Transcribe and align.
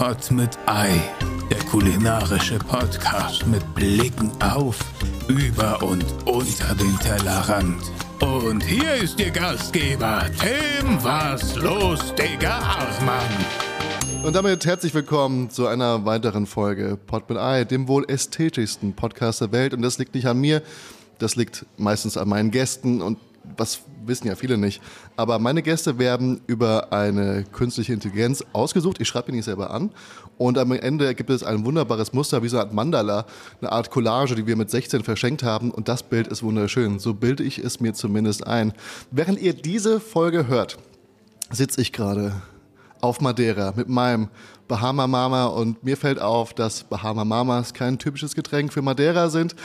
Pot 0.00 0.30
mit 0.30 0.58
Ei, 0.64 0.98
der 1.50 1.58
kulinarische 1.66 2.58
Podcast 2.58 3.46
mit 3.46 3.62
Blicken 3.74 4.32
auf, 4.40 4.78
über 5.28 5.82
und 5.82 6.06
unter 6.24 6.74
den 6.74 6.98
Tellerrand. 7.00 7.82
Und 8.18 8.64
hier 8.64 8.94
ist 8.94 9.20
Ihr 9.20 9.30
Gastgeber, 9.30 10.24
Tim 10.40 11.04
Was 11.04 11.54
los, 11.56 12.14
Digga 12.14 12.60
Achmann. 12.60 14.24
Und 14.24 14.34
damit 14.34 14.64
herzlich 14.64 14.94
willkommen 14.94 15.50
zu 15.50 15.66
einer 15.66 16.06
weiteren 16.06 16.46
Folge 16.46 16.96
Pod 17.06 17.28
mit 17.28 17.36
Ei, 17.36 17.64
dem 17.64 17.86
wohl 17.86 18.06
ästhetischsten 18.08 18.94
Podcast 18.94 19.42
der 19.42 19.52
Welt. 19.52 19.74
Und 19.74 19.82
das 19.82 19.98
liegt 19.98 20.14
nicht 20.14 20.26
an 20.26 20.38
mir, 20.38 20.62
das 21.18 21.36
liegt 21.36 21.66
meistens 21.76 22.16
an 22.16 22.26
meinen 22.26 22.50
Gästen 22.50 23.02
und 23.02 23.18
was 23.56 23.80
wissen 24.04 24.26
ja 24.26 24.34
viele 24.34 24.56
nicht. 24.56 24.82
Aber 25.16 25.38
meine 25.38 25.62
Gäste 25.62 25.98
werden 25.98 26.40
über 26.46 26.92
eine 26.92 27.44
künstliche 27.44 27.92
Intelligenz 27.92 28.44
ausgesucht. 28.52 29.00
Ich 29.00 29.08
schreibe 29.08 29.30
ihn 29.30 29.36
nicht 29.36 29.44
selber 29.44 29.70
an. 29.70 29.90
Und 30.38 30.58
am 30.58 30.72
Ende 30.72 31.14
gibt 31.14 31.30
es 31.30 31.42
ein 31.42 31.64
wunderbares 31.64 32.12
Muster, 32.12 32.42
wie 32.42 32.48
so 32.48 32.56
eine 32.56 32.66
Art 32.66 32.74
Mandala, 32.74 33.26
eine 33.60 33.72
Art 33.72 33.90
Collage, 33.90 34.34
die 34.34 34.46
wir 34.46 34.56
mit 34.56 34.70
16 34.70 35.02
verschenkt 35.02 35.42
haben. 35.42 35.70
Und 35.70 35.88
das 35.88 36.02
Bild 36.02 36.28
ist 36.28 36.42
wunderschön. 36.42 36.98
So 36.98 37.14
bilde 37.14 37.42
ich 37.42 37.58
es 37.58 37.80
mir 37.80 37.92
zumindest 37.92 38.46
ein. 38.46 38.72
Während 39.10 39.40
ihr 39.40 39.52
diese 39.52 40.00
Folge 40.00 40.46
hört, 40.46 40.78
sitze 41.50 41.80
ich 41.80 41.92
gerade 41.92 42.34
auf 43.00 43.20
Madeira 43.20 43.72
mit 43.76 43.88
meinem 43.88 44.28
Bahama 44.68 45.06
Mama 45.06 45.46
und 45.46 45.82
mir 45.82 45.96
fällt 45.96 46.20
auf, 46.20 46.54
dass 46.54 46.84
Bahama 46.84 47.24
Mamas 47.24 47.74
kein 47.74 47.98
typisches 47.98 48.34
Getränk 48.34 48.72
für 48.72 48.82
Madeira 48.82 49.28
sind. 49.28 49.56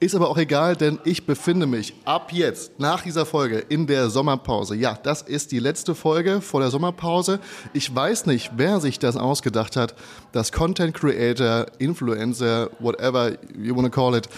Ist 0.00 0.14
aber 0.14 0.30
auch 0.30 0.38
egal, 0.38 0.76
denn 0.76 1.00
ich 1.02 1.26
befinde 1.26 1.66
mich 1.66 1.92
ab 2.04 2.30
jetzt, 2.32 2.78
nach 2.78 3.02
dieser 3.02 3.26
Folge, 3.26 3.58
in 3.58 3.88
der 3.88 4.10
Sommerpause. 4.10 4.76
Ja, 4.76 4.96
das 5.02 5.22
ist 5.22 5.50
die 5.50 5.58
letzte 5.58 5.96
Folge 5.96 6.40
vor 6.40 6.60
der 6.60 6.70
Sommerpause. 6.70 7.40
Ich 7.72 7.92
weiß 7.92 8.26
nicht, 8.26 8.52
wer 8.56 8.78
sich 8.78 9.00
das 9.00 9.16
ausgedacht 9.16 9.74
hat, 9.74 9.96
dass 10.30 10.52
Content 10.52 10.94
Creator, 10.94 11.66
Influencer, 11.80 12.70
whatever 12.78 13.32
you 13.60 13.74
wanna 13.74 13.88
call 13.88 14.14
it, 14.14 14.28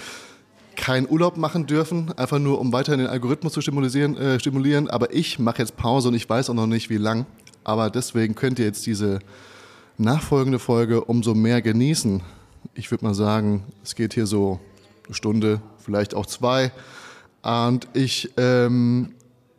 keinen 0.77 1.07
Urlaub 1.11 1.37
machen 1.37 1.67
dürfen, 1.67 2.11
einfach 2.17 2.39
nur 2.39 2.59
um 2.59 2.73
weiterhin 2.73 3.01
den 3.01 3.09
Algorithmus 3.09 3.53
zu 3.53 3.61
stimulieren. 3.61 4.17
Äh, 4.17 4.41
stimulieren. 4.41 4.89
Aber 4.89 5.12
ich 5.12 5.39
mache 5.39 5.59
jetzt 5.59 5.77
Pause 5.77 6.09
und 6.09 6.15
ich 6.15 6.27
weiß 6.27 6.49
auch 6.49 6.55
noch 6.55 6.67
nicht, 6.67 6.89
wie 6.89 6.97
lang. 6.97 7.27
Aber 7.65 7.91
deswegen 7.91 8.34
könnt 8.34 8.59
ihr 8.59 8.65
jetzt 8.65 8.87
diese 8.87 9.19
nachfolgende 9.99 10.59
Folge 10.59 11.05
umso 11.05 11.34
mehr 11.34 11.61
genießen. 11.61 12.23
Ich 12.73 12.91
würde 12.91 13.05
mal 13.05 13.15
sagen, 13.15 13.65
es 13.84 13.95
geht 13.95 14.15
hier 14.15 14.27
so 14.27 14.59
Stunde, 15.14 15.61
vielleicht 15.78 16.14
auch 16.14 16.27
zwei. 16.27 16.72
Und 17.42 17.89
ich, 17.94 18.30
ähm, 18.36 19.14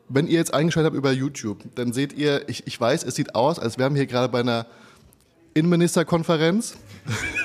wenn 0.10 0.28
ihr 0.28 0.38
jetzt 0.38 0.54
eingeschaltet 0.54 0.92
habt 0.92 0.98
über 0.98 1.12
YouTube, 1.12 1.60
dann 1.76 1.94
seht 1.94 2.14
ihr, 2.14 2.48
ich, 2.50 2.68
ich 2.68 2.80
weiß, 2.80 3.04
es 3.04 3.16
sieht 3.16 3.36
aus, 3.36 3.60
als 3.60 3.78
wären 3.78 3.94
wir 3.94 4.02
hier 4.02 4.08
gerade 4.08 4.32
bei 4.32 4.42
einer 4.42 4.66
Innenministerkonferenz. 5.54 6.76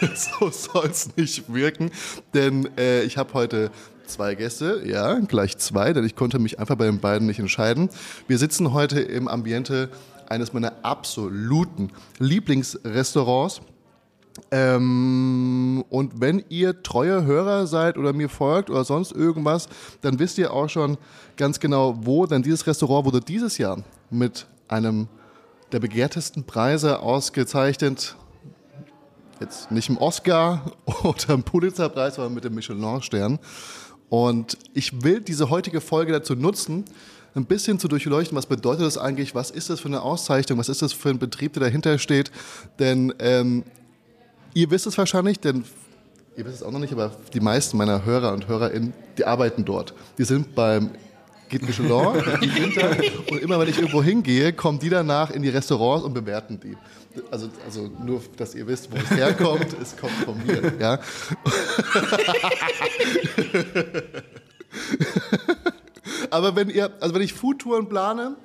so 0.15 0.51
soll 0.51 0.87
es 0.87 1.17
nicht 1.17 1.53
wirken, 1.53 1.91
denn 2.35 2.69
äh, 2.77 3.03
ich 3.03 3.17
habe 3.17 3.33
heute 3.35 3.71
zwei 4.07 4.35
Gäste, 4.35 4.83
ja, 4.85 5.19
gleich 5.21 5.59
zwei, 5.59 5.93
denn 5.93 6.05
ich 6.05 6.15
konnte 6.15 6.39
mich 6.39 6.59
einfach 6.59 6.77
bei 6.77 6.87
den 6.87 7.01
beiden 7.01 7.27
nicht 7.27 7.39
entscheiden. 7.39 7.89
Wir 8.29 8.39
sitzen 8.39 8.73
heute 8.73 9.01
im 9.01 9.29
Ambiente 9.29 9.91
eines 10.29 10.53
meiner 10.53 10.73
absoluten 10.83 11.91
Lieblingsrestaurants. 12.19 13.61
Ähm, 14.51 15.85
und 15.89 16.21
wenn 16.21 16.45
ihr 16.49 16.83
treue 16.83 17.25
Hörer 17.25 17.67
seid 17.67 17.99
oder 17.99 18.13
mir 18.13 18.29
folgt 18.29 18.71
oder 18.71 18.85
sonst 18.85 19.13
irgendwas, 19.13 19.69
dann 20.03 20.19
wisst 20.19 20.39
ihr 20.39 20.53
auch 20.53 20.69
schon 20.69 20.99
ganz 21.37 21.61
genau, 21.61 21.97
wo. 22.03 22.27
Denn 22.27 22.43
dieses 22.43 22.67
Restaurant 22.67 23.07
wurde 23.07 23.21
dieses 23.21 23.59
Jahr 23.59 23.83
mit 24.11 24.47
einem 24.69 25.09
der 25.73 25.81
begehrtesten 25.81 26.45
Preise 26.45 27.01
ausgezeichnet. 27.01 28.17
Jetzt 29.41 29.71
nicht 29.71 29.89
im 29.89 29.99
Oscar 29.99 30.73
oder 31.03 31.35
im 31.35 31.43
Pulitzerpreis, 31.43 32.17
sondern 32.17 32.35
mit 32.35 32.45
dem 32.45 32.55
Michelin-Stern. 32.55 33.39
Und 34.09 34.57
ich 34.73 35.03
will 35.03 35.21
diese 35.21 35.51
heutige 35.51 35.81
Folge 35.81 36.13
dazu 36.13 36.35
nutzen, 36.35 36.85
ein 37.35 37.45
bisschen 37.45 37.79
zu 37.79 37.89
durchleuchten, 37.89 38.37
was 38.37 38.47
bedeutet 38.47 38.87
das 38.87 38.97
eigentlich, 38.97 39.35
was 39.35 39.51
ist 39.51 39.69
das 39.69 39.81
für 39.81 39.89
eine 39.89 40.01
Auszeichnung, 40.01 40.59
was 40.59 40.71
ist 40.71 40.81
das 40.81 40.93
für 40.93 41.11
ein 41.11 41.19
Betrieb, 41.19 41.53
der 41.53 41.61
dahinter 41.65 41.99
steht. 41.99 42.31
Denn 42.79 43.13
ähm, 43.19 43.65
Ihr 44.57 44.69
wisst 44.71 44.87
es 44.87 44.97
wahrscheinlich, 44.97 45.39
denn 45.39 45.65
ihr 46.35 46.47
wisst 46.47 46.57
es 46.57 46.63
auch 46.63 46.71
noch 46.71 46.79
nicht, 46.79 46.91
aber 46.91 47.15
die 47.35 47.41
meisten 47.41 47.77
meiner 47.77 48.07
Hörer 48.07 48.33
und 48.33 48.49
HörerInnen, 48.49 48.95
die 49.19 49.27
arbeiten 49.27 49.67
dort. 49.67 49.93
Die 50.17 50.25
sind 50.25 50.55
beim 50.55 50.93
Guide 51.51 51.67
Michelin 51.67 51.91
im 52.41 52.57
Winter 52.57 52.97
und 53.31 53.43
immer 53.43 53.61
wenn 53.61 53.69
ich 53.69 53.77
irgendwo 53.77 54.03
hingehe, 54.03 54.55
kommen 54.55 54.79
die 54.79 54.89
danach 54.89 55.31
in 55.31 55.43
die 55.43 55.51
Restaurants 55.51 56.07
und 56.07 56.15
bewerten 56.15 56.59
die. 56.59 56.75
Also, 57.31 57.51
also 57.67 57.91
nur, 58.03 58.23
dass 58.39 58.55
ihr 58.55 58.67
wisst, 58.67 58.91
wo 58.91 58.97
es 58.97 59.11
herkommt, 59.11 59.77
es 59.79 59.95
kommt 59.95 60.15
von 60.25 60.39
mir. 60.47 60.73
Ja? 60.81 61.01
Aber 66.31 66.57
wenn 66.57 66.71
ihr, 66.71 66.91
also 66.99 67.15
wenn 67.15 67.21
ich 67.21 67.35
Foodtouren 67.35 67.91
plane, 67.91 68.37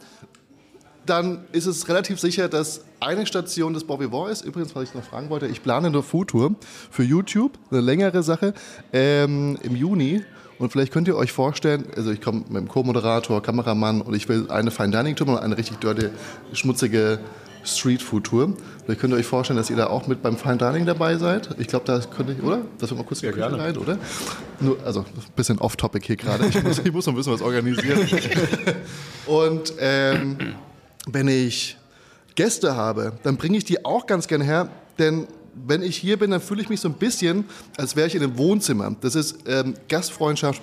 dann 1.06 1.46
ist 1.54 1.68
es 1.68 1.88
relativ 1.88 2.20
sicher, 2.20 2.50
dass 2.50 2.82
eine 3.02 3.26
Station 3.26 3.74
des 3.74 3.84
Bobby 3.84 4.12
War 4.12 4.30
ist. 4.30 4.44
Übrigens, 4.46 4.76
was 4.76 4.84
ich 4.84 4.94
noch 4.94 5.04
fragen 5.04 5.30
wollte, 5.30 5.48
ich 5.48 5.62
plane 5.62 5.88
eine 5.88 6.04
Foodtour 6.04 6.56
für 6.90 7.04
YouTube, 7.04 7.58
eine 7.72 7.82
längere 7.82 8.24
Sache, 8.24 8.54
ähm, 8.94 9.58
im 9.64 9.76
Juni. 9.76 10.24
Und 10.60 10.72
vielleicht 10.72 10.94
könnt 10.94 11.08
ihr 11.08 11.16
euch 11.16 11.32
vorstellen, 11.32 11.86
also 11.96 12.12
ich 12.12 12.22
komme 12.22 12.44
mit 12.48 12.58
dem 12.58 12.68
Co-Moderator, 12.68 13.42
Kameramann 13.42 14.02
und 14.02 14.14
ich 14.14 14.30
will 14.30 14.46
eine 14.50 14.70
Fine 14.70 14.92
Dining 14.92 15.16
Tour 15.16 15.30
und 15.30 15.38
eine 15.40 15.58
richtig 15.58 15.80
dirty, 15.80 16.10
schmutzige 16.54 17.20
Street 17.64 18.04
Food 18.04 18.26
Tour. 18.26 18.54
Vielleicht 18.86 19.02
könnt 19.02 19.14
ihr 19.14 19.18
euch 19.18 19.26
vorstellen, 19.26 19.58
dass 19.58 19.72
ihr 19.72 19.76
da 19.76 19.88
auch 19.88 20.06
mit 20.06 20.22
beim 20.22 20.38
Fine 20.38 20.58
Dining 20.58 20.86
dabei 20.86 21.18
seid. 21.18 21.50
Ich 21.58 21.68
glaube, 21.68 21.86
da 21.86 22.00
könnte 22.00 22.34
ich, 22.34 22.44
oder? 22.44 22.62
Das 22.78 22.92
wir 22.92 22.98
mal 22.98 23.04
kurz 23.04 23.22
ja, 23.22 23.32
gerne. 23.32 23.58
rein, 23.58 23.76
oder? 23.76 23.98
Nur, 24.60 24.78
also 24.86 25.00
ein 25.00 25.06
bisschen 25.36 25.58
off-topic 25.58 26.06
hier 26.06 26.16
gerade. 26.16 26.46
Ich 26.46 26.64
muss, 26.64 26.78
ich 26.78 26.94
muss 26.94 27.08
noch 27.08 27.14
ein 27.14 27.18
bisschen 27.18 27.34
was 27.34 27.42
organisieren. 27.42 28.00
und 29.26 29.74
ähm, 29.80 30.38
wenn 31.08 31.28
ich 31.28 31.78
Gäste 32.36 32.76
habe, 32.76 33.14
dann 33.24 33.38
bringe 33.38 33.58
ich 33.58 33.66
die 33.66 33.86
auch 33.86 34.06
ganz 34.06 34.28
gern 34.28 34.42
her, 34.42 34.70
denn 35.00 35.28
wenn 35.54 35.82
ich 35.82 35.98
hier 35.98 36.18
bin, 36.18 36.32
dann 36.32 36.42
fühle 36.42 36.62
ich 36.62 36.70
mich 36.70 36.80
so 36.80 36.88
ein 36.88 36.94
bisschen, 36.94 37.46
als 37.78 37.96
wäre 37.96 38.08
ich 38.08 38.16
in 38.16 38.24
einem 38.24 38.38
Wohnzimmer. 38.38 38.96
Das 39.02 39.16
ist 39.16 39.40
ähm, 39.46 39.74
Gastfreundschaft 39.90 40.62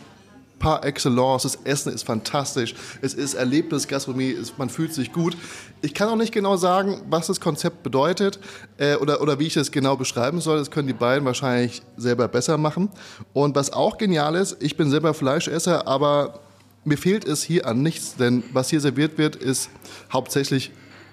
par 0.58 0.84
excellence. 0.84 1.42
Das 1.42 1.58
Essen 1.64 1.92
ist 1.92 2.04
fantastisch. 2.04 2.74
Es 3.00 3.14
ist 3.14 3.34
Erlebnisgastronomie. 3.34 4.36
Man 4.56 4.70
fühlt 4.70 4.92
sich 4.92 5.12
gut. 5.12 5.36
Ich 5.82 5.94
kann 5.94 6.08
auch 6.08 6.16
nicht 6.16 6.32
genau 6.32 6.56
sagen, 6.56 7.02
was 7.08 7.28
das 7.28 7.40
Konzept 7.40 7.82
bedeutet 7.82 8.38
äh, 8.78 8.96
oder, 8.96 9.20
oder 9.20 9.38
wie 9.38 9.46
ich 9.46 9.54
das 9.54 9.70
genau 9.70 9.96
beschreiben 9.96 10.40
soll. 10.40 10.58
Das 10.58 10.70
können 10.70 10.88
die 10.88 10.94
beiden 10.94 11.24
wahrscheinlich 11.24 11.82
selber 11.96 12.28
besser 12.28 12.58
machen. 12.58 12.90
Und 13.32 13.54
was 13.56 13.72
auch 13.72 13.98
genial 13.98 14.34
ist, 14.34 14.56
ich 14.60 14.76
bin 14.76 14.90
selber 14.90 15.14
Fleischesser, 15.14 15.86
aber 15.86 16.40
mir 16.84 16.98
fehlt 16.98 17.26
es 17.26 17.42
hier 17.42 17.66
an 17.66 17.82
nichts, 17.82 18.16
denn 18.16 18.42
was 18.52 18.70
hier 18.70 18.80
serviert 18.80 19.18
wird, 19.18 19.36
ist 19.36 19.68
hauptsächlich 20.12 20.72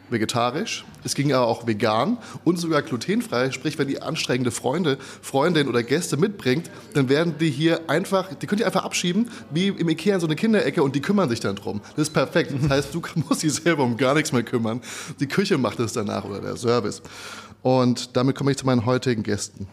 vegetarisch, 0.10 0.86
es 1.04 1.16
ging 1.16 1.34
aber 1.34 1.48
auch 1.48 1.68
vegan 1.68 2.18
und 2.44 2.58
sogar 2.58 2.82
glutenfrei. 2.82 3.52
Sprich, 3.52 3.78
wenn 3.78 3.90
ihr 3.90 4.04
anstrengende 4.04 4.52
Freunde, 4.52 4.98
Freundin 5.22 5.68
oder 5.68 5.84
Gäste 5.84 6.18
mitbringt, 6.18 6.70
dann 6.94 7.10
werden 7.10 7.36
die 7.40 7.50
hier 7.50 7.90
einfach, 7.90 8.34
die 8.34 8.48
könnt 8.48 8.60
ihr 8.60 8.66
einfach 8.66 8.84
abschieben, 8.84 9.30
wie 9.52 9.68
im 9.68 9.90
Ikea 9.90 10.16
in 10.16 10.22
so 10.22 10.28
eine 10.28 10.36
Kinderecke 10.36 10.84
und 10.84 10.96
die 10.96 11.02
kümmern 11.02 11.30
sich 11.30 11.40
dann 11.40 11.56
drum. 11.56 11.82
Das 11.96 12.08
ist 12.08 12.14
perfekt. 12.14 12.54
Das 12.60 12.70
heißt, 12.70 12.94
du 12.94 13.02
musst 13.28 13.44
dich 13.44 13.54
selber 13.54 13.84
um 13.84 13.98
gar 13.98 14.14
nichts 14.14 14.32
mehr 14.32 14.44
kümmern. 14.44 14.82
Die 15.20 15.28
Küche 15.28 15.58
macht 15.58 15.80
es 15.80 15.94
danach 15.94 16.26
oder 16.26 16.42
der 16.42 16.58
Service. 16.58 17.02
Und 17.62 18.16
damit 18.16 18.36
komme 18.36 18.52
ich 18.52 18.58
zu 18.58 18.66
meinen 18.66 18.86
heutigen 18.86 19.24
Gästen. 19.24 19.68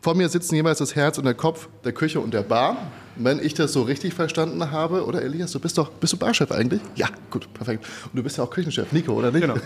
Vor 0.00 0.14
mir 0.14 0.28
sitzen 0.28 0.54
jeweils 0.54 0.78
das 0.78 0.94
Herz 0.94 1.18
und 1.18 1.24
der 1.24 1.34
Kopf 1.34 1.68
der 1.84 1.92
Küche 1.92 2.20
und 2.20 2.32
der 2.32 2.42
Bar. 2.42 2.76
Wenn 3.16 3.44
ich 3.44 3.54
das 3.54 3.72
so 3.72 3.82
richtig 3.82 4.14
verstanden 4.14 4.70
habe, 4.70 5.04
oder 5.04 5.22
Elias, 5.22 5.50
du 5.50 5.58
bist 5.58 5.76
doch, 5.76 5.90
bist 5.90 6.12
du 6.12 6.16
Barchef 6.16 6.52
eigentlich? 6.52 6.80
Ja, 6.94 7.08
gut, 7.30 7.52
perfekt. 7.52 7.84
Und 8.04 8.16
du 8.16 8.22
bist 8.22 8.38
ja 8.38 8.44
auch 8.44 8.50
Küchenchef, 8.50 8.92
Nico, 8.92 9.12
oder 9.12 9.32
nicht? 9.32 9.40
Genau. 9.40 9.56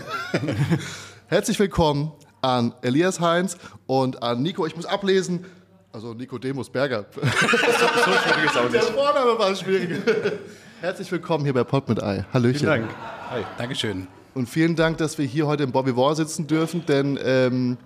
Herzlich 1.27 1.59
willkommen 1.59 2.11
an 2.41 2.73
Elias 2.81 3.19
Heinz 3.19 3.57
und 3.85 4.23
an 4.23 4.41
Nico. 4.41 4.65
Ich 4.65 4.75
muss 4.75 4.87
ablesen, 4.87 5.45
also 5.91 6.15
Nico 6.15 6.39
Demus 6.39 6.67
Berger. 6.71 7.05
so, 7.13 7.21
schwierig 7.21 8.45
ist 8.45 8.57
auch 8.57 8.63
nicht. 8.63 8.73
Der 8.73 8.81
Vorname 8.81 9.37
war 9.37 9.55
schwierig. 9.55 10.01
Herzlich 10.81 11.11
willkommen 11.11 11.43
hier 11.43 11.53
bei 11.53 11.63
Pott 11.63 11.87
mit 11.87 12.01
Ei. 12.01 12.25
Hallöchen. 12.33 12.59
Vielen 12.59 12.71
Dank. 12.71 12.95
Hi. 13.29 13.43
Dankeschön. 13.59 14.07
Und 14.33 14.49
vielen 14.49 14.75
Dank, 14.75 14.97
dass 14.97 15.19
wir 15.19 15.25
hier 15.25 15.45
heute 15.45 15.61
im 15.61 15.71
Bobby 15.71 15.95
War 15.95 16.15
sitzen 16.15 16.47
dürfen, 16.47 16.87
denn 16.87 17.19
ähm, 17.23 17.77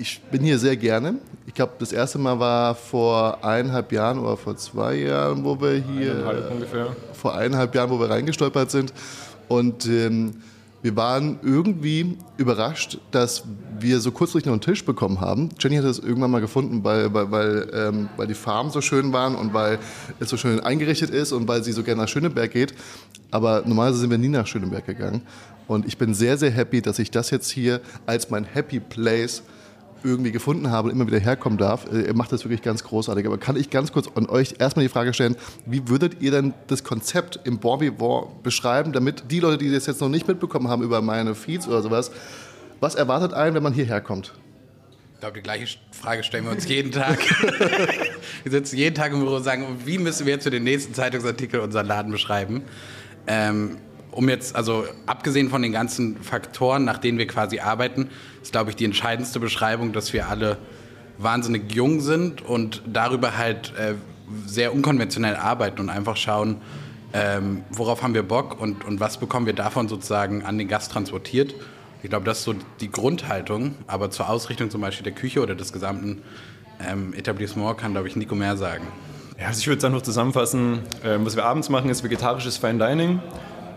ich 0.00 0.20
bin 0.30 0.42
hier 0.42 0.58
sehr 0.58 0.76
gerne. 0.76 1.16
Ich 1.46 1.52
glaube, 1.52 1.74
das 1.78 1.92
erste 1.92 2.18
Mal 2.18 2.38
war 2.40 2.74
vor 2.74 3.44
eineinhalb 3.44 3.92
Jahren 3.92 4.18
oder 4.18 4.36
vor 4.36 4.56
zwei 4.56 4.94
Jahren, 4.94 5.44
wo 5.44 5.60
wir 5.60 5.72
hier. 5.72 6.12
Eineinhalb 6.12 6.50
ungefähr. 6.50 6.96
Vor 7.12 7.34
eineinhalb 7.34 7.74
Jahren, 7.74 7.90
wo 7.90 8.00
wir 8.00 8.08
reingestolpert 8.08 8.70
sind. 8.70 8.94
Und 9.48 9.86
ähm, 9.86 10.36
wir 10.82 10.96
waren 10.96 11.38
irgendwie 11.42 12.16
überrascht, 12.38 12.98
dass 13.10 13.44
wir 13.78 14.00
so 14.00 14.10
kurzfristig 14.10 14.46
noch 14.46 14.54
einen 14.54 14.62
Tisch 14.62 14.84
bekommen 14.86 15.20
haben. 15.20 15.50
Jenny 15.58 15.76
hat 15.76 15.84
es 15.84 15.98
irgendwann 15.98 16.30
mal 16.30 16.40
gefunden, 16.40 16.82
weil, 16.82 17.12
weil, 17.12 17.30
weil, 17.30 17.70
ähm, 17.74 18.08
weil 18.16 18.26
die 18.26 18.34
Farben 18.34 18.70
so 18.70 18.80
schön 18.80 19.12
waren 19.12 19.34
und 19.34 19.52
weil 19.52 19.78
es 20.18 20.30
so 20.30 20.38
schön 20.38 20.60
eingerichtet 20.60 21.10
ist 21.10 21.32
und 21.32 21.46
weil 21.46 21.62
sie 21.62 21.72
so 21.72 21.82
gerne 21.82 22.00
nach 22.00 22.08
Schöneberg 22.08 22.50
geht. 22.50 22.72
Aber 23.30 23.62
normalerweise 23.66 24.00
sind 24.00 24.10
wir 24.10 24.18
nie 24.18 24.28
nach 24.28 24.46
Schöneberg 24.46 24.86
gegangen. 24.86 25.22
Und 25.68 25.86
ich 25.86 25.98
bin 25.98 26.14
sehr, 26.14 26.38
sehr 26.38 26.50
happy, 26.50 26.80
dass 26.80 26.98
ich 26.98 27.10
das 27.10 27.30
jetzt 27.30 27.50
hier 27.50 27.82
als 28.06 28.30
mein 28.30 28.44
Happy 28.44 28.80
Place 28.80 29.42
irgendwie 30.04 30.32
gefunden 30.32 30.70
habe 30.70 30.88
und 30.88 30.94
immer 30.94 31.06
wieder 31.06 31.18
herkommen 31.18 31.58
darf. 31.58 31.86
Äh, 31.92 32.06
ihr 32.06 32.14
macht 32.14 32.32
das 32.32 32.44
wirklich 32.44 32.62
ganz 32.62 32.84
großartig. 32.84 33.26
Aber 33.26 33.38
kann 33.38 33.56
ich 33.56 33.70
ganz 33.70 33.92
kurz 33.92 34.08
an 34.14 34.26
euch 34.26 34.54
erstmal 34.58 34.84
die 34.84 34.88
Frage 34.88 35.12
stellen, 35.14 35.36
wie 35.66 35.88
würdet 35.88 36.20
ihr 36.20 36.30
denn 36.30 36.54
das 36.66 36.84
Konzept 36.84 37.40
im 37.44 37.58
Borbivore 37.58 38.28
beschreiben, 38.42 38.92
damit 38.92 39.24
die 39.30 39.40
Leute, 39.40 39.58
die 39.58 39.72
das 39.72 39.86
jetzt 39.86 40.00
noch 40.00 40.08
nicht 40.08 40.28
mitbekommen 40.28 40.68
haben 40.68 40.82
über 40.82 41.02
meine 41.02 41.34
Feeds 41.34 41.68
oder 41.68 41.82
sowas, 41.82 42.10
was 42.80 42.94
erwartet 42.94 43.34
einen, 43.34 43.54
wenn 43.54 43.62
man 43.62 43.72
hierher 43.72 44.00
kommt? 44.00 44.32
Ich 45.14 45.20
glaube, 45.20 45.36
die 45.36 45.42
gleiche 45.42 45.78
Frage 45.92 46.22
stellen 46.22 46.44
wir 46.44 46.52
uns 46.52 46.66
jeden 46.66 46.92
Tag. 46.92 47.18
wir 48.42 48.52
sitzen 48.52 48.78
jeden 48.78 48.94
Tag 48.94 49.12
im 49.12 49.20
Büro 49.20 49.36
und 49.36 49.44
sagen, 49.44 49.66
wie 49.84 49.98
müssen 49.98 50.24
wir 50.24 50.32
jetzt 50.32 50.44
für 50.44 50.50
den 50.50 50.64
nächsten 50.64 50.94
Zeitungsartikel 50.94 51.60
unseren 51.60 51.86
Laden 51.86 52.10
beschreiben? 52.10 52.62
Ähm, 53.26 53.76
um 54.12 54.28
jetzt, 54.28 54.56
also 54.56 54.86
abgesehen 55.06 55.50
von 55.50 55.62
den 55.62 55.72
ganzen 55.72 56.16
Faktoren, 56.22 56.84
nach 56.84 56.98
denen 56.98 57.18
wir 57.18 57.26
quasi 57.26 57.60
arbeiten, 57.60 58.08
ist, 58.42 58.52
glaube 58.52 58.70
ich, 58.70 58.76
die 58.76 58.84
entscheidendste 58.84 59.40
Beschreibung, 59.40 59.92
dass 59.92 60.12
wir 60.12 60.28
alle 60.28 60.58
wahnsinnig 61.18 61.72
jung 61.72 62.00
sind 62.00 62.42
und 62.42 62.82
darüber 62.86 63.36
halt 63.36 63.74
äh, 63.76 63.94
sehr 64.46 64.72
unkonventionell 64.74 65.36
arbeiten 65.36 65.80
und 65.80 65.90
einfach 65.90 66.16
schauen, 66.16 66.56
ähm, 67.12 67.64
worauf 67.70 68.02
haben 68.02 68.14
wir 68.14 68.22
Bock 68.22 68.60
und, 68.60 68.84
und 68.84 69.00
was 69.00 69.18
bekommen 69.18 69.46
wir 69.46 69.52
davon 69.52 69.88
sozusagen 69.88 70.44
an 70.44 70.58
den 70.58 70.68
Gast 70.68 70.92
transportiert. 70.92 71.54
Ich 72.02 72.08
glaube, 72.08 72.24
das 72.24 72.38
ist 72.38 72.44
so 72.44 72.54
die 72.80 72.90
Grundhaltung, 72.90 73.74
aber 73.86 74.10
zur 74.10 74.30
Ausrichtung 74.30 74.70
zum 74.70 74.80
Beispiel 74.80 75.04
der 75.04 75.12
Küche 75.12 75.42
oder 75.42 75.54
des 75.54 75.72
gesamten 75.72 76.22
ähm, 76.88 77.12
Etablissements 77.12 77.80
kann, 77.80 77.92
glaube 77.92 78.08
ich, 78.08 78.16
Nico 78.16 78.34
mehr 78.34 78.56
sagen. 78.56 78.86
Ja, 79.38 79.48
also 79.48 79.60
ich 79.60 79.66
würde 79.66 79.78
es 79.78 79.84
einfach 79.84 80.02
zusammenfassen, 80.02 80.80
äh, 81.02 81.16
was 81.18 81.36
wir 81.36 81.44
abends 81.44 81.68
machen, 81.68 81.90
ist 81.90 82.04
vegetarisches 82.04 82.56
Fine 82.56 82.78
Dining 82.78 83.20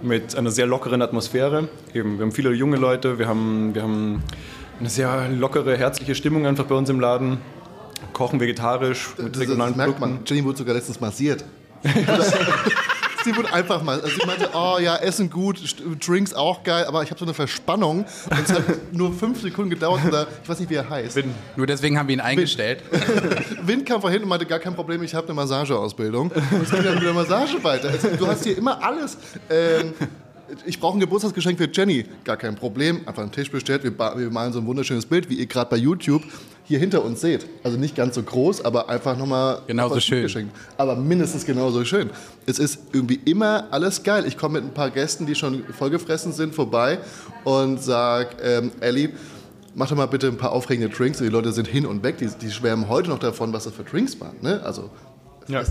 mit 0.04 0.36
einer 0.36 0.52
sehr 0.52 0.68
lockeren 0.68 1.02
Atmosphäre. 1.02 1.70
Eben, 1.94 2.18
wir 2.18 2.26
haben 2.26 2.32
viele 2.32 2.52
junge 2.52 2.78
Leute, 2.78 3.20
wir 3.20 3.28
haben, 3.28 3.74
wir 3.74 3.84
haben 3.84 4.24
eine 4.80 4.90
sehr 4.90 5.30
lockere, 5.30 5.78
herzliche 5.78 6.16
Stimmung 6.16 6.46
einfach 6.46 6.66
bei 6.66 6.76
uns 6.76 6.90
im 6.90 7.00
Laden. 7.00 7.38
Kochen 8.12 8.40
vegetarisch 8.40 9.12
mit 9.18 9.36
das, 9.36 9.42
regionalen 9.42 9.74
das 9.74 9.78
merkt 9.78 9.98
Produkten. 9.98 10.18
man. 10.18 10.26
Jenny 10.26 10.44
wurde 10.44 10.58
sogar 10.58 10.76
letztens 10.76 11.00
massiert. 11.00 11.46
sie 13.24 13.36
wurde 13.36 13.54
einfach 13.54 13.82
mal, 13.84 14.02
also 14.02 14.08
sie 14.20 14.26
meinte, 14.26 14.50
oh 14.54 14.78
ja, 14.80 14.96
Essen 14.98 15.30
gut, 15.30 15.60
Drinks 16.06 16.34
auch 16.34 16.64
geil, 16.64 16.86
aber 16.86 17.04
ich 17.04 17.10
habe 17.10 17.20
so 17.20 17.26
eine 17.26 17.34
Verspannung 17.34 18.06
und 18.30 18.40
es 18.44 18.54
hat 18.54 18.64
nur 18.94 19.14
fünf 19.14 19.42
Sekunden 19.42 19.70
gedauert 19.70 20.02
oder 20.06 20.28
ich 20.42 20.50
weiß 20.50 20.60
nicht, 20.60 20.70
wie 20.70 20.76
er 20.76 20.90
heißt. 20.90 21.16
Wind. 21.16 21.34
Nur 21.56 21.68
deswegen 21.68 21.98
haben 21.98 22.08
wir 22.08 22.14
ihn 22.14 22.22
eingestellt. 22.22 22.84
Wind, 22.92 23.68
Wind 23.68 23.86
kam 23.86 24.02
vorhin 24.02 24.24
und 24.24 24.30
meinte, 24.30 24.46
gar 24.46 24.60
kein 24.60 24.76
Problem, 24.76 25.04
ich 25.04 25.14
habe 25.16 25.28
eine 25.28 25.36
Massageausbildung. 25.36 26.32
Und 26.32 26.64
es 26.64 26.72
ging 26.72 26.84
dann 26.84 26.96
mit 26.96 27.04
der 27.04 27.14
Massage 27.14 27.64
weiter. 27.64 27.92
Du 28.18 28.28
hast 28.28 28.44
hier 28.44 28.58
immer 28.58 28.84
alles. 28.84 29.18
Ähm, 29.50 29.94
ich 30.66 30.80
brauche 30.80 30.98
ein 30.98 31.00
Geburtstagsgeschenk 31.00 31.58
für 31.58 31.70
Jenny. 31.72 32.06
Gar 32.24 32.38
kein 32.38 32.56
Problem. 32.56 33.08
Einfach 33.08 33.22
einen 33.22 33.32
Tisch 33.32 33.52
bestellt. 33.52 33.84
Wir, 33.84 33.98
wir 33.98 34.30
malen 34.30 34.54
so 34.54 34.60
ein 34.60 34.66
wunderschönes 34.66 35.06
Bild, 35.06 35.30
wie 35.30 35.36
ihr 35.36 35.46
gerade 35.46 35.70
bei 35.70 35.78
YouTube 35.78 36.24
hier 36.66 36.80
hinter 36.80 37.04
uns 37.04 37.22
seht. 37.22 37.46
Also 37.64 37.78
nicht 37.78 37.96
ganz 37.96 38.16
so 38.16 38.24
groß, 38.24 38.64
aber 38.64 38.90
einfach 38.90 39.18
nochmal 39.18 39.62
genauso 39.68 40.00
schön. 40.00 40.24
Geschenkt. 40.24 40.56
Aber 40.78 40.96
mindestens 40.96 41.46
genauso 41.46 41.84
schön. 41.84 42.10
Es 42.46 42.60
ist 42.60 42.80
irgendwie 42.94 43.20
immer 43.26 43.68
alles 43.72 44.04
geil. 44.04 44.26
Ich 44.26 44.38
komme 44.38 44.60
mit 44.60 44.70
ein 44.70 44.74
paar 44.74 44.90
Gästen, 44.90 45.26
die 45.26 45.36
schon 45.36 45.64
vollgefressen 45.66 46.32
sind, 46.32 46.56
vorbei 46.56 47.00
und 47.44 47.82
sage, 47.82 48.38
ähm, 48.42 48.72
Ellie, 48.80 49.10
mach 49.76 49.90
doch 49.90 49.98
mal 49.98 50.06
bitte 50.08 50.28
ein 50.28 50.38
paar 50.38 50.52
aufregende 50.52 50.96
Drinks. 50.96 51.20
Und 51.20 51.26
die 51.26 51.32
Leute 51.32 51.52
sind 51.52 51.68
hin 51.68 51.86
und 51.86 52.04
weg. 52.04 52.18
Die, 52.18 52.28
die 52.28 52.52
schwärmen 52.52 52.88
heute 52.88 53.10
noch 53.10 53.20
davon, 53.20 53.52
was 53.54 53.66
das 53.66 53.74
für 53.74 53.84
Drinks 53.84 54.20
waren. 54.20 54.36
Ne? 54.42 54.62
Also, 54.64 54.90
ja. 55.48 55.64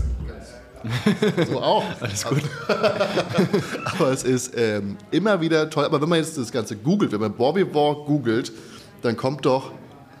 So 1.49 1.61
auch. 1.61 1.83
Alles 1.99 2.25
gut. 2.25 2.43
aber 3.85 4.11
es 4.11 4.23
ist 4.23 4.53
ähm, 4.55 4.97
immer 5.11 5.39
wieder 5.41 5.69
toll. 5.69 5.85
Aber 5.85 6.01
wenn 6.01 6.09
man 6.09 6.19
jetzt 6.19 6.37
das 6.37 6.51
Ganze 6.51 6.75
googelt, 6.75 7.11
wenn 7.11 7.21
man 7.21 7.33
Bobby 7.33 7.65
War 7.73 7.95
googelt, 8.05 8.51
dann 9.01 9.17
kommt 9.17 9.45
doch 9.45 9.71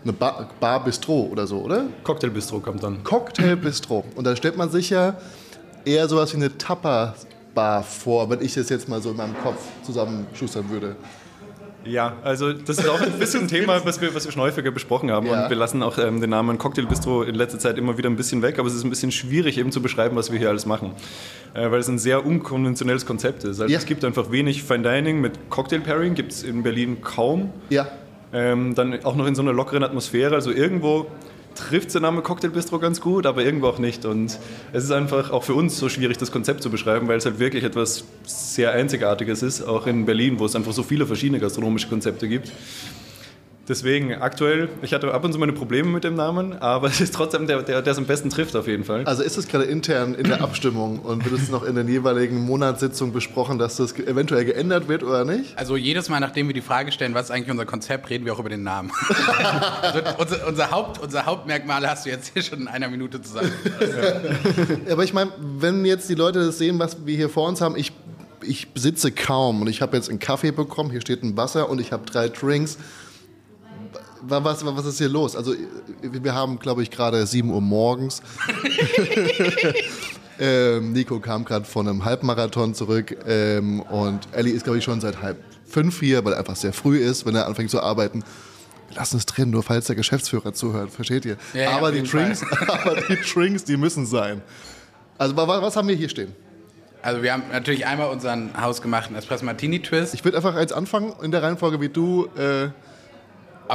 eine 0.03 0.13
Bar, 0.13 0.49
Bar 0.59 0.83
Bistro 0.83 1.29
oder 1.31 1.47
so, 1.47 1.59
oder? 1.59 1.85
Cocktail 2.03 2.29
Bistro 2.29 2.59
kommt 2.59 2.83
dann. 2.83 3.03
Cocktail 3.03 3.55
Bistro. 3.55 4.03
Und 4.15 4.25
da 4.25 4.35
stellt 4.35 4.57
man 4.57 4.69
sich 4.69 4.89
ja 4.89 5.15
eher 5.85 6.07
sowas 6.07 6.33
wie 6.33 6.37
eine 6.37 6.57
Tapa-Bar 6.57 7.83
vor, 7.83 8.29
wenn 8.29 8.41
ich 8.41 8.53
das 8.53 8.69
jetzt 8.69 8.89
mal 8.89 9.01
so 9.01 9.11
in 9.11 9.17
meinem 9.17 9.35
Kopf 9.41 9.61
zusammenschustern 9.83 10.69
würde. 10.69 10.95
Ja, 11.85 12.17
also 12.23 12.53
das 12.53 12.77
ist 12.77 12.87
auch 12.87 13.01
ein 13.01 13.19
bisschen 13.19 13.41
ein 13.41 13.47
Thema, 13.47 13.83
was 13.85 13.99
wir, 14.01 14.13
was 14.15 14.25
wir 14.25 14.31
schon 14.31 14.41
häufiger 14.41 14.71
besprochen 14.71 15.11
haben. 15.11 15.27
Ja. 15.27 15.43
Und 15.43 15.49
wir 15.49 15.57
lassen 15.57 15.83
auch 15.83 15.97
ähm, 15.97 16.21
den 16.21 16.29
Namen 16.29 16.57
Cocktail 16.57 16.85
Bistro 16.85 17.23
in 17.23 17.35
letzter 17.35 17.59
Zeit 17.59 17.77
immer 17.77 17.97
wieder 17.97 18.09
ein 18.09 18.15
bisschen 18.15 18.41
weg, 18.41 18.59
aber 18.59 18.67
es 18.67 18.73
ist 18.73 18.83
ein 18.83 18.89
bisschen 18.89 19.11
schwierig 19.11 19.57
eben 19.57 19.71
zu 19.71 19.81
beschreiben, 19.81 20.15
was 20.15 20.31
wir 20.31 20.39
hier 20.39 20.49
alles 20.49 20.65
machen. 20.65 20.91
Äh, 21.53 21.69
weil 21.71 21.79
es 21.79 21.87
ein 21.87 21.99
sehr 21.99 22.25
unkonventionelles 22.25 23.05
Konzept 23.05 23.43
ist. 23.43 23.59
Also 23.59 23.71
ja. 23.71 23.77
es 23.77 23.85
gibt 23.85 24.03
einfach 24.05 24.31
wenig 24.31 24.63
Fine 24.63 24.83
Dining 24.83 25.21
mit 25.21 25.49
Cocktail 25.49 25.79
Pairing, 25.79 26.15
gibt 26.15 26.31
es 26.31 26.43
in 26.43 26.63
Berlin 26.63 27.01
kaum. 27.01 27.51
Ja. 27.69 27.87
Ähm, 28.31 28.73
dann 28.75 29.03
auch 29.03 29.15
noch 29.15 29.27
in 29.27 29.35
so 29.35 29.41
einer 29.41 29.53
lockeren 29.53 29.83
Atmosphäre. 29.83 30.35
Also 30.35 30.51
irgendwo 30.51 31.07
trifft 31.55 31.93
der 31.93 32.01
Name 32.01 32.21
Cocktail 32.21 32.49
Bistro 32.49 32.79
ganz 32.79 33.01
gut, 33.01 33.25
aber 33.25 33.43
irgendwo 33.43 33.67
auch 33.67 33.79
nicht. 33.79 34.05
Und 34.05 34.39
es 34.71 34.83
ist 34.83 34.91
einfach 34.91 35.31
auch 35.31 35.43
für 35.43 35.53
uns 35.53 35.77
so 35.77 35.89
schwierig, 35.89 36.17
das 36.17 36.31
Konzept 36.31 36.63
zu 36.63 36.69
beschreiben, 36.69 37.07
weil 37.07 37.17
es 37.17 37.25
halt 37.25 37.39
wirklich 37.39 37.63
etwas 37.63 38.03
sehr 38.25 38.71
Einzigartiges 38.71 39.43
ist, 39.43 39.61
auch 39.63 39.87
in 39.87 40.05
Berlin, 40.05 40.39
wo 40.39 40.45
es 40.45 40.55
einfach 40.55 40.73
so 40.73 40.83
viele 40.83 41.05
verschiedene 41.05 41.39
gastronomische 41.39 41.87
Konzepte 41.87 42.27
gibt. 42.27 42.51
Deswegen 43.65 44.13
aktuell, 44.15 44.67
ich 44.81 44.93
hatte 44.93 45.13
ab 45.13 45.23
und 45.23 45.31
zu 45.31 45.39
meine 45.39 45.53
Probleme 45.53 45.89
mit 45.89 46.03
dem 46.03 46.15
Namen, 46.15 46.59
aber 46.59 46.87
es 46.89 46.99
ist 46.99 47.13
trotzdem 47.13 47.47
der, 47.47 47.61
der, 47.61 47.81
der 47.81 47.91
es 47.93 47.97
am 47.97 48.05
besten 48.05 48.29
trifft 48.29 48.57
auf 48.57 48.67
jeden 48.67 48.83
Fall. 48.83 49.05
Also 49.05 49.23
ist 49.23 49.37
es 49.37 49.47
gerade 49.47 49.63
intern 49.63 50.15
in 50.15 50.27
der 50.27 50.41
Abstimmung 50.41 50.99
und 50.99 51.23
wird 51.23 51.41
es 51.41 51.49
noch 51.49 51.63
in 51.63 51.75
den 51.75 51.87
jeweiligen 51.87 52.41
Monatssitzungen 52.41 53.13
besprochen, 53.13 53.59
dass 53.59 53.77
das 53.77 53.97
eventuell 53.97 54.43
geändert 54.43 54.89
wird 54.89 55.03
oder 55.03 55.23
nicht? 55.23 55.57
Also 55.57 55.77
jedes 55.77 56.09
Mal, 56.09 56.19
nachdem 56.19 56.47
wir 56.47 56.53
die 56.53 56.61
Frage 56.61 56.91
stellen, 56.91 57.13
was 57.13 57.25
ist 57.25 57.31
eigentlich 57.31 57.51
unser 57.51 57.65
Konzept, 57.65 58.09
reden 58.09 58.25
wir 58.25 58.33
auch 58.33 58.39
über 58.39 58.49
den 58.49 58.63
Namen. 58.63 58.91
also 59.81 59.99
unser, 60.17 60.47
unser, 60.47 60.71
Haupt, 60.71 61.01
unser 61.01 61.25
Hauptmerkmal 61.25 61.87
hast 61.87 62.05
du 62.05 62.09
jetzt 62.09 62.33
hier 62.33 62.41
schon 62.41 62.61
in 62.61 62.67
einer 62.67 62.89
Minute 62.89 63.21
zusammen. 63.21 63.51
aber 64.91 65.05
ich 65.05 65.13
meine, 65.13 65.31
wenn 65.39 65.85
jetzt 65.85 66.09
die 66.09 66.15
Leute 66.15 66.45
das 66.45 66.57
sehen, 66.57 66.79
was 66.79 67.05
wir 67.05 67.15
hier 67.15 67.29
vor 67.29 67.47
uns 67.47 67.61
haben, 67.61 67.77
ich, 67.77 67.93
ich 68.41 68.67
sitze 68.75 69.13
kaum 69.13 69.61
und 69.61 69.67
ich 69.69 69.81
habe 69.81 69.95
jetzt 69.95 70.09
einen 70.09 70.19
Kaffee 70.19 70.51
bekommen, 70.51 70.91
hier 70.91 70.99
steht 70.99 71.23
ein 71.23 71.37
Wasser 71.37 71.69
und 71.69 71.79
ich 71.79 71.93
habe 71.93 72.05
drei 72.05 72.27
Drinks 72.27 72.77
was, 74.27 74.65
was 74.65 74.85
ist 74.85 74.97
hier 74.97 75.09
los? 75.09 75.35
Also, 75.35 75.53
wir 76.01 76.33
haben, 76.33 76.59
glaube 76.59 76.83
ich, 76.83 76.91
gerade 76.91 77.25
7 77.25 77.49
Uhr 77.49 77.61
morgens. 77.61 78.21
ähm, 80.39 80.93
Nico 80.93 81.19
kam 81.19 81.45
gerade 81.45 81.65
von 81.65 81.87
einem 81.87 82.05
Halbmarathon 82.05 82.73
zurück 82.73 83.15
ähm, 83.27 83.81
und 83.81 84.27
Ellie 84.31 84.53
ist, 84.53 84.63
glaube 84.63 84.79
ich, 84.79 84.83
schon 84.83 85.01
seit 85.01 85.21
halb 85.21 85.37
fünf 85.65 85.99
hier, 85.99 86.23
weil 86.23 86.33
er 86.33 86.39
einfach 86.39 86.55
sehr 86.55 86.73
früh 86.73 86.97
ist, 86.97 87.25
wenn 87.25 87.35
er 87.35 87.47
anfängt 87.47 87.69
zu 87.69 87.81
arbeiten. 87.81 88.23
Lass 88.95 89.13
uns 89.13 89.25
drin, 89.25 89.49
nur 89.49 89.63
falls 89.63 89.87
der 89.87 89.95
Geschäftsführer 89.95 90.53
zuhört, 90.53 90.91
versteht 90.91 91.25
ihr? 91.25 91.37
Ja, 91.53 91.71
aber, 91.71 91.91
die 91.91 92.03
Drinks, 92.03 92.43
aber 92.67 92.95
die 93.01 93.17
Drinks, 93.17 93.63
die 93.63 93.77
müssen 93.77 94.05
sein. 94.05 94.41
Also, 95.17 95.35
was 95.35 95.75
haben 95.75 95.87
wir 95.87 95.95
hier 95.95 96.09
stehen? 96.09 96.35
Also 97.03 97.21
wir 97.21 97.33
haben 97.33 97.43
natürlich 97.51 97.85
einmal 97.85 98.09
unseren 98.09 98.51
hausgemachten 98.59 99.13
Espresso 99.17 99.43
Martini 99.43 99.81
Twist. 99.81 100.13
Ich 100.13 100.23
würde 100.23 100.37
einfach 100.37 100.57
jetzt 100.57 100.71
anfangen 100.71 101.13
in 101.21 101.31
der 101.31 101.43
Reihenfolge, 101.43 101.81
wie 101.81 101.89
du 101.89 102.29
äh, 102.37 102.69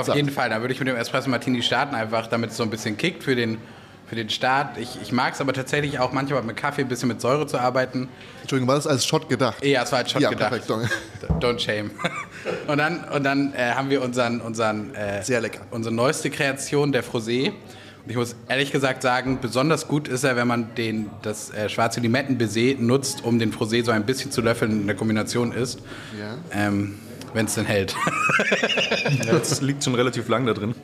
auf 0.00 0.07
so. 0.07 0.14
jeden 0.14 0.31
Fall, 0.31 0.50
da 0.50 0.61
würde 0.61 0.75
ich 0.75 0.81
mit 0.81 0.88
dem 0.88 0.97
Espresso 0.97 1.28
Martini 1.31 1.62
starten, 1.62 1.95
einfach 1.95 2.26
damit 2.26 2.50
es 2.50 2.57
so 2.57 2.62
ein 2.62 2.71
bisschen 2.71 2.97
kickt 2.97 3.23
für 3.23 3.35
den, 3.35 3.59
für 4.07 4.17
den 4.17 4.31
Start. 4.31 4.78
Ich, 4.78 4.99
ich 5.02 5.12
mag 5.12 5.35
es 5.35 5.40
aber 5.40 5.52
tatsächlich 5.52 5.99
auch 5.99 6.12
manchmal 6.12 6.43
mit 6.43 6.57
Kaffee 6.57 6.83
ein 6.83 6.88
bisschen 6.88 7.09
mit 7.09 7.21
Säure 7.21 7.47
zu 7.47 7.59
arbeiten. 7.59 8.09
Entschuldigung, 8.40 8.69
war 8.69 8.76
das 8.76 8.87
als 8.87 9.05
Shot 9.05 9.28
gedacht? 9.28 9.64
Ja, 9.64 9.83
es 9.83 9.93
war 9.93 9.99
als 9.99 10.11
Shot 10.11 10.23
ja, 10.23 10.31
gedacht. 10.31 10.67
Perfekt, 10.67 11.40
Don't 11.40 11.59
shame. 11.59 11.90
Und 12.67 12.78
dann, 12.78 13.05
und 13.05 13.25
dann 13.25 13.52
äh, 13.52 13.73
haben 13.73 13.90
wir 13.90 14.00
unseren, 14.00 14.40
unseren, 14.40 14.95
äh, 14.95 15.23
Sehr 15.23 15.40
lecker. 15.40 15.61
unsere 15.71 15.95
neueste 15.95 16.31
Kreation, 16.31 16.93
der 16.93 17.05
Frosé. 17.05 17.49
Und 17.49 18.11
ich 18.11 18.17
muss 18.17 18.37
ehrlich 18.49 18.73
gesagt 18.73 19.02
sagen, 19.02 19.38
besonders 19.43 19.88
gut 19.88 20.09
ist 20.09 20.25
er, 20.25 20.37
wenn 20.37 20.47
man 20.47 20.75
den, 20.76 21.11
das 21.23 21.50
äh, 21.50 21.69
schwarze 21.69 22.00
Limettenbaiser 22.00 22.81
nutzt, 22.81 23.23
um 23.25 23.38
den 23.38 23.52
Frosé 23.52 23.85
so 23.85 23.90
ein 23.90 24.07
bisschen 24.07 24.31
zu 24.31 24.40
löffeln 24.40 24.71
in 24.71 24.87
der 24.87 24.97
Kombination 24.97 25.52
ist. 25.52 25.81
Ja. 26.19 26.38
Ähm, 26.52 26.99
wenn 27.35 27.47
es 27.47 27.54
denn 27.54 27.66
hält. 27.66 27.94
das 29.26 29.61
liegt 29.61 29.85
schon 29.85 29.94
relativ 29.94 30.28
lang 30.28 30.47
da 30.47 30.54
drin. 30.54 30.75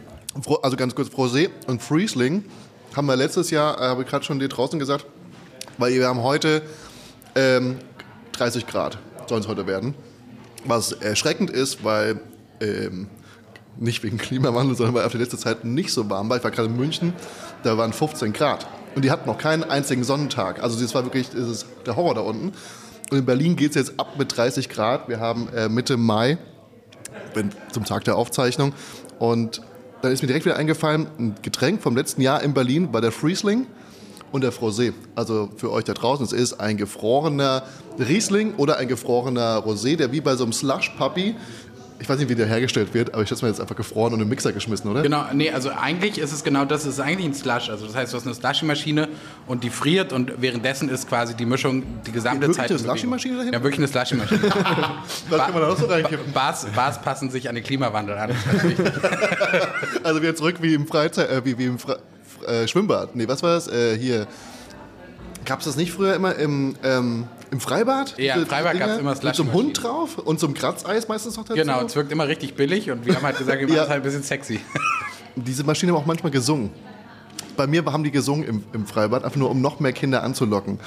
Also 0.63 0.77
ganz 0.77 0.95
kurz, 0.95 1.09
Frosé 1.09 1.51
und 1.67 1.83
Friesling 1.83 2.45
haben 2.97 3.07
wir 3.07 3.17
letztes 3.17 3.51
Jahr, 3.51 3.79
äh, 3.79 3.85
habe 3.85 4.03
ich 4.03 4.09
gerade 4.09 4.25
schon 4.25 4.39
dir 4.39 4.49
draußen 4.49 4.79
gesagt, 4.79 5.07
weil 5.79 5.95
wir 5.95 6.07
haben 6.07 6.23
heute 6.23 6.63
ähm, 7.35 7.79
30 8.33 8.67
Grad, 8.67 8.99
sollen 9.29 9.43
es 9.43 9.49
heute 9.49 9.67
werden. 9.67 9.95
Was 10.65 10.93
erschreckend 10.93 11.51
ist, 11.51 11.85
weil 11.85 12.21
ähm, 12.61 13.09
nicht 13.77 14.03
wegen 14.03 14.19
Klimawandel, 14.19 14.77
sondern 14.77 14.95
weil 14.95 15.05
auf 15.05 15.13
die 15.13 15.19
letzte 15.19 15.39
Zeit 15.39 15.65
nicht 15.65 15.93
so 15.93 16.09
warm 16.09 16.29
war. 16.31 16.37
Ich 16.37 16.45
war 16.45 16.51
gerade 16.51 16.69
in 16.69 16.77
München, 16.77 17.13
da 17.63 17.77
waren 17.77 17.93
15 17.93 18.33
Grad. 18.33 18.67
Und 18.95 19.05
die 19.05 19.11
hatten 19.11 19.29
noch 19.29 19.39
keinen 19.39 19.65
einzigen 19.65 20.05
Sonnentag. 20.05 20.63
Also 20.63 20.81
das 20.81 20.95
war 20.95 21.05
wirklich 21.05 21.31
das 21.31 21.49
ist 21.49 21.67
der 21.87 21.97
Horror 21.97 22.15
da 22.15 22.21
unten. 22.21 22.53
Und 23.11 23.19
in 23.19 23.25
Berlin 23.25 23.57
geht 23.57 23.71
es 23.71 23.77
jetzt 23.77 24.01
ab 24.01 24.15
mit 24.19 24.37
30 24.37 24.69
Grad. 24.69 25.09
Wir 25.09 25.21
haben 25.21 25.49
äh, 25.55 25.69
Mitte 25.69 25.97
Mai, 25.97 26.39
wenn, 27.35 27.51
zum 27.73 27.85
Tag 27.85 28.05
der 28.05 28.17
Aufzeichnung. 28.17 28.73
Und 29.19 29.61
dann 30.03 30.13
ist 30.13 30.23
mir 30.23 30.27
direkt 30.27 30.45
wieder 30.45 30.57
eingefallen, 30.57 31.07
ein 31.19 31.35
Getränk 31.43 31.83
vom 31.83 31.97
letzten 31.97 32.21
Jahr 32.21 32.43
in 32.43 32.55
Berlin 32.55 32.93
war 32.93 33.01
der 33.01 33.13
Friesling. 33.13 33.67
und 34.35 34.43
der 34.43 34.53
Frosé. 34.53 34.93
Also 35.15 35.49
für 35.57 35.71
euch 35.71 35.85
da 35.85 35.95
draußen, 35.95 36.27
es 36.27 36.33
ist 36.33 36.55
ein 36.55 36.77
gefrorener 36.77 37.63
Riesling 38.01 38.55
oder 38.57 38.79
ein 38.79 38.89
gefrorener 38.89 39.59
Rosé, 39.59 39.95
der 39.97 40.11
wie 40.11 40.21
bei 40.21 40.35
so 40.35 40.43
einem 40.43 40.53
Slush-Puppy, 40.53 41.37
ich 42.05 42.11
weiß 42.11 42.19
nicht, 42.19 42.29
wie 42.29 42.35
der 42.35 42.45
hergestellt 42.45 42.93
wird, 42.93 43.15
aber 43.15 43.23
ich 43.23 43.31
schätze 43.31 43.43
mal 43.43 43.49
jetzt 43.49 43.63
einfach 43.63 43.77
gefroren 43.77 44.13
und 44.13 44.21
in 44.21 44.27
den 44.27 44.29
Mixer 44.29 44.53
geschmissen, 44.53 44.91
oder? 44.91 45.01
Genau, 45.01 45.25
nee, 45.33 45.51
also 45.51 45.71
eigentlich 45.71 46.19
ist 46.19 46.33
es 46.33 46.45
genau 46.45 46.67
das, 46.67 46.83
es 46.83 46.95
ist 46.95 47.01
eigentlich 47.01 47.25
ein 47.25 47.33
Slush. 47.33 47.71
Also 47.71 47.87
das 47.87 47.95
heißt, 47.97 48.13
du 48.13 48.19
hast 48.19 48.27
eine 48.27 48.35
Slushy-Maschine 48.35 49.09
und 49.47 49.65
die 49.65 49.71
friert 49.71 50.13
und 50.13 50.35
währenddessen 50.37 50.91
ist 50.91 51.09
quasi 51.09 51.35
die 51.35 51.47
Mischung 51.47 51.83
die 52.07 52.13
gesamte 52.13 52.43
Wirklich 52.43 52.59
Zeit. 52.59 52.69
eine. 52.69 52.79
Slushy-Maschine 52.79 53.37
dahinter? 53.37 53.57
Ja, 53.57 53.65
wirklich 53.65 53.79
eine 53.79 53.89
Slushy-Maschine. 53.89 54.43
Was 55.31 55.41
kann 55.41 55.55
man 55.55 55.63
da 55.63 55.69
noch 55.69 55.79
so 55.79 55.87
reinkippen? 55.87 56.31
Bars, 56.35 56.67
Bars 56.77 57.01
passen 57.01 57.31
sich 57.31 57.49
an 57.49 57.55
den 57.55 57.65
Klimawandel 57.65 58.19
an. 58.19 58.29
Das. 58.29 59.65
Also 60.03 60.21
wieder 60.21 60.37
zurück 60.37 60.57
wie 60.61 60.75
im 60.75 60.87
Freizeit, 60.87 61.31
äh, 61.31 61.43
wie, 61.47 61.57
wie 61.57 61.65
im 61.65 61.79
Fre 61.79 62.01
äh, 62.47 62.69
Schwimmbad. 62.69 63.17
Nee, 63.17 63.27
was 63.27 63.43
war 63.43 63.55
das? 63.55 63.67
Äh, 63.69 63.97
hier. 63.97 64.27
Gab 65.47 65.61
es 65.61 65.65
das 65.65 65.77
nicht 65.77 65.93
früher 65.93 66.15
immer 66.15 66.35
im, 66.35 66.77
ähm, 66.85 67.25
im 67.55 67.61
Freibad? 67.61 68.19
Ja, 68.19 68.35
im 68.35 68.47
Freibad 68.47 68.73
gab's 68.79 68.97
Dinger? 68.97 68.99
immer 69.01 69.15
Mit 69.23 69.35
so 69.37 69.43
einem. 69.45 69.53
Hund 69.53 69.83
drauf 69.83 70.19
und 70.19 70.41
so 70.41 70.47
einem 70.47 70.55
Kratzeis 70.55 71.07
meistens 71.09 71.37
noch 71.37 71.45
dazu. 71.45 71.55
genau, 71.59 71.83
es 71.83 71.95
wirkt 71.97 72.11
immer 72.13 72.27
richtig 72.29 72.55
billig 72.55 72.91
und 72.91 73.07
wir 73.07 73.15
haben 73.15 73.23
halt 73.23 73.39
gesagt, 73.39 73.59
wir 73.61 73.67
machen 73.69 73.77
Ja. 73.77 73.83
es 73.85 73.89
halt 73.89 74.01
ein 74.01 74.03
bisschen 74.03 74.23
sexy. 74.25 74.61
Diese 75.37 75.65
Maschine 75.65 75.93
haben 75.93 75.99
auch 76.01 76.07
manchmal 76.07 76.33
gesungen. 76.33 76.71
Bei 77.57 77.67
mir 77.69 77.85
haben 77.85 78.03
die 78.03 78.11
gesungen 78.11 78.45
im, 78.45 78.65
im 78.73 78.87
Freibad, 78.87 79.25
einfach 79.25 79.39
nur 79.39 79.51
um 79.51 79.61
noch 79.61 79.79
mehr 79.79 79.93
Kinder 79.93 80.23
anzulocken. 80.25 80.79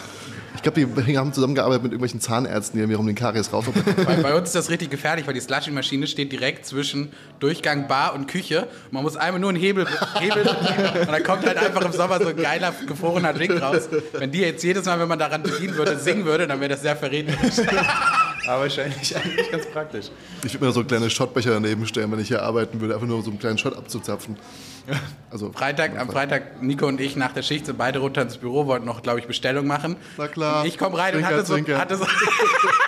Ich 0.58 0.64
glaube, 0.64 0.86
die 1.04 1.18
haben 1.18 1.34
zusammengearbeitet 1.34 1.84
mit 1.84 1.92
irgendwelchen 1.94 2.20
Zahnärzten, 2.20 2.80
die 2.80 2.86
mir 2.86 3.00
um 3.00 3.06
den 3.06 3.16
Karies 3.16 3.54
rausoperieren. 3.54 4.06
Bei, 4.06 4.16
bei 4.16 4.36
uns 4.36 4.50
ist 4.50 4.56
das 4.56 4.70
richtig 4.70 4.90
gefährlich, 4.90 5.26
weil 5.28 5.34
die 5.34 5.40
Slushy-Maschine 5.40 6.08
steht 6.08 6.32
direkt 6.32 6.66
zwischen 6.66 7.12
Durchgang 7.40 7.88
Bar 7.88 8.16
und 8.16 8.28
Küche. 8.28 8.68
Man 8.92 9.04
muss 9.04 9.16
einmal 9.16 9.40
nur 9.40 9.50
einen 9.52 9.60
Hebel, 9.60 9.88
Hebel 10.20 10.48
und 10.48 11.12
dann 11.12 11.24
kommt 11.24 11.46
halt 11.46 11.58
einfach 11.58 11.86
im 11.86 11.92
Sommer 11.92 12.20
so 12.20 12.28
ein 12.28 12.36
geiler, 12.36 12.74
gefrorener 12.88 13.34
Drink 13.34 13.62
raus. 13.62 13.88
Wenn 14.14 14.32
die 14.32 14.40
jetzt 14.40 14.64
jedes 14.64 14.86
Mal, 14.86 15.00
wenn 15.00 15.08
man 15.08 15.20
daran 15.20 15.44
bedienen 15.44 15.76
würde, 15.78 15.98
singen 16.00 16.26
würde, 16.26 16.48
dann 16.48 16.60
wäre 16.60 16.70
das 16.70 16.82
sehr 16.82 16.96
verräterisch. 16.96 17.58
Aber 18.48 18.62
wahrscheinlich 18.62 19.16
eigentlich 19.16 19.52
ganz 19.52 19.66
praktisch. 19.68 20.06
Ich 20.44 20.54
würde 20.54 20.66
mir 20.66 20.72
so 20.72 20.84
kleine 20.84 21.10
Schottbecher 21.10 21.52
daneben 21.52 21.86
stellen, 21.86 22.12
wenn 22.12 22.20
ich 22.20 22.30
hier 22.30 22.44
arbeiten 22.44 22.80
würde, 22.80 22.94
einfach 22.94 23.08
nur 23.08 23.22
so 23.22 23.30
einen 23.30 23.40
kleinen 23.40 23.58
Shot 23.58 23.76
abzuzapfen. 23.76 24.38
Also, 25.30 25.52
Freitag, 25.52 26.00
am 26.00 26.10
Freitag, 26.10 26.62
Nico 26.64 26.88
und 26.88 27.02
ich 27.02 27.18
nach 27.18 27.34
der 27.34 27.42
Schicht 27.42 27.66
sind 27.66 27.78
beide 27.78 28.00
runter 28.00 28.22
ins 28.22 28.38
Büro, 28.38 28.68
wollten 28.68 28.86
noch, 28.86 29.04
glaube 29.04 29.20
ich, 29.20 29.28
Bestellung 29.28 29.68
machen. 29.68 29.98
Na 30.18 30.30
klar. 30.30 30.62
Und 30.62 30.68
ich 30.70 30.78
komme 30.78 30.98
rein 30.98 31.14
und 31.14 31.46
Zwinker, 31.46 31.78
hatte 31.78 31.98
so, 31.98 32.08
hatte 32.08 32.08
so 32.08 32.08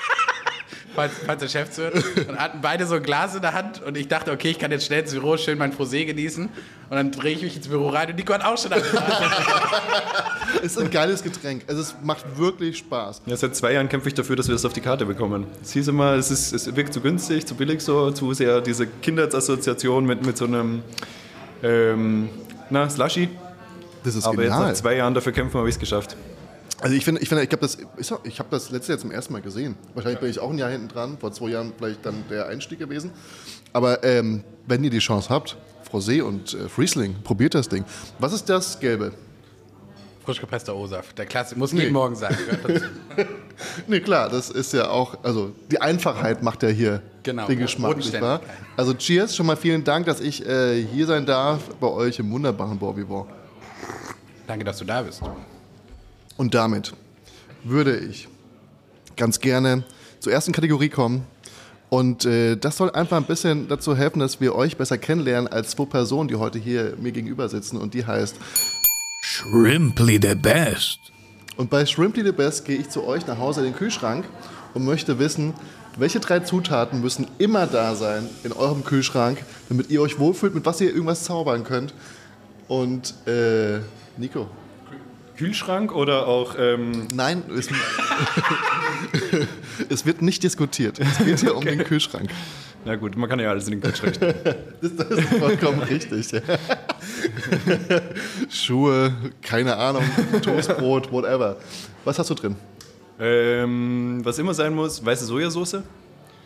falls, 1.00 1.14
falls 1.26 1.40
der 1.42 1.48
Chef 1.48 1.72
zuhört, 1.72 2.04
und 2.28 2.38
hatten 2.38 2.60
beide 2.62 2.86
so 2.86 2.96
ein 2.96 3.04
Glas 3.04 3.36
in 3.36 3.42
der 3.42 3.54
Hand 3.54 3.82
und 3.82 3.96
ich 3.96 4.08
dachte, 4.08 4.32
okay, 4.32 4.50
ich 4.50 4.60
kann 4.60 4.72
jetzt 4.72 4.86
schnell 4.86 5.02
ins 5.02 5.14
Büro 5.14 5.38
schön 5.38 5.58
mein 5.58 5.74
Frosé 5.74 6.06
genießen 6.06 6.46
und 6.46 6.96
dann 6.96 7.12
drehe 7.12 7.36
ich 7.36 7.42
mich 7.42 7.56
ins 7.56 7.68
Büro 7.68 7.90
rein 7.90 8.10
und 8.10 8.16
Nico 8.18 8.34
hat 8.34 8.44
auch 8.44 8.58
schon 8.58 8.74
ein 8.74 8.82
ist 10.62 10.78
ein 10.78 10.92
geiles 10.92 11.24
Getränk. 11.24 11.64
Also 11.68 11.82
es 11.82 11.96
macht 12.04 12.26
wirklich 12.38 12.80
Spaß. 12.80 13.22
Ja, 13.26 13.38
seit 13.38 13.56
zwei 13.56 13.74
Jahren 13.74 13.88
kämpfe 13.88 14.10
ich 14.10 14.14
dafür, 14.14 14.36
dass 14.36 14.48
wir 14.48 14.56
das 14.56 14.66
auf 14.66 14.74
die 14.74 14.82
Karte 14.82 15.06
bekommen. 15.06 15.48
Es 15.62 15.72
hieß 15.72 15.88
immer, 15.88 16.14
es, 16.14 16.32
ist, 16.32 16.52
es 16.54 16.76
wirkt 16.76 16.94
zu 16.94 17.02
günstig, 17.02 17.46
zu 17.46 17.56
billig 17.56 17.82
so, 17.82 18.12
zu 18.12 18.34
sehr 18.34 18.62
diese 18.62 18.88
Kindheitsassoziation 18.88 20.06
mit, 20.06 20.26
mit 20.26 20.38
so 20.38 20.46
einem 20.46 20.82
ähm, 21.64 22.30
na, 22.70 22.90
Slushy. 22.90 23.30
Das 24.04 24.16
ist 24.16 24.26
Aber 24.26 24.44
jetzt 24.44 24.52
genial. 24.52 24.70
nach 24.70 24.74
zwei 24.74 24.96
Jahren 24.96 25.14
dafür 25.14 25.32
kämpfen 25.32 25.58
habe 25.58 25.70
ich 25.70 25.76
es 25.76 25.80
geschafft. 25.80 26.16
Also 26.82 26.96
ich 26.96 27.04
finde, 27.04 27.22
ich, 27.22 27.28
finde, 27.30 27.44
ich 27.44 27.52
habe 27.52 27.62
das, 27.62 27.78
ich 28.24 28.40
habe 28.40 28.50
das 28.52 28.70
letzte 28.70 28.94
Jahr 28.94 29.00
zum 29.00 29.12
ersten 29.12 29.34
Mal 29.34 29.42
gesehen. 29.42 29.76
Wahrscheinlich 29.96 30.20
bin 30.22 30.30
ich 30.30 30.40
auch 30.40 30.50
ein 30.50 30.58
Jahr 30.58 30.70
hinten 30.70 30.88
dran. 30.88 31.18
Vor 31.20 31.32
zwei 31.32 31.50
Jahren 31.50 31.74
vielleicht 31.78 32.06
dann 32.06 32.24
der 32.30 32.48
Einstieg 32.48 32.80
gewesen. 32.80 33.12
Aber 33.74 34.04
ähm, 34.04 34.44
wenn 34.66 34.84
ihr 34.84 34.90
die 34.90 35.00
Chance 35.00 35.30
habt, 35.30 35.58
Frosé 35.92 36.22
und 36.22 36.54
äh, 36.54 36.70
Friesling, 36.70 37.16
probiert 37.24 37.54
das 37.54 37.68
Ding. 37.68 37.84
Was 38.20 38.32
ist 38.34 38.48
das 38.48 38.80
Gelbe? 38.80 39.12
Frisch 40.24 40.40
gepresster 40.40 40.76
O-Saft, 40.76 41.18
der 41.18 41.26
Klasse, 41.26 41.58
muss 41.58 41.74
Nee. 41.74 41.82
jeden 41.82 41.94
Morgen 41.94 42.16
sein. 42.16 42.38
Nee, 43.88 44.00
klar, 44.00 44.30
das 44.30 44.50
ist 44.50 44.72
ja 44.74 44.90
auch, 44.90 45.18
also 45.24 45.52
die 45.70 45.82
Einfachheit 45.82 46.42
macht 46.42 46.64
ja 46.64 46.70
hier 46.70 47.02
Genau, 47.24 47.46
den 47.46 47.60
Geschmack, 47.60 47.98
nicht 47.98 48.22
wahr? 48.22 48.40
Also 48.78 48.94
cheers, 48.94 49.36
schon 49.36 49.46
mal 49.48 49.58
vielen 49.58 49.84
Dank, 49.84 50.06
dass 50.06 50.22
ich 50.22 50.46
äh, 50.48 50.82
hier 50.82 51.06
sein 51.08 51.26
darf 51.26 51.68
bei 51.76 51.88
euch 51.88 52.20
im 52.20 52.32
wunderbaren 52.32 52.80
Borbivor. 52.80 53.28
Danke, 54.48 54.64
dass 54.64 54.78
du 54.78 54.86
da 54.86 55.02
bist. 55.02 55.22
Und 56.40 56.54
damit 56.54 56.94
würde 57.66 57.98
ich 57.98 58.30
ganz 59.18 59.42
gerne 59.42 59.84
zur 60.22 60.32
ersten 60.32 60.54
Kategorie 60.54 60.88
kommen. 60.88 61.26
Und 61.90 62.24
äh, 62.24 62.56
das 62.56 62.78
soll 62.78 62.92
einfach 62.92 63.18
ein 63.18 63.26
bisschen 63.26 63.68
dazu 63.68 63.94
helfen, 63.94 64.22
dass 64.22 64.40
wir 64.40 64.56
euch 64.56 64.78
besser 64.78 64.98
kennenlernen 64.98 65.52
als 65.52 65.72
zwei 65.72 65.84
Personen, 65.84 66.30
die 66.30 66.36
heute 66.36 66.58
hier 66.58 66.94
mir 66.98 67.12
gegenüber 67.12 67.50
sitzen. 67.50 67.76
Und 67.76 67.94
die 67.94 68.06
heißt, 68.06 68.38
Shrimply 69.22 70.18
the 70.22 70.34
best. 70.34 71.00
und 71.58 71.70
bei 71.70 71.86
Shrimply 71.86 72.24
the 72.24 72.32
Best 72.32 72.64
gehe 72.64 72.78
ich 72.78 72.88
zu 72.88 73.04
euch 73.04 73.28
nach 73.28 73.38
Hause 73.38 73.60
in 73.60 73.74
den 73.74 73.76
Kühlschrank 73.76 74.24
und 74.74 74.86
möchte 74.86 75.20
wissen, 75.20 75.54
welche 75.98 76.22
drei 76.22 76.40
Zutaten 76.40 77.02
müssen 77.02 77.28
immer 77.38 77.68
da 77.68 77.96
sein 77.96 78.30
in 78.46 78.54
eurem 78.54 78.86
Kühlschrank, 78.86 79.44
damit 79.68 79.90
ihr 79.90 80.02
euch 80.02 80.20
wohlfühlt, 80.20 80.56
mit 80.56 80.66
was 80.66 80.80
ihr 80.80 80.88
irgendwas 80.88 81.26
zaubern 81.26 81.66
könnt. 81.66 81.94
Und 82.70 83.14
äh, 83.28 83.80
Nico, 84.16 84.48
Kühlschrank 85.40 85.96
oder 85.96 86.28
auch 86.28 86.56
ähm, 86.60 87.08
Nein, 87.14 87.44
es, 87.58 87.70
es 89.90 90.06
wird 90.06 90.22
nicht 90.22 90.44
diskutiert. 90.44 91.00
Es 91.00 91.18
geht 91.20 91.40
hier 91.40 91.56
um 91.56 91.64
den 91.64 91.82
Kühlschrank. 91.86 92.30
Na 92.84 92.98
gut, 92.98 93.16
man 93.16 93.30
kann 93.30 93.40
ja 93.40 93.50
alles 93.50 93.66
in 93.70 93.80
den 93.80 93.82
Kühlschrank 93.82 94.16
stellen. 94.16 94.36
Das, 94.82 94.96
das 94.98 95.20
ist 95.20 95.30
vollkommen 95.30 95.80
richtig. 95.80 96.30
Schuhe, 98.50 99.14
keine 99.42 99.78
Ahnung, 99.78 100.04
Toastbrot, 100.42 101.10
whatever. 101.10 101.56
Was 102.04 102.20
hast 102.20 102.30
du 102.30 102.34
drin? 102.34 102.58
ähm, 103.18 104.20
was 104.24 104.40
immer 104.40 104.54
sein 104.54 104.74
muss, 104.76 105.04
weiße 105.06 105.24
Sojasauce. 105.24 105.84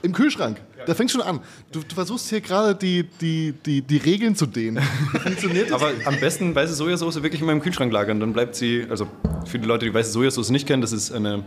Im 0.03 0.11
Kühlschrank. 0.11 0.59
Da 0.85 0.93
fängt 0.95 1.11
schon 1.11 1.21
an. 1.21 1.39
Du, 1.71 1.79
du 1.79 1.95
versuchst 1.95 2.27
hier 2.27 2.41
gerade 2.41 2.75
die, 2.75 3.05
die, 3.21 3.53
die, 3.65 3.81
die 3.81 3.97
Regeln 3.97 4.35
zu 4.35 4.45
dehnen. 4.45 4.83
Funktioniert 5.23 5.71
das? 5.71 5.81
Aber 5.81 5.91
am 6.03 6.19
besten 6.19 6.53
weiße 6.53 6.73
Sojasauce 6.73 7.23
wirklich 7.23 7.39
in 7.39 7.47
meinem 7.47 7.61
Kühlschrank 7.61 7.91
lagern. 7.91 8.19
Dann 8.19 8.33
bleibt 8.33 8.55
sie, 8.55 8.85
also 8.89 9.07
für 9.45 9.59
die 9.59 9.65
Leute, 9.65 9.85
die 9.85 9.93
weiße 9.93 10.11
Sojasauce 10.11 10.49
nicht 10.49 10.67
kennen, 10.67 10.81
das 10.81 10.91
ist 10.91 11.13
eine 11.13 11.45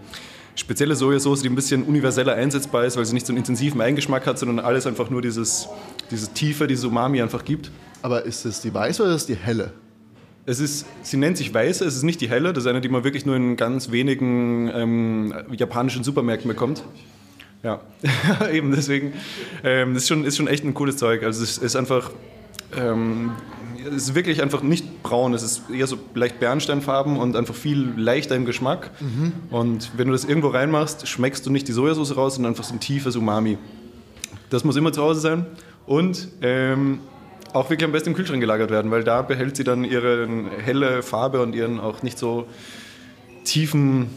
spezielle 0.54 0.96
Sojasauce, 0.96 1.42
die 1.42 1.50
ein 1.50 1.54
bisschen 1.54 1.82
universeller 1.82 2.34
einsetzbar 2.34 2.86
ist, 2.86 2.96
weil 2.96 3.04
sie 3.04 3.12
nicht 3.12 3.26
so 3.26 3.32
einen 3.32 3.38
intensiven 3.38 3.78
Eigengeschmack 3.78 4.26
hat, 4.26 4.38
sondern 4.38 4.58
alles 4.58 4.86
einfach 4.86 5.10
nur 5.10 5.20
dieses, 5.20 5.68
diese 6.10 6.32
Tiefe, 6.32 6.66
dieses 6.66 6.84
Umami 6.86 7.20
einfach 7.20 7.44
gibt. 7.44 7.70
Aber 8.00 8.24
ist 8.24 8.46
es 8.46 8.62
die 8.62 8.72
weiße 8.72 9.02
oder 9.02 9.14
ist 9.14 9.22
es 9.22 9.26
die 9.26 9.36
helle? 9.36 9.74
Es 10.46 10.60
ist, 10.60 10.86
sie 11.02 11.16
nennt 11.16 11.36
sich 11.36 11.52
Weiße, 11.52 11.84
es 11.84 11.96
ist 11.96 12.04
nicht 12.04 12.20
die 12.20 12.30
helle, 12.30 12.52
das 12.52 12.64
ist 12.64 12.70
eine, 12.70 12.80
die 12.80 12.88
man 12.88 13.02
wirklich 13.02 13.26
nur 13.26 13.34
in 13.34 13.56
ganz 13.56 13.90
wenigen 13.90 14.70
ähm, 14.72 15.34
japanischen 15.50 16.04
Supermärkten 16.04 16.48
bekommt. 16.48 16.84
Ja, 17.62 17.80
eben 18.52 18.72
deswegen. 18.72 19.12
Ähm, 19.64 19.94
das 19.94 20.04
ist 20.04 20.08
schon, 20.08 20.24
ist 20.24 20.36
schon 20.36 20.46
echt 20.46 20.64
ein 20.64 20.74
cooles 20.74 20.96
Zeug. 20.96 21.22
Also 21.22 21.42
es 21.42 21.58
ist 21.58 21.76
einfach, 21.76 22.10
ähm, 22.76 23.32
es 23.88 24.08
ist 24.08 24.14
wirklich 24.14 24.42
einfach 24.42 24.62
nicht 24.62 25.02
braun, 25.02 25.34
es 25.34 25.42
ist 25.42 25.62
eher 25.70 25.86
so 25.86 25.96
leicht 26.14 26.40
Bernsteinfarben 26.40 27.16
und 27.16 27.36
einfach 27.36 27.54
viel 27.54 27.92
leichter 27.96 28.34
im 28.34 28.44
Geschmack. 28.44 28.90
Und 29.50 29.90
wenn 29.96 30.08
du 30.08 30.12
das 30.12 30.24
irgendwo 30.24 30.48
reinmachst, 30.48 31.08
schmeckst 31.08 31.46
du 31.46 31.50
nicht 31.50 31.68
die 31.68 31.72
Sojasauce 31.72 32.16
raus, 32.16 32.34
sondern 32.34 32.52
einfach 32.52 32.64
so 32.64 32.74
ein 32.74 32.80
tiefes 32.80 33.16
Umami. 33.16 33.58
Das 34.50 34.64
muss 34.64 34.76
immer 34.76 34.92
zu 34.92 35.02
Hause 35.02 35.20
sein. 35.20 35.46
Und 35.86 36.28
ähm, 36.42 37.00
auch 37.52 37.70
wirklich 37.70 37.84
am 37.84 37.92
besten 37.92 38.10
im 38.10 38.16
Kühlschrank 38.16 38.40
gelagert 38.40 38.70
werden, 38.70 38.90
weil 38.90 39.04
da 39.04 39.22
behält 39.22 39.56
sie 39.56 39.64
dann 39.64 39.84
ihre 39.84 40.28
helle 40.64 41.02
Farbe 41.02 41.40
und 41.40 41.54
ihren 41.54 41.80
auch 41.80 42.02
nicht 42.02 42.18
so 42.18 42.46
tiefen, 43.44 44.08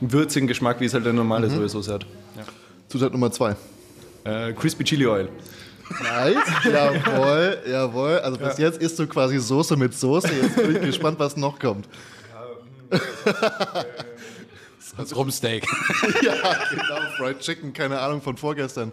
würzigen 0.00 0.46
Geschmack, 0.46 0.80
wie 0.80 0.86
es 0.86 0.94
halt 0.94 1.04
eine 1.04 1.14
normale 1.14 1.50
Sojasauce 1.50 1.88
hat. 1.88 2.06
Zutat 2.90 3.12
Nummer 3.12 3.30
zwei. 3.30 3.54
Äh, 4.24 4.52
Crispy 4.52 4.82
Chili 4.82 5.06
Oil. 5.06 5.28
Nice, 6.02 6.36
jawohl, 6.64 7.58
jawohl. 7.66 8.18
Also 8.18 8.36
bis 8.38 8.58
jetzt 8.58 8.80
isst 8.82 8.98
du 8.98 9.06
quasi 9.06 9.38
Soße 9.38 9.76
mit 9.76 9.94
Soße. 9.94 10.28
Jetzt 10.28 10.56
bin 10.56 10.76
ich 10.76 10.82
gespannt, 10.82 11.18
was 11.18 11.36
noch 11.36 11.58
kommt. 11.58 11.88
Das 14.96 15.14
Rumsteak. 15.16 15.64
ja, 16.22 16.34
genau. 16.70 17.00
Fried 17.16 17.38
Chicken, 17.38 17.72
keine 17.72 18.00
Ahnung 18.00 18.20
von 18.22 18.36
vorgestern. 18.36 18.90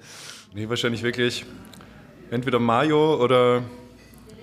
Nee, 0.53 0.69
wahrscheinlich 0.69 1.01
wirklich 1.01 1.43
entweder 2.29 2.59
Mayo 2.59 3.15
oder. 3.15 3.63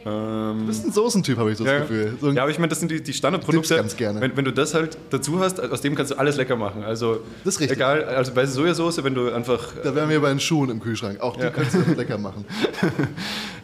Ähm, 0.06 0.58
Du 0.60 0.66
bist 0.66 0.84
ein 0.86 0.92
Soßentyp, 0.92 1.38
habe 1.38 1.50
ich 1.52 1.58
so 1.58 1.64
das 1.64 1.72
ja, 1.72 1.78
Gefühl. 1.80 2.16
So 2.20 2.30
ja, 2.30 2.42
aber 2.42 2.50
ich 2.50 2.58
meine, 2.58 2.68
das 2.68 2.80
sind 2.80 2.90
die, 2.90 3.02
die 3.02 3.12
Standardprodukte. 3.12 3.76
Ganz 3.76 3.96
gerne. 3.96 4.20
Wenn, 4.20 4.36
wenn 4.36 4.44
du 4.44 4.52
das 4.52 4.74
halt 4.74 4.96
dazu 5.10 5.40
hast, 5.40 5.60
aus 5.60 5.80
dem 5.80 5.94
kannst 5.94 6.12
du 6.12 6.18
alles 6.18 6.36
lecker 6.36 6.56
machen. 6.56 6.84
Also, 6.84 7.20
Das 7.44 7.54
ist 7.54 7.60
richtig. 7.60 7.78
Egal, 7.78 8.04
also 8.04 8.34
weiße 8.36 8.52
Sojasauce, 8.52 9.02
wenn 9.04 9.14
du 9.14 9.32
einfach 9.32 9.60
Da 9.82 9.94
wären 9.94 10.08
wir 10.10 10.20
bei 10.20 10.28
den 10.28 10.40
Schuhen 10.40 10.70
im 10.70 10.80
Kühlschrank. 10.80 11.20
Auch 11.20 11.36
die 11.36 11.42
Ja. 11.44 11.50
kannst 11.50 11.74
du 11.74 11.80
lecker 11.96 12.18
machen. 12.18 12.44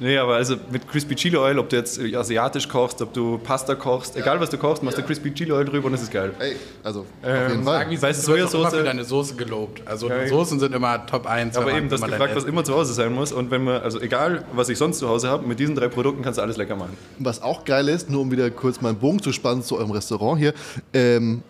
Nee, 0.02 0.16
aber 0.16 0.36
also 0.36 0.56
mit 0.72 0.88
Crispy 0.88 1.14
Chili 1.14 1.36
Oil, 1.36 1.58
ob 1.58 1.68
du 1.68 1.76
jetzt 1.76 1.98
äh, 1.98 2.16
asiatisch 2.16 2.66
kochst, 2.66 3.02
ob 3.02 3.12
du 3.12 3.36
Pasta 3.36 3.74
kochst, 3.74 4.16
egal 4.16 4.40
was 4.40 4.48
du 4.48 4.56
kochst, 4.56 4.82
machst 4.82 4.96
du 4.96 5.02
Crispy 5.02 5.32
Chili 5.34 5.52
Oil 5.52 5.66
drüber 5.66 5.88
und 5.88 5.94
es 5.94 6.00
ist 6.00 6.10
geil. 6.10 6.32
Ey, 6.38 6.56
also, 6.82 7.00
auf 7.00 7.06
Ähm, 7.22 7.50
jeden 7.50 7.64
Sag, 7.64 7.86
Fall. 7.88 8.02
Weißt 8.02 8.26
du 8.26 8.32
Sojasauce- 8.32 8.70
für 8.70 8.82
deine 8.82 9.04
Soße 9.04 9.34
gelobt. 9.34 9.82
Also 9.86 10.08
Ja, 10.08 10.26
Soßen 10.26 10.58
sind 10.58 10.74
immer 10.74 11.04
Top 11.06 11.26
1. 11.26 11.54
Aber 11.58 11.74
eben, 11.74 11.90
das 11.90 12.00
gefragt, 12.00 12.34
was 12.34 12.44
immer 12.44 12.64
zu 12.64 12.72
Hause 12.74 12.94
sein 12.94 13.12
muss. 13.12 13.30
Und 13.32 13.50
wenn 13.50 13.62
man, 13.64 13.82
also 13.82 14.00
egal, 14.00 14.42
was 14.54 14.70
ich 14.70 14.78
sonst 14.78 15.00
zu 15.00 15.08
Hause 15.08 15.28
habe, 15.28 15.46
mit 15.46 15.58
diesen 15.60 15.74
drei 15.74 15.88
Produkten 15.88 16.22
kannst 16.22 16.29
du 16.38 16.42
alles 16.42 16.56
lecker 16.56 16.76
machen. 16.76 16.96
Was 17.18 17.42
auch 17.42 17.64
geil 17.64 17.88
ist, 17.88 18.10
nur 18.10 18.22
um 18.22 18.30
wieder 18.30 18.50
kurz 18.50 18.80
meinen 18.80 18.96
Bogen 18.96 19.22
zu 19.22 19.32
spannen 19.32 19.62
zu 19.62 19.76
eurem 19.76 19.90
Restaurant 19.90 20.38
hier. 20.38 20.54
Ähm, 20.92 21.42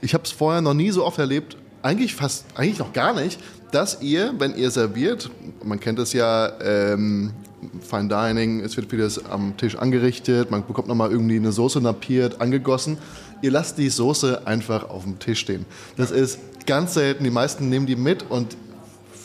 ich 0.00 0.14
habe 0.14 0.24
es 0.24 0.30
vorher 0.30 0.60
noch 0.60 0.74
nie 0.74 0.90
so 0.90 1.04
oft 1.04 1.18
erlebt, 1.18 1.56
eigentlich 1.82 2.14
fast, 2.14 2.44
eigentlich 2.54 2.78
noch 2.78 2.92
gar 2.92 3.14
nicht, 3.14 3.40
dass 3.72 4.02
ihr, 4.02 4.34
wenn 4.38 4.56
ihr 4.56 4.70
serviert, 4.70 5.30
man 5.64 5.80
kennt 5.80 5.98
es 5.98 6.12
ja, 6.12 6.52
ähm, 6.60 7.32
Fine 7.80 8.08
Dining, 8.08 8.60
es 8.60 8.76
wird 8.76 8.90
vieles 8.90 9.24
am 9.24 9.56
Tisch 9.56 9.76
angerichtet, 9.76 10.50
man 10.50 10.66
bekommt 10.66 10.88
nochmal 10.88 11.10
irgendwie 11.10 11.36
eine 11.36 11.52
Soße 11.52 11.80
napiert, 11.80 12.40
angegossen. 12.40 12.98
Ihr 13.42 13.50
lasst 13.50 13.78
die 13.78 13.88
Soße 13.88 14.46
einfach 14.46 14.88
auf 14.88 15.04
dem 15.04 15.18
Tisch 15.18 15.40
stehen. 15.40 15.66
Das 15.96 16.10
ist 16.10 16.38
ganz 16.66 16.94
selten. 16.94 17.24
Die 17.24 17.30
meisten 17.30 17.68
nehmen 17.68 17.86
die 17.86 17.96
mit 17.96 18.24
und 18.30 18.56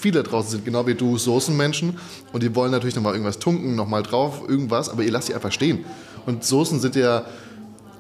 viele 0.02 0.24
draußen 0.24 0.52
sind 0.52 0.66
genau 0.66 0.88
wie 0.88 0.96
du 0.96 1.18
Soßenmenschen 1.18 1.98
und 2.34 2.44
die 2.44 2.54
wollen 2.56 2.72
natürlich 2.72 2.96
nochmal 2.96 3.14
irgendwas 3.14 3.40
tunken, 3.40 3.76
nochmal 3.76 4.04
drauf, 4.04 4.42
irgendwas, 4.48 4.90
aber 4.90 5.04
ihr 5.04 5.12
lasst 5.12 5.28
sie 5.28 5.36
einfach 5.36 5.52
stehen. 5.52 5.86
Und 6.26 6.44
Soßen 6.44 6.80
sind 6.80 6.96
ja, 6.96 7.26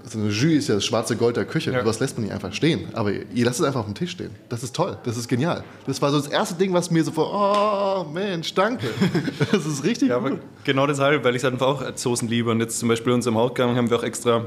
so 0.03 0.20
eine 0.20 0.29
Jus 0.29 0.58
ist 0.63 0.67
ja 0.67 0.75
das 0.75 0.86
schwarze 0.86 1.15
Gold 1.15 1.38
der 1.38 1.46
Küche. 1.46 1.72
Ja. 1.72 1.86
Was 1.86 2.00
lässt 2.00 2.17
man 2.17 2.25
nicht 2.25 2.34
einfach 2.34 2.53
stehen? 2.53 2.88
Aber 2.93 3.12
ihr 3.12 3.46
lasst 3.46 3.60
es 3.60 3.65
einfach 3.65 3.81
auf 3.81 3.86
dem 3.86 3.96
Tisch 3.96 4.12
stehen. 4.12 4.31
Das 4.50 4.63
ist 4.63 4.75
toll, 4.75 4.98
das 5.03 5.15
ist 5.15 5.27
genial. 5.27 5.63
Das 5.86 6.01
war 6.01 6.12
so 6.12 6.17
das 6.17 6.27
erste 6.27 6.55
Ding, 6.55 6.74
was 6.74 6.89
mir 6.91 7.03
so 7.03 7.12
vor, 7.12 8.05
oh 8.08 8.12
Mensch, 8.12 8.53
danke. 8.53 8.88
Das 9.51 9.65
ist 9.65 9.84
richtig 9.84 10.10
Ja, 10.10 10.17
aber 10.17 10.39
genau 10.63 10.88
deshalb, 10.88 11.24
weil 11.24 11.36
ich 11.36 11.43
es 11.43 11.46
einfach 11.46 11.67
auch 11.67 11.81
als 11.81 12.01
Soßen 12.01 12.27
liebe. 12.27 12.50
Und 12.50 12.60
jetzt 12.60 12.79
zum 12.79 12.89
Beispiel 12.89 13.12
in 13.12 13.15
unserem 13.15 13.38
Hauptgang 13.38 13.75
haben 13.75 13.89
wir 13.89 13.98
auch 13.98 14.03
extra, 14.03 14.46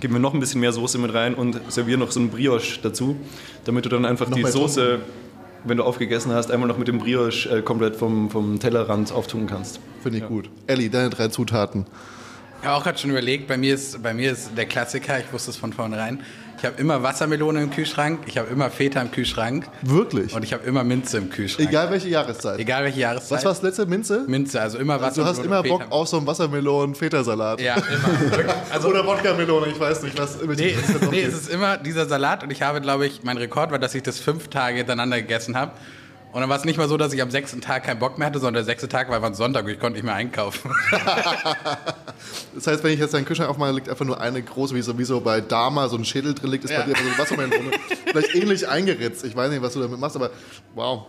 geben 0.00 0.14
wir 0.14 0.20
noch 0.20 0.34
ein 0.34 0.40
bisschen 0.40 0.60
mehr 0.60 0.72
Soße 0.72 0.98
mit 0.98 1.14
rein 1.14 1.34
und 1.34 1.60
servieren 1.68 2.00
noch 2.00 2.10
so 2.10 2.20
einen 2.20 2.30
Brioche 2.30 2.80
dazu, 2.82 3.16
damit 3.64 3.84
du 3.84 3.88
dann 3.90 4.04
einfach 4.04 4.28
Noch 4.28 4.36
die 4.36 4.46
Soße, 4.46 4.98
wenn 5.64 5.76
du 5.76 5.84
aufgegessen 5.84 6.32
hast, 6.32 6.50
einmal 6.50 6.68
noch 6.68 6.78
mit 6.78 6.88
dem 6.88 6.98
Brioche 6.98 7.48
äh, 7.48 7.62
komplett 7.62 7.96
vom, 7.96 8.30
vom 8.30 8.58
Tellerrand 8.58 9.12
auftun 9.12 9.46
kannst. 9.46 9.80
Finde 10.02 10.18
ich 10.18 10.26
gut. 10.26 10.50
Elli, 10.66 10.90
deine 10.90 11.10
drei 11.10 11.28
Zutaten. 11.28 11.86
Ich 12.60 12.66
habe 12.66 12.76
auch 12.76 12.84
gerade 12.84 12.98
schon 12.98 13.10
überlegt, 13.10 13.48
bei 13.48 13.56
mir, 13.56 13.74
ist, 13.74 14.02
bei 14.02 14.12
mir 14.12 14.32
ist 14.32 14.50
der 14.56 14.66
Klassiker, 14.66 15.18
ich 15.18 15.32
wusste 15.32 15.50
es 15.50 15.56
von 15.56 15.72
vornherein, 15.72 16.20
ich 16.60 16.66
habe 16.66 16.78
immer 16.78 17.02
Wassermelone 17.02 17.62
im 17.62 17.70
Kühlschrank, 17.70 18.20
ich 18.26 18.36
habe 18.36 18.50
immer 18.50 18.70
Feta 18.70 19.00
im 19.00 19.10
Kühlschrank 19.10 19.66
Wirklich? 19.80 20.34
und 20.34 20.42
ich 20.44 20.52
habe 20.52 20.62
immer 20.66 20.84
Minze 20.84 21.16
im 21.16 21.30
Kühlschrank. 21.30 21.66
Egal 21.70 21.90
welche 21.90 22.08
Jahreszeit. 22.08 22.58
Egal 22.60 22.84
welche 22.84 23.00
Jahreszeit. 23.00 23.38
Was 23.38 23.44
war 23.46 23.52
das 23.52 23.62
letzte? 23.62 23.86
Minze? 23.86 24.24
Minze, 24.26 24.60
also 24.60 24.76
immer 24.76 24.98
Du 24.98 25.04
Wassermelone. 25.04 25.38
hast 25.38 25.44
immer 25.46 25.62
Bock 25.62 25.86
auf 25.88 26.06
so 26.08 26.18
einen 26.18 26.26
Wassermelonen-Feta-Salat. 26.26 27.62
Ja, 27.62 27.76
immer. 27.76 28.54
Also, 28.70 28.88
Oder 28.88 29.06
Wodka-Melone, 29.06 29.68
ich 29.68 29.80
weiß 29.80 30.02
nicht, 30.02 30.18
was. 30.18 30.36
nee, 30.42 30.74
es, 30.78 31.10
nee, 31.10 31.22
es 31.22 31.34
ist 31.34 31.50
immer 31.50 31.78
dieser 31.78 32.06
Salat 32.06 32.42
und 32.42 32.50
ich 32.52 32.60
habe, 32.62 32.80
glaube 32.82 33.06
ich, 33.06 33.22
mein 33.22 33.38
Rekord 33.38 33.70
war, 33.70 33.78
dass 33.78 33.94
ich 33.94 34.02
das 34.02 34.18
fünf 34.20 34.48
Tage 34.48 34.76
hintereinander 34.78 35.20
gegessen 35.20 35.56
habe. 35.56 35.72
Und 36.32 36.40
dann 36.40 36.48
war 36.48 36.56
es 36.56 36.64
nicht 36.64 36.78
mal 36.78 36.88
so, 36.88 36.96
dass 36.96 37.12
ich 37.12 37.20
am 37.22 37.30
sechsten 37.30 37.60
Tag 37.60 37.82
keinen 37.84 37.98
Bock 37.98 38.16
mehr 38.18 38.26
hatte, 38.28 38.38
sondern 38.38 38.54
der 38.54 38.64
sechste 38.64 38.88
Tag 38.88 39.08
war 39.08 39.16
einfach 39.16 39.28
ein 39.28 39.34
Sonntag 39.34 39.64
und 39.64 39.70
ich 39.70 39.80
konnte 39.80 39.94
nicht 39.96 40.04
mehr 40.04 40.14
einkaufen. 40.14 40.70
Das 42.54 42.66
heißt, 42.66 42.84
wenn 42.84 42.92
ich 42.92 43.00
jetzt 43.00 43.14
deinen 43.14 43.24
Kühlschrank 43.24 43.48
aufmache, 43.48 43.72
liegt 43.72 43.88
einfach 43.88 44.04
nur 44.04 44.20
eine 44.20 44.42
große, 44.42 44.74
wie 44.74 44.82
so, 44.82 44.98
wie 44.98 45.04
so 45.04 45.20
bei 45.20 45.40
Dama 45.40 45.88
so 45.88 45.96
ein 45.96 46.04
Schädel 46.04 46.34
drin 46.34 46.50
liegt, 46.50 46.64
ist 46.64 46.70
Ja. 46.72 46.80
bei 46.80 46.86
dir 46.86 46.96
so 46.96 47.02
eine 47.08 47.16
Wassermelone. 47.18 47.70
Vielleicht 48.06 48.34
ähnlich 48.34 48.68
eingeritzt. 48.68 49.24
Ich 49.24 49.34
weiß 49.34 49.50
nicht, 49.50 49.62
was 49.62 49.72
du 49.74 49.80
damit 49.80 49.98
machst, 49.98 50.16
aber 50.16 50.30
wow. 50.74 51.06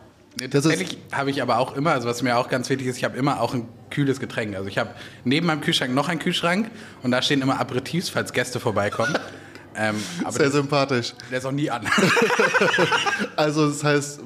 Tatsächlich 0.49 0.97
habe 1.11 1.29
ich 1.31 1.41
aber 1.41 1.57
auch 1.57 1.75
immer, 1.75 1.91
also 1.91 2.07
was 2.07 2.21
mir 2.21 2.37
auch 2.37 2.47
ganz 2.47 2.69
wichtig 2.69 2.87
ist, 2.87 2.97
ich 2.97 3.03
habe 3.03 3.17
immer 3.17 3.41
auch 3.41 3.53
ein 3.53 3.67
kühles 3.89 4.19
Getränk. 4.19 4.55
Also 4.55 4.69
ich 4.69 4.77
habe 4.77 4.91
neben 5.25 5.47
meinem 5.47 5.61
Kühlschrank 5.61 5.93
noch 5.93 6.07
einen 6.07 6.19
Kühlschrank 6.19 6.71
und 7.03 7.11
da 7.11 7.21
stehen 7.21 7.41
immer 7.41 7.59
Aperitifs, 7.59 8.07
falls 8.09 8.31
Gäste 8.31 8.59
vorbeikommen. 8.61 9.17
ähm, 9.75 9.95
aber 10.23 10.31
sehr 10.31 10.51
sympathisch. 10.51 11.13
der 11.31 11.39
ist 11.39 11.45
auch 11.45 11.51
nie 11.51 11.69
an. 11.69 11.85
Also 13.35 13.67
das 13.67 13.83
heißt 13.83 14.21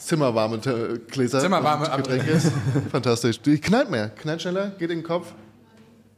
zimmerwarme 0.00 0.58
Gläser. 1.08 1.40
Zimmerwarme 1.40 1.88
Getränke. 1.96 2.40
Fantastisch. 2.90 3.40
Die 3.40 3.58
knallt 3.58 3.90
mehr, 3.90 4.08
knallt 4.08 4.42
schneller, 4.42 4.70
geht 4.70 4.90
in 4.90 4.98
den 4.98 5.04
Kopf. 5.04 5.32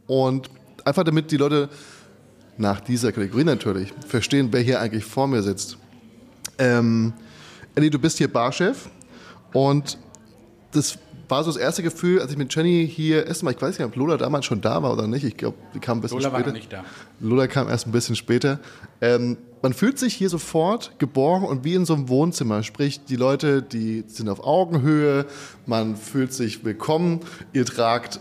Und 0.07 0.49
einfach 0.85 1.05
damit 1.05 1.31
die 1.31 1.37
Leute 1.37 1.69
nach 2.57 2.81
dieser 2.81 3.12
Kategorie 3.12 3.45
natürlich 3.45 3.93
verstehen, 4.07 4.49
wer 4.51 4.61
hier 4.61 4.81
eigentlich 4.81 5.05
vor 5.05 5.27
mir 5.27 5.43
sitzt. 5.43 5.79
Ähm, 6.59 7.12
Elli, 7.75 7.91
du 7.91 7.99
bist 7.99 8.19
hier 8.19 8.31
Barchef 8.31 8.89
und 9.53 9.99
das 10.73 10.99
war 11.29 11.45
so 11.45 11.50
das 11.50 11.61
erste 11.61 11.83
Gefühl, 11.83 12.21
als 12.21 12.31
ich 12.31 12.38
mit 12.38 12.55
Jenny 12.55 12.88
hier 12.88 13.26
essen 13.26 13.47
war. 13.47 13.52
Ich 13.52 13.61
weiß 13.61 13.79
nicht, 13.79 13.87
ob 13.87 13.97
Lola 13.97 14.17
damals 14.17 14.45
schon 14.45 14.61
da 14.61 14.83
war 14.83 14.93
oder 14.93 15.07
nicht. 15.07 15.25
Ich 15.25 15.37
glaube, 15.37 15.57
die 15.75 15.79
kam 15.79 15.99
ein 15.99 16.00
bisschen 16.00 16.19
Lola 16.19 16.33
war 16.33 16.41
später. 16.41 16.50
noch 16.50 16.59
nicht 16.59 16.73
da. 16.73 16.85
Lola 17.21 17.47
kam 17.47 17.69
erst 17.69 17.87
ein 17.87 17.93
bisschen 17.93 18.17
später. 18.17 18.61
Ähm, 19.00 19.37
man 19.63 19.73
fühlt 19.73 19.99
sich 19.99 20.15
hier 20.15 20.28
sofort 20.28 20.99
geborgen 20.99 21.47
und 21.47 21.65
wie 21.65 21.75
in 21.75 21.85
so 21.85 21.95
einem 21.95 22.08
Wohnzimmer. 22.08 22.63
Sprich, 22.63 23.04
die 23.04 23.17
Leute, 23.17 23.63
die 23.63 24.04
sind 24.08 24.28
auf 24.28 24.45
Augenhöhe, 24.45 25.26
man 25.67 25.97
fühlt 25.97 26.32
sich 26.32 26.65
willkommen. 26.65 27.21
Ihr 27.52 27.65
tragt, 27.65 28.21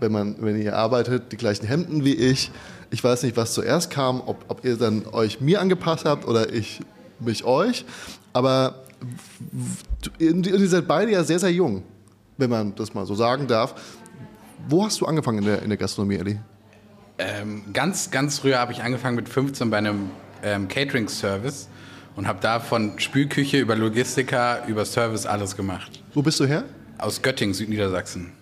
wenn, 0.00 0.12
man, 0.12 0.36
wenn 0.40 0.60
ihr 0.60 0.76
arbeitet, 0.76 1.32
die 1.32 1.36
gleichen 1.36 1.66
Hemden 1.66 2.04
wie 2.04 2.14
ich. 2.14 2.50
Ich 2.90 3.02
weiß 3.02 3.22
nicht, 3.22 3.36
was 3.36 3.54
zuerst 3.54 3.90
kam, 3.90 4.20
ob, 4.20 4.44
ob 4.48 4.64
ihr 4.64 4.76
dann 4.76 5.06
euch 5.06 5.40
mir 5.40 5.60
angepasst 5.60 6.04
habt 6.04 6.28
oder 6.28 6.52
ich 6.52 6.80
mich 7.18 7.44
euch. 7.44 7.84
Aber 8.32 8.84
ihr 10.18 10.68
seid 10.68 10.86
beide 10.86 11.12
ja 11.12 11.24
sehr, 11.24 11.38
sehr 11.38 11.52
jung, 11.52 11.82
wenn 12.36 12.50
man 12.50 12.74
das 12.74 12.94
mal 12.94 13.06
so 13.06 13.14
sagen 13.14 13.46
darf. 13.46 13.74
Wo 14.68 14.84
hast 14.84 15.00
du 15.00 15.06
angefangen 15.06 15.38
in 15.38 15.44
der, 15.44 15.62
in 15.62 15.68
der 15.68 15.78
Gastronomie, 15.78 16.16
Elli? 16.16 16.38
Ähm, 17.18 17.62
ganz, 17.72 18.10
ganz 18.10 18.40
früher 18.40 18.58
habe 18.58 18.72
ich 18.72 18.82
angefangen 18.82 19.16
mit 19.16 19.28
15 19.28 19.70
bei 19.70 19.78
einem 19.78 20.10
ähm, 20.42 20.68
Catering-Service 20.68 21.68
und 22.14 22.26
habe 22.26 22.38
da 22.40 22.60
von 22.60 22.98
Spülküche 22.98 23.58
über 23.58 23.76
Logistiker, 23.76 24.66
über 24.66 24.84
Service 24.84 25.26
alles 25.26 25.56
gemacht. 25.56 26.02
Wo 26.14 26.22
bist 26.22 26.40
du 26.40 26.46
her? 26.46 26.64
Aus 26.98 27.22
Göttingen, 27.22 27.54
Südniedersachsen. 27.54 28.32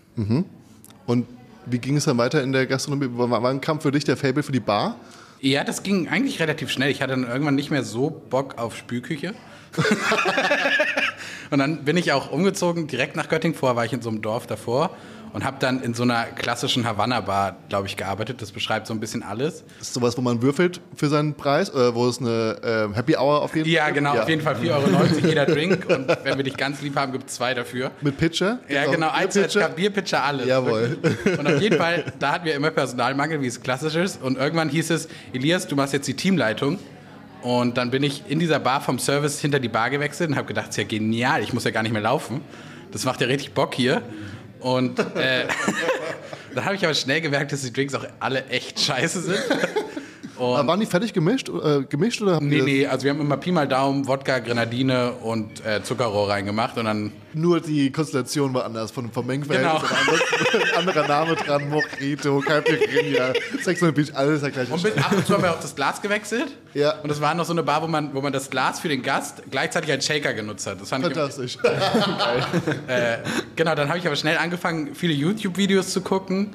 Und 1.07 1.27
wie 1.67 1.79
ging 1.79 1.97
es 1.97 2.05
dann 2.05 2.19
weiter 2.19 2.43
in 2.43 2.53
der 2.53 2.67
Gastronomie? 2.67 3.09
Wann 3.11 3.61
kam 3.61 3.81
für 3.81 3.91
dich 3.91 4.05
der 4.05 4.17
Fable 4.17 4.43
für 4.43 4.53
die 4.53 4.61
Bar? 4.61 4.97
Ja, 5.41 5.65
das 5.65 5.83
ging 5.83 6.09
eigentlich 6.09 6.41
relativ 6.41 6.71
schnell. 6.71 6.91
Ich 6.91 7.03
hatte 7.03 7.13
dann 7.13 7.27
irgendwann 7.27 7.57
nicht 7.57 7.71
mehr 7.71 7.83
so 7.83 8.11
Bock 8.11 8.59
auf 8.59 8.77
Spülküche. 8.77 9.35
und 11.51 11.59
dann 11.59 11.85
bin 11.85 11.97
ich 11.97 12.13
auch 12.13 12.31
umgezogen, 12.31 12.87
direkt 12.87 13.17
nach 13.17 13.29
Göttingen. 13.29 13.57
Vorher 13.57 13.77
war 13.77 13.85
ich 13.85 13.93
in 13.93 14.03
so 14.03 14.09
einem 14.11 14.23
Dorf 14.23 14.47
davor 14.47 14.91
und 15.33 15.45
habe 15.45 15.57
dann 15.59 15.83
in 15.83 15.95
so 15.95 16.05
einer 16.05 16.27
klassischen 16.27 16.87
Havanna-Bar, 16.87 17.57
glaube 17.69 17.89
ich, 17.89 17.97
gearbeitet. 17.97 18.41
Das 18.41 18.53
beschreibt 18.53 18.87
so 18.87 18.95
ein 18.95 19.01
bisschen 19.01 19.25
alles. 19.25 19.65
Das 19.81 19.89
ist 19.89 19.95
sowas, 19.95 20.17
wo 20.17 20.23
man 20.23 20.41
würfelt 20.43 20.81
für 20.95 21.09
seinen 21.09 21.35
Preis? 21.35 21.75
Oder 21.75 21.93
wo 21.97 22.07
es 22.07 22.21
eine 22.21 22.89
äh, 22.93 22.95
Happy 22.97 23.17
Hour 23.17 23.43
auf 23.43 23.57
jeden 23.57 23.69
Ja, 23.69 23.83
Fall 23.85 23.93
genau, 23.95 24.13
gibt? 24.13 24.23
auf 24.23 24.29
jeden 24.29 24.43
Fall 24.43 24.55
4,90 24.55 24.71
Euro 24.71 25.27
jeder 25.27 25.47
Drink. 25.47 25.87
Und 25.89 26.09
wenn 26.23 26.37
wir 26.37 26.45
dich 26.45 26.57
ganz 26.57 26.81
lieb 26.83 26.95
haben, 26.95 27.11
gibt 27.11 27.29
es 27.29 27.35
zwei 27.35 27.53
dafür. 27.53 27.91
Mit 28.01 28.17
Pitcher? 28.17 28.61
Ja, 28.69 28.87
genau, 28.87 29.11
eins, 29.11 29.35
Bierpitcher? 29.35 29.69
Bierpitcher, 29.71 30.23
alles. 30.23 30.47
Jawohl. 30.47 30.99
wirklich. 31.03 31.39
Und 31.39 31.47
auf 31.49 31.61
jeden 31.61 31.79
Fall, 31.79 32.05
da 32.21 32.31
hatten 32.31 32.45
wir 32.45 32.55
immer 32.55 32.71
Personalmangel, 32.71 33.41
wie 33.41 33.49
es 33.49 33.61
klassisch 33.61 33.97
ist. 33.97 34.23
Und 34.23 34.39
irgendwann 34.39 34.69
hieß 34.69 34.91
es, 34.91 35.09
Elias, 35.33 35.67
du 35.67 35.75
machst 35.75 35.93
jetzt 35.95 36.07
die 36.07 36.15
Teamleitung. 36.15 36.79
Und 37.45 37.77
dann 37.77 37.91
bin 37.91 38.03
ich 38.03 38.23
in 38.27 38.39
dieser 38.39 38.59
Bar 38.59 38.81
vom 38.81 38.99
Service 38.99 39.39
hinter 39.39 39.61
die 39.61 39.69
Bar 39.69 39.91
gewechselt 39.91 40.31
und 40.31 40.37
habe 40.37 40.49
gedacht, 40.49 40.69
das 40.69 40.79
ist 40.79 40.83
ja 40.83 40.85
genial, 40.85 41.43
ich 41.43 41.53
muss 41.53 41.65
ja 41.65 41.73
gar 41.73 41.83
nicht 41.83 41.93
mehr 41.93 42.01
laufen. 42.01 42.41
Das 42.91 43.05
macht 43.05 43.21
ja 43.21 43.27
richtig 43.27 43.53
Bock 43.53 43.75
hier. 43.75 44.01
Und 44.61 44.99
äh, 44.99 45.47
dann 46.55 46.65
habe 46.65 46.75
ich 46.75 46.83
aber 46.83 46.95
schnell 46.95 47.21
gemerkt, 47.21 47.53
dass 47.53 47.61
die 47.61 47.71
Drinks 47.71 47.95
auch 47.95 48.07
alle 48.19 48.47
echt 48.47 48.81
scheiße 48.81 49.21
sind. 49.21 49.43
Aber 50.39 50.67
waren 50.67 50.81
die 50.81 50.87
fertig 50.87 51.13
gemischt, 51.13 51.49
äh, 51.49 51.83
gemischt 51.89 52.21
oder 52.23 52.37
haben 52.37 52.49
Nee, 52.49 52.57
die 52.57 52.63
nee, 52.63 52.87
also 52.87 53.05
wir 53.05 53.13
haben 53.13 53.21
immer 53.21 53.37
Pi 53.37 53.53
mal 53.53 53.69
Daumen, 53.69 54.07
Wodka, 54.07 54.39
Grenadine 54.41 55.13
und 55.13 55.65
äh, 55.65 55.83
Zuckerrohr 55.83 56.29
reingemacht 56.29 56.77
und 56.77 56.87
dann 56.87 57.13
nur 57.33 57.61
die 57.61 57.91
Konstellation 57.91 58.55
war 58.55 58.65
anders 58.65 58.91
von, 58.91 59.11
vom 59.11 59.27
Mengenverhältnis? 59.27 59.83
Genau. 59.83 60.01
ansonsten 60.01 60.75
Anderer 60.77 61.09
Name 61.09 61.37
dran, 61.37 61.69
Mojito, 61.69 62.41
Caipirinha, 62.41 63.33
Sex 63.63 63.83
on 63.83 63.89
the 63.89 63.93
Beach, 63.93 64.15
alles 64.15 64.41
der 64.41 64.51
gleiche 64.51 64.73
Und 64.73 64.83
bis 64.83 64.97
ab 64.97 65.13
und 65.13 65.27
zu 65.27 65.35
haben 65.35 65.43
wir 65.43 65.51
auch 65.53 65.61
das 65.61 65.75
Glas 65.75 66.01
gewechselt. 66.01 66.57
Ja. 66.75 67.01
Und 67.01 67.09
das 67.09 67.21
war 67.21 67.35
noch 67.35 67.45
so 67.45 67.53
eine 67.53 67.63
Bar, 67.63 67.83
wo 67.83 67.87
man, 67.87 68.15
wo 68.15 68.21
man 68.21 68.33
das 68.33 68.51
Glas 68.51 68.81
für 68.81 68.89
den 68.89 69.03
Gast 69.03 69.43
gleichzeitig 69.51 69.91
als 69.91 70.07
Shaker 70.07 70.35
genutzt 70.35 70.67
hat. 70.67 70.81
Das 70.81 70.89
fand 70.89 71.07
ich, 71.07 71.13
Fantastisch. 71.13 71.59
genau, 73.57 73.75
dann 73.75 73.89
habe 73.89 73.99
ich 73.99 74.07
aber 74.07 74.17
schnell 74.17 74.39
angefangen, 74.39 74.95
viele 74.95 75.13
YouTube-Videos 75.13 75.91
zu 75.91 76.01
gucken 76.01 76.55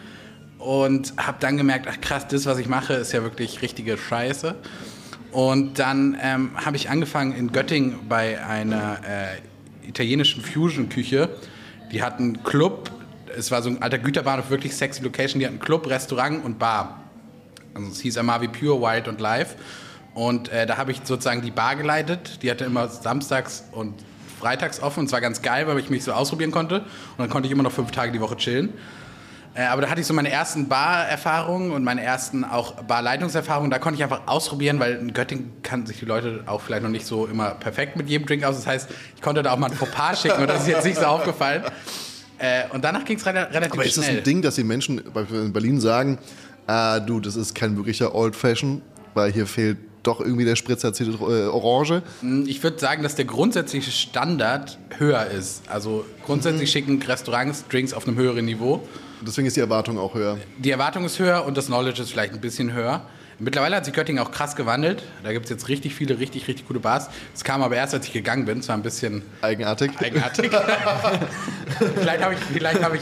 und 0.60 1.14
habe 1.18 1.38
dann 1.40 1.58
gemerkt, 1.58 1.88
ach 1.90 2.00
krass, 2.02 2.28
das, 2.28 2.46
was 2.46 2.60
ich 2.60 2.68
mache, 2.68 2.94
ist 2.94 3.14
ja 3.14 3.24
wirklich 3.24 3.62
richtige 3.62 3.98
Scheiße. 3.98 4.56
Und 5.32 5.80
dann 5.80 6.18
ähm, 6.22 6.52
habe 6.56 6.76
ich 6.76 6.90
angefangen 6.90 7.34
in 7.34 7.52
Göttingen 7.52 8.08
bei 8.08 8.44
einer 8.44 9.00
äh, 9.08 9.88
italienischen 9.88 10.44
Fusion-Küche. 10.44 11.30
Die 11.92 12.04
hatten 12.04 12.44
Club, 12.44 12.92
es 13.36 13.52
war 13.52 13.62
so 13.62 13.70
ein 13.70 13.82
alter 13.82 14.00
Güterbahnhof, 14.00 14.50
wirklich 14.50 14.76
sexy 14.76 15.02
Location. 15.02 15.40
Die 15.40 15.46
hatten 15.46 15.60
Club, 15.60 15.88
Restaurant 15.88 16.44
und 16.44 16.60
Bar. 16.60 17.04
Also 17.74 17.90
es 17.92 18.02
hieß 18.02 18.18
Amavi 18.18 18.48
Pure, 18.48 18.82
Wild 18.82 19.08
und 19.08 19.22
Live. 19.22 19.56
Und 20.14 20.50
äh, 20.50 20.66
da 20.66 20.78
habe 20.78 20.92
ich 20.92 21.02
sozusagen 21.04 21.42
die 21.42 21.52
Bar 21.52 21.76
geleitet. 21.76 22.40
Die 22.42 22.52
hatte 22.52 22.66
immer 22.66 22.90
samstags 22.90 23.64
und 23.72 23.94
freitags 24.40 24.82
offen. 24.82 25.02
Und 25.02 25.06
es 25.06 25.12
war 25.12 25.22
ganz 25.22 25.42
geil, 25.42 25.68
weil 25.68 25.78
ich 25.80 25.90
mich 25.90 26.04
so 26.04 26.12
ausprobieren 26.12 26.52
konnte. 26.52 26.80
Und 26.80 27.20
dann 27.20 27.30
konnte 27.30 27.48
ich 27.48 27.54
immer 27.54 27.64
noch 27.64 27.72
fünf 27.72 27.92
Tage 27.92 28.12
die 28.12 28.20
Woche 28.20 28.36
chillen. 28.36 28.74
Äh, 29.56 29.64
aber 29.64 29.82
da 29.82 29.90
hatte 29.90 30.02
ich 30.02 30.08
so 30.08 30.14
meine 30.14 30.32
ersten 30.32 30.68
Bar-Erfahrungen 30.68 31.72
und 31.72 31.84
meine 31.84 32.04
ersten 32.04 32.44
auch 32.44 32.84
Bar-Leitungserfahrungen. 32.84 33.72
Da 33.72 33.80
konnte 33.80 33.98
ich 33.98 34.04
einfach 34.04 34.22
ausprobieren, 34.28 34.80
weil 34.80 34.96
in 34.96 35.14
Göttingen 35.14 35.52
kann 35.64 35.86
sich 35.86 36.00
die 36.00 36.06
Leute 36.06 36.44
auch 36.46 36.62
vielleicht 36.62 36.84
noch 36.84 36.90
nicht 36.90 37.06
so 37.06 37.26
immer 37.26 37.52
perfekt 37.52 37.96
mit 37.96 38.10
jedem 38.10 38.28
Drink 38.28 38.44
aus. 38.44 38.56
Das 38.56 38.68
heißt, 38.68 38.90
ich 39.16 39.22
konnte 39.22 39.44
da 39.44 39.54
auch 39.54 39.58
mal 39.58 39.72
ein 39.72 39.78
Fauxpas 39.78 40.22
schicken 40.22 40.42
und 40.42 40.50
das 40.50 40.62
ist 40.62 40.68
jetzt 40.68 40.86
nicht 40.86 41.00
so 41.00 41.06
aufgefallen. 41.06 41.64
Äh, 42.38 42.64
und 42.72 42.84
danach 42.84 43.04
ging 43.04 43.18
es 43.18 43.26
relativ 43.26 43.72
Aber 43.72 43.86
ist 43.86 43.98
das 43.98 44.06
schnell. 44.06 44.18
ein 44.20 44.24
Ding, 44.24 44.42
dass 44.42 44.56
die 44.56 44.64
Menschen 44.64 45.02
in 45.32 45.52
Berlin 45.52 45.82
sagen, 45.82 46.20
ah, 46.68 47.00
du, 47.00 47.20
das 47.20 47.36
ist 47.36 47.54
kein 47.54 47.76
wirklicher 47.76 48.16
Old 48.16 48.36
Fashion, 48.36 48.82
weil 49.14 49.32
hier 49.32 49.46
fehlt 49.46 49.78
doch 50.04 50.22
irgendwie 50.22 50.46
der 50.46 50.56
Spritzer 50.56 50.94
Orange? 51.52 52.02
Ich 52.46 52.64
würde 52.64 52.80
sagen, 52.80 53.04
dass 53.04 53.16
der 53.16 53.26
grundsätzliche 53.26 53.92
Standard 53.92 54.78
höher 54.98 55.26
ist. 55.26 55.64
Also 55.70 56.06
grundsätzlich 56.26 56.72
schicken 56.72 57.02
Restaurants 57.02 57.66
Drinks 57.68 57.94
auf 57.94 58.08
einem 58.08 58.16
höheren 58.18 58.46
Niveau. 58.46 58.88
Deswegen 59.22 59.48
ist 59.48 59.56
die 59.58 59.62
Erwartung 59.62 59.98
auch 59.98 60.14
höher. 60.14 60.38
Die 60.58 60.72
Erwartung 60.72 61.06
ist 61.06 61.20
höher 61.20 61.46
und 61.46 61.58
das 61.58 61.68
Knowledge 61.68 62.02
ist 62.02 62.12
vielleicht 62.12 62.34
ein 62.34 62.42
bisschen 62.42 62.74
höher. 62.74 63.02
Mittlerweile 63.42 63.78
hat 63.78 63.86
sich 63.86 63.94
Göttingen 63.94 64.22
auch 64.22 64.32
krass 64.32 64.56
gewandelt. 64.56 65.02
Da 65.24 65.32
gibt 65.32 65.46
es 65.46 65.50
jetzt 65.52 65.70
richtig 65.70 65.96
viele, 65.96 66.20
richtig, 66.20 66.48
richtig 66.50 66.68
gute 66.68 66.82
Bars. 66.82 67.10
Es 67.34 67.44
kam 67.44 67.62
aber 67.64 67.76
erst, 67.78 67.94
als 67.94 68.06
ich 68.06 68.12
gegangen 68.14 68.46
bin. 68.46 68.60
Es 68.60 68.68
war 68.68 68.76
ein 68.76 68.84
bisschen 68.84 69.22
Eigenartig. 69.42 69.92
eigenartig. 70.00 70.52
vielleicht 71.96 72.24
habe 72.24 72.34
ich, 72.34 72.40
vielleicht 72.42 72.84
hab 72.84 72.94
ich 72.94 73.02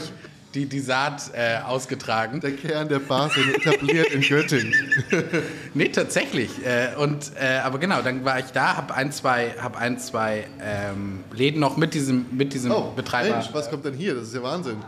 die, 0.54 0.66
die 0.66 0.80
Saat 0.80 1.30
äh, 1.34 1.58
ausgetragen. 1.66 2.40
Der 2.40 2.52
Kern 2.52 2.88
der 2.88 2.98
Bars 3.00 3.34
sind 3.34 3.54
etabliert 3.54 4.08
in 4.08 4.22
Göttingen. 4.22 4.72
Nee, 5.74 5.88
tatsächlich. 5.90 6.50
Äh, 6.64 6.96
und, 6.96 7.32
äh, 7.38 7.58
aber 7.58 7.78
genau, 7.78 8.00
dann 8.02 8.24
war 8.24 8.38
ich 8.38 8.46
da, 8.46 8.76
habe 8.76 8.94
ein, 8.94 9.12
zwei, 9.12 9.50
hab 9.60 9.76
ein, 9.78 9.98
zwei 9.98 10.46
ähm, 10.60 11.22
Läden 11.32 11.60
noch 11.60 11.76
mit 11.76 11.92
diesem, 11.94 12.26
mit 12.32 12.52
diesem 12.54 12.72
Oh, 12.72 12.90
Betreiber. 12.96 13.36
Mensch, 13.36 13.50
was 13.52 13.68
kommt 13.70 13.84
denn 13.84 13.94
hier? 13.94 14.14
Das 14.14 14.24
ist 14.28 14.34
ja 14.34 14.42
Wahnsinn. 14.42 14.78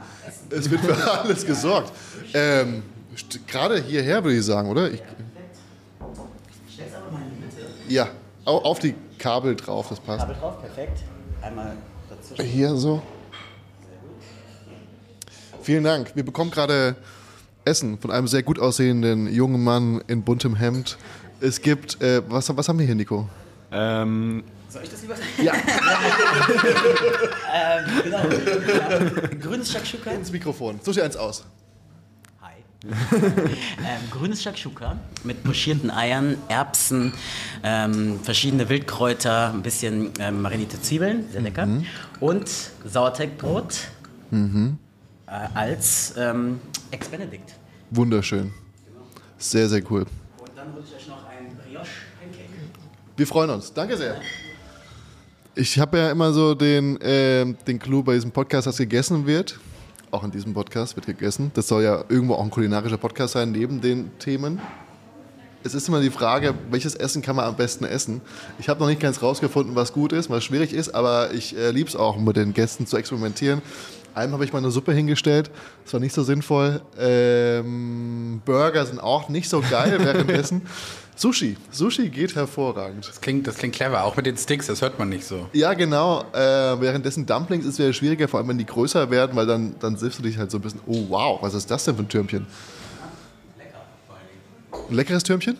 Es 0.48 0.70
wird 0.70 0.80
für 0.80 1.10
alles 1.20 1.44
gesorgt. 1.46 1.92
Ähm, 2.34 2.82
Gerade 3.46 3.80
hierher 3.82 4.24
würde 4.24 4.38
ich 4.38 4.44
sagen, 4.44 4.68
oder? 4.70 4.90
Ich, 4.90 5.02
ja, 7.88 8.08
au- 8.44 8.58
auf 8.58 8.78
die 8.78 8.94
Kabel 9.18 9.54
drauf, 9.56 9.88
das 9.90 10.00
passt. 10.00 10.20
Kabel 10.20 10.36
drauf, 10.36 10.60
perfekt. 10.60 11.02
Einmal 11.42 11.72
dazwischen. 12.08 12.44
Hier 12.50 12.74
so. 12.76 13.02
Vielen 15.62 15.84
Dank. 15.84 16.12
Wir 16.14 16.24
bekommen 16.24 16.50
gerade 16.50 16.96
Essen 17.64 17.98
von 17.98 18.10
einem 18.10 18.26
sehr 18.26 18.42
gut 18.42 18.58
aussehenden 18.58 19.32
jungen 19.32 19.62
Mann 19.62 20.02
in 20.06 20.22
buntem 20.22 20.56
Hemd. 20.56 20.96
Es 21.40 21.60
gibt, 21.60 22.00
äh, 22.02 22.22
was, 22.28 22.54
was 22.56 22.68
haben 22.68 22.78
wir 22.78 22.86
hier, 22.86 22.94
Nico? 22.94 23.28
Ähm, 23.70 24.42
Soll 24.68 24.82
ich 24.84 24.90
das 24.90 25.02
lieber 25.02 25.16
sagen? 25.16 25.28
Ja. 25.42 25.52
ähm, 27.54 27.84
genau. 28.04 28.18
Ja. 28.18 28.98
Grünes 29.40 29.70
Shakshuka. 29.70 30.10
Ins 30.10 30.32
Mikrofon. 30.32 30.80
Such 30.82 30.94
dir 30.94 31.04
eins 31.04 31.16
aus. 31.16 31.44
Hi. 32.40 32.52
ähm, 32.82 32.90
grünes 34.10 34.42
Shakshuka 34.42 34.96
mit 35.24 35.44
pochierten 35.44 35.90
Eiern, 35.90 36.36
Erbsen, 36.48 37.12
ähm, 37.62 38.18
verschiedene 38.22 38.68
Wildkräuter, 38.68 39.52
ein 39.52 39.62
bisschen 39.62 40.10
ähm, 40.18 40.42
marinierte 40.42 40.80
Zwiebeln, 40.80 41.26
sehr 41.30 41.42
lecker. 41.42 41.68
Und 42.20 42.48
Sauerteigbrot 42.84 43.74
äh, 44.32 44.36
als 45.30 46.14
ähm, 46.16 46.60
Ex-Benedict. 46.90 47.54
Wunderschön. 47.90 48.52
Sehr, 49.38 49.68
sehr 49.68 49.82
cool. 49.90 50.00
Und 50.02 50.50
dann 50.56 50.72
hole 50.72 50.82
ich 50.86 50.94
euch 50.94 51.08
noch 51.08 51.24
ein 51.28 51.56
Brioche-Pancake. 51.56 52.50
Wir 53.16 53.26
freuen 53.26 53.50
uns. 53.50 53.72
Danke 53.72 53.96
sehr. 53.96 54.20
Ich 55.54 55.78
habe 55.78 55.98
ja 55.98 56.10
immer 56.10 56.32
so 56.32 56.54
den, 56.54 56.98
ähm, 57.02 57.56
den 57.66 57.78
Clou 57.78 58.02
bei 58.02 58.14
diesem 58.14 58.30
Podcast, 58.32 58.66
dass 58.66 58.76
gegessen 58.76 59.26
wird. 59.26 59.58
Auch 60.10 60.24
in 60.24 60.30
diesem 60.30 60.52
Podcast 60.52 60.96
wird 60.96 61.06
gegessen. 61.06 61.52
Das 61.54 61.68
soll 61.68 61.84
ja 61.84 62.04
irgendwo 62.08 62.34
auch 62.34 62.42
ein 62.42 62.50
kulinarischer 62.50 62.98
Podcast 62.98 63.34
sein, 63.34 63.52
neben 63.52 63.80
den 63.80 64.10
Themen. 64.18 64.60
Es 65.62 65.74
ist 65.74 65.86
immer 65.88 66.00
die 66.00 66.10
Frage, 66.10 66.54
welches 66.70 66.94
Essen 66.94 67.20
kann 67.20 67.36
man 67.36 67.44
am 67.44 67.54
besten 67.54 67.84
essen? 67.84 68.22
Ich 68.58 68.68
habe 68.68 68.80
noch 68.80 68.88
nicht 68.88 69.00
ganz 69.00 69.20
rausgefunden, 69.20 69.76
was 69.76 69.92
gut 69.92 70.12
ist, 70.12 70.30
was 70.30 70.42
schwierig 70.42 70.72
ist, 70.72 70.94
aber 70.94 71.32
ich 71.34 71.56
äh, 71.56 71.70
liebe 71.70 71.88
es 71.88 71.96
auch, 71.96 72.16
mit 72.16 72.36
den 72.36 72.54
Gästen 72.54 72.86
zu 72.86 72.96
experimentieren. 72.96 73.60
Einem 74.14 74.32
habe 74.32 74.44
ich 74.44 74.52
mal 74.52 74.58
eine 74.58 74.70
Suppe 74.70 74.92
hingestellt, 74.92 75.50
das 75.84 75.92
war 75.92 76.00
nicht 76.00 76.14
so 76.14 76.22
sinnvoll. 76.22 76.80
Ähm, 76.98 78.42
Burger 78.44 78.84
sind 78.86 79.00
auch 79.00 79.28
nicht 79.28 79.48
so 79.48 79.62
geil 79.68 79.98
währenddessen. 80.04 80.62
Sushi. 81.16 81.56
Sushi 81.70 82.08
geht 82.08 82.34
hervorragend. 82.34 83.06
Das 83.06 83.20
klingt, 83.20 83.46
das 83.46 83.56
klingt 83.56 83.74
clever, 83.74 84.04
auch 84.04 84.16
mit 84.16 84.24
den 84.24 84.38
Sticks, 84.38 84.68
das 84.68 84.80
hört 84.80 84.98
man 84.98 85.10
nicht 85.10 85.24
so. 85.24 85.48
Ja, 85.52 85.74
genau. 85.74 86.24
Äh, 86.32 86.80
währenddessen 86.80 87.26
Dumplings 87.26 87.66
ist 87.66 87.78
wieder 87.78 87.92
schwieriger, 87.92 88.26
vor 88.26 88.40
allem 88.40 88.48
wenn 88.48 88.58
die 88.58 88.64
größer 88.64 89.10
werden, 89.10 89.36
weil 89.36 89.46
dann, 89.46 89.74
dann 89.80 89.96
siffst 89.96 90.18
du 90.18 90.22
dich 90.22 90.38
halt 90.38 90.50
so 90.50 90.58
ein 90.58 90.62
bisschen, 90.62 90.80
oh 90.86 91.06
wow, 91.10 91.42
was 91.42 91.52
ist 91.54 91.70
das 91.70 91.84
denn 91.84 91.96
für 91.96 92.02
ein 92.02 92.08
Türmchen? 92.08 92.46
Ein 94.88 94.94
leckeres 94.96 95.22
Türmchen? 95.22 95.58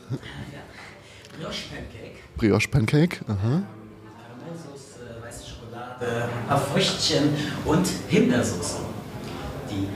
Brioche-Pancake. 1.39 2.17
Brioche 2.37 2.69
Pancake. 2.69 3.21
Aha. 3.29 3.63
Schokolade, 6.01 6.25
ein 6.25 6.49
paar 6.49 6.59
Früchtchen 6.61 7.31
und 7.65 7.87
Himbeersoße. 8.09 8.77
Die, 9.71 9.89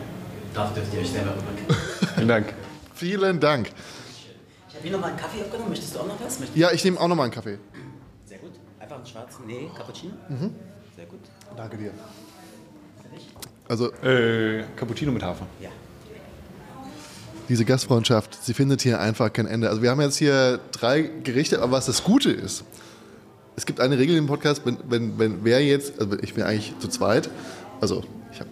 darauf 0.54 0.72
dürft 0.74 0.92
ihr 0.94 1.00
euch 1.00 1.10
selber 1.10 1.32
rübergeben. 1.32 1.76
vielen 2.14 2.28
Dank. 2.28 2.54
Vielen 2.94 3.40
Dank. 3.40 3.68
Ich 4.68 4.74
habe 4.74 4.82
hier 4.82 4.92
nochmal 4.92 5.10
einen 5.10 5.18
Kaffee 5.18 5.40
abgenommen. 5.40 5.70
Möchtest 5.70 5.94
du 5.94 6.00
auch 6.00 6.06
noch 6.06 6.20
was? 6.24 6.38
Möchtest 6.38 6.56
Ja, 6.56 6.70
ich 6.72 6.84
nehme 6.84 7.00
auch 7.00 7.08
nochmal 7.08 7.24
einen 7.24 7.34
Kaffee. 7.34 7.58
Sehr 8.26 8.38
gut. 8.38 8.52
Einfach 8.78 8.96
einen 8.96 9.06
schwarzen. 9.06 9.46
Nee, 9.46 9.68
Cappuccino. 9.76 10.14
Sehr 10.96 11.06
gut. 11.06 11.20
Danke 11.56 11.76
dir. 11.76 11.90
Also 13.66 13.90
Äh, 14.02 14.64
Cappuccino 14.76 15.10
mit 15.10 15.22
Hafer. 15.22 15.46
Ja. 15.60 15.70
diese 17.48 17.64
Gastfreundschaft, 17.66 18.38
sie 18.42 18.54
findet 18.54 18.80
hier 18.82 19.00
einfach 19.00 19.32
kein 19.32 19.46
Ende. 19.46 19.68
Also 19.68 19.82
wir 19.82 19.90
haben 19.90 20.00
jetzt 20.00 20.16
hier 20.16 20.60
drei 20.72 21.02
Gerichte, 21.02 21.60
aber 21.62 21.72
was 21.72 21.86
das 21.86 22.02
Gute 22.04 22.30
ist, 22.30 22.64
es 23.56 23.66
gibt 23.66 23.80
eine 23.80 23.98
Regel 23.98 24.16
im 24.16 24.26
Podcast, 24.26 24.62
wenn, 24.64 24.78
wenn, 24.88 25.18
wenn 25.18 25.44
wer 25.44 25.64
jetzt, 25.64 26.00
also 26.00 26.16
ich 26.20 26.34
bin 26.34 26.44
eigentlich 26.44 26.74
zu 26.78 26.88
zweit, 26.88 27.30
also 27.80 28.02
ich 28.32 28.40
habe 28.40 28.50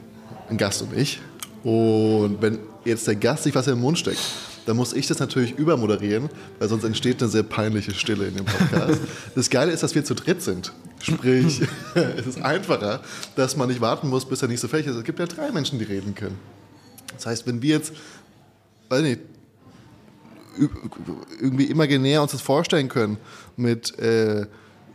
einen 0.49 0.59
Gast 0.59 0.83
und 0.83 0.97
ich, 0.97 1.21
und 1.65 2.41
wenn 2.41 2.59
jetzt 2.85 3.07
der 3.07 3.17
Gast 3.17 3.45
sich 3.45 3.55
was 3.55 3.67
in 3.67 3.75
den 3.75 3.81
Mund 3.81 3.99
steckt, 3.99 4.21
dann 4.67 4.77
muss 4.77 4.93
ich 4.93 5.09
das 5.09 5.19
natürlich 5.19 5.59
übermoderieren, 5.59 6.29
weil 6.59 6.69
sonst 6.69 6.85
entsteht 6.85 7.21
eine 7.21 7.31
sehr 7.31 7.43
peinliche 7.43 7.93
Stille 7.93 8.27
in 8.27 8.37
dem 8.37 8.45
Podcast. 8.45 9.01
Das 9.35 9.51
Geile 9.51 9.73
ist, 9.73 9.83
dass 9.83 9.95
wir 9.95 10.05
zu 10.05 10.15
dritt 10.15 10.41
sind. 10.41 10.73
Sprich, 11.01 11.63
es 11.95 12.27
ist 12.27 12.43
einfacher, 12.43 13.01
dass 13.35 13.57
man 13.57 13.69
nicht 13.69 13.81
warten 13.81 14.09
muss, 14.09 14.25
bis 14.25 14.41
er 14.43 14.49
nicht 14.49 14.61
so 14.61 14.69
fertig 14.69 14.87
ist. 14.89 14.97
Es 14.97 15.05
gibt 15.05 15.19
ja 15.19 15.27
drei 15.27 15.51
Menschen, 15.51 15.81
die 15.81 15.85
reden 15.85 16.15
können. 16.15 16.39
Das 17.15 17.27
heißt, 17.27 17.47
wenn 17.47 17.61
wir 17.61 17.77
jetzt 17.77 17.93
weiß 18.93 19.03
nicht, 19.03 19.21
irgendwie 21.41 21.65
imaginär 21.65 22.23
uns 22.23 22.33
das 22.33 22.43
vorstellen 22.43 22.89
können 22.89 23.17
mit, 23.57 23.99
äh, 23.99 24.47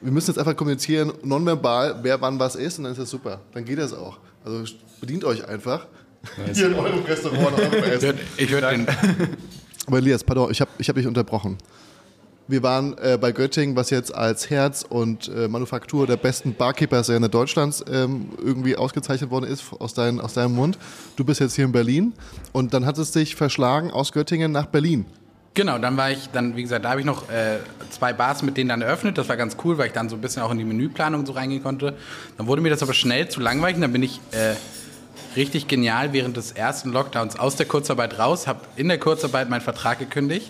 wir 0.01 0.11
müssen 0.11 0.31
jetzt 0.31 0.39
einfach 0.39 0.55
kommunizieren, 0.55 1.11
nonverbal, 1.23 1.99
wer 2.01 2.21
wann 2.21 2.39
was 2.39 2.55
ist 2.55 2.77
und 2.77 2.85
dann 2.85 2.93
ist 2.93 2.99
das 2.99 3.09
super. 3.09 3.41
Dann 3.53 3.65
geht 3.65 3.79
das 3.79 3.93
auch. 3.93 4.17
Also 4.43 4.63
bedient 4.99 5.25
euch 5.25 5.47
einfach. 5.47 5.87
Hier 6.53 6.67
in 6.67 6.73
eurem 6.75 7.03
Restaurant. 7.03 7.59
eurem 7.59 7.83
Essen. 7.83 8.01
würde 8.01 8.19
ich 8.37 8.51
würd 8.51 8.63
den, 8.63 8.87
Aber 9.87 9.97
Elias, 9.97 10.23
pardon, 10.23 10.51
ich 10.51 10.61
habe 10.61 10.71
ich 10.77 10.89
hab 10.89 10.95
dich 10.95 11.07
unterbrochen. 11.07 11.57
Wir 12.49 12.63
waren 12.63 12.97
äh, 12.99 13.17
bei 13.19 13.33
Göttingen, 13.33 13.75
was 13.75 13.89
jetzt 13.89 14.15
als 14.15 14.49
Herz 14.49 14.85
und 14.87 15.27
äh, 15.27 15.49
Manufaktur 15.49 16.07
der 16.07 16.15
besten 16.15 16.55
Barkeeper-Szene 16.55 17.27
Deutschlands 17.27 17.83
ähm, 17.91 18.29
irgendwie 18.41 18.77
ausgezeichnet 18.77 19.29
worden 19.31 19.45
ist 19.45 19.65
aus, 19.79 19.93
dein, 19.93 20.21
aus 20.21 20.33
deinem 20.33 20.55
Mund. 20.55 20.77
Du 21.17 21.25
bist 21.25 21.41
jetzt 21.41 21.55
hier 21.55 21.65
in 21.65 21.73
Berlin 21.73 22.13
und 22.53 22.73
dann 22.73 22.85
hat 22.85 22.97
es 22.99 23.11
dich 23.11 23.35
verschlagen 23.35 23.91
aus 23.91 24.13
Göttingen 24.13 24.53
nach 24.53 24.67
Berlin. 24.67 25.05
Genau, 25.57 25.79
dann 25.79 25.97
war 25.97 26.11
ich, 26.11 26.29
dann, 26.29 26.55
wie 26.55 26.61
gesagt, 26.61 26.85
da 26.85 26.91
habe 26.91 26.99
ich 26.99 27.05
noch 27.07 27.31
äh, 27.31 27.57
zwei 27.89 28.13
Bars 28.13 28.43
mit 28.43 28.57
denen 28.57 28.69
dann 28.69 28.83
eröffnet. 28.83 29.17
Das 29.17 29.27
war 29.27 29.37
ganz 29.37 29.57
cool, 29.63 29.79
weil 29.79 29.87
ich 29.87 29.91
dann 29.91 30.07
so 30.07 30.15
ein 30.15 30.21
bisschen 30.21 30.43
auch 30.43 30.51
in 30.51 30.59
die 30.59 30.63
Menüplanung 30.63 31.25
so 31.25 31.33
reingehen 31.33 31.63
konnte. 31.63 31.95
Dann 32.37 32.45
wurde 32.45 32.61
mir 32.61 32.69
das 32.69 32.83
aber 32.83 32.93
schnell 32.93 33.27
zu 33.27 33.39
langweilig 33.39 33.81
dann 33.81 33.91
bin 33.91 34.03
ich 34.03 34.21
äh, 34.33 34.53
richtig 35.35 35.67
genial 35.67 36.13
während 36.13 36.37
des 36.37 36.51
ersten 36.51 36.91
Lockdowns 36.91 37.39
aus 37.39 37.55
der 37.55 37.65
Kurzarbeit 37.65 38.19
raus, 38.19 38.45
habe 38.45 38.59
in 38.75 38.87
der 38.87 38.99
Kurzarbeit 38.99 39.49
meinen 39.49 39.61
Vertrag 39.61 39.97
gekündigt 39.97 40.47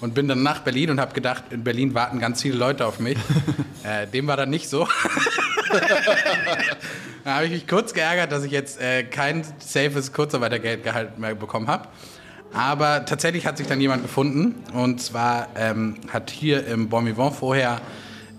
und 0.00 0.14
bin 0.14 0.28
dann 0.28 0.42
nach 0.42 0.60
Berlin 0.60 0.92
und 0.92 0.98
habe 0.98 1.12
gedacht, 1.12 1.44
in 1.50 1.62
Berlin 1.62 1.92
warten 1.92 2.18
ganz 2.18 2.40
viele 2.40 2.56
Leute 2.56 2.86
auf 2.86 3.00
mich. 3.00 3.18
äh, 3.84 4.06
dem 4.06 4.28
war 4.28 4.38
dann 4.38 4.48
nicht 4.48 4.70
so. 4.70 4.88
da 7.22 7.34
habe 7.34 7.44
ich 7.44 7.52
mich 7.52 7.66
kurz 7.68 7.92
geärgert, 7.92 8.32
dass 8.32 8.44
ich 8.44 8.52
jetzt 8.52 8.80
äh, 8.80 9.02
kein 9.02 9.44
safes 9.58 10.14
Kurzarbeitergeldgehalt 10.14 11.18
mehr 11.18 11.34
bekommen 11.34 11.66
habe. 11.66 11.88
Aber 12.52 13.04
tatsächlich 13.04 13.46
hat 13.46 13.58
sich 13.58 13.66
dann 13.66 13.80
jemand 13.80 14.02
gefunden. 14.02 14.54
Und 14.72 15.00
zwar 15.00 15.48
ähm, 15.56 15.96
hat 16.08 16.30
hier 16.30 16.66
im 16.66 16.88
Bon 16.88 17.06
Vivant 17.06 17.34
vorher 17.34 17.80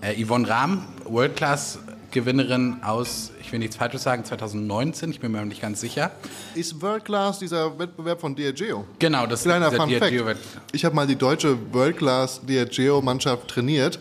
äh, 0.00 0.22
Yvonne 0.22 0.48
Rahm, 0.48 0.84
World-Class-Gewinnerin 1.04 2.78
aus, 2.82 3.30
ich 3.40 3.52
will 3.52 3.58
nichts 3.58 3.76
Falsches 3.76 4.02
sagen, 4.02 4.24
2019, 4.24 5.10
ich 5.10 5.20
bin 5.20 5.32
mir 5.32 5.44
nicht 5.44 5.60
ganz 5.60 5.80
sicher. 5.80 6.10
Ist 6.54 6.80
World 6.80 7.04
Class 7.04 7.38
dieser 7.38 7.78
Wettbewerb 7.78 8.20
von 8.20 8.34
Diageo? 8.34 8.84
Genau, 8.98 9.26
das 9.26 9.42
Kleiner 9.42 9.70
dieser 9.70 9.82
Fun 9.82 9.90
Fact. 9.98 10.38
Ich 10.72 10.84
habe 10.84 10.94
mal 10.94 11.06
die 11.06 11.16
deutsche 11.16 11.56
World 11.72 11.98
Class 11.98 12.40
Diageo-Mannschaft 12.46 13.48
trainiert 13.48 13.98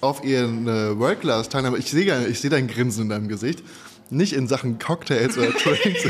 auf 0.00 0.24
ihren 0.24 0.68
äh, 0.68 0.98
World 0.98 1.20
Class 1.20 1.48
Teilnahme. 1.48 1.78
Ich 1.78 1.90
sehe 1.90 2.26
ich 2.26 2.40
seh 2.40 2.48
dein 2.48 2.68
Grinsen 2.68 3.04
in 3.04 3.08
deinem 3.08 3.28
Gesicht. 3.28 3.62
Nicht 4.08 4.34
in 4.34 4.46
Sachen 4.46 4.78
Cocktails 4.78 5.36
oder 5.36 5.50
Drinks, 5.64 6.04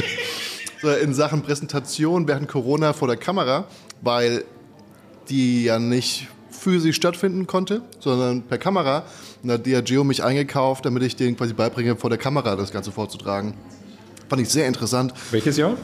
in 0.95 1.15
Sachen 1.15 1.43
Präsentation 1.43 2.27
während 2.29 2.49
Corona 2.49 2.93
vor 2.93 3.09
der 3.09 3.17
Kamera, 3.17 3.65
weil 4.03 4.45
die 5.29 5.65
ja 5.65 5.79
nicht 5.79 6.29
physisch 6.51 6.97
stattfinden 6.97 7.47
konnte, 7.47 7.83
sondern 8.01 8.43
per 8.43 8.59
Kamera. 8.59 9.05
Und 9.43 9.49
da 9.49 9.55
hat 9.55 9.67
Diageo 9.67 10.05
mich 10.05 10.23
eingekauft, 10.25 10.85
damit 10.87 11.03
ich 11.03 11.17
denen 11.17 11.37
quasi 11.37 11.53
beibringe, 11.53 11.97
vor 11.97 12.11
der 12.11 12.19
Kamera 12.19 12.57
das 12.57 12.73
Ganze 12.73 12.91
vorzutragen. 12.93 13.55
Fand 14.29 14.43
ich 14.43 14.49
sehr 14.49 14.67
interessant. 14.67 15.13
Welches 15.31 15.57
Jahr? 15.57 15.77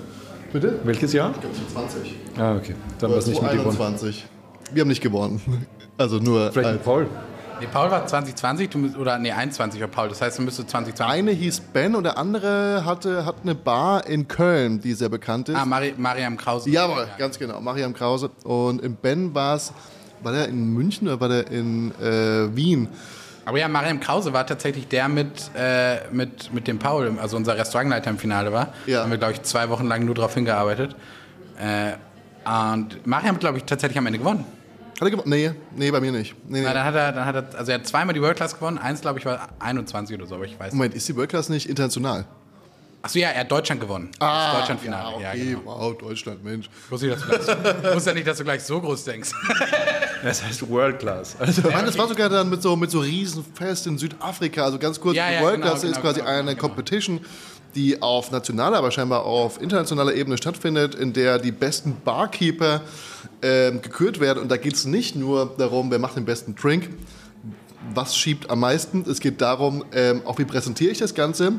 Bitte? 0.53 0.81
Welches 0.85 1.13
Jahr? 1.13 1.33
20. 1.73 2.17
Ah, 2.37 2.57
okay. 2.57 2.75
Dann 2.99 3.11
war 3.11 3.19
es 3.19 3.27
nicht 3.27 3.41
mit 3.41 3.51
gewonnen. 3.53 3.69
21. 3.69 4.25
Wir 4.73 4.81
haben 4.83 4.89
nicht 4.89 5.03
gewonnen. 5.03 5.41
Also 5.99 6.19
nur 6.19 6.51
Vielleicht 6.53 6.71
ein- 6.71 6.83
Paul. 6.83 7.07
Nee, 7.63 7.69
Paul 7.73 7.93
war 7.93 8.05
2020, 8.05 8.71
du, 8.71 8.99
oder 8.99 9.21
nee, 9.21 9.31
21 9.31 9.81
war 9.81 9.87
Paul. 9.87 10.09
Das 10.09 10.21
heißt, 10.21 10.37
du 10.37 10.43
müsstest 10.43 10.71
2020. 10.71 11.15
eine 11.15 11.31
hieß 11.31 11.61
Ben 11.73 11.95
und 11.95 12.03
der 12.03 12.19
andere 12.19 12.85
hatte, 12.85 13.25
hat 13.25 13.37
eine 13.45 13.55
Bar 13.55 14.05
in 14.09 14.27
Köln, 14.27 14.81
die 14.81 14.95
sehr 14.95 15.09
bekannt 15.09 15.49
ist. 15.49 15.55
Ah, 15.55 15.65
Mari 15.65 15.95
Mariam 15.97 16.37
Krause. 16.37 16.69
Jawohl, 16.71 17.07
ganz 17.19 17.39
genau, 17.39 17.61
Mariam 17.61 17.95
Krause. 17.95 18.31
Und 18.43 18.83
in 18.83 18.97
Ben 18.97 19.33
war 19.33 19.55
es, 19.55 19.73
war 20.25 20.33
der 20.33 20.49
in 20.49 20.75
München 20.75 21.07
oder 21.07 21.21
war 21.21 21.29
der 21.29 21.53
in 21.53 21.93
äh, 22.01 22.57
Wien? 22.57 22.89
Aber 23.45 23.61
ja, 23.61 23.69
Mariam 23.69 24.01
Krause 24.01 24.33
war 24.33 24.45
tatsächlich 24.45 24.89
der 24.89 25.09
mit, 25.09 25.53
äh, 25.57 26.09
mit, 26.11 26.53
mit 26.53 26.67
dem 26.67 26.81
Paul, 26.81 27.17
also 27.23 27.37
unser 27.37 27.57
Restaurantleiter 27.57 28.11
im 28.11 28.19
Finale 28.19 28.53
war. 28.53 28.73
Ja. 28.87 28.97
Da 28.97 29.03
haben 29.05 29.11
wir, 29.13 29.19
glaube 29.19 29.35
ich, 29.35 29.43
zwei 29.43 29.69
Wochen 29.69 29.87
lang 29.87 30.05
nur 30.05 30.17
darauf 30.17 30.35
hingearbeitet. 30.35 30.97
Äh, 31.61 31.93
und 32.45 33.07
Mariam 33.07 33.37
hat, 33.37 33.41
glaube 33.41 33.59
ich, 33.59 33.65
tatsächlich 33.65 33.99
am 33.99 34.07
Ende 34.07 34.19
gewonnen. 34.19 34.45
Hat 35.03 35.09
er 35.09 35.11
gewonnen? 35.11 35.31
Nee, 35.31 35.51
nee, 35.75 35.91
bei 35.91 35.99
mir 36.01 36.13
nicht. 36.13 36.33
Nee, 36.49 36.61
nee. 36.61 36.65
Na, 36.65 36.73
dann 36.75 36.85
hat 36.85 36.95
er, 36.95 37.11
dann 37.11 37.25
hat 37.27 37.35
er, 37.35 37.59
also 37.59 37.73
er 37.73 37.79
hat 37.81 37.87
zweimal 37.89 38.15
die 38.15 38.23
World 38.23 38.37
Class 38.37 38.55
gewonnen. 38.55 38.79
Eins, 38.79 39.01
glaube 39.01 39.19
ich, 39.19 39.25
war 39.25 39.49
21 39.59 40.17
oder 40.17 40.27
so, 40.29 40.37
aber 40.37 40.45
ich 40.45 40.53
weiß 40.53 40.67
nicht. 40.67 40.75
Moment, 40.75 40.95
ist 40.95 41.09
die 41.09 41.17
World 41.17 41.29
Class 41.31 41.49
nicht 41.49 41.69
international? 41.69 42.25
Achso, 43.03 43.19
ja, 43.19 43.31
er 43.31 43.41
hat 43.41 43.51
Deutschland 43.51 43.81
gewonnen. 43.81 44.11
das 44.21 44.59
Deutschlandfinale. 44.59 45.21
Ja, 45.21 45.29
Ah, 45.31 45.33
okay, 45.33 45.45
genau. 45.57 45.61
wow, 45.65 45.99
Deutschland, 45.99 46.45
Mensch. 46.45 46.71
Wusste 46.89 47.09
ich, 47.09 47.15
dass 47.15 47.49
wusste 47.97 48.11
ja 48.11 48.15
nicht, 48.15 48.29
dass 48.29 48.39
du 48.39 48.45
gleich 48.45 48.63
so 48.63 48.81
groß 48.81 49.03
denkst. 49.05 49.31
Das 50.23 50.41
heißt 50.41 50.71
World 50.71 51.01
Class. 51.01 51.35
Also, 51.37 51.63
Ich 51.69 51.75
meine, 51.75 51.87
das 51.89 51.99
war 51.99 52.07
sogar 52.07 52.29
dann 52.29 52.49
mit 52.49 52.63
so, 52.63 52.77
mit 52.77 52.93
so 52.93 53.01
Riesenfest 53.01 53.89
in 53.89 53.99
Südafrika. 53.99 54.63
Also 54.63 54.79
ganz 54.79 55.01
kurz, 55.01 55.17
Ja, 55.17 55.27
die 55.29 55.35
ja, 55.35 55.41
World 55.43 55.57
genau, 55.57 55.67
Class 55.71 55.83
ist 55.83 55.91
genau, 55.97 56.01
quasi 56.03 56.21
genau, 56.21 56.31
eine 56.31 56.55
genau. 56.55 56.61
Competition, 56.69 57.19
die 57.75 58.01
auf 58.01 58.31
nationaler, 58.31 58.79
aber 58.79 58.93
scheinbar 58.93 59.25
auf 59.25 59.61
internationaler 59.61 60.15
Ebene 60.15 60.37
stattfindet, 60.39 60.95
in 60.95 61.13
der 61.13 61.41
die 61.41 61.51
besten 61.51 61.97
Barkeeper 62.05 62.83
ähm, 63.43 63.83
gekürt 63.83 64.21
werden. 64.21 64.43
Und 64.43 64.51
da 64.51 64.57
geht 64.57 64.75
es 64.75 64.85
nicht 64.85 65.17
nur 65.17 65.55
darum, 65.59 65.91
wer 65.91 65.99
macht 65.99 66.17
den 66.17 66.25
besten 66.25 66.55
Drink, 66.55 66.91
was 67.95 68.17
schiebt 68.17 68.51
am 68.51 68.61
meisten. 68.61 69.05
Es 69.09 69.21
geht 69.21 69.41
darum, 69.41 69.85
ähm, 69.93 70.23
auch 70.25 70.39
wie 70.39 70.45
präsentiere 70.45 70.93
ich 70.93 70.99
das 70.99 71.15
Ganze. 71.15 71.55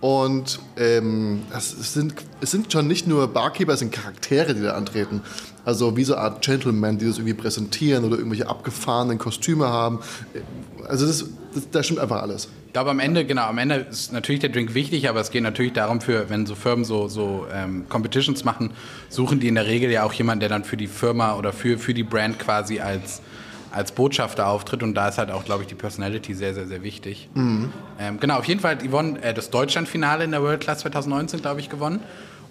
Und 0.00 0.60
ähm, 0.76 1.42
das 1.50 1.72
es 1.72 1.94
sind, 1.94 2.14
es 2.40 2.50
sind 2.50 2.70
schon 2.70 2.86
nicht 2.86 3.06
nur 3.06 3.28
Barkeeper, 3.28 3.72
es 3.72 3.78
sind 3.80 3.92
Charaktere, 3.92 4.54
die 4.54 4.62
da 4.62 4.72
antreten. 4.72 5.22
Also 5.64 5.96
wie 5.96 6.04
so 6.04 6.14
eine 6.14 6.22
Art 6.22 6.44
Gentlemen, 6.44 6.98
die 6.98 7.06
das 7.06 7.16
irgendwie 7.16 7.34
präsentieren 7.34 8.04
oder 8.04 8.16
irgendwelche 8.16 8.48
abgefahrenen 8.48 9.18
Kostüme 9.18 9.68
haben. 9.68 10.00
Also 10.86 11.06
das, 11.06 11.24
das, 11.54 11.70
da 11.70 11.82
stimmt 11.82 12.00
einfach 12.00 12.22
alles. 12.22 12.48
Ich 12.76 12.78
glaube, 12.78 12.90
am 12.90 13.00
Ende, 13.00 13.24
genau, 13.24 13.46
am 13.46 13.56
Ende 13.56 13.76
ist 13.76 14.12
natürlich 14.12 14.42
der 14.42 14.50
Drink 14.50 14.74
wichtig, 14.74 15.08
aber 15.08 15.18
es 15.18 15.30
geht 15.30 15.42
natürlich 15.42 15.72
darum, 15.72 16.02
für, 16.02 16.28
wenn 16.28 16.44
so 16.44 16.54
Firmen 16.54 16.84
so, 16.84 17.08
so 17.08 17.46
ähm, 17.50 17.86
Competitions 17.88 18.44
machen, 18.44 18.70
suchen 19.08 19.40
die 19.40 19.48
in 19.48 19.54
der 19.54 19.64
Regel 19.64 19.90
ja 19.90 20.02
auch 20.02 20.12
jemanden, 20.12 20.40
der 20.40 20.50
dann 20.50 20.62
für 20.62 20.76
die 20.76 20.86
Firma 20.86 21.36
oder 21.36 21.54
für, 21.54 21.78
für 21.78 21.94
die 21.94 22.02
Brand 22.02 22.38
quasi 22.38 22.80
als, 22.80 23.22
als 23.72 23.92
Botschafter 23.92 24.46
auftritt. 24.46 24.82
Und 24.82 24.92
da 24.92 25.08
ist 25.08 25.16
halt 25.16 25.30
auch, 25.30 25.46
glaube 25.46 25.62
ich, 25.62 25.68
die 25.68 25.74
Personality 25.74 26.34
sehr, 26.34 26.52
sehr, 26.52 26.66
sehr 26.66 26.82
wichtig. 26.82 27.30
Ähm, 27.98 28.20
genau, 28.20 28.36
auf 28.36 28.44
jeden 28.44 28.60
Fall 28.60 28.72
hat 28.72 28.86
Yvonne 28.86 29.22
äh, 29.22 29.32
das 29.32 29.48
Deutschlandfinale 29.48 30.24
in 30.24 30.32
der 30.32 30.42
World 30.42 30.60
Class 30.60 30.80
2019, 30.80 31.40
glaube 31.40 31.60
ich, 31.60 31.70
gewonnen. 31.70 32.00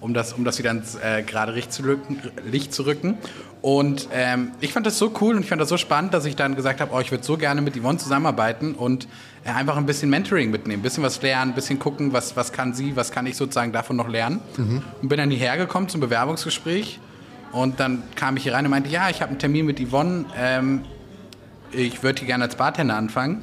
Um 0.05 0.13
das, 0.13 0.33
um 0.33 0.45
das 0.45 0.59
wieder 0.59 0.69
ins 0.69 0.93
äh, 0.93 1.23
gerade 1.23 1.51
Licht 1.51 1.73
zu, 1.73 1.81
rücken, 1.81 2.21
Licht 2.45 2.71
zu 2.75 2.83
rücken. 2.85 3.17
Und 3.63 4.07
ähm, 4.13 4.51
ich 4.61 4.71
fand 4.71 4.85
das 4.85 4.99
so 4.99 5.11
cool 5.19 5.35
und 5.35 5.41
ich 5.41 5.49
fand 5.49 5.59
das 5.59 5.69
so 5.69 5.77
spannend, 5.77 6.13
dass 6.13 6.25
ich 6.25 6.35
dann 6.35 6.55
gesagt 6.55 6.79
habe, 6.79 6.93
oh, 6.93 6.99
ich 6.99 7.09
würde 7.09 7.23
so 7.23 7.37
gerne 7.37 7.61
mit 7.61 7.75
Yvonne 7.75 7.97
zusammenarbeiten 7.97 8.75
und 8.75 9.07
äh, 9.43 9.49
einfach 9.49 9.77
ein 9.77 9.87
bisschen 9.87 10.11
Mentoring 10.11 10.51
mitnehmen, 10.51 10.81
ein 10.81 10.83
bisschen 10.83 11.03
was 11.03 11.23
lernen, 11.23 11.53
ein 11.53 11.55
bisschen 11.55 11.79
gucken, 11.79 12.13
was, 12.13 12.35
was 12.35 12.51
kann 12.53 12.75
sie, 12.75 12.95
was 12.95 13.09
kann 13.09 13.25
ich 13.25 13.35
sozusagen 13.35 13.71
davon 13.71 13.95
noch 13.95 14.07
lernen. 14.07 14.41
Und 15.01 15.09
bin 15.09 15.17
dann 15.17 15.31
hierher 15.31 15.57
gekommen 15.57 15.89
zum 15.89 16.01
Bewerbungsgespräch 16.01 16.99
und 17.51 17.79
dann 17.79 18.03
kam 18.15 18.37
ich 18.37 18.43
hier 18.43 18.53
rein 18.53 18.65
und 18.65 18.71
meinte, 18.71 18.91
ja, 18.91 19.09
ich 19.09 19.23
habe 19.23 19.31
einen 19.31 19.39
Termin 19.39 19.65
mit 19.65 19.79
Yvonne, 19.79 20.25
ähm, 20.37 20.81
ich 21.71 22.03
würde 22.03 22.19
hier 22.19 22.27
gerne 22.27 22.43
als 22.43 22.55
Bartender 22.55 22.95
anfangen. 22.95 23.41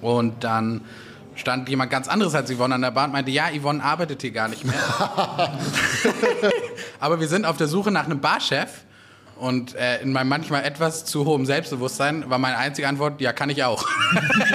Und 0.00 0.44
dann 0.44 0.82
stand 1.34 1.68
jemand 1.68 1.90
ganz 1.90 2.08
anderes 2.08 2.34
als 2.34 2.50
Yvonne 2.52 2.74
an 2.74 2.82
der 2.82 2.90
Bar 2.90 3.06
und 3.06 3.12
meinte, 3.12 3.30
ja, 3.30 3.48
Yvonne 3.50 3.82
arbeitet 3.82 4.22
hier 4.22 4.32
gar 4.32 4.48
nicht 4.48 4.64
mehr. 4.64 4.74
Aber 7.00 7.20
wir 7.20 7.28
sind 7.28 7.44
auf 7.44 7.56
der 7.56 7.68
Suche 7.68 7.90
nach 7.90 8.04
einem 8.04 8.20
Barchef. 8.20 8.84
Und 9.36 9.74
äh, 9.74 10.00
in 10.02 10.12
meinem 10.12 10.28
manchmal 10.28 10.64
etwas 10.64 11.04
zu 11.04 11.24
hohem 11.24 11.46
Selbstbewusstsein 11.46 12.30
war 12.30 12.38
meine 12.38 12.58
einzige 12.58 12.86
Antwort, 12.86 13.20
ja, 13.20 13.32
kann 13.32 13.50
ich 13.50 13.64
auch. 13.64 13.84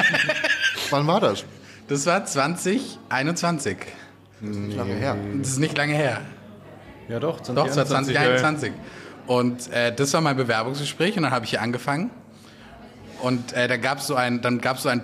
Wann 0.92 1.06
war 1.08 1.20
das? 1.20 1.44
Das 1.90 2.06
war 2.06 2.24
2021. 2.24 3.78
Lange 4.42 4.94
her. 4.94 5.18
Das 5.40 5.50
ist 5.50 5.60
nicht 5.60 5.78
lange 5.78 5.94
her. 5.94 6.22
ja 7.10 7.20
doch, 7.20 7.42
Doch, 7.42 7.68
es 7.68 7.76
war 7.76 7.86
2021. 7.86 8.72
Und 9.26 9.72
äh, 9.74 9.94
das 9.94 10.14
war 10.14 10.22
mein 10.22 10.38
Bewerbungsgespräch 10.38 11.18
und 11.18 11.24
dann 11.24 11.32
habe 11.34 11.44
ich 11.44 11.52
hier 11.52 11.62
angefangen. 11.62 12.10
Und 13.22 13.54
äh, 13.54 13.68
dann 13.68 13.82
gab 13.82 13.98
es 13.98 14.08
so 14.08 14.16
ein, 14.16 14.42
dann 14.42 14.62
gab's 14.62 14.84
so 14.84 14.90
einen 14.90 15.04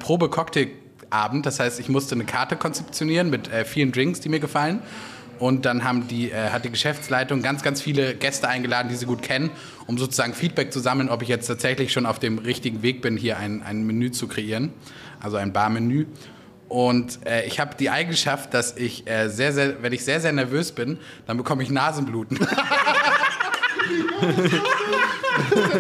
Probe-Cocktail-Abend. 1.14 1.46
Das 1.46 1.60
heißt, 1.60 1.80
ich 1.80 1.90
musste 1.90 2.16
eine 2.16 2.26
Karte 2.26 2.56
konzeptionieren 2.56 3.30
mit 3.30 3.52
äh, 3.52 3.66
vielen 3.66 3.92
Drinks, 3.92 4.20
die 4.20 4.30
mir 4.30 4.40
gefallen. 4.40 4.82
Und 5.40 5.66
dann 5.66 5.84
haben 5.84 6.08
die, 6.08 6.32
äh, 6.32 6.50
hat 6.50 6.64
die 6.66 6.70
Geschäftsleitung 6.70 7.42
ganz, 7.42 7.64
ganz 7.64 7.82
viele 7.82 8.16
Gäste 8.16 8.48
eingeladen, 8.48 8.90
die 8.90 8.96
sie 8.96 9.06
gut 9.06 9.22
kennen, 9.22 9.50
um 9.88 9.98
sozusagen 9.98 10.34
Feedback 10.34 10.72
zu 10.72 10.80
sammeln, 10.80 11.10
ob 11.10 11.22
ich 11.22 11.28
jetzt 11.28 11.48
tatsächlich 11.48 11.92
schon 11.92 12.06
auf 12.06 12.20
dem 12.20 12.38
richtigen 12.38 12.82
Weg 12.82 13.02
bin, 13.02 13.18
hier 13.18 13.38
ein, 13.38 13.62
ein 13.64 13.84
Menü 13.86 14.12
zu 14.12 14.28
kreieren. 14.28 14.72
Also 15.22 15.38
ein 15.38 15.54
Barmenü. 15.54 16.06
Und 16.70 17.20
äh, 17.26 17.46
ich 17.46 17.60
habe 17.60 17.76
die 17.78 17.90
Eigenschaft, 17.90 18.54
dass 18.54 18.78
ich 18.78 19.08
äh, 19.08 19.28
sehr, 19.30 19.54
sehr, 19.54 19.84
wenn 19.84 19.94
ich 19.94 20.04
sehr, 20.06 20.22
sehr 20.22 20.32
nervös 20.32 20.72
bin, 20.72 20.98
dann 21.28 21.38
bekomme 21.38 21.62
ich 21.64 21.70
Nasenbluten. 21.70 22.40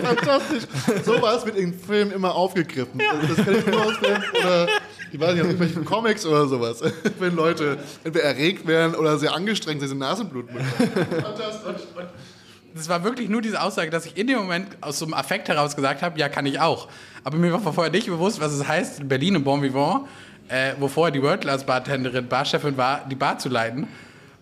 Fantastisch. 0.04 0.63
Sowas 1.04 1.46
wird 1.46 1.58
in 1.58 1.74
Filmen 1.74 2.12
immer 2.12 2.36
aufgegriffen. 2.36 3.02
Also 3.10 3.34
das 3.34 3.46
kann 3.46 3.56
ich 3.56 3.65
nur 3.65 3.86
aus 3.86 3.98
Filmen 3.98 4.24
oder 4.39 4.67
ich 5.13 5.19
weiß 5.19 5.34
nicht, 5.34 5.41
aus 5.41 5.47
irgendwelchen 5.47 5.86
Comics 5.86 6.26
oder 6.26 6.47
sowas. 6.47 6.82
Wenn 7.19 7.36
Leute 7.36 7.78
entweder 8.04 8.26
erregt 8.26 8.65
werden 8.65 8.95
oder 8.95 9.19
sehr 9.19 9.34
angestrengt 9.34 9.82
sind, 9.82 9.99
bekommen. 9.99 10.47
Fantastisch. 10.78 11.88
Das 12.73 12.89
war 12.89 13.04
wirklich 13.04 13.30
nur 13.30 13.41
diese 13.43 13.62
Aussage, 13.62 13.91
dass 13.91 14.08
ich 14.08 14.17
in 14.17 14.26
dem 14.26 14.39
Moment 14.39 14.76
aus 14.82 14.97
so 14.97 15.06
einem 15.06 15.13
Affekt 15.13 15.47
heraus 15.47 15.76
gesagt 15.76 16.02
habe, 16.02 16.19
ja, 16.19 16.30
kann 16.30 16.47
ich 16.47 16.60
auch. 16.60 16.88
Aber 17.23 17.38
mir 17.38 17.54
war 17.54 17.60
vorher 17.60 17.91
nicht 17.91 18.08
bewusst, 18.08 18.41
was 18.41 18.54
es 18.54 18.67
heißt, 18.67 19.02
in 19.02 19.08
Berlin 19.08 19.36
im 19.36 19.43
Bon 19.43 19.62
Vivant, 19.62 20.08
äh, 20.47 20.73
wo 20.80 20.88
vorher 20.88 21.12
die 21.12 21.21
World-Class-Bartenderin, 21.21 22.28
Barchefin 22.28 22.76
war, 22.76 23.06
die 23.08 23.15
Bar 23.15 23.38
zu 23.38 23.49
leiten. 23.49 23.88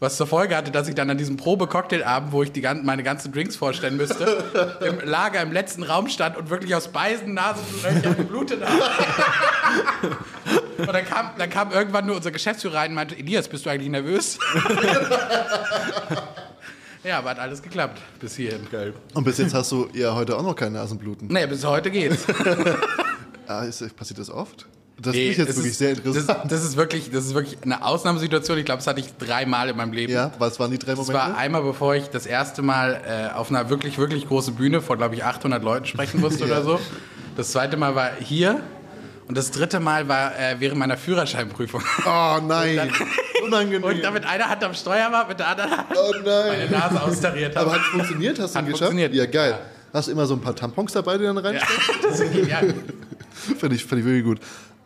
Was 0.01 0.17
zur 0.17 0.25
Folge 0.25 0.57
hatte, 0.57 0.71
dass 0.71 0.87
ich 0.87 0.95
dann 0.95 1.11
an 1.11 1.19
diesem 1.19 1.37
Probe-Cocktailabend, 1.37 2.31
wo 2.31 2.41
ich 2.41 2.51
die, 2.51 2.61
meine 2.61 3.03
ganzen 3.03 3.31
Drinks 3.31 3.55
vorstellen 3.55 3.97
müsste, 3.97 4.79
im 4.81 5.07
Lager 5.07 5.43
im 5.43 5.51
letzten 5.51 5.83
Raum 5.83 6.07
stand 6.07 6.37
und 6.37 6.49
wirklich 6.49 6.73
aus 6.73 6.87
Beisen, 6.87 7.35
Nasenlöchern 7.35 8.17
geblutet 8.17 8.63
habe. 8.65 10.17
Und 10.79 10.91
dann 10.91 11.05
kam, 11.05 11.29
dann 11.37 11.51
kam 11.51 11.71
irgendwann 11.71 12.07
nur 12.07 12.15
unser 12.15 12.31
Geschäftsführer 12.31 12.77
rein 12.77 12.89
und 12.89 12.95
meinte, 12.95 13.15
Elias, 13.15 13.47
bist 13.47 13.63
du 13.63 13.69
eigentlich 13.69 13.91
nervös? 13.91 14.39
ja, 17.03 17.19
aber 17.19 17.29
hat 17.29 17.39
alles 17.39 17.61
geklappt 17.61 18.01
bis 18.19 18.35
hierhin. 18.35 18.67
Geil. 18.71 18.95
Und 19.13 19.23
bis 19.23 19.37
jetzt 19.37 19.53
hast 19.53 19.71
du 19.71 19.87
ja 19.93 20.15
heute 20.15 20.35
auch 20.35 20.41
noch 20.41 20.55
kein 20.55 20.73
Nasenbluten. 20.73 21.27
Nee, 21.27 21.45
bis 21.45 21.63
heute 21.63 21.91
geht's. 21.91 22.25
Ah, 23.47 23.63
ist, 23.63 23.95
passiert 23.97 24.17
das 24.17 24.29
oft? 24.29 24.65
Das 25.01 25.13
Nee, 25.15 25.31
ich 25.31 25.37
jetzt 25.37 25.47
wirklich 25.49 25.67
ist- 25.71 25.79
sehr 25.79 25.91
interessant. 25.91 26.39
Das, 26.43 26.49
das, 26.49 26.63
ist 26.63 26.77
wirklich, 26.77 27.09
das 27.11 27.25
ist 27.25 27.33
wirklich 27.33 27.57
eine 27.63 27.83
Ausnahmesituation. 27.83 28.57
Ich 28.59 28.65
glaube, 28.65 28.79
das 28.79 28.87
hatte 28.87 28.99
ich 28.99 29.07
dreimal 29.17 29.69
in 29.69 29.77
meinem 29.77 29.93
Leben. 29.93 30.13
ja, 30.13 30.31
was 30.37 30.59
waren 30.59 30.69
die 30.69 30.77
drei 30.77 30.91
Das 30.91 30.99
Momente? 31.07 31.13
war 31.29 31.37
einmal, 31.37 31.63
bevor 31.63 31.95
ich 31.95 32.09
das 32.09 32.25
erste 32.25 32.61
Mal 32.61 33.01
äh, 33.07 33.33
auf 33.35 33.49
einer 33.49 33.69
wirklich, 33.69 33.97
wirklich 33.97 34.27
großen 34.27 34.53
Bühne 34.55 34.81
vor, 34.81 34.97
glaube 34.97 35.15
ich, 35.15 35.23
800 35.23 35.63
Leuten 35.63 35.85
sprechen 35.87 36.21
musste 36.21 36.43
oder 36.45 36.61
so. 36.63 36.79
Das 37.35 37.51
zweite 37.51 37.77
Mal 37.77 37.95
war 37.95 38.11
hier. 38.19 38.59
Und 39.27 39.37
das 39.37 39.49
dritte 39.51 39.79
Mal 39.79 40.07
war 40.09 40.37
äh, 40.37 40.55
während 40.59 40.77
meiner 40.77 40.97
Führerscheinprüfung. 40.97 41.81
oh 42.05 42.37
nein, 42.45 42.91
unangenehm. 43.45 43.83
Und 43.83 44.03
damit 44.03 44.25
einer 44.25 44.49
Hand 44.49 44.63
am 44.63 44.73
Steuer 44.73 45.11
war, 45.11 45.27
mit 45.27 45.39
der 45.39 45.47
anderen 45.47 45.71
Hand 45.71 45.87
oh 45.95 46.11
meine. 46.25 46.69
Nase 46.69 47.01
austariert 47.01 47.55
Aber 47.55 47.71
habe. 47.71 47.79
hat 47.79 47.85
es 47.87 47.91
funktioniert? 47.91 48.39
Hast 48.39 48.53
du 48.55 48.59
Hat 48.59 48.65
geschafft? 48.65 48.91
funktioniert. 48.91 49.13
Ja, 49.15 49.25
geil. 49.25 49.57
Hast 49.93 50.07
du 50.09 50.11
immer 50.11 50.25
so 50.25 50.33
ein 50.35 50.41
paar 50.41 50.55
Tampons 50.55 50.91
dabei, 50.93 51.17
die 51.17 51.23
dann 51.23 51.35
Ja, 51.37 51.41
reinsteckst? 51.41 51.89
das 52.03 52.19
ist 52.19 52.33
genial. 52.33 52.73
Finde 53.57 53.75
ich, 53.75 53.85
find 53.85 53.99
ich 54.01 54.05
wirklich 54.05 54.23
gut. 54.25 54.39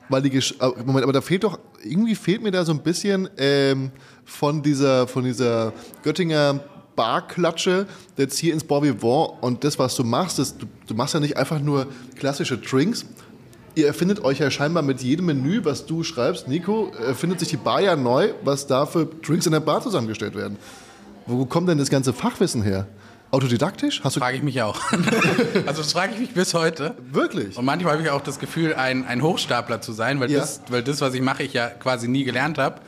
Weil 0.10 0.22
die 0.22 0.30
Gesch 0.30 0.54
aber- 0.60 0.78
Moment, 0.84 1.04
aber 1.04 1.13
da 1.13 1.22
fehlt 1.22 1.44
doch, 1.44 1.60
irgendwie 1.84 2.15
fehlt 2.15 2.41
mir 2.44 2.52
da 2.52 2.63
so 2.65 2.72
ein 2.72 2.80
bisschen 2.84 3.30
ähm, 3.38 3.91
von 4.24 4.62
dieser, 4.62 5.08
von 5.08 5.24
dieser 5.24 5.74
Göttinger 6.04 6.60
Barklatsche 6.96 7.88
jetzt 8.18 8.38
hier 8.38 8.54
ins 8.54 8.63
Bon 8.63 8.82
Vivant 8.84 9.34
und 9.41 9.63
das, 9.63 9.78
was 9.80 9.96
du 9.96 10.04
machst, 10.04 10.39
das, 10.39 10.58
du, 10.58 10.65
du 10.88 10.94
machst 10.96 11.13
ja 11.13 11.20
nicht 11.20 11.38
einfach 11.38 11.60
nur 11.60 11.88
klassische 12.18 12.58
Drinks. 12.58 13.06
Ihr 13.76 13.88
erfindet 13.88 14.24
euch 14.24 14.39
ja 14.39 14.50
scheinbar 14.50 14.84
mit 14.84 15.02
jedem 15.02 15.26
Menü, 15.26 15.65
was 15.65 15.86
du 15.86 16.04
schreibst, 16.04 16.48
Nico, 16.48 16.91
erfindet 17.06 17.41
sich 17.41 17.50
die 17.50 17.58
Bar 17.58 17.82
ja 17.82 17.96
neu, 17.98 18.30
was 18.44 18.68
da 18.68 18.86
für 18.86 19.06
Drinks 19.06 19.46
in 19.46 19.52
der 19.52 19.60
Bar 19.60 19.82
zusammengestellt 19.82 20.36
werden. 20.36 20.58
Wo 21.26 21.46
kommt 21.46 21.68
denn 21.68 21.78
das 21.78 21.89
ganze 21.89 22.13
Fachwissen 22.13 22.62
her? 22.63 22.88
Autodidaktisch? 23.36 24.02
Hast 24.04 24.15
du 24.15 24.19
Frage 24.21 24.38
ich 24.38 24.43
mich 24.43 24.62
auch. 24.62 24.80
also 25.65 25.82
das 25.82 25.91
frage 25.91 26.13
ich 26.13 26.19
mich 26.19 26.34
bis 26.34 26.54
heute. 26.54 26.95
wirklich? 27.12 27.58
Und 27.58 27.65
manchmal 27.65 27.93
habe 27.93 28.04
ich 28.04 28.10
auch 28.10 28.21
das 28.21 28.39
Gefühl, 28.39 28.74
ein, 28.76 29.06
ein 29.06 29.21
Hochstapler 29.21 29.82
zu 29.82 29.91
sein, 29.91 30.21
weil, 30.21 30.32
Ja. 30.32 30.39
das, 30.39 30.62
weil 30.69 30.82
das, 30.84 31.02
was 31.02 31.13
ich 31.13 31.21
mache, 31.21 31.43
ich 31.43 31.52
ja 31.54 31.67
quasi 31.67 32.08
nie 32.08 32.24
gelernt 32.24 32.58
habe. 32.58 32.80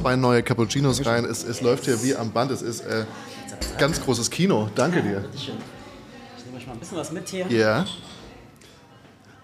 Zwei 0.00 0.16
neue 0.16 0.42
Cappuccinos 0.42 1.04
rein. 1.06 1.24
Es, 1.24 1.44
es 1.44 1.60
läuft 1.60 1.84
hier 1.84 2.02
wie 2.02 2.16
am 2.16 2.32
Band. 2.32 2.50
Es 2.50 2.62
ist 2.62 2.80
äh, 2.80 3.04
ganz 3.78 4.02
großes 4.02 4.28
Kino. 4.30 4.68
Danke 4.74 5.02
dir. 5.02 5.20
Bitteschön. 5.20 5.54
Ich 6.38 6.44
nehme 6.44 6.56
euch 6.56 6.66
mal 6.66 6.72
ein 6.72 6.78
bisschen 6.80 6.96
was 6.96 7.12
mit 7.12 7.28
hier. 7.28 7.46
Ja. 7.48 7.84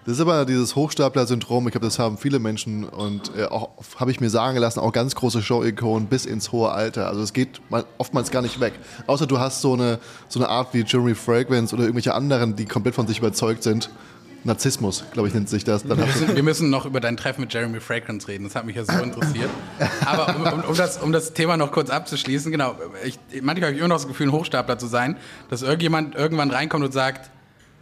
Das 0.05 0.15
ist 0.15 0.19
aber 0.19 0.45
dieses 0.45 0.75
Hochstapler-Syndrom. 0.75 1.67
Ich 1.67 1.71
glaube, 1.71 1.85
das 1.85 1.97
haben 1.97 2.17
viele 2.17 2.39
Menschen 2.39 2.83
und 2.83 3.31
äh, 3.37 3.45
auch 3.45 3.69
habe 3.97 4.11
ich 4.11 4.19
mir 4.19 4.29
sagen 4.29 4.57
lassen, 4.57 4.79
auch 4.79 4.91
ganz 4.91 5.15
große 5.15 5.41
Show-Ikonen 5.41 6.07
bis 6.07 6.25
ins 6.25 6.51
hohe 6.51 6.71
Alter. 6.71 7.07
Also 7.07 7.21
es 7.21 7.31
geht 7.31 7.61
mal, 7.69 7.85
oftmals 7.97 8.29
gar 8.29 8.41
nicht 8.41 8.59
weg. 8.59 8.73
Außer 9.07 9.27
du 9.27 9.39
hast 9.39 9.61
so 9.61 9.73
eine, 9.73 9.99
so 10.27 10.39
eine 10.39 10.49
Art 10.49 10.73
wie 10.73 10.83
Jeremy 10.85 11.15
Fragrance 11.15 11.73
oder 11.73 11.83
irgendwelche 11.83 12.13
anderen, 12.13 12.55
die 12.55 12.65
komplett 12.65 12.95
von 12.95 13.07
sich 13.07 13.19
überzeugt 13.19 13.63
sind. 13.63 13.89
Narzissmus, 14.45 15.05
glaube 15.13 15.29
ich, 15.29 15.33
nennt 15.33 15.47
sich 15.47 15.63
das. 15.63 15.87
Wir 15.87 15.95
müssen, 15.95 16.35
wir 16.35 16.43
müssen 16.43 16.69
noch 16.69 16.85
über 16.85 16.99
dein 16.99 17.15
Treffen 17.15 17.41
mit 17.41 17.53
Jeremy 17.53 17.79
Fragrance 17.79 18.27
reden. 18.27 18.43
Das 18.43 18.55
hat 18.55 18.65
mich 18.65 18.75
ja 18.75 18.83
so 18.83 18.91
interessiert. 19.01 19.49
Aber 20.05 20.35
um, 20.35 20.59
um, 20.59 20.69
um, 20.69 20.75
das, 20.75 20.97
um 20.97 21.13
das 21.13 21.33
Thema 21.33 21.55
noch 21.55 21.71
kurz 21.71 21.89
abzuschließen, 21.89 22.51
genau. 22.51 22.75
Ich, 23.05 23.17
manchmal 23.41 23.67
habe 23.67 23.75
ich 23.75 23.79
immer 23.79 23.87
noch 23.87 23.95
das 23.95 24.07
Gefühl, 24.07 24.27
ein 24.27 24.31
Hochstapler 24.33 24.77
zu 24.77 24.87
sein, 24.87 25.15
dass 25.49 25.61
irgendjemand 25.61 26.15
irgendwann 26.15 26.51
reinkommt 26.51 26.83
und 26.83 26.91
sagt, 26.91 27.31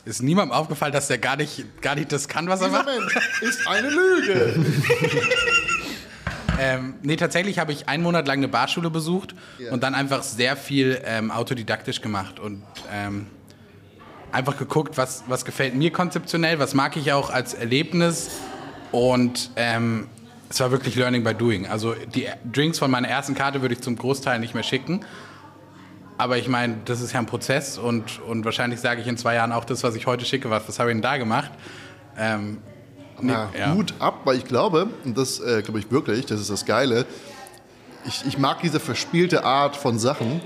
ist 0.05 0.21
niemandem 0.23 0.51
aufgefallen, 0.51 0.93
dass 0.93 1.07
der 1.07 1.17
gar 1.17 1.35
nicht, 1.37 1.81
gar 1.81 1.95
nicht 1.95 2.11
das 2.11 2.27
kann, 2.27 2.47
was 2.47 2.61
er 2.61 2.67
dieser 2.69 2.83
macht? 2.83 2.99
Mensch 2.99 3.15
ist 3.41 3.67
eine 3.67 3.89
Lüge. 3.89 4.65
Ähm, 6.59 6.95
nee, 7.01 7.15
tatsächlich 7.15 7.57
habe 7.57 7.71
ich 7.71 7.87
einen 7.89 8.03
Monat 8.03 8.27
lang 8.27 8.37
eine 8.37 8.47
Barschule 8.47 8.91
besucht 8.91 9.33
Ja. 9.57 9.71
und 9.71 9.81
dann 9.81 9.95
einfach 9.95 10.21
sehr 10.21 10.55
viel 10.55 11.01
ähm, 11.05 11.31
autodidaktisch 11.31 12.01
gemacht 12.01 12.39
und 12.39 12.61
ähm, 12.93 13.25
einfach 14.31 14.57
geguckt, 14.57 14.95
was, 14.97 15.23
was 15.27 15.43
gefällt 15.43 15.73
mir 15.75 15.91
konzeptionell, 15.91 16.59
was 16.59 16.75
mag 16.75 16.97
ich 16.97 17.13
auch 17.13 17.31
als 17.31 17.55
Erlebnis 17.55 18.29
und 18.91 19.49
ähm, 19.55 20.07
es 20.49 20.59
war 20.59 20.69
wirklich 20.71 20.95
Learning 20.95 21.23
by 21.23 21.33
Doing. 21.33 21.65
Also 21.65 21.95
die 22.13 22.27
Drinks 22.51 22.77
von 22.77 22.91
meiner 22.91 23.07
ersten 23.07 23.33
Karte 23.33 23.61
würde 23.63 23.73
ich 23.73 23.81
zum 23.81 23.95
Großteil 23.95 24.37
nicht 24.39 24.53
mehr 24.53 24.63
schicken. 24.63 25.03
Aber 26.21 26.37
ich 26.37 26.47
meine, 26.47 26.77
das 26.85 27.01
ist 27.01 27.13
ja 27.13 27.19
ein 27.19 27.25
Prozess 27.25 27.79
und, 27.79 28.21
und 28.21 28.45
wahrscheinlich 28.45 28.79
sage 28.79 29.01
ich 29.01 29.07
in 29.07 29.17
zwei 29.17 29.33
Jahren 29.33 29.51
auch 29.51 29.65
das, 29.65 29.83
was 29.83 29.95
ich 29.95 30.05
heute 30.05 30.23
schicke, 30.23 30.51
was, 30.51 30.67
was 30.67 30.77
habe 30.77 30.91
ich 30.91 30.93
denn 30.93 31.01
da 31.01 31.17
gemacht? 31.17 31.49
Ähm, 32.15 32.59
nee, 33.19 33.33
Ja. 33.57 33.73
Hut 33.73 33.95
ab, 33.97 34.19
weil 34.23 34.37
ich 34.37 34.45
glaube, 34.45 34.87
und 35.03 35.17
das 35.17 35.39
äh, 35.39 35.63
glaube 35.63 35.79
ich 35.79 35.89
wirklich, 35.89 36.27
das 36.27 36.39
ist 36.39 36.51
das 36.51 36.67
Geile, 36.67 37.07
ich, 38.05 38.23
ich 38.27 38.37
mag 38.37 38.61
diese 38.61 38.79
verspielte 38.79 39.43
Art 39.43 39.75
von 39.75 39.97
Sachen 39.97 40.41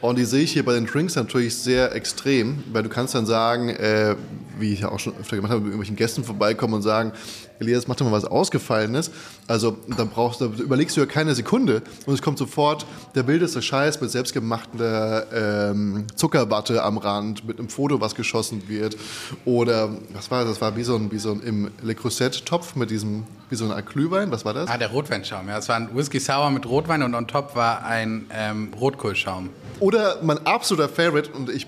und 0.00 0.18
die 0.18 0.24
sehe 0.24 0.42
ich 0.42 0.54
hier 0.54 0.64
bei 0.64 0.72
den 0.72 0.86
Drinks 0.86 1.14
natürlich 1.14 1.54
sehr 1.56 1.94
extrem, 1.94 2.64
weil 2.72 2.82
du 2.82 2.88
kannst 2.88 3.14
dann 3.14 3.24
sagen, 3.24 3.68
äh, 3.68 4.16
wie 4.58 4.72
ich 4.72 4.80
ja 4.80 4.88
auch 4.88 4.98
schon 4.98 5.16
öfter 5.20 5.36
gemacht 5.36 5.52
habe, 5.52 5.60
mit 5.60 5.68
irgendwelchen 5.68 5.94
Gästen 5.94 6.24
vorbeikommen 6.24 6.74
und 6.74 6.82
sagen, 6.82 7.12
Elias, 7.62 7.88
mach 7.88 7.96
doch 7.96 8.06
mal 8.06 8.12
was 8.12 8.24
Ausgefallenes. 8.24 9.10
Also 9.46 9.76
dann 9.96 10.08
brauchst 10.08 10.40
du, 10.40 10.46
überlegst 10.46 10.96
du 10.96 11.00
ja 11.00 11.06
keine 11.06 11.34
Sekunde 11.34 11.82
und 12.06 12.14
es 12.14 12.22
kommt 12.22 12.38
sofort 12.38 12.86
der 13.14 13.26
wildeste 13.26 13.62
Scheiß 13.62 14.00
mit 14.00 14.10
selbstgemachter 14.10 15.70
ähm, 15.70 16.06
Zuckerwatte 16.14 16.82
am 16.82 16.98
Rand, 16.98 17.46
mit 17.46 17.58
einem 17.58 17.68
Foto, 17.68 18.00
was 18.00 18.14
geschossen 18.14 18.68
wird. 18.68 18.96
Oder 19.44 19.90
was 20.12 20.30
war 20.30 20.44
das? 20.44 20.52
Das 20.52 20.60
war 20.60 20.76
wie 20.76 20.82
so 20.82 20.96
ein, 20.96 21.10
wie 21.10 21.18
so 21.18 21.32
ein 21.32 21.40
im 21.40 21.70
Le 21.82 21.94
Creuset-Topf 21.94 22.76
mit 22.76 22.90
diesem, 22.90 23.24
wie 23.48 23.56
so 23.56 23.70
ein 23.70 23.84
Glühwein. 23.84 24.30
Was 24.30 24.44
war 24.44 24.52
das? 24.52 24.68
Ah, 24.68 24.76
der 24.76 24.90
Rotweinschaum. 24.90 25.48
Ja, 25.48 25.58
es 25.58 25.68
war 25.68 25.76
ein 25.76 25.94
Whisky 25.94 26.20
Sour 26.20 26.50
mit 26.50 26.66
Rotwein 26.66 27.02
und 27.02 27.14
on 27.14 27.26
top 27.26 27.56
war 27.56 27.84
ein 27.84 28.26
ähm, 28.30 28.72
Rotkohlschaum. 28.78 29.48
Oder 29.80 30.18
mein 30.22 30.44
absoluter 30.46 30.88
Favorite, 30.88 31.30
und 31.32 31.48
ich, 31.50 31.66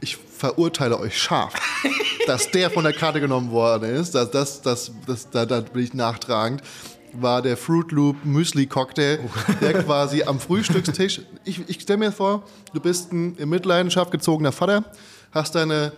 ich 0.00 0.16
verurteile 0.44 1.00
euch 1.00 1.16
scharf, 1.16 1.54
dass 2.26 2.50
der 2.50 2.70
von 2.70 2.84
der 2.84 2.92
Karte 2.92 3.18
genommen 3.18 3.50
worden 3.50 3.88
ist, 3.88 4.14
das, 4.14 4.30
das, 4.30 4.60
das, 4.60 4.92
das, 5.06 5.30
da, 5.30 5.46
da 5.46 5.60
bin 5.60 5.82
ich 5.82 5.94
nachtragend, 5.94 6.60
war 7.12 7.40
der 7.40 7.56
Fruit 7.56 7.90
Loop 7.92 8.24
Müsli 8.24 8.66
Cocktail, 8.66 9.20
der 9.62 9.82
quasi 9.82 10.22
am 10.22 10.38
Frühstückstisch, 10.38 11.22
ich, 11.44 11.62
ich 11.66 11.80
stelle 11.80 11.98
mir 11.98 12.12
vor, 12.12 12.42
du 12.74 12.80
bist 12.80 13.10
ein 13.10 13.36
in 13.36 13.48
Mitleidenschaft 13.48 14.10
gezogener 14.10 14.52
Vater, 14.52 14.84
hast 15.32 15.54
deine 15.54 15.92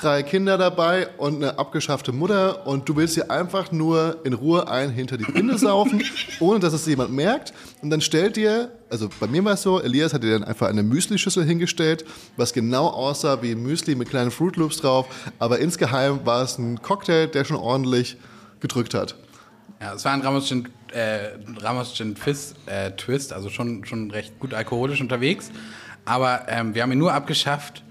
drei 0.00 0.22
Kinder 0.22 0.58
dabei 0.58 1.08
und 1.18 1.36
eine 1.36 1.58
abgeschaffte 1.58 2.12
Mutter 2.12 2.66
und 2.66 2.88
du 2.88 2.96
willst 2.96 3.16
dir 3.16 3.30
einfach 3.30 3.72
nur 3.72 4.18
in 4.24 4.32
Ruhe 4.32 4.68
ein 4.68 4.90
hinter 4.90 5.16
die 5.16 5.24
Binde 5.24 5.58
saufen, 5.58 6.02
ohne 6.40 6.60
dass 6.60 6.72
es 6.72 6.86
jemand 6.86 7.12
merkt. 7.12 7.52
Und 7.82 7.90
dann 7.90 8.00
stellt 8.00 8.36
dir, 8.36 8.72
also 8.90 9.08
bei 9.20 9.26
mir 9.26 9.44
war 9.44 9.54
es 9.54 9.62
so, 9.62 9.80
Elias 9.80 10.14
hat 10.14 10.22
dir 10.22 10.32
dann 10.32 10.44
einfach 10.44 10.68
eine 10.68 10.82
Müsli-Schüssel 10.82 11.44
hingestellt, 11.44 12.04
was 12.36 12.52
genau 12.52 12.88
aussah 12.88 13.42
wie 13.42 13.52
ein 13.52 13.62
Müsli 13.62 13.94
mit 13.94 14.08
kleinen 14.08 14.30
Fruit 14.30 14.56
Loops 14.56 14.78
drauf, 14.78 15.06
aber 15.38 15.58
insgeheim 15.58 16.24
war 16.24 16.42
es 16.42 16.58
ein 16.58 16.80
Cocktail, 16.82 17.26
der 17.26 17.44
schon 17.44 17.56
ordentlich 17.56 18.16
gedrückt 18.60 18.94
hat. 18.94 19.14
Ja, 19.80 19.94
es 19.94 20.04
war 20.04 20.12
ein 20.12 20.20
Ramos 20.22 20.48
Gin, 20.48 20.68
äh, 20.92 21.30
Ramos 21.60 21.94
Gin 21.94 22.16
Fizz 22.16 22.54
äh, 22.66 22.90
Twist, 22.92 23.32
also 23.32 23.48
schon, 23.48 23.84
schon 23.84 24.10
recht 24.10 24.38
gut 24.40 24.54
alkoholisch 24.54 25.00
unterwegs. 25.00 25.50
Aber 26.04 26.46
ähm, 26.48 26.74
wir 26.74 26.82
haben 26.82 26.90
ihn 26.90 26.98
nur 26.98 27.12
abgeschafft, 27.12 27.84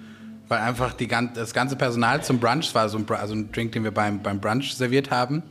weil 0.47 0.60
einfach 0.60 0.93
die, 0.93 1.07
das 1.07 1.53
ganze 1.53 1.75
Personal 1.75 2.23
zum 2.23 2.39
Brunch, 2.39 2.73
war 2.73 2.89
so 2.89 2.97
ein, 2.97 3.05
also 3.10 3.33
ein 3.33 3.51
Drink, 3.51 3.73
den 3.73 3.83
wir 3.83 3.91
beim, 3.91 4.21
beim 4.21 4.39
Brunch 4.39 4.75
serviert 4.75 5.12
haben, 5.12 5.43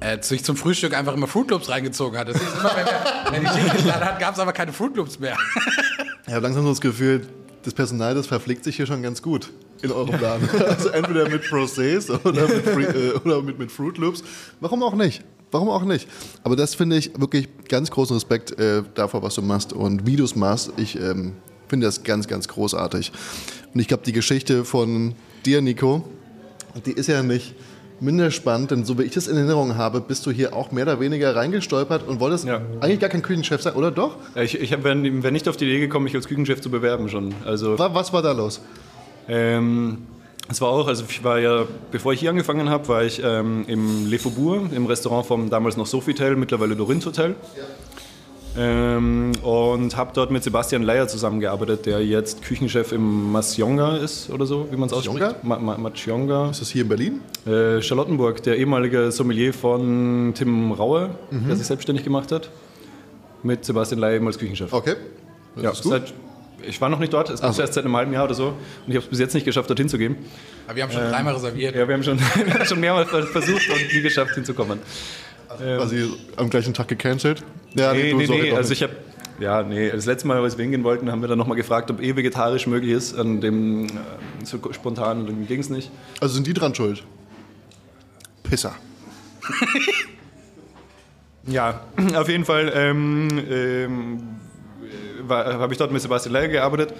äh, 0.00 0.20
sich 0.22 0.44
zum 0.44 0.56
Frühstück 0.56 0.94
einfach 0.94 1.14
immer 1.14 1.26
Fruit 1.26 1.50
Loops 1.50 1.68
reingezogen 1.68 2.18
hat. 2.18 2.28
Das 2.28 2.38
hieß 2.38 2.52
immer, 2.52 2.72
wenn, 2.76 3.42
wir, 3.42 3.50
wenn 3.54 3.76
die 3.76 3.82
geladen 3.82 4.04
hat, 4.04 4.18
gab 4.18 4.34
es 4.34 4.40
aber 4.40 4.52
keine 4.52 4.72
Fruit 4.72 4.96
Loops 4.96 5.18
mehr. 5.18 5.36
Ich 6.26 6.32
habe 6.32 6.42
langsam 6.42 6.62
so 6.62 6.70
das 6.70 6.80
Gefühl, 6.80 7.26
das 7.64 7.74
Personal, 7.74 8.14
das 8.14 8.26
verpflegt 8.26 8.64
sich 8.64 8.76
hier 8.76 8.86
schon 8.86 9.02
ganz 9.02 9.20
gut 9.20 9.50
in 9.82 9.92
eurem 9.92 10.18
Laden. 10.18 10.48
Also 10.66 10.88
entweder 10.88 11.28
mit 11.28 11.42
Procés 11.44 12.10
oder 12.10 12.48
mit, 12.48 12.64
Free, 12.66 12.84
äh, 12.84 13.12
oder 13.12 13.42
mit, 13.42 13.58
mit 13.58 13.70
Fruit 13.70 13.98
Loops. 13.98 14.24
Warum 14.60 14.82
auch 14.82 14.94
nicht? 14.94 15.22
Warum 15.50 15.68
auch 15.68 15.84
nicht? 15.84 16.08
Aber 16.42 16.56
das 16.56 16.74
finde 16.74 16.96
ich 16.96 17.12
wirklich 17.18 17.48
ganz 17.68 17.90
großen 17.90 18.14
Respekt 18.16 18.58
äh, 18.58 18.82
davor, 18.94 19.22
was 19.22 19.34
du 19.34 19.42
machst 19.42 19.74
und 19.74 20.06
wie 20.06 20.16
du 20.16 20.24
es 20.24 20.34
machst. 20.34 20.72
Ich 20.78 20.98
ähm, 20.98 21.34
finde 21.68 21.86
das 21.86 22.02
ganz, 22.02 22.26
ganz 22.26 22.48
großartig. 22.48 23.12
Und 23.74 23.80
ich 23.80 23.88
glaube, 23.88 24.04
die 24.06 24.12
Geschichte 24.12 24.64
von 24.64 25.14
dir, 25.44 25.60
Nico, 25.60 26.04
die 26.86 26.92
ist 26.92 27.08
ja 27.08 27.22
nicht 27.22 27.54
minder 28.00 28.30
spannend, 28.30 28.70
denn 28.70 28.84
so 28.84 28.98
wie 28.98 29.02
ich 29.02 29.12
das 29.12 29.28
in 29.28 29.36
Erinnerung 29.36 29.76
habe, 29.76 30.00
bist 30.00 30.26
du 30.26 30.30
hier 30.30 30.54
auch 30.54 30.72
mehr 30.72 30.84
oder 30.84 31.00
weniger 31.00 31.34
reingestolpert 31.34 32.06
und 32.06 32.20
wolltest 32.20 32.44
Ja. 32.44 32.60
eigentlich 32.80 33.00
gar 33.00 33.08
kein 33.10 33.22
Küchenchef 33.22 33.62
sein, 33.62 33.74
oder 33.74 33.90
doch? 33.90 34.16
Ja, 34.34 34.42
Ich, 34.42 34.60
ich 34.60 34.70
wäre 34.70 35.22
wär 35.22 35.30
nicht 35.30 35.48
auf 35.48 35.56
die 35.56 35.64
Idee 35.64 35.80
gekommen, 35.80 36.04
mich 36.04 36.14
als 36.14 36.28
Küchenchef 36.28 36.60
zu 36.60 36.70
bewerben 36.70 37.08
schon. 37.08 37.34
Also 37.44 37.78
Wa- 37.78 37.94
Was 37.94 38.12
war 38.12 38.22
da 38.22 38.32
los? 38.32 38.60
Ähm, 39.28 39.98
es 40.50 40.60
war 40.60 40.68
auch, 40.68 40.86
also 40.86 41.04
ich 41.08 41.24
war 41.24 41.38
ja, 41.38 41.64
bevor 41.90 42.12
ich 42.12 42.20
hier 42.20 42.30
angefangen 42.30 42.68
habe, 42.68 42.86
war 42.88 43.04
ich 43.04 43.22
ähm, 43.24 43.64
im 43.68 44.06
Le 44.10 44.18
Faubourg, 44.18 44.70
im 44.74 44.86
Restaurant 44.86 45.24
vom 45.26 45.48
damals 45.48 45.76
noch 45.76 45.86
Sofitel, 45.86 46.36
mittlerweile 46.36 46.76
Dorint 46.76 47.04
Hotel. 47.06 47.34
Ähm, 48.56 49.32
und 49.42 49.96
habe 49.96 50.12
dort 50.14 50.30
mit 50.30 50.44
Sebastian 50.44 50.82
Leier 50.84 51.08
zusammengearbeitet, 51.08 51.86
der 51.86 52.04
jetzt 52.06 52.42
Küchenchef 52.42 52.92
im 52.92 53.32
Masjonga 53.32 53.96
ist 53.96 54.30
oder 54.30 54.46
so, 54.46 54.68
wie 54.70 54.76
man 54.76 54.86
es 54.88 54.92
ausspricht. 54.92 55.42
Ma 55.42 55.58
Ma 55.58 55.76
Masjonga. 55.76 56.50
Ist 56.50 56.60
das 56.60 56.68
hier 56.70 56.82
in 56.82 56.88
Berlin? 56.88 57.20
Äh, 57.46 57.82
Charlottenburg, 57.82 58.42
der 58.44 58.56
ehemalige 58.56 59.10
Sommelier 59.10 59.52
von 59.52 60.32
Tim 60.36 60.70
Raue, 60.70 61.10
Mhm. 61.32 61.48
der 61.48 61.56
sich 61.56 61.66
selbstständig 61.66 62.04
gemacht 62.04 62.30
hat, 62.30 62.48
mit 63.42 63.64
Sebastian 63.64 63.98
Leier 64.00 64.16
eben 64.16 64.26
als 64.28 64.38
Küchenchef. 64.38 64.72
Okay. 64.72 64.94
Das 65.56 65.64
Ja, 65.64 65.70
ist 65.72 65.82
gut. 65.82 65.90
seit, 65.92 66.14
ich 66.66 66.80
war 66.80 66.88
noch 66.88 67.00
nicht 67.00 67.12
dort, 67.12 67.30
es 67.30 67.40
gibt 67.40 67.50
Ach 67.50 67.54
so. 67.54 67.60
erst 67.62 67.74
seit 67.74 67.84
einem 67.84 67.96
halben 67.96 68.12
Jahr 68.12 68.24
oder 68.24 68.34
so 68.34 68.46
und 68.46 68.54
ich 68.86 68.94
habe 68.94 69.04
es 69.04 69.10
bis 69.10 69.18
jetzt 69.18 69.34
nicht 69.34 69.44
geschafft, 69.44 69.68
dorthin 69.68 69.88
zu 69.88 69.98
gehen. 69.98 70.14
Aber 70.68 70.76
wir 70.76 70.84
haben 70.84 70.92
schon 70.92 71.02
dreimal 71.02 71.34
reserviert. 71.34 71.74
Ja, 71.74 71.88
wir 71.88 71.94
haben 71.94 72.04
schon, 72.04 72.18
schon 72.64 72.78
mehrmals 72.78 73.08
versucht 73.10 73.68
und 73.68 73.92
nie 73.92 74.00
geschafft 74.00 74.34
hinzukommen. 74.36 74.78
Quasi 75.58 76.08
am 76.36 76.50
gleichen 76.50 76.72
Tag 76.74 76.88
gecancelt? 76.88 77.42
Ja, 77.74 77.92
Nee, 77.92 78.12
nee, 78.14 78.26
nee, 78.26 78.50
doch 78.50 78.56
also 78.56 78.72
ich 78.72 78.82
habe, 78.82 78.94
ja, 79.40 79.62
nee, 79.62 79.90
das 79.90 80.06
letzte 80.06 80.28
Mal, 80.28 80.38
als 80.42 80.56
wir 80.56 80.62
hingehen 80.62 80.84
wollten, 80.84 81.10
haben 81.10 81.20
wir 81.20 81.28
dann 81.28 81.38
nochmal 81.38 81.56
gefragt, 81.56 81.90
ob 81.90 82.00
eh 82.00 82.14
vegetarisch 82.14 82.66
möglich 82.66 82.92
ist, 82.92 83.18
an 83.18 83.40
dem 83.40 83.86
äh, 83.86 83.88
so 84.44 84.58
spontan, 84.72 85.46
ging 85.46 85.60
es 85.60 85.70
nicht. 85.70 85.90
also 86.20 86.34
sind 86.34 86.46
die 86.46 86.54
dran 86.54 86.74
schuld? 86.74 87.02
Pisser. 88.42 88.74
Ja, 91.46 91.80
auf 92.14 92.28
jeden 92.28 92.44
Fall 92.46 92.72
ähm, 92.74 93.28
ähm, 93.50 94.22
habe 95.28 95.72
ich 95.72 95.78
dort 95.78 95.92
mit 95.92 96.00
Sebastian 96.00 96.32
Leier 96.32 96.48
gearbeitet 96.48 96.94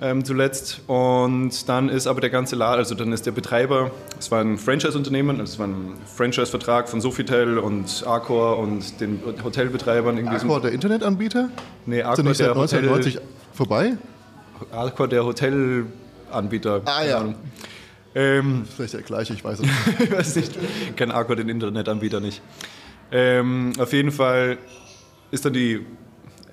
ähm, 0.00 0.24
zuletzt 0.24 0.82
und 0.88 1.68
dann 1.68 1.88
ist 1.88 2.06
aber 2.06 2.20
der 2.20 2.30
ganze 2.30 2.54
Laden, 2.56 2.78
also 2.78 2.94
dann 2.94 3.12
ist 3.12 3.24
der 3.26 3.32
Betreiber, 3.32 3.90
es 4.18 4.30
war 4.30 4.40
ein 4.42 4.58
Franchise-Unternehmen, 4.58 5.40
also 5.40 5.52
es 5.54 5.58
war 5.58 5.66
ein 5.68 5.94
Franchise-Vertrag 6.16 6.88
von 6.88 7.00
Sofitel 7.00 7.58
und 7.58 8.04
Accor 8.06 8.58
und 8.58 9.00
den 9.00 9.20
Hotelbetreibern. 9.42 10.18
in 10.18 10.28
diesem- 10.30 10.50
Accor, 10.50 10.60
der 10.60 10.72
Internetanbieter? 10.72 11.48
Nee, 11.86 12.00
Ist 12.00 12.04
der 12.04 12.10
Accor 12.12 12.24
nicht 12.24 12.36
seit 12.38 12.46
der, 12.48 12.54
Hotel, 12.56 12.78
1990 12.80 13.18
vorbei? 13.54 13.92
Accor 14.70 15.08
der 15.08 15.24
Hotelanbieter. 15.24 16.82
Ah, 16.84 17.04
ja. 17.04 17.18
Ahnung. 17.18 17.34
Ähm, 18.14 18.64
Vielleicht 18.74 18.94
der 18.94 19.02
gleiche, 19.02 19.34
ich 19.34 19.44
weiß 19.44 19.60
es 19.60 19.64
nicht. 19.98 20.00
ich 20.00 20.10
weiß 20.12 20.36
nicht, 20.36 20.58
kenn 20.96 21.10
Accor 21.10 21.36
den 21.36 21.48
Internetanbieter 21.48 22.20
nicht. 22.20 22.40
Ähm, 23.12 23.72
auf 23.78 23.92
jeden 23.92 24.10
Fall 24.10 24.58
ist 25.30 25.44
dann 25.44 25.52
die 25.52 25.84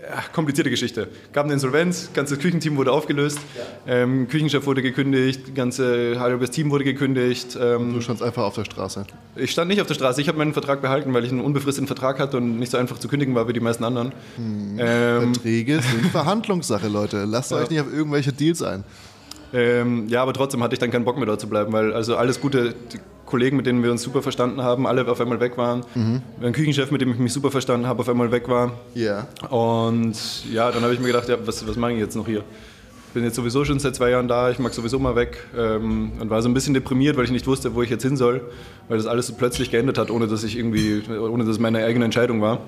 ja, 0.03 0.23
komplizierte 0.33 0.69
Geschichte. 0.69 1.07
Gab 1.31 1.45
eine 1.45 1.53
Insolvenz, 1.53 2.09
ganzes 2.13 2.39
Küchenteam 2.39 2.75
wurde 2.77 2.91
aufgelöst, 2.91 3.39
ähm, 3.87 4.27
Küchenchef 4.27 4.65
wurde 4.65 4.81
gekündigt, 4.81 5.55
ganze 5.55 6.19
halbes 6.19 6.51
Team 6.51 6.69
wurde 6.71 6.83
gekündigt. 6.83 7.57
Ähm, 7.59 7.93
Du 7.93 8.01
standst 8.01 8.21
einfach 8.23 8.43
auf 8.43 8.55
der 8.55 8.65
Straße. 8.65 9.05
ich 9.35 9.51
stand 9.51 9.69
nicht 9.69 9.81
auf 9.81 9.87
der 9.87 9.93
Straße, 9.95 10.21
ich 10.21 10.27
habe 10.27 10.37
meinen 10.37 10.53
Vertrag 10.53 10.81
behalten, 10.81 11.13
weil 11.13 11.23
ich 11.23 11.31
einen 11.31 11.41
unbefristeten 11.41 11.87
Vertrag 11.87 12.19
hatte 12.19 12.37
und 12.37 12.59
nicht 12.59 12.71
so 12.71 12.77
einfach 12.77 12.99
zu 12.99 13.07
kündigen 13.07 13.33
war 13.35 13.47
wie 13.47 13.53
die 13.53 13.59
meisten 13.59 13.83
anderen. 13.83 14.11
Ähm, 14.37 15.33
Verträge 15.33 15.81
sind 15.81 16.07
Verhandlungssache, 16.11 16.87
Leute. 16.87 17.25
Lasst 17.25 17.53
euch 17.53 17.69
nicht 17.69 17.81
auf 17.81 17.91
irgendwelche 17.91 18.33
Deals 18.33 18.61
ein. 18.61 18.83
Ähm, 19.53 20.07
ja, 20.07 20.21
aber 20.23 20.33
trotzdem 20.33 20.63
hatte 20.63 20.73
ich 20.73 20.79
dann 20.79 20.89
keinen 20.89 21.05
Bock 21.05 21.15
mehr 21.17 21.27
dort 21.27 21.39
zu 21.39 21.47
bleiben, 21.47 21.71
weil 21.73 21.93
also 21.93 22.15
alles 22.17 22.41
gute 22.41 22.73
Kollegen, 23.25 23.57
mit 23.57 23.65
denen 23.65 23.83
wir 23.83 23.91
uns 23.91 24.03
super 24.03 24.21
verstanden 24.21 24.61
haben, 24.61 24.85
alle 24.85 25.07
auf 25.07 25.19
einmal 25.19 25.39
weg 25.39 25.57
waren. 25.57 25.83
Ein 26.41 26.53
Küchenchef, 26.53 26.91
mit 26.91 27.01
dem 27.01 27.11
ich 27.11 27.19
mich 27.19 27.33
super 27.33 27.51
verstanden 27.51 27.87
habe, 27.87 28.01
auf 28.01 28.09
einmal 28.09 28.31
weg 28.31 28.47
war. 28.49 28.73
Ja. 28.93 29.27
Und 29.49 30.15
ja, 30.51 30.71
dann 30.71 30.83
habe 30.83 30.93
ich 30.93 30.99
mir 30.99 31.07
gedacht, 31.07 31.29
ja, 31.29 31.37
was, 31.45 31.67
was 31.67 31.75
mache 31.75 31.93
ich 31.93 31.99
jetzt 31.99 32.15
noch 32.15 32.25
hier? 32.25 32.43
Bin 33.13 33.23
jetzt 33.23 33.35
sowieso 33.35 33.63
schon 33.63 33.77
seit 33.79 33.95
zwei 33.95 34.09
Jahren 34.09 34.27
da, 34.27 34.49
ich 34.49 34.57
mag 34.57 34.73
sowieso 34.73 34.97
mal 34.97 35.15
weg 35.15 35.37
ähm, 35.55 36.13
und 36.19 36.29
war 36.31 36.41
so 36.41 36.49
ein 36.49 36.53
bisschen 36.55 36.73
deprimiert, 36.73 37.15
weil 37.15 37.25
ich 37.25 37.31
nicht 37.31 37.45
wusste, 37.45 37.75
wo 37.75 37.83
ich 37.83 37.89
jetzt 37.91 38.01
hin 38.01 38.17
soll, 38.17 38.41
weil 38.87 38.97
das 38.97 39.05
alles 39.05 39.27
so 39.27 39.35
plötzlich 39.35 39.69
geändert 39.69 39.99
hat, 39.99 40.09
ohne 40.09 40.27
dass 40.27 40.43
ich 40.43 40.57
irgendwie, 40.57 41.03
ohne 41.09 41.43
dass 41.43 41.53
es 41.53 41.59
meine 41.59 41.85
eigene 41.85 42.05
Entscheidung 42.05 42.41
war 42.41 42.59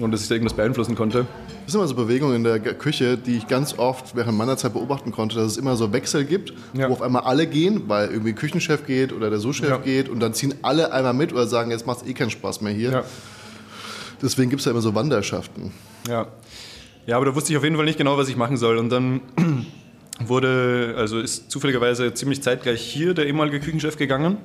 und 0.00 0.10
dass 0.10 0.22
ich 0.22 0.28
da 0.28 0.34
irgendwas 0.34 0.54
beeinflussen 0.56 0.94
konnte. 0.94 1.26
Das 1.64 1.72
sind 1.72 1.80
immer 1.80 1.88
so 1.88 1.94
Bewegungen 1.94 2.36
in 2.36 2.44
der 2.44 2.58
Küche, 2.60 3.18
die 3.18 3.36
ich 3.36 3.46
ganz 3.46 3.78
oft 3.78 4.16
während 4.16 4.36
meiner 4.38 4.56
Zeit 4.56 4.72
beobachten 4.72 5.12
konnte, 5.12 5.36
dass 5.36 5.52
es 5.52 5.56
immer 5.58 5.76
so 5.76 5.92
Wechsel 5.92 6.24
gibt, 6.24 6.52
Ja. 6.72 6.88
wo 6.88 6.94
auf 6.94 7.02
einmal 7.02 7.22
alle 7.22 7.46
gehen, 7.46 7.82
weil 7.88 8.08
irgendwie 8.10 8.32
Küchenchef 8.32 8.86
geht 8.86 9.12
oder 9.12 9.28
der 9.30 9.38
Sous-Chef 9.38 9.68
Ja. 9.68 9.76
geht 9.76 10.08
und 10.08 10.20
dann 10.20 10.32
ziehen 10.34 10.54
alle 10.62 10.92
einmal 10.92 11.12
mit 11.14 11.32
oder 11.32 11.46
sagen, 11.46 11.70
jetzt 11.70 11.86
macht 11.86 12.02
es 12.02 12.08
eh 12.08 12.14
keinen 12.14 12.30
Spaß 12.30 12.62
mehr 12.62 12.72
hier. 12.72 12.90
Ja. 12.90 13.04
Deswegen 14.22 14.50
gibt 14.50 14.60
es 14.60 14.66
ja 14.66 14.72
immer 14.72 14.80
so 14.80 14.94
Wanderschaften. 14.94 15.72
Ja. 16.08 16.26
ja, 17.06 17.16
aber 17.16 17.26
da 17.26 17.34
wusste 17.34 17.52
ich 17.52 17.56
auf 17.58 17.64
jeden 17.64 17.76
Fall 17.76 17.84
nicht 17.84 17.98
genau, 17.98 18.16
was 18.16 18.28
ich 18.28 18.36
machen 18.36 18.56
soll. 18.56 18.78
Und 18.78 18.88
dann 18.90 19.20
wurde, 20.24 20.94
also 20.96 21.18
ist 21.20 21.50
zufälligerweise 21.50 22.14
ziemlich 22.14 22.42
zeitgleich 22.42 22.80
hier 22.80 23.14
der 23.14 23.26
ehemalige 23.26 23.60
Küchenchef 23.60 23.96
gegangen. 23.96 24.38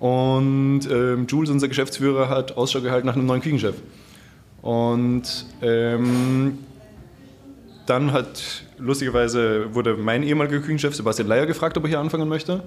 Und 0.00 0.82
ähm, 0.90 1.26
Jules, 1.28 1.50
unser 1.50 1.68
Geschäftsführer, 1.68 2.28
hat 2.28 2.56
Ausschau 2.56 2.80
gehalten 2.80 3.06
nach 3.06 3.14
einem 3.14 3.26
neuen 3.26 3.40
Küchenchef. 3.40 3.76
Und 4.66 5.46
ähm, 5.62 6.58
dann 7.86 8.12
hat, 8.12 8.64
lustigerweise, 8.78 9.72
wurde 9.72 9.94
mein 9.94 10.24
ehemaliger 10.24 10.58
Küchenchef 10.58 10.92
Sebastian 10.92 11.28
Leier 11.28 11.46
gefragt, 11.46 11.78
ob 11.78 11.84
er 11.84 11.90
hier 11.90 12.00
anfangen 12.00 12.28
möchte. 12.28 12.64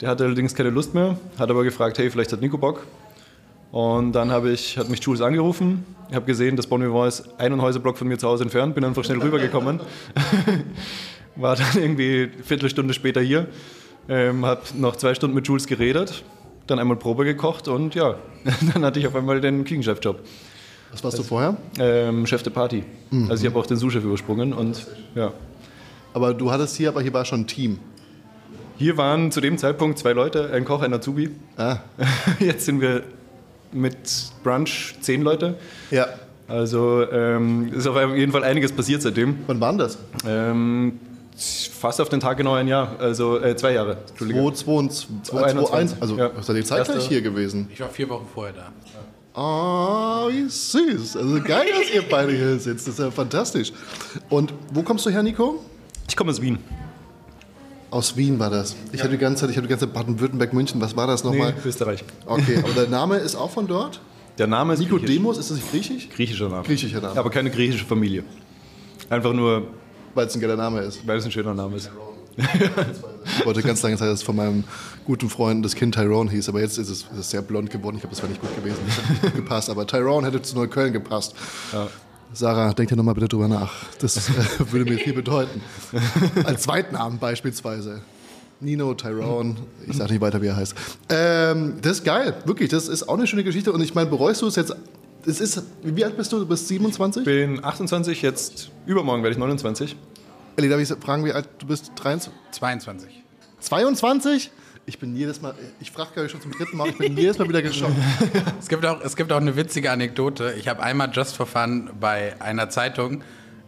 Der 0.00 0.08
hatte 0.08 0.24
allerdings 0.24 0.54
keine 0.54 0.70
Lust 0.70 0.94
mehr, 0.94 1.18
hat 1.38 1.50
aber 1.50 1.62
gefragt, 1.62 1.98
hey, 1.98 2.08
vielleicht 2.08 2.32
hat 2.32 2.40
Nico 2.40 2.56
Bock. 2.56 2.86
Und 3.72 4.12
dann 4.12 4.30
habe 4.30 4.52
ich, 4.52 4.78
hat 4.78 4.88
mich 4.88 5.00
Jules 5.04 5.20
angerufen. 5.20 5.84
Ich 6.08 6.14
habe 6.14 6.24
gesehen, 6.24 6.56
dass 6.56 6.66
Bon 6.66 6.80
Vivant 6.80 7.08
ist 7.08 7.38
einen 7.38 7.60
Häuserblock 7.60 7.98
von 7.98 8.08
mir 8.08 8.16
zu 8.16 8.26
Hause 8.26 8.44
entfernt, 8.44 8.74
bin 8.74 8.82
einfach 8.82 9.04
schnell 9.04 9.18
rübergekommen. 9.18 9.80
War 11.36 11.56
dann 11.56 11.76
irgendwie 11.76 12.30
eine 12.32 12.42
Viertelstunde 12.42 12.94
später 12.94 13.20
hier, 13.20 13.48
ähm, 14.08 14.46
habe 14.46 14.62
noch 14.76 14.96
zwei 14.96 15.14
Stunden 15.14 15.34
mit 15.34 15.46
Jules 15.46 15.66
geredet, 15.66 16.24
dann 16.66 16.78
einmal 16.78 16.96
Probe 16.96 17.26
gekocht 17.26 17.68
und 17.68 17.94
ja, 17.94 18.14
dann 18.72 18.82
hatte 18.82 18.98
ich 18.98 19.06
auf 19.06 19.14
einmal 19.14 19.42
den 19.42 19.64
Küchenchef-Job. 19.64 20.20
Was 20.94 21.04
warst 21.04 21.18
du 21.18 21.22
vorher? 21.22 21.56
Ähm, 21.78 22.26
Chef 22.26 22.42
de 22.42 22.52
Party. 22.52 22.84
Also 23.28 23.44
ich 23.44 23.50
habe 23.50 23.58
auch 23.60 23.66
den 23.66 23.76
Sous-Chef 23.76 24.02
übersprungen 24.04 24.52
und 24.52 24.86
ja. 25.14 25.32
Aber 26.14 26.32
du 26.32 26.50
hattest 26.50 26.76
hier, 26.76 26.88
aber 26.88 27.02
hier 27.02 27.12
war 27.12 27.24
schon 27.24 27.40
ein 27.42 27.46
Team. 27.46 27.78
Hier 28.78 28.96
waren 28.96 29.30
zu 29.30 29.40
dem 29.40 29.58
Zeitpunkt 29.58 29.98
zwei 29.98 30.12
Leute, 30.12 30.50
ein 30.52 30.64
Koch, 30.64 30.82
ein 30.82 30.92
Azubi. 30.94 31.30
Ah, 31.56 31.78
Jetzt 32.38 32.64
sind 32.64 32.80
wir 32.80 33.02
mit 33.72 33.96
Brunch 34.42 34.94
zehn 35.00 35.22
Leute. 35.22 35.56
ja. 35.90 36.06
Also 36.46 37.10
ähm, 37.10 37.72
ist 37.72 37.86
auf 37.86 37.96
jeden 38.14 38.30
Fall 38.30 38.44
einiges 38.44 38.70
passiert 38.70 39.00
seitdem. 39.00 39.38
Wann 39.46 39.60
waren 39.62 39.78
das? 39.78 39.96
Ähm, 40.26 41.00
fast 41.34 42.02
auf 42.02 42.10
den 42.10 42.20
Tag 42.20 42.36
genau 42.36 42.52
ein 42.52 42.68
Jahr, 42.68 42.96
also 43.00 43.40
äh, 43.42 43.56
zwei 43.56 43.72
Jahre. 43.72 43.96
Entschuldige. 44.10 44.40
2021. 44.52 45.08
2021, 45.22 46.02
Also 46.02 46.16
ja. 46.18 46.30
seid 46.42 46.56
ihr 46.56 46.64
zeitgleich 46.66 46.96
Erste- 46.96 47.08
hier 47.08 47.22
gewesen? 47.22 47.70
Ich 47.72 47.80
war 47.80 47.88
vier 47.88 48.10
Wochen 48.10 48.26
vorher 48.34 48.52
da. 48.52 48.68
Oh, 49.34 50.28
wie 50.30 50.48
süß. 50.48 51.16
Also 51.16 51.42
geil, 51.42 51.66
dass 51.76 51.92
ihr 51.92 52.02
beide 52.08 52.32
hier 52.32 52.58
sitzt. 52.58 52.86
Das 52.86 52.94
ist 52.94 53.00
ja 53.00 53.10
fantastisch. 53.10 53.72
Und 54.28 54.54
wo 54.72 54.82
kommst 54.82 55.04
du 55.06 55.10
her, 55.10 55.22
Nico? 55.22 55.60
Ich 56.08 56.16
komme 56.16 56.30
aus 56.30 56.40
Wien. 56.40 56.58
Aus 57.90 58.16
Wien 58.16 58.38
war 58.38 58.50
das. 58.50 58.76
Ich 58.92 59.00
hatte 59.00 59.10
die 59.10 59.18
ganze 59.18 59.42
Zeit, 59.42 59.50
ich 59.50 59.56
hatte 59.56 59.66
die 59.66 59.70
ganze 59.70 59.86
Zeit 59.86 59.94
Baden-Württemberg, 59.94 60.52
München. 60.52 60.80
Was 60.80 60.96
war 60.96 61.06
das 61.06 61.24
nochmal? 61.24 61.54
Österreich. 61.64 62.04
Okay, 62.26 62.58
aber 62.64 62.72
der 62.72 62.88
Name 62.88 63.16
ist 63.16 63.34
auch 63.36 63.50
von 63.50 63.66
dort? 63.66 64.00
Der 64.38 64.46
Name 64.46 64.74
ist 64.74 64.80
griechisch. 64.80 64.92
Nicodemus, 65.02 65.38
ist 65.38 65.50
das 65.50 65.56
nicht 65.58 65.70
griechisch? 65.70 66.08
Griechischer 66.10 66.48
Name. 66.48 66.62
Griechischer 66.64 67.00
Name. 67.00 67.18
Aber 67.18 67.30
keine 67.30 67.50
griechische 67.50 67.84
Familie. 67.84 68.24
Einfach 69.10 69.32
nur, 69.32 69.68
Weil 70.14 70.26
es 70.26 70.34
ein 70.34 70.40
geiler 70.40 70.56
Name 70.56 70.80
ist. 70.80 71.06
weil 71.06 71.18
es 71.18 71.24
ein 71.24 71.30
schöner 71.30 71.54
Name 71.54 71.76
ist. 71.76 71.90
Ich 72.36 73.46
wollte 73.46 73.62
ganz 73.62 73.82
lange 73.82 73.96
Zeit, 73.96 74.08
dass 74.08 74.20
es 74.20 74.22
von 74.22 74.36
meinem 74.36 74.64
guten 75.06 75.30
Freund 75.30 75.64
das 75.64 75.74
Kind 75.74 75.94
Tyrone 75.94 76.30
hieß, 76.30 76.48
aber 76.48 76.60
jetzt 76.60 76.78
ist 76.78 76.88
es, 76.88 77.02
ist 77.02 77.18
es 77.18 77.30
sehr 77.30 77.42
blond 77.42 77.70
geworden. 77.70 77.96
Ich 77.96 78.02
glaube, 78.02 78.14
das 78.14 78.22
wäre 78.22 78.30
nicht 78.32 78.40
gut 78.40 78.54
gewesen. 78.56 78.78
Nicht 79.22 79.36
gepasst. 79.36 79.70
Aber 79.70 79.86
Tyrone 79.86 80.26
hätte 80.26 80.42
zu 80.42 80.54
Neukölln 80.56 80.92
gepasst. 80.92 81.34
Sarah, 82.32 82.72
denk 82.72 82.88
dir 82.88 82.96
nochmal 82.96 83.14
bitte 83.14 83.28
drüber 83.28 83.48
nach. 83.48 83.72
Das 84.00 84.16
äh, 84.28 84.72
würde 84.72 84.90
mir 84.90 84.98
viel 84.98 85.12
bedeuten. 85.12 85.60
Als 86.44 86.62
Zweitnamen 86.62 87.18
beispielsweise. 87.18 88.02
Nino, 88.60 88.94
Tyrone, 88.94 89.56
ich 89.86 89.96
sage 89.96 90.12
nicht 90.12 90.20
weiter, 90.22 90.40
wie 90.40 90.46
er 90.46 90.56
heißt. 90.56 90.74
Ähm, 91.10 91.74
das 91.82 91.98
ist 91.98 92.04
geil, 92.04 92.34
wirklich. 92.44 92.70
Das 92.70 92.88
ist 92.88 93.08
auch 93.08 93.16
eine 93.16 93.26
schöne 93.26 93.44
Geschichte. 93.44 93.72
Und 93.72 93.80
ich 93.82 93.94
meine, 93.94 94.10
bereust 94.10 94.42
du 94.42 94.46
es 94.46 94.56
jetzt? 94.56 94.74
Es 95.26 95.40
ist, 95.40 95.62
wie 95.82 96.04
alt 96.04 96.16
bist 96.16 96.32
du? 96.32 96.38
Du 96.38 96.46
bist 96.46 96.68
27? 96.68 97.20
Ich 97.20 97.24
bin 97.24 97.64
28, 97.64 98.20
jetzt 98.22 98.70
übermorgen 98.86 99.22
werde 99.22 99.32
ich 99.32 99.38
29. 99.38 99.96
Elli, 100.56 100.68
darf 100.68 100.80
ich 100.80 100.88
fragen, 100.88 101.24
wie 101.24 101.32
alt 101.32 101.48
du 101.58 101.66
bist? 101.66 101.92
23? 101.96 102.32
22. 102.52 103.22
22? 103.60 104.50
Ich 104.86 104.98
bin 104.98 105.16
jedes 105.16 105.40
Mal, 105.40 105.54
ich 105.80 105.90
frage 105.90 106.10
glaube 106.12 106.26
ich 106.26 106.32
schon 106.32 106.42
zum 106.42 106.52
dritten 106.52 106.76
Mal, 106.76 106.90
ich 106.90 106.98
bin 106.98 107.16
jedes 107.16 107.38
Mal 107.38 107.48
wieder 107.48 107.62
geschockt. 107.62 107.96
Es 108.60 108.68
gibt 108.68 108.84
auch, 108.84 109.00
es 109.00 109.16
gibt 109.16 109.32
auch 109.32 109.40
eine 109.40 109.56
witzige 109.56 109.90
Anekdote. 109.90 110.54
Ich 110.58 110.68
habe 110.68 110.82
einmal 110.82 111.10
just 111.12 111.36
for 111.36 111.46
fun 111.46 111.90
bei 111.98 112.40
einer 112.40 112.68
Zeitung 112.68 113.22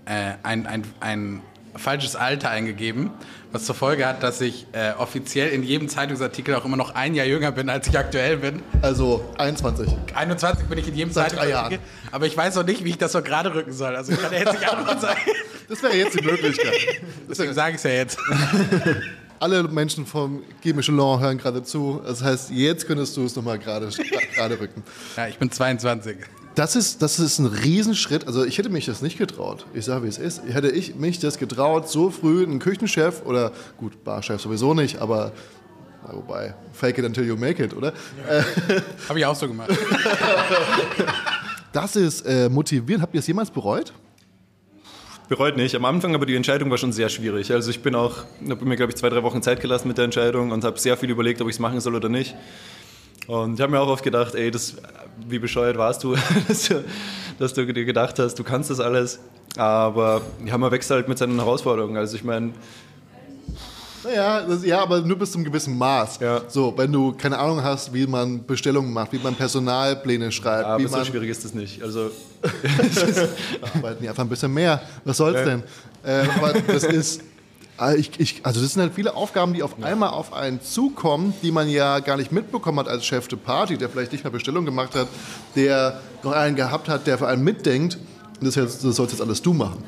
äh, 0.04 0.34
ein, 0.42 0.66
ein, 0.66 0.84
ein 1.00 1.42
falsches 1.78 2.16
Alter 2.16 2.50
eingegeben, 2.50 3.10
was 3.52 3.64
zur 3.64 3.74
Folge 3.74 4.06
hat, 4.06 4.22
dass 4.22 4.40
ich 4.40 4.66
äh, 4.72 4.92
offiziell 4.98 5.48
in 5.50 5.62
jedem 5.62 5.88
Zeitungsartikel 5.88 6.54
auch 6.54 6.64
immer 6.64 6.76
noch 6.76 6.94
ein 6.94 7.14
Jahr 7.14 7.26
jünger 7.26 7.52
bin, 7.52 7.68
als 7.70 7.88
ich 7.88 7.98
aktuell 7.98 8.38
bin. 8.38 8.62
Also 8.82 9.24
21. 9.38 9.88
21 10.14 10.66
bin 10.68 10.78
ich 10.78 10.88
in 10.88 10.94
jedem 10.94 11.12
Seit 11.12 11.30
Zeitungsartikel. 11.30 11.78
Aber 12.12 12.26
ich 12.26 12.36
weiß 12.36 12.54
noch 12.56 12.64
nicht, 12.64 12.84
wie 12.84 12.90
ich 12.90 12.98
das 12.98 13.12
so 13.12 13.22
gerade 13.22 13.54
rücken 13.54 13.72
soll. 13.72 13.96
Also 13.96 14.12
ich 14.12 14.20
kann 14.20 14.32
jetzt 14.32 14.52
nicht 14.52 14.70
antworten 14.70 15.00
sagen. 15.00 15.20
Das 15.68 15.82
wäre 15.82 15.96
jetzt 15.96 16.16
die 16.16 16.24
Möglichkeit. 16.24 17.02
Deswegen 17.28 17.52
sage 17.52 17.70
ich 17.70 17.78
es 17.78 17.82
ja 17.82 17.90
jetzt. 17.90 18.18
Alle 19.40 19.64
Menschen 19.64 20.06
vom 20.06 20.44
Guy 20.62 20.72
Michelin 20.72 21.00
hören 21.20 21.38
gerade 21.38 21.64
zu. 21.64 22.00
Das 22.06 22.22
heißt, 22.22 22.50
jetzt 22.52 22.86
könntest 22.86 23.16
du 23.16 23.24
es 23.24 23.34
nochmal 23.34 23.58
gerade 23.58 23.88
gerade 24.32 24.60
rücken. 24.60 24.84
Ja, 25.16 25.26
ich 25.26 25.38
bin 25.38 25.50
22. 25.50 26.18
Das 26.56 26.74
ist, 26.74 27.02
das 27.02 27.18
ist 27.18 27.38
ein 27.38 27.44
Riesenschritt. 27.44 28.26
Also 28.26 28.42
ich 28.42 28.56
hätte 28.56 28.70
mich 28.70 28.86
das 28.86 29.02
nicht 29.02 29.18
getraut. 29.18 29.66
Ich 29.74 29.84
sage, 29.84 30.04
wie 30.04 30.08
es 30.08 30.16
ist. 30.16 30.42
Hätte 30.48 30.70
ich 30.70 30.94
mich 30.94 31.18
das 31.18 31.36
getraut, 31.36 31.88
so 31.90 32.10
früh 32.10 32.42
einen 32.42 32.60
Küchenchef 32.60 33.22
oder 33.26 33.52
gut, 33.76 34.02
Barchef 34.04 34.40
sowieso 34.40 34.72
nicht, 34.72 34.98
aber 34.98 35.32
wobei, 36.10 36.54
fake 36.72 36.96
it 36.98 37.04
until 37.04 37.26
you 37.26 37.36
make 37.36 37.62
it, 37.62 37.76
oder? 37.76 37.92
Habe 39.06 39.18
ich 39.18 39.26
auch 39.26 39.34
so 39.36 39.46
gemacht. 39.46 39.70
Das 41.72 41.94
ist 41.94 42.22
äh, 42.22 42.48
motivierend. 42.48 43.02
Habt 43.02 43.12
ihr 43.12 43.18
es 43.18 43.26
jemals 43.26 43.50
bereut? 43.50 43.92
Bereut 45.28 45.58
nicht. 45.58 45.74
Am 45.74 45.84
Anfang 45.84 46.14
aber 46.14 46.24
die 46.24 46.36
Entscheidung 46.36 46.70
war 46.70 46.78
schon 46.78 46.92
sehr 46.92 47.10
schwierig. 47.10 47.52
Also 47.52 47.68
ich 47.70 47.82
bin 47.82 47.94
auch, 47.94 48.24
habe 48.48 48.64
mir 48.64 48.76
glaube 48.76 48.92
ich 48.92 48.96
zwei, 48.96 49.10
drei 49.10 49.22
Wochen 49.22 49.42
Zeit 49.42 49.60
gelassen 49.60 49.88
mit 49.88 49.98
der 49.98 50.06
Entscheidung 50.06 50.52
und 50.52 50.64
habe 50.64 50.78
sehr 50.78 50.96
viel 50.96 51.10
überlegt, 51.10 51.42
ob 51.42 51.48
ich 51.48 51.56
es 51.56 51.60
machen 51.60 51.80
soll 51.80 51.94
oder 51.94 52.08
nicht. 52.08 52.34
Und 53.26 53.54
ich 53.54 53.60
habe 53.60 53.72
mir 53.72 53.80
auch 53.80 53.88
oft 53.88 54.04
gedacht, 54.04 54.34
ey, 54.34 54.50
das, 54.50 54.74
wie 55.28 55.38
bescheuert 55.38 55.76
warst 55.78 56.04
du, 56.04 56.14
dass 56.48 56.68
du, 56.68 56.84
dass 57.38 57.54
du 57.54 57.66
dir 57.66 57.84
gedacht 57.84 58.18
hast, 58.18 58.38
du 58.38 58.44
kannst 58.44 58.70
das 58.70 58.80
alles. 58.80 59.18
Aber 59.56 60.20
ja, 60.44 60.56
man 60.58 60.70
wächst 60.70 60.90
halt 60.90 61.08
mit 61.08 61.18
seinen 61.18 61.36
Herausforderungen. 61.36 61.96
Also 61.96 62.16
ich 62.16 62.24
meine, 62.24 62.52
Naja, 64.04 64.42
das, 64.42 64.64
ja, 64.64 64.82
aber 64.82 65.00
nur 65.00 65.18
bis 65.18 65.32
zum 65.32 65.42
gewissen 65.42 65.76
Maß. 65.76 66.20
Ja. 66.20 66.42
So, 66.48 66.72
wenn 66.76 66.92
du 66.92 67.12
keine 67.12 67.38
Ahnung 67.38 67.62
hast, 67.62 67.92
wie 67.92 68.06
man 68.06 68.44
Bestellungen 68.46 68.92
macht, 68.92 69.12
wie 69.12 69.18
man 69.18 69.34
Personalpläne 69.34 70.30
schreibt, 70.30 70.66
aber 70.66 70.82
wie 70.82 70.86
so 70.86 70.96
man 70.96 71.06
schwierig 71.06 71.30
ist 71.30 71.44
das 71.44 71.54
nicht. 71.54 71.82
Also 71.82 72.10
arbeiten 73.74 74.02
die 74.02 74.08
einfach 74.08 74.22
ein 74.22 74.28
bisschen 74.28 74.52
mehr. 74.54 74.80
Was 75.04 75.16
soll's 75.16 75.42
denn? 75.42 75.62
Äh, 76.04 76.26
aber 76.36 76.52
das 76.66 76.84
ist, 76.84 77.22
ich, 77.96 78.18
ich, 78.18 78.40
also 78.44 78.60
das 78.60 78.72
sind 78.72 78.82
halt 78.82 78.94
viele 78.94 79.14
Aufgaben, 79.14 79.52
die 79.52 79.62
auf 79.62 79.82
einmal 79.82 80.10
auf 80.10 80.32
einen 80.32 80.62
zukommen, 80.62 81.34
die 81.42 81.50
man 81.50 81.68
ja 81.68 81.98
gar 82.00 82.16
nicht 82.16 82.32
mitbekommen 82.32 82.78
hat 82.78 82.88
als 82.88 83.04
Chef 83.04 83.28
de 83.28 83.38
Party, 83.38 83.76
der 83.76 83.88
vielleicht 83.88 84.12
nicht 84.12 84.24
mehr 84.24 84.30
Bestellung 84.30 84.64
gemacht 84.64 84.94
hat, 84.94 85.08
der 85.54 86.00
noch 86.22 86.32
einen 86.32 86.56
gehabt 86.56 86.88
hat, 86.88 87.06
der 87.06 87.18
vor 87.18 87.28
allem 87.28 87.44
mitdenkt. 87.44 87.98
Und 88.40 88.46
das, 88.46 88.54
das 88.54 88.80
sollst 88.96 89.12
jetzt 89.12 89.20
alles 89.20 89.42
du 89.42 89.52
machen. 89.52 89.84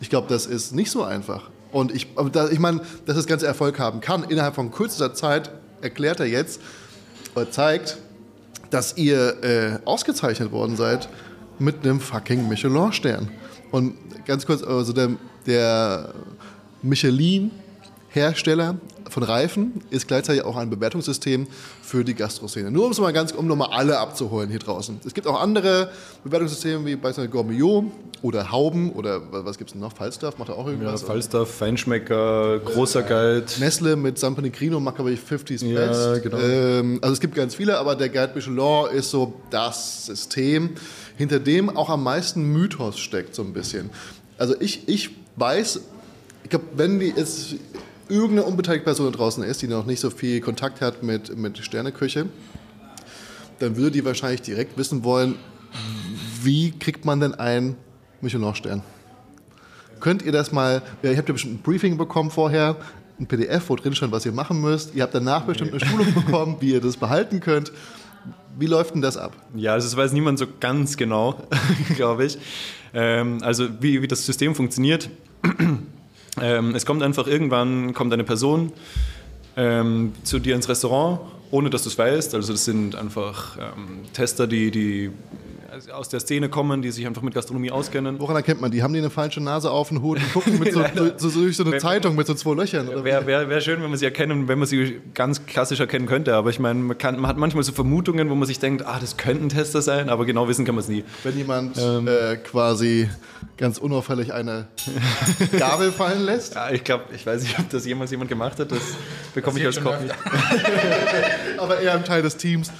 Ich 0.00 0.10
glaube, 0.10 0.26
das 0.28 0.46
ist 0.46 0.74
nicht 0.74 0.90
so 0.90 1.04
einfach. 1.04 1.50
Und 1.70 1.94
ich, 1.94 2.08
ich 2.50 2.58
meine, 2.58 2.80
dass 3.06 3.16
das 3.16 3.26
Ganze 3.26 3.46
Erfolg 3.46 3.78
haben 3.78 4.00
kann, 4.00 4.24
innerhalb 4.24 4.54
von 4.54 4.70
kürzester 4.70 5.14
Zeit 5.14 5.50
erklärt 5.80 6.20
er 6.20 6.26
jetzt, 6.26 6.60
oder 7.34 7.50
zeigt, 7.50 7.98
dass 8.70 8.96
ihr 8.96 9.42
äh, 9.44 9.78
ausgezeichnet 9.84 10.50
worden 10.50 10.76
seid 10.76 11.08
mit 11.58 11.84
einem 11.84 12.00
fucking 12.00 12.48
Michelin-Stern. 12.48 13.30
Und 13.70 13.96
ganz 14.26 14.46
kurz, 14.46 14.62
also 14.62 14.92
der, 14.92 15.10
der 15.46 16.14
Michelin-Hersteller 16.82 18.76
von 19.10 19.22
Reifen 19.22 19.80
ist 19.90 20.06
gleichzeitig 20.06 20.42
auch 20.44 20.56
ein 20.56 20.68
Bewertungssystem 20.68 21.46
für 21.82 22.04
die 22.04 22.14
Gastroszene. 22.14 22.70
Nur 22.70 22.84
um 22.84 22.92
es 22.92 23.00
mal 23.00 23.12
ganz, 23.12 23.32
um 23.32 23.46
nochmal 23.46 23.70
alle 23.72 23.98
abzuholen 23.98 24.50
hier 24.50 24.58
draußen. 24.58 25.00
Es 25.06 25.14
gibt 25.14 25.26
auch 25.26 25.40
andere 25.40 25.90
Bewertungssysteme 26.24 26.84
wie 26.84 26.94
beispielsweise 26.96 27.28
Gourmillot 27.30 27.84
oder 28.20 28.50
Hauben 28.52 28.92
oder 28.92 29.22
was, 29.30 29.56
gibt 29.56 29.70
es 29.70 29.76
noch? 29.76 29.92
Falstaff 29.94 30.36
macht 30.38 30.50
er 30.50 30.56
auch 30.56 30.66
Ja, 30.66 30.72
irgendwas? 30.72 31.02
Falstaff, 31.02 31.48
Feinschmecker, 31.54 32.58
großer 32.58 33.02
Guide. 33.02 33.46
Nestle 33.60 33.96
mit 33.96 34.18
San 34.18 34.34
Pellegrino 34.34 34.78
macht, 34.80 34.96
glaube 34.96 35.12
ich, 35.12 35.20
50s 35.20 35.64
Ja, 35.64 35.86
Best. 35.86 36.22
genau. 36.24 36.38
Ähm, 36.38 36.98
also 37.00 37.14
es 37.14 37.20
gibt 37.20 37.34
ganz 37.34 37.54
viele, 37.54 37.78
aber 37.78 37.94
der 37.96 38.10
Guide 38.10 38.32
Michelin 38.34 38.58
ist 38.94 39.10
so 39.10 39.32
das 39.50 40.04
System, 40.06 40.70
hinter 41.16 41.40
dem 41.40 41.74
auch 41.74 41.88
am 41.88 42.02
meisten 42.02 42.42
Mythos 42.52 42.98
steckt, 42.98 43.34
so 43.34 43.42
ein 43.42 43.52
bisschen. 43.54 43.88
Also 44.36 44.54
ich, 44.60 44.86
ich 44.88 45.10
weiß, 45.36 45.80
ich 46.48 46.50
glaube, 46.50 46.64
wenn 46.76 46.98
die 46.98 47.12
jetzt 47.14 47.56
irgendeine 48.08 48.44
unbeteiligte 48.44 48.86
Person 48.86 49.12
draußen 49.12 49.44
ist, 49.44 49.60
die 49.60 49.68
noch 49.68 49.84
nicht 49.84 50.00
so 50.00 50.08
viel 50.08 50.40
Kontakt 50.40 50.80
hat 50.80 51.02
mit, 51.02 51.36
mit 51.36 51.58
Sterneküche, 51.58 52.24
dann 53.58 53.76
würde 53.76 53.90
die 53.90 54.04
wahrscheinlich 54.06 54.40
direkt 54.40 54.78
wissen 54.78 55.04
wollen, 55.04 55.34
wie 56.42 56.70
kriegt 56.70 57.04
man 57.04 57.20
denn 57.20 57.34
einen 57.34 57.76
Michelin-Stern? 58.22 58.82
Könnt 60.00 60.22
ihr 60.22 60.32
das 60.32 60.50
mal, 60.50 60.80
ja, 61.02 61.10
ihr 61.10 61.18
habt 61.18 61.28
ja 61.28 61.34
bestimmt 61.34 61.56
ein 61.56 61.62
Briefing 61.62 61.98
bekommen 61.98 62.30
vorher, 62.30 62.76
ein 63.20 63.26
PDF, 63.26 63.68
wo 63.68 63.76
drin 63.76 63.94
stand, 63.94 64.10
was 64.12 64.24
ihr 64.24 64.32
machen 64.32 64.58
müsst. 64.58 64.94
Ihr 64.94 65.02
habt 65.02 65.14
danach 65.14 65.42
bestimmt 65.42 65.72
eine 65.72 65.84
Schulung 65.84 66.14
bekommen, 66.14 66.56
wie 66.60 66.72
ihr 66.72 66.80
das 66.80 66.96
behalten 66.96 67.40
könnt. 67.40 67.72
Wie 68.58 68.66
läuft 68.66 68.94
denn 68.94 69.02
das 69.02 69.18
ab? 69.18 69.36
Ja, 69.54 69.74
also 69.74 69.86
das 69.86 69.98
weiß 69.98 70.12
niemand 70.12 70.38
so 70.38 70.46
ganz 70.60 70.96
genau, 70.96 71.46
glaube 71.96 72.24
ich. 72.24 72.38
Ähm, 72.94 73.36
also 73.42 73.68
wie, 73.82 74.00
wie 74.00 74.08
das 74.08 74.24
System 74.24 74.54
funktioniert. 74.54 75.10
Ähm, 76.42 76.74
es 76.74 76.86
kommt 76.86 77.02
einfach 77.02 77.26
irgendwann, 77.26 77.94
kommt 77.94 78.12
eine 78.12 78.24
Person 78.24 78.72
ähm, 79.56 80.12
zu 80.22 80.38
dir 80.38 80.54
ins 80.54 80.68
Restaurant, 80.68 81.20
ohne 81.50 81.70
dass 81.70 81.82
du 81.82 81.88
es 81.88 81.98
weißt. 81.98 82.34
Also 82.34 82.52
das 82.52 82.64
sind 82.64 82.94
einfach 82.94 83.56
ähm, 83.58 84.04
Tester, 84.12 84.46
die, 84.46 84.70
die 84.70 85.10
aus 85.92 86.08
der 86.08 86.20
Szene 86.20 86.48
kommen, 86.48 86.80
die 86.80 86.90
sich 86.90 87.06
einfach 87.06 87.22
mit 87.22 87.34
Gastronomie 87.34 87.70
auskennen. 87.70 88.18
Woran 88.18 88.36
erkennt 88.36 88.60
man 88.60 88.70
die? 88.70 88.82
Haben 88.82 88.94
die 88.94 89.00
eine 89.00 89.10
falsche 89.10 89.40
Nase 89.40 89.70
auf 89.70 89.88
den 89.88 90.00
Hut 90.00 90.18
und 90.18 90.32
gucken 90.32 90.58
mit 90.58 90.72
so, 90.74 90.82
so, 91.16 91.28
so 91.28 91.40
durch 91.42 91.56
so 91.56 91.64
eine 91.64 91.78
Zeitung 91.78 92.16
mit 92.16 92.26
so 92.26 92.34
zwei 92.34 92.54
Löchern? 92.54 92.88
Wäre 93.04 93.26
wär, 93.26 93.48
wär 93.48 93.60
schön, 93.60 93.82
wenn 93.82 93.90
man 93.90 93.98
sie 93.98 94.06
erkennen, 94.06 94.48
wenn 94.48 94.58
man 94.58 94.66
sie 94.66 95.00
ganz 95.14 95.44
klassisch 95.46 95.80
erkennen 95.80 96.06
könnte. 96.06 96.34
Aber 96.34 96.50
ich 96.50 96.58
meine, 96.58 96.80
man, 96.80 96.96
man 96.98 97.26
hat 97.26 97.36
manchmal 97.36 97.64
so 97.64 97.72
Vermutungen, 97.72 98.30
wo 98.30 98.34
man 98.34 98.46
sich 98.46 98.58
denkt, 98.58 98.86
ah, 98.86 98.98
das 98.98 99.16
könnten 99.16 99.50
Tester 99.50 99.82
sein, 99.82 100.08
aber 100.08 100.24
genau 100.24 100.48
wissen 100.48 100.64
kann 100.64 100.74
man 100.74 100.82
es 100.82 100.88
nie. 100.88 101.04
Wenn 101.22 101.36
jemand 101.36 101.76
äh, 101.76 102.36
quasi 102.36 103.08
ganz 103.56 103.78
unauffällig 103.78 104.32
eine 104.32 104.68
Gabel 105.58 105.92
fallen 105.92 106.22
lässt? 106.22 106.54
Ja, 106.54 106.70
ich 106.70 106.82
glaube, 106.82 107.04
ich 107.14 107.26
weiß 107.26 107.42
nicht, 107.42 107.58
ob 107.58 107.68
das 107.68 107.84
jemals 107.84 108.10
jemand 108.10 108.30
gemacht 108.30 108.58
hat. 108.58 108.72
Das 108.72 108.80
bekomme 109.34 109.60
ich 109.60 109.66
als 109.66 109.76
nicht. 109.76 109.88
Aber 111.58 111.78
eher 111.80 111.92
ein 111.92 112.04
Teil 112.04 112.22
des 112.22 112.36
Teams. 112.36 112.72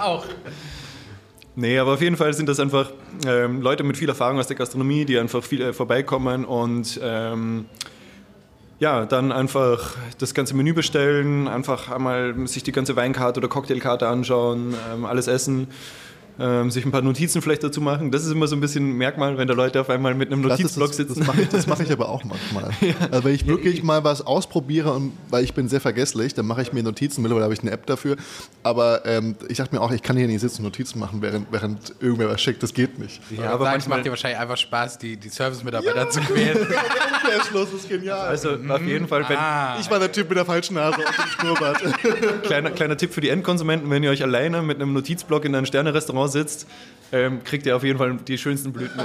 Auch. 0.00 0.24
Nee, 1.56 1.78
aber 1.78 1.94
auf 1.94 2.00
jeden 2.00 2.16
Fall 2.16 2.34
sind 2.34 2.48
das 2.48 2.58
einfach 2.58 2.90
ähm, 3.26 3.62
Leute 3.62 3.84
mit 3.84 3.96
viel 3.96 4.08
Erfahrung 4.08 4.38
aus 4.38 4.48
der 4.48 4.56
Gastronomie, 4.56 5.04
die 5.04 5.18
einfach 5.18 5.44
viel 5.44 5.60
äh, 5.60 5.72
vorbeikommen 5.72 6.44
und 6.44 6.98
ähm, 7.00 7.66
ja, 8.80 9.06
dann 9.06 9.30
einfach 9.30 9.96
das 10.18 10.34
ganze 10.34 10.56
Menü 10.56 10.72
bestellen, 10.72 11.46
einfach 11.46 11.90
einmal 11.90 12.34
sich 12.48 12.64
die 12.64 12.72
ganze 12.72 12.96
Weinkarte 12.96 13.38
oder 13.38 13.48
Cocktailkarte 13.48 14.08
anschauen, 14.08 14.74
ähm, 14.92 15.04
alles 15.04 15.28
essen. 15.28 15.68
Ähm, 16.36 16.68
sich 16.70 16.84
ein 16.84 16.90
paar 16.90 17.02
Notizen 17.02 17.40
vielleicht 17.42 17.62
dazu 17.62 17.80
machen. 17.80 18.10
Das 18.10 18.24
ist 18.24 18.32
immer 18.32 18.48
so 18.48 18.56
ein 18.56 18.60
bisschen 18.60 18.90
ein 18.90 18.96
Merkmal, 18.96 19.38
wenn 19.38 19.46
da 19.46 19.54
Leute 19.54 19.80
auf 19.80 19.88
einmal 19.88 20.14
mit 20.16 20.32
einem 20.32 20.40
Notizblock 20.40 20.88
das, 20.88 20.96
sitzen. 20.96 21.18
das 21.20 21.26
mache 21.28 21.42
ich, 21.42 21.48
das 21.48 21.66
mach 21.68 21.78
ich 21.78 21.92
aber 21.92 22.08
auch 22.08 22.24
manchmal. 22.24 22.70
Also 23.12 23.22
wenn 23.24 23.34
ich 23.36 23.46
wirklich 23.46 23.84
mal 23.84 24.02
was 24.02 24.20
ausprobiere, 24.26 24.92
und, 24.92 25.12
weil 25.30 25.44
ich 25.44 25.54
bin 25.54 25.68
sehr 25.68 25.80
vergesslich, 25.80 26.34
dann 26.34 26.46
mache 26.46 26.62
ich 26.62 26.72
mir 26.72 26.82
Notizen, 26.82 27.22
mittlerweile 27.22 27.44
habe 27.44 27.54
ich 27.54 27.60
eine 27.60 27.70
App 27.70 27.86
dafür. 27.86 28.16
Aber 28.64 29.06
ähm, 29.06 29.36
ich 29.48 29.58
dachte 29.58 29.74
mir 29.76 29.80
auch, 29.80 29.92
ich 29.92 30.02
kann 30.02 30.16
hier 30.16 30.26
nicht 30.26 30.40
sitzen 30.40 30.62
und 30.62 30.64
Notizen 30.72 30.98
machen, 30.98 31.22
während, 31.22 31.52
während 31.52 31.94
irgendwer 32.00 32.28
was 32.30 32.40
schickt. 32.42 32.62
Das 32.64 32.74
geht 32.74 32.98
nicht. 32.98 33.20
Ja, 33.30 33.44
aber 33.44 33.52
aber 33.52 33.64
manchmal- 33.66 33.78
es 33.78 33.88
macht 33.88 34.06
dir 34.06 34.10
wahrscheinlich 34.10 34.40
einfach 34.40 34.56
Spaß, 34.56 34.98
die, 34.98 35.16
die 35.16 35.28
Service-Mitarbeiter 35.28 36.10
zu 36.10 36.20
quälen. 36.20 36.58
Der 36.66 37.44
Schluss 37.44 37.72
ist 37.72 37.88
genial. 37.88 38.26
Also 38.28 38.50
auf 38.68 38.82
jeden 38.82 39.06
Fall, 39.08 39.24
wenn, 39.28 39.36
Ah, 39.38 39.76
ich 39.80 39.90
war 39.90 39.98
der 39.98 40.10
Typ 40.12 40.28
mit 40.28 40.36
der 40.36 40.44
falschen 40.44 40.74
Nase 40.74 40.96
und 40.98 41.06
dem 41.06 41.26
Schnurrbart. 41.30 41.82
Kleiner, 42.42 42.70
kleiner 42.70 42.96
Tipp 42.96 43.12
für 43.14 43.20
die 43.20 43.28
Endkonsumenten, 43.30 43.88
wenn 43.90 44.02
ihr 44.02 44.10
euch 44.10 44.22
alleine 44.22 44.60
mit 44.62 44.80
einem 44.80 44.92
Notizblock 44.92 45.44
in 45.44 45.54
einem 45.54 45.64
Sterne-Restaurant 45.66 46.23
sitzt, 46.28 46.66
ähm, 47.12 47.44
kriegt 47.44 47.66
ihr 47.66 47.76
auf 47.76 47.84
jeden 47.84 47.98
Fall 47.98 48.16
die 48.26 48.38
schönsten 48.38 48.72
Blüten. 48.72 49.00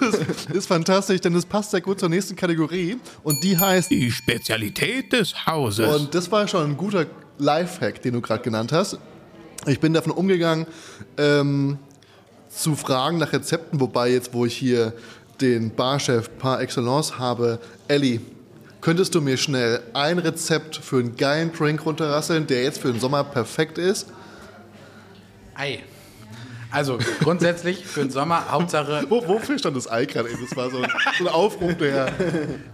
Das 0.00 0.56
ist 0.56 0.66
fantastisch, 0.66 1.20
denn 1.20 1.34
das 1.34 1.44
passt 1.44 1.72
sehr 1.72 1.80
gut 1.80 1.98
zur 1.98 2.08
nächsten 2.08 2.36
Kategorie. 2.36 2.98
Und 3.22 3.42
die 3.42 3.58
heißt 3.58 3.90
Die 3.90 4.10
Spezialität 4.10 5.12
des 5.12 5.46
Hauses. 5.46 5.94
Und 5.94 6.14
das 6.14 6.30
war 6.30 6.46
schon 6.46 6.70
ein 6.70 6.76
guter 6.76 7.06
Lifehack, 7.38 8.00
den 8.02 8.14
du 8.14 8.20
gerade 8.20 8.42
genannt 8.42 8.72
hast. 8.72 8.98
Ich 9.66 9.80
bin 9.80 9.92
davon 9.92 10.12
umgegangen, 10.12 10.66
ähm, 11.16 11.78
zu 12.48 12.76
fragen 12.76 13.18
nach 13.18 13.32
Rezepten, 13.32 13.80
wobei 13.80 14.10
jetzt, 14.10 14.34
wo 14.34 14.46
ich 14.46 14.56
hier 14.56 14.92
den 15.40 15.74
Barchef 15.74 16.30
par 16.38 16.60
excellence 16.60 17.18
habe, 17.18 17.58
Elli, 17.88 18.20
könntest 18.80 19.14
du 19.14 19.20
mir 19.20 19.36
schnell 19.36 19.80
ein 19.94 20.18
Rezept 20.18 20.76
für 20.76 20.98
einen 20.98 21.16
geilen 21.16 21.52
Drink 21.52 21.84
runterrasseln, 21.86 22.46
der 22.46 22.62
jetzt 22.64 22.80
für 22.80 22.92
den 22.92 23.00
Sommer 23.00 23.24
perfekt 23.24 23.78
ist? 23.78 24.08
Ei. 25.54 25.80
Also 26.72 26.98
grundsätzlich 27.20 27.84
für 27.84 28.00
den 28.00 28.10
Sommer, 28.10 28.50
Hauptsache 28.50 29.04
Wo, 29.10 29.26
wofür 29.28 29.58
stand 29.58 29.76
das 29.76 29.90
Ei 29.90 30.06
gerade? 30.06 30.30
Das 30.30 30.56
war 30.56 30.70
so 30.70 30.78
ein, 30.78 30.90
so 31.18 31.26
ein 31.26 31.28
Aufruf, 31.28 31.76
der. 31.76 32.10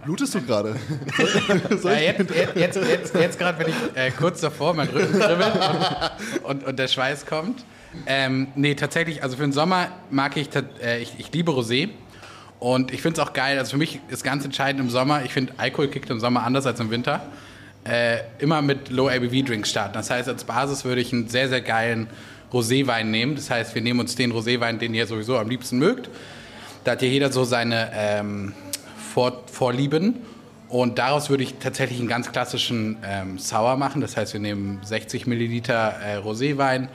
Blutest 0.05 0.35
du 0.35 0.41
gerade? 0.41 0.75
Ja, 1.83 1.93
jetzt 1.93 2.31
jetzt, 2.55 2.75
jetzt, 2.77 3.15
jetzt, 3.15 3.39
gerade 3.39 3.57
bin 3.57 3.73
ich 3.73 3.97
äh, 3.97 4.11
kurz 4.11 4.39
davor, 4.41 4.73
mein 4.73 4.87
Rücken 4.87 5.19
kribbelt 5.19 5.53
und, 5.53 6.43
und, 6.43 6.63
und 6.65 6.79
der 6.79 6.87
Schweiß 6.87 7.25
kommt. 7.25 7.65
Ähm, 8.05 8.47
nee, 8.55 8.75
tatsächlich, 8.75 9.23
also 9.23 9.35
für 9.35 9.43
den 9.43 9.51
Sommer 9.51 9.87
mag 10.09 10.37
ich, 10.37 10.49
äh, 10.81 11.01
ich, 11.01 11.15
ich 11.17 11.31
liebe 11.33 11.51
Rosé. 11.51 11.89
Und 12.59 12.91
ich 12.93 13.01
finde 13.01 13.21
es 13.21 13.27
auch 13.27 13.33
geil, 13.33 13.57
also 13.57 13.71
für 13.71 13.77
mich 13.77 13.99
ist 14.09 14.23
ganz 14.23 14.43
entscheidend 14.43 14.81
im 14.81 14.89
Sommer, 14.89 15.23
ich 15.23 15.31
finde 15.31 15.53
Alkohol 15.57 15.87
kickt 15.87 16.09
im 16.09 16.19
Sommer 16.19 16.43
anders 16.43 16.65
als 16.65 16.79
im 16.79 16.91
Winter. 16.91 17.21
Äh, 17.85 18.17
immer 18.39 18.61
mit 18.61 18.89
Low 18.89 19.07
ABV 19.07 19.45
Drinks 19.45 19.69
starten. 19.69 19.93
Das 19.93 20.09
heißt, 20.09 20.27
als 20.27 20.43
Basis 20.43 20.83
würde 20.83 20.99
ich 20.99 21.13
einen 21.13 21.29
sehr, 21.29 21.47
sehr 21.47 21.61
geilen 21.61 22.07
Roséwein 22.51 23.11
nehmen. 23.11 23.35
Das 23.35 23.49
heißt, 23.49 23.75
wir 23.75 23.81
nehmen 23.81 23.99
uns 23.99 24.15
den 24.15 24.31
Roséwein, 24.31 24.77
den 24.77 24.93
ihr 24.93 25.07
sowieso 25.07 25.37
am 25.37 25.49
liebsten 25.49 25.77
mögt. 25.77 26.09
Da 26.83 26.91
hat 26.91 27.01
ja 27.01 27.07
jeder 27.07 27.31
so 27.31 27.43
seine 27.43 27.91
ähm, 27.93 28.53
Vor 29.13 29.43
Vorlieben. 29.51 30.15
Und 30.69 30.99
daraus 30.99 31.29
würde 31.31 31.43
ich 31.43 31.55
tatsächlich 31.55 31.99
einen 31.99 32.07
ganz 32.07 32.31
klassischen 32.31 32.97
ähm, 33.03 33.39
Sour 33.39 33.75
machen. 33.75 34.01
Das 34.01 34.15
heißt, 34.15 34.33
wir 34.33 34.39
nehmen 34.39 34.79
60 34.83 35.25
Milliliter 35.25 35.95
äh, 36.03 36.17
Roséwein, 36.17 36.89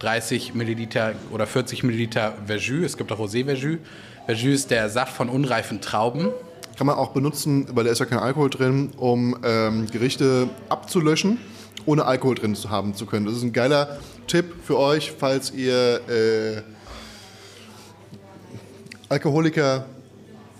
30 0.00 0.54
Milliliter 0.54 1.12
oder 1.30 1.46
40 1.46 1.84
Milliliter 1.84 2.34
Verjus. 2.46 2.86
Es 2.86 2.96
gibt 2.96 3.12
auch 3.12 3.20
Rosé-Verjus. 3.20 3.78
Verjus 4.26 4.54
ist 4.54 4.70
der 4.70 4.88
Saft 4.88 5.12
von 5.12 5.28
unreifen 5.28 5.80
Trauben. 5.80 6.28
Kann 6.76 6.86
man 6.86 6.96
auch 6.96 7.10
benutzen, 7.10 7.68
weil 7.72 7.84
da 7.84 7.90
ist 7.90 7.98
ja 7.98 8.06
kein 8.06 8.18
Alkohol 8.18 8.50
drin, 8.50 8.90
um 8.96 9.36
ähm, 9.44 9.86
Gerichte 9.90 10.48
abzulöschen, 10.68 11.38
ohne 11.86 12.06
Alkohol 12.06 12.34
drin 12.34 12.54
zu 12.54 12.70
haben 12.70 12.94
zu 12.94 13.06
können. 13.06 13.26
Das 13.26 13.36
ist 13.36 13.42
ein 13.42 13.52
geiler 13.52 13.98
Tipp 14.30 14.54
für 14.64 14.78
euch, 14.78 15.10
falls 15.10 15.50
ihr 15.50 16.00
äh, 16.08 16.62
Alkoholiker 19.08 19.86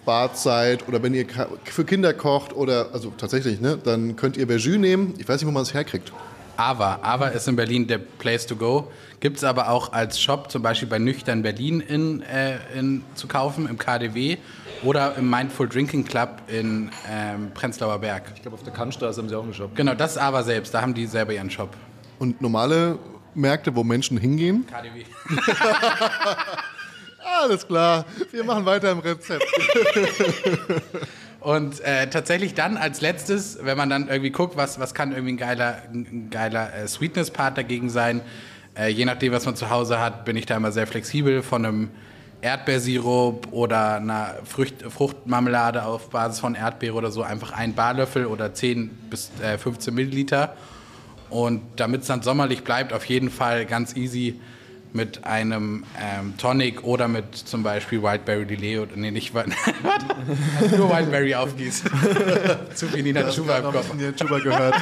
Bart 0.04 0.36
seid 0.36 0.88
oder 0.88 1.00
wenn 1.04 1.14
ihr 1.14 1.24
für 1.62 1.84
Kinder 1.84 2.12
kocht 2.12 2.52
oder 2.52 2.88
also 2.92 3.12
tatsächlich, 3.16 3.60
ne, 3.60 3.78
dann 3.82 4.16
könnt 4.16 4.36
ihr 4.36 4.48
Verjus 4.48 4.76
nehmen. 4.76 5.14
Ich 5.18 5.28
weiß 5.28 5.40
nicht, 5.40 5.46
wo 5.46 5.52
man 5.52 5.62
es 5.62 5.72
herkriegt. 5.72 6.12
Ava. 6.56 6.98
Ava 7.02 7.28
ist 7.28 7.46
in 7.46 7.54
Berlin 7.54 7.86
der 7.86 7.98
Place 7.98 8.44
to 8.44 8.56
go. 8.56 8.90
Gibt 9.20 9.36
es 9.36 9.44
aber 9.44 9.70
auch 9.70 9.92
als 9.92 10.20
Shop, 10.20 10.50
zum 10.50 10.62
Beispiel 10.62 10.88
bei 10.88 10.98
Nüchtern 10.98 11.42
Berlin 11.42 11.80
in, 11.80 12.22
äh, 12.22 12.56
in, 12.76 13.04
zu 13.14 13.28
kaufen, 13.28 13.68
im 13.68 13.78
KDW 13.78 14.38
oder 14.82 15.14
im 15.14 15.30
Mindful 15.30 15.68
Drinking 15.68 16.04
Club 16.04 16.42
in 16.48 16.90
ähm, 17.08 17.52
Prenzlauer 17.54 18.00
Berg. 18.00 18.32
Ich 18.34 18.42
glaube, 18.42 18.56
auf 18.56 18.64
der 18.64 18.72
Kannstraße 18.72 19.22
haben 19.22 19.28
sie 19.28 19.36
auch 19.36 19.44
einen 19.44 19.54
Shop. 19.54 19.76
Genau, 19.76 19.94
das 19.94 20.12
ist 20.12 20.18
Ava 20.18 20.42
selbst. 20.42 20.74
Da 20.74 20.82
haben 20.82 20.92
die 20.92 21.06
selber 21.06 21.32
ihren 21.32 21.50
Shop. 21.50 21.76
Und 22.18 22.42
normale 22.42 22.98
Märkte, 23.34 23.74
wo 23.74 23.84
Menschen 23.84 24.18
hingehen. 24.18 24.66
KDW. 24.66 25.04
Alles 27.42 27.66
klar, 27.66 28.04
wir 28.32 28.44
machen 28.44 28.64
weiter 28.64 28.90
im 28.90 28.98
Rezept. 29.00 29.44
Und 31.40 31.80
äh, 31.80 32.08
tatsächlich 32.10 32.54
dann 32.54 32.76
als 32.76 33.00
letztes, 33.00 33.58
wenn 33.62 33.76
man 33.76 33.88
dann 33.88 34.08
irgendwie 34.08 34.30
guckt, 34.30 34.56
was, 34.56 34.78
was 34.78 34.94
kann 34.94 35.12
irgendwie 35.12 35.32
ein 35.32 35.36
geiler, 35.38 35.82
ein 35.92 36.28
geiler 36.30 36.74
äh, 36.74 36.86
Sweetness-Part 36.86 37.56
dagegen 37.56 37.88
sein, 37.88 38.20
äh, 38.76 38.88
je 38.88 39.04
nachdem, 39.04 39.32
was 39.32 39.46
man 39.46 39.56
zu 39.56 39.70
Hause 39.70 40.00
hat, 40.00 40.24
bin 40.24 40.36
ich 40.36 40.44
da 40.46 40.56
immer 40.56 40.70
sehr 40.70 40.86
flexibel 40.86 41.42
von 41.42 41.64
einem 41.64 41.90
Erdbeersirup 42.42 43.48
oder 43.52 43.96
einer 43.96 44.36
Frucht, 44.44 44.82
Fruchtmarmelade 44.88 45.84
auf 45.84 46.10
Basis 46.10 46.40
von 46.40 46.54
Erdbeere 46.54 46.94
oder 46.94 47.10
so, 47.10 47.22
einfach 47.22 47.52
ein 47.52 47.74
Barlöffel 47.74 48.26
oder 48.26 48.52
10 48.52 48.88
bis 49.10 49.30
äh, 49.42 49.58
15 49.58 49.94
Milliliter. 49.94 50.56
Und 51.30 51.62
damit 51.76 52.02
es 52.02 52.06
dann 52.08 52.22
sommerlich 52.22 52.64
bleibt, 52.64 52.92
auf 52.92 53.04
jeden 53.06 53.30
Fall 53.30 53.64
ganz 53.66 53.96
easy 53.96 54.40
mit 54.92 55.22
einem 55.24 55.84
ähm, 56.02 56.34
Tonic 56.36 56.82
oder 56.82 57.06
mit 57.06 57.36
zum 57.36 57.62
Beispiel 57.62 58.02
Wildberry 58.02 58.44
Delay 58.44 58.80
oder 58.80 58.96
nee, 58.96 59.12
nicht 59.12 59.32
Wild- 59.32 59.46
nur 60.76 60.90
Wildberry 60.90 61.32
aufgießen. 61.36 61.88
Zu 62.74 62.88
viel 62.88 63.04
Nina 63.04 63.30
Chuba 63.30 63.58
im 63.58 63.64
Kopf. 63.66 63.86
hier 63.96 64.16
Chuba 64.16 64.38
gehört. 64.40 64.74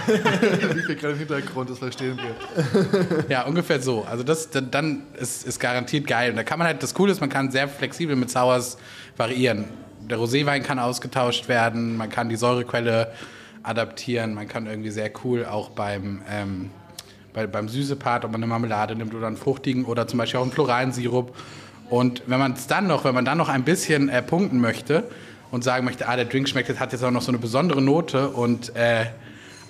Lief 0.75 0.87
hier 0.87 0.95
gerade 0.95 1.13
im 1.13 1.19
Hintergrund, 1.19 1.69
das 1.69 1.79
verstehen 1.79 2.17
wir. 2.19 3.25
Ja, 3.29 3.43
ungefähr 3.45 3.81
so. 3.83 4.05
Also 4.05 4.25
das 4.25 4.49
dann- 4.49 4.71
dann 4.71 5.03
ist, 5.21 5.47
ist 5.47 5.61
garantiert 5.61 6.07
geil. 6.07 6.31
Und 6.31 6.37
da 6.37 6.43
kann 6.43 6.59
man 6.59 6.67
halt, 6.69 6.83
das 6.83 6.95
Coole 6.95 7.13
ist, 7.13 7.21
man 7.21 7.29
kann 7.29 7.51
sehr 7.51 7.69
flexibel 7.69 8.17
mit 8.17 8.31
Sours 8.31 8.79
variieren. 9.19 9.67
Der 10.09 10.17
Roséwein 10.17 10.61
kann 10.63 10.79
ausgetauscht 10.79 11.49
werden, 11.49 11.99
man 11.99 12.09
kann 12.09 12.31
die 12.31 12.37
Säurequelle 12.37 13.13
adaptieren, 13.63 14.35
man 14.35 14.49
kann 14.49 14.67
irgendwie 14.67 14.91
sehr 14.91 15.11
cool 15.25 15.45
auch 15.45 15.71
beim, 15.71 16.23
ähm, 16.31 16.71
bei, 17.33 17.47
beim 17.47 17.69
Süßepart, 17.69 18.25
ob 18.25 18.33
man 18.33 18.43
eine 18.43 18.49
Marmelade 18.49 18.95
nimmt 18.95 19.15
oder 19.15 19.27
einen 19.27 19.37
fruchtigen 19.37 19.85
oder 19.85 20.07
zum 20.07 20.19
Beispiel 20.19 20.39
auch 20.39 20.45
einen 20.45 20.53
floralen 20.53 20.93
Sirup. 20.93 21.37
Und 21.91 22.23
wenn 22.27 22.39
man 22.39 22.53
es 22.53 22.67
dann 22.67 22.87
noch, 22.87 23.05
wenn 23.05 23.15
man 23.15 23.25
dann 23.25 23.39
noch 23.39 23.49
ein 23.49 23.65
bisschen 23.65 24.09
äh, 24.09 24.23
punkten 24.23 24.61
möchte 24.61 25.05
und 25.51 25.65
sagen 25.65 25.85
möchte, 25.85 26.09
ah, 26.09 26.17
der 26.17 26.27
Drink 26.27 26.49
schmeckt, 26.49 26.79
hat 26.79 26.93
jetzt 26.93 27.03
auch 27.03 27.11
noch 27.11 27.23
so 27.23 27.31
eine 27.31 27.39
besondere 27.39 27.81
Note 27.81 28.29
und 28.29 28.75
äh, 28.77 29.07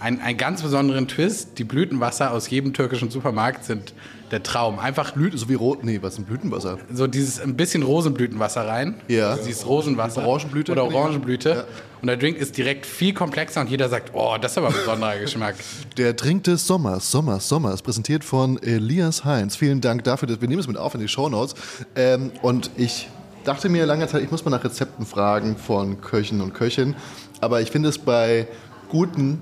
einen, 0.00 0.20
einen 0.20 0.38
ganz 0.38 0.62
besonderen 0.62 1.08
Twist. 1.08 1.58
Die 1.58 1.64
Blütenwasser 1.64 2.32
aus 2.32 2.48
jedem 2.50 2.72
türkischen 2.72 3.10
Supermarkt 3.10 3.64
sind 3.64 3.94
der 4.30 4.42
Traum. 4.42 4.78
Einfach 4.78 5.12
Blüten, 5.12 5.38
so 5.38 5.48
wie 5.48 5.54
Rot, 5.54 5.84
nee, 5.84 5.98
was 6.02 6.14
ist 6.14 6.20
ein 6.20 6.24
Blütenwasser? 6.24 6.78
so 6.92 7.06
dieses 7.06 7.40
ein 7.40 7.56
bisschen 7.56 7.82
Rosenblütenwasser 7.82 8.66
rein. 8.66 8.94
Ja. 9.08 9.30
Also 9.30 9.44
dieses 9.44 9.66
Rosenwasser. 9.66 10.26
Orangenblüte 10.26 10.72
Oder. 10.72 10.84
Orangenblüte. 10.84 11.50
Ja. 11.50 11.64
Und 12.00 12.06
der 12.06 12.16
Drink 12.16 12.36
ist 12.36 12.56
direkt 12.56 12.86
viel 12.86 13.12
komplexer 13.12 13.60
und 13.60 13.70
jeder 13.70 13.88
sagt, 13.88 14.10
oh, 14.12 14.36
das 14.40 14.52
ist 14.52 14.58
aber 14.58 14.68
ein 14.68 14.74
besonderer 14.74 15.18
Geschmack. 15.18 15.56
Der 15.96 16.12
Drink 16.12 16.44
des 16.44 16.64
Sommers, 16.64 17.10
Sommers, 17.10 17.48
Sommers, 17.48 17.82
präsentiert 17.82 18.22
von 18.22 18.62
Elias 18.62 19.24
Heinz. 19.24 19.56
Vielen 19.56 19.80
Dank 19.80 20.04
dafür, 20.04 20.28
dass 20.28 20.40
wir 20.40 20.46
nehmen 20.46 20.60
es 20.60 20.68
mit 20.68 20.76
auf 20.76 20.94
in 20.94 21.00
die 21.00 21.08
Shownotes. 21.08 21.54
Ähm, 21.96 22.30
und 22.42 22.70
ich 22.76 23.08
dachte 23.42 23.68
mir 23.68 23.84
lange 23.84 24.06
Zeit, 24.06 24.22
ich 24.22 24.30
muss 24.30 24.44
mal 24.44 24.52
nach 24.52 24.62
Rezepten 24.62 25.06
fragen 25.06 25.56
von 25.56 26.00
Köchen 26.00 26.40
und 26.40 26.54
Köchinnen. 26.54 26.94
Aber 27.40 27.60
ich 27.62 27.70
finde 27.70 27.88
es 27.88 27.98
bei 27.98 28.46
guten, 28.88 29.40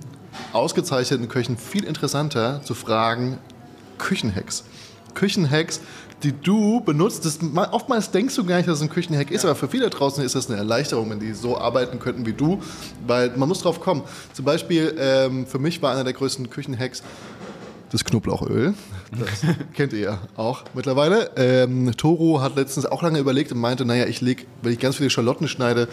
ausgezeichneten 0.53 1.29
Köchen 1.29 1.57
viel 1.57 1.85
interessanter 1.85 2.61
zu 2.65 2.75
fragen, 2.75 3.39
Küchenhacks. 3.99 4.65
Küchenhacks, 5.15 5.81
die 6.23 6.33
du 6.33 6.81
benutzt. 6.81 7.25
Das, 7.25 7.41
ma- 7.41 7.69
oftmals 7.73 8.11
denkst 8.11 8.35
du 8.37 8.45
gar 8.45 8.57
nicht, 8.57 8.69
dass 8.69 8.77
es 8.79 8.83
ein 8.83 8.91
Küchenhack 8.91 9.31
ist, 9.31 9.45
aber 9.45 9.55
für 9.55 9.69
viele 9.69 9.89
draußen 9.91 10.23
ist 10.25 10.35
das 10.35 10.49
eine 10.49 10.59
Erleichterung, 10.59 11.11
wenn 11.11 11.21
die 11.21 11.33
so 11.33 11.59
arbeiten 11.59 11.99
könnten 11.99 12.27
wie 12.27 12.33
du, 12.33 12.61
weil 13.07 13.31
man 13.37 13.49
muss 13.49 13.61
drauf 13.63 13.81
kommen. 13.81 14.03
Zum 14.33 14.45
Beispiel, 14.45 14.95
ähm, 14.99 15.47
für 15.47 15.59
mich 15.59 15.81
war 15.83 15.93
einer 15.93 16.05
der 16.05 16.13
größten 16.13 16.51
Küchenhacks 16.51 17.03
das 17.93 18.05
Knoblauchöl. 18.05 18.75
Das 19.13 19.55
kennt 19.75 19.93
ihr 19.93 20.01
ja 20.01 20.19
auch 20.37 20.65
mittlerweile. 20.75 21.31
Ähm, 21.37 21.93
Toro 21.97 22.41
hat 22.43 22.57
letztens 22.57 22.85
auch 22.85 23.03
lange 23.03 23.19
überlegt 23.21 23.53
und 23.53 23.59
meinte, 23.59 23.85
naja, 23.85 24.07
ich 24.07 24.21
leg, 24.21 24.47
wenn 24.63 24.73
ich 24.73 24.81
ganz 24.81 24.97
viele 24.97 25.09
Schalotten 25.09 25.47
schneide, 25.49 25.87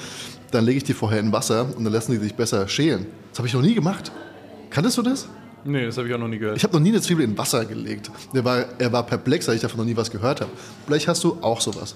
dann 0.52 0.66
lege 0.66 0.78
ich 0.78 0.84
die 0.84 0.94
vorher 0.94 1.20
in 1.20 1.32
Wasser 1.32 1.68
und 1.78 1.84
dann 1.84 1.94
lassen 1.94 2.12
die 2.12 2.18
sich 2.18 2.34
besser 2.34 2.68
schälen. 2.68 3.06
Das 3.30 3.40
habe 3.40 3.48
ich 3.48 3.54
noch 3.54 3.62
nie 3.62 3.76
gemacht. 3.76 4.12
Kanntest 4.74 4.98
du 4.98 5.04
das? 5.04 5.28
Nee, 5.66 5.86
das 5.86 5.98
habe 5.98 6.08
ich 6.08 6.14
auch 6.16 6.20
noch 6.20 6.28
nie 6.28 6.40
gehört. 6.40 6.58
Ich 6.58 6.64
habe 6.64 6.74
noch 6.74 6.82
nie 6.82 6.90
eine 6.90 7.00
Zwiebel 7.00 7.24
in 7.24 7.38
Wasser 7.38 7.64
gelegt. 7.64 8.10
Er 8.34 8.44
war, 8.44 8.66
er 8.80 8.92
war 8.92 9.06
perplex, 9.06 9.48
weil 9.48 9.56
ich 9.56 9.62
davon 9.62 9.78
noch 9.78 9.86
nie 9.86 9.96
was 9.96 10.10
gehört 10.10 10.42
habe. 10.42 10.50
Vielleicht 10.88 11.08
hast 11.08 11.24
du 11.24 11.38
auch 11.42 11.62
sowas. 11.62 11.96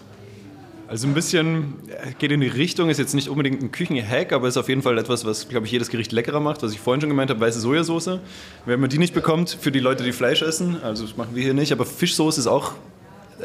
Also 0.88 1.08
ein 1.08 1.16
bisschen 1.16 1.74
äh, 1.88 2.14
geht 2.20 2.32
in 2.32 2.40
die 2.40 2.48
Richtung, 2.48 2.90
ist 2.90 3.00
jetzt 3.00 3.16
nicht 3.16 3.30
unbedingt 3.30 3.64
ein 3.64 3.72
Küchenhack, 3.72 4.32
aber 4.32 4.48
ist 4.48 4.58
auf 4.58 4.70
jeden 4.70 4.84
Fall 4.84 4.98
etwas, 5.00 5.26
was, 5.26 5.50
glaube 5.50 5.66
ich, 5.66 5.72
jedes 5.72 5.90
Gericht 5.90 6.12
leckerer 6.12 6.40
macht. 6.40 6.62
Was 6.62 6.72
ich 6.72 6.80
vorhin 6.80 7.02
schon 7.02 7.10
gemeint 7.10 7.32
habe, 7.32 7.40
weiße 7.40 7.60
Sojasauce. 7.60 8.20
Wenn 8.68 8.80
man 8.80 8.92
die 8.92 9.00
nicht 9.00 9.16
bekommt, 9.16 9.58
für 9.60 9.72
die 9.72 9.80
Leute, 9.80 10.04
die 10.04 10.14
Fleisch 10.14 10.44
essen, 10.44 10.78
also 10.84 11.04
das 11.04 11.18
machen 11.18 11.32
wir 11.34 11.44
hier 11.44 11.56
nicht, 11.56 11.72
aber 11.72 11.84
Fischsoße 11.84 12.40
ist 12.40 12.48
auch 12.48 12.74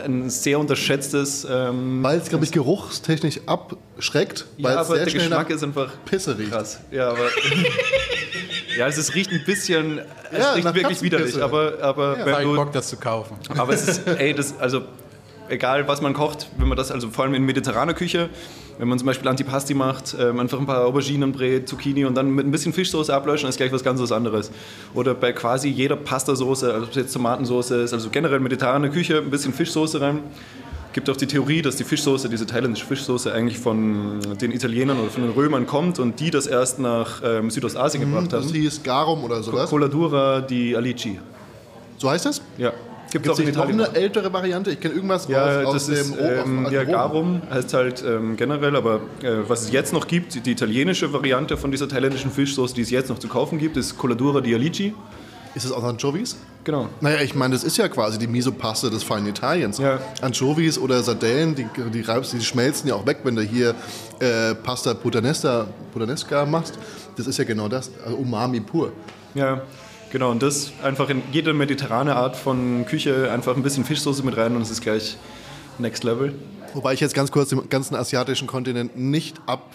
ein 0.04 0.30
sehr 0.30 0.58
unterschätztes... 0.58 1.46
Ähm, 1.48 2.02
Weil 2.02 2.18
es, 2.18 2.28
glaube 2.28 2.44
ich, 2.44 2.52
geruchstechnisch 2.52 3.40
abschreckt. 3.46 4.46
weil 4.58 4.74
ja, 4.74 4.80
aber 4.80 4.94
sehr 4.96 5.04
der 5.04 5.14
Geschmack 5.14 5.50
ist 5.50 5.62
einfach 5.62 5.90
Pisse 6.04 6.36
riecht. 6.38 6.50
krass. 6.50 6.80
Ja, 6.90 7.10
aber... 7.10 7.28
ja, 8.78 8.84
also 8.86 9.00
es 9.00 9.14
riecht 9.14 9.30
ein 9.30 9.44
bisschen... 9.44 10.00
Es 10.30 10.38
Ja, 10.38 10.52
riecht 10.52 10.74
wirklich 10.74 11.02
widerlich, 11.02 11.42
aber, 11.42 11.74
aber 11.80 12.16
Da 12.16 12.26
wenn 12.26 12.34
ich 12.34 12.42
du... 12.42 12.54
Bock, 12.56 12.72
das 12.72 12.88
zu 12.88 12.96
kaufen. 12.96 13.36
Aber 13.56 13.72
es 13.74 13.86
ist, 13.86 14.06
ey, 14.06 14.34
das, 14.34 14.58
also 14.58 14.82
egal 15.52 15.86
was 15.86 16.00
man 16.00 16.14
kocht, 16.14 16.48
wenn 16.56 16.66
man 16.68 16.76
das, 16.76 16.90
also 16.90 17.10
vor 17.10 17.24
allem 17.24 17.34
in 17.34 17.44
mediterraner 17.44 17.94
Küche, 17.94 18.30
wenn 18.78 18.88
man 18.88 18.98
zum 18.98 19.06
Beispiel 19.06 19.28
Antipasti 19.28 19.74
macht, 19.74 20.16
ähm, 20.18 20.40
einfach 20.40 20.58
ein 20.58 20.66
paar 20.66 20.84
Auberginen 20.86 21.30
brät, 21.32 21.68
Zucchini 21.68 22.04
und 22.06 22.14
dann 22.14 22.30
mit 22.30 22.46
ein 22.46 22.50
bisschen 22.50 22.72
Fischsoße 22.72 23.14
ablöschen, 23.14 23.48
ist 23.48 23.58
gleich 23.58 23.70
was 23.72 23.84
ganz 23.84 24.00
was 24.00 24.12
anderes. 24.12 24.50
Oder 24.94 25.14
bei 25.14 25.32
quasi 25.32 25.68
jeder 25.68 25.96
Pastasoße, 25.96 26.72
also 26.72 26.84
ob 26.84 26.90
es 26.90 26.96
jetzt 26.96 27.12
Tomatensoße 27.12 27.82
ist, 27.82 27.92
also 27.92 28.08
generell 28.10 28.40
mediterrane 28.40 28.90
Küche, 28.90 29.18
ein 29.18 29.30
bisschen 29.30 29.52
Fischsoße 29.52 30.00
rein. 30.00 30.20
Gibt 30.94 31.08
auch 31.08 31.16
die 31.16 31.26
Theorie, 31.26 31.62
dass 31.62 31.76
die 31.76 31.84
Fischsoße, 31.84 32.28
diese 32.28 32.46
thailändische 32.46 32.84
Fischsoße, 32.86 33.32
eigentlich 33.32 33.58
von 33.58 34.20
den 34.40 34.52
Italienern 34.52 34.98
oder 35.00 35.10
von 35.10 35.22
den 35.22 35.32
Römern 35.32 35.66
kommt 35.66 35.98
und 35.98 36.20
die 36.20 36.30
das 36.30 36.46
erst 36.46 36.78
nach 36.78 37.22
ähm, 37.24 37.50
Südostasien 37.50 38.02
gebracht 38.04 38.32
Das 38.32 38.46
haben. 38.46 38.52
hieß 38.54 38.82
Garum 38.82 39.24
oder 39.24 39.42
sowas. 39.42 39.70
Coladura 39.70 40.40
di 40.40 40.76
Alici. 40.76 41.18
So 41.98 42.10
heißt 42.10 42.26
das? 42.26 42.42
Ja. 42.58 42.72
Gibt 43.12 43.26
es 43.26 43.38
auch 43.38 43.68
noch 43.68 43.68
eine 43.68 43.94
ältere 43.94 44.32
Variante? 44.32 44.70
Ich 44.70 44.80
kenne 44.80 44.94
irgendwas 44.94 45.28
Ja, 45.28 45.60
aus, 45.60 45.64
das 45.64 45.66
aus 45.66 45.88
ist 45.88 46.14
dem 46.18 46.64
ähm, 46.64 46.68
ja. 46.70 46.84
Garum 46.84 47.42
heißt 47.50 47.74
halt 47.74 48.02
ähm, 48.06 48.36
generell, 48.36 48.74
aber 48.74 49.02
äh, 49.22 49.38
was 49.46 49.62
es 49.62 49.70
jetzt 49.70 49.92
noch 49.92 50.06
gibt, 50.06 50.46
die 50.46 50.50
italienische 50.50 51.12
Variante 51.12 51.58
von 51.58 51.70
dieser 51.70 51.88
thailändischen 51.88 52.30
Fischsoße, 52.30 52.74
die 52.74 52.80
es 52.80 52.90
jetzt 52.90 53.10
noch 53.10 53.18
zu 53.18 53.28
kaufen 53.28 53.58
gibt, 53.58 53.76
ist 53.76 53.98
Coladura 53.98 54.40
di 54.40 54.54
Alici. 54.54 54.94
Ist 55.54 55.66
das 55.66 55.72
aus 55.72 55.84
Anchovies? 55.84 56.38
Genau. 56.64 56.88
Naja, 57.02 57.20
ich 57.20 57.34
meine, 57.34 57.52
das 57.52 57.62
ist 57.64 57.76
ja 57.76 57.86
quasi 57.88 58.18
die 58.18 58.26
Misopaste 58.26 58.88
des 58.88 59.02
feinen 59.02 59.26
Italiens. 59.26 59.76
Ja. 59.76 59.98
Anchovies 60.22 60.78
oder 60.78 61.02
Sardellen, 61.02 61.54
die, 61.54 61.66
die, 61.92 62.00
reibst, 62.00 62.32
die 62.32 62.40
schmelzen 62.40 62.88
ja 62.88 62.94
auch 62.94 63.04
weg, 63.04 63.18
wenn 63.24 63.36
du 63.36 63.42
hier 63.42 63.74
äh, 64.20 64.54
Pasta 64.54 64.94
Puttanesca, 64.94 65.66
Puttanesca 65.92 66.46
machst. 66.46 66.78
Das 67.16 67.26
ist 67.26 67.36
ja 67.36 67.44
genau 67.44 67.68
das, 67.68 67.90
also 68.02 68.16
Umami 68.16 68.60
pur. 68.60 68.92
Ja, 69.34 69.60
genau. 70.12 70.30
Und 70.30 70.42
das 70.42 70.72
einfach 70.84 71.08
in 71.08 71.22
jede 71.32 71.52
mediterrane 71.52 72.14
Art 72.14 72.36
von 72.36 72.86
Küche 72.86 73.32
einfach 73.32 73.56
ein 73.56 73.64
bisschen 73.64 73.84
Fischsoße 73.84 74.24
mit 74.24 74.36
rein 74.36 74.54
und 74.54 74.62
es 74.62 74.70
ist 74.70 74.82
gleich 74.82 75.16
Next 75.78 76.04
Level. 76.04 76.34
Wobei 76.74 76.92
ich 76.92 77.00
jetzt 77.00 77.14
ganz 77.14 77.32
kurz 77.32 77.48
den 77.48 77.68
ganzen 77.68 77.96
asiatischen 77.96 78.46
Kontinent 78.46 78.96
nicht 78.96 79.40
ab 79.46 79.72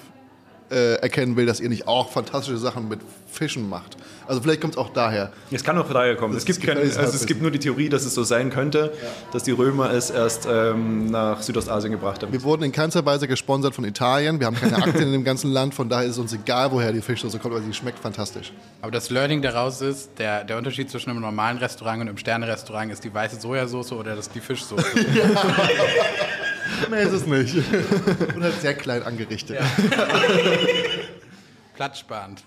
äh, 0.71 0.95
erkennen 0.95 1.35
will, 1.35 1.45
dass 1.45 1.59
ihr 1.59 1.69
nicht 1.69 1.87
auch 1.87 2.11
fantastische 2.11 2.57
Sachen 2.57 2.87
mit 2.87 2.99
Fischen 3.31 3.67
macht. 3.69 3.97
Also 4.27 4.41
vielleicht 4.41 4.61
kommt 4.61 4.73
es 4.73 4.77
auch 4.77 4.89
daher. 4.89 5.31
Es 5.51 5.63
kann 5.63 5.77
auch 5.77 5.91
daher 5.91 6.15
kommen. 6.15 6.35
Es 6.35 6.45
gibt, 6.45 6.59
gefährliches 6.59 6.97
also 6.97 7.15
es 7.15 7.25
gibt 7.25 7.41
nur 7.41 7.51
die 7.51 7.59
Theorie, 7.59 7.89
dass 7.89 8.05
es 8.05 8.13
so 8.13 8.23
sein 8.23 8.49
könnte, 8.49 8.93
dass 9.31 9.43
die 9.43 9.51
Römer 9.51 9.91
es 9.91 10.09
erst 10.09 10.47
ähm, 10.49 11.07
nach 11.07 11.41
Südostasien 11.41 11.91
gebracht 11.91 12.21
haben. 12.23 12.31
Wir 12.31 12.43
wurden 12.43 12.63
in 12.63 12.71
keinster 12.71 13.05
Weise 13.05 13.27
gesponsert 13.27 13.73
von 13.73 13.85
Italien. 13.85 14.39
Wir 14.39 14.47
haben 14.47 14.55
keine 14.55 14.75
Aktien 14.83 15.03
in 15.07 15.11
dem 15.13 15.23
ganzen 15.23 15.51
Land. 15.51 15.73
Von 15.73 15.89
daher 15.89 16.05
ist 16.05 16.13
es 16.13 16.19
uns 16.19 16.33
egal, 16.33 16.71
woher 16.71 16.91
die 16.91 17.01
Fischsoße 17.01 17.39
kommt, 17.39 17.55
weil 17.55 17.61
sie 17.63 17.73
schmeckt 17.73 17.99
fantastisch. 17.99 18.51
Aber 18.81 18.91
das 18.91 19.09
Learning 19.09 19.41
daraus 19.41 19.81
ist, 19.81 20.11
der, 20.19 20.43
der 20.43 20.57
Unterschied 20.57 20.89
zwischen 20.89 21.09
einem 21.09 21.21
normalen 21.21 21.57
Restaurant 21.57 22.01
und 22.01 22.09
einem 22.09 22.17
Sterne-Restaurant 22.17 22.91
ist 22.91 23.03
die 23.03 23.13
weiße 23.13 23.39
Sojasauce 23.39 23.93
oder 23.93 24.15
das 24.15 24.29
die 24.29 24.41
Fischsoße. 24.41 24.85
Nee, 26.89 27.03
ist 27.03 27.11
es 27.11 27.25
nicht. 27.25 27.55
Und 28.35 28.43
halt 28.43 28.61
sehr 28.61 28.73
klein 28.73 29.03
angerichtet. 29.03 29.59
Platzsparend. 31.75 32.43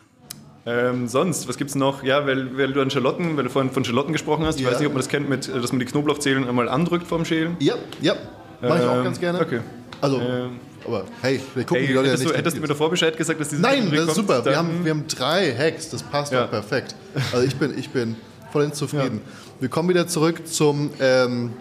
Ähm, 0.66 1.08
sonst, 1.08 1.48
was 1.48 1.56
gibt's 1.56 1.74
noch? 1.74 2.02
Ja, 2.02 2.26
weil, 2.26 2.56
weil 2.58 2.72
du 2.72 2.82
an 2.82 2.90
Schalotten, 2.90 3.36
weil 3.36 3.44
du 3.44 3.50
vorhin 3.50 3.70
von 3.70 3.84
Schalotten 3.84 4.12
gesprochen 4.12 4.44
hast, 4.44 4.56
ich 4.56 4.62
Ja. 4.62 4.70
weiß 4.70 4.78
nicht, 4.78 4.86
ob 4.88 4.92
man 4.92 5.00
das 5.00 5.08
kennt, 5.08 5.28
mit, 5.28 5.48
dass 5.48 5.72
man 5.72 5.78
die 5.80 5.86
Knoblauchzehlen 5.86 6.46
einmal 6.48 6.68
andrückt 6.68 7.06
vorm 7.06 7.24
Schälen. 7.24 7.56
Ja, 7.60 7.74
ja. 8.02 8.14
Mach 8.60 8.76
ich 8.78 8.84
auch 8.84 8.96
Ähm, 8.96 9.04
ganz 9.04 9.18
gerne. 9.18 9.40
okay. 9.40 9.60
Also, 10.02 10.20
Ähm, 10.20 10.60
aber 10.86 11.04
hey, 11.22 11.40
wir 11.54 11.64
gucken 11.64 11.78
Hey, 11.78 11.86
die 11.88 11.92
Leute 11.94 12.06
ja 12.06 12.12
hättest, 12.12 12.24
nicht. 12.24 12.34
du, 12.34 12.38
hättest 12.38 12.56
du 12.56 12.60
mir 12.60 12.68
davor 12.68 12.90
Bescheid 12.90 13.16
gesagt, 13.16 13.40
dass 13.40 13.48
dieses 13.48 13.62
Nein, 13.62 13.90
das 13.90 14.00
ist 14.00 14.04
kommt, 14.06 14.16
super. 14.16 14.44
Wir 14.44 14.56
haben, 14.56 14.84
wir 14.84 14.90
haben 14.90 15.04
drei 15.08 15.54
Hacks. 15.56 15.88
Das 15.90 16.02
passt 16.02 16.32
Ja. 16.32 16.42
doch 16.42 16.50
perfekt. 16.50 16.94
Also 17.32 17.46
ich 17.46 17.56
bin, 17.56 17.78
ich 17.78 17.88
bin 17.90 18.16
vollends 18.52 18.78
zufrieden. 18.78 19.22
Wir 19.60 19.68
kommen 19.70 19.88
wieder 19.88 20.06
zurück 20.08 20.46
zum, 20.46 20.90
ähm, 21.00 21.52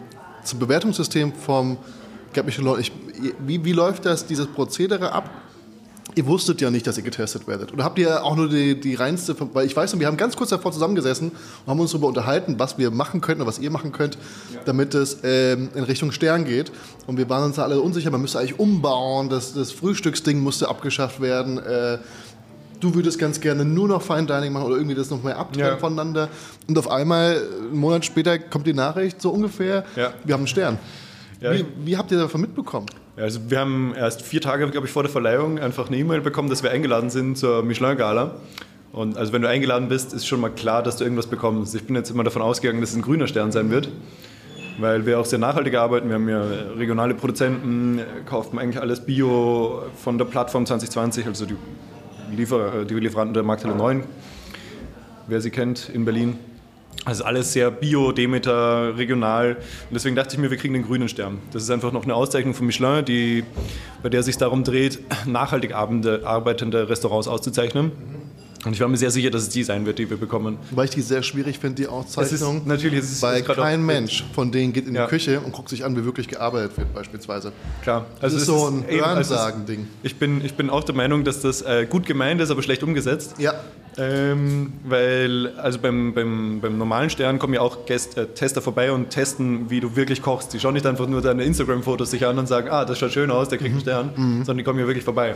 zum 0.43 0.59
Bewertungssystem 0.59 1.33
vom 1.33 1.77
Gab 2.33 2.45
mich 2.45 2.55
schon 2.55 2.65
Leute. 2.65 2.91
Wie, 3.39 3.63
wie 3.65 3.71
läuft 3.73 4.05
das, 4.05 4.25
dieses 4.25 4.47
Prozedere 4.47 5.11
ab? 5.11 5.29
Ihr 6.15 6.25
wusstet 6.25 6.59
ja 6.59 6.71
nicht, 6.71 6.87
dass 6.87 6.97
ihr 6.97 7.03
getestet 7.03 7.47
werdet. 7.47 7.71
Oder 7.71 7.83
habt 7.83 7.99
ihr 7.99 8.23
auch 8.23 8.35
nur 8.35 8.49
die, 8.49 8.79
die 8.79 8.95
reinste, 8.95 9.35
weil 9.53 9.65
ich 9.67 9.75
weiß 9.75 9.97
wir 9.99 10.07
haben 10.07 10.17
ganz 10.17 10.35
kurz 10.35 10.49
davor 10.49 10.71
zusammengesessen 10.71 11.29
und 11.29 11.67
haben 11.67 11.79
uns 11.79 11.91
darüber 11.91 12.07
unterhalten, 12.07 12.55
was 12.57 12.77
wir 12.77 12.89
machen 12.91 13.21
könnten 13.21 13.41
oder 13.41 13.47
was 13.47 13.59
ihr 13.59 13.69
machen 13.71 13.91
könnt, 13.91 14.17
damit 14.65 14.95
es 14.95 15.17
ähm, 15.23 15.69
in 15.75 15.83
Richtung 15.83 16.11
Stern 16.11 16.45
geht. 16.45 16.71
Und 17.07 17.17
wir 17.17 17.29
waren 17.29 17.43
uns 17.45 17.57
da 17.57 17.63
alle 17.63 17.79
unsicher, 17.79 18.09
man 18.11 18.21
müsste 18.21 18.39
eigentlich 18.39 18.59
umbauen, 18.59 19.29
das, 19.29 19.53
das 19.53 19.71
Frühstücksding 19.71 20.39
musste 20.39 20.67
abgeschafft 20.67 21.21
werden. 21.21 21.57
Äh, 21.59 21.99
du 22.79 22.95
würdest 22.95 23.19
ganz 23.19 23.39
gerne 23.39 23.63
nur 23.65 23.87
noch 23.87 24.01
Fine 24.01 24.25
Dining 24.25 24.51
machen 24.53 24.65
oder 24.65 24.75
irgendwie 24.77 24.95
das 24.95 25.09
noch 25.09 25.21
mehr 25.23 25.37
abtrennen 25.37 25.71
Ja. 25.73 25.77
voneinander. 25.77 26.29
Und 26.67 26.77
auf 26.77 26.89
einmal, 26.89 27.41
einen 27.69 27.77
Monat 27.79 28.05
später, 28.05 28.39
kommt 28.39 28.65
die 28.67 28.73
Nachricht, 28.73 29.21
so 29.21 29.29
ungefähr, 29.29 29.85
Ja. 29.95 30.13
wir 30.23 30.33
haben 30.33 30.41
einen 30.41 30.47
Stern. 30.47 30.79
Ja, 31.41 31.53
wie, 31.53 31.65
wie 31.85 31.97
habt 31.97 32.11
ihr 32.11 32.17
davon 32.17 32.41
mitbekommen? 32.41 32.87
Also 33.15 33.39
wir 33.49 33.59
haben 33.59 33.93
erst 33.95 34.21
vier 34.21 34.41
Tage, 34.41 34.69
glaube 34.69 34.87
ich, 34.87 34.93
vor 34.93 35.03
der 35.03 35.11
Verleihung 35.11 35.59
einfach 35.59 35.87
eine 35.87 35.97
E-Mail 35.97 36.21
bekommen, 36.21 36.49
dass 36.49 36.63
wir 36.63 36.71
eingeladen 36.71 37.09
sind 37.09 37.37
zur 37.37 37.63
Michelin-Gala. 37.63 38.35
Und 38.91 39.17
also 39.17 39.31
wenn 39.33 39.41
du 39.41 39.47
eingeladen 39.49 39.87
bist, 39.87 40.13
ist 40.13 40.25
schon 40.25 40.41
mal 40.41 40.49
klar, 40.49 40.83
dass 40.83 40.97
du 40.97 41.03
irgendwas 41.03 41.27
bekommst. 41.27 41.75
Ich 41.75 41.83
bin 41.85 41.95
jetzt 41.95 42.09
immer 42.09 42.23
davon 42.23 42.41
ausgegangen, 42.41 42.81
dass 42.81 42.91
es 42.91 42.95
ein 42.95 43.01
grüner 43.01 43.27
Stern 43.27 43.51
sein 43.51 43.69
wird. 43.69 43.89
weil 44.79 45.05
wir 45.05 45.19
auch 45.19 45.25
sehr 45.25 45.39
nachhaltig 45.39 45.75
arbeiten. 45.75 46.07
Wir 46.07 46.15
haben 46.15 46.29
ja 46.29 46.41
regionale 46.77 47.13
Produzenten, 47.13 48.01
kaufen 48.25 48.59
eigentlich 48.59 48.81
alles 48.81 49.05
Bio 49.05 49.83
von 50.01 50.17
der 50.17 50.25
Plattform 50.25 50.65
2020, 50.65 51.27
also 51.27 51.45
die, 51.45 51.55
Liefer 52.35 52.85
die 52.85 52.93
Lieferanten 52.93 53.33
der 53.33 53.43
Markthalle 53.43 53.75
9, 53.75 54.03
wer 55.27 55.41
sie 55.41 55.51
kennt, 55.51 55.89
in 55.89 56.05
Berlin. 56.05 56.37
Also 57.09 57.23
alles 57.23 57.53
sehr 57.53 57.71
bio, 57.71 58.11
Demeter, 58.11 58.95
regional. 58.95 59.55
Und 59.55 59.93
deswegen 59.95 60.15
dachte 60.15 60.35
ich 60.35 60.39
mir, 60.39 60.51
wir 60.51 60.57
kriegen 60.57 60.75
den 60.75 60.85
grünen 60.85 61.09
Stern. 61.09 61.39
Das 61.51 61.63
ist 61.63 61.71
einfach 61.71 61.91
noch 61.91 62.03
eine 62.03 62.13
Auszeichnung 62.13 62.53
von 62.53 62.67
Michelin, 62.67 63.03
die, 63.03 63.43
bei 64.03 64.09
der 64.09 64.19
es 64.19 64.27
sich 64.27 64.37
darum 64.37 64.63
dreht, 64.63 64.99
nachhaltig 65.25 65.73
arbeitende 65.73 66.87
Restaurants 66.87 67.27
auszuzeichnen. 67.27 67.93
Und 68.65 68.73
ich 68.73 68.81
war 68.81 68.89
mir 68.89 68.97
sehr 68.97 69.09
sicher, 69.11 69.29
dass 69.29 69.43
es 69.43 69.49
die 69.49 69.63
sein 69.63 69.85
wird, 69.85 69.99
die 69.99 70.09
wir 70.09 70.17
bekommen. 70.17 70.57
Weil 70.71 70.85
ich 70.85 70.91
die 70.91 71.01
sehr 71.01 71.23
schwierig 71.23 71.59
finde, 71.59 71.75
die 71.81 71.87
Auszeichnung. 71.87 72.25
Es 72.25 72.41
ist, 72.41 72.65
natürlich, 72.67 72.99
es 72.99 73.11
ist, 73.11 73.21
weil 73.21 73.41
kein 73.41 73.85
Mensch 73.85 74.25
von 74.33 74.51
denen 74.51 74.73
geht 74.73 74.85
in 74.85 74.95
Ja. 74.95 75.05
die 75.05 75.09
Küche 75.09 75.39
und 75.39 75.53
guckt 75.53 75.69
sich 75.69 75.85
an, 75.85 75.95
wie 75.95 76.03
wirklich 76.03 76.27
gearbeitet 76.27 76.77
wird, 76.77 76.93
beispielsweise. 76.93 77.53
Klar. 77.83 78.05
Das 78.19 78.33
ist 78.33 78.45
so 78.45 78.67
ein 78.67 78.83
also 78.85 79.05
Hörensagen-Ding. 79.05 79.87
Ich 80.03 80.17
bin, 80.17 80.43
ich 80.43 80.55
bin 80.55 80.69
auch 80.69 80.83
der 80.83 80.93
Meinung, 80.95 81.23
dass 81.23 81.39
das 81.41 81.61
äh, 81.61 81.87
gut 81.89 82.05
gemeint 82.05 82.41
ist, 82.41 82.51
aber 82.51 82.61
schlecht 82.61 82.83
umgesetzt. 82.83 83.35
Ja, 83.37 83.53
Ähm, 83.97 84.73
weil, 84.85 85.57
also 85.57 85.79
beim, 85.79 86.13
beim, 86.13 86.59
beim 86.61 86.77
normalen 86.77 87.09
Stern 87.09 87.37
kommen 87.39 87.53
ja 87.53 87.61
auch 87.61 87.85
Gäst, 87.85 88.17
äh, 88.17 88.27
Tester 88.27 88.61
vorbei 88.61 88.91
und 88.91 89.09
testen, 89.09 89.69
wie 89.69 89.79
du 89.79 89.95
wirklich 89.95 90.21
kochst. 90.21 90.53
Die 90.53 90.59
schauen 90.59 90.73
nicht 90.73 90.85
einfach 90.85 91.07
nur 91.07 91.21
deine 91.21 91.43
Instagram-Fotos 91.43 92.11
sich 92.11 92.25
an 92.25 92.37
und 92.39 92.47
sagen, 92.47 92.69
ah, 92.69 92.85
das 92.85 92.97
schaut 92.99 93.11
schön 93.11 93.31
aus, 93.31 93.49
der 93.49 93.57
kriegt 93.57 93.71
einen 93.71 93.81
Stern, 93.81 94.09
sondern 94.15 94.57
die 94.57 94.63
kommen 94.63 94.79
ja 94.79 94.85
wirklich 94.87 95.03
vorbei. 95.03 95.35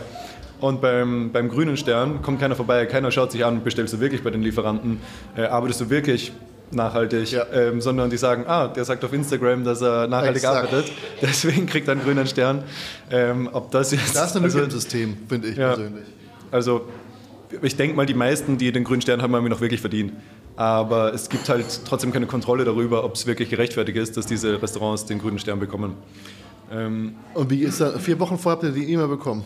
Und 0.64 0.80
beim, 0.80 1.30
beim 1.34 1.50
grünen 1.50 1.76
Stern 1.76 2.22
kommt 2.22 2.40
keiner 2.40 2.56
vorbei, 2.56 2.86
keiner 2.86 3.12
schaut 3.12 3.34
sich 3.34 3.44
an, 3.44 3.66
bestellst 3.66 3.94
du 3.96 4.00
wirklich 4.00 4.24
bei 4.24 4.30
den 4.30 4.42
Lieferanten, 4.42 5.02
äh, 5.36 5.42
arbeitest 5.44 5.82
du 5.82 5.90
wirklich 5.90 6.32
nachhaltig, 6.72 7.34
Ja. 7.34 7.46
ähm, 7.54 7.82
sondern 7.82 8.10
die 8.10 8.16
sagen, 8.16 8.46
ah, 8.48 8.70
der 8.70 8.86
sagt 8.86 9.04
auf 9.04 9.12
Instagram, 9.12 9.66
dass 9.66 9.82
er 9.82 10.08
nachhaltig 10.08 10.38
Exakt. 10.38 10.68
arbeitet, 10.74 10.92
deswegen 11.22 11.66
kriegt 11.66 11.90
er 11.90 11.92
einen 11.96 12.02
grünen 12.04 12.26
Stern. 12.28 12.64
Ähm, 13.12 13.50
ob 13.52 13.72
das 13.72 13.92
jetzt... 13.92 14.16
das 14.16 14.28
ist 14.30 14.38
eine 14.38 14.46
Lücke 14.48 14.60
also- 14.60 14.66
im 14.68 14.72
System, 14.72 15.18
finde 15.28 15.50
ich 15.50 15.58
Ja. 15.58 15.74
persönlich. 15.74 16.06
also 16.50 16.86
ich 17.62 17.76
denke 17.76 17.98
mal, 17.98 18.06
die 18.06 18.14
meisten, 18.14 18.58
die 18.58 18.72
den 18.72 18.86
grünen 18.86 19.02
Stern 19.02 19.22
haben, 19.22 19.36
haben 19.36 19.46
ihn 19.46 19.50
noch 19.52 19.60
wirklich 19.60 19.82
verdient. 19.82 20.14
Aber 20.56 21.14
es 21.14 21.28
gibt 21.28 21.50
halt 21.50 21.66
trotzdem 21.86 22.14
keine 22.14 22.26
Kontrolle 22.26 22.64
darüber, 22.64 23.04
ob 23.04 23.16
es 23.16 23.28
wirklich 23.28 23.50
gerechtfertigt 23.50 23.98
ist, 23.98 24.16
dass 24.16 24.28
diese 24.28 24.62
Restaurants 24.62 25.06
den 25.06 25.20
grünen 25.20 25.40
Stern 25.40 25.60
bekommen. 25.60 25.96
Ähm, 26.72 27.16
Und 27.34 27.50
wie 27.50 27.64
ist 27.64 27.82
das? 27.82 28.02
Vier 28.02 28.18
Wochen 28.22 28.38
vorher 28.38 28.56
habt 28.62 28.64
ihr 28.64 28.72
die 28.72 28.90
E-Mail 28.94 29.10
bekommen? 29.10 29.44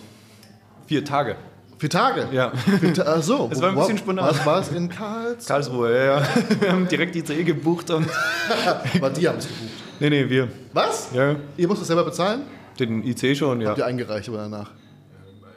Vier 0.88 1.06
Tage. 1.06 1.36
Vier 1.78 1.90
Tage? 1.92 2.28
Ja. 2.32 2.52
Vier 2.80 2.94
Ta 2.94 3.04
Ach 3.06 3.22
so. 3.22 3.50
Es 3.52 3.62
war 3.62 3.70
ein 3.70 3.76
bisschen 3.76 4.00
spontan. 4.00 4.30
Was 4.30 4.46
war 4.46 4.62
es 4.62 4.70
in 4.72 4.90
Karls? 4.90 5.46
Karlsruhe, 5.46 5.96
ja, 5.96 6.06
ja. 6.20 6.28
Wir 6.60 6.72
haben 6.72 6.88
direkt 6.88 7.14
die 7.14 7.20
ICE 7.20 7.44
gebucht 7.44 7.92
und. 7.92 8.08
Aber 8.96 9.10
die 9.12 9.28
haben 9.28 9.38
es 9.38 9.48
gebucht. 9.48 9.72
Nee, 10.00 10.10
nee, 10.10 10.30
wir. 10.30 10.48
Was? 10.74 11.10
Ja, 11.14 11.36
Ihr 11.56 11.68
müsst 11.68 11.82
das 11.82 11.88
selber 11.88 12.04
bezahlen? 12.06 12.42
den 12.80 13.04
IC 13.04 13.36
schon, 13.36 13.60
ja. 13.62 13.70
Habt 13.70 13.80
ihr 13.80 13.86
eingereicht 13.88 14.30
aber 14.30 14.38
danach? 14.38 14.70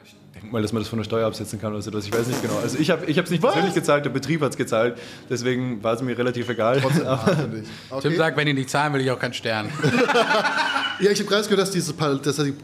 Ich 0.03 0.15
denke 0.33 0.51
mal, 0.51 0.61
dass 0.63 0.73
man 0.73 0.81
das 0.81 0.89
von 0.89 0.97
der 0.97 1.03
Steuer 1.03 1.27
absetzen 1.27 1.61
kann 1.61 1.71
oder 1.71 1.83
so. 1.83 1.91
Ich 1.95 2.11
weiß 2.11 2.25
nicht 2.25 2.41
genau. 2.41 2.57
Also 2.57 2.79
ich 2.79 2.89
habe 2.89 3.05
es 3.05 3.29
nicht 3.29 3.43
Was? 3.43 3.53
persönlich 3.53 3.75
gezahlt, 3.75 4.05
der 4.05 4.09
Betrieb 4.09 4.41
hat 4.41 4.49
es 4.49 4.57
gezahlt. 4.57 4.97
Deswegen 5.29 5.83
war 5.83 5.93
es 5.93 6.01
mir 6.01 6.17
relativ 6.17 6.49
egal. 6.49 6.81
Trotzdem 6.81 7.05
finde 7.35 7.59
ich. 7.59 7.67
Tim 7.67 7.97
Okay. 7.97 8.15
sagt, 8.15 8.37
wenn 8.37 8.47
die 8.47 8.53
nicht 8.55 8.71
zahlen, 8.71 8.91
will 8.93 9.01
ich 9.01 9.11
auch 9.11 9.19
keinen 9.19 9.35
Stern. 9.35 9.69
Ja, 10.99 11.11
ich 11.11 11.19
habe 11.19 11.29
gerade 11.29 11.43
gehört, 11.43 11.59
dass, 11.59 11.69
diese, 11.69 11.93
dass 11.93 12.35
die 12.37 12.55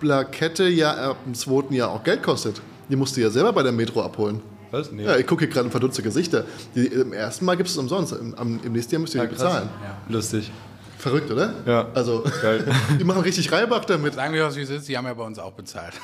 Plakette 0.00 0.64
ja 0.68 0.92
ab 1.10 1.16
dem 1.24 1.34
zweiten 1.34 1.74
Jahr 1.74 1.90
auch 1.90 2.02
Geld 2.04 2.22
kostet. 2.22 2.60
Die 2.88 2.96
musst 2.96 3.16
du 3.16 3.20
ja 3.20 3.30
selber 3.30 3.52
bei 3.52 3.62
der 3.62 3.72
Metro 3.72 4.02
abholen. 4.02 4.40
Was? 4.70 4.92
Nee. 4.92 5.04
Ja, 5.04 5.16
ich 5.16 5.26
gucke 5.26 5.44
hier 5.44 5.52
gerade 5.52 5.66
in 5.66 5.70
verdutzte 5.70 6.02
Gesichter. 6.02 6.44
Die, 6.74 6.86
Im 6.86 7.12
ersten 7.12 7.44
Mal 7.44 7.56
gibt 7.56 7.68
es 7.68 7.74
es 7.74 7.78
umsonst. 7.78 8.12
Im, 8.12 8.34
am, 8.34 8.60
Im 8.64 8.72
nächsten 8.72 8.92
Jahr 8.94 9.00
müsst 9.00 9.14
ihr 9.14 9.20
die 9.22 9.26
Ah, 9.26 9.30
krass. 9.30 9.38
bezahlen. 9.42 9.68
Lustig. 10.08 10.50
Verrückt, 10.98 11.30
oder? 11.30 11.54
Ja. 11.64 11.86
Also, 11.94 12.24
Geil. 12.42 12.64
die 12.98 13.04
machen 13.04 13.22
richtig 13.22 13.50
Reibach 13.52 13.84
damit. 13.84 14.14
Sagen 14.14 14.34
wir, 14.34 14.44
was 14.44 14.56
wie 14.56 14.62
es 14.62 14.70
ist, 14.70 14.88
die 14.88 14.96
haben 14.98 15.06
ja 15.06 15.14
bei 15.14 15.22
uns 15.24 15.38
auch 15.38 15.52
bezahlt. 15.52 15.94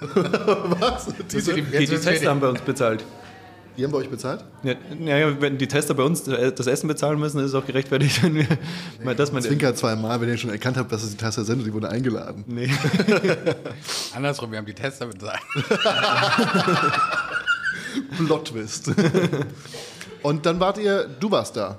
Was? 0.14 1.06
Die- 1.06 1.42
Die, 1.42 1.62
die 1.62 1.90
wird's 1.90 2.04
Tester 2.04 2.30
haben 2.30 2.40
bei 2.40 2.48
uns 2.48 2.60
bezahlt. 2.60 3.04
Die 3.78 3.84
haben 3.84 3.92
bei 3.92 3.98
euch 3.98 4.10
bezahlt? 4.10 4.44
Ja, 4.64 4.74
naja, 4.98 5.40
wenn 5.40 5.56
die 5.56 5.68
Tester 5.68 5.94
bei 5.94 6.02
uns 6.02 6.24
das 6.24 6.66
Essen 6.66 6.88
bezahlen 6.88 7.20
müssen, 7.20 7.38
ist 7.38 7.46
es 7.46 7.54
auch 7.54 7.64
gerechtfertigt, 7.64 8.20
wenn 8.24 8.34
wir, 8.34 8.46
mal 9.04 9.14
das 9.14 9.30
man 9.30 9.40
Zwinker 9.40 9.72
zweimal, 9.74 10.20
wenn 10.20 10.28
ihr 10.28 10.36
schon 10.36 10.50
erkannt 10.50 10.76
habt, 10.76 10.90
dass 10.90 11.04
es 11.04 11.10
die 11.10 11.16
Tasse 11.16 11.44
sind 11.44 11.60
und 11.60 11.64
die 11.64 11.72
wurde 11.72 11.88
eingeladen. 11.88 12.44
Nee. 12.48 12.68
Andersrum, 14.14 14.50
wir 14.50 14.58
haben 14.58 14.66
die 14.66 14.74
Tester 14.74 15.06
bezahlt. 15.06 15.38
Plot-Twist. 18.26 18.90
und 20.22 20.44
dann 20.44 20.58
wart 20.58 20.78
ihr, 20.78 21.08
du 21.20 21.30
warst 21.30 21.56
da. 21.56 21.78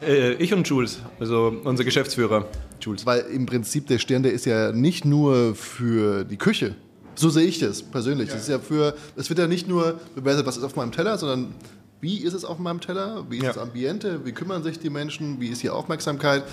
Äh, 0.00 0.34
ich 0.34 0.54
und 0.54 0.68
Jules, 0.68 1.00
also 1.18 1.60
unser 1.64 1.82
Geschäftsführer, 1.82 2.46
Jules. 2.80 3.04
Weil 3.04 3.20
im 3.32 3.46
Prinzip 3.46 3.88
der 3.88 3.98
Stern, 3.98 4.22
der 4.22 4.32
ist 4.32 4.46
ja 4.46 4.70
nicht 4.70 5.04
nur 5.04 5.56
für 5.56 6.24
die 6.24 6.36
Küche. 6.36 6.76
So 7.16 7.30
sehe 7.30 7.46
ich 7.46 7.58
das 7.58 7.82
persönlich. 7.82 8.28
Das 8.30 8.42
ist 8.42 8.48
ja 8.48 8.58
für, 8.58 8.94
es 9.16 9.28
wird 9.28 9.38
ja 9.38 9.46
nicht 9.46 9.68
nur 9.68 9.98
bewertet, 10.14 10.46
was 10.46 10.56
ist 10.56 10.62
auf 10.64 10.76
meinem 10.76 10.92
Teller, 10.92 11.16
sondern 11.18 11.54
wie 12.00 12.18
ist 12.18 12.34
es 12.34 12.44
auf 12.44 12.58
meinem 12.58 12.80
Teller, 12.80 13.24
wie 13.30 13.38
ist 13.38 13.42
Ja. 13.44 13.48
das 13.54 13.58
Ambiente, 13.58 14.20
wie 14.24 14.32
kümmern 14.32 14.62
sich 14.62 14.78
die 14.78 14.90
Menschen, 14.90 15.40
wie 15.40 15.48
ist 15.48 15.62
die 15.62 15.70
Aufmerksamkeit. 15.70 16.44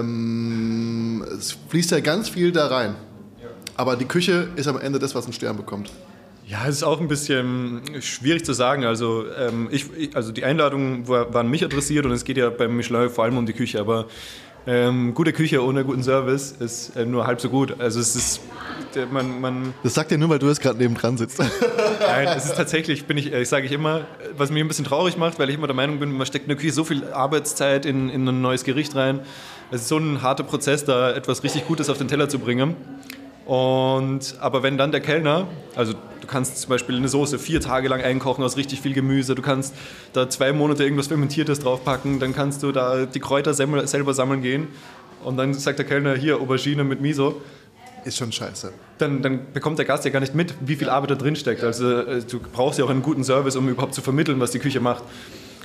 Ähm, 0.00 1.24
es 1.36 1.56
fließt 1.68 1.90
ja 1.92 2.00
ganz 2.00 2.28
viel 2.28 2.52
da 2.52 2.66
rein. 2.66 2.94
Aber 3.76 3.96
die 3.96 4.04
Küche 4.04 4.48
ist 4.56 4.66
am 4.66 4.78
Ende 4.78 4.98
das, 4.98 5.14
was 5.14 5.24
einen 5.24 5.32
Stern 5.32 5.56
bekommt. 5.56 5.90
Ja, 6.46 6.66
es 6.66 6.76
ist 6.76 6.82
auch 6.82 7.00
ein 7.00 7.06
bisschen 7.08 7.80
schwierig 8.00 8.44
zu 8.44 8.52
sagen. 8.52 8.84
Also, 8.84 9.24
ähm, 9.38 9.68
ich, 9.70 9.86
ich, 9.96 10.16
also 10.16 10.32
die 10.32 10.44
Einladungen 10.44 11.06
war, 11.06 11.32
waren 11.32 11.48
mich 11.48 11.64
adressiert 11.64 12.04
und 12.04 12.10
es 12.12 12.24
geht 12.24 12.36
ja 12.36 12.50
beim 12.50 12.76
Michelin 12.76 13.08
vor 13.08 13.24
allem 13.24 13.36
um 13.38 13.46
die 13.46 13.52
Küche. 13.52 13.78
Aber 13.78 14.06
ähm, 14.66 15.14
gute 15.14 15.32
Küche 15.32 15.64
ohne 15.64 15.84
guten 15.84 16.02
Service 16.02 16.52
ist 16.58 16.96
äh, 16.96 17.04
nur 17.06 17.26
halb 17.26 17.40
so 17.40 17.48
gut. 17.48 17.80
Also 17.80 17.98
es 18.00 18.14
ist, 18.14 18.40
der- 18.94 19.06
man, 19.06 19.40
man 19.40 19.74
Das 19.82 19.94
sagt 19.94 20.12
er 20.12 20.18
nur, 20.18 20.28
weil 20.28 20.38
du 20.38 20.48
jetzt 20.48 20.60
gerade 20.60 20.78
nebendran 20.78 21.16
sitzt. 21.16 21.38
Nein, 22.00 22.28
es 22.36 22.44
ist 22.46 22.56
tatsächlich, 22.56 23.06
bin 23.06 23.16
ich, 23.16 23.32
äh, 23.32 23.44
sage 23.44 23.66
ich 23.66 23.72
immer, 23.72 24.02
was 24.36 24.50
mich 24.50 24.62
ein 24.62 24.68
bisschen 24.68 24.84
traurig 24.84 25.16
macht, 25.16 25.38
weil 25.38 25.48
ich 25.48 25.56
immer 25.56 25.66
der 25.66 25.76
Meinung 25.76 25.98
bin, 25.98 26.12
man 26.16 26.26
steckt 26.26 26.44
in 26.44 26.48
der 26.50 26.56
Küche 26.58 26.72
so 26.72 26.84
viel 26.84 27.04
Arbeitszeit 27.12 27.86
in, 27.86 28.10
in 28.10 28.26
ein 28.28 28.40
neues 28.42 28.64
Gericht 28.64 28.94
rein. 28.96 29.20
Es 29.70 29.82
ist 29.82 29.88
so 29.88 29.96
ein 29.98 30.20
harter 30.22 30.44
Prozess, 30.44 30.84
da 30.84 31.12
etwas 31.12 31.42
richtig 31.42 31.66
Gutes 31.66 31.88
auf 31.88 31.98
den 31.98 32.08
Teller 32.08 32.28
zu 32.28 32.38
bringen. 32.38 32.74
Und, 33.46 34.36
aber 34.40 34.62
wenn 34.62 34.76
dann 34.78 34.92
der 34.92 35.00
Kellner, 35.00 35.48
also 35.74 35.94
kannst 36.30 36.58
zum 36.58 36.70
Beispiel 36.70 36.96
eine 36.96 37.08
Soße 37.08 37.38
vier 37.38 37.60
Tage 37.60 37.88
lang 37.88 38.00
einkochen 38.00 38.42
aus 38.44 38.56
richtig 38.56 38.80
viel 38.80 38.94
Gemüse, 38.94 39.34
du 39.34 39.42
kannst 39.42 39.74
da 40.12 40.28
zwei 40.30 40.52
Monate 40.52 40.84
irgendwas 40.84 41.08
Fermentiertes 41.08 41.60
draufpacken, 41.60 42.20
dann 42.20 42.34
kannst 42.34 42.62
du 42.62 42.72
da 42.72 43.04
die 43.06 43.20
Kräuter 43.20 43.52
selber 43.54 44.14
sammeln 44.14 44.42
gehen 44.42 44.68
und 45.24 45.36
dann 45.36 45.52
sagt 45.54 45.78
der 45.78 45.86
Kellner, 45.86 46.14
hier 46.14 46.40
Aubergine 46.40 46.84
mit 46.84 47.00
Miso 47.00 47.40
ist 48.04 48.16
schon 48.16 48.32
scheiße. 48.32 48.72
dann, 48.96 49.20
dann 49.20 49.52
bekommt 49.52 49.78
der 49.78 49.84
Gast 49.84 50.06
ja 50.06 50.10
gar 50.10 50.20
nicht 50.20 50.34
mit, 50.34 50.54
wie 50.60 50.76
viel 50.76 50.88
Arbeit 50.88 51.10
da 51.10 51.14
drin 51.16 51.36
steckt. 51.36 51.62
Also 51.62 51.98
äh, 51.98 52.22
du 52.22 52.40
brauchst 52.40 52.78
ja 52.78 52.84
auch 52.86 52.90
einen 52.90 53.02
guten 53.02 53.24
Service, 53.24 53.56
um 53.56 53.68
überhaupt 53.68 53.92
zu 53.94 54.00
vermitteln, 54.00 54.40
was 54.40 54.52
die 54.52 54.58
Küche 54.58 54.80
macht. 54.80 55.02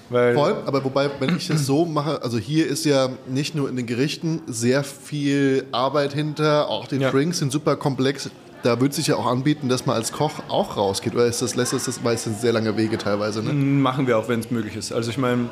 Weil, 0.09 0.35
Voll, 0.35 0.55
aber 0.65 0.83
wobei, 0.83 1.09
wenn 1.19 1.35
ich 1.35 1.47
das 1.47 1.65
so 1.65 1.85
mache, 1.85 2.21
also 2.21 2.37
hier 2.37 2.67
ist 2.67 2.85
ja 2.85 3.09
nicht 3.27 3.55
nur 3.55 3.67
in 3.69 3.75
den 3.75 3.87
Gerichten 3.87 4.41
sehr 4.45 4.83
viel 4.83 5.65
Arbeit 5.71 6.13
hinter, 6.13 6.67
auch 6.69 6.87
die 6.87 6.97
Ja. 6.97 7.09
Drinks 7.09 7.39
sind 7.39 7.51
super 7.51 7.75
komplex. 7.75 8.29
Da 8.65 8.81
würde 8.81 8.95
sich 8.95 9.05
ja 9.05 9.15
auch 9.15 9.27
anbieten, 9.27 9.69
dass 9.69 9.85
man 9.85 9.95
als 9.95 10.11
Koch 10.11 10.39
auch 10.47 10.75
rausgeht. 10.75 11.13
Oder 11.13 11.27
ist 11.27 11.43
das, 11.43 11.55
lässt 11.55 11.73
das, 11.73 12.03
weil 12.03 12.17
sehr 12.17 12.51
lange 12.51 12.75
Wege 12.75 12.97
teilweise, 12.97 13.43
ne? 13.43 13.53
machen 13.53 14.07
wir 14.07 14.17
auch, 14.17 14.27
wenn 14.27 14.39
es 14.39 14.49
möglich 14.49 14.75
ist. 14.75 14.91
Also 14.91 15.11
ich 15.11 15.19
meine, 15.19 15.49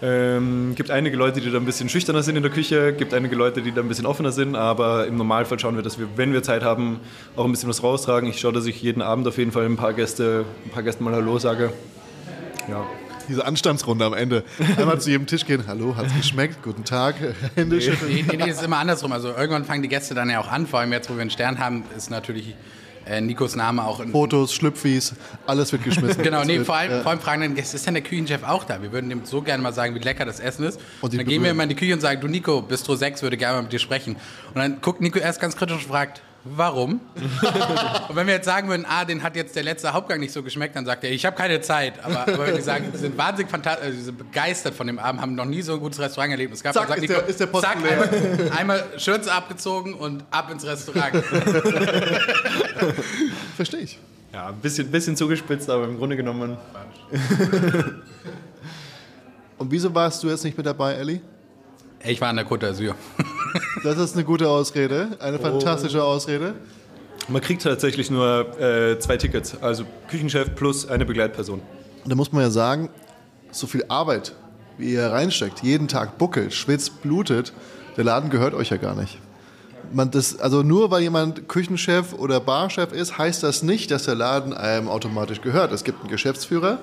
ähm, 0.00 0.74
gibt 0.76 0.92
einige 0.92 1.16
Leute, 1.16 1.40
die 1.40 1.50
da 1.50 1.58
ein 1.58 1.64
bisschen 1.64 1.88
schüchterner 1.88 2.22
sind 2.22 2.36
in 2.36 2.44
der 2.44 2.52
Küche, 2.52 2.92
gibt 2.92 3.12
einige 3.12 3.34
Leute, 3.34 3.60
die 3.60 3.72
da 3.72 3.80
ein 3.80 3.88
bisschen 3.88 4.06
offener 4.06 4.30
sind, 4.30 4.54
aber 4.54 5.08
im 5.08 5.16
Normalfall 5.16 5.58
schauen 5.58 5.74
wir, 5.74 5.82
dass 5.82 5.98
wir, 5.98 6.06
wenn 6.14 6.32
wir 6.32 6.44
Zeit 6.44 6.62
haben, 6.62 7.00
auch 7.34 7.44
ein 7.44 7.50
bisschen 7.50 7.68
was 7.68 7.82
raustragen. 7.82 8.30
Ich 8.30 8.38
schaue, 8.38 8.52
dass 8.52 8.66
ich 8.66 8.80
jeden 8.80 9.02
Abend 9.02 9.26
auf 9.26 9.36
jeden 9.36 9.50
Fall 9.50 9.64
ein 9.64 9.76
paar 9.76 9.92
Gäste, 9.92 10.44
ein 10.64 10.70
paar 10.70 10.84
Gästen 10.84 11.02
mal 11.02 11.14
Hallo 11.14 11.40
sage. 11.40 11.72
Ja. 12.68 12.86
Diese 13.28 13.44
Anstandsrunde 13.44 14.04
am 14.04 14.14
Ende. 14.14 14.44
Einmal 14.76 15.00
zu 15.00 15.10
jedem 15.10 15.26
Tisch 15.26 15.44
gehen, 15.44 15.64
hallo, 15.66 15.96
hat's 15.96 16.14
geschmeckt, 16.14 16.62
guten 16.62 16.84
Tag, 16.84 17.16
Hände 17.54 17.80
schütteln. 17.80 18.12
Nee, 18.12 18.24
nee, 18.28 18.36
nee, 18.36 18.50
es 18.50 18.56
ist 18.58 18.64
immer 18.64 18.78
andersrum. 18.78 19.12
Also 19.12 19.28
irgendwann 19.28 19.64
fangen 19.64 19.82
die 19.82 19.88
Gäste 19.88 20.14
dann 20.14 20.30
ja 20.30 20.40
auch 20.40 20.48
an. 20.48 20.66
Vor 20.66 20.80
allem 20.80 20.92
jetzt, 20.92 21.10
wo 21.10 21.14
wir 21.14 21.20
einen 21.20 21.30
Stern 21.30 21.58
haben, 21.58 21.84
ist 21.96 22.10
natürlich 22.10 22.54
äh, 23.08 23.20
Nikos 23.20 23.56
Name 23.56 23.84
auch 23.84 24.00
in, 24.00 24.10
Fotos, 24.10 24.54
Schlüpfis, 24.54 25.14
alles 25.46 25.72
wird 25.72 25.84
geschmissen. 25.84 26.22
Genau, 26.28 26.44
nee, 26.44 26.60
vor 26.60 26.76
allem, 26.76 26.90
ja. 26.90 27.00
vor 27.00 27.10
allem 27.12 27.20
fragen 27.20 27.42
dann 27.42 27.54
Gäste, 27.54 27.76
ist 27.76 27.86
denn 27.86 27.94
der 27.94 28.02
Küchenchef 28.02 28.42
auch 28.42 28.64
da? 28.64 28.82
Wir 28.82 28.92
würden 28.92 29.08
dem 29.08 29.24
so 29.24 29.40
gerne 29.40 29.62
mal 29.62 29.72
sagen, 29.72 29.94
wie 29.94 29.98
lecker 29.98 30.24
das 30.24 30.40
Essen 30.40 30.64
ist. 30.64 30.80
Und 31.00 31.12
dann 31.14 31.20
gehen 31.20 31.28
wir 31.28 31.38
berühren. 31.38 31.50
immer 31.52 31.62
in 31.64 31.68
die 31.70 31.74
Küche 31.74 31.94
und 31.94 32.00
sagen, 32.00 32.20
du 32.20 32.28
Nico, 32.28 32.60
Bistro 32.62 32.96
6 32.96 33.22
würde 33.22 33.36
gerne 33.36 33.56
mal 33.56 33.62
mit 33.62 33.72
dir 33.72 33.78
sprechen. 33.78 34.16
Und 34.48 34.56
dann 34.56 34.80
guckt 34.80 35.00
Nico 35.00 35.18
erst 35.18 35.40
ganz 35.40 35.56
kritisch 35.56 35.76
und 35.76 35.82
fragt, 35.82 36.22
warum? 36.56 37.00
und 38.08 38.16
wenn 38.16 38.26
wir 38.26 38.34
jetzt 38.34 38.44
sagen 38.46 38.68
würden, 38.68 38.86
ah, 38.88 39.04
den 39.04 39.22
hat 39.22 39.36
jetzt 39.36 39.54
der 39.56 39.62
letzte 39.62 39.92
Hauptgang 39.92 40.20
nicht 40.20 40.32
so 40.32 40.42
geschmeckt, 40.42 40.74
dann 40.76 40.84
sagt 40.86 41.04
er, 41.04 41.10
ich 41.10 41.24
habe 41.26 41.36
keine 41.36 41.60
Zeit. 41.60 41.94
Aber, 42.04 42.20
aber 42.22 42.46
wenn 42.46 42.56
die 42.56 42.62
sagen, 42.62 42.90
die 42.92 42.98
sind 42.98 43.16
wahnsinnig 43.18 43.50
fantastisch, 43.50 43.84
also 43.86 43.98
die 43.98 44.04
sind 44.04 44.18
begeistert 44.18 44.74
von 44.74 44.86
dem 44.86 44.98
Abend, 44.98 45.20
haben 45.20 45.34
noch 45.34 45.44
nie 45.44 45.62
so 45.62 45.74
ein 45.74 45.80
gutes 45.80 45.98
Restaurant 45.98 46.30
erlebt. 46.32 46.54
Es 46.54 46.62
gab, 46.62 46.74
Zack, 46.74 46.88
sagt 46.88 47.02
ist 47.02 47.08
der- 47.10 47.26
ist 47.26 47.40
der 47.40 47.46
Posten 47.46 47.68
zack, 47.70 47.82
leer. 47.82 48.00
einmal, 48.02 48.58
einmal 48.58 48.84
Schürze 48.98 49.32
abgezogen 49.32 49.94
und 49.94 50.24
ab 50.30 50.50
ins 50.50 50.64
Restaurant. 50.66 51.14
Verstehe 53.56 53.80
ich. 53.80 53.98
Ja, 54.32 54.48
ein 54.48 54.56
bisschen, 54.56 54.90
bisschen 54.90 55.16
zugespitzt, 55.16 55.68
aber 55.70 55.84
im 55.84 55.96
Grunde 55.96 56.16
genommen. 56.16 56.56
Und 59.56 59.70
wieso 59.70 59.92
warst 59.94 60.22
du 60.22 60.28
jetzt 60.28 60.44
nicht 60.44 60.56
mit 60.56 60.66
dabei, 60.66 60.92
Ellie? 60.94 61.20
Ich 62.04 62.20
war 62.20 62.28
an 62.28 62.36
der 62.36 62.46
Côte 62.46 62.66
d'Azur. 62.66 62.94
Das 63.84 63.96
ist 63.96 64.14
eine 64.14 64.24
gute 64.24 64.48
Ausrede, 64.48 65.16
eine 65.20 65.38
fantastische 65.38 66.02
Ausrede. 66.02 66.54
Man 67.28 67.40
kriegt 67.40 67.62
tatsächlich 67.62 68.10
nur 68.10 68.60
äh, 68.60 68.98
zwei 68.98 69.16
Tickets, 69.16 69.56
also 69.62 69.84
Küchenchef 70.08 70.56
plus 70.56 70.88
eine 70.88 71.06
Begleitperson. 71.06 71.60
Und 72.02 72.10
da 72.10 72.16
muss 72.16 72.32
man 72.32 72.42
ja 72.42 72.50
sagen, 72.50 72.90
so 73.52 73.68
viel 73.68 73.84
Arbeit, 73.88 74.34
wie 74.78 74.94
ihr 74.94 75.06
reinsteckt, 75.06 75.62
jeden 75.62 75.86
Tag 75.86 76.18
buckelt, 76.18 76.52
schwitzt, 76.52 77.02
blutet, 77.02 77.52
der 77.96 78.04
Laden 78.04 78.30
gehört 78.30 78.52
euch 78.54 78.70
ja 78.70 78.78
gar 78.78 78.96
nicht. 78.96 79.18
Man 79.92 80.10
das, 80.10 80.38
also 80.38 80.62
nur 80.62 80.90
weil 80.90 81.02
jemand 81.02 81.48
Küchenchef 81.48 82.14
oder 82.14 82.40
Barchef 82.40 82.92
ist, 82.92 83.16
heißt 83.16 83.42
das 83.42 83.62
nicht, 83.62 83.90
dass 83.90 84.04
der 84.04 84.16
Laden 84.16 84.52
einem 84.52 84.88
automatisch 84.88 85.40
gehört. 85.40 85.72
Es 85.72 85.84
gibt 85.84 86.00
einen 86.00 86.10
Geschäftsführer, 86.10 86.78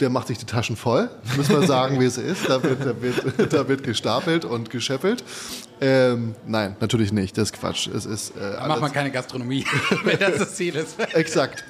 der 0.00 0.10
macht 0.10 0.28
sich 0.28 0.38
die 0.38 0.46
Taschen 0.46 0.76
voll, 0.76 1.10
muss 1.36 1.48
man 1.48 1.66
sagen, 1.66 2.00
wie 2.00 2.04
es 2.04 2.16
ist. 2.18 2.48
Da 2.48 2.62
wird, 2.62 2.80
da 2.84 3.00
wird, 3.00 3.52
da 3.52 3.68
wird 3.68 3.82
gestapelt 3.82 4.44
und 4.44 4.70
gescheffelt. 4.70 5.22
Ähm, 5.80 6.34
nein, 6.46 6.76
natürlich 6.80 7.12
nicht, 7.12 7.36
das 7.38 7.50
ist 7.50 7.52
Quatsch. 7.58 7.88
Es 7.88 8.06
ist, 8.06 8.30
äh, 8.36 8.56
Da 8.58 8.66
macht 8.68 8.80
man 8.80 8.92
keine 8.92 9.10
Gastronomie, 9.10 9.64
wenn 10.04 10.18
das 10.18 10.38
das 10.38 10.54
Ziel 10.54 10.76
ist. 10.76 10.96
Exakt. 11.14 11.64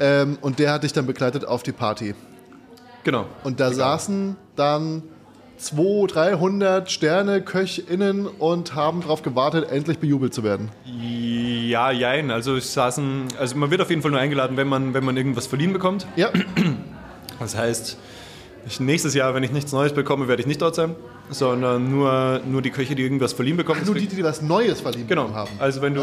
ähm, 0.00 0.38
und 0.40 0.58
der 0.58 0.72
hat 0.72 0.82
dich 0.82 0.92
dann 0.92 1.06
begleitet 1.06 1.44
auf 1.44 1.62
die 1.62 1.72
Party. 1.72 2.14
Genau. 3.04 3.26
Und 3.42 3.60
da 3.60 3.72
saßen 3.72 4.36
dann 4.56 5.02
200, 5.58 6.14
300 6.14 6.90
Sterne 6.90 7.42
KöchInnen 7.42 8.26
und 8.26 8.74
haben 8.74 9.02
darauf 9.02 9.22
gewartet, 9.22 9.70
endlich 9.70 9.98
bejubelt 9.98 10.34
zu 10.34 10.42
werden. 10.42 10.70
Ja, 10.84 11.90
jein. 11.90 12.30
Also 12.30 12.56
es 12.56 12.72
saßen, 12.74 13.28
also 13.38 13.56
man 13.56 13.70
wird 13.70 13.80
auf 13.80 13.90
jeden 13.90 14.02
Fall 14.02 14.10
nur 14.10 14.20
eingeladen, 14.20 14.56
wenn 14.56 14.68
man, 14.68 14.94
wenn 14.94 15.04
man 15.04 15.16
irgendwas 15.16 15.46
verliehen 15.46 15.72
bekommt. 15.72 16.06
Ja, 16.16 16.30
Das 17.40 17.56
heißt, 17.56 17.98
nächstes 18.80 19.14
Jahr, 19.14 19.34
wenn 19.34 19.42
ich 19.42 19.52
nichts 19.52 19.72
Neues 19.72 19.92
bekomme, 19.92 20.28
werde 20.28 20.42
ich 20.42 20.46
nicht 20.46 20.62
dort 20.62 20.74
sein, 20.74 20.94
sondern 21.30 21.90
nur, 21.90 22.40
nur 22.46 22.62
die 22.62 22.70
Köche, 22.70 22.94
die 22.94 23.02
irgendwas 23.02 23.32
verliehen 23.32 23.56
bekommen. 23.56 23.82
nur 23.84 23.94
die, 23.94 24.06
die 24.06 24.24
was 24.24 24.42
Neues 24.42 24.80
verliehen 24.80 25.06
genau. 25.06 25.24
bekommen 25.24 25.38
haben. 25.38 25.50
Also 25.58 25.82
wenn 25.82 25.94
du, 25.94 26.02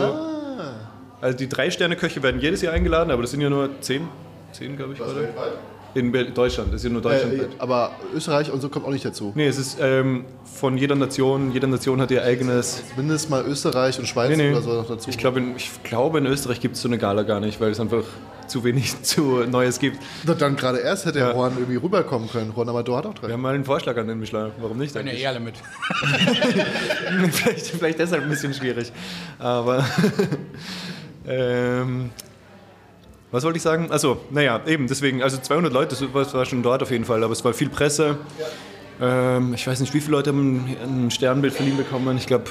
also 1.21 1.37
die 1.37 1.49
drei 1.49 1.69
Sterne 1.69 1.95
Köche 1.95 2.21
werden 2.23 2.41
jedes 2.41 2.61
Jahr 2.61 2.73
eingeladen, 2.73 3.11
aber 3.11 3.21
das 3.21 3.31
sind 3.31 3.41
ja 3.41 3.49
nur 3.49 3.69
zehn, 3.81 4.07
zehn 4.51 4.75
glaube 4.75 4.93
ich, 4.93 5.01
oder? 5.01 5.29
In 5.93 6.13
Deutschland. 6.33 6.69
Das 6.69 6.77
ist 6.79 6.83
ja 6.85 6.89
nur 6.89 7.01
Deutschland. 7.01 7.33
Äh, 7.33 7.47
aber 7.57 7.91
Österreich 8.15 8.49
und 8.49 8.61
so 8.61 8.69
kommt 8.69 8.85
auch 8.85 8.91
nicht 8.91 9.03
dazu. 9.03 9.33
Nee, 9.35 9.47
es 9.47 9.57
ist 9.57 9.77
ähm, 9.81 10.23
von 10.45 10.77
jeder 10.77 10.95
Nation, 10.95 11.51
jede 11.51 11.67
Nation 11.67 11.99
hat 11.99 12.11
ihr 12.11 12.23
eigenes. 12.23 12.81
Mindestens 12.95 13.29
mal 13.29 13.45
Österreich 13.45 13.99
und 13.99 14.07
Schweiz 14.07 14.29
Nee, 14.29 14.37
nee. 14.37 14.51
oder 14.51 14.61
so 14.61 14.73
noch 14.73 14.87
dazu. 14.87 15.09
Ich 15.09 15.17
glaube, 15.17 15.39
in, 15.39 15.57
ich 15.57 15.83
glaube, 15.83 16.19
in 16.19 16.27
Österreich 16.27 16.61
gibt 16.61 16.77
es 16.77 16.81
so 16.81 16.87
eine 16.87 16.97
Gala 16.97 17.23
gar 17.23 17.41
nicht, 17.41 17.59
weil 17.59 17.71
es 17.71 17.79
einfach 17.81 18.05
zu 18.51 18.63
wenig 18.63 19.01
zu 19.03 19.45
Neues 19.47 19.79
gibt. 19.79 19.99
Na, 20.25 20.33
dann 20.33 20.55
gerade 20.55 20.79
erst 20.79 21.05
hätte 21.05 21.19
Ja. 21.19 21.33
Juan 21.33 21.53
irgendwie 21.57 21.77
rüberkommen 21.77 22.29
können. 22.29 22.53
Juan 22.55 22.69
Amador 22.69 22.97
hat 22.97 23.05
auch 23.07 23.13
drei. 23.13 23.27
Wir 23.27 23.33
haben 23.33 23.41
mal 23.41 23.55
einen 23.55 23.65
Vorschlag 23.65 23.97
an 23.97 24.07
den 24.07 24.19
Michelin. 24.19 24.51
Warum 24.59 24.77
nicht? 24.77 24.93
Ja 24.93 25.01
eigentlich? 25.01 25.21
eh 25.23 25.27
alle 25.27 25.39
mit. 25.39 25.55
vielleicht, 27.31 27.67
vielleicht 27.67 27.99
deshalb 27.99 28.23
ein 28.23 28.29
bisschen 28.29 28.53
schwierig. 28.53 28.91
Aber 29.39 29.83
ähm, 31.27 32.11
was 33.31 33.43
wollte 33.43 33.57
ich 33.57 33.63
sagen? 33.63 33.89
Also, 33.89 34.21
naja, 34.29 34.61
eben 34.67 34.87
deswegen, 34.87 35.23
also 35.23 35.37
200 35.37 35.71
Leute, 35.71 35.95
das 35.95 36.33
war, 36.33 36.45
schon 36.45 36.61
dort 36.61 36.83
auf 36.83 36.91
jeden 36.91 37.05
Fall, 37.05 37.23
aber 37.23 37.31
es 37.31 37.43
war 37.45 37.53
viel 37.53 37.69
Presse. 37.69 38.17
Ähm, 38.99 39.53
ich 39.53 39.65
weiß 39.65 39.79
nicht, 39.79 39.93
wie 39.93 40.01
viele 40.01 40.17
Leute 40.17 40.31
haben 40.31 40.75
ein 40.83 41.11
Sternbild 41.11 41.53
verliehen 41.53 41.77
bekommen. 41.77 42.17
Ich 42.17 42.27
glaube 42.27 42.45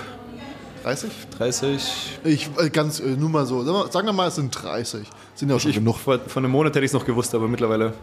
30? 0.83 1.11
30. 1.37 2.19
Ich, 2.25 2.51
äh, 2.59 2.71
ganz, 2.71 3.01
äh, 3.01 3.09
nur 3.09 3.29
mal 3.29 3.45
so. 3.45 3.63
Sagen 3.91 4.07
wir 4.07 4.13
mal, 4.13 4.29
es 4.29 4.37
sind 4.37 4.51
30. 4.51 5.07
Sind 5.41 5.49
ja 5.49 5.57
auch 5.57 5.61
schon 5.61 5.71
Ich, 5.71 5.77
genug. 5.79 5.97
vor, 5.97 6.19
vor 6.19 6.43
einem 6.43 6.51
Monat 6.53 6.75
hätte 6.75 6.85
ich 6.85 6.91
es 6.91 6.93
noch 6.93 7.07
gewusst, 7.07 7.35
aber 7.35 7.49
mittlerweile 7.49 7.95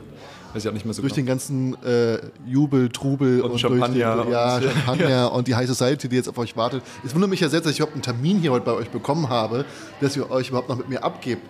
weiß 0.54 0.64
ich 0.64 0.70
auch 0.70 0.74
nicht 0.74 0.86
mehr 0.86 0.94
so 0.96 1.02
Durch 1.02 1.14
genau. 1.14 1.24
den 1.24 1.28
ganzen 1.28 1.84
äh, 1.84 2.18
Jubel, 2.48 2.90
Trubel 2.90 3.42
Und 3.42 3.52
und, 3.52 3.60
Champagner 3.60 4.16
durch 4.16 4.26
die, 4.28 4.32
ja, 4.34 4.56
und- 4.58 4.64
Champagner 4.64 5.32
und 5.32 5.48
die 5.48 5.56
High 5.56 5.68
Society, 5.68 6.10
die 6.10 6.16
jetzt 6.16 6.30
auf 6.30 6.38
euch 6.40 6.58
wartet. 6.58 6.82
Es 7.06 7.14
wundert 7.14 7.30
mich 7.30 7.40
ja 7.40 7.48
selbst, 7.50 7.66
dass 7.68 7.74
ich 7.74 7.80
überhaupt 7.80 7.94
einen 7.96 8.02
Termin 8.02 8.40
hier 8.40 8.52
heute 8.52 8.66
bei 8.66 8.72
euch 8.74 8.90
bekommen 8.90 9.30
habe, 9.30 9.66
dass 10.02 10.18
ihr 10.18 10.30
euch 10.32 10.50
überhaupt 10.50 10.68
noch 10.70 10.78
mit 10.78 10.90
mir 10.90 11.04
abgebt. 11.04 11.44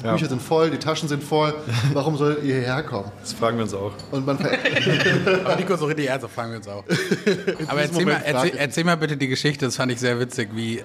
Die 0.00 0.04
Ja. 0.04 0.12
Bücher 0.12 0.28
sind 0.28 0.40
voll, 0.42 0.70
die 0.70 0.78
Taschen 0.78 1.08
sind 1.08 1.22
voll. 1.22 1.52
Warum 1.92 2.16
soll 2.16 2.38
ihr 2.42 2.54
hierher 2.56 2.82
kommen? 2.82 3.10
Das 3.20 3.32
fragen 3.34 3.56
wir 3.58 3.64
uns 3.64 3.74
auch. 3.74 3.92
Und 4.12 4.24
man 4.26 4.38
Aber 5.44 5.56
Nico, 5.56 5.76
so 5.76 5.86
richtig 5.86 6.06
ernsthaft 6.08 6.34
fangen 6.34 6.52
wir 6.52 6.58
uns 6.58 6.68
auch. 6.68 6.84
Aber 7.68 7.80
erzähl 7.82 8.04
mal, 8.06 8.22
erzähl, 8.24 8.52
erzähl 8.56 8.84
mal 8.84 8.96
bitte 8.96 9.16
die 9.18 9.28
Geschichte, 9.28 9.64
das 9.66 9.76
fand 9.76 9.92
ich 9.92 9.98
sehr 10.00 10.18
witzig, 10.20 10.50
wie, 10.54 10.78
äh, 10.78 10.84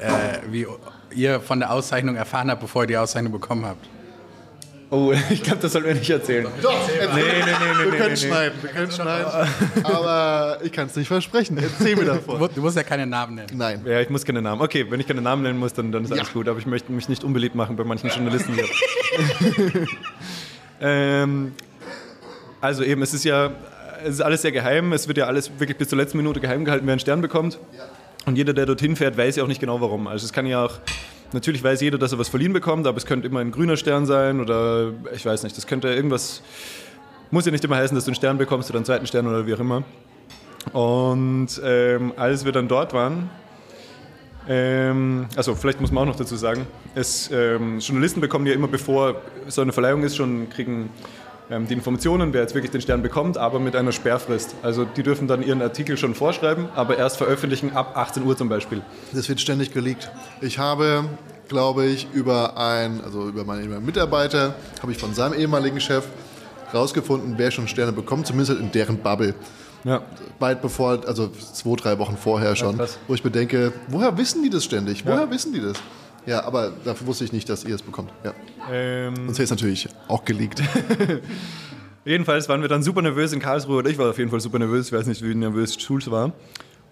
wie 0.50 0.66
ihr 1.14 1.40
von 1.42 1.60
der 1.60 1.72
Auszeichnung 1.72 2.16
erfahren 2.16 2.50
habt, 2.52 2.62
bevor 2.62 2.84
ihr 2.84 2.88
die 2.88 2.98
Auszeichnung 2.98 3.32
bekommen 3.34 3.66
habt. 3.66 3.86
Oh, 4.94 5.14
ich 5.30 5.42
glaube, 5.42 5.62
das 5.62 5.72
sollten 5.72 5.88
wir 5.88 5.96
nicht 5.96 6.10
erzählen. 6.10 6.46
Doch, 6.62 6.72
Nee, 6.88 7.08
nee, 7.08 7.24
nee, 7.24 7.46
nee, 7.46 7.86
wir 7.86 7.92
nee, 7.92 7.98
können 7.98 8.10
nee, 8.10 8.16
schneiden, 8.18 8.58
wir 8.62 8.70
können 8.72 8.92
schneiden. 8.92 9.48
Aber 9.84 10.60
ich 10.64 10.72
kann 10.72 10.88
es 10.88 10.96
nicht 10.98 11.08
versprechen. 11.08 11.58
Erzähl 11.58 11.96
mir 11.96 12.06
davon. 12.06 12.50
du 12.54 12.62
musst 12.62 12.76
ja 12.76 12.84
keine 12.84 13.08
Namen 13.08 13.36
nennen. 13.36 13.50
Nein. 13.56 13.82
Ja, 13.86 14.02
ich 14.02 14.10
muss 14.10 14.26
keine 14.26 14.42
Namen. 14.42 14.62
Okay, 14.62 14.86
wenn 14.90 15.00
ich 15.00 15.08
keine 15.08 15.22
Namen 15.22 15.44
nennen 15.44 15.58
muss, 15.60 15.74
dann, 15.74 15.92
dann 15.94 16.04
ist 16.04 16.12
alles 16.12 16.28
Ja. 16.28 16.34
gut. 16.34 16.50
Aber 16.50 16.60
ich 16.60 16.66
möchte 16.66 16.92
mich 16.92 17.08
nicht 17.08 17.24
unbeliebt 17.24 17.56
machen 17.56 17.76
bei 17.78 17.86
manchen 17.86 18.10
Journalisten 18.10 18.54
hier. 18.54 18.66
ähm, 20.82 21.54
also 22.60 22.84
eben, 22.84 23.02
es 23.02 23.14
ist 23.14 23.24
ja 23.24 23.52
es 24.04 24.16
ist 24.16 24.22
alles 24.22 24.42
sehr 24.42 24.52
geheim. 24.52 24.94
Es 24.94 25.08
wird 25.08 25.18
ja 25.18 25.26
alles 25.26 25.52
wirklich 25.58 25.78
bis 25.78 25.90
zur 25.90 25.98
letzten 25.98 26.18
Minute 26.18 26.40
geheim 26.40 26.66
gehalten, 26.66 26.86
wer 26.86 26.94
einen 26.94 27.00
Stern 27.00 27.22
bekommt. 27.22 27.60
Und 28.26 28.36
jeder, 28.38 28.54
der 28.54 28.66
dorthin 28.66 28.96
fährt, 28.96 29.18
weiß 29.18 29.36
ja 29.38 29.44
auch 29.44 29.48
nicht 29.48 29.62
genau 29.62 29.82
warum. 29.82 30.08
Also 30.08 30.26
es 30.26 30.34
kann 30.34 30.46
ja 30.46 30.66
auch, 30.66 30.80
natürlich 31.34 31.64
weiß 31.64 31.82
jeder, 31.82 31.98
dass 31.98 32.12
er 32.12 32.20
was 32.20 32.30
verliehen 32.30 32.54
bekommt, 32.54 32.88
aber 32.88 32.98
es 32.98 33.06
könnte 33.06 33.28
immer 33.28 33.40
ein 33.40 33.52
grüner 33.52 33.78
Stern 33.78 34.06
sein 34.06 34.40
oder 34.40 34.92
ich 35.14 35.26
weiß 35.26 35.44
nicht, 35.44 35.58
das 35.58 35.68
könnte 35.68 35.90
irgendwas, 35.90 36.42
muss 37.30 37.46
ja 37.46 37.52
nicht 37.52 37.64
immer 37.64 37.78
heißen, 37.78 37.96
dass 37.96 38.06
du 38.06 38.10
einen 38.10 38.16
Stern 38.16 38.38
bekommst 38.38 38.70
oder 38.70 38.78
einen 38.78 38.86
zweiten 38.86 39.08
Stern 39.08 39.28
oder 39.28 39.46
wie 39.46 39.54
auch 39.54 39.60
immer. 39.60 39.84
Und 40.74 41.50
ähm, 41.64 42.14
als 42.18 42.46
wir 42.46 42.52
dann 42.52 42.68
dort 42.68 42.94
waren, 42.94 43.30
ähm, 44.48 45.28
also 45.36 45.56
vielleicht 45.56 45.82
muss 45.82 45.92
man 45.92 46.04
auch 46.04 46.08
noch 46.08 46.16
dazu 46.16 46.36
sagen, 46.36 46.66
es, 46.96 47.30
ähm, 47.32 47.80
Journalisten 47.80 48.22
bekommen 48.22 48.46
ja 48.48 48.54
immer 48.54 48.68
bevor 48.68 49.22
so 49.48 49.62
eine 49.62 49.72
Verleihung 49.72 50.04
ist, 50.04 50.16
schon 50.16 50.50
kriegen 50.50 50.90
die 51.60 51.74
Informationen, 51.74 52.34
wer 52.34 52.42
jetzt 52.42 52.56
wirklich 52.56 52.72
den 52.72 52.80
Stern 52.82 53.02
bekommt, 53.02 53.38
aber 53.38 53.60
mit 53.60 53.76
einer 53.76 53.92
Sperrfrist. 53.92 54.56
Also 54.64 54.86
die 54.86 55.04
dürfen 55.04 55.28
dann 55.28 55.44
ihren 55.44 55.62
Artikel 55.62 55.98
schon 55.98 56.16
vorschreiben, 56.16 56.70
aber 56.76 56.98
erst 56.98 57.18
veröffentlichen 57.18 57.76
ab 57.76 57.98
18 57.98 58.24
Uhr 58.24 58.38
zum 58.38 58.48
Beispiel. 58.48 58.82
Das 59.12 59.28
wird 59.28 59.42
ständig 59.42 59.74
geleakt. 59.74 60.10
Ich 60.40 60.60
habe, 60.60 61.04
glaube 61.50 61.86
ich, 61.86 62.08
über 62.14 62.58
ein, 62.58 63.02
also 63.04 63.28
über 63.28 63.44
meinen 63.44 63.64
ehemaligen 63.64 63.86
Mitarbeiter, 63.86 64.56
habe 64.82 64.94
ich 64.94 64.98
von 64.98 65.14
seinem 65.14 65.34
ehemaligen 65.34 65.82
Chef 65.82 66.06
rausgefunden, 66.74 67.34
wer 67.36 67.52
schon 67.52 67.68
Sterne 67.68 67.92
bekommt, 67.92 68.28
zumindest 68.28 68.58
in 68.58 68.72
deren 68.72 68.98
Bubble. 69.00 69.36
Ja. 69.84 70.04
Weit 70.40 70.62
bevor, 70.62 71.02
also 71.06 71.28
zwei, 71.28 71.76
drei 71.76 72.00
Wochen 72.00 72.16
vorher 72.16 72.56
schon, 72.56 72.78
krass. 72.78 72.98
wo 73.08 73.14
ich 73.14 73.24
bedenke, 73.24 73.74
woher 73.90 74.18
wissen 74.18 74.42
die 74.42 74.50
das 74.50 74.64
ständig? 74.64 75.06
Woher 75.06 75.22
Ja. 75.24 75.30
wissen 75.32 75.52
die 75.52 75.60
das? 75.62 75.78
Ja, 76.26 76.44
aber 76.44 76.72
dafür 76.84 77.08
wusste 77.08 77.24
ich 77.24 77.32
nicht, 77.32 77.50
dass 77.50 77.64
ihr 77.64 77.76
es 77.76 77.82
bekommt. 77.82 78.12
Ja. 78.24 78.34
Ähm, 78.72 79.16
Sonst 79.16 79.38
hätte 79.40 79.44
es 79.44 79.50
natürlich 79.50 79.90
auch 80.08 80.24
geleakt. 80.26 80.62
Jedenfalls 82.06 82.50
waren 82.50 82.62
wir 82.62 82.70
dann 82.70 82.84
super 82.84 83.02
nervös 83.02 83.32
in 83.34 83.40
Karlsruhe, 83.40 83.78
oder 83.78 83.90
ich 83.90 83.98
war 83.98 84.10
auf 84.10 84.18
jeden 84.18 84.32
Fall 84.32 84.40
super 84.40 84.60
nervös, 84.60 84.88
ich 84.88 84.94
weiß 84.94 85.06
nicht, 85.06 85.24
wie 85.24 85.36
nervös 85.36 85.80
Schulz 85.80 86.10
war. 86.10 86.32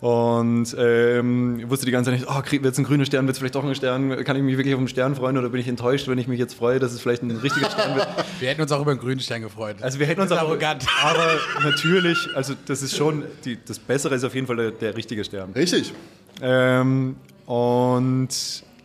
Und 0.02 0.74
ähm, 0.80 1.70
wusste 1.70 1.86
die 1.86 1.92
ganze 1.92 2.10
Zeit 2.10 2.22
nicht, 2.22 2.30
oh, 2.30 2.42
wird 2.50 2.66
es 2.74 2.78
ein 2.78 2.86
grüner 2.86 3.04
Stern, 3.04 3.26
wird 3.26 3.34
es 3.34 3.40
vielleicht 3.40 3.56
doch 3.56 3.66
ein 3.66 3.76
Stern, 3.76 4.24
kann 4.24 4.38
ich 4.38 4.44
mich 4.44 4.56
wirklich 4.56 4.74
auf 4.74 4.80
einen 4.80 4.88
Stern 4.88 5.14
freuen 5.16 5.38
oder 5.38 5.50
bin 5.50 5.60
ich 5.60 5.68
enttäuscht, 5.68 6.08
wenn 6.08 6.18
ich 6.18 6.28
mich 6.28 6.40
jetzt 6.40 6.54
freue, 6.54 6.80
dass 6.80 6.94
es 6.94 7.02
vielleicht 7.02 7.22
ein 7.22 7.32
richtiger 7.32 7.70
Stern 7.70 7.96
wird. 7.96 8.08
Wir 8.40 8.50
hätten 8.50 8.62
uns 8.62 8.72
auch 8.72 8.82
über 8.82 8.92
einen 8.92 9.00
grünen 9.02 9.20
Stern 9.20 9.42
gefreut. 9.42 9.76
Also 9.82 10.00
wir 10.00 10.08
hätten 10.08 10.22
uns 10.22 10.30
Das 10.30 10.38
ist 10.38 10.44
auch, 10.44 10.48
arrogant. 10.50 10.86
aber 11.04 11.38
natürlich, 11.64 12.18
also 12.34 12.54
das 12.66 12.82
ist 12.82 12.96
schon, 12.96 13.26
die, 13.44 13.58
das 13.66 13.78
Bessere 13.78 14.16
ist 14.16 14.24
auf 14.24 14.34
jeden 14.34 14.48
Fall 14.48 14.56
der, 14.56 14.72
der 14.72 14.96
richtige 14.96 15.26
Stern. 15.26 15.52
Richtig. 15.52 15.94
Ähm, 16.42 17.18
und 17.46 18.30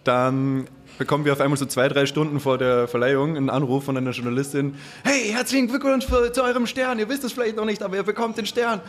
dann 0.05 0.67
bekommen 0.97 1.25
wir 1.25 1.33
auf 1.33 1.41
einmal 1.41 1.59
so 1.59 1.67
zwei, 1.67 1.89
drei 1.89 2.07
Stunden 2.07 2.39
vor 2.39 2.57
der 2.57 2.87
Verleihung 2.87 3.37
einen 3.37 3.51
Anruf 3.51 3.85
von 3.85 3.97
einer 3.97 4.13
Journalistin. 4.13 4.75
Hey, 5.03 5.33
herzlichen 5.33 5.67
Glückwunsch 5.67 6.07
für, 6.07 6.33
zu 6.33 6.43
eurem 6.45 6.67
Stern. 6.69 6.99
Ihr 7.01 7.09
wisst 7.09 7.25
es 7.25 7.33
vielleicht 7.33 7.57
noch 7.57 7.65
nicht, 7.65 7.83
aber 7.83 7.97
ihr 7.97 8.03
bekommt 8.05 8.39
den 8.39 8.47
Stern. 8.47 8.81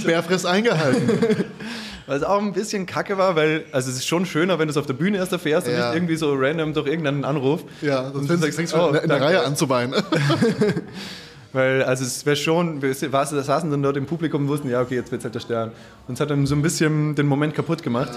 Sperrfrist 0.00 0.46
eingehalten. 0.46 1.10
Was 2.06 2.22
auch 2.22 2.38
ein 2.40 2.54
bisschen 2.54 2.86
kacke 2.86 3.18
war, 3.18 3.36
weil 3.36 3.66
also 3.70 3.90
es 3.90 3.96
ist 3.98 4.06
schon 4.08 4.24
schöner, 4.24 4.58
wenn 4.58 4.66
du 4.66 4.70
es 4.70 4.78
auf 4.78 4.86
der 4.86 4.94
Bühne 4.94 5.18
erst 5.18 5.30
erfährst 5.32 5.66
und 5.68 5.74
Ja. 5.74 5.88
nicht 5.88 5.96
irgendwie 5.96 6.16
so 6.16 6.32
random 6.34 6.72
durch 6.72 6.86
irgendeinen 6.86 7.24
Anruf. 7.26 7.64
Ja, 7.82 8.00
Und 8.08 8.26
sonst 8.26 8.42
du 8.42 8.50
fängst 8.50 8.72
sagst, 8.72 8.72
du 8.72 8.78
oh, 8.80 8.86
in 8.88 8.92
der- 8.94 9.02
in 9.02 9.08
der. 9.10 9.20
Reihe 9.20 9.44
an 9.44 9.56
zu 9.56 9.68
weinen. 9.68 9.94
Weil, 11.52 11.82
also 11.82 12.04
es 12.04 12.24
wäre 12.26 12.36
schon, 12.36 12.80
wir 12.82 12.94
sa- 12.94 13.24
saßen 13.26 13.70
dann 13.70 13.82
dort 13.82 13.96
im 13.96 14.06
Publikum 14.06 14.42
und 14.42 14.48
wussten, 14.48 14.68
ja, 14.70 14.80
okay, 14.80 14.94
jetzt 14.96 15.12
wird 15.12 15.22
halt 15.24 15.34
der 15.34 15.40
Stern. 15.40 15.72
Und 16.06 16.14
es 16.14 16.20
hat 16.20 16.30
dann 16.30 16.46
so 16.46 16.54
ein 16.54 16.62
bisschen 16.62 17.14
den 17.14 17.26
Moment 17.26 17.54
kaputt 17.54 17.82
gemacht. 17.82 18.10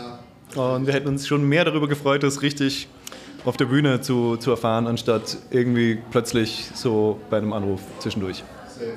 Und 0.55 0.85
wir 0.87 0.93
hätten 0.93 1.07
uns 1.07 1.27
schon 1.27 1.47
mehr 1.47 1.65
darüber 1.65 1.87
gefreut, 1.87 2.23
das 2.23 2.41
richtig 2.41 2.87
auf 3.45 3.57
der 3.57 3.65
Bühne 3.65 4.01
zu, 4.01 4.37
zu 4.37 4.51
erfahren, 4.51 4.85
anstatt 4.87 5.37
irgendwie 5.49 5.99
plötzlich 6.11 6.69
so 6.75 7.19
bei 7.29 7.37
einem 7.37 7.53
Anruf 7.53 7.81
zwischendurch. 7.99 8.43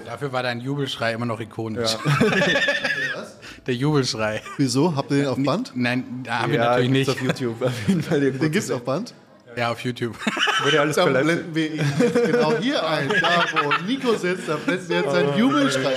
Dafür 0.07 0.32
war 0.32 0.42
dein 0.42 0.61
Jubelschrei 0.61 1.12
immer 1.12 1.26
noch 1.26 1.40
ikonisch. 1.40 1.96
Der 3.66 3.74
Jubelschrei. 3.74 4.42
Wieso? 4.59 4.94
Habt 4.94 5.11
ihr 5.11 5.18
den 5.18 5.26
auf 5.26 5.42
Band? 5.42 5.72
Nein, 5.74 6.05
da 6.24 6.40
haben 6.40 6.52
wir 6.52 6.59
Ja, 6.59 6.76
natürlich 6.78 7.07
gibt's 7.07 7.09
nicht. 7.09 7.30
auf 7.30 7.40
YouTube 7.40 7.62
auf 7.62 7.88
jeden 7.88 8.02
Fall 8.02 8.20
Den 8.20 8.52
gibt's 8.52 8.70
auf 8.70 8.84
Band? 8.84 9.14
Ja, 9.57 9.72
auf 9.72 9.80
YouTube. 9.80 10.14
Wurde 10.64 10.76
ja 10.76 10.82
alles 10.82 10.96
verletzt. 10.96 11.24
blenden 11.24 11.55
wir 11.55 11.74
ihn 11.74 11.84
jetzt 12.00 12.24
genau 12.24 12.57
hier 12.59 12.86
ein, 12.86 13.09
da 13.09 13.44
wo 13.62 13.86
Nico 13.86 14.14
sitzt, 14.16 14.48
da 14.48 14.57
blenden 14.57 14.88
wir 14.88 14.96
jetzt 14.96 15.12
seinen 15.12 15.38
Jubelschrei. 15.38 15.94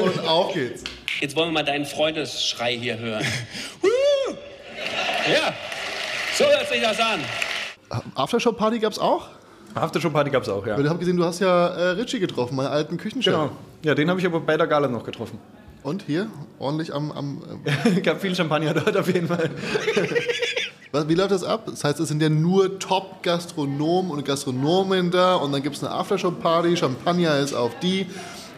Und 0.00 0.20
auf 0.28 0.52
geht's. 0.54 0.84
Jetzt 1.20 1.34
wollen 1.34 1.48
wir 1.48 1.54
mal 1.54 1.64
deinen 1.64 1.86
Freundesschrei 1.86 2.76
hier 2.76 2.98
hören. 2.98 3.24
ja, 5.28 5.54
so 6.36 6.44
hört 6.44 6.68
sich 6.68 6.80
das 6.80 6.98
an. 7.00 7.20
Aftershow-Party 8.14 8.78
gab 8.78 8.92
es 8.92 8.98
auch? 8.98 9.28
Aftershow-Party 9.74 10.30
gab 10.30 10.42
es 10.42 10.48
auch, 10.48 10.66
ja. 10.66 10.78
Ich 10.78 10.88
habe 10.88 10.98
gesehen, 10.98 11.16
du 11.16 11.24
hast 11.24 11.40
ja 11.40 11.68
äh, 11.68 11.90
Richie 11.90 12.20
getroffen, 12.20 12.56
meinen 12.56 12.68
alten 12.68 12.96
Küchenchef. 12.96 13.32
Genau. 13.32 13.50
Ja, 13.82 13.94
den 13.94 14.08
habe 14.10 14.20
ich 14.20 14.26
aber 14.26 14.40
bei 14.40 14.56
der 14.56 14.66
Gala 14.66 14.88
noch 14.88 15.04
getroffen. 15.04 15.38
Und 15.82 16.02
hier, 16.02 16.28
ordentlich 16.58 16.92
am... 16.92 17.12
am 17.12 17.42
äh, 17.64 18.00
gab 18.00 18.20
viel 18.20 18.34
Champagner 18.34 18.74
dort 18.74 18.96
auf 18.96 19.06
jeden 19.06 19.28
Fall. 19.28 19.50
was, 20.92 21.08
wie 21.08 21.14
läuft 21.14 21.30
das 21.30 21.44
ab? 21.44 21.64
Das 21.66 21.84
heißt, 21.84 22.00
es 22.00 22.08
sind 22.08 22.20
ja 22.20 22.28
nur 22.28 22.78
Top-Gastronomen 22.78 24.10
und 24.10 24.24
Gastronomen 24.24 25.10
da 25.10 25.36
und 25.36 25.52
dann 25.52 25.62
gibt 25.62 25.76
es 25.76 25.84
eine 25.84 25.92
Aftershow-Party, 25.94 26.76
Champagner 26.76 27.38
ist 27.38 27.54
auf 27.54 27.78
die. 27.80 28.06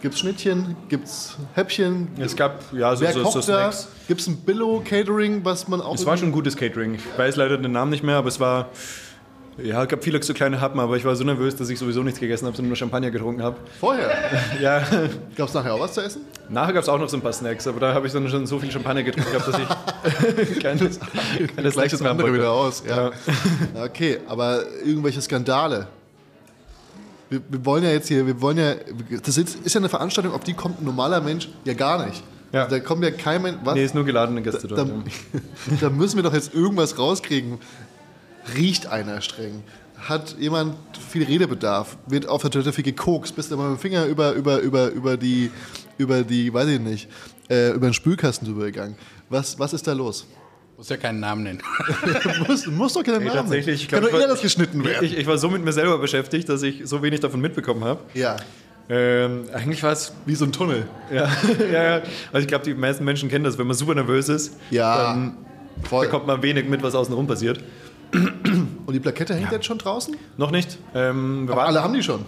Gibt 0.03 0.15
es 0.15 0.21
Schnittchen? 0.21 0.77
Gibt 0.89 1.07
es 1.07 1.37
Häppchen? 1.55 2.09
Es 2.19 2.35
gab 2.35 2.63
ja 2.73 2.97
so, 2.97 3.03
Wer 3.03 3.13
so, 3.13 3.25
so? 3.31 3.41
Snacks. 3.43 3.89
Gibt 4.09 4.21
es 4.23 4.27
ein 4.29 4.37
Billo-Catering, 4.39 5.45
was 5.45 5.69
man 5.69 5.83
auch... 5.83 5.95
Es 5.95 6.07
war 6.07 6.17
schon 6.17 6.29
ein 6.31 6.33
gutes 6.33 6.57
Catering. 6.57 6.95
Ich 6.95 7.19
weiß 7.19 7.37
leider 7.37 7.59
den 7.59 7.73
Namen 7.73 7.91
nicht 7.91 8.03
mehr, 8.03 8.17
aber 8.17 8.29
es 8.29 8.41
war. 8.41 8.69
Ja, 9.63 9.83
es 9.83 9.89
gab 9.91 10.03
viele 10.03 10.23
so 10.23 10.33
kleine 10.33 10.59
Happen, 10.59 10.81
aber 10.81 10.97
ich 10.97 11.05
war 11.05 11.15
so 11.17 11.25
nervös, 11.25 11.55
dass 11.55 11.69
ich 11.69 11.79
sowieso 11.79 12.03
nichts 12.03 12.19
gegessen 12.19 12.47
habe, 12.47 12.57
sondern 12.57 12.71
nur 12.71 12.77
Champagner 12.77 13.11
getrunken 13.11 13.43
habe. 13.43 13.57
Vorher. 13.79 14.11
Ja, 14.63 14.83
Gab 15.37 15.49
es 15.49 15.55
nachher 15.55 15.75
auch 15.75 15.81
was 15.81 15.93
zu 15.93 16.01
essen? 16.01 16.23
nachher 16.49 16.73
gab 16.73 16.83
es 16.83 16.89
auch 16.89 16.99
noch 16.99 17.09
so 17.09 17.19
ein 17.19 17.21
paar 17.23 17.33
Snacks, 17.35 17.67
aber 17.67 17.79
da 17.81 17.93
habe 17.93 18.07
ich 18.07 18.13
dann 18.13 18.27
schon 18.31 18.47
so 18.47 18.59
viel 18.59 18.71
Champagner 18.71 19.03
getrunken 19.03 19.33
gehabt, 19.33 19.49
dass 19.49 19.59
ich 20.49 20.61
keine, 20.61 20.91
keine 21.55 21.71
Gleich 21.71 21.91
das 21.91 22.01
mehr 22.01 22.17
wollte. 22.17 22.33
wieder 22.35 22.51
aus. 22.51 22.83
Ja. 22.89 23.11
Okay, 23.85 24.19
aber 24.27 24.63
irgendwelche 24.83 25.21
Skandale. 25.21 25.89
Wir, 27.31 27.41
wir 27.49 27.65
wollen 27.65 27.85
ja 27.85 27.91
jetzt 27.91 28.09
hier, 28.09 28.27
wir 28.27 28.41
wollen 28.41 28.59
ja, 28.59 28.75
das 29.25 29.39
ist, 29.39 29.65
ist 29.65 29.75
ja 29.75 29.81
eine 29.81 29.89
Veranstaltung, 29.89 30.35
auf 30.35 30.45
die 30.45 30.53
kommt 30.53 30.81
ein 30.81 30.85
normaler 30.85 31.21
Mensch 31.21 31.49
ja 31.65 31.75
gar 31.75 32.05
nicht. 32.05 32.23
Ja. 32.53 32.67
Da 32.67 32.81
kommt 32.81 33.05
ja 33.05 33.13
kein 33.13 33.43
Mensch. 33.43 33.59
Was? 33.63 33.75
Nee, 33.75 33.85
ist 33.85 33.95
nur 33.95 34.05
geladene 34.05 34.43
Gäste 34.43 34.67
da, 34.67 34.75
dort. 34.75 34.89
da, 34.89 34.95
ja. 34.95 35.77
da 35.81 35.91
müssen 35.91 36.17
wir 36.17 36.25
doch 36.25 36.35
jetzt 36.35 36.53
irgendwas 36.53 36.99
rauskriegen. 36.99 37.59
Riecht 38.57 38.89
einer 38.89 39.21
streng? 39.21 39.63
Hat 39.97 40.37
jemand 40.39 40.75
viel 41.09 41.25
Redebedarf? 41.25 41.97
Wird 42.07 42.27
auf 42.27 42.43
der 42.43 42.51
Toilette 42.51 42.73
viel 42.73 42.85
gekokst? 42.85 43.37
Bist 43.37 43.53
du 43.53 43.57
mal 43.57 43.71
mit 43.71 43.79
dem 43.79 43.81
Finger 43.81 44.07
über, 44.07 44.33
über, 44.33 44.59
über, 44.59 44.89
über 44.91 45.17
die, 45.17 45.51
über 45.99 46.23
die, 46.23 46.53
weiß 46.53 46.69
ich 46.69 46.81
nicht, 46.81 47.09
äh, 47.49 47.71
über 47.71 47.87
den 47.87 47.95
Spülkasten 47.95 48.49
drüber 48.49 48.65
gegangen? 48.65 48.97
Was, 49.29 49.59
was 49.59 49.73
ist 49.73 49.87
da 49.87 49.93
los? 49.93 50.27
Muss 50.81 50.89
ja 50.89 50.97
keinen 50.97 51.21
Namen 51.21 51.43
nennen. 51.43 51.63
muss, 52.49 52.67
muss 52.67 52.95
doch 52.95 53.03
keinen 53.05 53.23
Namen. 53.23 53.35
tatsächlich, 53.37 53.83
ich 53.83 53.89
Kann 53.89 54.03
doch 54.03 54.09
eher 54.15 54.21
war- 54.21 54.29
das 54.29 54.41
geschnitten 54.41 54.83
werden. 54.83 55.05
Ich, 55.05 55.15
ich 55.19 55.27
war 55.27 55.37
so 55.37 55.51
mit 55.51 55.63
mir 55.63 55.73
selber 55.75 55.99
beschäftigt, 55.99 56.49
dass 56.49 56.63
ich 56.63 56.81
so 56.87 57.03
wenig 57.03 57.21
davon 57.21 57.43
mitbekommen 57.43 57.85
habe. 57.85 58.01
ja, 58.15 58.37
Ähm, 58.89 59.43
eigentlich 59.53 59.83
war 59.83 59.93
es 59.93 60.15
wie 60.25 60.35
so 60.35 60.47
ein 60.47 60.53
Tunnel. 60.53 60.89
Ja, 61.13 61.29
ja, 61.71 61.83
ja. 61.83 62.03
Also 62.33 62.39
ich 62.45 62.47
glaube, 62.49 62.65
die 62.65 62.73
meisten 62.73 63.05
Menschen 63.05 63.29
kennen 63.29 63.45
das. 63.45 63.59
Wenn 63.59 63.67
man 63.67 63.77
super 63.77 63.95
nervös 63.95 64.31
ist, 64.31 64.57
Ja, 64.71 64.97
dann 65.13 65.37
voll. 65.83 66.07
bekommt 66.07 66.27
man 66.27 66.43
wenig 66.43 66.67
mit, 66.67 66.83
was 66.83 66.95
außenrum 66.95 67.27
passiert. 67.27 67.61
Und 68.15 68.95
die 68.95 69.01
Plakette 69.01 69.35
hängt 69.35 69.53
jetzt 69.53 69.67
schon 69.67 69.77
draußen? 69.77 70.17
Noch 70.39 70.51
nicht. 70.51 70.79
Ähm, 70.95 71.47
wir 71.47 71.53
Aber 71.53 71.61
warten- 71.61 71.77
alle 71.77 71.85
haben 71.85 71.93
die 71.93 72.03
schon. 72.03 72.25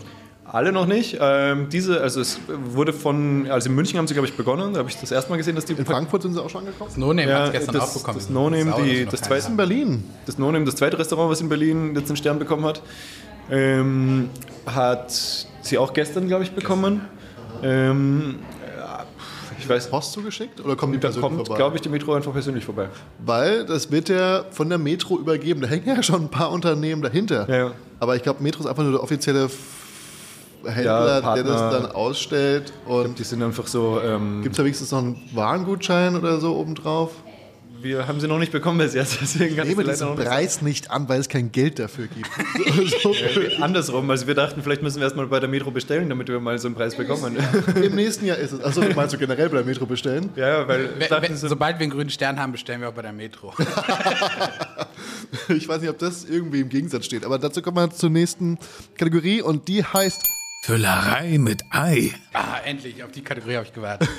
Alle 0.53 0.71
noch 0.71 0.87
nicht. 0.87 1.17
Ähm, 1.21 1.69
diese, 1.71 2.01
also 2.01 2.21
es 2.21 2.39
wurde 2.49 2.93
von, 2.93 3.51
also 3.51 3.69
in 3.71 3.75
München 3.75 3.99
haben 3.99 4.07
sie, 4.07 4.15
glaube 4.15 4.29
ich, 4.29 4.37
begonnen. 4.37 4.75
Da 4.75 4.81
habe 4.81 4.89
ich 4.91 4.97
das 4.99 5.11
erste 5.11 5.31
Mal 5.31 5.39
gesehen, 5.39 5.55
dass 5.57 5.65
die 5.65 5.73
In 5.73 5.87
Frankfurt 5.87 6.23
sind 6.23 6.35
sie 6.35 6.43
auch 6.43 6.51
schon 6.51 6.61
angekommen. 6.61 6.91
Das 6.91 6.99
No-Name 6.99 7.29
Ja, 7.31 7.39
hat 7.39 7.47
es 7.47 7.53
gestern 7.53 7.75
das- 7.75 7.83
auch 7.91 7.95
bekommen. 8.01 8.19
das 8.19 8.29
No-Name, 8.31 8.71
Sauer, 8.71 8.83
die- 8.83 8.97
dass 8.97 9.05
noch 9.07 9.11
das 9.13 9.21
zweite-. 9.23 9.49
In 9.49 9.57
Berlin. 9.57 10.05
Das 10.27 10.39
No-Name, 10.39 10.65
das 10.67 10.77
zweite 10.77 10.99
Restaurant, 10.99 11.31
was 11.31 11.41
in 11.41 11.49
Berlin 11.49 11.95
jetzt 11.97 12.09
den 12.11 12.17
Stern 12.17 12.39
bekommen 12.39 12.65
hat, 12.67 12.83
ähm, 13.51 14.29
hat 14.67 15.11
sie 15.63 15.79
auch 15.79 15.93
gestern, 15.95 16.29
glaube 16.29 16.45
ich, 16.45 16.53
bekommen. 16.53 17.01
Ähm, 17.63 18.37
ja, 18.77 19.05
ich 19.59 19.69
weiß, 19.69 19.89
Post 19.89 20.13
zugeschickt 20.13 20.63
oder 20.65 20.77
kommen 20.77 20.93
die 20.93 20.99
persönlich 20.99 21.23
kommt, 21.23 21.37
vorbei? 21.47 21.57
glaube 21.57 21.77
ich, 21.77 21.83
die 21.83 21.89
Metro 21.89 22.13
einfach 22.15 22.33
persönlich 22.33 22.65
vorbei. 22.65 22.89
Weil 23.25 23.65
das 23.65 23.91
wird 23.91 24.09
ja 24.09 24.45
von 24.51 24.69
der 24.69 24.79
Metro 24.79 25.19
übergeben. 25.19 25.61
Da 25.63 25.69
hängen 25.69 25.87
ja 25.87 26.03
schon 26.03 26.23
ein 26.23 26.29
paar 26.29 26.51
Unternehmen 26.51 27.03
dahinter. 27.03 27.49
Ja, 27.49 27.57
ja. 27.57 27.71
Aber 28.01 28.17
ich 28.17 28.23
glaube, 28.23 28.43
Metro 28.43 28.61
ist 28.61 28.67
einfach 28.67 28.83
nur 28.83 28.93
der 28.93 29.03
offizielle 29.03 29.49
F- 30.65 30.85
Ja, 30.85 31.15
Händler, 31.17 31.35
der 31.35 31.45
das 31.45 31.61
dann 31.83 31.93
ausstellt. 31.93 32.73
Und 32.87 33.19
Die 33.19 33.25
sind 33.25 33.43
einfach 33.43 33.67
so. 33.67 34.01
Ähm, 34.05 34.43
gibt 34.43 34.53
es 34.55 34.57
da 34.59 34.65
wenigstens 34.65 34.91
noch 34.93 34.99
einen 34.99 35.17
Warengutschein 35.35 36.17
oder 36.17 36.41
so 36.41 36.57
obendrauf? 36.57 37.11
wir 37.81 38.07
haben 38.07 38.21
sie 38.21 38.29
noch 38.29 38.39
nicht 38.39 38.53
bekommen 38.53 38.79
bis 38.79 38.95
jetzt, 38.95 39.19
deswegen 39.21 39.57
kann 39.57 39.69
ich 39.69 39.77
Nehme 39.77 39.91
diesen 39.91 40.15
Preis 40.15 40.63
nicht 40.63 40.93
an, 40.93 41.09
weil 41.09 41.19
es 41.19 41.29
kein 41.29 41.51
Geld 41.51 41.81
dafür 41.81 42.07
gibt. 42.07 42.31
so, 43.03 43.13
so. 43.13 43.19
Andersrum, 43.61 44.09
also 44.09 44.29
wir 44.29 44.37
dachten, 44.37 44.63
vielleicht 44.63 44.83
müssen 44.85 44.99
wir 44.99 45.03
erstmal 45.03 45.27
bei 45.27 45.41
der 45.41 45.49
Metro 45.49 45.73
bestellen, 45.73 46.09
damit 46.09 46.29
wir 46.29 46.39
mal 46.39 46.57
so 46.61 46.69
einen 46.69 46.77
Preis 46.77 46.95
bekommen. 46.97 47.37
Im 47.75 47.97
nächsten 47.97 48.25
Jahr 48.25 48.37
ist 48.37 48.53
es. 48.53 48.63
Achso, 48.63 48.83
meinst 48.95 49.15
du 49.15 49.19
generell 49.19 49.49
bei 49.49 49.57
der 49.57 49.67
Metro 49.67 49.85
bestellen? 49.85 50.31
ja, 50.37 50.61
ja, 50.61 50.69
weil 50.69 50.91
dachten 51.09 51.35
sie, 51.37 51.49
Sobald 51.49 51.81
wir 51.81 51.83
einen 51.83 51.91
grünen 51.91 52.11
Stern 52.11 52.39
haben, 52.39 52.53
bestellen 52.53 52.81
wir 52.83 52.89
auch 52.89 52.95
bei 52.95 53.03
der 53.03 53.13
Metro. 53.13 53.53
Ich 55.49 55.67
weiß 55.67 55.81
nicht, 55.81 55.91
ob 55.91 55.99
das 55.99 56.25
irgendwie 56.25 56.61
im 56.61 56.69
Gegensatz 56.69 57.07
steht. 57.07 57.25
Aber 57.25 57.39
dazu 57.39 57.63
kommen 57.63 57.77
wir 57.79 57.91
zur 57.91 58.11
nächsten 58.11 58.59
Kategorie 58.97 59.41
und 59.43 59.67
die 59.69 59.83
heißt 59.83 60.21
Füllerei 60.65 61.39
mit 61.39 61.65
Ei. 61.71 62.13
ah, 62.35 62.59
endlich, 62.65 63.03
auf 63.03 63.11
die 63.11 63.23
Kategorie 63.23 63.57
habe 63.57 63.67
ich 63.67 63.73
gewartet. 63.73 64.09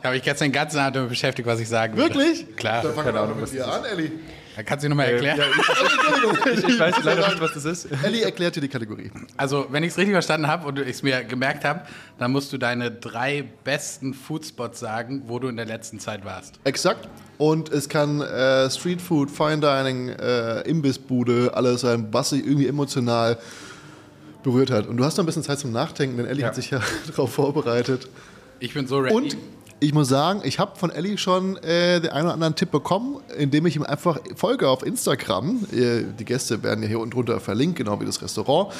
Da 0.00 0.10
habe 0.10 0.16
ich 0.16 0.22
gestern 0.22 0.48
den 0.48 0.52
ganzen 0.52 0.78
Abend 0.78 0.94
damit 0.94 1.08
beschäftigt, 1.08 1.48
was 1.48 1.58
ich 1.58 1.68
sagen 1.68 1.96
würde. 1.96 2.14
Wirklich? 2.14 2.56
Klar. 2.56 2.82
Dann 2.82 2.94
fangen 2.94 3.12
wir 3.12 3.26
mal 3.26 3.34
mit 3.34 3.52
dir 3.52 3.66
an, 3.66 3.84
Elli. 3.84 4.12
Da 4.54 4.62
kannst 4.62 4.84
du 4.84 4.88
nochmal 4.88 5.06
erklären. 5.06 5.38
ja, 5.38 6.52
ich, 6.52 6.64
ich 6.68 6.78
weiß 6.78 7.02
leider 7.02 7.28
nicht, 7.28 7.40
was 7.40 7.54
das 7.54 7.64
ist. 7.64 7.88
Elli 8.04 8.20
erklärt 8.22 8.54
dir 8.54 8.60
die 8.60 8.68
Kategorie. 8.68 9.10
Also, 9.36 9.66
wenn 9.70 9.82
ich 9.82 9.90
es 9.90 9.98
richtig 9.98 10.12
verstanden 10.12 10.46
habe 10.46 10.68
und 10.68 10.78
ich 10.78 10.88
es 10.88 11.02
mir 11.02 11.24
gemerkt 11.24 11.64
habe, 11.64 11.80
dann 12.18 12.30
musst 12.30 12.52
du 12.52 12.58
deine 12.58 12.92
drei 12.92 13.44
besten 13.64 14.14
Foodspots 14.14 14.78
sagen, 14.78 15.24
wo 15.26 15.40
du 15.40 15.48
in 15.48 15.56
der 15.56 15.66
letzten 15.66 15.98
Zeit 15.98 16.24
warst. 16.24 16.60
Exakt. 16.62 17.08
Und 17.38 17.70
es 17.70 17.88
kann 17.88 18.20
äh, 18.20 18.70
Street 18.70 19.02
Food, 19.02 19.32
Fine 19.32 19.58
Dining, 19.58 20.10
äh, 20.10 20.60
Imbissbude, 20.60 21.50
alles 21.54 21.80
sein, 21.80 22.06
was 22.12 22.30
sich 22.30 22.44
irgendwie 22.44 22.68
emotional 22.68 23.38
berührt 24.42 24.70
hat. 24.70 24.86
Und 24.86 24.96
du 24.96 25.04
hast 25.04 25.16
noch 25.16 25.24
ein 25.24 25.26
bisschen 25.26 25.42
Zeit 25.42 25.58
zum 25.58 25.72
Nachdenken, 25.72 26.16
denn 26.16 26.26
Elli 26.26 26.42
Ja. 26.42 26.48
hat 26.48 26.54
sich 26.54 26.70
ja 26.70 26.80
darauf 27.08 27.32
vorbereitet. 27.32 28.08
Ich 28.60 28.74
bin 28.74 28.86
so 28.86 28.98
ready. 28.98 29.14
Und 29.14 29.36
ich 29.80 29.94
muss 29.94 30.08
sagen, 30.08 30.40
ich 30.42 30.58
habe 30.58 30.76
von 30.76 30.90
Elli 30.90 31.18
schon 31.18 31.56
äh, 31.58 32.00
den 32.00 32.10
einen 32.10 32.24
oder 32.24 32.34
anderen 32.34 32.56
Tipp 32.56 32.72
bekommen, 32.72 33.20
indem 33.38 33.64
ich 33.66 33.76
ihm 33.76 33.84
einfach 33.84 34.18
folge 34.34 34.68
auf 34.68 34.84
Instagram. 34.84 35.64
Äh, 35.72 36.02
die 36.18 36.24
Gäste 36.24 36.64
werden 36.64 36.82
ja 36.82 36.88
hier 36.88 36.98
unten 36.98 37.12
drunter 37.12 37.38
verlinkt, 37.38 37.76
genau 37.76 38.00
wie 38.00 38.04
das 38.04 38.20
Restaurant. 38.20 38.72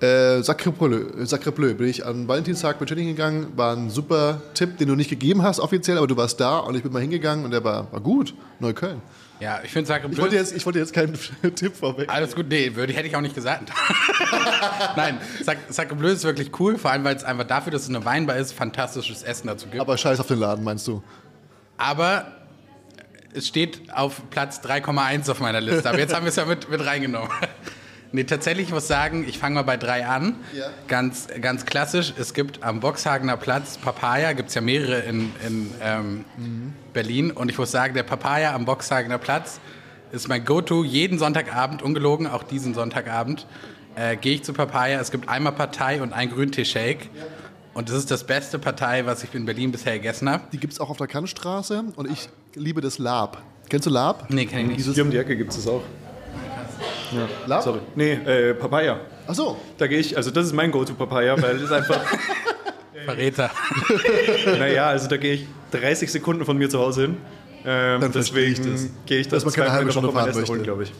Äh, 0.00 0.42
Sacre 0.42 0.72
Bleu, 0.72 1.02
Sacre 1.24 1.52
Bleu 1.52 1.74
bin 1.74 1.88
ich 1.88 2.06
an 2.06 2.26
Valentinstag 2.28 2.80
mit 2.80 2.88
Jenny 2.88 3.02
hingegangen. 3.02 3.48
War 3.56 3.76
ein 3.76 3.90
super 3.90 4.40
Tipp, 4.54 4.78
den 4.78 4.88
du 4.88 4.94
nicht 4.94 5.10
gegeben 5.10 5.42
hast 5.42 5.60
offiziell, 5.60 5.98
aber 5.98 6.06
du 6.06 6.16
warst 6.16 6.40
da 6.40 6.60
und 6.60 6.74
ich 6.76 6.82
bin 6.82 6.92
mal 6.94 7.02
hingegangen 7.02 7.44
und 7.44 7.50
der 7.50 7.62
war, 7.62 7.92
war 7.92 8.00
gut. 8.00 8.32
Neukölln. 8.58 9.02
Ja, 9.40 9.60
ich 9.62 9.70
finde 9.70 9.86
Sacre 9.88 10.08
Ich 10.10 10.18
wollte 10.18 10.36
jetzt, 10.36 10.54
ich 10.54 10.64
wollte 10.66 10.78
jetzt 10.78 10.92
keinen 10.92 11.14
Tipp 11.54 11.76
vorweg. 11.76 12.08
Alles 12.08 12.34
gut, 12.34 12.46
nee, 12.48 12.74
würde, 12.74 12.92
hätte 12.92 13.06
ich 13.08 13.16
auch 13.16 13.20
nicht 13.20 13.34
gesagt. 13.34 13.70
Nein, 14.96 15.18
Sac- 15.44 15.58
Sacre 15.68 15.94
Bleu 15.94 16.10
ist 16.10 16.24
wirklich 16.24 16.50
cool, 16.60 16.78
vor 16.78 16.90
allem 16.90 17.04
weil 17.04 17.16
es 17.16 17.24
einfach 17.24 17.44
dafür, 17.44 17.72
dass 17.72 17.82
es 17.82 17.88
eine 17.88 18.04
Weinbar 18.04 18.36
ist, 18.36 18.52
fantastisches 18.52 19.22
Essen 19.22 19.46
dazu 19.46 19.66
gibt. 19.68 19.80
Aber 19.80 19.96
scheiß 19.96 20.20
auf 20.20 20.26
den 20.26 20.38
Laden, 20.38 20.64
meinst 20.64 20.86
du? 20.88 21.02
Aber 21.76 22.32
es 23.34 23.46
steht 23.46 23.92
auf 23.92 24.22
Platz 24.30 24.60
3,1 24.60 25.30
auf 25.30 25.40
meiner 25.40 25.60
Liste. 25.60 25.88
Aber 25.88 25.98
jetzt 25.98 26.14
haben 26.14 26.24
wir 26.24 26.30
es 26.30 26.36
ja 26.36 26.44
mit, 26.44 26.68
mit 26.70 26.84
reingenommen. 26.84 27.30
Nee, 28.10 28.24
tatsächlich, 28.24 28.68
ich 28.68 28.72
muss 28.72 28.88
sagen, 28.88 29.26
ich 29.28 29.38
fange 29.38 29.56
mal 29.56 29.64
bei 29.64 29.76
drei 29.76 30.06
an. 30.06 30.36
Ja. 30.54 30.70
Ganz, 30.86 31.26
ganz 31.42 31.66
klassisch. 31.66 32.14
Es 32.18 32.32
gibt 32.32 32.62
am 32.62 32.80
Boxhagener 32.80 33.36
Platz 33.36 33.76
Papaya, 33.76 34.32
gibt 34.32 34.48
es 34.48 34.54
ja 34.54 34.62
mehrere 34.62 35.00
in, 35.00 35.30
in 35.46 35.70
ähm, 35.82 36.24
Berlin. 36.92 37.30
Und 37.30 37.50
ich 37.50 37.58
muss 37.58 37.70
sagen, 37.70 37.94
der 37.94 38.02
Papaya 38.02 38.54
am 38.54 38.64
Boxhagener 38.64 39.18
Platz 39.18 39.60
ist 40.12 40.28
mein 40.28 40.44
Go-To. 40.44 40.84
Jeden 40.84 41.18
Sonntagabend, 41.18 41.82
ungelogen, 41.82 42.26
auch 42.26 42.42
diesen 42.42 42.74
Sonntagabend, 42.74 43.46
äh, 43.94 44.16
gehe 44.16 44.34
ich 44.34 44.44
zu 44.44 44.52
Papaya. 44.52 45.00
Es 45.00 45.10
gibt 45.10 45.28
einmal 45.28 45.52
Partei 45.52 46.00
und 46.02 46.12
ein 46.12 46.30
Grüntee-Shake. 46.30 47.10
Und 47.74 47.88
das 47.88 47.96
ist 47.96 48.10
das 48.10 48.24
beste 48.24 48.58
Partei, 48.58 49.06
was 49.06 49.22
ich 49.22 49.34
in 49.34 49.44
Berlin 49.44 49.70
bisher 49.70 49.92
gegessen 49.94 50.28
habe. 50.28 50.44
Die 50.52 50.58
gibt 50.58 50.72
es 50.72 50.80
auch 50.80 50.90
auf 50.90 50.96
der 50.96 51.06
Kantstraße 51.06 51.84
und 51.94 52.10
ich 52.10 52.28
liebe 52.54 52.80
das 52.80 52.98
Lab. 52.98 53.42
Kennst 53.68 53.86
du 53.86 53.90
Lab? 53.90 54.28
Nee, 54.30 54.46
kenn 54.46 54.70
ich 54.70 54.78
nicht. 54.78 54.94
Hier 54.94 55.04
um 55.04 55.10
die 55.10 55.18
Ecke 55.18 55.36
gibt 55.36 55.50
es 55.50 55.56
das 55.56 55.68
auch. 55.68 55.82
Lab? 57.46 57.62
Sorry. 57.62 57.80
Nee, 57.94 58.12
äh, 58.12 58.54
Papaya. 58.54 59.00
Ach 59.26 59.34
so. 59.34 59.56
Da 59.76 59.86
gehe 59.86 59.98
ich, 59.98 60.16
also 60.16 60.30
das 60.30 60.46
ist 60.46 60.52
mein 60.54 60.70
Go-To-Papaya, 60.70 61.40
weil 61.40 61.54
das 61.54 61.62
ist 61.62 61.72
einfach, 61.72 62.00
Verräter. 63.04 63.50
naja, 64.58 64.88
also 64.88 65.08
da 65.08 65.16
gehe 65.16 65.34
ich 65.34 65.46
30 65.72 66.10
Sekunden 66.10 66.44
von 66.44 66.56
mir 66.56 66.68
zu 66.68 66.78
Hause 66.78 67.02
hin. 67.02 67.16
Ähm, 67.64 68.00
Dann 68.00 68.12
verstehe 68.12 68.46
ich 68.46 68.58
deswegen 68.58 68.74
das. 68.74 69.06
gehe 69.06 69.18
ich 69.20 69.28
Dass 69.28 69.44
das 69.44 69.56
man 69.56 69.64
keine 69.64 69.72
halbe 69.76 69.90
Stunde 69.90 70.12
fahren 70.12 70.34
möchte. 70.34 70.58
glaube 70.60 70.84
ich. 70.84 70.92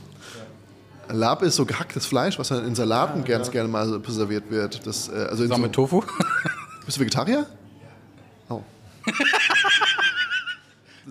Lab 1.10 1.42
ist 1.42 1.56
so 1.56 1.64
gehacktes 1.64 2.04
Fleisch, 2.06 2.38
was 2.38 2.48
dann 2.48 2.66
in 2.66 2.74
Salaten 2.74 3.24
ganz 3.24 3.50
gerne 3.50 3.68
mal 3.68 4.00
serviert 4.08 4.50
wird. 4.50 4.86
Das, 4.86 5.08
äh, 5.08 5.12
also 5.12 5.44
in 5.44 5.48
So 5.48 5.56
mit 5.56 5.72
Tofu? 5.72 6.02
bist 6.84 6.98
du 6.98 7.00
Vegetarier? 7.00 7.46
Oh. 8.50 8.62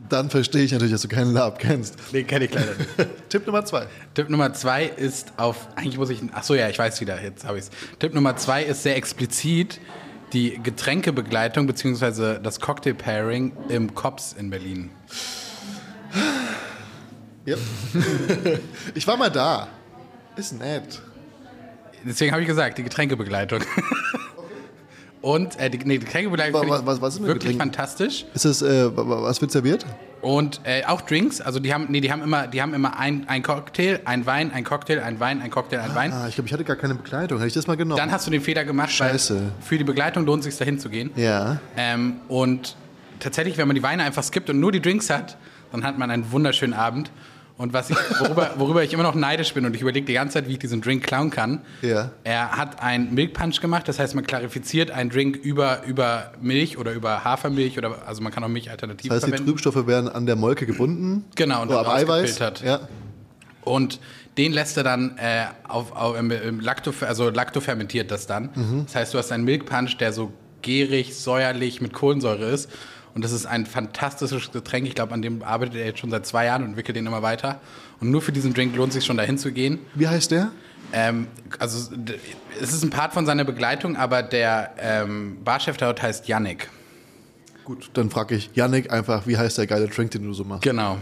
Dann 0.09 0.29
verstehe 0.29 0.63
ich 0.63 0.71
natürlich, 0.71 0.91
dass 0.93 1.01
du 1.01 1.07
keinen 1.07 1.33
Lab 1.33 1.57
kennst. 1.59 1.95
nee, 2.13 2.23
kenne 2.23 2.45
ich 2.45 2.53
leider 2.53 2.73
nicht. 2.75 3.29
Tipp 3.29 3.47
Nummer 3.47 3.65
zwei. 3.65 3.87
Tipp 4.13 4.29
Nummer 4.29 4.53
zwei 4.53 4.85
ist 4.85 5.33
auf, 5.37 5.67
eigentlich 5.75 5.97
muss 5.97 6.09
ich, 6.11 6.21
ach 6.33 6.43
so 6.43 6.53
ja, 6.53 6.69
ich 6.69 6.77
weiß 6.77 7.01
wieder, 7.01 7.21
jetzt 7.21 7.45
habe 7.45 7.57
ich 7.57 7.65
es. 7.65 7.71
Tipp 7.97 8.13
Nummer 8.13 8.37
zwei 8.37 8.63
ist 8.63 8.83
sehr 8.83 8.95
explizit. 8.95 9.79
Die 10.33 10.59
Getränkebegleitung 10.61 11.67
bzw. 11.67 12.39
das 12.41 12.59
Cocktail-Pairing 12.59 13.53
im 13.69 13.95
Cops 13.95 14.33
in 14.33 14.49
Berlin. 14.49 14.91
Yep. 17.47 17.59
ich 18.93 19.07
war 19.07 19.15
mal 19.17 19.29
da. 19.31 19.67
Ist 20.35 20.59
nett. 20.59 21.01
Deswegen 22.03 22.31
habe 22.31 22.41
ich 22.41 22.47
gesagt, 22.47 22.77
die 22.77 22.83
Getränkebegleitung. 22.83 23.61
Und 25.21 25.59
äh, 25.59 25.69
die, 25.69 25.77
nee, 25.79 25.97
die 25.97 26.05
Getränkebegleitung 26.05 26.53
Wa- 26.53 26.59
finde 26.59 26.73
wa- 26.75 26.79
ich 26.79 26.85
was- 26.85 27.01
was 27.01 27.13
ist 27.15 27.21
wirklich 27.21 27.39
Getränken? 27.39 27.59
fantastisch. 27.59 28.25
Ist 28.33 28.45
es, 28.45 28.61
äh, 28.61 28.95
wa- 28.95 29.07
wa- 29.07 29.23
was 29.23 29.41
wird 29.41 29.51
serviert? 29.51 29.85
Und 30.21 30.61
äh, 30.63 30.83
auch 30.85 31.01
Drinks, 31.01 31.41
also 31.41 31.59
die 31.59 31.73
haben, 31.73 31.87
nee, 31.89 32.01
die 32.01 32.11
haben 32.11 32.23
immer, 32.23 32.47
die 32.47 32.61
haben 32.61 32.73
immer 32.73 32.97
ein, 32.97 33.25
ein 33.27 33.43
Cocktail, 33.43 33.99
ein 34.05 34.25
Wein, 34.25 34.51
ein 34.51 34.63
Cocktail, 34.63 35.01
ein 35.01 35.19
Wein, 35.19 35.41
ein 35.41 35.51
Cocktail, 35.51 35.79
ein 35.79 35.93
Wein. 35.95 36.11
Ah, 36.11 36.27
ich 36.27 36.35
glaube, 36.35 36.47
ich 36.47 36.53
hatte 36.53 36.63
gar 36.63 36.75
keine 36.75 36.95
Begleitung. 36.95 37.37
Hätte 37.37 37.47
ich 37.47 37.53
das 37.53 37.67
mal 37.67 37.77
genommen? 37.77 37.97
Dann 37.97 38.11
hast 38.11 38.25
du 38.25 38.31
den 38.31 38.41
Fehler 38.41 38.65
gemacht, 38.65 38.91
Scheiße. 38.91 39.51
für 39.61 39.77
die 39.77 39.83
Begleitung 39.83 40.25
lohnt 40.25 40.39
es 40.39 40.45
sich 40.45 40.57
dahin 40.57 40.79
zu 40.79 40.89
gehen. 40.89 41.11
ja. 41.15 41.59
Ähm, 41.77 42.15
und 42.27 42.75
tatsächlich, 43.19 43.57
wenn 43.57 43.67
man 43.67 43.75
die 43.75 43.83
Weine 43.83 44.03
einfach 44.03 44.23
skippt 44.23 44.49
und 44.49 44.59
nur 44.59 44.71
die 44.71 44.81
Drinks 44.81 45.09
hat, 45.09 45.37
dann 45.71 45.83
hat 45.83 45.97
man 45.97 46.09
einen 46.09 46.31
wunderschönen 46.31 46.73
Abend. 46.73 47.11
Und 47.57 47.73
was 47.73 47.89
ich, 47.89 47.97
worüber, 48.19 48.51
worüber 48.57 48.83
ich 48.83 48.93
immer 48.93 49.03
noch 49.03 49.15
neidisch 49.15 49.53
bin 49.53 49.65
und 49.65 49.75
ich 49.75 49.81
überlege 49.81 50.05
die 50.05 50.13
ganze 50.13 50.35
Zeit, 50.35 50.47
wie 50.47 50.53
ich 50.53 50.59
diesen 50.59 50.79
Drink 50.79 51.03
klauen 51.03 51.31
kann. 51.31 51.61
Ja. 51.81 52.11
Er 52.23 52.51
hat 52.51 52.83
einen 52.83 53.15
Milk 53.15 53.33
Punch 53.33 53.61
gemacht, 53.61 53.87
das 53.87 53.97
heißt, 53.97 54.13
man 54.13 54.25
klarifiziert 54.27 54.91
einen 54.91 55.09
Drink 55.09 55.37
über, 55.37 55.83
über 55.85 56.33
Milch 56.39 56.77
oder 56.77 56.93
über 56.93 57.23
Hafermilch 57.23 57.77
oder 57.77 58.07
also 58.07 58.21
man 58.21 58.31
kann 58.31 58.43
auch 58.43 58.47
Milch 58.47 58.69
alternativ 58.69 59.09
Das 59.09 59.15
heißt, 59.15 59.25
die 59.25 59.29
verwenden. 59.31 59.49
Trübstoffe 59.49 59.87
werden 59.87 60.07
an 60.07 60.27
der 60.27 60.35
Molke 60.35 60.67
gebunden. 60.67 61.25
Genau, 61.35 61.63
und 61.63 61.69
oder 61.69 61.83
dann 61.83 61.91
rausgefiltert. 61.91 62.61
Ja. 62.61 62.81
Und 63.61 63.99
den 64.37 64.53
lässt 64.53 64.77
er 64.77 64.83
dann 64.83 65.17
äh, 65.17 65.45
auf, 65.67 65.91
auf, 65.93 66.17
im, 66.17 66.29
im 66.29 66.59
Lacto, 66.59 66.93
also 67.01 67.31
laktofermentiert 67.31 68.11
das 68.11 68.27
dann. 68.27 68.51
Mhm. 68.53 68.83
Das 68.85 68.95
heißt, 68.95 69.13
du 69.15 69.17
hast 69.17 69.31
einen 69.31 69.45
Milk 69.45 69.65
Punch, 69.65 69.97
der 69.97 70.13
so 70.13 70.31
gärig, 70.61 71.15
säuerlich 71.15 71.81
mit 71.81 71.93
Kohlensäure 71.93 72.45
ist. 72.51 72.69
Und 73.13 73.23
das 73.23 73.31
ist 73.31 73.45
ein 73.45 73.65
fantastisches 73.65 74.51
Getränk. 74.51 74.87
Ich 74.87 74.95
glaube, 74.95 75.13
an 75.13 75.21
dem 75.21 75.41
arbeitet 75.43 75.75
er 75.75 75.85
jetzt 75.85 75.99
schon 75.99 76.11
seit 76.11 76.25
zwei 76.25 76.45
Jahren 76.45 76.63
und 76.63 76.69
entwickelt 76.69 76.95
den 76.95 77.07
immer 77.07 77.21
weiter. 77.21 77.59
Und 77.99 78.11
nur 78.11 78.21
für 78.21 78.31
diesen 78.31 78.53
Drink 78.53 78.75
lohnt 78.75 78.89
es 78.89 78.95
sich 78.95 79.05
schon 79.05 79.17
dahin 79.17 79.37
zu 79.37 79.51
gehen. 79.51 79.79
Wie 79.95 80.07
heißt 80.07 80.31
der? 80.31 80.51
Ähm, 80.93 81.27
also 81.59 81.93
es 82.61 82.73
ist 82.73 82.83
ein 82.83 82.89
Part 82.89 83.13
von 83.13 83.25
seiner 83.25 83.43
Begleitung, 83.43 83.97
aber 83.97 84.23
der 84.23 84.75
ähm, 84.79 85.37
Barchef 85.43 85.77
dort 85.77 86.01
heißt 86.01 86.27
Yannick. 86.27 86.69
Gut, 87.65 87.89
dann 87.93 88.09
frage 88.09 88.35
ich 88.35 88.51
Yannick 88.53 88.91
einfach, 88.93 89.27
wie 89.27 89.37
heißt 89.37 89.57
der 89.57 89.67
geile 89.67 89.87
Drink, 89.87 90.11
den 90.11 90.23
du 90.23 90.33
so 90.33 90.43
machst? 90.45 90.63
Genau. 90.63 90.97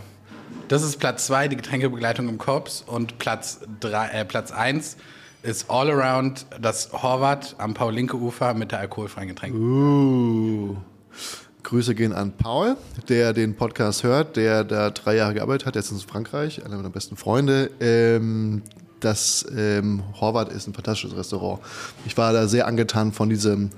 Das 0.67 0.81
ist 0.81 0.97
Platz 0.99 1.27
2, 1.27 1.49
die 1.49 1.57
Getränkebegleitung 1.57 2.27
im 2.27 2.37
Korps. 2.39 2.83
Und 2.85 3.19
Platz 3.19 3.59
1 3.83 4.13
äh, 4.13 4.25
Platz 4.25 4.51
eins 4.51 4.97
ist 5.43 5.69
All 5.69 5.91
Around 5.91 6.47
das 6.59 6.91
Horvath 6.91 7.55
am 7.59 7.75
Paul-Linke-Ufer 7.75 8.55
mit 8.55 8.71
der 8.71 8.79
alkoholfreien 8.79 9.27
Getränke. 9.27 9.57
Uh. 9.57 10.77
Grüße 11.65 11.95
gehen 11.95 12.13
an 12.13 12.31
Paul, 12.31 12.77
der 13.09 13.33
den 13.33 13.55
Podcast 13.55 14.03
hört, 14.03 14.37
der 14.37 14.63
da 14.63 14.91
drei 14.91 15.15
Jahre 15.15 15.33
gearbeitet 15.33 15.65
hat. 15.65 15.73
Der 15.73 15.81
ist 15.81 15.91
in 15.91 15.97
Frankreich, 15.97 16.63
einer 16.63 16.75
meiner 16.75 16.91
besten 16.91 17.17
Freunde. 17.17 17.71
Ähm, 17.79 18.61
das 18.99 19.45
ähm, 19.57 20.03
Horvath 20.21 20.49
ist 20.49 20.67
ein 20.67 20.75
fantastisches 20.75 21.17
Restaurant. 21.17 21.59
Ich 22.05 22.15
war 22.17 22.33
da 22.33 22.47
sehr 22.47 22.67
angetan 22.67 23.11
von 23.11 23.29
diesem 23.29 23.71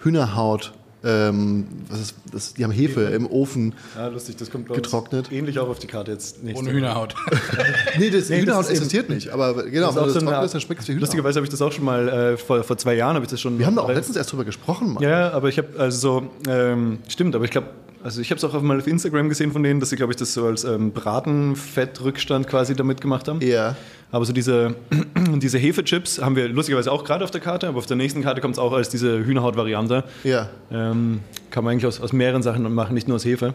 Hühnerhaut. 0.00 0.74
Ähm, 1.06 1.66
was 1.88 2.00
ist, 2.00 2.14
das, 2.32 2.54
die 2.54 2.64
haben 2.64 2.72
Hefe 2.72 3.02
im 3.02 3.26
Ofen. 3.30 3.74
Ja, 3.96 4.08
lustig, 4.08 4.36
das 4.36 4.50
kommt 4.50 4.68
Getrocknet. 4.72 5.30
ähnlich 5.30 5.58
auch 5.60 5.68
auf 5.68 5.78
die 5.78 5.86
Karte 5.86 6.10
jetzt. 6.10 6.42
nächste 6.42 6.64
Ohne. 6.64 6.72
Hühnerhaut. 6.72 7.14
Nee, 7.98 8.10
das 8.10 8.28
Nee, 8.28 8.40
Hühnerhaut 8.42 8.64
das 8.64 8.70
ist 8.70 8.78
existiert 8.78 9.08
nicht. 9.08 9.30
Aber 9.30 9.54
genau, 9.64 9.92
Das 9.92 10.08
ist 10.08 10.20
wenn 10.20 10.28
auch 10.28 10.32
das 10.32 10.40
so 10.40 10.44
ist, 10.46 10.54
dann 10.54 10.60
schmeckt 10.60 10.80
es 10.82 10.88
wie 10.88 10.92
Hühnerhaut. 10.92 11.00
Lustigerweise 11.02 11.36
habe 11.38 11.44
ich 11.46 11.50
das 11.50 11.62
auch 11.62 11.72
schon 11.72 11.84
mal 11.84 12.08
äh, 12.08 12.36
vor, 12.36 12.62
vor 12.64 12.76
zwei 12.76 12.94
Jahren 12.94 13.14
habe 13.14 13.24
ich 13.24 13.30
das 13.30 13.40
schon. 13.40 13.58
Wir 13.58 13.66
haben 13.66 13.76
doch 13.76 13.84
auch 13.84 13.88
letztens 13.92 14.16
erst 14.16 14.32
drüber 14.32 14.44
gesprochen. 14.44 14.94
Mann. 14.94 15.02
Ja, 15.02 15.30
aber 15.30 15.48
ich 15.48 15.58
habe 15.58 15.68
also 15.78 15.98
so, 16.20 16.30
ähm, 16.50 16.98
stimmt, 17.08 17.34
aber 17.36 17.44
ich 17.44 17.50
glaube, 17.50 17.68
also 18.02 18.20
ich 18.20 18.30
habe 18.30 18.38
es 18.38 18.44
auch 18.44 18.54
auf 18.54 18.62
mal 18.62 18.78
auf 18.78 18.86
Instagram 18.86 19.28
gesehen 19.28 19.52
von 19.52 19.62
denen, 19.62 19.80
dass 19.80 19.90
sie, 19.90 19.96
glaube 19.96 20.12
ich, 20.12 20.16
das 20.16 20.32
so 20.32 20.46
als 20.46 20.64
ähm, 20.64 20.92
Bratenfettrückstand 20.92 22.46
quasi 22.46 22.74
damit 22.74 23.00
gemacht 23.00 23.28
haben. 23.28 23.40
Ja. 23.40 23.76
Aber 24.10 24.24
so 24.24 24.32
diese, 24.32 24.76
diese 25.36 25.58
Hefechips 25.58 26.20
haben 26.20 26.36
wir 26.36 26.48
lustigerweise 26.48 26.92
auch 26.92 27.04
gerade 27.04 27.24
auf 27.24 27.30
der 27.30 27.40
Karte, 27.40 27.68
aber 27.68 27.78
auf 27.78 27.86
der 27.86 27.96
nächsten 27.96 28.22
Karte 28.22 28.40
kommt 28.40 28.54
es 28.54 28.58
auch 28.58 28.72
als 28.72 28.88
diese 28.88 29.24
Hühnerhaut-Variante. 29.24 30.04
Ja. 30.24 30.48
Ähm, 30.70 31.20
kann 31.50 31.64
man 31.64 31.72
eigentlich 31.72 31.86
aus, 31.86 32.00
aus 32.00 32.12
mehreren 32.12 32.42
Sachen 32.42 32.72
machen, 32.72 32.94
nicht 32.94 33.08
nur 33.08 33.16
aus 33.16 33.24
Hefe. 33.24 33.54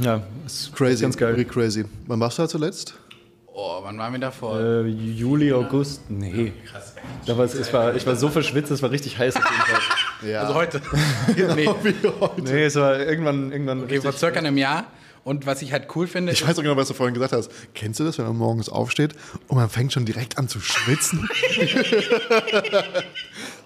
Ja, 0.00 0.22
ist 0.46 0.72
Crazy. 0.74 1.02
ganz 1.02 1.16
geil. 1.16 1.32
Really 1.32 1.44
crazy. 1.44 1.84
Wann 2.06 2.20
warst 2.20 2.38
du 2.38 2.42
da 2.42 2.48
zuletzt? 2.48 2.94
Oh, 3.52 3.80
wann 3.82 3.98
waren 3.98 4.12
wir 4.12 4.20
davor? 4.20 4.58
Äh, 4.58 4.86
Juli, 4.86 5.52
August? 5.52 6.08
Nee. 6.08 6.52
Da 7.26 7.36
war 7.36 7.44
es, 7.44 7.54
es 7.54 7.70
war, 7.72 7.94
ich 7.94 8.06
war 8.06 8.16
so 8.16 8.28
verschwitzt, 8.28 8.70
es 8.70 8.82
war 8.82 8.90
richtig 8.90 9.18
heiß 9.18 9.36
auf 9.36 9.44
jeden 9.44 9.62
Fall. 9.62 9.80
Ja. 10.30 10.42
Also 10.42 10.54
heute. 10.54 10.82
nee, 11.56 11.66
Nee, 12.44 12.64
es 12.64 12.76
war 12.76 12.98
irgendwann, 13.00 13.50
irgendwann 13.52 13.84
okay, 13.84 14.02
vor 14.02 14.12
circa 14.12 14.38
einem 14.38 14.58
Jahr. 14.58 14.84
Und 15.22 15.46
was 15.46 15.62
ich 15.62 15.72
halt 15.72 15.88
cool 15.94 16.06
finde, 16.06 16.32
Ich 16.32 16.46
weiß 16.46 16.58
auch 16.58 16.62
genau, 16.62 16.76
was 16.76 16.88
du 16.88 16.94
vorhin 16.94 17.14
gesagt 17.14 17.32
hast. 17.32 17.50
Kennst 17.74 18.00
du 18.00 18.04
das, 18.04 18.18
wenn 18.18 18.26
man 18.26 18.36
morgens 18.36 18.68
aufsteht 18.68 19.14
und 19.48 19.56
man 19.56 19.68
fängt 19.68 19.92
schon 19.92 20.06
direkt 20.06 20.38
an 20.38 20.48
zu 20.48 20.60
schwitzen? 20.60 21.28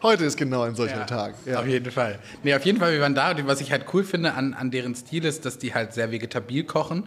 Heute 0.05 0.25
ist 0.25 0.37
genau 0.37 0.63
ein 0.63 0.75
solcher 0.75 1.07
Tag. 1.07 1.35
Ja. 1.47 1.59
Auf 1.61 1.67
jeden 1.67 1.91
Fall. 1.91 2.19
Nee, 2.43 2.55
auf 2.55 2.65
jeden 2.65 2.79
Fall, 2.79 2.93
wir 2.93 3.01
waren 3.01 3.15
da. 3.15 3.31
Und 3.33 3.47
was 3.47 3.61
ich 3.63 3.73
halt 3.73 3.87
cool 3.95 4.05
finde 4.05 4.35
an, 4.35 4.53
an 4.55 4.71
deren 4.71 4.95
Stil 4.95 5.25
ist, 5.25 5.47
dass 5.47 5.57
die 5.59 5.75
halt 5.75 5.95
sehr 5.95 6.11
vegetabil 6.13 6.63
kochen. 6.65 7.05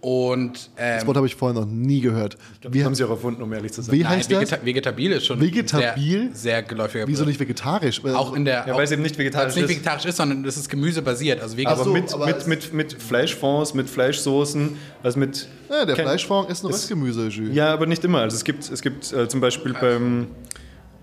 Und 0.00 0.70
ähm, 0.76 0.96
Das 0.98 1.06
Wort 1.06 1.16
habe 1.16 1.28
ich 1.28 1.36
vorhin 1.36 1.56
noch 1.60 1.66
nie 1.68 2.00
gehört. 2.00 2.36
Wie 2.62 2.74
Wie, 2.80 2.84
haben 2.84 2.96
sie 2.96 3.04
auch 3.04 3.10
erfunden, 3.10 3.40
um 3.40 3.52
ehrlich 3.52 3.72
zu 3.72 3.82
sein. 3.82 3.94
wie 3.94 4.02
nein, 4.02 4.16
heißt 4.18 4.32
das? 4.32 4.40
vegeta 4.40 4.64
vegetabil 4.66 5.12
ist 5.12 5.26
schon 5.26 5.40
Vegetabil? 5.40 6.30
sehr, 6.32 6.34
sehr 6.34 6.62
geläufiger 6.64 7.06
Wieso 7.06 7.24
nicht 7.24 7.38
vegetarisch? 7.38 8.04
Auch 8.06 8.34
in 8.34 8.44
der. 8.44 8.64
Ja, 8.66 8.74
weil 8.74 8.82
es 8.82 8.90
eben 8.90 9.02
nicht 9.02 9.16
vegetarisch 9.16 9.54
weil 9.54 9.62
es 9.62 9.68
nicht 9.68 9.76
ist. 9.78 9.84
vegetarisch 9.84 10.04
ist, 10.06 10.16
sondern 10.16 10.44
es 10.44 10.56
ist 10.56 10.68
gemüsebasiert. 10.68 11.40
Also 11.40 11.56
aber 11.64 11.84
so, 11.84 11.92
mit, 11.92 12.12
aber 12.12 12.26
mit, 12.26 12.46
mit, 12.48 12.72
mit 12.74 12.92
Fleischfonds, 13.00 13.74
mit 13.74 13.88
Fleischsoßen, 13.88 14.76
also 15.04 15.20
mit. 15.20 15.46
ja, 15.70 15.84
der 15.84 15.94
kein- 15.94 16.04
Fleischfond 16.06 16.50
ist 16.50 16.64
ein 16.64 16.70
es- 16.70 16.74
Röstgemüse. 16.78 17.28
Jus. 17.28 17.54
Ja, 17.54 17.72
aber 17.72 17.86
nicht 17.86 18.02
immer. 18.04 18.18
Also 18.22 18.34
es 18.36 18.42
gibt, 18.42 18.68
es 18.68 18.82
gibt 18.82 19.12
äh, 19.12 19.28
zum 19.28 19.40
Beispiel 19.40 19.72
beim. 19.80 20.26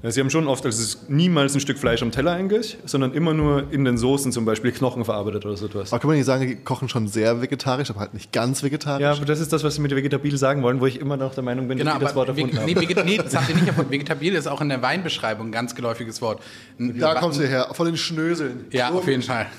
Ja, 0.02 0.12
sie 0.12 0.22
haben 0.22 0.30
schon 0.30 0.47
oft, 0.47 0.66
also 0.66 0.82
es 0.82 0.95
ist 0.95 1.10
niemals 1.10 1.54
ein 1.56 1.60
Stück 1.60 1.78
Fleisch 1.78 2.02
am 2.02 2.12
Teller 2.12 2.32
eigentlich, 2.32 2.78
sondern 2.86 3.14
immer 3.14 3.34
nur 3.34 3.72
in 3.72 3.84
den 3.84 3.97
Soßen 3.97 4.32
zum 4.32 4.45
Beispiel 4.45 4.72
Knochen 4.72 5.04
verarbeitet 5.04 5.45
oder 5.45 5.58
so 5.58 5.66
etwas. 5.66 5.91
Aber 5.91 6.00
kann 6.00 6.08
man 6.08 6.16
nicht 6.16 6.26
sagen, 6.26 6.47
die 6.47 6.56
kochen 6.56 6.88
schon 6.88 7.10
sehr 7.10 7.41
vegetarisch, 7.41 7.89
aber 7.89 8.00
halt 8.00 8.14
nicht 8.14 8.32
ganz 8.32 8.64
vegetarisch? 8.64 9.02
Ja, 9.02 9.12
aber 9.12 9.26
das 9.26 9.41
ist 9.41 9.52
das, 9.52 9.66
was 9.66 9.76
sie 9.76 9.82
mit 9.82 9.93
vegetabil 9.93 10.38
sagen 10.38 10.64
wollen, 10.64 10.80
wo 10.80 10.86
ich 10.86 11.02
immer 11.02 11.18
noch 11.18 11.34
der 11.34 11.43
Meinung 11.43 11.68
bin, 11.68 11.78
Genau, 11.78 11.91
dass 11.91 12.00
die 12.00 12.06
das 12.06 12.16
Wort 12.16 12.30
aber 12.30 12.38
erfunden 12.39 12.60
haben. 12.60 13.06
nee, 13.06 13.18
das 13.18 13.36
habt 13.36 13.50
ihr 13.50 13.56
nicht 13.56 13.68
erfunden. 13.68 13.91
Vegetabil 13.91 14.34
ist 14.36 14.47
auch 14.47 14.62
in 14.62 14.70
der 14.70 14.82
Weinbeschreibung 14.82 15.47
ein 15.47 15.52
ganz 15.52 15.76
geläufiges 15.76 16.22
Wort. 16.22 16.41
Da 16.78 17.16
kommst 17.16 17.39
du 17.39 17.47
her, 17.47 17.68
von 17.74 17.86
den 17.86 17.97
Schnöseln. 17.97 18.68
Ja, 18.72 18.91
auf 18.91 19.08
jeden 19.08 19.24
Fall. 19.24 19.47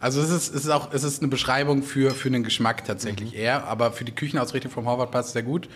Also 0.00 0.20
es 0.20 0.30
ist, 0.30 0.54
es 0.54 0.62
ist 0.64 0.70
auch 0.70 0.92
es 0.92 1.02
ist 1.02 1.22
eine 1.22 1.28
Beschreibung 1.28 1.82
für, 1.82 2.12
für 2.12 2.30
den 2.30 2.44
Geschmack 2.44 2.84
tatsächlich 2.84 3.34
eher, 3.34 3.64
aber 3.66 3.90
für 3.90 4.04
die 4.04 4.12
Küchenausrichtung 4.12 4.70
vom 4.70 4.86
Horvath 4.86 5.10
passt 5.10 5.28
es 5.28 5.32
sehr 5.32 5.42
gut. 5.42 5.68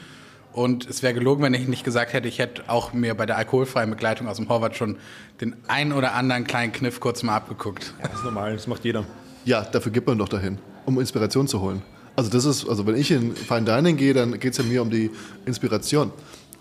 Und 0.52 0.86
es 0.88 1.02
wäre 1.02 1.14
gelogen, 1.14 1.42
wenn 1.42 1.54
ich 1.54 1.66
nicht 1.66 1.82
gesagt 1.82 2.12
hätte, 2.12 2.28
ich 2.28 2.38
hätte 2.38 2.64
auch 2.68 2.92
mir 2.92 3.14
bei 3.14 3.24
der 3.24 3.38
alkoholfreien 3.38 3.88
Begleitung 3.88 4.28
aus 4.28 4.36
dem 4.36 4.48
Horvath 4.48 4.76
schon 4.76 4.96
den 5.40 5.56
ein 5.66 5.92
oder 5.92 6.14
anderen 6.14 6.44
kleinen 6.44 6.72
Kniff 6.72 7.00
kurz 7.00 7.22
mal 7.22 7.36
abgeguckt. 7.36 7.94
Das 8.02 8.14
ist 8.14 8.24
normal, 8.24 8.52
das 8.52 8.66
macht 8.66 8.84
jeder. 8.84 9.04
Ja, 9.44 9.62
dafür 9.62 9.92
geht 9.92 10.06
man 10.06 10.18
doch 10.18 10.28
dahin, 10.28 10.58
um 10.84 11.00
Inspiration 11.00 11.48
zu 11.48 11.60
holen. 11.60 11.82
Also 12.14 12.30
das 12.30 12.44
ist, 12.44 12.68
also 12.68 12.86
wenn 12.86 12.96
ich 12.96 13.10
in 13.10 13.34
Fine 13.34 13.62
Dining 13.62 13.96
gehe, 13.96 14.12
dann 14.12 14.38
geht 14.38 14.52
es 14.52 14.58
ja 14.58 14.64
mir 14.64 14.82
um 14.82 14.90
die 14.90 15.10
Inspiration. 15.46 16.12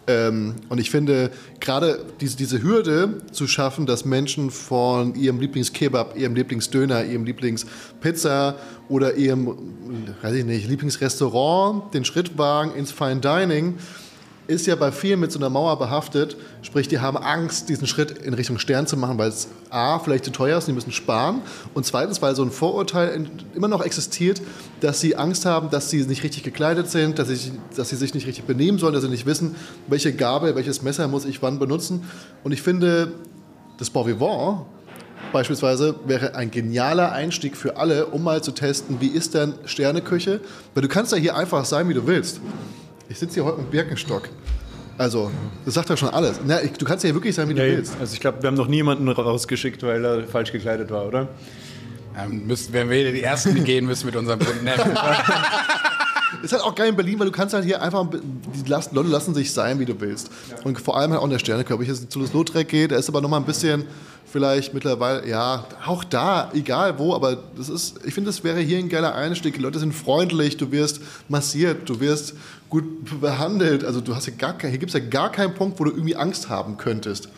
Ähm, 0.07 0.55
und 0.69 0.79
ich 0.79 0.89
finde, 0.89 1.31
gerade 1.59 2.03
diese, 2.19 2.35
diese 2.35 2.61
Hürde 2.63 3.21
zu 3.31 3.47
schaffen, 3.47 3.85
dass 3.85 4.03
Menschen 4.03 4.49
von 4.49 5.15
ihrem 5.15 5.39
Lieblingskebab, 5.39 6.17
ihrem 6.17 6.35
Lieblingsdöner, 6.35 7.05
ihrem 7.05 7.23
Lieblingspizza 7.23 8.55
oder 8.89 9.15
ihrem, 9.15 9.55
weiß 10.21 10.33
ich 10.33 10.45
nicht, 10.45 10.67
Lieblingsrestaurant 10.67 11.93
den 11.93 12.03
Schritt 12.03 12.37
wagen 12.37 12.73
ins 12.75 12.91
Fine 12.91 13.21
Dining, 13.21 13.77
ist 14.47 14.67
ja 14.67 14.75
bei 14.75 14.91
vielen 14.91 15.19
mit 15.19 15.31
so 15.31 15.39
einer 15.39 15.49
Mauer 15.49 15.77
behaftet. 15.77 16.35
Sprich, 16.61 16.87
die 16.87 16.99
haben 16.99 17.17
Angst, 17.17 17.69
diesen 17.69 17.87
Schritt 17.87 18.11
in 18.11 18.33
Richtung 18.33 18.59
Stern 18.59 18.87
zu 18.87 18.97
machen, 18.97 19.17
weil 19.17 19.29
es 19.29 19.47
A, 19.69 19.99
vielleicht 19.99 20.25
zu 20.25 20.31
teuer 20.31 20.57
ist, 20.57 20.67
die 20.67 20.73
müssen 20.73 20.91
sparen. 20.91 21.41
Und 21.73 21.85
zweitens, 21.85 22.21
weil 22.21 22.35
so 22.35 22.43
ein 22.43 22.51
Vorurteil 22.51 23.29
immer 23.55 23.67
noch 23.67 23.83
existiert, 23.83 24.41
dass 24.81 24.99
sie 24.99 25.15
Angst 25.15 25.45
haben, 25.45 25.69
dass 25.69 25.89
sie 25.89 26.03
nicht 26.03 26.23
richtig 26.23 26.43
gekleidet 26.43 26.89
sind, 26.89 27.19
dass 27.19 27.29
sie, 27.29 27.51
dass 27.75 27.89
sie 27.89 27.95
sich 27.95 28.13
nicht 28.13 28.27
richtig 28.27 28.45
benehmen 28.45 28.77
sollen, 28.77 28.93
dass 28.93 29.03
sie 29.03 29.09
nicht 29.09 29.25
wissen, 29.25 29.55
welche 29.87 30.13
Gabel, 30.13 30.55
welches 30.55 30.81
Messer 30.81 31.07
muss 31.07 31.25
ich 31.25 31.41
wann 31.41 31.59
benutzen. 31.59 32.03
Und 32.43 32.51
ich 32.51 32.61
finde, 32.61 33.13
das 33.77 33.89
Bon 33.89 34.05
Vivant 34.05 34.65
beispielsweise 35.31 35.95
wäre 36.05 36.35
ein 36.35 36.51
genialer 36.51 37.11
Einstieg 37.11 37.55
für 37.55 37.77
alle, 37.77 38.07
um 38.07 38.23
mal 38.23 38.43
zu 38.43 38.51
testen, 38.51 38.99
wie 38.99 39.07
ist 39.07 39.33
denn 39.33 39.53
Sterneküche? 39.65 40.41
Weil 40.73 40.81
du 40.81 40.89
kannst 40.89 41.11
ja 41.11 41.17
hier 41.17 41.35
einfach 41.35 41.65
sein, 41.65 41.87
wie 41.89 41.93
du 41.93 42.05
willst. 42.05 42.41
Ich 43.11 43.19
sitze 43.19 43.33
hier 43.33 43.45
heute 43.45 43.57
mit 43.57 43.69
Birkenstock. 43.69 44.29
Also, 44.97 45.31
das 45.65 45.73
sagt 45.73 45.89
ja 45.89 45.97
schon 45.97 46.09
alles. 46.09 46.39
Na, 46.45 46.61
ich, 46.63 46.71
du 46.71 46.85
kannst 46.85 47.03
ja 47.03 47.09
hier 47.09 47.15
wirklich 47.15 47.35
sein, 47.35 47.49
wie 47.49 47.53
du 47.53 47.61
Nee, 47.61 47.75
willst. 47.75 47.93
also 47.99 48.13
ich 48.13 48.21
glaube, 48.21 48.41
wir 48.41 48.47
haben 48.47 48.55
noch 48.55 48.67
niemanden 48.69 49.09
rausgeschickt, 49.09 49.83
weil 49.83 50.05
er 50.05 50.23
falsch 50.27 50.53
gekleidet 50.53 50.89
war, 50.91 51.05
oder? 51.05 51.27
Ähm, 52.17 52.47
müssten, 52.47 52.71
wenn 52.71 52.89
wir 52.89 53.11
die 53.11 53.21
Ersten, 53.21 53.53
die 53.53 53.61
gehen 53.61 53.85
müssen 53.85 54.05
mit 54.05 54.15
unserem 54.15 54.39
bunten 54.39 54.65
Hemd. 54.65 54.97
Ist 56.41 56.53
halt 56.53 56.63
auch 56.63 56.73
geil 56.73 56.87
in 56.89 56.95
Berlin, 56.95 57.19
weil 57.19 57.25
du 57.25 57.33
kannst 57.33 57.53
halt 57.53 57.65
hier 57.65 57.81
einfach, 57.81 58.05
die 58.09 58.69
lassen, 58.69 58.95
Leute 58.95 59.09
lassen 59.09 59.33
sich 59.33 59.51
sein, 59.51 59.77
wie 59.79 59.85
du 59.85 59.99
willst. 59.99 60.29
Und 60.63 60.79
vor 60.79 60.97
allem 60.97 61.11
halt 61.11 61.19
auch 61.19 61.25
in 61.25 61.31
der 61.31 61.39
Sternekörper. 61.39 61.83
Wenn 61.83 61.91
ich 61.91 61.99
jetzt 61.99 62.09
zu 62.11 62.21
das 62.21 62.31
Lautrec 62.33 62.69
gehe, 62.69 62.87
da 62.87 62.95
ist 62.95 63.09
aber 63.09 63.19
nochmal 63.19 63.41
ein 63.41 63.45
bisschen 63.45 63.83
vielleicht 64.25 64.73
mittlerweile, 64.73 65.27
ja, 65.27 65.65
auch 65.85 66.05
da, 66.05 66.49
egal 66.53 66.97
wo, 66.97 67.13
aber 67.13 67.37
das 67.57 67.67
ist, 67.67 67.99
ich 68.05 68.13
finde, 68.13 68.29
das 68.29 68.45
wäre 68.45 68.61
hier 68.61 68.77
ein 68.79 68.87
geiler 68.87 69.13
Einstieg. 69.13 69.55
Die 69.55 69.59
Leute 69.59 69.79
sind 69.79 69.93
freundlich, 69.93 70.55
du 70.55 70.71
wirst 70.71 71.01
massiert, 71.27 71.89
du 71.89 71.99
wirst 71.99 72.35
gut 72.71 73.21
behandelt. 73.21 73.83
Also 73.83 74.01
du 74.01 74.15
hast 74.15 74.25
ja 74.25 74.33
gar 74.35 74.57
kein, 74.57 74.71
hier 74.71 74.79
gibt 74.79 74.95
es 74.95 74.99
ja 74.99 75.05
gar 75.07 75.31
keinen 75.31 75.53
Punkt, 75.53 75.79
wo 75.79 75.83
du 75.83 75.91
irgendwie 75.91 76.15
Angst 76.15 76.49
haben 76.49 76.77
könntest. 76.77 77.29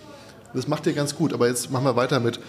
Das 0.53 0.67
macht 0.67 0.85
dir 0.85 0.93
ganz 0.93 1.15
gut. 1.15 1.33
Aber 1.33 1.47
jetzt 1.49 1.69
machen 1.71 1.83
wir 1.83 1.97
weiter 1.97 2.21
mit 2.21 2.39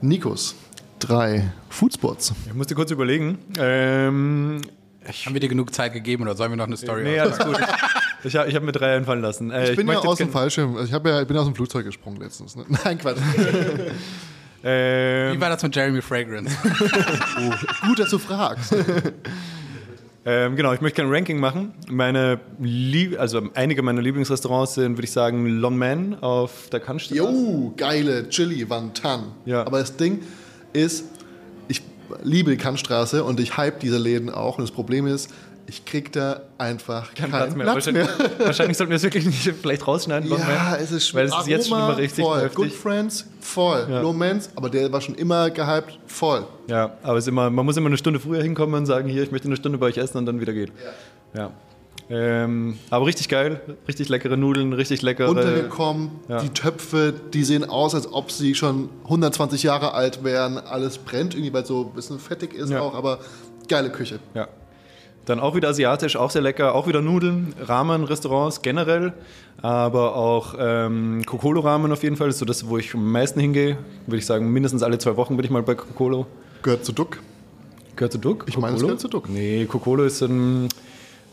Nikos. 0.00 0.54
Drei 1.00 1.50
Foodspots. 1.68 2.32
Ich 2.46 2.54
musste 2.54 2.74
kurz 2.74 2.90
überlegen. 2.92 3.38
Ähm, 3.58 4.62
Haben 5.26 5.34
wir 5.34 5.40
dir 5.40 5.48
genug 5.48 5.74
Zeit 5.74 5.92
gegeben 5.92 6.22
oder 6.22 6.36
sollen 6.36 6.52
wir 6.52 6.56
noch 6.56 6.66
eine 6.68 6.76
Story 6.76 7.02
nee, 7.02 7.18
alles 7.18 7.38
gut. 7.38 7.58
Ich, 8.22 8.26
ich 8.26 8.36
habe 8.36 8.48
ich 8.48 8.54
hab 8.54 8.62
mir 8.62 8.72
drei 8.72 8.96
einfallen 8.96 9.20
lassen. 9.20 9.50
Äh, 9.50 9.70
Ich 9.72 9.76
bin 9.76 9.88
ja 9.88 9.98
aus 9.98 10.18
dem 10.18 10.30
Fallschirm. 10.30 10.78
Ich, 10.84 10.92
hab 10.92 11.04
ja, 11.06 11.20
ich 11.20 11.26
bin 11.26 11.36
aus 11.36 11.46
dem 11.46 11.54
Flugzeug 11.54 11.84
gesprungen 11.84 12.20
letztens. 12.20 12.54
Ne? 12.56 12.64
Nein, 12.84 12.96
Quatsch. 12.98 13.18
ähm, 14.62 15.34
Wie 15.36 15.40
war 15.40 15.50
das 15.50 15.62
mit 15.64 15.74
Jeremy 15.74 16.00
Fragrance? 16.00 16.56
Gut, 17.86 17.98
dass 17.98 18.10
du 18.10 18.18
fragst. 18.18 18.74
Ähm, 20.26 20.56
genau, 20.56 20.72
ich 20.72 20.80
möchte 20.80 21.02
kein 21.02 21.10
Ranking 21.10 21.38
machen. 21.38 21.74
Meine 21.88 22.40
Lieb 22.58 23.18
also 23.20 23.42
einige 23.54 23.82
meiner 23.82 24.00
Lieblingsrestaurants 24.00 24.74
sind, 24.74 24.96
würde 24.96 25.04
ich 25.04 25.12
sagen, 25.12 25.46
Lon 25.46 25.76
Man 25.76 26.14
auf 26.22 26.68
der 26.72 26.80
Kannstraße. 26.80 27.18
Jo, 27.18 27.74
geile 27.76 28.28
Chili 28.30 28.68
Wantan. 28.70 29.32
Ja. 29.44 29.66
Aber 29.66 29.80
das 29.80 29.96
Ding 29.96 30.22
ist, 30.72 31.04
ich 31.68 31.82
liebe 32.22 32.50
die 32.50 32.56
Kantstraße 32.56 33.22
und 33.22 33.38
ich 33.38 33.58
hype 33.58 33.80
diese 33.80 33.98
Läden 33.98 34.30
auch. 34.30 34.56
Und 34.56 34.62
das 34.62 34.70
Problem 34.70 35.06
ist, 35.06 35.30
ich 35.66 35.84
krieg 35.84 36.12
da 36.12 36.42
einfach 36.58 37.14
Kein 37.14 37.30
keinen 37.30 37.40
Platz 37.42 37.54
mehr. 37.56 37.66
wahrscheinlich, 37.66 38.08
wahrscheinlich 38.38 38.76
sollten 38.76 38.90
wir 38.90 38.96
es 38.96 39.02
wirklich 39.02 39.24
nicht 39.24 39.52
vielleicht 39.60 39.86
rausschneiden. 39.86 40.30
Ja, 40.30 40.36
Man, 40.38 40.80
es 40.80 40.92
ist 40.92 41.14
Weil 41.14 41.26
es 41.26 41.34
ist 41.36 41.46
jetzt 41.48 41.68
schon 41.68 41.78
immer 41.78 41.96
richtig 41.96 42.24
voll. 42.24 42.40
heftig. 42.40 42.54
Good 42.56 42.72
Friends, 42.72 43.26
voll. 43.40 43.86
Ja. 43.90 44.00
Lomans, 44.00 44.50
aber 44.56 44.68
der 44.70 44.92
war 44.92 45.00
schon 45.00 45.14
immer 45.14 45.50
gehypt, 45.50 45.98
voll. 46.06 46.46
Ja, 46.68 46.92
aber 47.02 47.18
es 47.18 47.24
ist 47.24 47.28
immer, 47.28 47.50
man 47.50 47.64
muss 47.64 47.76
immer 47.76 47.88
eine 47.88 47.96
Stunde 47.96 48.20
früher 48.20 48.42
hinkommen 48.42 48.74
und 48.74 48.86
sagen, 48.86 49.08
hier, 49.08 49.22
ich 49.22 49.30
möchte 49.30 49.48
eine 49.48 49.56
Stunde 49.56 49.78
bei 49.78 49.86
euch 49.86 49.96
essen 49.98 50.18
und 50.18 50.26
dann 50.26 50.40
wieder 50.40 50.52
geht. 50.52 50.72
Ja. 51.34 51.50
Ähm, 52.10 52.78
aber 52.90 53.06
richtig 53.06 53.30
geil, 53.30 53.60
richtig 53.88 54.10
leckere 54.10 54.36
Nudeln, 54.36 54.74
richtig 54.74 55.00
leckere. 55.00 55.30
Untergekommen, 55.30 56.10
ja. 56.28 56.38
die 56.40 56.50
Töpfe, 56.50 57.14
die 57.32 57.44
sehen 57.44 57.64
aus, 57.66 57.94
als 57.94 58.12
ob 58.12 58.30
sie 58.30 58.54
schon 58.54 58.90
120 59.04 59.62
Jahre 59.62 59.94
alt 59.94 60.22
wären. 60.22 60.58
Alles 60.58 60.98
brennt 60.98 61.34
irgendwie, 61.34 61.54
weil 61.54 61.62
es 61.62 61.68
so 61.68 61.86
ein 61.90 61.94
bisschen 61.94 62.18
fettig 62.18 62.52
ist 62.52 62.68
Ja. 62.70 62.82
auch, 62.82 62.94
aber 62.94 63.20
geile 63.68 63.88
Küche. 63.90 64.18
Ja. 64.34 64.48
Dann 65.26 65.40
auch 65.40 65.54
wieder 65.54 65.68
asiatisch, 65.70 66.16
auch 66.16 66.30
sehr 66.30 66.42
lecker, 66.42 66.74
auch 66.74 66.86
wieder 66.86 67.00
Nudeln, 67.00 67.54
Ramen-Restaurants 67.60 68.60
generell, 68.60 69.14
aber 69.62 70.16
auch 70.16 70.54
ähm, 70.58 71.22
Kokolo-Ramen 71.24 71.90
auf 71.92 72.02
jeden 72.02 72.16
Fall, 72.16 72.26
das 72.26 72.36
ist 72.36 72.40
so 72.40 72.44
das, 72.44 72.68
wo 72.68 72.76
ich 72.76 72.94
am 72.94 73.10
meisten 73.10 73.40
hingehe. 73.40 73.78
Würde 74.06 74.18
ich 74.18 74.26
sagen, 74.26 74.52
mindestens 74.52 74.82
alle 74.82 74.98
zwei 74.98 75.16
Wochen 75.16 75.36
bin 75.36 75.44
ich 75.44 75.50
mal 75.50 75.62
bei 75.62 75.74
Kokolo. 75.74 76.26
Gehört 76.62 76.84
zu 76.84 76.92
Duck. 76.92 77.20
Gehört 77.96 78.12
zu 78.12 78.18
Duck? 78.18 78.44
Ich 78.48 78.58
meine, 78.58 78.74
es 78.76 78.82
Kokolo? 78.82 78.86
gehört 78.88 79.00
zu 79.00 79.08
Duck. 79.08 79.28
Nee, 79.30 79.64
Kokolo 79.64 80.04
ist 80.04 80.20
ein. 80.22 80.68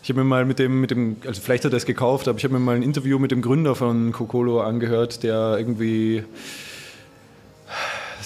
Ich 0.03 0.09
habe 0.09 0.21
mir 0.21 0.25
mal 0.25 0.45
mit 0.45 0.57
dem, 0.57 0.81
mit 0.81 0.89
dem, 0.89 1.17
also 1.27 1.41
vielleicht 1.41 1.63
hat 1.65 1.73
er 1.73 1.77
es 1.77 1.85
gekauft, 1.85 2.27
aber 2.27 2.37
ich 2.37 2.43
habe 2.43 2.53
mir 2.53 2.59
mal 2.59 2.75
ein 2.75 2.81
Interview 2.83 3.19
mit 3.19 3.31
dem 3.31 3.41
Gründer 3.41 3.75
von 3.75 4.11
Kokolo 4.13 4.61
angehört, 4.61 5.23
der 5.23 5.55
irgendwie. 5.57 6.23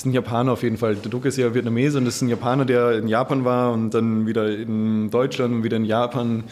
Das 0.06 0.12
ist 0.12 0.12
ein 0.12 0.14
Japaner 0.14 0.52
auf 0.52 0.62
jeden 0.62 0.78
Fall. 0.78 0.96
Der 0.98 1.10
Duck 1.10 1.26
ist 1.26 1.36
ja 1.36 1.52
Vietnamese 1.56 1.98
und 1.98 2.06
das 2.06 2.18
ist 2.18 2.22
ein 2.22 2.30
Japaner, 2.30 2.64
der 2.64 2.92
in 3.00 3.08
Japan 3.08 3.44
war 3.44 3.74
und 3.74 3.90
dann 3.90 4.28
wieder 4.28 4.48
in 4.56 5.10
Deutschland 5.10 5.52
und 5.52 5.64
wieder 5.64 5.78
in 5.78 5.86
Japan. 5.86 6.44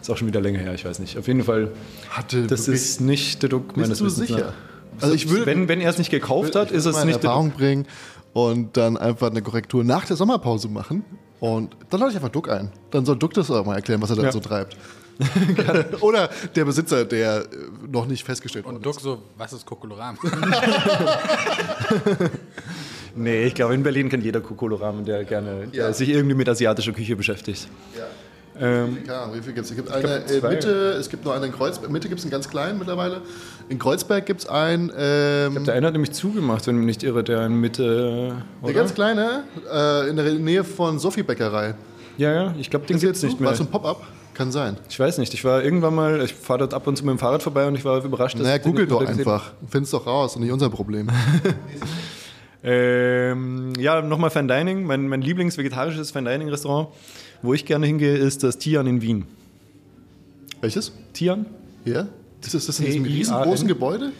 Ist 0.00 0.08
auch 0.08 0.16
schon 0.16 0.28
wieder 0.28 0.40
länger 0.40 0.60
her, 0.60 0.72
ich 0.74 0.84
weiß 0.84 1.00
nicht. 1.00 1.18
Auf 1.18 1.26
jeden 1.26 1.42
Fall, 1.42 1.72
Hatte 2.10 2.46
das 2.46 2.68
ist 2.68 3.00
nicht 3.00 3.42
der 3.42 3.48
Duck 3.48 3.76
meines 3.76 3.88
Bist 3.88 4.00
du 4.02 4.04
Wissens 4.04 4.28
sicher? 4.28 4.54
nach. 4.98 5.02
Also 5.02 5.16
ich 5.16 5.28
würde, 5.30 5.46
wenn, 5.46 5.66
wenn 5.66 5.80
er 5.80 5.90
es 5.90 5.98
nicht 5.98 6.10
gekauft 6.12 6.54
hat, 6.54 6.70
ich 6.70 6.76
ist 6.76 6.84
würde 6.84 6.98
es 6.98 7.04
nicht 7.04 7.22
der 7.24 7.30
Erfahrung 7.30 7.50
bringen 7.50 7.86
und 8.34 8.76
dann 8.76 8.96
einfach 8.96 9.30
eine 9.30 9.42
Korrektur 9.42 9.82
nach 9.82 10.04
der 10.04 10.14
Sommerpause 10.14 10.68
machen. 10.68 11.04
Und 11.40 11.76
dann 11.90 11.98
lade 11.98 12.10
ich 12.12 12.16
einfach 12.16 12.28
Duck 12.28 12.48
ein. 12.48 12.70
Dann 12.92 13.04
soll 13.04 13.16
Duck 13.16 13.34
das 13.34 13.50
auch 13.50 13.66
mal 13.66 13.74
erklären, 13.74 14.00
was 14.00 14.10
er 14.10 14.16
da 14.16 14.22
Ja. 14.22 14.30
so 14.32 14.38
treibt. 14.38 14.76
Oder 16.00 16.30
der 16.54 16.64
Besitzer, 16.64 17.04
der 17.04 17.40
äh, 17.40 17.46
noch 17.90 18.06
nicht 18.06 18.24
festgestellt 18.24 18.64
wurde. 18.64 18.76
Und 18.76 18.86
Duck 18.86 18.98
so, 19.00 19.22
was 19.36 19.52
ist 19.52 19.66
Kokolorama? 19.66 20.16
Nee, 23.14 23.44
ich 23.44 23.54
glaube, 23.54 23.74
in 23.74 23.82
Berlin 23.82 24.08
kennt 24.08 24.24
jeder 24.24 24.40
Kokolo-Ramen, 24.40 25.04
der 25.04 25.24
gerne 25.24 25.66
der 25.72 25.86
Ja. 25.88 25.92
sich 25.92 26.08
irgendwie 26.08 26.34
mit 26.34 26.48
asiatischer 26.48 26.92
Küche 26.92 27.16
beschäftigt. 27.16 27.68
Ähm, 28.60 28.98
Keine 29.06 29.18
Ahnung, 29.18 29.36
wie 29.36 29.40
viel 29.40 29.54
gibt 29.54 29.64
es? 29.64 29.70
Es 29.70 29.76
gibt 29.76 29.90
eine 29.90 30.02
glaub, 30.02 30.30
in. 30.30 30.50
Mitte, 30.50 30.68
es 31.00 31.08
gibt 31.08 31.24
noch 31.24 31.32
eine 31.32 31.46
in 31.46 31.52
Kreuzberg. 31.52 31.90
Mitte 31.90 32.08
gibt 32.08 32.18
es 32.18 32.24
einen 32.24 32.30
ganz 32.32 32.48
kleinen 32.50 32.78
mittlerweile. 32.78 33.22
In 33.70 33.78
Kreuzberg 33.78 34.26
gibt 34.26 34.42
es 34.42 34.46
einen. 34.46 34.92
Ähm, 34.96 35.64
der 35.64 35.74
eine 35.74 35.86
hat 35.86 35.94
nämlich 35.94 36.12
zugemacht, 36.12 36.66
wenn 36.66 36.74
ich 36.76 36.80
mich 36.80 36.86
nicht 36.96 37.02
irre, 37.02 37.24
der 37.24 37.46
in 37.46 37.54
Mitte. 37.60 37.82
der 37.82 38.68
Oder? 38.68 38.72
ganz 38.74 38.94
kleine, 38.94 39.44
äh, 39.72 40.08
in 40.10 40.16
der 40.16 40.34
Nähe 40.34 40.64
von 40.64 40.98
Sophie 40.98 41.22
Bäckerei. 41.22 41.74
Ja, 42.18 42.32
ja, 42.32 42.54
ich 42.58 42.68
glaube, 42.68 42.86
den 42.86 42.98
gibt 42.98 43.16
es 43.16 43.22
jetzt 43.22 43.30
nicht 43.30 43.40
mehr. 43.40 43.46
War 43.48 43.54
es 43.54 43.60
ein 43.60 43.68
Pop-up? 43.68 44.02
Kann 44.34 44.52
sein. 44.52 44.76
Ich 44.88 44.98
weiß 45.00 45.18
nicht, 45.18 45.32
ich 45.34 45.44
war 45.44 45.62
irgendwann 45.62 45.94
mal, 45.94 46.22
ich 46.22 46.34
fahre 46.34 46.60
dort 46.60 46.74
ab 46.74 46.86
und 46.86 46.96
zu 46.96 47.04
mit 47.04 47.12
dem 47.12 47.18
Fahrrad 47.18 47.42
vorbei 47.42 47.66
und 47.66 47.74
ich 47.74 47.84
war 47.84 48.02
überrascht, 48.04 48.34
dass 48.34 48.42
Naja, 48.42 48.56
ich 48.56 48.62
google 48.62 48.86
doch 48.86 49.04
einfach. 49.06 49.52
Find's 49.70 49.90
doch 49.90 50.06
raus 50.06 50.36
und 50.36 50.42
nicht 50.42 50.52
unser 50.52 50.68
Problem. 50.70 51.08
Ähm, 52.64 53.72
ja, 53.78 54.02
nochmal 54.02 54.30
Fine 54.30 54.48
Dining. 54.48 54.84
Mein, 54.84 55.08
mein 55.08 55.22
Lieblings-vegetarisches 55.22 56.10
Fine 56.10 56.30
Dining 56.30 56.48
Restaurant, 56.48 56.88
wo 57.42 57.54
ich 57.54 57.64
gerne 57.64 57.86
hingehe, 57.86 58.16
ist 58.16 58.42
das 58.42 58.58
Tian 58.58 58.86
in 58.86 59.02
Wien. 59.02 59.24
Welches? 60.60 60.92
Tian? 61.12 61.46
Hier? 61.84 62.08
Das 62.40 62.54
ist 62.54 62.68
das 62.68 62.78
in 62.80 62.86
diesem 62.86 63.04
riesengroßen 63.04 63.68
Gebäude? 63.68 64.12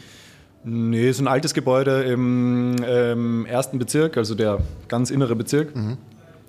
Nee, 0.64 1.08
ist 1.08 1.20
ein 1.20 1.28
altes 1.28 1.54
Gebäude 1.54 2.02
im 2.02 2.76
ähm, 2.84 3.46
ersten 3.46 3.78
Bezirk, 3.78 4.16
also 4.16 4.34
der 4.34 4.60
ganz 4.86 5.10
innere 5.10 5.34
Bezirk. 5.34 5.72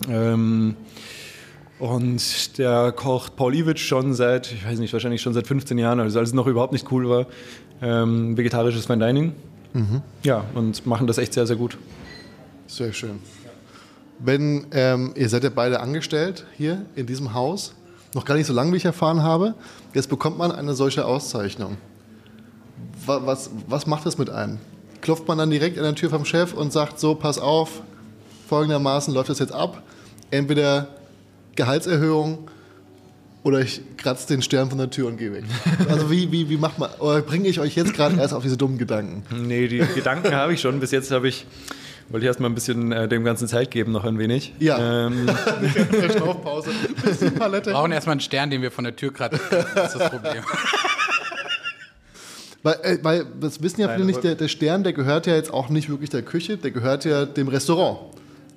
Ähm, 0.07 0.75
und 1.79 2.57
der 2.59 2.91
kocht 2.91 3.35
Paul 3.35 3.55
Iwitsch 3.55 3.85
schon 3.85 4.13
seit, 4.13 4.51
ich 4.51 4.65
weiß 4.65 4.79
nicht, 4.79 4.93
wahrscheinlich 4.93 5.21
schon 5.21 5.33
seit 5.33 5.47
15 5.47 5.77
Jahren, 5.77 5.99
also 5.99 6.19
als 6.19 6.29
es 6.29 6.35
noch 6.35 6.47
überhaupt 6.47 6.73
nicht 6.73 6.91
cool 6.91 7.09
war, 7.09 7.25
ähm, 7.81 8.37
vegetarisches 8.37 8.85
Fine 8.85 9.05
Dining. 9.05 9.33
Ja, 10.23 10.45
und 10.53 10.85
machen 10.85 11.07
das 11.07 11.17
echt 11.17 11.33
sehr, 11.33 11.47
sehr 11.47 11.55
gut. 11.55 11.77
Sehr 12.67 12.93
schön. 12.93 13.19
Wenn, 14.19 14.67
ähm, 14.71 15.13
ihr 15.15 15.27
seid 15.29 15.43
ja 15.43 15.49
beide 15.49 15.79
angestellt 15.79 16.45
hier 16.55 16.85
in 16.95 17.05
diesem 17.07 17.33
Haus, 17.33 17.73
noch 18.13 18.25
gar 18.25 18.35
nicht 18.35 18.45
so 18.45 18.53
lange, 18.53 18.71
wie 18.71 18.77
ich 18.77 18.85
erfahren 18.85 19.23
habe. 19.23 19.55
Jetzt 19.93 20.07
bekommt 20.09 20.37
man 20.37 20.51
eine 20.51 20.75
solche 20.75 21.05
Auszeichnung. 21.05 21.77
Wa- 23.05 23.21
Was, 23.25 23.49
was 23.67 23.87
macht 23.87 24.05
das 24.05 24.17
mit 24.17 24.29
einem? 24.29 24.59
Klopft 25.01 25.27
man 25.27 25.37
dann 25.39 25.49
direkt 25.49 25.77
an 25.77 25.83
der 25.83 25.95
Tür 25.95 26.09
vom 26.09 26.23
Chef 26.23 26.53
und 26.53 26.71
sagt 26.71 26.99
so, 26.99 27.15
pass 27.15 27.39
auf, 27.39 27.81
folgendermaßen 28.47 29.13
läuft 29.13 29.29
das 29.29 29.39
jetzt 29.39 29.51
ab. 29.51 29.81
Entweder 30.31 30.87
Gehaltserhöhung 31.55 32.49
oder 33.43 33.59
ich 33.59 33.81
kratze 33.97 34.27
den 34.27 34.41
Stern 34.41 34.69
von 34.69 34.77
der 34.77 34.89
Tür 34.89 35.07
und 35.07 35.17
gehe 35.17 35.33
weg. 35.33 35.43
Also 35.89 36.09
wie, 36.09 36.31
wie, 36.31 36.49
wie 36.49 36.57
macht 36.57 36.79
man, 36.79 36.89
oder 36.99 37.21
bringe 37.21 37.49
ich 37.49 37.59
euch 37.59 37.75
jetzt 37.75 37.93
gerade 37.93 38.15
erst 38.17 38.33
auf 38.33 38.43
diese 38.43 38.57
dummen 38.57 38.77
Gedanken? 38.77 39.23
Nee, 39.47 39.67
die 39.67 39.79
Gedanken 39.79 40.33
habe 40.33 40.53
ich 40.53 40.61
schon. 40.61 40.79
Bis 40.79 40.91
jetzt 40.91 41.11
habe 41.11 41.27
ich, 41.27 41.45
wollte 42.09 42.25
ich 42.25 42.27
erstmal 42.27 42.49
ein 42.49 42.55
bisschen 42.55 42.93
äh, 42.93 43.07
dem 43.07 43.25
Ganzen 43.25 43.49
Zeit 43.49 43.69
geben, 43.69 43.91
noch 43.91 44.05
ein 44.05 44.17
wenig. 44.17 44.53
Ja. 44.59 45.07
Ähm, 45.07 45.25
Palette. 47.37 47.65
Wir 47.67 47.73
brauchen 47.73 47.91
erstmal 47.91 48.13
einen 48.13 48.21
Stern, 48.21 48.49
den 48.49 48.61
wir 48.61 48.71
von 48.71 48.85
der 48.85 48.95
Tür 48.95 49.11
kratzen. 49.11 49.41
Das 49.49 49.93
ist 49.93 49.99
das 49.99 50.09
Problem. 50.09 50.43
Weil, 52.65 52.75
äh, 52.81 52.97
weil 53.01 53.25
das 53.41 53.61
wissen 53.61 53.81
ja 53.81 53.89
viele 53.89 54.05
nicht, 54.05 54.23
der, 54.23 54.35
der 54.35 54.47
Stern, 54.47 54.85
der 54.85 54.93
gehört 54.93 55.27
ja 55.27 55.35
jetzt 55.35 55.53
auch 55.53 55.67
nicht 55.67 55.89
wirklich 55.89 56.09
der 56.09 56.21
Küche, 56.21 56.55
der 56.55 56.71
gehört 56.71 57.03
ja 57.03 57.25
dem 57.25 57.49
Restaurant. 57.49 57.99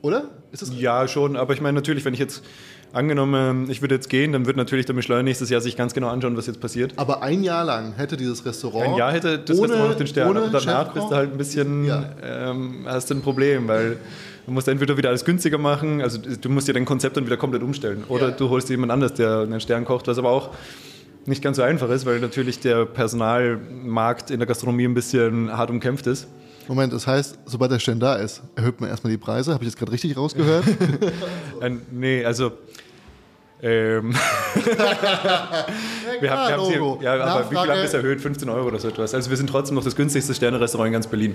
Oder? 0.01 0.31
Ist 0.53 0.63
das 0.63 0.71
ja, 0.79 1.09
schon. 1.09 1.37
Aber 1.37 1.55
ich 1.55 1.61
meine 1.61 1.75
natürlich, 1.75 2.05
wenn 2.05 2.15
ich 2.15 2.21
jetzt 2.21 2.45
angenommen, 2.97 3.71
ich 3.71 3.81
würde 3.83 3.95
jetzt 3.95 4.09
gehen, 4.09 4.33
dann 4.33 4.47
wird 4.47 4.57
natürlich 4.57 4.87
der 4.87 4.95
Michelin 4.95 5.25
nächstes 5.25 5.51
Jahr 5.51 5.61
sich 5.61 5.77
ganz 5.77 5.95
genau 5.95 6.09
anschauen, 6.09 6.37
was 6.37 6.47
jetzt 6.47 6.61
passiert. 6.61 6.93
aber 6.97 7.23
ein 7.23 7.43
Jahr 7.45 7.65
lang 7.65 7.93
hätte 7.97 8.17
dieses 8.17 8.45
Restaurant. 8.45 8.89
Ein 8.89 8.95
Jahr 8.97 9.13
hätte 9.13 9.39
das 9.39 9.59
ohne, 9.59 9.69
Restaurant 9.69 9.91
noch 9.91 9.97
den 9.99 10.07
Stern, 10.07 10.37
aber 10.37 10.49
danach 10.49 10.93
bist 10.93 11.07
du 11.11 11.15
halt 11.15 11.33
ein 11.33 11.39
bisschen, 11.39 11.85
Ja. 11.85 12.05
ähm, 12.23 12.85
hast 12.87 13.11
du 13.11 13.15
ein 13.15 13.23
Problem, 13.23 13.69
weil 13.69 13.99
du 14.47 14.53
musst 14.53 14.67
entweder 14.69 14.97
wieder 14.97 15.11
alles 15.11 15.25
günstiger 15.25 15.59
machen, 15.59 16.01
also 16.03 16.19
du 16.19 16.49
musst 16.49 16.67
dir 16.69 16.73
dein 16.73 16.85
Konzept 16.85 17.17
dann 17.17 17.27
wieder 17.27 17.37
komplett 17.37 17.63
umstellen. 17.63 18.05
Oder 18.09 18.31
Ja. 18.31 18.35
du 18.35 18.49
holst 18.51 18.69
jemand 18.71 18.91
anders, 18.93 19.15
der 19.15 19.41
einen 19.41 19.61
Stern 19.61 19.85
kocht, 19.85 20.07
was 20.09 20.19
aber 20.19 20.31
auch 20.31 20.51
nicht 21.27 21.43
ganz 21.43 21.57
so 21.57 21.63
einfach 21.63 21.91
ist, 21.91 22.07
weil 22.07 22.21
natürlich 22.21 22.61
der 22.61 22.87
Personalmarkt 22.87 24.31
in 24.31 24.39
der 24.39 24.47
Gastronomie 24.47 24.85
ein 24.85 24.95
bisschen 24.95 25.51
hart 25.57 25.71
umkämpft 25.71 26.07
ist. 26.07 26.29
Moment, 26.69 26.93
das 26.93 27.07
heißt, 27.07 27.39
sobald 27.47 27.71
der 27.71 27.79
Stern 27.79 28.01
da 28.01 28.17
ist, 28.17 28.43
erhöht 28.57 28.81
man 28.81 28.91
erstmal 28.91 29.13
die 29.13 29.19
Preise. 29.19 29.53
Habe 29.53 29.63
ich 29.65 29.71
jetzt 29.71 29.79
gerade 29.79 29.93
richtig 29.93 30.17
rausgehört? 30.17 30.65
Ein, 31.61 31.83
nee, 31.93 32.25
also. 32.25 32.53
Ähm, 33.63 34.13
wir 34.55 34.79
haben, 34.79 36.21
wir 36.21 36.31
haben 36.31 36.65
sie, 36.99 37.05
ja, 37.05 37.15
aber 37.25 37.45
wie 37.45 37.49
viel 37.49 37.59
haben 37.59 37.69
wir 37.69 37.85
es 37.85 37.95
erhöht? 37.95 38.21
15 38.21 38.49
Euro 38.49 38.69
oder 38.69 38.79
so 38.79 38.89
etwas. 38.89 39.15
Also 39.15 39.31
wir 39.31 39.37
sind 39.37 39.49
trotzdem 39.49 39.75
noch 39.77 39.85
das 39.85 39.97
günstigste 39.97 40.35
Sterne-Restaurant 40.35 40.89
in 40.89 40.93
ganz 40.93 41.07
Berlin. 41.07 41.35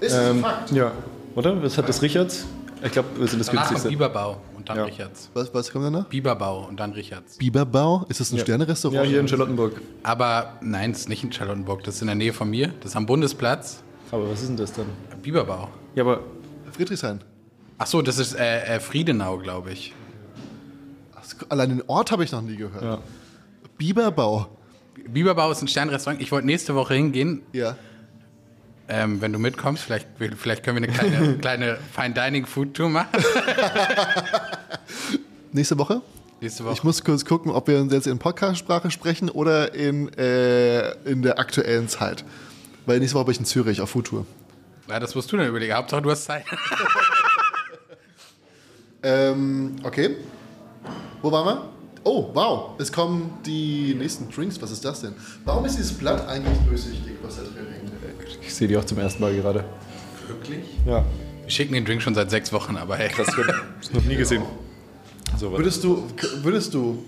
Ist 0.00 0.14
das 0.14 0.30
ein 0.30 0.40
Fakt? 0.40 0.70
Ja, 0.72 0.92
oder? 1.34 1.62
Was 1.62 1.76
hat 1.76 1.88
das 1.88 2.00
Richard? 2.02 2.34
Ich 2.82 2.92
glaube, 2.92 3.08
wir 3.18 3.26
sind 3.28 3.40
das 3.40 3.48
Danach 3.48 3.68
günstigste. 3.68 3.90
Biberbau 3.90 4.38
und 4.56 4.66
dann 4.68 4.78
Ja. 4.78 4.84
Richards. 4.84 5.28
Was, 5.34 5.52
was 5.52 5.70
kommt 5.70 5.84
danach? 5.84 6.06
Biberbau 6.06 6.66
und 6.66 6.80
dann 6.80 6.92
Richards. 6.92 7.36
Biberbau? 7.36 8.06
Ist 8.08 8.20
das 8.20 8.32
ein 8.32 8.36
Ja. 8.38 8.42
Sterne-Restaurant? 8.42 9.04
Ja, 9.04 9.08
hier 9.10 9.20
in 9.20 9.28
Charlottenburg. 9.28 9.80
Aber 10.02 10.54
nein, 10.62 10.92
es 10.92 11.00
ist 11.00 11.08
nicht 11.10 11.22
in 11.22 11.30
Charlottenburg. 11.30 11.84
Das 11.84 11.96
ist 11.96 12.00
in 12.00 12.06
der 12.06 12.16
Nähe 12.16 12.32
von 12.32 12.48
mir. 12.48 12.68
Das 12.80 12.92
ist 12.92 12.96
am 12.96 13.04
Bundesplatz. 13.04 13.82
Aber 14.10 14.30
was 14.30 14.40
ist 14.40 14.48
denn 14.48 14.56
das 14.56 14.72
dann? 14.72 14.86
Biberbau. 15.22 15.68
Ja, 15.94 16.04
aber 16.04 16.20
Friedrichshain. 16.72 17.20
Ach 17.76 17.86
so, 17.86 18.00
das 18.00 18.18
ist 18.18 18.34
äh, 18.34 18.76
äh, 18.76 18.80
Friedenau, 18.80 19.36
glaube 19.38 19.72
ich. 19.72 19.94
Allein 21.48 21.70
den 21.70 21.82
Ort 21.88 22.12
habe 22.12 22.24
ich 22.24 22.32
noch 22.32 22.42
nie 22.42 22.56
gehört. 22.56 22.82
Ja. 22.82 22.98
Biberbau. 23.78 24.48
Biberbau 25.08 25.50
ist 25.50 25.62
ein 25.62 25.68
Sternrestaurant. 25.68 26.20
Ich 26.20 26.30
wollte 26.32 26.46
nächste 26.46 26.74
Woche 26.74 26.94
hingehen. 26.94 27.42
Ja. 27.52 27.76
Ähm, 28.88 29.20
wenn 29.20 29.32
du 29.32 29.38
mitkommst, 29.38 29.82
vielleicht, 29.84 30.08
vielleicht 30.36 30.64
können 30.64 30.82
wir 30.82 30.88
eine 30.88 30.92
kleine, 30.96 31.38
kleine 31.40 31.78
Fine 31.94 32.12
Dining 32.14 32.44
Food 32.46 32.74
Tour 32.74 32.88
machen. 32.90 33.08
Nächste 35.52 35.78
Woche? 35.78 36.02
Nächste 36.40 36.64
Woche. 36.64 36.74
Ich 36.74 36.84
muss 36.84 37.04
kurz 37.04 37.24
gucken, 37.24 37.52
ob 37.52 37.68
wir 37.68 37.78
uns 37.80 37.92
jetzt 37.92 38.06
in 38.06 38.18
Podcast-Sprache 38.18 38.90
sprechen 38.90 39.28
oder 39.30 39.74
in, 39.74 40.12
äh, 40.18 40.90
in 41.04 41.22
der 41.22 41.38
aktuellen 41.38 41.88
Zeit. 41.88 42.24
Weil 42.86 42.98
nächste 42.98 43.16
Woche 43.16 43.26
bin 43.26 43.32
ich 43.32 43.38
in 43.40 43.44
Zürich 43.44 43.80
auf 43.80 43.90
Foodtour. 43.90 44.26
ja, 44.88 44.98
das 44.98 45.14
musst 45.14 45.30
du 45.32 45.36
dann 45.36 45.46
überlegen. 45.46 45.74
Hauptsache, 45.74 46.02
du 46.02 46.10
hast 46.10 46.24
Zeit. 46.24 46.44
Ähm, 49.02 49.76
okay. 49.82 50.16
Wo 51.22 51.30
waren 51.30 51.46
wir? 51.46 51.68
Oh, 52.02 52.30
wow. 52.32 52.70
Es 52.78 52.90
kommen 52.90 53.38
die 53.44 53.94
nächsten 53.94 54.30
Drinks. 54.30 54.60
Was 54.62 54.70
ist 54.70 54.84
das 54.84 55.02
denn? 55.02 55.14
Warum 55.44 55.64
ist 55.66 55.76
dieses 55.76 55.92
Blatt 55.92 56.26
eigentlich 56.26 56.56
durchsichtig, 56.66 57.12
was 57.22 57.36
da 57.36 57.42
drin 57.42 57.66
hängt? 57.70 57.90
ich 58.40 58.54
sehe 58.54 58.68
die 58.68 58.76
auch 58.76 58.84
zum 58.84 58.98
ersten 58.98 59.22
Mal 59.22 59.34
gerade. 59.34 59.64
Wirklich? 60.26 60.64
Ja, 60.86 61.04
Wir 61.42 61.50
schicken 61.50 61.74
den 61.74 61.84
Drink 61.84 62.00
schon 62.00 62.14
seit 62.14 62.30
sechs 62.30 62.52
Wochen, 62.52 62.76
aber 62.76 62.96
hey. 62.96 63.10
das 63.16 63.36
wird 63.36 63.48
das 63.80 63.92
noch 63.92 64.04
nie 64.04 64.16
gesehen. 64.16 64.42
So, 65.38 65.52
was. 65.52 65.58
Würdest 65.58 65.84
du, 65.84 66.04
würdest 66.42 66.74
du, 66.74 67.04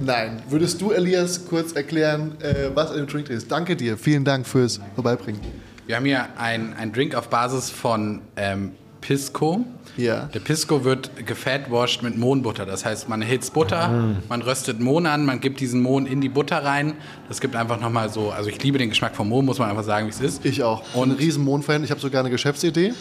nein, 0.00 0.42
würdest 0.48 0.80
du, 0.80 0.92
Elias, 0.92 1.46
kurz 1.46 1.72
erklären, 1.72 2.36
äh, 2.40 2.70
was 2.74 2.90
in 2.90 2.98
dem 2.98 3.06
Drink 3.06 3.26
drin 3.26 3.38
ist? 3.38 3.50
Danke 3.50 3.74
dir. 3.74 3.96
Vielen 3.96 4.24
Dank 4.24 4.46
fürs 4.46 4.80
Vorbeibringen. 4.94 5.40
Wir 5.86 5.96
haben 5.96 6.04
hier 6.04 6.26
einen 6.36 6.92
Drink 6.92 7.14
auf 7.14 7.28
Basis 7.30 7.70
von 7.70 8.20
ähm, 8.36 8.72
Pisco. 9.08 9.64
Ja. 9.96 10.26
Der 10.34 10.40
Pisco 10.40 10.84
wird 10.84 11.24
gefatwashed 11.26 12.02
mit 12.02 12.18
Mohnbutter. 12.18 12.66
Das 12.66 12.84
heißt, 12.84 13.08
man 13.08 13.22
hitzt 13.22 13.54
Butter, 13.54 14.14
man 14.28 14.42
röstet 14.42 14.80
Mohn 14.80 15.06
an, 15.06 15.24
man 15.24 15.40
gibt 15.40 15.60
diesen 15.60 15.80
Mohn 15.80 16.04
in 16.04 16.20
die 16.20 16.28
Butter 16.28 16.62
rein. 16.62 16.92
Das 17.26 17.40
gibt 17.40 17.56
einfach 17.56 17.80
nochmal 17.80 18.10
so, 18.10 18.30
also 18.30 18.50
ich 18.50 18.62
liebe 18.62 18.76
den 18.76 18.90
Geschmack 18.90 19.16
vom 19.16 19.30
Mohn, 19.30 19.46
muss 19.46 19.58
man 19.58 19.70
einfach 19.70 19.82
sagen, 19.82 20.06
wie 20.06 20.10
es 20.10 20.20
ist. 20.20 20.44
Ich 20.44 20.62
auch. 20.62 20.82
Und 20.94 21.12
ein 21.12 21.16
riesen 21.16 21.42
Mondfan. 21.42 21.82
Ich 21.84 21.90
habe 21.90 22.00
sogar 22.02 22.20
eine 22.20 22.28
Geschäftsidee. 22.28 22.92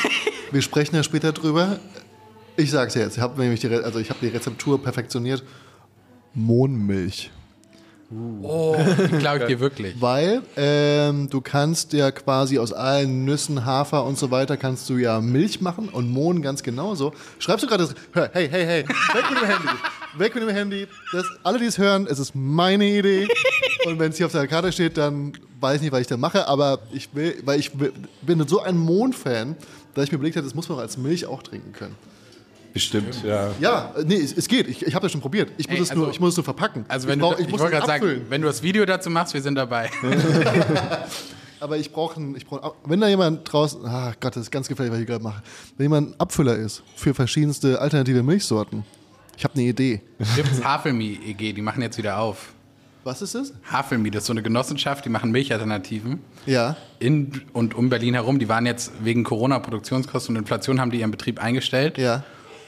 Wir 0.50 0.62
sprechen 0.62 0.96
ja 0.96 1.04
später 1.04 1.30
drüber. 1.32 1.78
Ich 2.56 2.72
sag's 2.72 2.96
jetzt. 2.96 3.16
Ich 3.16 3.22
habe 3.22 3.40
nämlich 3.40 3.60
die, 3.60 3.68
Re- 3.68 3.84
also 3.84 4.00
ich 4.00 4.10
habe 4.10 4.18
die 4.20 4.26
Rezeptur 4.28 4.82
perfektioniert. 4.82 5.44
Mohnmilch. 6.34 7.30
Oh, 8.42 8.76
die 9.10 9.18
glaube 9.18 9.38
ich 9.38 9.44
dir 9.48 9.60
wirklich. 9.60 10.00
Weil 10.00 10.42
ähm, 10.56 11.30
du 11.30 11.40
kannst 11.40 11.92
ja 11.92 12.10
quasi 12.10 12.58
aus 12.58 12.72
allen 12.72 13.24
Nüssen, 13.24 13.64
Hafer 13.64 14.04
und 14.04 14.18
so 14.18 14.30
weiter 14.30 14.56
kannst 14.56 14.88
du 14.90 14.96
ja 14.96 15.20
Milch 15.20 15.60
machen 15.60 15.88
und 15.88 16.10
Mohn 16.10 16.42
ganz 16.42 16.62
genauso. 16.62 17.12
Schreibst 17.38 17.64
du 17.64 17.68
gerade 17.68 17.84
das? 17.84 17.94
Hör, 18.12 18.30
hey, 18.32 18.48
hey, 18.48 18.64
hey, 18.66 18.88
weg 18.88 19.24
mit 19.30 19.40
dem 19.40 19.48
Handy. 19.48 19.68
Weg 20.18 20.34
mit 20.34 20.42
dem 20.44 20.50
Handy. 20.50 20.86
Das, 21.12 21.24
alle, 21.42 21.58
die 21.58 21.64
es 21.64 21.78
hören, 21.78 22.06
es 22.10 22.18
ist 22.18 22.34
meine 22.34 22.84
Idee. 22.84 23.28
Und 23.86 23.98
wenn 23.98 24.10
es 24.10 24.16
hier 24.18 24.26
auf 24.26 24.32
der 24.32 24.46
Karte 24.46 24.70
steht, 24.72 24.98
dann 24.98 25.32
weiß 25.60 25.76
ich 25.76 25.82
nicht, 25.82 25.92
was 25.92 26.00
ich 26.02 26.06
da 26.06 26.16
mache. 26.16 26.46
Aber 26.48 26.80
ich 26.92 27.14
will, 27.14 27.40
weil 27.44 27.58
ich 27.58 27.78
will, 27.78 27.92
bin 28.20 28.46
so 28.46 28.60
ein 28.60 28.76
Mohn-Fan, 28.76 29.56
dass 29.94 30.04
ich 30.04 30.12
mir 30.12 30.16
überlegt 30.16 30.36
habe, 30.36 30.44
das 30.46 30.54
muss 30.54 30.68
man 30.68 30.78
auch 30.78 30.82
als 30.82 30.96
Milch 30.98 31.26
auch 31.26 31.42
trinken 31.42 31.72
können. 31.72 31.96
Bestimmt, 32.72 33.22
ja. 33.24 33.50
Ja, 33.60 33.92
äh, 33.96 34.04
nee, 34.04 34.16
es, 34.16 34.32
es 34.36 34.48
geht. 34.48 34.66
Ich, 34.68 34.86
ich 34.86 34.94
habe 34.94 35.02
das 35.04 35.12
schon 35.12 35.20
probiert. 35.20 35.50
Ich 35.58 35.68
muss, 35.68 35.76
Ey, 35.76 35.82
es 35.82 35.94
nur, 35.94 36.04
also- 36.06 36.14
ich 36.14 36.20
muss 36.20 36.30
es 36.30 36.36
nur 36.38 36.44
verpacken. 36.44 36.84
Also 36.88 37.06
wenn 37.08 37.18
ich 37.18 37.22
brauch, 37.22 37.34
du, 37.34 37.40
ich 37.40 37.46
ich 37.46 37.52
muss 37.52 37.60
wollte 37.60 37.76
gerade 37.76 37.92
abfüllen. 37.92 38.18
sagen, 38.20 38.30
wenn 38.30 38.40
du 38.42 38.46
das 38.48 38.62
Video 38.62 38.84
dazu 38.86 39.10
machst, 39.10 39.34
wir 39.34 39.42
sind 39.42 39.56
dabei. 39.56 39.90
Aber 41.60 41.76
ich 41.76 41.92
brauche 41.92 42.16
einen, 42.16 42.34
ich 42.36 42.44
brauch, 42.46 42.74
wenn 42.84 43.00
da 43.00 43.06
jemand 43.08 43.50
draußen, 43.52 43.80
ach 43.86 44.14
Gott, 44.20 44.34
das 44.34 44.44
ist 44.44 44.50
ganz 44.50 44.66
gefährlich, 44.68 44.92
was 44.92 45.00
ich 45.00 45.06
gerade 45.06 45.22
mache. 45.22 45.42
Wenn 45.76 45.84
jemand 45.84 46.10
ein 46.10 46.20
Abfüller 46.20 46.56
ist 46.56 46.82
für 46.96 47.14
verschiedenste 47.14 47.80
alternative 47.80 48.22
Milchsorten, 48.24 48.84
ich 49.36 49.44
habe 49.44 49.54
eine 49.54 49.64
Idee. 49.64 50.00
Gibt's 50.34 50.62
Havelmi 50.64 51.20
EG, 51.26 51.52
die 51.52 51.62
machen 51.62 51.80
jetzt 51.82 51.98
wieder 51.98 52.18
auf. 52.18 52.52
Was 53.04 53.22
ist 53.22 53.34
das? 53.34 53.52
Havelmi, 53.70 54.10
das 54.10 54.22
ist 54.24 54.26
so 54.28 54.32
eine 54.32 54.42
Genossenschaft, 54.42 55.04
die 55.04 55.08
machen 55.08 55.30
Milchalternativen. 55.32 56.20
Ja. 56.46 56.76
In 57.00 57.42
und 57.52 57.74
um 57.74 57.88
Berlin 57.88 58.14
herum. 58.14 58.38
Die 58.38 58.48
waren 58.48 58.66
jetzt 58.66 58.92
wegen 59.02 59.24
Corona, 59.24 59.58
Produktionskosten 59.58 60.36
und 60.36 60.42
Inflation, 60.42 60.80
haben 60.80 60.90
die 60.90 61.00
ihren 61.00 61.10
Betrieb 61.10 61.42
eingestellt. 61.42 61.96
Ja. 61.98 62.22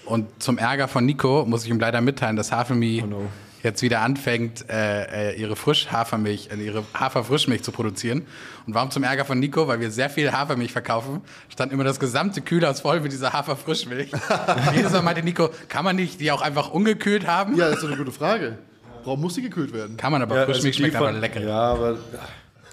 Und 0.06 0.42
zum 0.42 0.58
Ärger 0.58 0.88
von 0.88 1.04
Nico 1.06 1.44
muss 1.46 1.64
ich 1.64 1.70
ihm 1.70 1.78
leider 1.80 2.00
mitteilen, 2.00 2.36
dass 2.36 2.52
Havelmi 2.52 3.02
Oh 3.04 3.06
no. 3.06 3.26
jetzt 3.62 3.80
wieder 3.82 4.00
anfängt, 4.02 4.68
äh, 4.68 5.30
äh, 5.32 5.40
ihre 5.40 5.56
Frischhafermilch, 5.56 6.50
äh, 6.52 6.56
ihre 6.62 6.84
Haferfrischmilch 6.92 7.62
zu 7.62 7.72
produzieren. 7.72 8.26
Und 8.66 8.74
warum 8.74 8.90
zum 8.90 9.02
Ärger 9.02 9.24
von 9.24 9.38
Nico? 9.38 9.66
Weil 9.66 9.80
wir 9.80 9.90
sehr 9.90 10.10
viel 10.10 10.30
Hafermilch 10.32 10.72
verkaufen, 10.72 11.22
stand 11.48 11.72
immer 11.72 11.84
das 11.84 11.98
gesamte 11.98 12.42
Kühlhaus 12.42 12.80
voll 12.80 13.00
mit 13.00 13.12
dieser 13.12 13.32
Haferfrischmilch. 13.32 14.10
Jedes 14.74 14.92
Mal 14.92 15.00
meinte 15.02 15.22
Nico, 15.22 15.48
kann 15.68 15.84
man 15.84 15.96
nicht 15.96 16.20
die 16.20 16.30
auch 16.30 16.42
einfach 16.42 16.70
ungekühlt 16.70 17.26
haben? 17.26 17.56
Ja, 17.56 17.66
das 17.66 17.76
ist 17.76 17.80
so 17.80 17.86
eine 17.86 17.96
gute 17.96 18.12
Frage. 18.12 18.58
Warum 19.04 19.20
muss 19.22 19.34
die 19.34 19.42
gekühlt 19.42 19.72
werden? 19.72 19.96
Kann 19.96 20.12
man, 20.12 20.20
aber 20.22 20.36
Ja, 20.36 20.44
Frischmilch 20.44 20.76
also 20.76 20.78
schmeckt 20.80 20.96
einfach 20.96 21.10
von- 21.12 21.20
lecker. 21.20 21.40
Ja, 21.40 21.72
aber 21.72 21.96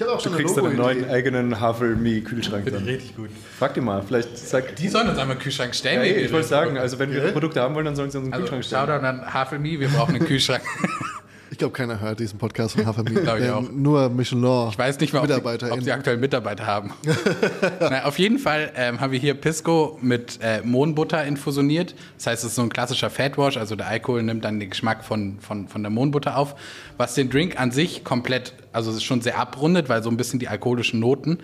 Ich 0.00 0.04
auch 0.06 0.18
du 0.22 0.28
schon 0.28 0.34
kriegst 0.34 0.56
deinen 0.56 0.76
neuen 0.76 1.10
eigenen 1.10 1.58
Havelmi-Kühlschrank 1.60 2.70
dann. 2.70 2.84
Richtig 2.84 3.16
gut. 3.16 3.30
Frag 3.58 3.74
die 3.74 3.80
mal, 3.80 4.00
vielleicht 4.00 4.38
sagt. 4.38 4.78
Die 4.78 4.86
sollen 4.88 5.08
uns 5.08 5.18
einmal 5.18 5.34
einen 5.34 5.42
Kühlschrank 5.42 5.74
stellen. 5.74 6.04
Ja, 6.04 6.14
wir- 6.14 6.24
ich 6.24 6.32
wollte 6.32 6.46
sagen, 6.46 6.78
also 6.78 7.00
wenn 7.00 7.10
wir. 7.12 7.32
Produkte 7.32 7.60
haben 7.60 7.74
wollen, 7.74 7.84
dann 7.86 7.96
sollen 7.96 8.10
sie 8.12 8.18
uns 8.18 8.26
einen 8.26 8.32
also, 8.34 8.44
Kühlschrank 8.44 8.64
stellen. 8.64 8.86
Shoutout 8.86 9.04
an 9.06 9.34
Havelmi, 9.34 9.80
wir 9.80 9.88
brauchen 9.88 10.14
einen 10.14 10.24
Kühlschrank. 10.24 10.62
Ich 11.50 11.58
glaube, 11.58 11.72
keiner 11.72 12.00
hört 12.00 12.20
diesen 12.20 12.38
Podcast 12.38 12.74
von 12.74 12.86
Hafermilch. 12.86 13.26
Auch. 13.52 13.62
Nur 13.72 14.08
Michelin. 14.10 14.68
Ich 14.70 14.78
weiß 14.78 15.00
nicht 15.00 15.12
mal, 15.12 15.20
ob 15.20 15.26
sie, 15.26 15.34
Mitarbeiter 15.34 15.80
sie 15.80 15.92
aktuell 15.92 16.16
Mitarbeiter 16.18 16.66
haben. 16.66 16.92
Na, 17.80 18.04
auf 18.04 18.18
jeden 18.18 18.38
Fall 18.38 18.70
ähm, 18.76 19.00
haben 19.00 19.12
wir 19.12 19.18
hier 19.18 19.34
Pisco 19.34 19.98
mit 20.02 20.38
äh, 20.42 20.60
Mohnbutter 20.62 21.24
infusioniert. 21.24 21.94
Das 22.16 22.26
heißt, 22.26 22.44
es 22.44 22.50
ist 22.50 22.56
so 22.56 22.62
ein 22.62 22.68
klassischer 22.68 23.08
Fatwash, 23.08 23.56
also 23.56 23.76
der 23.76 23.88
Alkohol 23.88 24.22
nimmt 24.22 24.44
dann 24.44 24.60
den 24.60 24.70
Geschmack 24.70 25.04
von, 25.04 25.38
von, 25.40 25.68
von 25.68 25.82
der 25.82 25.90
Mohnbutter 25.90 26.36
auf, 26.36 26.54
was 26.98 27.14
den 27.14 27.30
Drink 27.30 27.58
an 27.58 27.70
sich 27.70 28.04
komplett, 28.04 28.52
also 28.72 28.90
es 28.90 28.98
ist 28.98 29.04
schon 29.04 29.22
sehr 29.22 29.38
abrundet, 29.38 29.88
weil 29.88 30.02
so 30.02 30.10
ein 30.10 30.16
bisschen 30.16 30.38
die 30.38 30.48
alkoholischen 30.48 31.00
Noten 31.00 31.38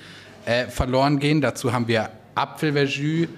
äh, 0.45 0.67
verloren 0.67 1.19
gehen. 1.19 1.41
Dazu 1.41 1.73
haben 1.73 1.89
wir 1.89 2.11
Apfelverjus, 2.35 3.29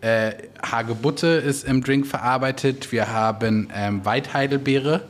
äh, 0.00 0.32
Hagebutte 0.62 1.28
ist 1.28 1.64
im 1.64 1.82
Drink 1.82 2.06
verarbeitet, 2.06 2.90
wir 2.90 3.12
haben 3.12 3.68
ähm, 3.74 4.04
Weitheidelbeere 4.04 5.02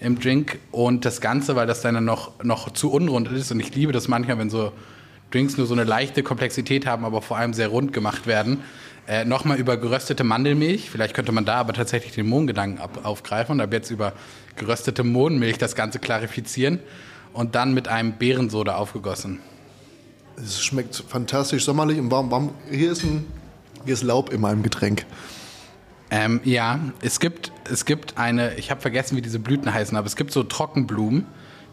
im 0.00 0.18
Drink 0.18 0.58
und 0.70 1.04
das 1.04 1.20
Ganze, 1.20 1.56
weil 1.56 1.66
das 1.66 1.82
dann 1.82 2.04
noch, 2.04 2.42
noch 2.42 2.70
zu 2.72 2.90
unrund 2.90 3.30
ist 3.30 3.52
und 3.52 3.60
ich 3.60 3.74
liebe 3.74 3.92
das 3.92 4.08
manchmal, 4.08 4.38
wenn 4.38 4.50
so 4.50 4.72
Drinks 5.30 5.56
nur 5.56 5.66
so 5.66 5.74
eine 5.74 5.84
leichte 5.84 6.22
Komplexität 6.22 6.86
haben, 6.86 7.04
aber 7.04 7.22
vor 7.22 7.36
allem 7.36 7.54
sehr 7.54 7.68
rund 7.68 7.92
gemacht 7.92 8.26
werden. 8.26 8.62
Äh, 9.06 9.24
Nochmal 9.24 9.58
über 9.58 9.76
geröstete 9.76 10.24
Mandelmilch, 10.24 10.90
vielleicht 10.90 11.14
könnte 11.14 11.32
man 11.32 11.44
da 11.44 11.56
aber 11.56 11.72
tatsächlich 11.72 12.12
den 12.14 12.26
Mohngedanken 12.26 12.80
aufgreifen 13.04 13.54
und 13.54 13.60
ab 13.60 13.72
jetzt 13.72 13.90
über 13.90 14.12
geröstete 14.56 15.04
Mohnmilch 15.04 15.58
das 15.58 15.74
Ganze 15.74 15.98
klarifizieren 15.98 16.80
und 17.32 17.54
dann 17.54 17.74
mit 17.74 17.88
einem 17.88 18.14
Beerensoda 18.18 18.76
aufgegossen. 18.76 19.40
Es 20.36 20.62
schmeckt 20.62 21.04
fantastisch 21.08 21.64
sommerlich. 21.64 21.98
Und 21.98 22.10
warum, 22.10 22.30
warum 22.30 22.50
hier, 22.70 22.92
ist 22.92 23.04
ein, 23.04 23.26
hier 23.84 23.94
ist 23.94 24.02
Laub 24.02 24.32
in 24.32 24.40
meinem 24.40 24.62
Getränk. 24.62 25.04
Ähm, 26.10 26.40
ja, 26.44 26.80
es 27.02 27.20
gibt, 27.20 27.52
es 27.70 27.84
gibt 27.84 28.18
eine, 28.18 28.54
ich 28.56 28.70
habe 28.70 28.80
vergessen, 28.80 29.16
wie 29.16 29.22
diese 29.22 29.38
Blüten 29.38 29.72
heißen, 29.72 29.96
aber 29.96 30.06
es 30.06 30.16
gibt 30.16 30.32
so 30.32 30.42
Trockenblumen, 30.42 31.26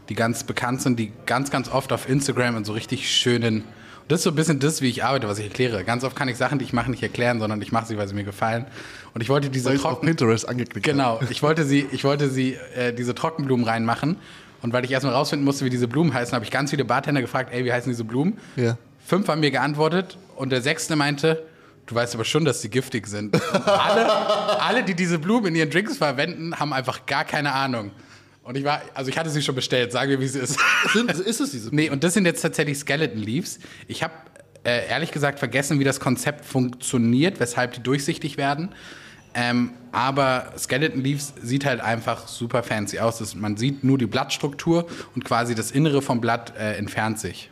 die 0.10 0.16
ganz 0.16 0.44
bekannt 0.44 0.82
sind, 0.82 1.00
die 1.00 1.12
ganz, 1.26 1.52
ganz 1.52 1.70
oft 1.70 1.92
auf 1.92 2.08
Instagram 2.08 2.58
in 2.58 2.66
so 2.66 2.74
richtig 2.74 3.10
schönen. 3.10 3.64
Das 4.08 4.20
ist 4.20 4.24
so 4.24 4.30
ein 4.30 4.36
bisschen 4.36 4.60
das, 4.60 4.82
wie 4.82 4.88
ich 4.88 5.04
arbeite, 5.04 5.28
was 5.28 5.38
ich 5.38 5.46
erkläre. 5.46 5.84
Ganz 5.84 6.06
oft 6.06 6.16
kann 6.16 6.30
ich 6.30 6.38
Sachen, 6.38 6.60
die 6.60 6.66
ich 6.66 6.72
mache, 6.72 6.90
nicht 6.90 7.04
erklären, 7.04 7.40
sondern 7.40 7.62
ich 7.62 7.74
mache 7.74 7.88
sie, 7.88 7.98
weil 7.98 8.08
sie 8.08 8.16
mir 8.16 8.24
gefallen. 8.24 8.66
Und 9.14 9.22
ich 9.22 9.28
wollte 9.28 9.50
diese 9.50 9.66
Weil 9.66 9.76
ich 9.76 9.84
auf 9.84 9.94
Trocken 9.94 10.08
Pinterest 10.08 10.48
angeklickt. 10.48 10.86
Genau, 10.86 11.20
ich 11.30 11.44
wollte 11.44 11.66
sie, 11.66 11.86
ich 11.92 12.06
wollte 12.06 12.30
sie, 12.30 12.58
äh, 12.76 12.94
diese 12.94 13.14
Trockenblumen 13.16 13.66
reinmachen. 13.66 14.16
Und 14.62 14.72
weil 14.72 14.86
ich 14.86 14.92
erstmal 14.92 15.14
rausfinden 15.14 15.46
musste, 15.46 15.66
wie 15.66 15.70
diese 15.70 15.88
Blumen 15.88 16.14
heißen, 16.14 16.34
habe 16.34 16.46
ich 16.46 16.52
ganz 16.52 16.70
viele 16.70 16.86
Bartender 16.86 17.22
gefragt, 17.22 17.54
ey, 17.54 17.66
wie 17.66 17.72
heißen 17.72 17.92
diese 17.92 18.06
Blumen? 18.06 18.38
Ja. 18.56 18.78
Fünf 19.06 19.28
haben 19.28 19.42
mir 19.42 19.52
geantwortet 19.52 20.18
und 20.36 20.52
der 20.52 20.62
sechste 20.62 20.96
meinte, 20.96 21.44
du 21.88 21.96
weißt 21.96 22.14
aber 22.14 22.26
schon, 22.26 22.46
dass 22.46 22.62
sie 22.62 22.70
giftig 22.70 23.08
sind. 23.08 23.34
Und 23.34 23.68
alle, 23.68 24.62
alle, 24.62 24.84
die 24.84 24.94
diese 24.94 25.18
Blumen 25.18 25.48
in 25.48 25.56
ihren 25.56 25.70
Drinks 25.70 25.98
verwenden, 25.98 26.60
haben 26.60 26.74
einfach 26.74 27.06
gar 27.06 27.26
keine 27.26 27.54
Ahnung. 27.54 27.92
Und 28.44 28.56
ich 28.56 28.64
war, 28.64 28.82
also 28.94 29.10
ich 29.10 29.18
hatte 29.18 29.30
sie 29.30 29.42
schon 29.42 29.56
bestellt, 29.56 29.92
sagen 29.92 30.10
wir, 30.10 30.22
wie 30.22 30.28
sie 30.28 30.40
ist. 30.40 30.58
Sind, 30.94 31.12
ist 31.12 31.42
es 31.42 31.52
diese? 31.52 31.76
Nee, 31.76 31.90
und 31.90 32.04
das 32.04 32.14
sind 32.14 32.26
jetzt 32.26 32.42
tatsächlich 32.42 32.78
Skeleton 32.78 33.20
Leaves. 33.20 33.60
Ich 33.88 34.04
habe 34.04 34.14
äh, 34.64 34.88
ehrlich 34.88 35.12
gesagt 35.12 35.40
vergessen, 35.40 35.80
wie 35.80 35.84
das 35.84 36.00
Konzept 36.00 36.46
funktioniert, 36.46 37.40
weshalb 37.40 37.74
die 37.74 37.82
durchsichtig 37.82 38.38
werden. 38.38 38.70
Ähm, 39.34 39.72
aber 39.92 40.54
Skeleton 40.58 41.02
Leaves 41.02 41.34
sieht 41.42 41.66
halt 41.66 41.82
einfach 41.82 42.28
super 42.28 42.64
fancy 42.64 43.00
aus. 43.00 43.20
Das, 43.20 43.36
man 43.36 43.58
sieht 43.58 43.84
nur 43.84 43.98
die 43.98 44.08
Blattstruktur 44.08 44.88
und 45.14 45.26
quasi 45.26 45.54
das 45.54 45.72
Innere 45.72 46.02
vom 46.02 46.22
Blatt 46.22 46.54
äh, 46.58 46.76
entfernt 46.76 47.20
sich. 47.20 47.50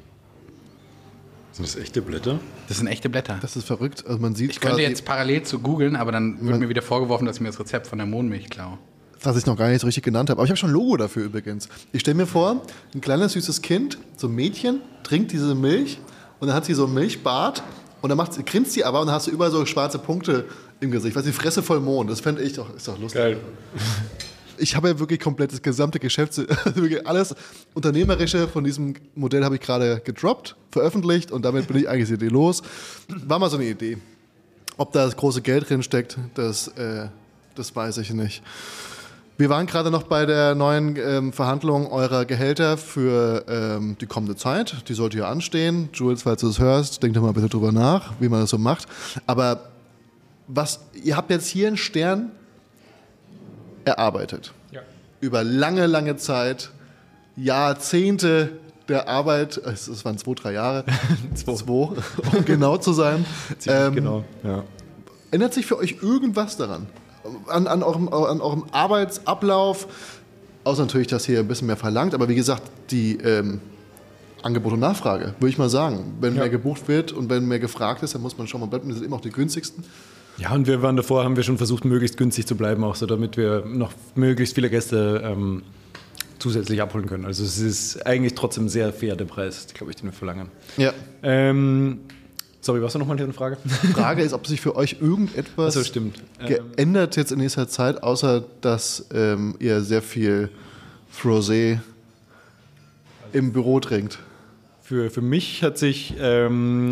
Sind 1.55 1.65
das 1.65 1.77
echte 1.77 2.01
Blätter? 2.01 2.39
Das 2.67 2.79
sind 2.79 2.87
echte 2.87 3.07
Blätter. 3.07 3.37
Das 3.41 3.55
ist 3.55 3.65
verrückt. 3.65 4.03
Also 4.05 4.19
man 4.19 4.35
sieht 4.35 4.51
Ich 4.51 4.59
könnte 4.59 4.81
jetzt 4.81 5.05
parallel 5.05 5.43
zu 5.43 5.59
googeln, 5.59 5.95
aber 5.95 6.11
dann 6.11 6.45
wird 6.45 6.59
mir 6.59 6.67
wieder 6.67 6.81
vorgeworfen, 6.81 7.25
dass 7.25 7.37
ich 7.37 7.41
mir 7.41 7.47
das 7.47 7.57
Rezept 7.57 7.87
von 7.87 7.97
der 7.97 8.05
Mohnmilch 8.05 8.49
klaue. 8.49 8.77
das 9.23 9.37
ich 9.37 9.45
noch 9.45 9.55
gar 9.55 9.69
nicht 9.69 9.79
so 9.79 9.87
richtig 9.87 10.03
genannt 10.03 10.29
habe. 10.29 10.39
Aber 10.39 10.43
ich 10.43 10.49
habe 10.49 10.57
schon 10.57 10.71
ein 10.71 10.73
Logo 10.73 10.97
dafür 10.97 11.23
übrigens. 11.23 11.69
Ich 11.93 12.01
stelle 12.01 12.15
mir 12.15 12.27
vor, 12.27 12.61
ein 12.93 12.99
kleines 12.99 13.31
süßes 13.33 13.61
Kind, 13.61 13.97
so 14.17 14.27
ein 14.27 14.35
Mädchen, 14.35 14.81
trinkt 15.03 15.31
diese 15.31 15.55
Milch 15.55 15.97
und 16.41 16.49
dann 16.49 16.57
hat 16.57 16.65
sie 16.65 16.73
so 16.73 16.87
ein 16.87 16.93
Milchbart 16.93 17.63
und 18.01 18.09
dann 18.09 18.17
macht 18.17 18.33
sie, 18.33 18.43
grinst 18.43 18.73
sie 18.73 18.83
aber 18.83 18.99
und 18.99 19.07
dann 19.07 19.15
hast 19.15 19.27
du 19.27 19.31
überall 19.31 19.49
so 19.49 19.65
schwarze 19.65 19.97
Punkte 19.97 20.43
im 20.81 20.91
Gesicht. 20.91 21.15
Weißt 21.15 21.25
du, 21.25 21.31
die 21.31 21.37
Fresse 21.37 21.63
voll 21.63 21.79
Mond. 21.79 22.09
Das 22.09 22.19
fände 22.19 22.41
ich 22.41 22.51
doch, 22.51 22.75
ist 22.75 22.85
doch 22.85 22.99
lustig. 22.99 23.21
Geil. 23.21 23.37
Ich 24.57 24.75
habe 24.75 24.89
ja 24.89 24.99
wirklich 24.99 25.19
komplett 25.19 25.51
das 25.51 25.61
gesamte 25.61 25.99
wirklich 26.75 27.07
alles 27.07 27.35
Unternehmerische 27.73 28.47
von 28.47 28.63
diesem 28.63 28.95
Modell 29.15 29.43
habe 29.43 29.55
ich 29.55 29.61
gerade 29.61 30.01
gedroppt, 30.03 30.55
veröffentlicht 30.71 31.31
und 31.31 31.43
damit 31.43 31.67
bin 31.67 31.77
ich 31.77 31.89
eigentlich 31.89 32.09
die 32.09 32.15
Idee 32.15 32.27
los. 32.27 32.61
War 33.07 33.39
mal 33.39 33.49
so 33.49 33.57
eine 33.57 33.65
Idee. 33.65 33.97
Ob 34.77 34.91
da 34.91 35.05
das 35.05 35.15
große 35.15 35.41
Geld 35.41 35.69
drin 35.69 35.83
steckt, 35.83 36.17
das, 36.33 36.67
äh, 36.69 37.07
das 37.55 37.75
weiß 37.75 37.97
ich 37.99 38.11
nicht. 38.13 38.43
Wir 39.37 39.49
waren 39.49 39.67
gerade 39.67 39.91
noch 39.91 40.03
bei 40.03 40.25
der 40.25 40.55
neuen 40.55 40.95
ähm, 40.95 41.33
Verhandlung 41.33 41.91
eurer 41.91 42.23
Gehälter 42.23 42.77
für 42.77 43.43
ähm, 43.49 43.97
die 43.99 44.05
kommende 44.05 44.37
Zeit. 44.37 44.87
Die 44.87 44.93
sollte 44.93 45.17
ja 45.17 45.29
anstehen. 45.29 45.89
Jules, 45.91 46.23
falls 46.23 46.39
du 46.39 46.47
es 46.47 46.59
hörst, 46.59 47.03
denk 47.03 47.15
doch 47.15 47.21
mal 47.21 47.33
bitte 47.33 47.49
drüber 47.49 47.73
nach, 47.73 48.13
wie 48.21 48.29
man 48.29 48.39
das 48.39 48.51
so 48.51 48.57
macht. 48.57 48.87
Aber 49.27 49.71
was, 50.47 50.79
ihr 51.03 51.17
habt 51.17 51.31
jetzt 51.31 51.47
hier 51.47 51.67
einen 51.67 51.75
Stern 51.75 52.31
erarbeitet. 53.85 54.53
Ja. 54.71 54.81
Über 55.21 55.43
lange, 55.43 55.85
lange 55.87 56.17
Zeit, 56.17 56.71
Jahrzehnte 57.35 58.51
der 58.87 59.09
Arbeit, 59.09 59.57
es 59.57 60.05
waren 60.05 60.17
zwei, 60.17 60.33
drei 60.33 60.53
Jahre, 60.53 60.85
zwei, 61.33 61.53
um 61.53 61.97
genau 62.45 62.77
zu 62.77 62.93
sein. 62.93 63.25
Ähm, 63.67 63.95
genau. 63.95 64.23
Ja. 64.43 64.63
Ändert 65.31 65.53
sich 65.53 65.65
für 65.65 65.77
euch 65.77 65.97
irgendwas 66.01 66.55
daran? 66.57 66.87
An, 67.47 67.65
an, 67.65 67.81
eurem, 67.81 68.07
an 68.09 68.41
eurem 68.41 68.65
Arbeitsablauf? 68.71 69.87
Außer 70.63 70.83
natürlich, 70.83 71.07
dass 71.07 71.25
hier 71.25 71.39
ein 71.39 71.47
bisschen 71.47 71.67
mehr 71.67 71.77
verlangt, 71.77 72.13
aber 72.13 72.27
wie 72.29 72.35
gesagt, 72.35 72.63
die 72.91 73.17
ähm, 73.17 73.59
Angebot 74.43 74.73
und 74.73 74.79
Nachfrage, 74.79 75.33
würde 75.39 75.49
ich 75.49 75.57
mal 75.57 75.69
sagen. 75.69 76.15
Wenn 76.21 76.35
Ja. 76.35 76.41
mehr 76.41 76.49
gebucht 76.49 76.87
wird 76.87 77.11
und 77.11 77.29
wenn 77.29 77.47
mehr 77.47 77.59
gefragt 77.59 78.03
ist, 78.03 78.13
dann 78.13 78.21
muss 78.21 78.37
man 78.37 78.47
schon 78.47 78.61
mal 78.61 78.67
bleiben. 78.67 78.87
Das 78.89 78.97
sind 78.99 79.05
immer 79.07 79.15
auch 79.15 79.21
die 79.21 79.31
günstigsten. 79.31 79.83
Ja, 80.37 80.53
und 80.53 80.67
wir 80.67 80.81
waren 80.81 80.97
davor, 80.97 81.23
haben 81.23 81.35
wir 81.35 81.43
schon 81.43 81.57
versucht, 81.57 81.85
möglichst 81.85 82.17
günstig 82.17 82.45
zu 82.45 82.55
bleiben, 82.55 82.83
auch 82.83 82.95
so, 82.95 83.05
damit 83.05 83.37
wir 83.37 83.63
noch 83.65 83.93
möglichst 84.15 84.55
viele 84.55 84.69
Gäste 84.69 85.21
ähm, 85.23 85.63
zusätzlich 86.39 86.81
abholen 86.81 87.07
können. 87.07 87.25
Also 87.25 87.43
es 87.43 87.57
ist 87.57 88.05
eigentlich 88.05 88.35
trotzdem 88.35 88.67
sehr 88.69 88.91
fair 88.91 89.15
der 89.15 89.25
Preis, 89.25 89.67
glaube 89.73 89.91
ich, 89.91 89.97
den 89.97 90.07
wir 90.09 90.13
verlangen. 90.13 90.49
Ja. 90.77 90.93
Ähm, 91.23 91.99
sorry, 92.61 92.81
was 92.81 92.93
war 92.93 92.99
nochmal 92.99 93.19
eine 93.19 93.33
Frage? 93.33 93.57
Frage 93.93 94.23
ist, 94.23 94.33
ob 94.33 94.45
sich 94.45 94.59
für 94.59 94.75
euch 94.75 94.97
irgendetwas 94.99 95.77
Also 95.77 95.83
stimmt. 95.83 96.21
Geändert 96.45 97.15
jetzt 97.15 97.31
in 97.31 97.39
nächster 97.39 97.67
Zeit, 97.67 98.03
außer 98.03 98.43
dass 98.61 99.07
ähm, 99.13 99.55
ihr 99.59 99.81
sehr 99.81 100.01
viel 100.01 100.49
Frosé 101.13 101.79
im 103.31 103.53
Büro 103.53 103.79
trinkt. 103.79 104.19
Für, 104.81 105.09
für 105.09 105.21
mich 105.21 105.63
hat 105.63 105.77
sich, 105.77 106.13
ähm, 106.19 106.91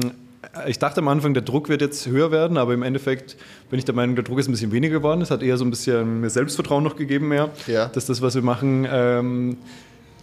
ich 0.67 0.79
dachte 0.79 0.99
am 1.01 1.07
Anfang, 1.07 1.33
der 1.33 1.43
Druck 1.43 1.69
wird 1.69 1.81
jetzt 1.81 2.05
höher 2.07 2.31
werden, 2.31 2.57
aber 2.57 2.73
im 2.73 2.83
Endeffekt 2.83 3.37
bin 3.69 3.79
ich 3.79 3.85
der 3.85 3.95
Meinung, 3.95 4.15
der 4.15 4.23
Druck 4.23 4.39
ist 4.39 4.47
ein 4.47 4.51
bisschen 4.51 4.71
weniger 4.71 4.97
geworden. 4.99 5.21
Es 5.21 5.31
hat 5.31 5.41
eher 5.41 5.57
so 5.57 5.65
ein 5.65 5.69
bisschen 5.69 6.21
mehr 6.21 6.29
Selbstvertrauen 6.29 6.83
noch 6.83 6.95
gegeben 6.95 7.27
mehr, 7.29 7.49
Ja. 7.67 7.87
dass 7.87 8.05
das, 8.05 8.21
was 8.21 8.35
wir 8.35 8.41
machen, 8.41 8.87
ähm, 8.89 9.57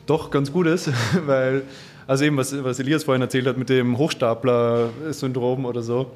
doch 0.06 0.30
ganz 0.30 0.52
gut 0.52 0.66
ist, 0.66 0.90
weil, 1.26 1.62
also 2.06 2.24
eben, 2.24 2.36
was, 2.36 2.62
was 2.64 2.78
Elias 2.80 3.05
vorhin 3.05 3.22
erzählt 3.22 3.47
hat 3.47 3.56
mit 3.59 3.68
dem 3.68 3.97
Hochstapler-Syndrom 3.98 5.64
oder 5.64 5.82
so. 5.82 6.10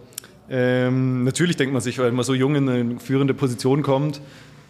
Ähm, 0.50 1.24
natürlich 1.24 1.56
denkt 1.56 1.72
man 1.72 1.80
sich, 1.80 1.98
weil 1.98 2.12
man 2.12 2.24
so 2.24 2.34
jung 2.34 2.54
in 2.54 2.68
eine 2.68 3.00
führende 3.00 3.32
Position 3.34 3.82
kommt, 3.82 4.20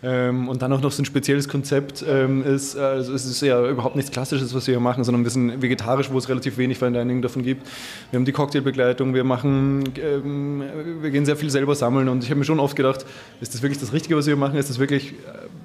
ähm, 0.05 0.48
und 0.48 0.60
dann 0.60 0.70
auch 0.72 0.82
noch 0.82 0.93
so 0.93 1.02
ein 1.02 1.06
spezielles 1.06 1.48
Konzept 1.48 2.05
ähm, 2.06 2.44
ist. 2.44 2.76
Also 2.76 3.14
es 3.14 3.24
ist 3.24 3.40
ja 3.40 3.66
überhaupt 3.66 3.97
nichts 3.97 4.10
Klassisches, 4.10 4.55
was 4.55 4.66
wir 4.66 4.74
hier 4.74 4.81
machen, 4.81 5.02
sondern 5.02 5.22
ein 5.22 5.24
bisschen 5.24 5.62
vegetarisch, 5.62 6.10
wo 6.10 6.18
es 6.18 6.28
relativ 6.28 6.59
wenig 6.59 6.78
Fine 6.78 6.98
Dining 6.98 7.22
davon 7.22 7.43
gibt. 7.43 7.66
Wir 8.10 8.18
haben 8.18 8.26
die 8.26 8.32
Cocktailbegleitung, 8.32 9.14
wir 9.14 9.24
machen, 9.24 9.85
ähm, 9.97 10.62
wir 11.01 11.10
gehen 11.10 11.24
sehr 11.24 11.36
viel 11.36 11.48
selber 11.48 11.74
sammeln 11.74 12.09
und 12.10 12.22
ich 12.22 12.28
habe 12.28 12.39
mir 12.39 12.44
schon 12.44 12.60
oft 12.60 12.76
gedacht, 12.76 13.06
ist 13.40 13.55
das 13.55 13.62
wirklich 13.62 13.81
das 13.81 13.94
Richtige, 13.94 14.16
was 14.16 14.26
wir 14.26 14.36
machen? 14.36 14.59
Ist 14.59 14.68
das 14.68 14.78
wirklich, 14.78 15.12
äh, 15.12 15.14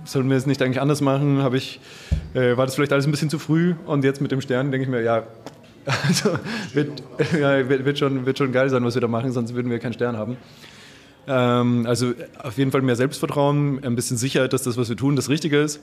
sollen 0.06 0.30
wir 0.30 0.38
es 0.38 0.46
nicht 0.46 0.62
eigentlich 0.62 0.80
anders 0.80 1.02
machen? 1.02 1.44
Habe 1.44 1.58
ich, 1.58 1.82
äh, 2.34 2.56
war 2.56 2.66
das 2.66 2.76
vielleicht 2.76 2.94
alles 2.94 3.08
ein 3.08 3.12
bisschen 3.12 3.30
zu 3.30 3.40
früh? 3.40 3.76
Und 3.86 4.06
jetzt 4.06 4.22
mit 4.22 4.32
dem 4.32 4.40
Stern 4.40 4.72
denke 4.72 4.86
ich 4.86 4.90
mir, 4.90 5.02
ja, 5.02 5.24
also 6.08 6.40
wird, 6.74 7.04
ja, 7.38 7.68
wird, 7.68 8.00
schon, 8.00 8.26
wird 8.26 8.38
schon 8.38 8.54
geil 8.54 8.70
sein, 8.70 8.86
was 8.86 8.94
wir 8.94 9.02
da 9.02 9.10
machen, 9.10 9.34
sonst 9.34 9.54
würden 9.54 9.70
wir 9.70 9.80
keinen 9.80 9.94
Stern 9.94 10.16
haben. 10.16 10.38
Ähm, 11.30 11.86
also 11.86 12.14
auf 12.42 12.58
jeden 12.58 12.72
Fall 12.72 12.82
mehr 12.82 12.96
Selbstvertrauen, 12.96 13.84
ein 13.84 13.96
bisschen 13.96 14.18
Sicherheit, 14.18 14.52
dass 14.52 14.64
das, 14.64 14.78
was 14.78 14.90
wir 14.90 14.98
tun, 14.98 15.16
das 15.16 15.30
Richtige 15.30 15.62
ist. 15.62 15.80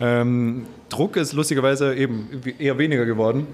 Ähm, 0.00 0.66
Druck 0.88 1.16
ist 1.16 1.32
lustigerweise 1.32 1.94
eben 1.94 2.28
eher 2.58 2.76
weniger 2.76 3.06
geworden. 3.06 3.46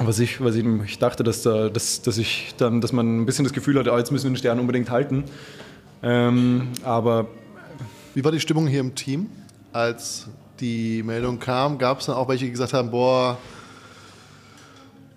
Was 0.00 0.18
ich, 0.18 0.42
was 0.42 0.56
ich, 0.56 0.64
ich 0.86 0.98
dachte, 0.98 1.22
dass, 1.22 1.42
da, 1.42 1.68
dass, 1.68 2.02
dass, 2.02 2.18
ich 2.18 2.54
dann, 2.58 2.80
dass 2.80 2.92
man 2.92 3.20
ein 3.20 3.26
bisschen 3.26 3.44
das 3.44 3.52
Gefühl 3.52 3.78
hatte, 3.78 3.92
ah, 3.92 3.98
jetzt 3.98 4.10
müssen 4.10 4.24
wir 4.24 4.30
den 4.32 4.36
Stern 4.36 4.58
unbedingt 4.58 4.90
halten. 4.90 5.24
Ähm, 6.02 6.68
aber 6.82 7.28
Wie 8.14 8.24
war 8.24 8.32
die 8.32 8.40
Stimmung 8.40 8.66
hier 8.66 8.80
im 8.80 8.96
Team, 8.96 9.28
als 9.72 10.26
die 10.58 11.04
Meldung 11.04 11.38
kam? 11.38 11.78
Gab 11.78 12.00
es 12.00 12.06
dann 12.06 12.16
auch 12.16 12.28
welche, 12.28 12.46
die 12.46 12.50
gesagt 12.50 12.72
haben, 12.72 12.90
boah, 12.90 13.38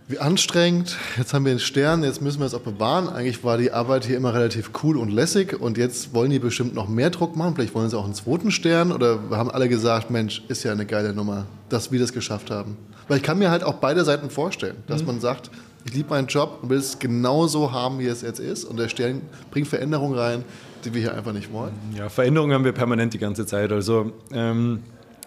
wie 0.07 0.19
anstrengend, 0.19 0.97
jetzt 1.17 1.34
haben 1.34 1.45
wir 1.45 1.51
einen 1.51 1.59
Stern, 1.59 2.03
jetzt 2.03 2.21
müssen 2.21 2.39
wir 2.39 2.45
es 2.45 2.53
auch 2.53 2.61
bewahren. 2.61 3.07
Eigentlich 3.07 3.43
war 3.43 3.57
die 3.57 3.71
Arbeit 3.71 4.05
hier 4.05 4.17
immer 4.17 4.34
relativ 4.34 4.71
cool 4.84 4.97
und 4.97 5.09
lässig 5.09 5.59
und 5.59 5.77
jetzt 5.77 6.13
wollen 6.13 6.30
die 6.30 6.39
bestimmt 6.39 6.75
noch 6.75 6.89
mehr 6.89 7.09
Druck 7.09 7.35
machen. 7.38 7.55
Vielleicht 7.55 7.73
wollen 7.73 7.89
sie 7.89 7.97
auch 7.97 8.03
einen 8.03 8.13
zweiten 8.13 8.51
Stern 8.51 8.91
oder 8.91 9.19
haben 9.31 9.49
alle 9.49 9.69
gesagt, 9.69 10.11
Mensch, 10.11 10.43
ist 10.49 10.63
ja 10.63 10.73
eine 10.73 10.85
geile 10.85 11.13
Nummer, 11.13 11.45
dass 11.69 11.91
wir 11.91 11.99
das 11.99 12.11
geschafft 12.11 12.51
haben. 12.51 12.77
Weil 13.07 13.17
ich 13.17 13.23
kann 13.23 13.39
mir 13.39 13.49
halt 13.49 13.63
auch 13.63 13.75
beide 13.75 14.03
Seiten 14.03 14.30
vorstellen, 14.30 14.75
dass 14.88 15.05
man 15.05 15.21
sagt, 15.21 15.49
ich 15.85 15.93
liebe 15.93 16.09
meinen 16.09 16.27
Job 16.27 16.59
und 16.61 16.69
will 16.69 16.77
es 16.77 16.99
genauso 16.99 17.71
haben, 17.71 17.99
wie 17.99 18.07
es 18.07 18.21
jetzt 18.21 18.39
ist 18.39 18.65
und 18.65 18.77
der 18.77 18.89
Stern 18.89 19.21
bringt 19.51 19.67
Veränderungen 19.67 20.17
rein, 20.17 20.43
die 20.84 20.93
wir 20.93 21.01
hier 21.01 21.13
einfach 21.13 21.34
nicht 21.34 21.51
wollen. 21.51 21.73
Ja, 21.97 22.09
Veränderungen 22.09 22.53
haben 22.53 22.65
wir 22.65 22.73
permanent 22.73 23.13
die 23.13 23.19
ganze 23.19 23.45
Zeit. 23.45 23.71
Also 23.71 24.11
ähm, 24.34 24.80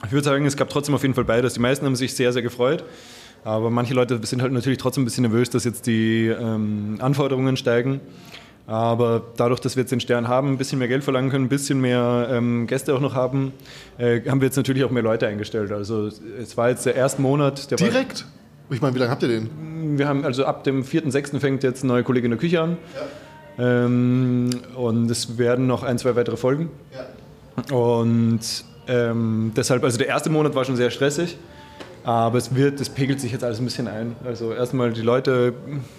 ich 0.04 0.12
würde 0.12 0.24
sagen, 0.24 0.44
es 0.44 0.56
gab 0.56 0.68
trotzdem 0.68 0.94
auf 0.94 1.02
jeden 1.02 1.14
Fall 1.14 1.24
beides. 1.24 1.54
Die 1.54 1.60
meisten 1.60 1.86
haben 1.86 1.96
sich 1.96 2.14
sehr, 2.14 2.32
sehr 2.32 2.42
gefreut. 2.42 2.84
Aber 3.44 3.70
manche 3.70 3.94
Leute 3.94 4.18
sind 4.26 4.42
halt 4.42 4.52
natürlich 4.52 4.78
trotzdem 4.78 5.02
ein 5.02 5.04
bisschen 5.04 5.22
nervös, 5.22 5.50
dass 5.50 5.64
jetzt 5.64 5.86
die 5.86 6.26
ähm, 6.26 6.96
Anforderungen 7.00 7.56
steigen. 7.56 8.00
Aber 8.66 9.22
dadurch, 9.36 9.60
dass 9.60 9.76
wir 9.76 9.82
jetzt 9.82 9.92
den 9.92 10.00
Stern 10.00 10.26
haben, 10.26 10.52
ein 10.52 10.58
bisschen 10.58 10.80
mehr 10.80 10.88
Geld 10.88 11.04
verlangen 11.04 11.30
können, 11.30 11.44
ein 11.44 11.48
bisschen 11.48 11.80
mehr 11.80 12.28
ähm, 12.32 12.66
Gäste 12.66 12.94
auch 12.94 13.00
noch 13.00 13.14
haben, 13.14 13.52
äh, 13.98 14.20
haben 14.28 14.40
wir 14.40 14.46
jetzt 14.46 14.56
natürlich 14.56 14.82
auch 14.82 14.90
mehr 14.90 15.04
Leute 15.04 15.28
eingestellt. 15.28 15.70
Also 15.70 16.08
es 16.08 16.56
war 16.56 16.70
jetzt 16.70 16.84
der 16.84 16.96
erste 16.96 17.22
Monat. 17.22 17.70
Der 17.70 17.78
Direkt? 17.78 18.26
Ich 18.70 18.80
meine, 18.80 18.94
wie 18.96 18.98
lange 18.98 19.12
habt 19.12 19.22
ihr 19.22 19.28
den? 19.28 19.50
wir 19.98 20.08
haben 20.08 20.24
also 20.24 20.44
ab 20.44 20.64
dem 20.64 20.82
4.6. 20.82 21.38
fängt 21.38 21.62
jetzt 21.62 21.82
eine 21.82 21.92
neue 21.92 22.02
Kollegin 22.02 22.32
in 22.32 22.38
der 22.38 22.40
Küche 22.40 22.60
an. 22.60 22.76
Ähm, 23.58 24.50
und 24.74 25.10
es 25.10 25.38
werden 25.38 25.66
noch 25.66 25.82
ein, 25.82 25.98
zwei 25.98 26.16
weitere 26.16 26.36
Folgen. 26.36 26.70
Und 27.72 28.40
ähm, 28.88 29.52
deshalb, 29.56 29.82
also 29.84 29.98
der 29.98 30.08
erste 30.08 30.30
Monat 30.30 30.54
war 30.54 30.64
schon 30.64 30.76
sehr 30.76 30.90
stressig. 30.90 31.38
Aber 32.06 32.38
es 32.38 32.54
wird, 32.54 32.80
es 32.80 32.88
pegelt 32.88 33.20
sich 33.20 33.32
jetzt 33.32 33.42
alles 33.42 33.58
ein 33.58 33.64
bisschen 33.64 33.88
ein. 33.88 34.14
Also 34.24 34.52
erstmal 34.52 34.92
die 34.92 35.02
Leute 35.02 35.54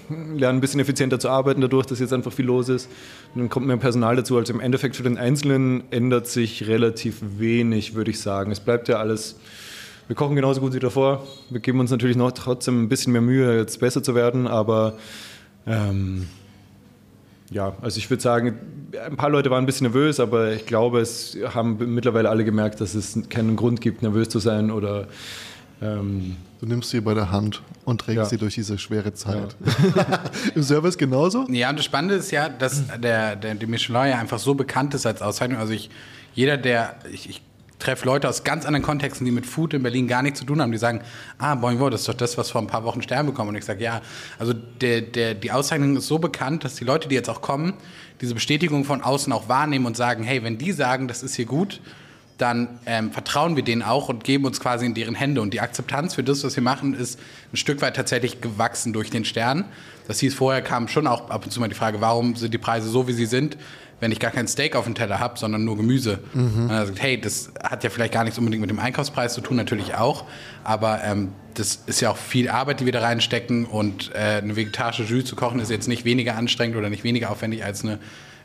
lernen 0.09 0.59
ein 0.59 0.61
bisschen 0.61 0.79
effizienter 0.79 1.19
zu 1.19 1.27
arbeiten 1.27 1.59
dadurch, 1.59 1.85
dass 1.85 1.99
jetzt 1.99 2.13
einfach 2.13 2.31
viel 2.31 2.45
los 2.45 2.69
ist. 2.69 2.89
Und 3.35 3.41
dann 3.41 3.49
kommt 3.49 3.67
mehr 3.67 3.75
Personal 3.75 4.15
dazu. 4.15 4.37
Also 4.37 4.53
im 4.53 4.61
Endeffekt 4.61 4.95
für 4.95 5.03
den 5.03 5.17
Einzelnen 5.17 5.83
ändert 5.91 6.27
sich 6.27 6.65
relativ 6.69 7.17
wenig, 7.37 7.93
würde 7.93 8.11
ich 8.11 8.21
sagen. 8.21 8.53
Es 8.53 8.61
bleibt 8.61 8.87
ja 8.87 8.99
alles 8.99 9.35
wir 10.07 10.15
kochen 10.15 10.37
genauso 10.37 10.61
gut 10.61 10.73
wie 10.73 10.79
davor. 10.79 11.27
Wir 11.49 11.59
geben 11.59 11.81
uns 11.81 11.91
natürlich 11.91 12.15
noch 12.15 12.31
trotzdem 12.31 12.83
ein 12.83 12.87
bisschen 12.87 13.11
mehr 13.11 13.21
Mühe, 13.21 13.57
jetzt 13.57 13.81
besser 13.81 14.01
zu 14.01 14.15
werden, 14.15 14.47
aber 14.47 14.93
ähm, 15.65 16.27
ja, 17.51 17.75
also 17.81 17.97
ich 17.97 18.09
würde 18.09 18.23
sagen, 18.23 18.57
ein 19.05 19.17
paar 19.17 19.29
Leute 19.29 19.49
waren 19.49 19.65
ein 19.65 19.65
bisschen 19.65 19.87
nervös, 19.87 20.21
aber 20.21 20.53
ich 20.53 20.65
glaube, 20.65 21.01
es 21.01 21.37
haben 21.53 21.93
mittlerweile 21.93 22.29
alle 22.29 22.45
gemerkt, 22.45 22.79
dass 22.79 22.95
es 22.95 23.19
keinen 23.29 23.57
Grund 23.57 23.81
gibt, 23.81 24.01
nervös 24.01 24.29
zu 24.29 24.39
sein 24.39 24.71
oder 24.71 25.09
ähm, 25.81 26.37
Du 26.59 26.65
nimmst 26.65 26.89
sie 26.89 27.01
bei 27.01 27.13
der 27.13 27.29
Hand 27.31 27.61
und 27.85 28.01
trägst 28.01 28.17
Ja. 28.17 28.25
sie 28.25 28.37
durch 28.37 28.55
diese 28.55 28.79
schwere 28.79 29.13
Zeit. 29.13 29.55
Im 30.55 30.63
Service 30.63 30.97
genauso? 30.97 31.45
Ja, 31.49 31.69
und 31.69 31.77
das 31.77 31.85
Spannende 31.85 32.15
ist 32.15 32.31
ja, 32.31 32.49
dass 32.49 32.81
der, 32.97 33.35
der, 33.35 33.53
die 33.53 33.67
Michelin 33.67 34.09
ja 34.09 34.17
einfach 34.17 34.39
so 34.39 34.55
bekannt 34.55 34.95
ist 34.95 35.05
als 35.05 35.21
Auszeichnung. 35.21 35.59
Also 35.59 35.73
ich, 35.73 35.91
jeder, 36.33 36.57
der, 36.57 36.95
ich, 37.13 37.29
ich 37.29 37.41
treffe 37.77 38.07
Leute 38.07 38.27
aus 38.27 38.43
ganz 38.43 38.65
anderen 38.65 38.83
Kontexten, 38.83 39.23
die 39.23 39.31
mit 39.31 39.45
Food 39.45 39.75
in 39.75 39.83
Berlin 39.83 40.07
gar 40.07 40.23
nichts 40.23 40.39
zu 40.39 40.45
tun 40.45 40.59
haben, 40.61 40.71
die 40.71 40.79
sagen, 40.79 41.01
ah, 41.37 41.53
Bon 41.53 41.75
Vivant, 41.75 41.93
das 41.93 42.01
ist 42.01 42.09
doch 42.09 42.15
das, 42.15 42.39
was 42.39 42.49
vor 42.49 42.59
ein 42.59 42.65
paar 42.65 42.83
Wochen 42.83 43.03
Stern 43.03 43.27
bekommen. 43.27 43.49
Und 43.49 43.55
ich 43.55 43.65
sage, 43.65 43.83
ja, 43.83 44.01
also 44.39 44.53
der, 44.53 45.01
der, 45.01 45.35
die 45.35 45.51
Auszeichnung 45.51 45.95
ist 45.95 46.07
so 46.07 46.17
bekannt, 46.17 46.63
dass 46.63 46.73
die 46.73 46.85
Leute, 46.85 47.07
die 47.07 47.13
jetzt 47.13 47.29
auch 47.29 47.41
kommen, 47.41 47.73
diese 48.19 48.33
Bestätigung 48.33 48.83
von 48.83 49.01
außen 49.01 49.31
auch 49.31 49.47
wahrnehmen 49.47 49.85
und 49.85 49.95
sagen, 49.95 50.23
hey, 50.23 50.41
wenn 50.43 50.57
die 50.57 50.71
sagen, 50.71 51.07
das 51.07 51.21
ist 51.21 51.35
hier 51.35 51.45
gut, 51.45 51.81
dann 52.37 52.79
ähm, 52.85 53.11
vertrauen 53.11 53.55
wir 53.55 53.63
denen 53.63 53.81
auch 53.81 54.09
und 54.09 54.23
geben 54.23 54.45
uns 54.45 54.59
quasi 54.59 54.85
in 54.85 54.93
deren 54.93 55.15
Hände. 55.15 55.41
Und 55.41 55.53
die 55.53 55.61
Akzeptanz 55.61 56.13
für 56.13 56.23
das, 56.23 56.43
was 56.43 56.55
wir 56.55 56.63
machen, 56.63 56.93
ist 56.93 57.19
ein 57.51 57.57
Stück 57.57 57.81
weit 57.81 57.95
tatsächlich 57.95 58.41
gewachsen 58.41 58.93
durch 58.93 59.09
den 59.09 59.25
Stern. 59.25 59.65
Das 60.07 60.19
hieß, 60.19 60.35
vorher 60.35 60.61
kam 60.61 60.87
schon 60.87 61.07
auch 61.07 61.29
ab 61.29 61.45
und 61.45 61.51
zu 61.51 61.59
mal 61.59 61.67
die 61.67 61.75
Frage, 61.75 61.99
warum 61.99 62.35
sind 62.35 62.53
die 62.53 62.59
Preise 62.59 62.89
so, 62.89 63.07
wie 63.07 63.13
sie 63.13 63.25
sind? 63.25 63.57
wenn 63.99 64.11
ich 64.11 64.19
gar 64.19 64.31
kein 64.31 64.47
Steak 64.47 64.75
auf 64.75 64.85
dem 64.85 64.93
Teller 64.93 65.19
habe, 65.19 65.39
sondern 65.39 65.65
nur 65.65 65.75
Gemüse. 65.75 66.19
Und 66.67 66.69
er 66.69 66.85
sagt, 66.85 67.01
hey, 67.01 67.19
das 67.19 67.51
hat 67.63 67.83
ja 67.83 67.89
vielleicht 67.89 68.13
gar 68.13 68.23
nichts 68.23 68.37
unbedingt 68.37 68.61
mit 68.61 68.69
dem 68.69 68.79
Einkaufspreis 68.79 69.33
zu 69.33 69.41
tun, 69.41 69.57
natürlich 69.57 69.95
auch, 69.95 70.25
aber 70.63 71.03
ähm, 71.03 71.31
das 71.55 71.79
ist 71.87 72.01
ja 72.01 72.11
auch 72.11 72.17
viel 72.17 72.49
Arbeit, 72.49 72.79
die 72.79 72.85
wir 72.85 72.91
da 72.91 72.99
reinstecken 72.99 73.65
und 73.65 74.11
äh, 74.13 74.41
eine 74.43 74.55
vegetarische 74.55 75.03
Jus 75.03 75.25
zu 75.25 75.35
kochen 75.35 75.59
ist 75.59 75.71
jetzt 75.71 75.87
nicht 75.87 76.05
weniger 76.05 76.35
anstrengend 76.35 76.77
oder 76.77 76.91
nicht 76.91 77.03
weniger 77.03 77.31
aufwendig 77.31 77.65
als 77.65 77.83
eine 77.83 77.97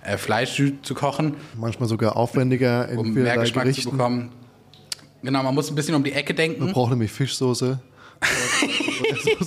äh, 0.04 0.16
Fleischjus 0.16 0.72
zu 0.82 0.94
kochen, 0.94 1.34
Manchmal 1.56 1.88
sogar 1.88 2.16
aufwendiger 2.16 2.88
in 2.88 2.98
um 2.98 3.14
mehr 3.14 3.36
Geschmack 3.38 3.64
Gerichten. 3.64 3.82
zu 3.82 3.90
bekommen. 3.90 4.30
Genau, 5.22 5.42
man 5.42 5.54
muss 5.54 5.70
ein 5.70 5.74
bisschen 5.74 5.94
um 5.94 6.02
die 6.02 6.12
Ecke 6.12 6.34
denken. 6.34 6.64
Man 6.64 6.72
braucht 6.72 6.90
nämlich 6.90 7.12
Fischsoße. 7.12 7.80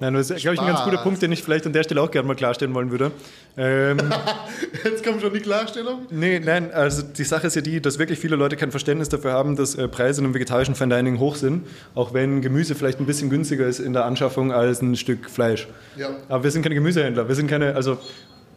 Nein, 0.00 0.14
das 0.14 0.30
ist, 0.30 0.40
glaube 0.40 0.54
ich, 0.54 0.60
ein 0.60 0.66
ganz 0.66 0.84
guter. 0.84 0.98
Punkt, 0.98 1.20
den 1.20 1.32
ich 1.32 1.42
vielleicht 1.42 1.66
an 1.66 1.72
der 1.72 1.82
Stelle 1.82 2.00
auch 2.00 2.10
gerne 2.10 2.28
mal 2.28 2.34
klarstellen 2.34 2.74
wollen 2.74 2.90
würde. 2.90 3.10
Ähm, 3.56 3.98
Jetzt 4.84 5.04
kommt 5.04 5.20
schon 5.20 5.32
die 5.32 5.40
Klarstellung. 5.40 6.06
nee, 6.10 6.38
nein, 6.38 6.72
also 6.72 7.02
die 7.02 7.24
Sache 7.24 7.48
ist 7.48 7.56
ja 7.56 7.62
die, 7.62 7.80
dass 7.80 7.98
wirklich 7.98 8.18
viele 8.18 8.36
Leute 8.36 8.56
kein 8.56 8.70
Verständnis 8.70 9.08
dafür 9.08 9.32
haben, 9.32 9.56
dass 9.56 9.74
äh, 9.74 9.88
Preise 9.88 10.20
in 10.20 10.26
einem 10.26 10.34
vegetarischen 10.34 10.74
Fine 10.74 10.94
Dining 10.94 11.18
hoch 11.18 11.36
sind, 11.36 11.66
auch 11.94 12.14
wenn 12.14 12.40
Gemüse 12.40 12.74
vielleicht 12.74 13.00
ein 13.00 13.06
bisschen 13.06 13.30
günstiger 13.30 13.66
ist 13.66 13.80
in 13.80 13.92
der 13.92 14.04
Anschaffung 14.04 14.52
als 14.52 14.80
ein 14.82 14.96
Stück 14.96 15.28
Fleisch. 15.30 15.66
Ja. 15.96 16.10
Aber 16.28 16.44
wir 16.44 16.50
sind 16.50 16.62
keine 16.62 16.74
Gemüsehändler, 16.76 17.28
wir 17.28 17.34
sind 17.34 17.48
keine, 17.48 17.74
also 17.74 17.98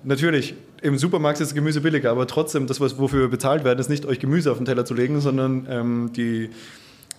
natürlich, 0.03 0.55
im 0.81 0.97
Supermarkt 0.97 1.39
ist 1.41 1.49
das 1.49 1.55
Gemüse 1.55 1.81
billiger, 1.81 2.11
aber 2.11 2.27
trotzdem, 2.27 2.67
das, 2.67 2.79
was, 2.79 2.97
wofür 2.97 3.21
wir 3.21 3.27
bezahlt 3.27 3.63
werden, 3.63 3.79
ist 3.79 3.89
nicht 3.89 4.05
euch 4.05 4.19
Gemüse 4.19 4.51
auf 4.51 4.57
den 4.57 4.65
Teller 4.65 4.85
zu 4.85 4.93
legen, 4.93 5.19
sondern 5.21 5.67
ähm, 5.69 6.11
die, 6.15 6.49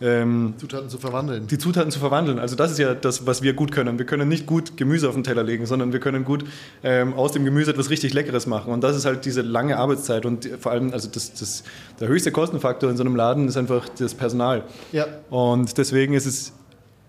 ähm, 0.02 0.54
Zutaten 0.56 0.88
zu 0.88 0.96
verwandeln. 0.96 1.46
die 1.46 1.58
Zutaten 1.58 1.90
zu 1.90 1.98
verwandeln. 1.98 2.38
Also 2.38 2.56
das 2.56 2.70
ist 2.70 2.78
ja 2.78 2.94
das, 2.94 3.26
was 3.26 3.42
wir 3.42 3.52
gut 3.52 3.70
können. 3.70 3.98
Wir 3.98 4.06
können 4.06 4.28
nicht 4.28 4.46
gut 4.46 4.76
Gemüse 4.78 5.08
auf 5.08 5.14
den 5.14 5.24
Teller 5.24 5.42
legen, 5.42 5.66
sondern 5.66 5.92
wir 5.92 6.00
können 6.00 6.24
gut 6.24 6.44
ähm, 6.82 7.12
aus 7.12 7.32
dem 7.32 7.44
Gemüse 7.44 7.70
etwas 7.72 7.90
richtig 7.90 8.14
Leckeres 8.14 8.46
machen. 8.46 8.72
Und 8.72 8.82
das 8.82 8.96
ist 8.96 9.04
halt 9.04 9.26
diese 9.26 9.42
lange 9.42 9.76
Arbeitszeit 9.76 10.24
und 10.24 10.48
vor 10.58 10.72
allem, 10.72 10.92
also 10.92 11.08
das, 11.08 11.34
das, 11.34 11.64
der 12.00 12.08
höchste 12.08 12.32
Kostenfaktor 12.32 12.90
in 12.90 12.96
so 12.96 13.02
einem 13.02 13.14
Laden 13.14 13.46
ist 13.46 13.58
einfach 13.58 13.88
das 13.90 14.14
Personal. 14.14 14.64
Ja. 14.92 15.06
Und 15.28 15.76
deswegen 15.76 16.14
ist 16.14 16.26
es 16.26 16.52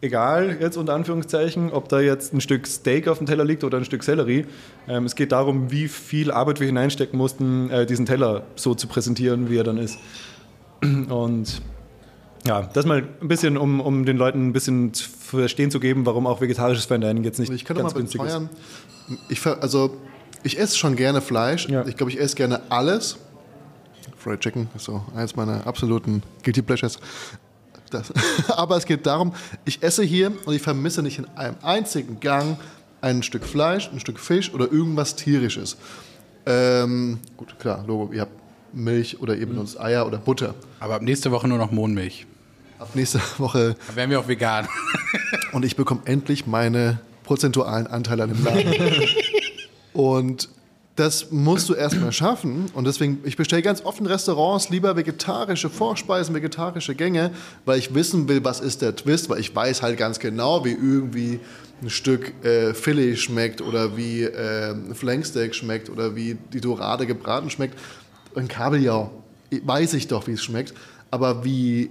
egal, 0.01 0.57
jetzt 0.59 0.77
unter 0.77 0.93
Anführungszeichen, 0.93 1.71
ob 1.71 1.87
da 1.89 1.99
jetzt 1.99 2.33
ein 2.33 2.41
Stück 2.41 2.67
Steak 2.67 3.07
auf 3.07 3.19
dem 3.19 3.27
Teller 3.27 3.45
liegt 3.45 3.63
oder 3.63 3.77
ein 3.77 3.85
Stück 3.85 4.03
Sellerie. 4.03 4.45
Ähm, 4.87 5.05
es 5.05 5.15
geht 5.15 5.31
darum, 5.31 5.71
wie 5.71 5.87
viel 5.87 6.31
Arbeit 6.31 6.59
wir 6.59 6.67
hineinstecken 6.67 7.17
mussten, 7.17 7.69
äh, 7.69 7.85
diesen 7.85 8.05
Teller 8.05 8.43
so 8.55 8.73
zu 8.75 8.87
präsentieren, 8.87 9.49
wie 9.49 9.57
er 9.57 9.63
dann 9.63 9.77
ist. 9.77 9.97
Und 10.81 11.61
ja, 12.45 12.63
das 12.73 12.85
mal 12.85 13.03
ein 13.21 13.27
bisschen, 13.27 13.55
um, 13.57 13.79
um 13.79 14.03
den 14.05 14.17
Leuten 14.17 14.47
ein 14.47 14.53
bisschen 14.53 14.93
zu 14.93 15.07
verstehen 15.09 15.69
zu 15.69 15.79
geben, 15.79 16.05
warum 16.07 16.25
auch 16.25 16.41
vegetarisches 16.41 16.85
Fine 16.85 17.13
jetzt 17.23 17.37
nicht 17.39 17.51
Ich 17.51 17.65
kann 17.65 17.77
ganz 17.77 17.93
mal 17.93 17.99
günstig 17.99 18.19
ist. 18.21 18.27
beteuern, 18.27 18.49
ich, 19.29 19.39
ver- 19.39 19.61
also, 19.61 19.95
ich 20.41 20.57
esse 20.59 20.75
schon 20.77 20.95
gerne 20.95 21.21
Fleisch. 21.21 21.67
Ja. 21.69 21.85
Ich 21.85 21.95
glaube, 21.97 22.11
ich 22.11 22.19
esse 22.19 22.35
gerne 22.35 22.61
alles. 22.69 23.17
Fried 24.17 24.39
Chicken 24.39 24.69
ist 24.75 24.85
so 24.85 25.03
eins 25.15 25.35
meiner 25.35 25.67
absoluten 25.67 26.23
Guilty 26.43 26.63
Pleasures. 26.63 26.99
Das. 27.91 28.11
Aber 28.49 28.77
es 28.77 28.85
geht 28.85 29.05
darum, 29.05 29.33
ich 29.65 29.83
esse 29.83 30.03
hier 30.03 30.31
und 30.45 30.53
ich 30.55 30.61
vermisse 30.61 31.03
nicht 31.03 31.19
in 31.19 31.27
einem 31.35 31.55
einzigen 31.61 32.19
Gang 32.19 32.57
ein 33.01 33.21
Stück 33.23 33.43
Fleisch, 33.45 33.89
ein 33.91 33.99
Stück 33.99 34.19
Fisch 34.19 34.53
oder 34.53 34.71
irgendwas 34.71 35.15
Tierisches. 35.15 35.77
Ähm, 36.45 37.19
gut, 37.37 37.57
klar, 37.59 37.83
Logo, 37.87 38.11
ihr 38.13 38.21
habt 38.21 38.31
Milch 38.73 39.19
oder 39.21 39.35
Mhm. 39.35 39.41
eben 39.41 39.51
benutzt 39.53 39.79
Eier 39.79 40.07
oder 40.07 40.17
Butter. 40.17 40.55
Aber 40.79 40.95
ab 40.95 41.01
nächste 41.01 41.31
Woche 41.31 41.47
nur 41.47 41.57
noch 41.57 41.71
Mohnmilch. 41.71 42.25
Ab 42.79 42.89
nächste 42.95 43.19
Woche 43.37 43.75
Dann 43.87 43.95
wären 43.95 44.09
wir 44.09 44.19
auch 44.19 44.27
vegan. 44.27 44.67
und 45.51 45.65
ich 45.65 45.75
bekomme 45.75 46.01
endlich 46.05 46.47
meine 46.47 46.99
prozentualen 47.23 47.87
Anteile 47.87 48.23
an 48.23 48.29
dem 48.33 48.43
Laden. 48.43 48.73
und 49.93 50.49
das 50.95 51.31
musst 51.31 51.69
du 51.69 51.73
erstmal 51.73 52.11
schaffen. 52.11 52.65
Und 52.73 52.85
deswegen, 52.85 53.19
ich 53.23 53.37
bestelle 53.37 53.61
ganz 53.61 53.83
oft 53.83 53.99
in 53.99 54.05
Restaurants 54.05 54.69
lieber 54.69 54.95
vegetarische 54.95 55.69
Vorspeisen, 55.69 56.35
vegetarische 56.35 56.95
Gänge, 56.95 57.31
weil 57.65 57.79
ich 57.79 57.93
wissen 57.93 58.27
will, 58.27 58.43
was 58.43 58.59
ist 58.59 58.81
der 58.81 58.95
Twist, 58.95 59.29
weil 59.29 59.39
ich 59.39 59.55
weiß 59.55 59.81
halt 59.81 59.97
ganz 59.97 60.19
genau, 60.19 60.65
wie 60.65 60.73
irgendwie 60.73 61.39
ein 61.81 61.89
Stück 61.89 62.33
äh, 62.45 62.73
Filet 62.73 63.15
schmeckt 63.15 63.61
oder 63.61 63.97
wie 63.97 64.23
äh, 64.23 64.75
Flanksteak 64.93 65.55
schmeckt 65.55 65.89
oder 65.89 66.15
wie 66.15 66.37
die 66.53 66.61
Dorade 66.61 67.07
gebraten 67.07 67.49
schmeckt. 67.49 67.79
Ein 68.35 68.47
Kabeljau 68.47 69.11
weiß 69.63 69.93
ich 69.95 70.07
doch, 70.07 70.27
wie 70.27 70.33
es 70.33 70.43
schmeckt. 70.43 70.73
Aber 71.09 71.43
wie 71.43 71.89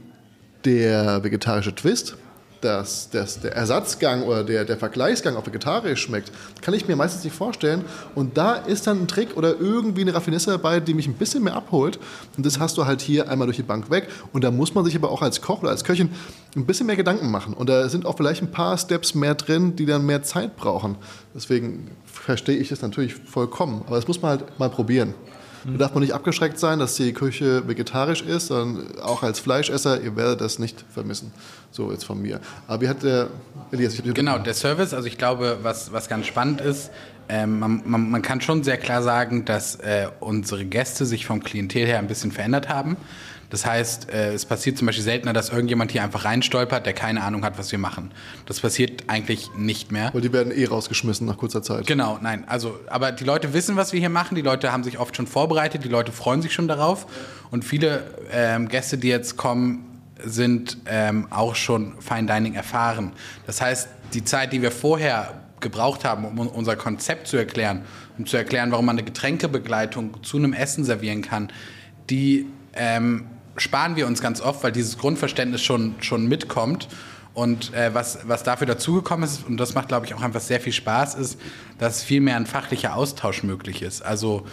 der 0.65 1.25
vegetarische 1.25 1.75
Twist, 1.75 2.17
dass, 2.61 3.11
dass 3.11 3.41
der 3.41 3.55
Ersatzgang 3.55 4.23
oder 4.23 4.45
der, 4.45 4.65
der 4.65 4.77
Vergleichsgang 4.77 5.37
auf 5.37 5.47
vegetarisch 5.47 6.03
schmeckt, 6.03 6.31
kann 6.61 6.75
ich 6.75 6.87
mir 6.89 6.97
meistens 6.97 7.25
nicht 7.25 7.35
vorstellen. 7.35 7.85
Und 8.15 8.37
da 8.37 8.55
ist 8.55 8.87
dann 8.87 9.03
ein 9.03 9.09
Trick 9.09 9.37
oder 9.37 9.59
irgendwie 9.59 10.03
eine 10.03 10.15
Raffinesse 10.15 10.51
dabei, 10.51 10.81
die 10.81 10.95
mich 10.95 11.07
ein 11.07 11.15
bisschen 11.15 11.43
mehr 11.43 11.55
abholt. 11.55 11.99
Und 12.37 12.47
das 12.47 12.59
hast 12.59 12.77
du 12.77 12.87
halt 12.87 13.01
hier 13.01 13.31
einmal 13.31 13.47
durch 13.47 13.57
die 13.57 13.63
Bank 13.63 13.91
weg. 13.91 14.09
Und 14.33 14.45
da 14.45 14.51
muss 14.51 14.75
man 14.75 14.85
sich 14.85 14.97
aber 14.97 15.11
auch 15.11 15.23
als 15.23 15.41
Koch 15.41 15.63
oder 15.63 15.71
als 15.71 15.85
Köchin 15.85 16.11
ein 16.57 16.67
bisschen 16.67 16.87
mehr 16.87 16.97
Gedanken 16.97 17.31
machen. 17.31 17.55
Und 17.55 17.69
da 17.69 17.89
sind 17.89 18.07
auch 18.07 18.17
vielleicht 18.17 18.43
ein 18.43 18.51
paar 18.51 18.77
Steps 18.77 19.15
mehr 19.15 19.35
drin, 19.35 19.77
die 19.77 19.87
dann 19.87 20.05
mehr 20.05 20.23
Zeit 20.23 20.57
brauchen. 20.57 20.97
Deswegen 21.35 21.91
verstehe 22.05 22.57
ich 22.57 22.69
das 22.69 22.83
natürlich 22.83 23.15
vollkommen. 23.15 23.83
Aber 23.87 23.97
das 23.97 24.09
muss 24.09 24.21
man 24.21 24.31
halt 24.33 24.59
mal 24.59 24.71
probieren. 24.71 25.15
Da 25.65 25.73
darf 25.77 25.95
man 25.95 26.03
nicht 26.03 26.15
abgeschreckt 26.15 26.59
sein, 26.59 26.79
dass 26.79 26.95
die 26.95 27.13
Küche 27.13 27.69
vegetarisch 27.69 28.23
ist, 28.23 28.47
sondern 28.47 28.99
auch 29.01 29.23
als 29.23 29.41
Fleischesser, 29.41 30.01
ihr 30.01 30.17
werdet 30.17 30.41
das 30.41 30.59
nicht 30.59 30.85
vermissen. 30.89 31.33
So 31.71 31.93
jetzt 31.93 32.05
von 32.05 32.21
mir. 32.21 32.41
Aber 32.67 32.83
wie 32.83 32.89
hat 32.89 33.03
der 33.03 33.29
Elias? 33.71 33.95
Ich 33.95 34.15
Genau, 34.15 34.39
der 34.39 34.55
Service, 34.55 34.93
also 34.93 35.07
ich 35.07 35.19
glaube, 35.19 35.59
was, 35.63 35.93
was 35.93 36.09
ganz 36.09 36.27
spannend 36.27 36.61
ist, 36.61 36.91
ähm, 37.29 37.61
man, 37.61 37.83
man, 37.85 38.11
man 38.11 38.23
kann 38.23 38.41
schon 38.41 38.65
sehr 38.65 38.77
klar 38.77 39.03
sagen, 39.03 39.45
dass 39.45 39.77
äh, 39.77 40.09
unsere 40.19 40.65
Gäste 40.65 41.07
sich 41.07 41.27
vom 41.27 41.45
Klientel 41.45 41.87
her 41.87 41.99
ein 41.99 42.09
bisschen 42.09 42.33
verändert 42.33 42.69
haben. 42.69 42.97
Das 43.51 43.67
heißt, 43.67 44.11
äh, 44.11 44.33
es 44.33 44.47
passiert 44.47 44.79
zum 44.79 44.87
Beispiel 44.87 45.05
seltener, 45.05 45.33
dass 45.33 45.51
irgendjemand 45.51 45.91
hier 45.91 46.03
einfach 46.03 46.25
reinstolpert, 46.25 46.87
der 46.87 46.93
keine 46.93 47.23
Ahnung 47.23 47.45
hat, 47.45 47.59
was 47.59 47.71
wir 47.73 47.79
machen. 47.79 48.13
Das 48.47 48.61
passiert 48.61 49.05
eigentlich 49.09 49.51
nicht 49.57 49.91
mehr. 49.91 50.11
Weil 50.13 50.21
die 50.21 50.33
werden 50.33 50.53
eh 50.53 50.65
rausgeschmissen 50.65 51.27
nach 51.27 51.37
kurzer 51.37 51.63
Zeit. 51.63 51.87
Genau, 51.87 52.19
nein, 52.23 52.45
also, 52.47 52.79
aber 52.87 53.11
die 53.11 53.25
Leute 53.25 53.53
wissen, 53.53 53.77
was 53.77 53.93
wir 53.93 53.99
hier 53.99 54.09
machen. 54.09 54.37
Die 54.37 54.43
Leute 54.43 54.73
haben 54.73 54.85
sich 54.85 54.99
oft 54.99 55.17
schon 55.17 55.27
vorbereitet. 55.27 55.85
Die 55.85 55.89
Leute 55.89 56.13
freuen 56.13 56.43
sich 56.43 56.53
schon 56.53 56.69
darauf. 56.69 57.07
Und 57.51 57.65
viele 57.65 58.05
ähm, 58.33 58.69
Gäste, 58.69 58.99
die 58.99 59.09
jetzt 59.09 59.37
kommen, 59.37 59.90
sind 60.25 60.79
ähm, 60.87 61.27
auch 61.31 61.55
schon 61.55 61.95
Fine 62.01 62.27
Dining 62.27 62.55
erfahren. 62.55 63.13
Das 63.47 63.61
heißt, 63.61 63.89
die 64.15 64.25
Zeit, 64.25 64.53
die 64.53 64.63
wir 64.63 64.71
vorher 64.71 65.41
gebraucht 65.61 66.05
haben, 66.05 66.25
um 66.25 66.39
unser 66.49 66.77
Konzept 66.77 67.27
zu 67.27 67.37
erklären, 67.37 67.83
um 68.19 68.27
zu 68.27 68.37
erklären, 68.37 68.71
warum 68.71 68.87
man 68.87 68.97
eine 68.97 69.05
Getränkebegleitung 69.05 70.23
zu 70.23 70.39
einem 70.39 70.53
Essen 70.53 70.85
servieren 70.85 71.23
kann, 71.23 71.53
die 72.09 72.47
ähm, 72.73 73.27
sparen 73.57 73.97
wir 73.97 74.07
uns 74.07 74.21
ganz 74.21 74.41
oft, 74.41 74.63
weil 74.65 74.73
dieses 74.73 74.99
Grundverständnis 74.99 75.63
schon, 75.63 75.95
schon 76.01 76.27
mitkommt. 76.27 76.89
Und 77.33 77.73
äh, 77.75 77.95
was, 77.95 78.21
was 78.27 78.43
dafür 78.43 78.67
dazugekommen 78.67 79.25
ist, 79.25 79.47
und 79.47 79.57
das 79.57 79.75
macht, 79.75 79.89
glaube 79.89 80.05
ich, 80.07 80.15
auch 80.15 80.23
einfach 80.23 80.41
sehr 80.41 80.61
viel 80.61 80.73
Spaß, 80.73 81.15
ist, 81.15 81.41
dass 81.79 82.03
viel 82.03 82.21
mehr 82.21 82.37
ein 82.37 82.47
fachlicher 82.47 82.97
Austausch 82.97 83.45
möglich 83.45 83.83
ist. 83.83 84.03
Also, 84.03 84.47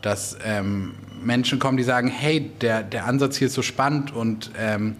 dass 0.00 0.36
ähm, 0.44 0.94
Menschen 1.22 1.58
kommen, 1.58 1.76
die 1.76 1.82
sagen, 1.84 2.08
hey, 2.08 2.50
der, 2.60 2.82
der 2.82 3.06
Ansatz 3.06 3.36
hier 3.36 3.48
ist 3.48 3.54
so 3.54 3.62
spannend 3.62 4.12
und 4.12 4.50
ähm, 4.58 4.96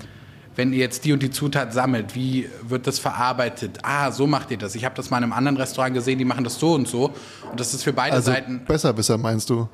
wenn 0.57 0.73
ihr 0.73 0.81
jetzt 0.81 1.05
die 1.05 1.13
und 1.13 1.23
die 1.23 1.31
Zutat 1.31 1.73
sammelt, 1.73 2.15
wie 2.15 2.49
wird 2.63 2.87
das 2.87 2.99
verarbeitet? 2.99 3.79
Ah, 3.83 4.11
so 4.11 4.27
macht 4.27 4.51
ihr 4.51 4.59
das. 4.59 4.75
Ich 4.75 4.85
habe 4.85 4.95
das 4.95 5.11
mal 5.11 5.19
in 5.19 5.25
einem 5.25 5.33
anderen 5.33 5.57
Restaurant 5.57 5.95
gesehen, 5.95 6.19
die 6.19 6.25
machen 6.25 6.45
das 6.45 6.59
so 6.59 6.75
und 6.75 6.89
so. 6.89 7.13
Und 7.51 7.59
das 7.59 7.73
ist 7.75 7.83
für 7.83 7.93
beide 7.93 8.17
Also 8.17 8.31
Seiten 8.33 8.65
Besserwisser 8.65 9.19
meinst 9.19 9.49
du? 9.51 9.69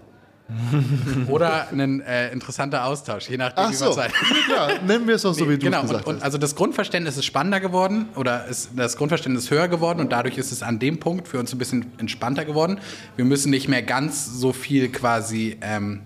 oder 1.29 1.69
ein 1.71 2.01
äh, 2.01 2.31
interessanter 2.33 2.85
Austausch, 2.85 3.29
je 3.29 3.37
nachdem, 3.37 3.65
Ach 3.67 3.71
wie 3.71 3.75
so, 3.75 3.85
man 3.87 3.95
Zeit. 3.95 4.13
ja, 4.51 4.69
nennen 4.83 5.07
wir 5.07 5.17
es 5.17 5.23
doch 5.23 5.35
so, 5.35 5.47
wie 5.47 5.59
du 5.59 5.67
genau, 5.67 5.83
es 5.83 5.89
gesagt 5.89 6.07
und, 6.07 6.15
und 6.15 6.17
hast. 6.21 6.25
also 6.25 6.39
das 6.39 6.55
Grundverständnis 6.55 7.19
ist 7.19 7.27
spannender 7.27 7.61
geworden 7.61 8.09
oder 8.17 8.47
ist 8.47 8.71
das 8.75 8.97
Grundverständnis 8.97 9.51
höher 9.51 9.69
geworden 9.69 10.01
und 10.01 10.11
dadurch 10.11 10.39
ist 10.39 10.51
es 10.51 10.63
an 10.63 10.79
dem 10.79 11.01
Punkt 11.01 11.29
für 11.29 11.39
uns 11.39 11.53
ein 11.53 11.59
bisschen 11.59 11.93
entspannter 11.99 12.47
geworden. 12.47 12.79
Wir 13.17 13.27
müssen 13.27 13.51
nicht 13.51 13.69
mehr 13.69 13.83
ganz 13.83 14.25
so 14.25 14.55
viel 14.55 14.89
quasi 14.89 15.59
ähm, 15.61 16.01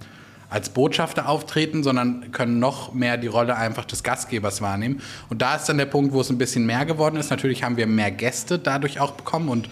als 0.53 0.69
Botschafter 0.69 1.29
auftreten, 1.29 1.83
sondern 1.83 2.31
können 2.31 2.59
noch 2.59 2.93
mehr 2.93 3.17
die 3.17 3.27
Rolle 3.27 3.57
einfach 3.57 3.87
des 3.87 4.03
Gastgebers 4.03 4.61
wahrnehmen. 4.61 5.01
Und 5.31 5.41
da 5.41 5.57
ist 5.57 5.67
dann 5.67 5.79
der 5.79 5.87
Punkt, 5.87 6.13
wo 6.13 6.21
es 6.21 6.31
ein 6.31 6.39
bisschen 6.39 6.67
mehr 6.67 6.85
geworden 6.85 7.17
ist. 7.17 7.31
Natürlich 7.31 7.65
haben 7.65 7.77
wir 7.77 7.87
mehr 7.87 8.11
Gäste 8.11 8.59
dadurch 8.59 9.01
auch 9.01 9.13
bekommen 9.13 9.49
und 9.49 9.69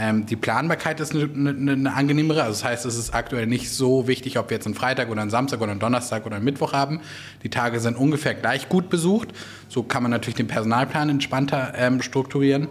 ähm, 0.00 0.26
die 0.26 0.36
Planbarkeit 0.36 1.00
ist 1.00 1.12
eine, 1.12 1.24
eine, 1.24 1.72
eine 1.72 1.94
angenehmere. 1.94 2.42
Also 2.42 2.60
das 2.60 2.64
heißt, 2.64 2.86
es 2.86 2.96
ist 2.96 3.14
aktuell 3.14 3.46
nicht 3.46 3.70
so 3.70 4.06
wichtig, 4.06 4.38
ob 4.38 4.50
wir 4.50 4.56
jetzt 4.56 4.66
einen 4.66 4.76
Freitag 4.76 5.10
oder 5.10 5.22
einen 5.22 5.30
Samstag 5.30 5.60
oder 5.60 5.72
einen 5.72 5.80
Donnerstag 5.80 6.24
oder 6.24 6.36
einen 6.36 6.44
Mittwoch 6.44 6.72
haben. 6.72 7.00
Die 7.42 7.48
Tage 7.48 7.80
sind 7.80 7.96
ungefähr 7.96 8.34
gleich 8.34 8.68
gut 8.68 8.90
besucht. 8.90 9.30
So 9.68 9.82
kann 9.82 10.02
man 10.02 10.12
natürlich 10.12 10.36
den 10.36 10.46
Personalplan 10.46 11.08
entspannter 11.08 11.72
ähm, 11.76 12.00
strukturieren, 12.00 12.68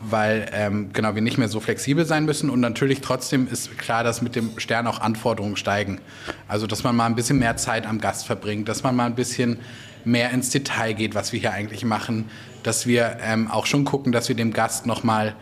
weil 0.00 0.48
ähm, 0.52 0.90
genau 0.92 1.14
wir 1.14 1.22
nicht 1.22 1.38
mehr 1.38 1.48
so 1.48 1.60
flexibel 1.60 2.04
sein 2.06 2.24
müssen. 2.24 2.50
Und 2.50 2.60
natürlich 2.60 3.00
trotzdem 3.00 3.48
ist 3.48 3.76
klar, 3.78 4.04
dass 4.04 4.22
mit 4.22 4.36
dem 4.36 4.58
Stern 4.58 4.86
auch 4.86 5.00
Anforderungen 5.00 5.56
steigen. 5.56 6.00
Also 6.46 6.66
dass 6.66 6.84
man 6.84 6.94
mal 6.94 7.06
ein 7.06 7.14
bisschen 7.14 7.38
mehr 7.38 7.56
Zeit 7.56 7.86
am 7.86 8.00
Gast 8.00 8.26
verbringt, 8.26 8.68
dass 8.68 8.82
man 8.82 8.94
mal 8.94 9.06
ein 9.06 9.14
bisschen 9.14 9.58
mehr 10.04 10.30
ins 10.30 10.50
Detail 10.50 10.92
geht, 10.92 11.14
was 11.14 11.32
wir 11.32 11.40
hier 11.40 11.52
eigentlich 11.52 11.84
machen, 11.84 12.30
dass 12.62 12.86
wir 12.86 13.18
ähm, 13.20 13.50
auch 13.50 13.66
schon 13.66 13.84
gucken, 13.84 14.12
dass 14.12 14.28
wir 14.28 14.36
dem 14.36 14.52
Gast 14.52 14.86
nochmal 14.86 15.34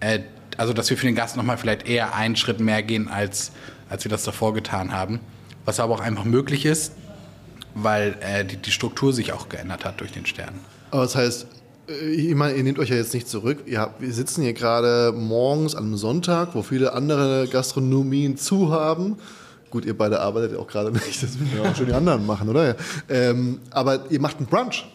äh, 0.00 0.20
also 0.60 0.74
dass 0.74 0.90
wir 0.90 0.98
für 0.98 1.06
den 1.06 1.14
Gast 1.14 1.38
nochmal 1.38 1.56
vielleicht 1.56 1.88
eher 1.88 2.14
einen 2.14 2.36
Schritt 2.36 2.60
mehr 2.60 2.82
gehen, 2.82 3.08
als, 3.08 3.52
als 3.88 4.04
wir 4.04 4.10
das 4.10 4.24
davor 4.24 4.52
getan 4.52 4.92
haben. 4.92 5.20
Was 5.64 5.80
aber 5.80 5.94
auch 5.94 6.00
einfach 6.00 6.24
möglich 6.24 6.66
ist, 6.66 6.92
weil 7.74 8.16
äh, 8.20 8.44
die, 8.44 8.58
die 8.58 8.70
Struktur 8.70 9.14
sich 9.14 9.32
auch 9.32 9.48
geändert 9.48 9.86
hat 9.86 10.00
durch 10.00 10.12
den 10.12 10.26
Stern. 10.26 10.54
Aber 10.90 11.02
das 11.02 11.14
heißt, 11.14 11.46
ich 11.90 12.34
meine, 12.34 12.56
ihr 12.56 12.62
nehmt 12.62 12.78
euch 12.78 12.90
ja 12.90 12.96
jetzt 12.96 13.14
nicht 13.14 13.28
zurück. 13.28 13.58
Habt, 13.74 14.00
wir 14.00 14.12
sitzen 14.12 14.42
hier 14.42 14.52
gerade 14.52 15.12
morgens 15.16 15.74
an 15.74 15.84
einem 15.84 15.96
Sonntag, 15.96 16.54
wo 16.54 16.62
viele 16.62 16.92
andere 16.92 17.48
Gastronomien 17.48 18.36
zu 18.36 18.70
haben. 18.70 19.16
Gut, 19.70 19.84
ihr 19.84 19.96
beide 19.96 20.20
arbeitet 20.20 20.52
ja 20.52 20.58
auch 20.58 20.66
gerade 20.66 20.90
nicht, 21.06 21.22
das 21.22 21.38
müssen 21.38 21.56
ja 21.56 21.68
auch 21.68 21.74
schon 21.74 21.86
die 21.86 21.92
anderen 21.92 22.26
machen, 22.26 22.48
oder? 22.48 22.76
Ähm, 23.08 23.60
aber 23.70 24.10
ihr 24.10 24.20
macht 24.20 24.38
einen 24.38 24.46
Brunch. 24.46 24.86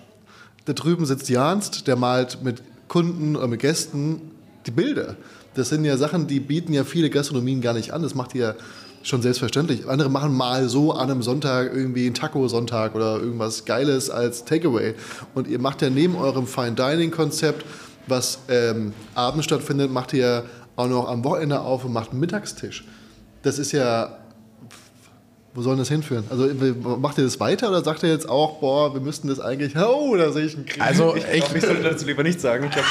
Da 0.66 0.74
drüben 0.74 1.06
sitzt 1.06 1.30
Janst, 1.30 1.88
der 1.88 1.96
malt 1.96 2.40
mit 2.44 2.64
Kunden 2.88 3.36
oder 3.36 3.48
mit 3.48 3.62
Gästen 3.62 4.22
die 4.66 4.72
Bilder. 4.72 5.16
Das 5.54 5.70
sind 5.70 5.86
ja 5.86 5.96
Sachen, 5.98 6.28
die 6.28 6.40
bieten 6.40 6.74
ja 6.74 6.84
viele 6.84 7.10
Gastronomien 7.10 7.62
gar 7.62 7.74
nicht 7.74 7.92
an. 7.92 8.02
Das 8.02 8.16
macht 8.16 8.36
ihr 8.36 8.56
schon 9.06 9.22
selbstverständlich. 9.22 9.88
Andere 9.88 10.10
machen 10.10 10.34
mal 10.34 10.68
so 10.68 10.91
an 10.91 11.11
einem 11.11 11.22
Sonntag 11.22 11.72
irgendwie 11.73 12.07
einen 12.07 12.15
Taco-Sonntag 12.15 12.95
oder 12.95 13.19
irgendwas 13.19 13.64
Geiles 13.64 14.10
als 14.10 14.45
Takeaway. 14.45 14.95
Und 15.36 15.48
ihr 15.48 15.60
macht 15.60 15.82
ja 15.82 15.90
neben 15.90 16.15
eurem 16.15 16.48
Fine 16.48 16.73
Dining-Konzept, 16.73 17.65
was 18.07 18.40
ähm, 18.49 18.94
abends 19.14 19.45
stattfindet, 19.45 19.91
macht 19.91 20.14
ihr 20.14 20.44
auch 20.76 20.88
noch 20.88 21.07
am 21.07 21.23
Wochenende 21.23 21.61
auf 21.61 21.86
und 21.86 21.94
macht 21.94 22.11
einen 22.11 22.19
Mittagstisch. 22.19 22.86
Das 23.44 23.60
ist 23.60 23.72
ja. 23.72 24.18
Wo 25.56 25.61
soll 25.61 25.77
das 25.77 25.88
hinführen? 25.88 26.26
Also 26.30 26.49
macht 26.99 27.18
ihr 27.18 27.23
das 27.23 27.40
weiter 27.40 27.69
oder 27.69 27.82
sagt 27.82 28.03
ihr 28.03 28.10
jetzt 28.10 28.27
auch, 28.27 28.60
boah, 28.60 28.94
wir 28.94 28.99
müssten 28.99 29.30
das 29.30 29.40
eigentlich, 29.40 29.73
oh, 29.77 30.14
da 30.18 30.34
sehe 30.34 30.45
ich 30.45 30.56
einen 30.56 30.65
Krieg. 30.65 30.84
Also 30.84 31.15
Ich, 31.15 31.23
ich, 31.23 31.45
glaub, 31.45 31.56
ich 31.56 31.64
sollte 31.64 31.82
dazu 31.82 32.06
lieber 32.06 32.23
nichts 32.23 32.41
sagen. 32.41 32.65
Ich 32.65 32.72
glaube, 32.72 32.88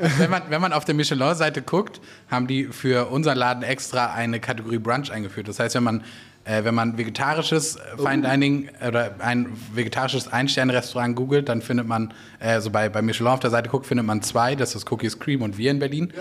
wenn 0.18 0.30
man, 0.30 0.42
wenn 0.48 0.60
man 0.60 0.72
auf 0.72 0.84
der 0.84 0.96
Michelin-Seite 0.96 1.62
guckt, 1.62 2.00
haben 2.28 2.48
die 2.48 2.64
für 2.64 3.06
unseren 3.06 3.38
Laden 3.38 3.62
extra 3.62 4.12
eine 4.14 4.40
Kategorie 4.40 4.78
Brunch 4.78 5.12
eingeführt. 5.12 5.46
Das 5.46 5.60
heißt, 5.60 5.76
wenn 5.76 5.84
man, 5.84 6.02
äh, 6.44 6.64
wenn 6.64 6.74
man 6.74 6.98
vegetarisches 6.98 7.76
äh, 7.76 7.80
Fine 7.96 8.28
Dining 8.28 8.68
oder 8.84 9.14
ein 9.20 9.46
vegetarisches 9.74 10.26
Ein-Sterne-Restaurant 10.26 11.14
googelt, 11.14 11.48
dann 11.48 11.62
findet 11.62 11.86
man, 11.86 12.12
äh, 12.40 12.48
also 12.48 12.70
bei, 12.70 12.88
bei 12.88 13.00
Michelin 13.00 13.28
auf 13.28 13.38
der 13.38 13.50
Seite 13.50 13.68
guckt, 13.68 13.86
findet 13.86 14.06
man 14.06 14.22
zwei, 14.22 14.56
das 14.56 14.74
ist 14.74 14.90
Cookies 14.90 15.20
Cream 15.20 15.42
und 15.42 15.56
wir 15.56 15.70
in 15.70 15.78
Berlin. 15.78 16.12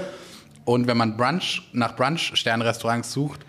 Und 0.64 0.86
wenn 0.86 0.98
man 0.98 1.18
Brunch 1.18 1.64
nach 1.74 1.96
Brunch-Sterne-Restaurants 1.96 3.12
sucht, 3.12 3.42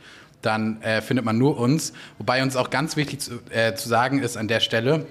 dann 0.42 0.80
äh, 0.82 1.02
findet 1.02 1.24
man 1.24 1.38
nur 1.38 1.58
uns. 1.58 1.92
Wobei 2.18 2.42
uns 2.42 2.56
auch 2.56 2.70
ganz 2.70 2.96
wichtig 2.96 3.20
zu, 3.20 3.40
äh, 3.50 3.74
zu 3.74 3.88
sagen 3.88 4.22
ist 4.22 4.36
an 4.36 4.48
der 4.48 4.60
Stelle, 4.60 5.06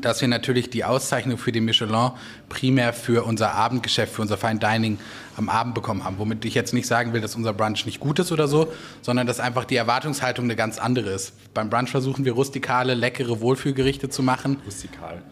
dass 0.00 0.20
wir 0.20 0.28
natürlich 0.28 0.68
die 0.68 0.84
Auszeichnung 0.84 1.38
für 1.38 1.50
den 1.50 1.64
Michelin 1.64 2.10
primär 2.48 2.92
für 2.92 3.24
unser 3.24 3.54
Abendgeschäft, 3.54 4.14
für 4.14 4.22
unser 4.22 4.36
Fine 4.36 4.58
Dining 4.58 4.98
am 5.36 5.48
Abend 5.48 5.74
bekommen 5.74 6.04
haben. 6.04 6.18
Womit 6.18 6.44
ich 6.44 6.54
jetzt 6.54 6.74
nicht 6.74 6.86
sagen 6.86 7.12
will, 7.12 7.20
dass 7.20 7.36
unser 7.36 7.54
Brunch 7.54 7.86
nicht 7.86 7.98
gut 7.98 8.18
ist 8.18 8.30
oder 8.30 8.48
so, 8.48 8.70
sondern 9.00 9.26
dass 9.26 9.40
einfach 9.40 9.64
die 9.64 9.76
Erwartungshaltung 9.76 10.44
eine 10.44 10.56
ganz 10.56 10.78
andere 10.78 11.10
ist. 11.10 11.32
Beim 11.54 11.70
Brunch 11.70 11.90
versuchen 11.90 12.24
wir 12.24 12.32
rustikale, 12.32 12.94
leckere 12.94 13.40
Wohlfühlgerichte 13.40 14.10
zu 14.10 14.22
machen. 14.22 14.58
rustikal. 14.66 15.22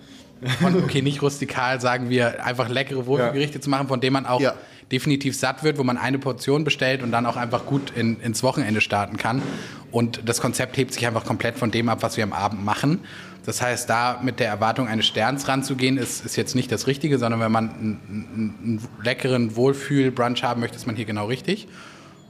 Und 0.60 0.76
okay, 0.76 1.02
nicht 1.02 1.22
rustikal, 1.22 1.80
sagen 1.80 2.10
wir 2.10 2.44
einfach 2.44 2.68
leckere 2.68 3.06
Wohlfühlgerichte 3.06 3.60
zu 3.60 3.70
machen, 3.70 3.88
von 3.88 4.00
denen 4.00 4.12
man 4.14 4.26
auch 4.26 4.40
Ja. 4.40 4.54
Definitiv 4.92 5.36
satt 5.36 5.64
wird, 5.64 5.78
wo 5.78 5.84
man 5.84 5.98
eine 5.98 6.18
Portion 6.18 6.64
bestellt 6.64 7.02
und 7.02 7.10
dann 7.10 7.26
auch 7.26 7.36
einfach 7.36 7.66
gut 7.66 7.92
in, 7.94 8.20
ins 8.20 8.42
Wochenende 8.42 8.80
starten 8.80 9.16
kann. 9.16 9.42
Und 9.90 10.28
das 10.28 10.40
Konzept 10.40 10.76
hebt 10.76 10.92
sich 10.92 11.06
einfach 11.06 11.24
komplett 11.24 11.58
von 11.58 11.70
dem 11.70 11.88
ab, 11.88 12.02
was 12.02 12.16
wir 12.16 12.24
am 12.24 12.32
Abend 12.32 12.64
machen. 12.64 13.00
Das 13.44 13.62
heißt, 13.62 13.88
da 13.88 14.20
mit 14.22 14.40
der 14.40 14.48
Erwartung 14.48 14.88
eines 14.88 15.06
Sterns 15.06 15.46
ranzugehen, 15.46 15.98
ist, 15.98 16.24
ist 16.24 16.36
jetzt 16.36 16.54
nicht 16.54 16.70
das 16.72 16.86
Richtige, 16.86 17.18
sondern 17.18 17.40
wenn 17.40 17.52
man 17.52 17.70
einen, 17.70 18.00
einen, 18.08 18.54
einen 18.62 18.88
leckeren 19.02 19.54
Wohlfühl-Brunch 19.54 20.42
haben 20.42 20.60
möchte, 20.60 20.76
ist 20.76 20.86
man 20.86 20.96
hier 20.96 21.04
genau 21.04 21.26
richtig. 21.26 21.68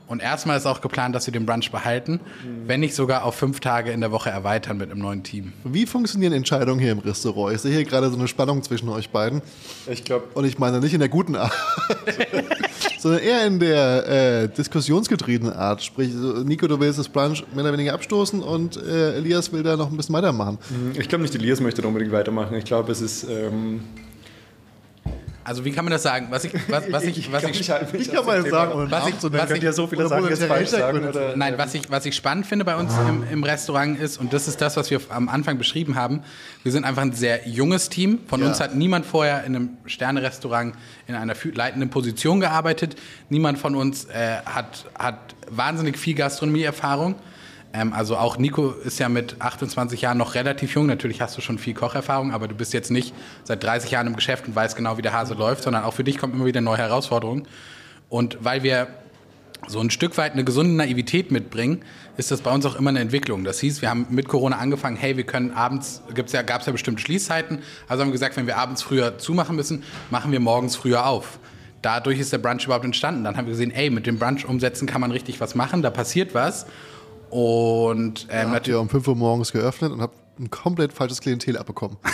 Und 0.09 0.23
erstmal 0.23 0.57
ist 0.57 0.67
auch 0.67 0.81
geplant, 0.81 1.15
dass 1.15 1.27
wir 1.27 1.33
den 1.33 1.47
Brunch 1.47 1.71
behalten, 1.73 2.21
wenn 2.67 2.81
nicht 2.81 2.95
sogar 2.95 3.25
auf 3.25 3.35
fünf 3.35 3.59
Tage 3.61 3.91
in 3.91 4.01
der 4.01 4.13
Woche 4.13 4.31
erweitern 4.31 4.79
mit 4.79 4.91
einem 4.91 5.01
neuen 5.01 5.23
Team. 5.25 5.53
Wie 5.65 5.85
funktionieren 5.85 6.33
Entscheidungen 6.33 6.79
hier 6.79 6.93
im 6.93 7.01
Restaurant? 7.01 7.55
Ich 7.55 7.63
sehe 7.63 7.73
hier 7.73 7.85
gerade 7.85 8.09
so 8.11 8.17
eine 8.17 8.29
Spannung 8.29 8.63
zwischen 8.63 8.89
euch 8.89 9.11
beiden. 9.11 9.43
Ich 9.91 10.05
glaube, 10.05 10.27
Und 10.35 10.45
ich 10.45 10.59
meine 10.59 10.79
nicht 10.81 10.95
in 10.95 11.01
der 11.01 11.09
guten 11.09 11.35
Art, 11.35 11.53
sondern 12.99 13.21
eher 13.21 13.47
in 13.47 13.59
der 13.59 14.07
äh, 14.45 14.49
diskussionsgetriebenen 14.49 15.55
Art. 15.55 15.83
Sprich, 15.83 16.11
Nico, 16.45 16.69
du 16.69 16.79
willst 16.79 16.99
das 16.99 17.09
Brunch 17.09 17.45
mehr 17.53 17.65
oder 17.65 17.73
weniger 17.73 17.95
abstoßen 17.95 18.43
und 18.43 18.77
äh, 18.77 19.17
Elias 19.17 19.53
will 19.53 19.63
da 19.65 19.77
noch 19.77 19.91
ein 19.91 19.97
bisschen 19.97 20.15
weitermachen. 20.15 20.59
ich 20.95 21.09
glaube 21.09 21.23
nicht, 21.23 21.35
Elias 21.35 21.61
möchte 21.61 21.83
da 21.83 21.89
unbedingt 21.89 22.13
weitermachen. 22.13 22.55
Ich 22.57 22.65
glaube, 22.65 22.93
es 22.93 23.01
ist. 23.01 23.25
Ähm, 23.29 23.81
Also 25.47 25.65
wie 25.65 25.71
kann 25.71 25.85
man 25.85 25.93
das 25.93 26.03
sagen? 26.03 26.27
Was 26.31 26.45
ich, 26.45 26.53
was, 26.69 26.91
was 26.91 27.05
ich, 27.05 27.31
was 27.31 27.45
ich, 27.45 27.71
halte 27.71 27.97
mich 27.97 28.09
Ich 28.09 28.13
kann 28.13 28.27
mal 28.27 28.45
sagen, 28.51 28.73
ohne 28.73 28.91
Was 28.91 29.07
ich- 29.09 29.15
was 29.23 29.51
ich- 29.53 29.63
ja 29.63 29.73
so 29.73 29.87
viele 29.87 30.01
Oder 30.07 30.09
Sachen 30.09 30.29
jetzt 30.29 30.43
falsch 30.43 30.69
sagen. 30.71 30.99
Hintergründe. 30.99 31.29
Oder, 31.29 31.37
Nein, 31.37 31.55
was 31.57 31.73
ich, 31.75 31.89
was 31.89 32.05
ich 32.05 32.17
spannend 32.17 32.47
finde 32.47 32.65
bei 32.65 32.75
uns 32.75 32.93
im, 33.09 33.23
im 33.31 33.45
Restaurant 33.45 33.99
ist, 34.01 34.19
und 34.19 34.33
das 34.33 34.49
ist 34.49 34.61
das, 34.61 34.77
was 34.77 34.91
wir 34.91 35.01
am 35.09 35.29
Anfang 35.29 35.57
beschrieben 35.57 35.95
haben, 35.95 36.23
wir 36.65 36.73
sind 36.73 36.85
einfach 36.85 37.03
ein 37.03 37.13
sehr 37.13 37.49
junges 37.49 37.89
Team. 37.89 38.19
Von 38.27 38.41
Ja. 38.41 38.49
uns 38.49 38.61
hat 38.61 38.75
niemand 38.75 39.07
vorher 39.07 39.45
in 39.45 39.55
einem 39.55 39.71
Sterne-Restaurant 39.87 40.75
in 41.07 41.15
einer 41.15 41.35
leitenden 41.55 41.91
Position 41.91 42.41
gearbeitet. 42.41 42.97
Niemand 43.29 43.59
von 43.59 43.77
uns 43.77 44.07
äh, 44.07 44.39
hat, 44.45 44.87
hat 44.99 45.37
wahnsinnig 45.49 45.97
viel 45.97 46.15
Gastronomieerfahrung. 46.17 47.15
Ähm, 47.77 47.93
also 47.93 48.17
auch 48.17 48.39
Nico 48.39 48.71
ist 48.71 48.99
ja 48.99 49.09
mit 49.09 49.37
28 49.41 50.01
Jahren 50.01 50.19
noch 50.19 50.35
relativ 50.35 50.75
jung. 50.75 50.87
Natürlich 50.87 51.21
hast 51.21 51.37
du 51.37 51.41
schon 51.41 51.59
viel 51.59 51.75
Kocherfahrung, 51.75 52.33
aber 52.33 52.49
du 52.49 52.55
bist 52.55 52.73
jetzt 52.73 52.91
nicht 52.91 53.15
seit 53.45 53.63
30 53.63 53.91
Jahren 53.91 54.07
im 54.07 54.17
Geschäft 54.17 54.49
und 54.49 54.57
weißt 54.57 54.77
genau, 54.77 54.97
wie 54.97 55.03
der 55.03 55.13
Hase 55.13 55.35
läuft, 55.35 55.63
sondern 55.63 55.85
auch 55.85 55.93
für 55.93 56.05
dich 56.05 56.19
kommt 56.19 56.35
immer 56.35 56.47
wieder 56.47 56.61
neue 56.61 56.79
Herausforderungen. 56.79 57.47
Und 58.09 58.39
weil 58.41 58.63
wir 58.63 58.89
so 59.69 59.81
ein 59.81 59.91
Stück 59.91 60.17
weit 60.17 60.33
eine 60.33 60.45
gesunde 60.45 60.73
Naivität 60.75 61.31
mitbringen, 61.31 61.83
ist 62.17 62.31
das 62.31 62.41
bei 62.41 62.53
uns 62.53 62.65
auch 62.67 62.77
immer 62.77 62.91
eine 62.91 63.01
Entwicklung. 63.01 63.45
Das 63.45 63.59
hieß, 63.61 63.83
wir 63.83 63.91
haben 63.91 64.07
mit 64.11 64.29
Corona 64.29 64.57
angefangen, 64.57 64.97
hey, 64.97 65.17
wir 65.17 65.25
können 65.25 65.51
abends, 65.51 66.03
gibt's 66.15 66.33
ja, 66.33 66.43
gab 66.43 66.61
es 66.61 66.67
ja 66.67 66.73
bestimmte 66.73 67.03
Schließzeiten, 67.03 67.59
also 67.89 68.03
haben 68.03 68.09
wir 68.09 68.13
gesagt, 68.13 68.37
wenn 68.37 68.47
wir 68.47 68.59
abends 68.59 68.83
früher 68.83 69.19
zumachen 69.19 69.57
müssen, 69.57 69.83
machen 70.11 70.31
wir 70.31 70.41
morgens 70.41 70.77
früher 70.77 71.07
auf. 71.07 71.41
Dadurch 71.83 72.21
ist 72.21 72.33
der 72.33 72.39
Brunch 72.39 72.65
überhaupt 72.65 72.85
entstanden. 72.85 73.25
Dann 73.25 73.37
haben 73.37 73.47
wir 73.47 73.53
gesehen, 73.53 73.71
ey, 73.71 73.91
mit 73.91 74.07
dem 74.07 74.19
Brunch 74.19 74.47
umsetzen 74.47 74.87
kann 74.87 75.01
man 75.01 75.11
richtig 75.11 75.41
was 75.41 75.55
machen, 75.55 75.83
da 75.83 75.91
passiert 75.91 76.35
was. 76.35 76.67
Und 77.31 78.27
ähm, 78.31 78.51
Habt 78.51 78.69
ihr 78.69 78.81
um 78.81 78.89
5 78.89 79.09
Uhr 79.09 79.17
morgens 79.17 79.53
geöffnet 79.53 79.93
und 79.93 80.01
habt 80.01 80.15
ein 80.39 80.51
komplett 80.51 80.93
falsches 80.93 81.21
Klientel 81.21 81.57
abbekommen. 81.57 81.97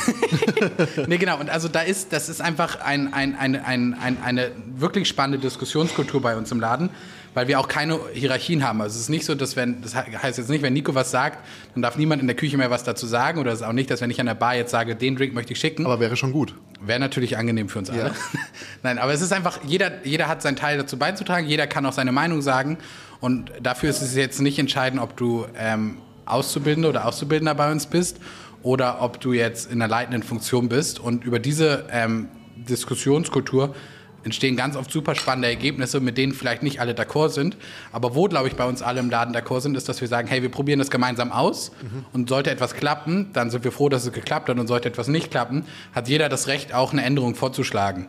Nee, 1.06 1.18
genau. 1.18 1.38
Und 1.40 1.50
also 1.50 1.68
da 1.68 1.80
ist, 1.80 2.12
das 2.12 2.28
ist 2.28 2.40
einfach 2.40 2.80
ein, 2.80 3.12
ein, 3.12 3.34
ein, 3.34 3.56
ein, 3.56 3.94
ein, 3.94 4.22
eine 4.22 4.52
wirklich 4.76 5.08
spannende 5.08 5.38
Diskussionskultur 5.38 6.22
bei 6.22 6.36
uns 6.36 6.52
im 6.52 6.60
Laden, 6.60 6.90
weil 7.34 7.48
wir 7.48 7.58
auch 7.58 7.66
keine 7.66 7.98
Hierarchien 8.12 8.66
haben. 8.66 8.80
Also 8.80 8.94
es 8.94 9.02
ist 9.02 9.08
nicht 9.08 9.24
so, 9.24 9.34
dass 9.34 9.56
wenn, 9.56 9.82
das 9.82 9.96
heißt 9.96 10.38
jetzt 10.38 10.48
nicht, 10.48 10.62
wenn 10.62 10.72
Nico 10.72 10.94
was 10.94 11.10
sagt, 11.10 11.38
dann 11.74 11.82
darf 11.82 11.96
niemand 11.96 12.20
in 12.20 12.28
der 12.28 12.36
Küche 12.36 12.56
mehr 12.56 12.70
was 12.70 12.84
dazu 12.84 13.06
sagen. 13.06 13.40
Oder 13.40 13.52
es 13.52 13.60
ist 13.60 13.66
auch 13.66 13.72
nicht, 13.72 13.90
dass 13.90 14.00
wenn 14.00 14.10
ich 14.10 14.20
an 14.20 14.26
der 14.26 14.34
Bar 14.34 14.54
jetzt 14.54 14.70
sage, 14.70 14.94
den 14.94 15.16
Drink 15.16 15.34
möchte 15.34 15.52
ich 15.52 15.58
schicken. 15.58 15.84
Aber 15.84 15.98
wäre 15.98 16.16
schon 16.16 16.32
gut. 16.32 16.54
Wäre 16.80 17.00
natürlich 17.00 17.36
angenehm 17.36 17.68
für 17.68 17.80
uns 17.80 17.90
alle. 17.90 18.00
Ja. 18.00 18.10
Nein, 18.82 18.98
aber 18.98 19.12
es 19.12 19.20
ist 19.20 19.32
einfach, 19.32 19.60
jeder, 19.66 20.06
jeder 20.06 20.28
hat 20.28 20.42
seinen 20.42 20.56
Teil 20.56 20.78
dazu 20.78 20.96
beizutragen, 20.96 21.48
jeder 21.48 21.66
kann 21.66 21.84
auch 21.86 21.92
seine 21.92 22.12
Meinung 22.12 22.40
sagen. 22.42 22.78
Und 23.22 23.52
dafür 23.62 23.88
ist 23.88 24.02
es 24.02 24.16
jetzt 24.16 24.40
nicht 24.40 24.58
entscheidend, 24.58 25.00
ob 25.00 25.16
du 25.16 25.46
ähm, 25.56 25.98
Auszubildende 26.26 26.88
oder 26.88 27.06
Auszubildender 27.06 27.54
bei 27.54 27.70
uns 27.70 27.86
bist 27.86 28.18
oder 28.64 29.00
ob 29.00 29.20
du 29.20 29.32
jetzt 29.32 29.70
in 29.70 29.80
einer 29.80 29.88
leitenden 29.88 30.24
Funktion 30.24 30.68
bist. 30.68 30.98
Und 30.98 31.24
über 31.24 31.38
diese 31.38 31.86
ähm, 31.92 32.28
Diskussionskultur 32.56 33.76
entstehen 34.24 34.56
ganz 34.56 34.74
oft 34.74 34.90
super 34.90 35.14
spannende 35.14 35.46
Ergebnisse, 35.46 36.00
mit 36.00 36.18
denen 36.18 36.32
vielleicht 36.32 36.64
nicht 36.64 36.80
alle 36.80 36.94
d'accord 36.94 37.28
sind. 37.28 37.56
Aber 37.92 38.16
wo, 38.16 38.24
glaube 38.24 38.48
ich, 38.48 38.56
bei 38.56 38.64
uns 38.64 38.82
alle 38.82 38.98
im 38.98 39.08
Laden 39.08 39.32
d'accord 39.32 39.60
sind, 39.60 39.76
ist, 39.76 39.88
dass 39.88 40.00
wir 40.00 40.08
sagen, 40.08 40.26
hey, 40.26 40.42
wir 40.42 40.50
probieren 40.50 40.80
das 40.80 40.90
gemeinsam 40.90 41.30
aus. 41.30 41.70
Und 42.12 42.28
sollte 42.28 42.50
etwas 42.50 42.74
klappen, 42.74 43.30
dann 43.34 43.50
sind 43.50 43.62
wir 43.62 43.70
froh, 43.70 43.88
dass 43.88 44.04
es 44.04 44.12
geklappt 44.12 44.48
hat. 44.48 44.58
Und 44.58 44.66
sollte 44.66 44.88
etwas 44.88 45.06
nicht 45.06 45.30
klappen, 45.30 45.64
hat 45.94 46.08
jeder 46.08 46.28
das 46.28 46.48
Recht, 46.48 46.74
auch 46.74 46.92
eine 46.92 47.04
Änderung 47.04 47.36
vorzuschlagen. 47.36 48.08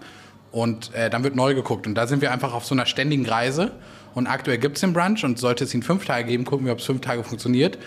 Und 0.52 0.91
äh, 0.95 1.11
dann 1.11 1.23
wird 1.23 1.35
neu 1.35 1.53
geguckt. 1.53 1.85
Und 1.85 1.94
da 1.94 2.07
sind 2.07 2.22
wir 2.23 2.31
einfach 2.31 2.53
auf 2.53 2.65
so 2.65 2.73
einer 2.73 2.88
ständigen 2.88 3.27
Reise. 3.27 3.72
Und 4.14 4.27
aktuell 4.27 4.57
gibt 4.57 4.77
es 4.77 4.81
den 4.81 4.94
Brunch 4.94 5.23
und 5.23 5.40
sollte 5.40 5.64
es 5.64 5.73
ihn 5.73 5.84
fünf 5.84 6.06
Tage 6.06 6.26
geben, 6.27 6.45
gucken 6.45 6.65
wir, 6.65 6.73
ob 6.73 6.80
es 6.80 6.85
fünf 6.85 7.02
Tage 7.02 7.23
funktioniert. 7.23 7.77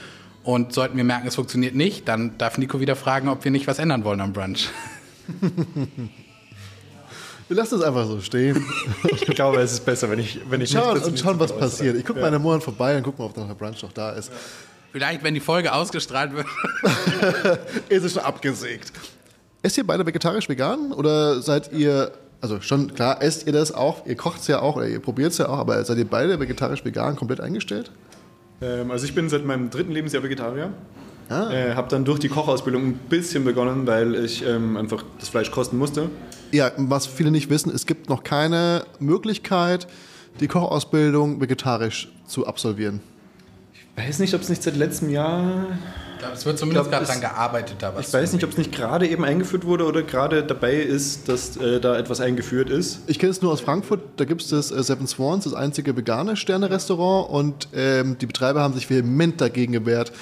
Und 0.42 0.72
sollten 0.72 0.96
wir 0.96 1.04
merken, 1.04 1.26
es 1.26 1.34
funktioniert 1.34 1.74
nicht, 1.74 2.06
dann 2.08 2.38
darf 2.38 2.56
Nico 2.58 2.80
wieder 2.80 2.94
fragen, 2.96 3.28
ob 3.28 3.44
wir 3.44 3.50
nicht 3.50 3.66
was 3.66 3.78
ändern 3.78 4.04
wollen 4.04 4.20
am 4.20 4.32
Brunch. 4.32 4.68
Wir 7.48 7.56
lassen 7.56 7.76
es 7.76 7.82
einfach 7.82 8.06
so 8.06 8.20
stehen. 8.20 8.64
Ich 9.12 9.20
glaube, 9.26 9.58
es 9.58 9.72
ist 9.72 9.84
besser, 9.84 10.10
wenn 10.10 10.18
ich, 10.18 10.40
wenn 10.48 10.60
ich 10.60 10.70
Schauen 10.70 10.94
nicht 10.94 11.06
und 11.06 11.18
schauen, 11.18 11.38
was 11.38 11.56
passiert. 11.56 11.96
Ich 11.96 12.04
gucke 12.04 12.20
mal 12.20 12.28
in 12.28 12.34
einem 12.34 12.42
Monat 12.42 12.62
vorbei 12.62 12.96
und 12.96 13.02
gucke 13.04 13.18
mal, 13.20 13.26
ob 13.26 13.36
noch 13.36 13.46
der 13.46 13.54
Brunch 13.54 13.82
noch 13.82 13.92
da 13.92 14.10
ist. 14.10 14.32
Vielleicht, 14.92 15.22
wenn 15.22 15.34
die 15.34 15.40
Folge 15.40 15.72
ausgestrahlt 15.72 16.32
wird. 16.32 16.46
Ist 17.88 18.02
es 18.04 18.14
schon 18.14 18.22
abgesägt. 18.22 18.92
Esst 19.62 19.76
ihr 19.76 19.86
beide 19.86 20.06
vegetarisch 20.06 20.48
vegan 20.48 20.92
oder 20.92 21.42
seid 21.42 21.72
ihr, 21.72 22.12
also 22.40 22.60
schon 22.60 22.94
klar, 22.94 23.22
esst 23.22 23.46
ihr 23.46 23.52
das 23.52 23.72
auch, 23.72 24.06
ihr 24.06 24.16
kocht 24.16 24.40
es 24.40 24.46
ja 24.46 24.60
auch 24.60 24.76
oder 24.76 24.88
ihr 24.88 25.00
probiert 25.00 25.32
es 25.32 25.38
ja 25.38 25.48
auch, 25.48 25.58
aber 25.58 25.84
seid 25.84 25.98
ihr 25.98 26.04
beide 26.04 26.38
vegetarisch 26.38 26.84
vegan 26.84 27.16
komplett 27.16 27.40
eingestellt? 27.40 27.90
Ähm, 28.60 28.90
also 28.90 29.04
ich 29.04 29.14
bin 29.14 29.28
seit 29.28 29.44
meinem 29.44 29.70
dritten 29.70 29.92
Lebensjahr 29.92 30.22
Vegetarier. 30.22 30.72
Äh, 31.28 31.74
habe 31.74 31.88
dann 31.88 32.04
durch 32.04 32.20
die 32.20 32.28
Kochausbildung 32.28 32.84
ein 32.84 32.94
bisschen 33.08 33.44
begonnen, 33.44 33.84
weil 33.86 34.14
ich 34.14 34.46
ähm, 34.46 34.76
einfach 34.76 35.02
das 35.18 35.28
Fleisch 35.28 35.50
kosten 35.50 35.76
musste. 35.76 36.08
Ja, 36.52 36.70
was 36.76 37.06
viele 37.06 37.32
nicht 37.32 37.50
wissen, 37.50 37.72
es 37.74 37.86
gibt 37.86 38.08
noch 38.08 38.22
keine 38.22 38.84
Möglichkeit, 39.00 39.88
die 40.38 40.46
Kochausbildung 40.46 41.40
vegetarisch 41.40 42.12
zu 42.26 42.46
absolvieren. 42.46 43.00
Ich 43.74 44.04
weiß 44.04 44.20
nicht, 44.20 44.34
ob 44.34 44.42
es 44.42 44.48
nicht 44.48 44.62
seit 44.62 44.76
letztem 44.76 45.10
Jahr. 45.10 45.66
Es 46.32 46.46
wird 46.46 46.58
zumindest 46.58 46.90
gerade 46.90 47.06
dran 47.06 47.20
gearbeitet. 47.20 47.76
Da 47.80 47.94
was 47.94 48.08
Ich 48.08 48.14
weiß 48.14 48.32
nicht, 48.32 48.44
ob 48.44 48.50
es 48.50 48.58
nicht 48.58 48.72
gerade 48.72 49.06
eben 49.06 49.24
eingeführt 49.24 49.64
wurde 49.64 49.84
oder 49.84 50.02
gerade 50.02 50.42
dabei 50.42 50.74
ist, 50.74 51.28
dass 51.28 51.56
äh, 51.56 51.80
da 51.80 51.96
etwas 51.96 52.20
eingeführt 52.20 52.70
ist. 52.70 53.00
Ich 53.06 53.18
kenne 53.18 53.30
es 53.30 53.42
nur 53.42 53.52
aus 53.52 53.60
Frankfurt, 53.60 54.00
da 54.16 54.24
gibt 54.24 54.42
es 54.42 54.48
das 54.48 54.70
äh, 54.70 54.82
Seven 54.82 55.06
Swans, 55.06 55.44
das 55.44 55.54
einzige 55.54 55.96
vegane 55.96 56.36
Sterne-Restaurant 56.36 57.30
und 57.30 57.68
ähm, 57.74 58.16
die 58.18 58.26
Betreiber 58.26 58.62
haben 58.62 58.74
sich 58.74 58.88
vehement 58.88 59.40
dagegen 59.40 59.72
gewehrt, 59.72 60.12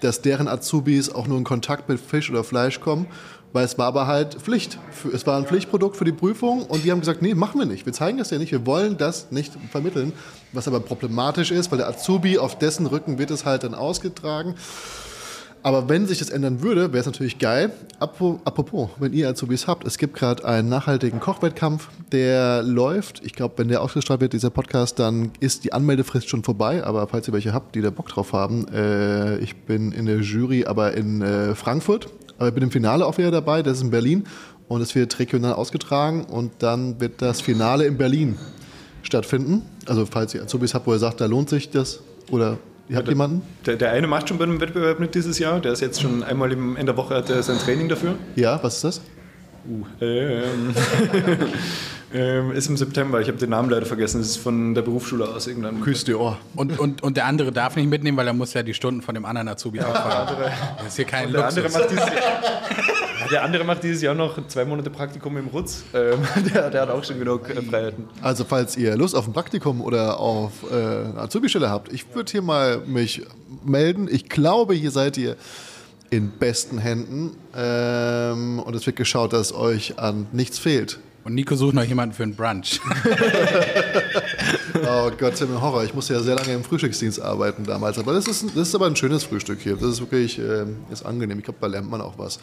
dass 0.00 0.20
deren 0.20 0.48
Azubis 0.48 1.10
auch 1.10 1.26
nur 1.26 1.38
in 1.38 1.44
Kontakt 1.44 1.88
mit 1.88 2.00
Fisch 2.00 2.30
oder 2.30 2.44
Fleisch 2.44 2.80
kommen, 2.80 3.06
weil 3.54 3.64
es 3.64 3.78
war 3.78 3.86
aber 3.86 4.06
halt 4.06 4.34
Pflicht. 4.34 4.78
Es 5.12 5.26
war 5.26 5.38
ein 5.38 5.46
Pflichtprodukt 5.46 5.96
für 5.96 6.04
die 6.04 6.12
Prüfung 6.12 6.66
und 6.66 6.84
die 6.84 6.90
haben 6.90 7.00
gesagt, 7.00 7.22
nee, 7.22 7.34
machen 7.34 7.60
wir 7.60 7.66
nicht. 7.66 7.86
Wir 7.86 7.92
zeigen 7.92 8.18
das 8.18 8.30
ja 8.30 8.38
nicht, 8.38 8.52
wir 8.52 8.66
wollen 8.66 8.98
das 8.98 9.30
nicht 9.30 9.52
vermitteln, 9.70 10.12
was 10.52 10.66
aber 10.66 10.80
problematisch 10.80 11.52
ist, 11.52 11.70
weil 11.70 11.78
der 11.78 11.88
Azubi, 11.88 12.38
auf 12.38 12.58
dessen 12.58 12.86
Rücken 12.86 13.18
wird 13.18 13.30
es 13.30 13.44
halt 13.44 13.62
dann 13.62 13.74
ausgetragen. 13.74 14.56
Aber 15.64 15.88
wenn 15.88 16.06
sich 16.06 16.18
das 16.18 16.28
ändern 16.28 16.60
würde, 16.60 16.92
wäre 16.92 17.00
es 17.00 17.06
natürlich 17.06 17.38
geil. 17.38 17.72
Apropos, 17.98 18.90
wenn 18.98 19.14
ihr 19.14 19.30
Azubis 19.30 19.66
habt, 19.66 19.86
es 19.86 19.96
gibt 19.96 20.14
gerade 20.14 20.44
einen 20.44 20.68
nachhaltigen 20.68 21.20
Kochwettkampf, 21.20 21.88
der 22.12 22.62
läuft. 22.62 23.22
Ich 23.24 23.32
glaube, 23.32 23.54
wenn 23.56 23.68
der 23.68 23.80
ausgestrahlt 23.80 24.20
wird, 24.20 24.34
dieser 24.34 24.50
Podcast, 24.50 24.98
dann 24.98 25.30
ist 25.40 25.64
die 25.64 25.72
Anmeldefrist 25.72 26.28
schon 26.28 26.44
vorbei. 26.44 26.84
Aber 26.84 27.08
falls 27.08 27.28
ihr 27.28 27.32
welche 27.32 27.54
habt, 27.54 27.74
die 27.74 27.80
da 27.80 27.88
Bock 27.88 28.10
drauf 28.10 28.34
haben, 28.34 28.68
äh, 28.68 29.38
ich 29.38 29.56
bin 29.56 29.92
in 29.92 30.04
der 30.04 30.20
Jury, 30.20 30.66
aber 30.66 30.92
in 30.92 31.22
äh, 31.22 31.54
Frankfurt. 31.54 32.10
Aber 32.36 32.48
ich 32.48 32.54
bin 32.54 32.64
im 32.64 32.70
Finale 32.70 33.06
auch 33.06 33.16
wieder 33.16 33.30
dabei, 33.30 33.62
das 33.62 33.78
ist 33.78 33.84
in 33.84 33.90
Berlin. 33.90 34.24
Und 34.68 34.82
es 34.82 34.94
wird 34.94 35.18
regional 35.18 35.54
ausgetragen 35.54 36.24
und 36.24 36.52
dann 36.58 37.00
wird 37.00 37.22
das 37.22 37.40
Finale 37.40 37.86
in 37.86 37.96
Berlin 37.96 38.36
stattfinden. 39.02 39.62
Also 39.86 40.04
falls 40.04 40.34
ihr 40.34 40.42
Azubis 40.42 40.74
habt, 40.74 40.86
wo 40.86 40.92
ihr 40.92 40.98
sagt, 40.98 41.22
da 41.22 41.24
lohnt 41.24 41.48
sich 41.48 41.70
das 41.70 42.00
oder 42.30 42.58
ihr 42.88 42.96
habt 42.96 43.08
jemanden? 43.08 43.42
Der, 43.66 43.76
der 43.76 43.92
eine 43.92 44.06
macht 44.06 44.28
schon 44.28 44.38
bei 44.38 44.44
einem 44.44 44.60
Wettbewerb 44.60 45.00
mit 45.00 45.14
dieses 45.14 45.38
Jahr. 45.38 45.60
Der 45.60 45.72
ist 45.72 45.80
jetzt 45.80 46.00
schon 46.00 46.22
einmal 46.22 46.52
im, 46.52 46.76
in 46.76 46.86
der 46.86 46.96
Woche 46.96 47.14
hat 47.14 47.30
er 47.30 47.42
sein 47.42 47.58
Training 47.58 47.88
dafür. 47.88 48.14
Ja, 48.36 48.62
was 48.62 48.76
ist 48.76 48.84
das? 48.84 49.00
Ähm, 50.00 50.74
ähm, 52.14 52.52
ist 52.52 52.68
im 52.68 52.76
September. 52.76 53.20
Ich 53.20 53.28
habe 53.28 53.38
den 53.38 53.48
Namen 53.50 53.70
leider 53.70 53.86
vergessen. 53.86 54.18
Das 54.20 54.28
ist 54.28 54.36
von 54.36 54.74
der 54.74 54.82
Berufsschule 54.82 55.26
aus 55.26 55.46
irgendeinem. 55.46 55.80
Küsst 55.80 56.06
ihr 56.08 56.20
Ohr. 56.20 56.38
Und, 56.54 56.78
und, 56.78 57.02
und 57.02 57.16
der 57.16 57.24
andere 57.26 57.50
darf 57.50 57.76
nicht 57.76 57.88
mitnehmen, 57.88 58.16
weil 58.18 58.26
er 58.26 58.34
muss 58.34 58.52
ja 58.52 58.62
die 58.62 58.74
Stunden 58.74 59.00
von 59.00 59.14
dem 59.14 59.24
anderen 59.24 59.48
Azubi 59.48 59.80
auffahren. 59.82 60.36
Das 60.78 60.88
ist 60.88 60.96
hier 60.96 61.06
kein 61.06 61.32
Der 61.32 61.42
Luxus. 61.42 61.58
andere, 61.64 61.78
macht 61.78 61.90
dieses 61.90 62.04
Jahr, 62.04 62.14
Ja, 62.14 62.93
der 63.30 63.42
andere 63.42 63.64
macht 63.64 63.82
dieses 63.82 64.02
Jahr 64.02 64.14
noch 64.14 64.46
zwei 64.48 64.64
Monate 64.64 64.90
Praktikum 64.90 65.36
im 65.36 65.48
Rutz. 65.48 65.84
Ähm, 65.94 66.18
der, 66.54 66.70
der 66.70 66.82
hat 66.82 66.90
auch 66.90 67.04
schon 67.04 67.18
genug 67.18 67.48
äh, 67.48 67.62
Freiheiten. 67.62 68.04
Also 68.22 68.44
falls 68.44 68.76
ihr 68.76 68.96
Lust 68.96 69.14
auf 69.14 69.26
ein 69.26 69.32
Praktikum 69.32 69.80
oder 69.80 70.18
auf 70.18 70.52
äh, 70.70 70.74
eine 70.74 71.18
Azubi-Stelle 71.18 71.70
habt, 71.70 71.92
ich 71.92 72.14
würde 72.14 72.30
hier 72.30 72.42
mal 72.42 72.78
mich 72.86 73.22
melden. 73.64 74.08
Ich 74.10 74.28
glaube, 74.28 74.74
hier 74.74 74.90
seid 74.90 75.16
ihr 75.16 75.36
in 76.10 76.30
besten 76.30 76.78
Händen 76.78 77.36
ähm, 77.56 78.60
und 78.60 78.74
es 78.74 78.86
wird 78.86 78.96
geschaut, 78.96 79.32
dass 79.32 79.52
euch 79.52 79.98
an 79.98 80.26
nichts 80.32 80.58
fehlt. 80.58 81.00
Und 81.24 81.34
Nico 81.34 81.56
sucht 81.56 81.74
noch 81.74 81.84
jemanden 81.84 82.14
für 82.14 82.22
einen 82.22 82.36
Brunch. 82.36 82.80
Oh 84.86 85.10
Gott, 85.18 85.40
ein 85.40 85.60
Horror. 85.60 85.84
Ich 85.84 85.94
musste 85.94 86.14
ja 86.14 86.20
sehr 86.20 86.34
lange 86.34 86.52
im 86.52 86.64
Frühstücksdienst 86.64 87.20
arbeiten 87.20 87.64
damals. 87.64 87.98
Aber 87.98 88.12
das 88.12 88.26
ist, 88.26 88.44
das 88.54 88.68
ist 88.68 88.74
aber 88.74 88.86
ein 88.86 88.96
schönes 88.96 89.24
Frühstück 89.24 89.60
hier. 89.60 89.76
Das 89.76 89.84
ist 89.84 90.00
wirklich 90.00 90.38
ähm, 90.38 90.78
ist 90.90 91.04
angenehm. 91.04 91.38
Ich 91.38 91.44
glaube, 91.44 91.58
da 91.60 91.68
lernt 91.68 91.90
man 91.90 92.00
auch 92.00 92.18
was. 92.18 92.38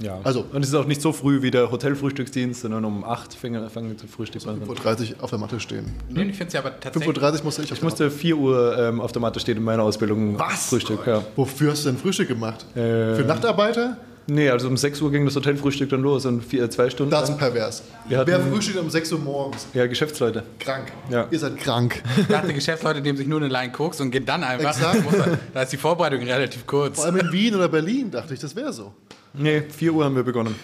Ja. 0.00 0.18
Also- 0.24 0.44
und 0.52 0.62
es 0.62 0.68
ist 0.68 0.74
auch 0.74 0.86
nicht 0.86 1.00
so 1.02 1.12
früh 1.12 1.42
wie 1.42 1.50
der 1.50 1.70
Hotelfrühstücksdienst, 1.70 2.60
sondern 2.62 2.84
um 2.84 3.04
8 3.04 3.34
fangen, 3.34 3.68
fangen 3.70 3.90
wir 3.90 3.96
zu 3.96 4.06
frühstücken. 4.06 4.48
5.30 4.48 5.16
Uhr 5.16 5.24
auf 5.24 5.30
der 5.30 5.38
Matte 5.38 5.58
stehen. 5.60 5.92
nee, 6.08 6.22
ich 6.22 6.36
finde 6.36 6.46
es 6.48 6.52
ja 6.54 6.60
aber 6.60 6.78
tatsächlich. 6.78 7.16
5.30 7.16 7.38
Uhr 7.38 7.44
musste 7.44 7.62
ich 7.62 7.72
auf 7.72 7.78
Ich 7.78 7.82
musste 7.84 8.10
4 8.10 8.36
Uhr 8.36 8.78
ähm, 8.78 9.00
auf 9.00 9.12
der 9.12 9.20
Matte 9.22 9.40
stehen 9.40 9.56
in 9.56 9.64
meiner 9.64 9.82
Ausbildung. 9.82 10.38
Was? 10.38 10.66
Frühstück, 10.68 11.06
ja. 11.06 11.24
Wofür 11.36 11.72
hast 11.72 11.84
du 11.84 11.90
denn 11.90 11.98
Frühstück 11.98 12.28
gemacht? 12.28 12.64
Äh, 12.76 13.14
Für 13.16 13.24
Nachtarbeiter? 13.26 13.96
Nee, 14.30 14.50
also 14.50 14.68
um 14.68 14.76
6 14.76 15.00
Uhr 15.00 15.10
ging 15.10 15.24
das 15.24 15.34
Hotelfrühstück 15.36 15.88
dann 15.88 16.02
los 16.02 16.26
und 16.26 16.44
vier, 16.44 16.70
zwei 16.70 16.90
Stunden. 16.90 17.10
Das 17.10 17.30
ist 17.30 17.38
pervers. 17.38 17.82
Wir 18.08 18.18
hatten- 18.18 18.30
Wer 18.30 18.40
frühstückt 18.40 18.78
um 18.78 18.90
6 18.90 19.10
Uhr 19.12 19.18
morgens? 19.20 19.66
Ja, 19.72 19.86
Geschäftsleute. 19.86 20.42
Krank. 20.58 20.92
Ja. 21.10 21.26
Ihr 21.30 21.38
seid 21.38 21.56
krank. 21.56 22.02
Ich 22.18 22.26
dachte, 22.26 22.52
Geschäftsleute 22.52 23.00
nehmen 23.00 23.16
sich 23.16 23.26
nur 23.26 23.40
eine 23.40 23.48
Line 23.48 23.72
Koks 23.72 24.02
und 24.02 24.10
gehen 24.10 24.26
dann 24.26 24.44
einfach. 24.44 24.68
Exakt. 24.76 25.02
Da 25.54 25.62
ist 25.62 25.72
die 25.72 25.78
Vorbereitung 25.78 26.20
relativ 26.24 26.66
kurz. 26.66 26.96
Vor 26.96 27.06
allem 27.06 27.16
in 27.16 27.32
Wien 27.32 27.54
oder 27.54 27.68
Berlin 27.68 28.10
dachte 28.10 28.34
ich, 28.34 28.40
das 28.40 28.54
wäre 28.54 28.70
so. 28.70 28.92
Nee, 29.34 29.62
4 29.62 29.92
Uhr 29.92 30.04
haben 30.04 30.16
wir 30.16 30.22
begonnen. 30.22 30.54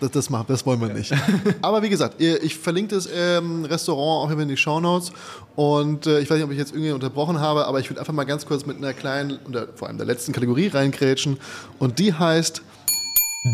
Das, 0.00 0.10
das, 0.10 0.30
machen, 0.30 0.44
das 0.48 0.66
wollen 0.66 0.80
wir 0.80 0.88
nicht. 0.88 1.12
Aber 1.62 1.82
wie 1.82 1.88
gesagt, 1.88 2.20
ich 2.20 2.56
verlinke 2.58 2.94
das 2.94 3.08
ähm, 3.14 3.64
Restaurant 3.64 4.26
auch 4.26 4.30
immer 4.30 4.42
in 4.42 4.48
die 4.48 4.56
Shownotes. 4.56 5.10
Und 5.54 6.06
äh, 6.06 6.20
ich 6.20 6.28
weiß 6.28 6.36
nicht, 6.36 6.44
ob 6.44 6.52
ich 6.52 6.58
jetzt 6.58 6.72
irgendwie 6.72 6.90
unterbrochen 6.90 7.40
habe, 7.40 7.66
aber 7.66 7.80
ich 7.80 7.88
würde 7.88 8.00
einfach 8.00 8.12
mal 8.12 8.24
ganz 8.24 8.44
kurz 8.44 8.66
mit 8.66 8.76
einer 8.76 8.92
kleinen, 8.92 9.38
oder 9.46 9.68
vor 9.74 9.88
allem 9.88 9.96
der 9.96 10.06
letzten 10.06 10.32
Kategorie 10.32 10.68
reingrätschen. 10.68 11.38
Und 11.78 11.98
die 11.98 12.12
heißt, 12.12 12.60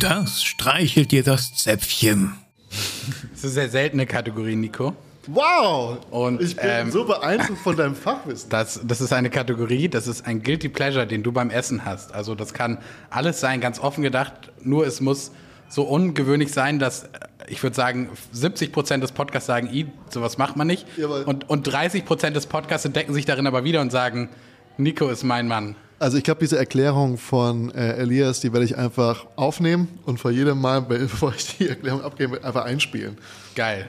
Das 0.01 0.43
streichelt 0.43 1.13
dir 1.13 1.23
das 1.23 1.55
Zäpfchen. 1.55 2.35
Das 2.71 3.39
ist 3.39 3.45
eine 3.45 3.53
sehr 3.53 3.69
seltene 3.69 4.07
Kategorie, 4.07 4.57
Nico. 4.57 4.97
Wow! 5.27 5.99
Und, 6.11 6.41
ich 6.41 6.57
bin 6.57 6.65
ähm, 6.69 6.91
so 6.91 7.05
beeindruckt 7.05 7.61
von 7.61 7.77
deinem 7.77 7.95
Fachwissen. 7.95 8.51
Das, 8.51 8.81
das 8.85 9.01
ist 9.01 9.13
eine 9.13 9.31
Kategorie, 9.31 9.89
das 9.89 10.07
ist 10.07 10.27
ein 10.27 10.43
Guilty 10.43 10.69
Pleasure, 10.69 11.07
den 11.07 11.23
du 11.23 11.33
beim 11.33 11.51
Essen 11.51 11.85
hast. 11.85 12.15
Also 12.15 12.35
das 12.35 12.55
kann 12.55 12.79
alles 13.11 13.41
sein, 13.41 13.61
ganz 13.61 13.79
offen 13.79 14.03
gedacht. 14.03 14.33
Nur 14.63 14.87
es 14.87 15.01
muss 15.01 15.33
so 15.69 15.85
ungewöhnlich 15.85 16.53
sein, 16.53 16.79
dass 16.79 17.05
äh, 17.05 17.09
ich 17.49 17.63
würde 17.63 17.77
sagen, 17.77 18.11
70 18.33 18.73
Prozent 18.73 19.03
des 19.03 19.13
Podcasts 19.13 19.47
sagen, 19.47 19.69
I, 19.73 19.87
sowas 20.11 20.39
macht 20.39 20.57
man 20.57 20.67
nicht. 20.67 20.87
Jawohl. 20.97 21.23
Und, 21.23 21.49
und 21.49 21.65
30 21.65 22.05
Prozent 22.05 22.37
des 22.37 22.47
Podcasts 22.47 22.85
entdecken 22.85 23.15
sich 23.15 23.25
darin 23.25 23.47
aber 23.47 23.65
wieder 23.65 23.81
und 23.81 23.91
sagen, 23.91 24.29
Nico 24.77 25.09
ist 25.09 25.23
mein 25.23 25.49
Mann. 25.49 25.77
Also 25.99 26.19
ich 26.19 26.25
glaube, 26.25 26.41
diese 26.41 26.59
Erklärung 26.59 27.17
von 27.17 27.73
äh, 27.75 27.93
Elias, 27.95 28.41
die 28.41 28.53
werde 28.53 28.65
ich 28.65 28.77
einfach 28.77 29.27
aufnehmen 29.37 29.89
und 30.05 30.19
vor 30.19 30.31
jedem 30.31 30.61
Mal, 30.61 30.83
bevor 30.89 31.33
ich 31.35 31.57
die 31.57 31.69
Erklärung 31.69 32.03
abgebe, 32.03 32.43
einfach 32.43 32.65
einspielen. 32.65 33.19
Geil. 33.55 33.89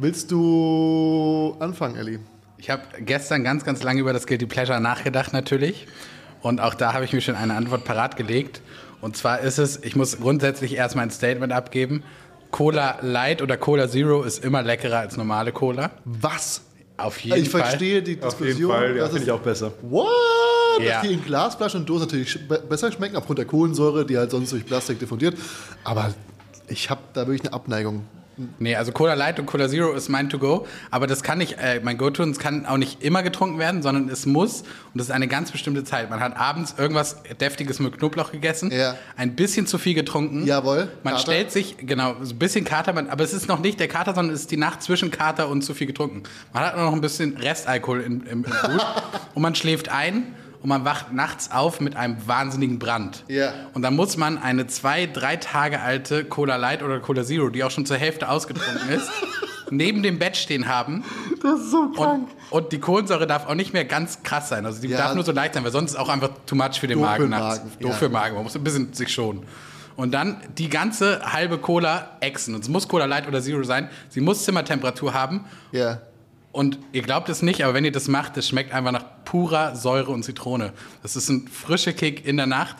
Willst 0.00 0.30
du 0.30 1.54
anfangen, 1.60 1.96
Elli? 1.96 2.20
Ich 2.56 2.70
habe 2.70 2.82
gestern 3.00 3.44
ganz, 3.44 3.64
ganz 3.64 3.82
lange 3.82 4.00
über 4.00 4.14
das 4.14 4.26
Guilty 4.26 4.46
Pleasure 4.46 4.80
nachgedacht 4.80 5.34
natürlich. 5.34 5.86
Und 6.40 6.58
auch 6.60 6.72
da 6.72 6.94
habe 6.94 7.04
ich 7.04 7.12
mir 7.12 7.20
schon 7.20 7.34
eine 7.34 7.54
Antwort 7.54 7.84
parat 7.84 8.16
gelegt. 8.16 8.62
Und 9.02 9.18
zwar 9.18 9.40
ist 9.40 9.58
es, 9.58 9.82
ich 9.82 9.96
muss 9.96 10.18
grundsätzlich 10.18 10.74
erstmal 10.74 11.04
ein 11.04 11.10
Statement 11.10 11.52
abgeben. 11.52 12.02
Cola 12.50 12.96
Light 13.02 13.42
oder 13.42 13.58
Cola 13.58 13.88
Zero 13.90 14.22
ist 14.22 14.42
immer 14.42 14.62
leckerer 14.62 15.00
als 15.00 15.18
normale 15.18 15.52
Cola. 15.52 15.90
Was? 16.06 16.62
Auf 16.96 17.18
jeden 17.20 17.42
ich 17.42 17.50
Fall. 17.50 17.60
verstehe 17.60 18.02
die 18.02 18.22
Auf 18.22 18.38
Diskussion. 18.38 18.56
jeden 18.56 18.70
Fall, 18.70 18.96
ja, 18.96 19.06
finde 19.06 19.24
ich 19.24 19.30
auch 19.30 19.40
besser. 19.40 19.72
What? 19.82 20.08
Ja. 20.80 20.94
Dass 20.94 21.02
die 21.02 21.12
in 21.12 21.22
Glasflaschen 21.22 21.80
und 21.80 21.88
Dosen 21.90 22.06
natürlich 22.06 22.38
besser 22.48 22.90
schmecken, 22.90 23.16
aufgrund 23.16 23.38
der 23.38 23.46
Kohlensäure, 23.46 24.06
die 24.06 24.16
halt 24.16 24.30
sonst 24.30 24.52
durch 24.52 24.64
Plastik 24.64 24.98
diffundiert. 24.98 25.36
Aber 25.84 26.14
ich 26.68 26.88
habe 26.88 27.02
da 27.12 27.26
wirklich 27.26 27.42
eine 27.42 27.52
Abneigung. 27.52 28.06
Nee, 28.58 28.76
also 28.76 28.92
Cola 28.92 29.14
Light 29.14 29.38
und 29.38 29.46
Cola 29.46 29.68
Zero 29.68 29.92
ist 29.92 30.08
mein 30.08 30.28
To-Go. 30.30 30.66
Aber 30.90 31.06
das 31.06 31.22
kann 31.22 31.38
nicht, 31.38 31.56
äh, 31.58 31.80
mein 31.82 31.98
Go-To, 31.98 32.22
und 32.22 32.30
es 32.30 32.38
kann 32.38 32.66
auch 32.66 32.76
nicht 32.76 33.02
immer 33.02 33.22
getrunken 33.22 33.58
werden, 33.58 33.82
sondern 33.82 34.08
es 34.08 34.26
muss, 34.26 34.60
und 34.62 34.66
das 34.98 35.06
ist 35.08 35.10
eine 35.12 35.28
ganz 35.28 35.50
bestimmte 35.50 35.84
Zeit. 35.84 36.10
Man 36.10 36.20
hat 36.20 36.36
abends 36.36 36.74
irgendwas 36.78 37.16
Deftiges 37.40 37.78
mit 37.80 37.98
Knoblauch 37.98 38.32
gegessen, 38.32 38.70
Ja. 38.72 38.94
ein 39.16 39.36
bisschen 39.36 39.66
zu 39.66 39.78
viel 39.78 39.94
getrunken. 39.94 40.44
Jawohl, 40.46 40.88
Man 41.02 41.14
Kater. 41.14 41.22
stellt 41.22 41.50
sich, 41.52 41.76
genau, 41.78 42.16
so 42.22 42.34
ein 42.34 42.38
bisschen 42.38 42.64
Kater, 42.64 42.92
man, 42.92 43.08
aber 43.10 43.24
es 43.24 43.32
ist 43.32 43.48
noch 43.48 43.60
nicht 43.60 43.78
der 43.80 43.88
Kater, 43.88 44.14
sondern 44.14 44.34
es 44.34 44.42
ist 44.42 44.50
die 44.50 44.56
Nacht 44.56 44.82
zwischen 44.82 45.10
Kater 45.10 45.48
und 45.48 45.62
zu 45.62 45.74
viel 45.74 45.86
getrunken. 45.86 46.22
Man 46.52 46.62
hat 46.64 46.76
noch 46.76 46.92
ein 46.92 47.00
bisschen 47.00 47.36
Restalkohol 47.36 48.00
im, 48.00 48.22
im, 48.26 48.26
im 48.26 48.42
Blut 48.42 48.86
und 49.34 49.42
man 49.42 49.54
schläft 49.54 49.88
ein 49.90 50.34
und 50.62 50.68
man 50.68 50.84
wacht 50.84 51.12
nachts 51.12 51.50
auf 51.50 51.80
mit 51.80 51.96
einem 51.96 52.16
wahnsinnigen 52.26 52.78
Brand. 52.78 53.24
Ja. 53.28 53.52
Und 53.74 53.82
dann 53.82 53.96
muss 53.96 54.16
man 54.16 54.38
eine 54.38 54.66
zwei, 54.66 55.06
drei 55.06 55.36
Tage 55.36 55.80
alte 55.80 56.24
Cola 56.24 56.56
Light 56.56 56.82
oder 56.82 57.00
Cola 57.00 57.24
Zero, 57.24 57.48
die 57.48 57.64
auch 57.64 57.70
schon 57.70 57.86
zur 57.86 57.96
Hälfte 57.96 58.28
ausgetrunken 58.28 58.90
ist, 58.90 59.08
neben 59.70 60.02
dem 60.02 60.18
Bett 60.18 60.36
stehen 60.36 60.68
haben. 60.68 61.04
Das 61.42 61.60
ist 61.60 61.70
so 61.70 61.78
Und, 61.96 62.26
und 62.50 62.72
die 62.72 62.78
Kohlensäure 62.80 63.26
darf 63.26 63.46
auch 63.46 63.54
nicht 63.54 63.72
mehr 63.72 63.84
ganz 63.84 64.22
krass 64.22 64.48
sein. 64.50 64.66
Also 64.66 64.82
die 64.82 64.88
Ja. 64.88 64.98
darf 64.98 65.14
nur 65.14 65.24
so 65.24 65.32
leicht 65.32 65.54
sein, 65.54 65.64
weil 65.64 65.72
sonst 65.72 65.92
ist 65.92 65.96
auch 65.96 66.08
einfach 66.08 66.30
too 66.46 66.56
much 66.56 66.78
für 66.80 66.86
den 66.88 66.98
Doof 66.98 67.06
Magen 67.06 67.28
nachts. 67.30 67.58
Magen, 67.60 67.70
Doof 67.80 67.90
ja. 67.92 67.96
für 67.96 68.04
den 68.06 68.12
Magen. 68.12 68.34
Man 68.34 68.44
muss 68.44 68.54
ein 68.56 68.64
bisschen 68.64 68.92
sich 68.92 69.08
schonen. 69.12 69.44
Und 69.96 70.12
dann 70.12 70.40
die 70.56 70.68
ganze 70.68 71.20
halbe 71.32 71.58
Cola 71.58 72.16
exen. 72.20 72.54
Und 72.54 72.62
es 72.62 72.68
muss 72.68 72.88
Cola 72.88 73.04
Light 73.06 73.26
oder 73.28 73.40
Zero 73.42 73.62
sein. 73.64 73.88
Sie 74.08 74.20
muss 74.20 74.44
Zimmertemperatur 74.44 75.14
haben. 75.14 75.44
Ja. 75.72 76.00
Und 76.52 76.78
ihr 76.92 77.02
glaubt 77.02 77.28
es 77.28 77.42
nicht, 77.42 77.62
aber 77.64 77.74
wenn 77.74 77.84
ihr 77.84 77.92
das 77.92 78.08
macht, 78.08 78.36
das 78.36 78.48
schmeckt 78.48 78.72
einfach 78.72 78.90
nach 78.92 79.04
purer 79.24 79.76
Säure 79.76 80.10
und 80.10 80.24
Zitrone. 80.24 80.72
Das 81.02 81.14
ist 81.14 81.28
ein 81.28 81.46
frischer 81.48 81.92
Kick 81.92 82.26
in 82.26 82.36
der 82.36 82.46
Nacht. 82.46 82.76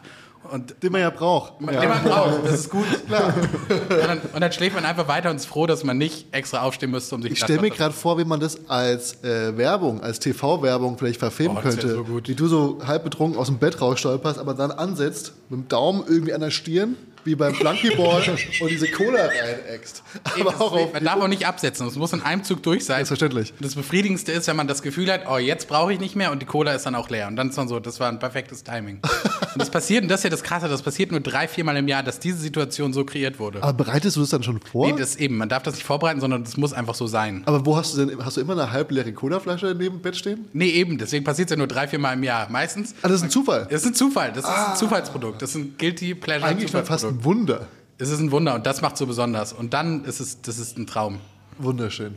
Und 0.51 0.83
Den 0.83 0.91
man 0.91 1.03
ja 1.03 1.11
braucht. 1.11 1.61
man, 1.61 1.79
den 1.79 1.89
man 1.89 2.03
braucht, 2.03 2.45
das 2.47 2.55
ist 2.61 2.71
gut. 2.71 2.85
Und, 3.09 3.91
dann, 3.91 4.21
und 4.33 4.41
dann 4.41 4.51
schläft 4.53 4.75
man 4.75 4.85
einfach 4.85 5.07
weiter 5.07 5.31
und 5.31 5.37
ist 5.37 5.47
froh, 5.47 5.67
dass 5.67 5.85
man 5.85 5.99
nicht 5.99 6.27
extra 6.33 6.63
aufstehen 6.63 6.91
müsste, 6.91 7.15
um 7.15 7.23
sich 7.23 7.33
Ich 7.33 7.39
stelle 7.39 7.61
mir 7.61 7.71
gerade 7.71 7.93
vor, 7.95 8.19
wie 8.19 8.25
man 8.25 8.41
das 8.41 8.69
als 8.69 9.23
äh, 9.23 9.57
Werbung, 9.57 10.01
als 10.03 10.19
TV-Werbung 10.19 10.97
vielleicht 10.99 11.21
verfilmen 11.21 11.59
Oh, 11.59 11.61
könnte. 11.61 11.89
so 11.95 12.03
gut. 12.05 12.27
Wie 12.29 12.35
du 12.35 12.49
so 12.49 12.79
halb 12.85 13.05
betrunken 13.05 13.39
aus 13.39 13.47
dem 13.49 13.59
Bett 13.59 13.81
rausstolperst, 13.81 14.39
aber 14.39 14.55
dann 14.55 14.71
ansetzt, 14.73 15.35
mit 15.51 15.61
dem 15.61 15.69
Daumen 15.69 16.03
irgendwie 16.09 16.33
an 16.33 16.41
der 16.41 16.51
Stirn 16.51 16.97
wie 17.25 17.35
beim 17.35 17.55
Flunkyball 17.55 18.23
und 18.61 18.71
diese 18.71 18.91
Cola 18.91 19.27
reinäxt. 19.27 20.03
Aber 20.39 20.61
auch 20.61 20.73
auf 20.73 20.93
man 20.93 21.05
darf 21.05 21.21
auch 21.21 21.29
nicht 21.29 21.47
absetzen. 21.47 21.87
Es 21.87 21.97
muss 21.97 22.13
in 22.13 22.23
einem 22.23 22.45
Zug 22.45 22.63
durch 22.63 22.85
sein. 22.85 22.97
Selbstverständlich. 22.97 23.55
Das 23.61 23.75
Befriedigendste 23.75 24.33
ist, 24.33 24.47
wenn 24.49 24.57
man 24.57 24.69
das 24.69 24.83
Gefühl 24.83 25.11
hat, 25.13 25.23
oh, 25.29 25.39
jetzt 25.39 25.69
brauche 25.69 25.93
ich 25.93 26.01
nicht 26.01 26.17
mehr 26.17 26.31
und 26.33 26.43
die 26.43 26.47
Cola 26.47 26.73
ist 26.73 26.87
dann 26.87 26.95
auch 26.95 27.09
leer. 27.11 27.29
Und 27.29 27.37
dann 27.37 27.51
ist 27.51 27.57
man 27.57 27.69
so, 27.69 27.81
das 27.81 28.01
war 28.01 28.09
ein 28.09 28.19
perfektes 28.19 28.65
Timing. 28.65 29.01
und 29.53 29.57
das 29.57 29.71
passiert, 29.71 30.03
und 30.03 30.09
das 30.09 30.21
ist 30.21 30.25
ja 30.25 30.31
das 30.31 30.43
Krasse, 30.43 30.69
das 30.69 30.83
passiert 30.83 31.11
nur 31.11 31.21
drei, 31.21 31.49
viermal 31.49 31.77
im 31.77 31.89
Jahr, 31.89 32.03
dass 32.03 32.21
diese 32.21 32.39
Situation 32.39 32.93
so 32.93 33.05
kreiert 33.05 33.39
wurde. 33.39 33.63
Aber 33.63 33.73
bereitest 33.73 34.17
du 34.17 34.21
das 34.21 34.31
dann 34.31 34.43
schon 34.43 34.61
vor? 34.61 34.87
Nee, 34.87 34.99
das 34.99 35.17
eben, 35.17 35.37
man 35.37 35.49
darf 35.49 35.63
das 35.63 35.75
nicht 35.75 35.85
vorbereiten, 35.85 36.21
sondern 36.21 36.45
das 36.45 36.57
muss 36.57 36.73
einfach 36.73 36.95
so 36.95 37.07
sein. 37.07 37.43
Aber 37.47 37.65
wo 37.67 37.77
hast 37.77 37.97
du 37.97 38.07
denn, 38.07 38.25
hast 38.25 38.37
du 38.37 38.41
immer 38.41 38.53
eine 38.53 38.71
halbleere 38.71 39.13
Colaflasche 39.13 39.75
neben 39.79 39.97
dem 39.97 40.03
Bett 40.03 40.17
stehen? 40.17 40.47
Nee, 40.53 40.71
eben, 40.71 40.99
deswegen 40.99 41.25
passiert 41.25 41.49
es 41.49 41.51
ja 41.53 41.57
nur 41.57 41.67
drei, 41.67 41.89
viermal 41.89 42.15
im 42.15 42.23
Jahr. 42.23 42.49
Meistens. 42.51 42.95
Ah, 43.03 43.09
das 43.09 43.19
ist 43.19 43.25
ein 43.25 43.31
Zufall. 43.31 43.67
Das 43.71 43.83
ist 43.83 43.89
ein 43.89 43.95
Zufall, 43.95 44.33
das 44.33 44.45
ist 44.45 44.51
ein 44.51 44.77
Zufallsprodukt. 44.77 45.43
Das 45.43 45.51
ist 45.51 45.57
ein 45.57 45.75
Guilty 45.79 46.15
Pleasure 46.15 46.49
Eigentlich 46.51 46.71
fast. 46.71 47.05
Ein 47.11 47.25
Wunder. 47.25 47.69
Es 47.99 48.11
ist 48.11 48.21
ein 48.21 48.31
Wunder 48.31 48.55
und 48.55 48.67
das 48.67 48.81
macht 48.81 48.97
so 48.97 49.07
besonders. 49.07 49.53
Und 49.53 49.75
dann 49.75 50.05
ist 50.05 50.21
es, 50.21 50.41
das 50.41 50.59
ist 50.59 50.79
ein 50.79 50.87
Traum. 50.87 51.21
Wunderschön. 51.59 52.17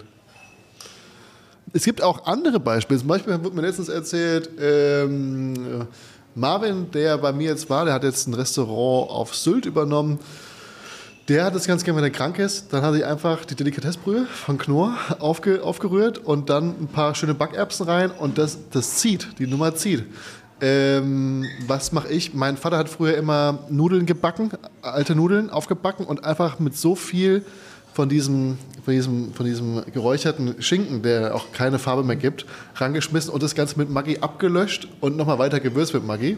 Es 1.73 1.83
gibt 1.83 2.01
auch 2.01 2.25
andere 2.25 2.59
Beispiele. 2.59 2.99
Zum 2.99 3.09
Beispiel 3.09 3.43
wurde 3.43 3.55
mir 3.55 3.63
letztens 3.63 3.89
erzählt, 3.89 4.49
ähm, 4.59 5.87
Marvin, 6.35 6.89
der 6.91 7.17
bei 7.17 7.31
mir 7.33 7.49
jetzt 7.49 7.69
war, 7.69 7.85
der 7.85 7.93
hat 7.93 8.03
jetzt 8.03 8.27
ein 8.27 8.33
Restaurant 8.33 9.09
auf 9.09 9.35
Sylt 9.35 9.65
übernommen. 9.65 10.19
Der 11.29 11.45
hat 11.45 11.55
es 11.55 11.67
ganz 11.67 11.83
gerne, 11.83 11.97
wenn 11.97 12.03
er 12.03 12.11
krank 12.11 12.37
ist. 12.37 12.73
Dann 12.73 12.83
hat 12.83 12.95
er 12.95 13.09
einfach 13.09 13.45
die 13.45 13.55
Delikatessbrühe 13.55 14.25
von 14.25 14.57
Knorr 14.57 14.97
aufge, 15.19 15.63
aufgerührt 15.63 16.17
und 16.17 16.49
dann 16.49 16.75
ein 16.81 16.87
paar 16.87 17.15
schöne 17.15 17.33
Backerbsen 17.33 17.87
rein 17.87 18.11
und 18.11 18.37
das, 18.37 18.57
das 18.71 18.97
zieht, 18.97 19.39
die 19.39 19.47
Nummer 19.47 19.73
zieht. 19.73 20.05
Ähm, 20.63 21.45
was 21.67 21.91
mache 21.91 22.07
ich? 22.07 22.33
Mein 22.33 22.55
Vater 22.55 22.77
hat 22.77 22.87
früher 22.87 23.17
immer 23.17 23.59
Nudeln 23.69 24.05
gebacken, 24.05 24.49
alte 24.81 25.13
Nudeln 25.13 25.49
aufgebacken 25.49 26.05
und 26.05 26.23
einfach 26.23 26.57
mit 26.59 26.77
so 26.77 26.95
viel 26.95 27.43
von 27.93 28.07
diesem, 28.07 28.57
von 28.85 28.93
diesem, 28.93 29.33
von 29.33 29.45
diesem 29.45 29.83
geräucherten 29.91 30.61
Schinken, 30.61 31.01
der 31.01 31.35
auch 31.35 31.51
keine 31.51 31.79
Farbe 31.79 32.03
mehr 32.03 32.15
gibt, 32.15 32.45
rangeschmissen 32.75 33.29
und 33.33 33.43
das 33.43 33.55
Ganze 33.55 33.77
mit 33.77 33.89
Maggi 33.89 34.19
abgelöscht 34.21 34.87
und 35.01 35.17
nochmal 35.17 35.37
weiter 35.37 35.59
gewürzt 35.59 35.93
mit 35.93 36.07
Maggi. 36.07 36.37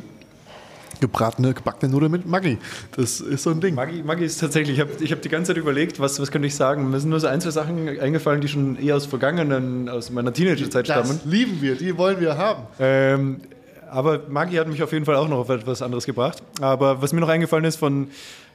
Gebratene, 1.01 1.53
gebackene 1.53 1.91
Nudeln 1.91 2.11
mit 2.11 2.25
Maggi. 2.25 2.57
Das 2.95 3.19
ist 3.19 3.43
so 3.43 3.51
ein 3.51 3.61
Ding. 3.61 3.75
Maggi, 3.75 4.01
Maggi 4.01 4.25
ist 4.25 4.39
tatsächlich, 4.39 4.77
ich 4.77 4.81
habe 4.81 4.91
ich 4.99 5.11
hab 5.11 5.21
die 5.21 5.29
ganze 5.29 5.49
Zeit 5.49 5.57
überlegt, 5.57 5.99
was, 5.99 6.19
was 6.19 6.31
könnte 6.31 6.47
ich 6.47 6.55
sagen. 6.55 6.89
Mir 6.89 6.99
sind 6.99 7.11
nur 7.11 7.19
so 7.19 7.27
ein, 7.27 7.41
zwei 7.41 7.51
Sachen 7.51 7.99
eingefallen, 7.99 8.41
die 8.41 8.47
schon 8.47 8.75
eher 8.77 8.95
aus 8.95 9.05
vergangenen, 9.05 9.87
aus 9.87 10.09
meiner 10.09 10.33
Teenagerzeit 10.33 10.87
stammen. 10.87 11.19
Das 11.23 11.31
lieben 11.31 11.61
wir, 11.61 11.75
die 11.75 11.95
wollen 11.95 12.19
wir 12.19 12.37
haben. 12.37 12.63
Ähm, 12.79 13.41
aber 13.95 14.21
Maggi 14.29 14.55
hat 14.57 14.67
mich 14.67 14.83
auf 14.83 14.91
jeden 14.91 15.05
Fall 15.05 15.15
auch 15.15 15.27
noch 15.27 15.37
auf 15.39 15.49
etwas 15.49 15.81
anderes 15.81 16.05
gebracht. 16.05 16.43
Aber 16.61 17.01
was 17.01 17.13
mir 17.13 17.21
noch 17.21 17.29
eingefallen 17.29 17.65
ist 17.65 17.77
von 17.77 18.09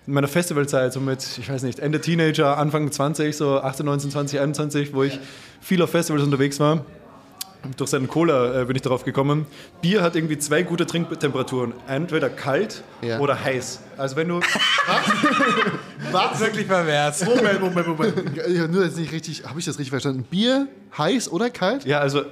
meiner 0.06 0.28
Festivalzeit, 0.28 0.92
so 0.92 1.00
mit, 1.00 1.26
ich 1.38 1.48
weiß 1.50 1.62
nicht, 1.62 1.78
Ende 1.78 2.00
Teenager, 2.00 2.56
Anfang 2.58 2.90
20, 2.90 3.36
so 3.36 3.60
18, 3.60 3.86
19, 3.86 4.10
20, 4.10 4.40
21, 4.40 4.94
wo 4.94 5.02
ich 5.02 5.18
viel 5.60 5.80
auf 5.82 5.90
Festivals 5.90 6.22
unterwegs 6.24 6.58
war. 6.60 6.84
Durch 7.76 7.90
seinen 7.90 8.08
Cola 8.08 8.62
äh, 8.62 8.64
bin 8.64 8.74
ich 8.76 8.80
darauf 8.82 9.04
gekommen. 9.04 9.46
Bier 9.82 10.00
hat 10.02 10.16
irgendwie 10.16 10.38
zwei 10.38 10.62
gute 10.62 10.86
Trinktemperaturen. 10.86 11.74
Entweder 11.86 12.30
kalt 12.30 12.82
Ja. 13.02 13.18
oder 13.18 13.42
heiß. 13.44 13.80
Also 13.98 14.16
wenn 14.16 14.28
du... 14.28 14.40
Was? 16.10 16.40
Wirklich 16.40 16.66
pervers. 16.66 17.24
Moment, 17.24 17.60
Moment, 17.60 17.86
Moment. 17.86 18.14
Ich 18.48 18.58
hab 18.60 18.70
nur 18.70 18.84
jetzt 18.84 18.96
nicht 18.96 19.12
richtig, 19.12 19.44
habe 19.44 19.58
ich 19.58 19.66
das 19.66 19.74
richtig 19.78 19.90
verstanden? 19.90 20.22
Bier, 20.30 20.68
heiß 20.96 21.30
oder 21.30 21.50
kalt? 21.50 21.84
Ja, 21.84 22.00
also 22.00 22.22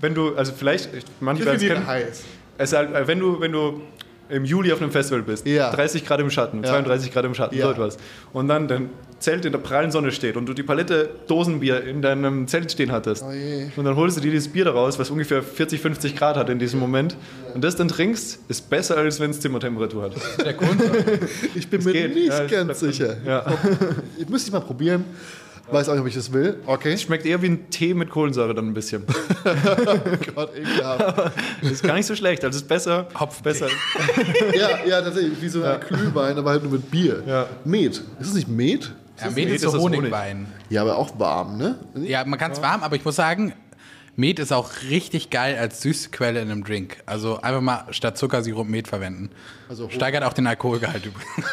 wenn 0.00 0.14
du, 0.14 0.34
also 0.34 0.52
vielleicht, 0.56 0.88
manche 1.20 1.44
werden 1.44 1.56
es 1.60 1.62
kennen. 1.62 1.86
heiß. 1.86 2.24
Also, 2.58 2.76
äh, 2.76 3.06
wenn, 3.06 3.18
du, 3.18 3.40
wenn 3.40 3.52
du 3.52 3.80
im 4.28 4.44
Juli 4.44 4.72
auf 4.72 4.80
einem 4.80 4.90
Festival 4.92 5.22
bist, 5.22 5.46
Ja. 5.46 5.70
30 5.72 6.06
Grad 6.06 6.20
im 6.20 6.30
Schatten, 6.30 6.62
Ja. 6.62 6.70
32 6.70 7.12
Grad 7.12 7.24
im 7.24 7.34
Schatten, 7.34 7.56
Ja. 7.56 7.66
so 7.66 7.72
etwas. 7.72 7.98
Und 8.32 8.48
dann 8.48 8.66
dein 8.68 8.90
Zelt 9.18 9.44
in 9.44 9.52
der 9.52 9.58
prallen 9.60 9.92
Sonne 9.92 10.10
steht 10.10 10.36
und 10.36 10.46
du 10.46 10.52
die 10.54 10.64
Palette 10.64 11.08
Dosenbier 11.28 11.84
in 11.84 12.02
deinem 12.02 12.48
Zelt 12.48 12.72
stehen 12.72 12.90
hattest. 12.90 13.22
Oh 13.22 13.28
und 13.76 13.84
dann 13.84 13.94
holst 13.94 14.16
du 14.16 14.20
dir 14.20 14.32
dieses 14.32 14.48
Bier 14.48 14.64
daraus, 14.64 14.98
was 14.98 15.10
ungefähr 15.10 15.42
40, 15.44 15.80
50 15.80 16.16
Grad 16.16 16.36
hat 16.36 16.48
in 16.50 16.58
diesem 16.58 16.80
Moment. 16.80 17.16
Und 17.54 17.62
das 17.62 17.76
dann 17.76 17.86
trinkst, 17.88 18.40
ist 18.48 18.68
besser, 18.68 18.96
als 18.96 19.20
wenn 19.20 19.30
es 19.30 19.40
Zimmertemperatur 19.40 20.02
hat. 20.04 20.12
Der 20.44 20.54
Grund. 20.54 20.82
Ich 21.54 21.68
bin 21.68 21.84
mir 21.84 21.92
geht. 21.92 22.14
nicht 22.14 22.28
Ja, 22.30 22.42
es 22.44 22.50
ganz 22.50 22.80
sicher. 22.80 23.16
Ja. 23.24 23.44
Ich 24.18 24.28
müsste 24.28 24.48
ich 24.48 24.52
mal 24.52 24.60
probieren. 24.60 25.04
Weiß 25.72 25.88
auch 25.88 25.92
nicht, 25.94 26.02
ob 26.02 26.06
ich 26.08 26.14
das 26.14 26.32
will. 26.32 26.60
Okay. 26.66 26.92
Es 26.92 27.02
schmeckt 27.02 27.24
eher 27.26 27.40
wie 27.42 27.46
ein 27.46 27.70
Tee 27.70 27.94
mit 27.94 28.10
Kohlensäure 28.10 28.54
dann 28.54 28.68
ein 28.68 28.74
bisschen. 28.74 29.04
Gott, 30.34 30.56
ekelhaft. 30.56 31.32
Das 31.62 31.70
ist 31.72 31.82
gar 31.82 31.94
nicht 31.94 32.06
so 32.06 32.14
schlecht. 32.14 32.44
Also 32.44 32.56
es 32.56 32.62
ist 32.62 32.68
besser. 32.68 33.08
Hopftee. 33.18 33.42
besser. 33.42 33.68
ja, 34.54 34.84
ja, 34.86 35.00
tatsächlich. 35.02 35.40
Wie 35.40 35.48
so 35.48 35.62
ein 35.62 35.80
Glühwein, 35.80 36.36
aber 36.36 36.50
halt 36.50 36.62
nur 36.62 36.72
mit 36.72 36.90
Bier. 36.90 37.22
Ja. 37.26 37.46
Met. 37.64 38.02
Ist 38.20 38.28
es 38.28 38.34
nicht 38.34 38.48
Met? 38.48 38.92
Ja, 39.20 39.30
Met 39.30 39.48
ist 39.48 39.64
ist 39.64 39.72
so. 39.72 39.78
Honigwein. 39.78 40.46
Ja, 40.68 40.82
aber 40.82 40.96
auch 40.96 41.18
warm, 41.18 41.56
ne? 41.56 41.78
Ja, 41.94 42.24
man 42.24 42.38
kann 42.38 42.52
es 42.52 42.60
warm, 42.60 42.82
aber 42.82 42.96
ich 42.96 43.04
muss 43.04 43.16
sagen, 43.16 43.52
Met 44.14 44.38
ist 44.38 44.52
auch 44.52 44.70
richtig 44.90 45.30
geil 45.30 45.56
als 45.56 45.80
Süßquelle 45.80 46.40
in 46.40 46.50
einem 46.50 46.64
Drink. 46.64 46.98
Also 47.06 47.40
einfach 47.40 47.60
mal 47.62 47.86
statt 47.90 48.18
Zuckersirup 48.18 48.68
Met 48.68 48.88
verwenden. 48.88 49.30
Also 49.68 49.88
Steigert 49.88 50.24
auch 50.24 50.34
den 50.34 50.46
Alkoholgehalt 50.46 51.06
übrigens. 51.06 51.46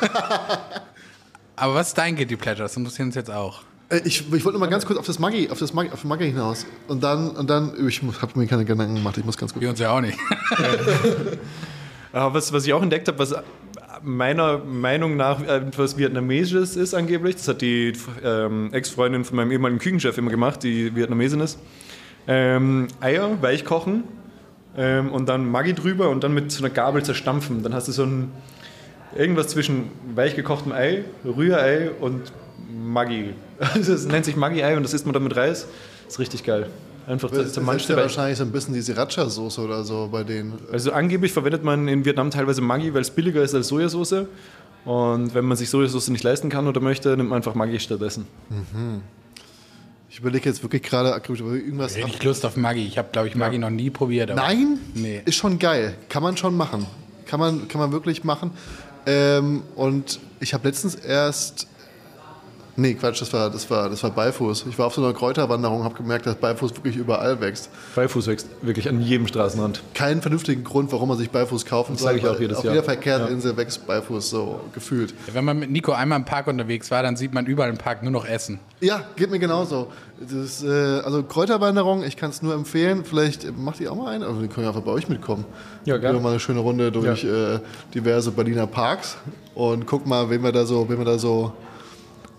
aber 1.55 1.75
was 1.75 1.89
ist 1.89 1.97
dein 1.97 2.15
Guilty 2.15 2.35
Pleasure? 2.35 2.63
Das 2.63 2.75
interessiert 2.75 3.05
uns 3.05 3.15
jetzt 3.15 3.31
auch. 3.31 3.61
Äh, 3.90 4.02
Ich, 4.06 4.22
ich 4.22 4.45
wollte 4.45 4.53
noch 4.53 4.60
mal 4.60 4.68
ganz 4.68 4.86
kurz 4.86 4.99
auf 4.99 5.06
das 5.06 5.20
Maggi, 5.20 5.49
auf 5.49 5.60
das 5.60 5.74
Maggi, 5.74 5.91
auf 5.91 6.03
Maggi 6.03 6.26
hinaus. 6.26 6.66
Und 6.88 7.03
dann, 7.03 7.32
und 7.32 7.49
dann, 7.49 7.74
ich 7.88 8.02
habe 8.02 8.40
mir 8.40 8.48
keine 8.48 8.66
Gedanken 8.66 8.95
gemacht, 8.95 9.18
ich 9.18 9.26
muss 9.26 9.38
ganz 9.38 9.53
kurz. 9.53 9.61
Wir 9.61 9.70
uns 9.70 9.80
ja 9.80 9.91
auch 9.91 10.02
nicht. 10.02 10.18
Was, 12.11 12.52
was 12.52 12.66
ich 12.66 12.74
auch 12.74 12.82
entdeckt 12.82 13.07
habe, 13.07 13.20
was 13.20 13.36
meiner 14.02 14.57
Meinung 14.57 15.16
nach 15.16 15.41
etwas 15.44 15.95
Vietnamesisches 15.95 16.76
ist 16.76 16.95
angeblich, 16.95 17.36
das 17.36 17.48
hat 17.48 17.61
die 17.61 17.94
ähm, 18.24 18.74
Ex-Freundin 18.74 19.26
von 19.26 19.36
meinem 19.36 19.52
ehemaligen 19.52 19.80
Küchenchef 19.80 20.18
immer 20.18 20.32
gemacht, 20.32 20.64
die 20.64 20.95
Vietnamesin 20.95 21.40
ist. 21.40 21.60
Ähm, 22.28 22.88
Eier 22.99 23.40
weich 23.41 23.64
kochen 23.64 24.06
ähm, 24.76 25.11
und 25.11 25.30
dann 25.30 25.52
Maggi 25.52 25.76
drüber 25.76 26.10
und 26.10 26.24
dann 26.24 26.34
mit 26.34 26.52
so 26.52 26.64
einer 26.64 26.74
Gabel 26.74 27.03
zerstampfen. 27.03 27.61
Dann 27.61 27.76
hast 27.76 27.88
du 27.88 27.91
so 27.91 28.06
ein 28.06 28.32
irgendwas 29.16 29.49
zwischen 29.49 29.91
weich 30.16 30.36
gekochtem 30.36 30.72
Ei, 30.72 31.03
Rührei 31.24 31.91
und 31.91 32.32
Maggi. 32.85 33.34
Es 33.76 34.06
nennt 34.06 34.26
sich 34.26 34.35
Maggi-Ei 34.35 34.76
und 34.77 34.84
das 34.84 34.93
isst 34.93 35.06
man 35.06 35.14
dann 35.14 35.23
mit 35.23 35.35
Reis. 35.35 35.68
ist 36.07 36.19
richtig 36.19 36.43
geil. 36.43 36.68
Einfach 37.07 37.30
Das 37.31 37.47
ist 37.47 37.53
zermanschte 37.56 37.93
ja 37.93 37.99
wahrscheinlich 37.99 38.38
so 38.38 38.43
ein 38.43 38.51
bisschen 38.51 38.73
die 38.76 38.81
Sriracha-Soße 38.81 39.61
oder 39.61 39.84
so 39.84 40.10
bei 40.11 40.23
denen. 40.23 40.60
Also 40.72 40.91
angeblich 40.91 41.31
verwendet 41.34 41.64
man 41.64 41.88
in 41.88 42.06
Vietnam 42.06 42.30
teilweise 42.30 42.61
Maggi, 42.61 42.93
weil 42.93 43.01
es 43.01 43.10
billiger 43.10 43.41
ist 43.41 43.56
als 43.56 43.68
Sojasauce. 43.69 44.26
Und 44.85 45.34
wenn 45.34 45.45
man 45.45 45.57
sich 45.57 45.69
Sojasauce 45.69 46.10
nicht 46.10 46.23
leisten 46.23 46.49
kann 46.49 46.68
oder 46.68 46.80
möchte, 46.81 47.18
nimmt 47.18 47.30
man 47.30 47.38
einfach 47.38 47.56
Maggi 47.56 47.80
stattdessen. 47.80 48.27
Ich 50.10 50.19
überlege 50.19 50.49
jetzt 50.49 50.61
wirklich 50.64 50.81
gerade 50.84 51.14
ob 51.15 51.30
ich 51.30 51.39
irgendwas. 51.41 51.95
Richtig 51.95 52.23
Lust 52.23 52.45
auf 52.45 52.57
Maggi. 52.57 52.85
Ich 52.85 52.97
habe, 52.97 53.10
glaube 53.11 53.27
ich, 53.27 53.35
Maggi 53.35 53.57
noch 53.57 53.69
nie 53.69 53.89
probiert. 53.89 54.31
aber- 54.31 54.41
Nein? 54.41 54.80
Nee. 54.93 55.22
Ist 55.26 55.35
schon 55.35 55.60
geil. 55.60 55.95
Kann 56.10 56.23
man 56.23 56.38
schon 56.38 56.56
machen. 56.57 56.85
Kann 57.26 57.39
man, 57.39 57.68
kann 57.68 57.80
man 57.80 57.91
wirklich 57.91 58.23
machen. 58.23 58.51
Ähm, 59.06 59.64
und 59.76 60.19
ich 60.39 60.53
habe 60.53 60.68
letztens 60.68 60.95
erst. 60.95 61.68
Nee, 62.80 62.93
Quatsch, 62.93 63.22
das 63.22 63.34
war, 63.34 63.49
das 63.49 63.69
war, 63.69 63.89
das 63.89 64.01
war 64.03 64.11
Beifuß. 64.11 64.65
Ich 64.69 64.80
war 64.80 64.85
auf 64.88 64.93
so 64.93 65.03
einer 65.03 65.14
Kräuterwanderung, 65.14 65.84
habe 65.84 65.95
gemerkt, 65.95 66.26
dass 66.26 66.35
Beifuß 66.35 66.76
wirklich 66.77 66.95
überall 66.95 67.41
wächst. 67.41 67.69
Beifuß 67.93 68.27
wächst 68.27 68.47
wirklich 68.61 68.88
an 68.88 69.01
jedem 69.01 69.27
Straßenrand. 69.27 69.81
Keinen 69.93 70.22
vernünftigen 70.22 70.64
Grund, 70.64 70.89
warum 70.93 71.10
man 71.10 71.18
sich 71.18 71.30
Beifuß 71.30 71.65
kaufen 71.65 71.97
soll. 71.97 72.14
sag 72.14 72.18
ich 72.18 72.26
auch 72.27 72.39
jedes 72.39 72.60
auf 72.60 72.64
Jahr. 72.64 72.76
jeder 72.76 72.85
Verkehrsinsel 72.85 73.57
wächst 73.57 73.85
Beifuß 73.85 74.30
so 74.30 74.61
gefühlt. 74.73 75.14
Wenn 75.34 75.43
man 75.43 75.60
mit 75.60 75.72
Nico 75.72 75.91
einmal 75.91 76.19
im 76.19 76.26
Park 76.26 76.47
unterwegs 76.47 76.89
war, 76.89 77.03
dann 77.03 77.18
sieht 77.18 77.34
man 77.34 77.45
überall 77.47 77.69
im 77.69 77.77
Park 77.77 78.01
nur 78.01 78.14
noch 78.14 78.26
Essen. 78.26 78.60
Ja, 78.80 79.01
geht 79.18 79.30
mir 79.30 79.39
genauso. 79.39 79.88
Das, 80.22 80.64
äh, 80.64 80.68
also 81.03 81.23
Kräuterwanderung, 81.23 82.03
ich 82.03 82.15
kann 82.15 82.30
es 82.30 82.41
nur 82.41 82.53
empfehlen. 82.53 83.03
Vielleicht 83.03 83.57
macht 83.57 83.81
ihr 83.81 83.91
auch 83.91 83.95
mal 83.97 84.14
eine, 84.15 84.26
also 84.26 84.39
die 84.41 84.47
können 84.47 84.64
ja 84.64 84.69
einfach 84.69 84.84
bei 84.84 84.91
euch 84.91 85.10
mitkommen. 85.10 85.43
Ja, 85.84 85.95
Gehen 85.95 86.01
gerne. 86.01 86.18
wir 86.19 86.23
mal 86.23 86.30
eine 86.30 86.39
schöne 86.39 86.60
Runde 86.61 86.93
durch 86.93 87.26
äh, 87.26 87.60
diverse 87.93 88.31
Berliner 88.31 88.68
Parks 88.68 89.18
und 89.53 89.85
guck 89.85 90.07
mal, 90.07 90.30
wen 90.30 90.41
wir 90.43 90.53
da 90.53 90.65
so, 90.65 90.88
wen 90.88 90.97
wir 90.97 91.06
da 91.06 91.18
so 91.19 91.51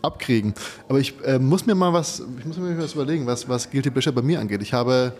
abkriegen. 0.02 0.54
Aber 0.88 0.98
ich 0.98 1.14
äh, 1.24 1.38
muss 1.38 1.66
mir 1.66 1.74
mal 1.74 1.92
was, 1.92 2.22
ich 2.38 2.44
muss 2.44 2.56
mir 2.56 2.76
was 2.78 2.94
überlegen, 2.94 3.26
was, 3.26 3.48
was 3.48 3.70
Guilty 3.70 3.90
Pleasure 3.90 4.14
bei 4.14 4.22
mir 4.22 4.40
angeht. 4.40 4.62
Ich 4.62 4.72
habe 4.72 5.12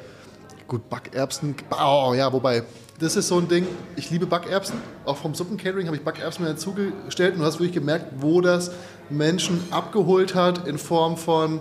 gut 0.66 0.88
Backerbsen. 0.88 1.54
Oh 1.70 2.14
ja, 2.16 2.32
wobei 2.32 2.62
das 3.00 3.16
ist 3.16 3.28
so 3.28 3.38
ein 3.38 3.48
Ding. 3.48 3.66
Ich 3.96 4.10
liebe 4.10 4.26
Backerbsen. 4.26 4.76
Auch 5.06 5.16
vom 5.16 5.34
Suppencatering 5.34 5.86
habe 5.86 5.96
ich 5.96 6.04
Backerbsen 6.04 6.44
mir 6.44 6.50
dazugestellt 6.50 7.34
und 7.34 7.40
du 7.40 7.46
hast 7.46 7.54
wirklich 7.54 7.72
gemerkt, 7.72 8.06
wo 8.18 8.40
das 8.40 8.70
Menschen 9.08 9.62
abgeholt 9.70 10.34
hat 10.34 10.68
in 10.68 10.76
Form 10.76 11.16
von 11.16 11.60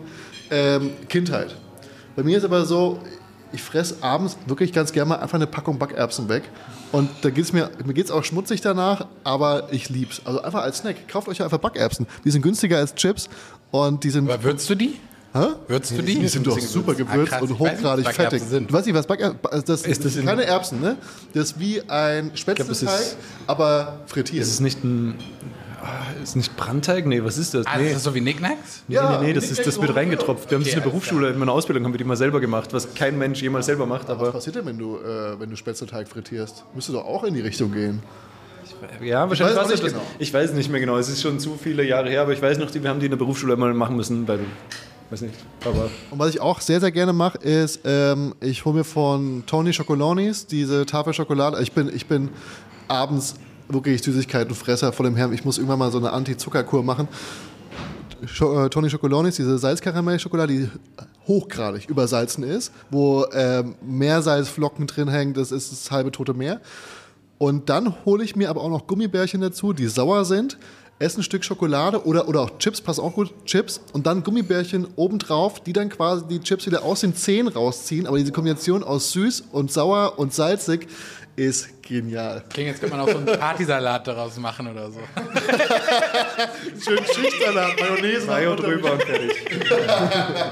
ähm, 0.51 0.91
Kindheit. 1.07 1.55
Bei 2.15 2.23
mir 2.23 2.37
ist 2.37 2.43
aber 2.43 2.65
so, 2.65 2.99
ich 3.53 3.63
fresse 3.63 3.95
abends 4.01 4.37
wirklich 4.45 4.73
ganz 4.73 4.91
gerne 4.91 5.09
mal 5.09 5.15
einfach 5.15 5.35
eine 5.35 5.47
Packung 5.47 5.79
Backerbsen 5.79 6.27
weg. 6.27 6.43
Und 6.91 7.09
da 7.21 7.29
geht's 7.29 7.53
mir, 7.53 7.69
mir 7.85 7.93
geht 7.93 8.05
es 8.05 8.11
auch 8.11 8.23
schmutzig 8.23 8.61
danach, 8.61 9.05
aber 9.23 9.67
ich 9.71 9.89
lieb's. 9.89 10.21
Also 10.25 10.41
einfach 10.41 10.63
als 10.63 10.79
Snack. 10.79 11.07
Kauft 11.07 11.27
euch 11.27 11.41
einfach 11.41 11.59
Backerbsen. 11.59 12.07
Die 12.25 12.31
sind 12.31 12.41
günstiger 12.41 12.77
als 12.77 12.95
Chips 12.95 13.29
und 13.71 14.03
die 14.03 14.09
sind. 14.09 14.29
Aber 14.29 14.43
würzt 14.43 14.69
du 14.69 14.75
die? 14.75 14.95
Hä? 15.31 15.45
Würzt 15.67 15.91
du 15.91 16.01
die? 16.01 16.15
Die 16.17 16.27
sind 16.27 16.47
doch 16.47 16.59
super 16.59 16.95
gewürzt 16.95 17.33
Ah, 17.33 17.39
und 17.41 17.51
Ich 17.51 17.59
weiß 17.59 17.59
nicht, 17.59 17.77
hochgradig 17.77 18.05
was 18.05 18.15
fettig. 18.15 18.29
Backerbsen 18.31 18.49
sind. 18.49 18.69
Du 18.69 18.73
weißt 18.73 18.85
nicht, 18.87 18.95
was 18.95 19.05
Backerbsen 19.05 19.39
also 19.51 19.65
das, 19.67 19.81
Ist 19.83 20.03
das 20.03 20.15
in- 20.15 20.25
keine 20.25 20.45
Erbsen, 20.45 20.81
ne? 20.81 20.97
Das 21.35 21.51
ist 21.51 21.59
wie 21.59 21.87
ein 21.87 22.31
Spätzleteig, 22.33 23.15
aber 23.45 23.99
frittiert. 24.07 24.41
Ist 24.41 24.51
es 24.51 24.59
nicht 24.59 24.83
ein 24.83 25.13
Ist 26.21 26.35
nicht 26.35 26.55
Brandteig? 26.57 27.05
Nee, 27.05 27.23
was 27.23 27.37
ist 27.37 27.53
das? 27.53 27.65
Ah, 27.65 27.77
nee. 27.77 27.87
ist 27.87 27.95
das 27.95 28.03
so 28.03 28.13
wie 28.13 28.21
Nicknacks? 28.21 28.83
Nee, 28.87 28.97
nee, 28.99 29.27
nee, 29.27 29.33
das, 29.33 29.49
ist, 29.49 29.65
das 29.65 29.79
wird 29.79 29.95
reingetropft. 29.95 30.49
Wir 30.49 30.55
haben 30.57 30.63
das 30.63 30.73
in 30.73 30.79
der 30.79 30.87
Berufsschule, 30.89 31.29
in 31.29 31.39
meiner 31.39 31.51
Ausbildung 31.53 31.85
haben 31.85 31.93
wir 31.93 31.97
die 31.97 32.03
mal 32.03 32.17
selber 32.17 32.39
gemacht, 32.39 32.73
was 32.73 32.93
kein 32.93 33.17
Mensch 33.17 33.41
jemals 33.41 33.65
selber 33.67 33.85
macht. 33.85 34.07
Was 34.09 34.17
Aber 34.17 34.31
passiert 34.31 34.57
denn, 34.57 34.65
wenn 34.65 34.77
du, 34.77 34.97
äh, 34.97 35.39
wenn 35.39 35.49
du 35.49 35.55
Spätzleteig 35.55 36.07
frittierst? 36.07 36.65
Müsste 36.75 36.91
doch 36.91 37.05
auch 37.05 37.23
in 37.23 37.33
die 37.33 37.41
Richtung 37.41 37.71
gehen. 37.71 38.01
ja, 39.01 39.27
wahrscheinlich 39.29 39.55
weiß 39.55 39.65
auch 39.65 39.69
war's 39.69 39.69
nicht 39.71 39.79
etwas- 39.79 39.93
genau. 39.93 40.03
Ich 40.19 40.33
weiß 40.33 40.53
nicht 40.53 40.69
mehr 40.69 40.79
genau, 40.79 40.97
es 40.97 41.09
ist 41.09 41.21
schon 41.21 41.39
zu 41.39 41.57
viele 41.61 41.83
Jahre 41.83 42.09
her, 42.09 42.21
aber 42.23 42.33
ich 42.33 42.41
weiß 42.41 42.57
noch, 42.57 42.73
wir 42.73 42.89
haben 42.89 42.99
die 42.99 43.05
in 43.05 43.11
der 43.11 43.17
Berufsschule 43.17 43.55
mal 43.55 43.73
machen 43.73 43.95
müssen, 43.95 44.27
weil, 44.27 44.39
weiß 45.09 45.21
nicht, 45.21 45.35
aber 45.65 45.89
Und 46.11 46.19
was 46.19 46.29
ich 46.29 46.41
auch 46.41 46.59
sehr, 46.61 46.79
sehr 46.79 46.91
gerne 46.91 47.13
mache, 47.13 47.37
ist, 47.39 47.81
ähm, 47.85 48.35
ich 48.41 48.65
hole 48.65 48.75
mir 48.79 48.83
von 48.83 49.43
Tony 49.47 49.71
Chocolonis 49.71 50.45
diese 50.45 50.85
Tafel 50.85 51.13
Schokolade. 51.13 51.61
Ich 51.61 51.71
bin, 51.71 51.89
ich 51.93 52.05
bin 52.05 52.29
abends 52.87 53.35
wirklich 53.69 54.01
Süßigkeitenfresser 54.03 54.91
vor 54.91 55.05
dem 55.05 55.15
Herrn. 55.15 55.33
Ich 55.33 55.45
muss 55.45 55.57
irgendwann 55.57 55.79
mal 55.79 55.91
so 55.91 55.97
eine 55.97 56.11
Anti-Zuckerkur 56.11 56.83
machen. 56.83 57.07
Äh, 58.21 58.69
Tony 58.69 58.89
Chocolonis, 58.89 59.35
diese 59.35 59.57
Salzkaramell-Schokolade, 59.57 60.53
die 60.53 60.69
hochgradig 61.27 61.89
übersalzen 61.89 62.43
ist, 62.43 62.71
wo 62.89 63.25
ähm, 63.33 63.75
Meersalzflocken 63.81 64.87
drin 64.87 65.07
hängen, 65.07 65.33
das 65.33 65.51
ist 65.51 65.71
das 65.71 65.91
halbe 65.91 66.11
tote 66.11 66.33
Meer. 66.33 66.59
Und 67.37 67.69
dann 67.69 68.03
hole 68.05 68.23
ich 68.23 68.35
mir 68.35 68.49
aber 68.49 68.61
auch 68.61 68.69
noch 68.69 68.87
Gummibärchen 68.87 69.39
dazu, 69.39 69.71
die 69.71 69.87
sauer 69.87 70.25
sind. 70.25 70.57
Esse 71.01 71.21
ein 71.21 71.23
Stück 71.23 71.45
Schokolade 71.45 72.05
oder, 72.05 72.27
oder 72.27 72.41
auch 72.41 72.57
Chips, 72.59 72.81
passt 72.81 72.99
auch 72.99 73.13
gut, 73.13 73.33
Chips. 73.45 73.79
Und 73.93 74.05
dann 74.05 74.21
Gummibärchen 74.21 74.85
obendrauf, 74.97 75.61
die 75.61 75.71
dann 75.71 75.87
quasi 75.87 76.25
die 76.27 76.41
Chips 76.41 76.65
wieder 76.65 76.83
aus 76.83 76.99
den 76.99 77.15
Zähnen 77.15 77.47
rausziehen. 77.47 78.05
Aber 78.05 78.17
diese 78.17 78.33
Kombination 78.33 78.83
aus 78.83 79.13
süß 79.13 79.45
und 79.53 79.71
sauer 79.71 80.19
und 80.19 80.33
salzig 80.33 80.89
ist 81.39 81.81
genial. 81.81 82.43
Klingt, 82.49 82.69
jetzt 82.69 82.81
könnte 82.81 82.95
man 82.95 83.05
auch 83.05 83.11
so 83.11 83.17
einen 83.17 83.39
Partysalat 83.39 84.05
daraus 84.05 84.37
machen 84.37 84.67
oder 84.67 84.91
so. 84.91 84.99
Schön 86.83 86.99
Schichtsalat, 87.05 87.79
Mayonnaise. 87.79 88.27
Mayo 88.27 88.55
drüber 88.55 88.93
und 88.93 89.03
fertig. 89.03 89.31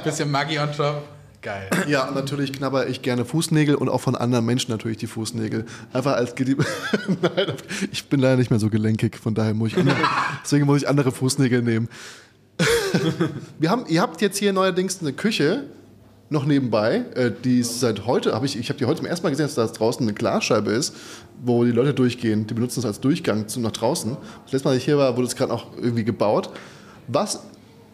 Bisschen 0.03 0.31
Maggi 0.31 0.57
on 0.59 0.71
top. 0.71 1.03
Geil. 1.41 1.69
Ja, 1.87 2.07
und 2.07 2.15
natürlich 2.15 2.53
knabber 2.53 2.87
ich 2.87 3.01
gerne 3.01 3.25
Fußnägel 3.25 3.75
und 3.75 3.89
auch 3.89 4.01
von 4.01 4.15
anderen 4.15 4.45
Menschen 4.45 4.71
natürlich 4.71 4.97
die 4.97 5.07
Fußnägel. 5.07 5.65
Einfach 5.93 6.13
als 6.13 6.35
Gelieb 6.35 6.65
Nein, 7.21 7.53
ich 7.91 8.05
bin 8.05 8.21
leider 8.21 8.37
nicht 8.37 8.49
mehr 8.49 8.59
so 8.59 8.69
gelenkig, 8.69 9.17
von 9.17 9.35
daher 9.35 9.53
muss 9.53 9.71
ich 9.71 9.77
andere, 9.77 9.97
deswegen 10.43 10.65
muss 10.65 10.81
ich 10.81 10.87
andere 10.87 11.11
Fußnägel 11.11 11.61
nehmen. 11.61 11.89
Wir 13.59 13.69
haben, 13.69 13.85
ihr 13.87 14.01
habt 14.01 14.21
jetzt 14.21 14.37
hier 14.37 14.51
neuerdings 14.51 14.99
eine 15.01 15.13
Küche 15.13 15.65
noch 16.29 16.45
nebenbei, 16.45 17.05
äh, 17.15 17.31
die 17.43 17.59
ist 17.59 17.79
seit 17.79 18.05
heute, 18.05 18.33
habe 18.33 18.45
ich, 18.45 18.57
ich 18.57 18.69
habe 18.69 18.77
die 18.79 18.85
heute 18.85 18.97
zum 18.97 19.05
ersten 19.05 19.23
Mal 19.25 19.29
gesehen, 19.29 19.45
dass 19.45 19.55
da 19.55 19.65
draußen 19.67 20.01
eine 20.01 20.13
Glasscheibe 20.13 20.71
ist, 20.71 20.93
wo 21.41 21.63
die 21.63 21.71
Leute 21.71 21.93
durchgehen. 21.93 22.47
Die 22.47 22.53
benutzen 22.53 22.81
das 22.81 22.85
als 22.85 22.99
Durchgang 22.99 23.47
zum 23.47 23.63
nach 23.63 23.71
draußen. 23.71 24.17
Das 24.43 24.51
letzte 24.53 24.67
Mal, 24.67 24.71
als 24.73 24.79
ich 24.79 24.85
hier 24.85 24.97
war, 24.97 25.15
wurde 25.15 25.27
es 25.27 25.35
gerade 25.35 25.53
auch 25.53 25.67
irgendwie 25.77 26.03
gebaut. 26.03 26.49
Was 27.07 27.41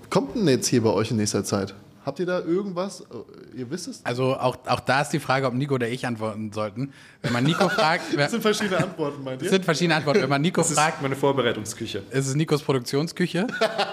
kommt 0.09 0.35
denn 0.35 0.47
jetzt 0.47 0.67
hier 0.67 0.81
bei 0.81 0.89
euch 0.89 1.11
in 1.11 1.17
nächster 1.17 1.43
Zeit? 1.43 1.75
Habt 2.05 2.19
ihr 2.19 2.25
da 2.25 2.39
irgendwas? 2.39 3.01
Äh, 3.01 3.59
Ihr 3.59 3.69
wisst 3.69 3.87
es? 3.87 4.01
Also 4.03 4.35
auch, 4.35 4.57
auch 4.67 4.79
da 4.81 5.01
ist 5.01 5.09
die 5.09 5.19
Frage, 5.19 5.45
ob 5.45 5.53
Nico 5.53 5.75
oder 5.75 5.87
ich 5.87 6.05
antworten 6.07 6.51
sollten. 6.51 6.91
Wenn 7.21 7.31
man 7.31 7.43
Nico 7.43 7.69
fragt, 7.69 8.17
Das 8.17 8.31
sind 8.31 8.41
verschiedene 8.41 8.77
Antworten, 8.79 9.23
meint 9.23 9.41
es 9.41 9.45
ihr? 9.45 9.51
sind 9.51 9.63
verschiedene 9.63 9.95
Antworten. 9.95 10.21
Wenn 10.21 10.29
man 10.29 10.41
Nico 10.41 10.59
Das 10.61 10.71
ist 10.71 10.77
fragt, 10.79 11.01
meine 11.03 11.15
Vorbereitungsküche. 11.15 12.01
ist 12.09 12.27
es 12.27 12.35
Nikos 12.35 12.63
Produktionsküche. 12.63 13.45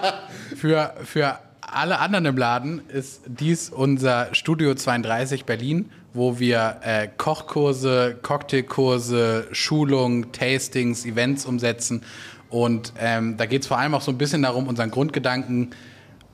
Für, 0.57 0.93
für 1.05 1.37
alle 1.73 1.99
anderen 1.99 2.25
im 2.25 2.37
Laden 2.37 2.81
ist 2.89 3.21
dies 3.27 3.69
unser 3.69 4.33
Studio 4.33 4.75
32 4.75 5.45
Berlin, 5.45 5.89
wo 6.13 6.39
wir 6.39 6.77
äh, 6.83 7.07
Kochkurse, 7.17 8.17
Cocktailkurse, 8.21 9.47
Schulungen, 9.51 10.31
Tastings, 10.31 11.05
Events 11.05 11.45
umsetzen. 11.45 12.03
Und 12.49 12.93
ähm, 12.99 13.37
da 13.37 13.45
geht 13.45 13.61
es 13.61 13.67
vor 13.67 13.77
allem 13.77 13.93
auch 13.93 14.01
so 14.01 14.11
ein 14.11 14.17
bisschen 14.17 14.41
darum, 14.41 14.67
unseren 14.67 14.91
Grundgedanken, 14.91 15.71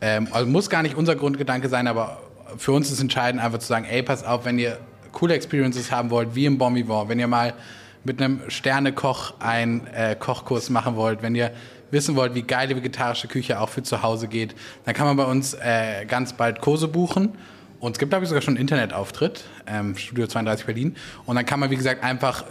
ähm, 0.02 0.28
also 0.32 0.48
muss 0.48 0.70
gar 0.70 0.82
nicht 0.82 0.96
unser 0.96 1.16
Grundgedanke 1.16 1.70
sein, 1.70 1.88
aber 1.88 2.20
für 2.58 2.72
uns 2.72 2.92
ist 2.92 3.00
entscheidend 3.00 3.44
einfach 3.44 3.60
zu 3.60 3.68
sagen, 3.68 3.86
ey, 3.86 4.02
pass 4.02 4.24
auf, 4.24 4.46
wenn 4.46 4.58
ihr 4.58 4.80
coole 5.12 5.36
Experiences 5.36 5.92
haben 5.92 6.10
wollt, 6.10 6.36
wie 6.36 6.46
im 6.46 6.58
Bon 6.58 6.76
wenn 6.76 7.20
ihr 7.20 7.28
mal 7.28 7.54
mit 8.04 8.22
einem 8.22 8.42
Sternekoch 8.48 9.34
einen 9.40 9.86
äh, 9.88 10.16
Kochkurs 10.18 10.70
machen 10.70 10.96
wollt, 10.96 11.22
wenn 11.22 11.36
ihr 11.36 11.52
wissen 11.92 12.16
wollt, 12.16 12.36
wie 12.36 12.42
geile 12.44 12.76
vegetarische 12.76 13.28
Küche 13.28 13.60
auch 13.60 13.70
für 13.70 13.84
zu 13.84 14.02
Hause 14.02 14.28
geht, 14.28 14.56
dann 14.86 14.94
kann 14.94 15.06
man 15.08 15.18
bei 15.18 15.26
uns 15.26 15.54
äh, 15.56 16.06
ganz 16.06 16.34
bald 16.34 16.62
Kurse 16.62 16.88
buchen. 16.88 17.34
Und 17.80 17.92
es 17.92 18.00
gibt, 18.00 18.10
glaube 18.12 18.24
ich, 18.24 18.30
sogar 18.30 18.42
schon 18.42 18.54
einen 18.56 18.62
Internetauftritt, 18.62 19.44
ähm, 19.68 19.96
Studio 19.98 20.26
32 20.28 20.66
Berlin. 20.66 20.96
Und 21.26 21.36
dann 21.36 21.46
kann 21.46 21.60
man, 21.60 21.70
wie 21.70 21.76
gesagt, 21.78 22.04
einfach 22.04 22.44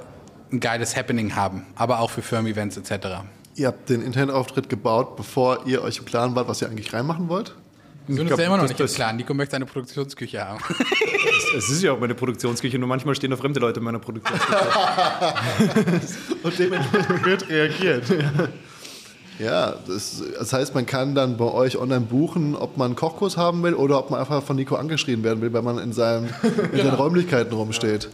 ein 0.53 0.61
geiles 0.61 0.97
Happening 0.97 1.35
haben, 1.35 1.67
aber 1.75 1.99
auch 1.99 2.11
für 2.11 2.23
Firmen-Events 2.23 2.77
etc. 2.77 3.09
Ihr 3.57 3.67
habt 3.67 3.89
den 3.89 4.03
Internetauftritt 4.03 4.69
gebaut, 4.69 5.17
bevor 5.17 5.67
ihr 5.67 5.83
euch 5.83 5.99
im 5.99 6.05
Klaren 6.05 6.37
wart, 6.37 6.47
was 6.47 6.63
ihr 6.63 6.69
eigentlich 6.69 6.93
reinmachen 6.93 7.29
wollt? 7.29 7.55
Wir 8.07 8.15
sind 8.15 8.31
uns 8.31 8.39
ja 8.39 8.47
immer 8.47 8.57
noch 8.57 8.63
das- 8.63 8.71
nicht 8.71 8.79
im 8.81 8.87
das- 8.87 8.95
Klaren. 8.95 9.17
Nico 9.17 9.35
möchte 9.35 9.57
eine 9.57 9.67
Produktionsküche 9.67 10.45
haben. 10.47 10.61
Es 11.57 11.69
ist 11.69 11.83
ja 11.83 11.91
auch 11.93 11.99
meine 11.99 12.15
Produktionsküche, 12.15 12.79
nur 12.79 12.89
manchmal 12.89 13.17
stehen 13.17 13.33
da 13.33 13.37
fremde 13.37 13.59
Leute 13.59 13.81
in 13.81 13.85
meiner 13.85 13.99
Produktionsküche. 13.99 14.55
Und 16.45 16.59
dementsprechend 16.59 17.25
wird 17.25 17.49
reagiert. 17.49 18.05
Ja, 19.39 19.75
das, 19.87 20.23
das 20.39 20.53
heißt, 20.53 20.75
man 20.75 20.87
kann 20.87 21.15
dann 21.15 21.37
bei 21.37 21.45
euch 21.45 21.77
online 21.77 22.07
buchen, 22.07 22.55
ob 22.55 22.77
man 22.77 22.87
einen 22.87 22.97
Kochkurs 22.97 23.37
haben 23.37 23.63
will 23.63 23.75
oder 23.75 23.99
ob 23.99 24.11
man 24.11 24.21
einfach 24.21 24.43
von 24.43 24.57
Nico 24.57 24.77
angeschrien 24.77 25.23
werden 25.23 25.41
will, 25.41 25.53
weil 25.53 25.63
man 25.63 25.79
in, 25.79 25.93
seinem, 25.93 26.29
in 26.73 26.79
seinen 26.79 26.95
Räumlichkeiten 26.95 27.53
rumsteht. 27.53 28.09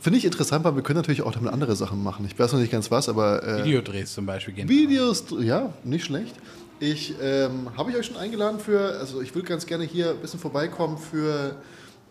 Finde 0.00 0.18
ich 0.18 0.24
interessant, 0.24 0.64
weil 0.64 0.76
wir 0.76 0.82
können 0.82 0.98
natürlich 0.98 1.22
auch 1.22 1.32
damit 1.32 1.52
andere 1.52 1.74
Sachen 1.74 2.02
machen. 2.02 2.24
Ich 2.24 2.38
weiß 2.38 2.52
noch 2.52 2.60
nicht 2.60 2.70
ganz 2.70 2.90
was, 2.90 3.08
aber 3.08 3.42
äh, 3.42 3.64
Videodrehs 3.64 4.14
zum 4.14 4.26
Beispiel 4.26 4.54
gehen. 4.54 4.68
Videos, 4.68 5.24
ja, 5.40 5.72
nicht 5.82 6.04
schlecht. 6.04 6.36
Ich 6.80 7.14
ähm, 7.20 7.70
habe 7.76 7.90
ich 7.90 7.96
euch 7.96 8.06
schon 8.06 8.16
eingeladen 8.16 8.60
für, 8.60 8.98
also 9.00 9.20
ich 9.20 9.34
würde 9.34 9.48
ganz 9.48 9.66
gerne 9.66 9.82
hier 9.82 10.10
ein 10.10 10.18
bisschen 10.18 10.38
vorbeikommen 10.38 10.96
für 10.96 11.56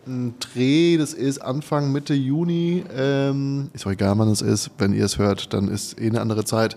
einen 0.06 0.34
Dreh. 0.38 0.98
Das 0.98 1.14
ist 1.14 1.38
Anfang 1.38 1.92
Mitte 1.92 2.14
Juni. 2.14 2.84
Ähm, 2.94 3.70
ist 3.72 3.86
auch 3.86 3.90
egal, 3.90 4.18
wann 4.18 4.28
es 4.28 4.42
ist. 4.42 4.70
Wenn 4.78 4.92
ihr 4.92 5.04
es 5.04 5.18
hört, 5.18 5.52
dann 5.54 5.68
ist 5.68 5.98
eh 5.98 6.06
eine 6.06 6.20
andere 6.20 6.44
Zeit. 6.44 6.76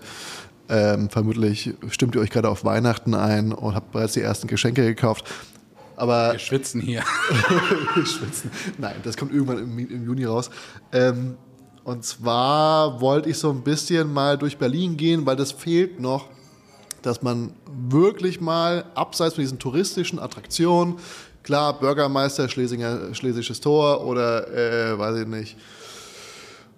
Ähm, 0.72 1.10
vermutlich 1.10 1.74
stimmt 1.90 2.14
ihr 2.14 2.22
euch 2.22 2.30
gerade 2.30 2.48
auf 2.48 2.64
Weihnachten 2.64 3.14
ein 3.14 3.52
und 3.52 3.74
habt 3.74 3.92
bereits 3.92 4.14
die 4.14 4.22
ersten 4.22 4.46
Geschenke 4.46 4.82
gekauft. 4.82 5.30
Aber 5.96 6.32
Wir 6.32 6.38
schwitzen 6.38 6.80
hier. 6.80 7.02
schwitzen. 7.94 8.50
Nein, 8.78 8.94
das 9.02 9.18
kommt 9.18 9.34
irgendwann 9.34 9.58
im, 9.58 9.78
im 9.78 10.06
Juni 10.06 10.24
raus. 10.24 10.48
Ähm, 10.90 11.36
und 11.84 12.06
zwar 12.06 13.02
wollte 13.02 13.28
ich 13.28 13.36
so 13.38 13.50
ein 13.50 13.62
bisschen 13.62 14.10
mal 14.10 14.38
durch 14.38 14.56
Berlin 14.56 14.96
gehen, 14.96 15.26
weil 15.26 15.36
das 15.36 15.52
fehlt 15.52 16.00
noch, 16.00 16.28
dass 17.02 17.20
man 17.20 17.52
wirklich 17.66 18.40
mal 18.40 18.86
abseits 18.94 19.34
von 19.34 19.42
diesen 19.42 19.58
touristischen 19.58 20.18
Attraktionen, 20.18 20.94
klar, 21.42 21.78
Bürgermeister, 21.78 22.48
Schlesinger, 22.48 23.12
Schlesisches 23.14 23.60
Tor 23.60 24.06
oder, 24.06 24.48
äh, 24.48 24.98
weiß 24.98 25.20
ich 25.20 25.26
nicht, 25.26 25.56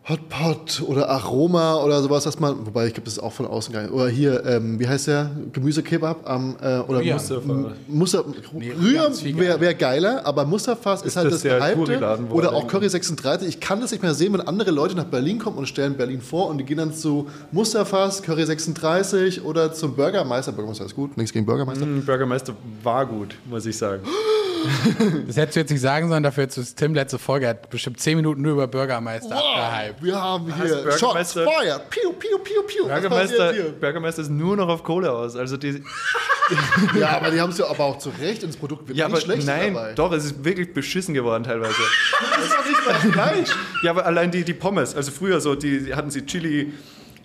Hotpot 0.07 0.83
oder 0.87 1.09
Aroma 1.09 1.83
oder 1.83 2.03
sowas, 2.03 2.25
dass 2.25 2.39
man, 2.39 2.67
wobei 2.67 2.89
ich 2.89 2.93
glaube, 2.93 3.07
das 3.07 3.15
ist 3.15 3.23
auch 3.23 3.33
von 3.33 3.47
außen 3.47 3.73
gar 3.73 3.83
nicht. 3.83 3.93
Oder 3.93 4.09
hier, 4.09 4.45
ähm, 4.45 4.79
wie 4.79 4.87
heißt 4.87 5.07
der? 5.07 5.31
Gemüsekebab 5.55 6.29
am, 6.29 6.57
äh, 6.61 6.81
oder. 6.81 7.03
Mustafa. 7.03 7.73
Mustafa 7.89 8.29
Nee, 8.53 8.69
ist 8.69 9.25
wäre 9.25 9.35
geiler. 9.35 9.61
wär 9.61 9.75
geiler, 9.75 10.27
aber 10.27 10.45
Mustafas 10.45 11.01
ist, 11.03 11.17
halt 11.17 11.33
das 11.33 11.41
das 11.43 11.59
Gehypte. 11.59 12.19
Oder 12.31 12.53
auch 12.53 12.67
Curry 12.67 12.91
36. 12.91 13.49
Ich 13.49 13.61
kann 13.61 13.81
das 13.81 13.93
nicht 13.93 14.03
mehr 14.03 14.13
sehen, 14.13 14.35
wenn 14.35 14.43
andere 14.43 14.73
Leute 14.73 14.95
nach 14.95 15.05
Berlin 15.05 15.39
kommen 15.39 15.57
und 15.57 15.67
stellen 15.69 15.97
Berlin 15.97 16.21
vor 16.21 16.49
und 16.49 16.59
die 16.59 16.65
gehen 16.65 16.77
dann 16.77 16.93
zu 16.93 17.29
Mustafas, 17.51 18.23
Curry 18.23 18.45
36 18.45 19.43
oder 19.43 19.73
zum 19.73 19.95
Bürgermeister. 19.95 20.53
Bürgermeister 20.53 20.85
ist 20.85 20.95
gut, 20.97 21.17
nichts 21.17 21.33
gegen 21.33 21.47
Bürgermeister. 21.47 21.87
Hm, 21.87 22.05
Bürgermeister 22.05 22.55
war 22.83 23.07
gut, 23.07 23.37
muss 23.49 23.65
ich 23.65 23.77
sagen. 23.79 24.03
Das 25.27 25.37
hättest 25.37 25.57
du 25.57 25.61
jetzt 25.61 25.71
nicht 25.71 25.81
sagen 25.81 26.09
sollen, 26.09 26.23
dafür 26.23 26.45
hättest 26.45 26.57
du 26.59 26.63
es 26.63 26.75
Tim 26.75 26.95
letzte 26.95 27.19
Folge 27.19 27.49
hat 27.49 27.71
bestimmt 27.71 28.01
10 28.01 28.17
Minuten 28.17 28.43
nur 28.43 28.53
über 28.53 28.67
Bürgermeister 28.67 29.37
abgehypt. 29.37 30.03
Wir 30.03 30.21
haben 30.21 30.53
hier 30.55 30.93
Shots 30.93 31.35
Bürgermeister- 31.35 31.45
fired. 31.45 31.91
Piu, 31.91 32.13
piu, 32.13 32.39
piu, 32.39 32.63
piu. 32.67 32.87
Bürgermeister? 32.87 33.53
Bürgermeister 33.81 34.23
ist 34.23 34.31
nur 34.31 34.57
noch 34.57 34.69
auf 34.69 34.83
Kohle 34.83 35.13
aus. 35.13 35.37
Also 35.37 35.57
die, 35.57 35.83
Ja, 36.99 37.17
aber 37.17 37.31
die 37.31 37.41
haben 37.41 37.51
es 37.51 37.59
ja 37.59 37.67
aber 37.67 37.85
auch 37.85 37.99
zu 37.99 38.11
Recht 38.21 38.43
und 38.43 38.51
das 38.51 38.57
Produkt 38.59 38.89
wird 38.89 38.99
ja, 38.99 39.07
nicht 39.09 39.15
aber 39.17 39.21
schlecht 39.23 39.47
nein, 39.47 39.75
dabei. 39.75 39.93
doch, 39.95 40.13
es 40.13 40.25
ist 40.27 40.45
wirklich 40.45 40.75
beschissen 40.75 41.15
geworden 41.15 41.45
teilweise. 41.45 41.75
Das 42.37 42.45
ist 42.47 42.55
doch 42.55 42.67
nicht 43.03 43.17
mal 43.17 43.31
Fleisch. 43.31 43.49
Ja, 43.83 43.91
aber 43.93 44.07
allein 44.07 44.31
die, 44.31 44.45
die 44.45 44.55
Pommes, 44.55 44.95
also 44.95 45.11
früher 45.11 45.41
so, 45.41 45.55
die 45.55 45.95
hatten 45.95 46.11
sie 46.11 46.27
Chili. 46.27 46.73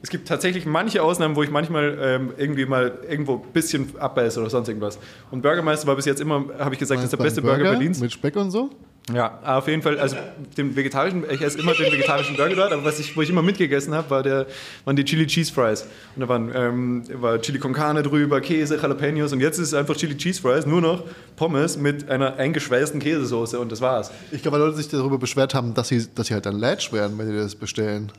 Es 0.01 0.09
gibt 0.09 0.27
tatsächlich 0.27 0.65
manche 0.65 1.03
Ausnahmen, 1.03 1.35
wo 1.35 1.43
ich 1.43 1.51
manchmal 1.51 1.97
ähm, 2.01 2.33
irgendwie 2.37 2.65
mal 2.65 2.99
irgendwo 3.09 3.35
ein 3.35 3.51
bisschen 3.51 3.89
abbeiße 3.97 4.39
oder 4.39 4.49
sonst 4.49 4.67
irgendwas. 4.69 4.97
Und 5.29 5.41
Bürgermeister 5.41 5.87
war 5.87 5.95
bis 5.95 6.05
jetzt 6.05 6.21
immer, 6.21 6.45
habe 6.57 6.73
ich 6.73 6.79
gesagt, 6.79 6.99
das 6.99 7.05
ist 7.05 7.11
der 7.11 7.23
beste 7.23 7.41
Burger, 7.41 7.63
Berlins. 7.63 7.99
Mit 7.99 8.13
Speck 8.13 8.35
und 8.37 8.51
so? 8.51 8.69
Ja, 9.13 9.39
auf 9.43 9.67
jeden 9.67 9.81
Fall, 9.81 9.99
also 9.99 10.15
den 10.55 10.75
vegetarischen, 10.75 11.23
ich 11.29 11.41
esse 11.41 11.59
immer 11.59 11.73
den 11.73 11.91
vegetarischen 11.91 12.35
Burger 12.35 12.55
dort, 12.55 12.73
aber 12.73 12.85
was 12.85 12.99
ich, 12.99 13.17
wo 13.17 13.21
ich 13.21 13.29
immer 13.29 13.41
mitgegessen 13.41 13.93
habe, 13.93 14.09
war 14.09 14.23
der, 14.23 14.45
waren 14.85 14.95
die 14.95 15.03
Chili 15.03 15.25
Cheese 15.25 15.51
Fries. 15.51 15.87
Und 16.15 16.21
da 16.21 16.29
waren, 16.29 16.51
ähm, 16.53 17.03
war 17.13 17.41
Chili 17.41 17.57
con 17.57 17.73
Carne 17.73 18.03
drüber, 18.03 18.39
Käse, 18.39 18.77
Jalapenos 18.77 19.33
und 19.33 19.39
jetzt 19.39 19.57
ist 19.57 19.69
es 19.69 19.73
einfach 19.73 19.95
Chili 19.95 20.15
Cheese 20.15 20.41
Fries, 20.41 20.65
nur 20.65 20.81
noch 20.81 21.03
Pommes 21.35 21.77
mit 21.77 22.07
einer 22.09 22.35
eingeschweißten 22.35 22.99
Käsesoße 22.99 23.59
und 23.59 23.71
das 23.71 23.81
war's. 23.81 24.11
Ich 24.31 24.43
glaube, 24.43 24.57
weil 24.57 24.65
Leute 24.67 24.77
sich 24.77 24.89
darüber 24.89 25.17
beschwert 25.17 25.55
haben, 25.55 25.73
dass 25.73 25.87
sie, 25.87 26.07
dass 26.13 26.27
sie 26.27 26.35
halt 26.35 26.45
dann 26.45 26.59
Latch 26.59 26.93
werden, 26.93 27.17
wenn 27.17 27.27
sie 27.27 27.35
das 27.35 27.55
bestellen. 27.55 28.11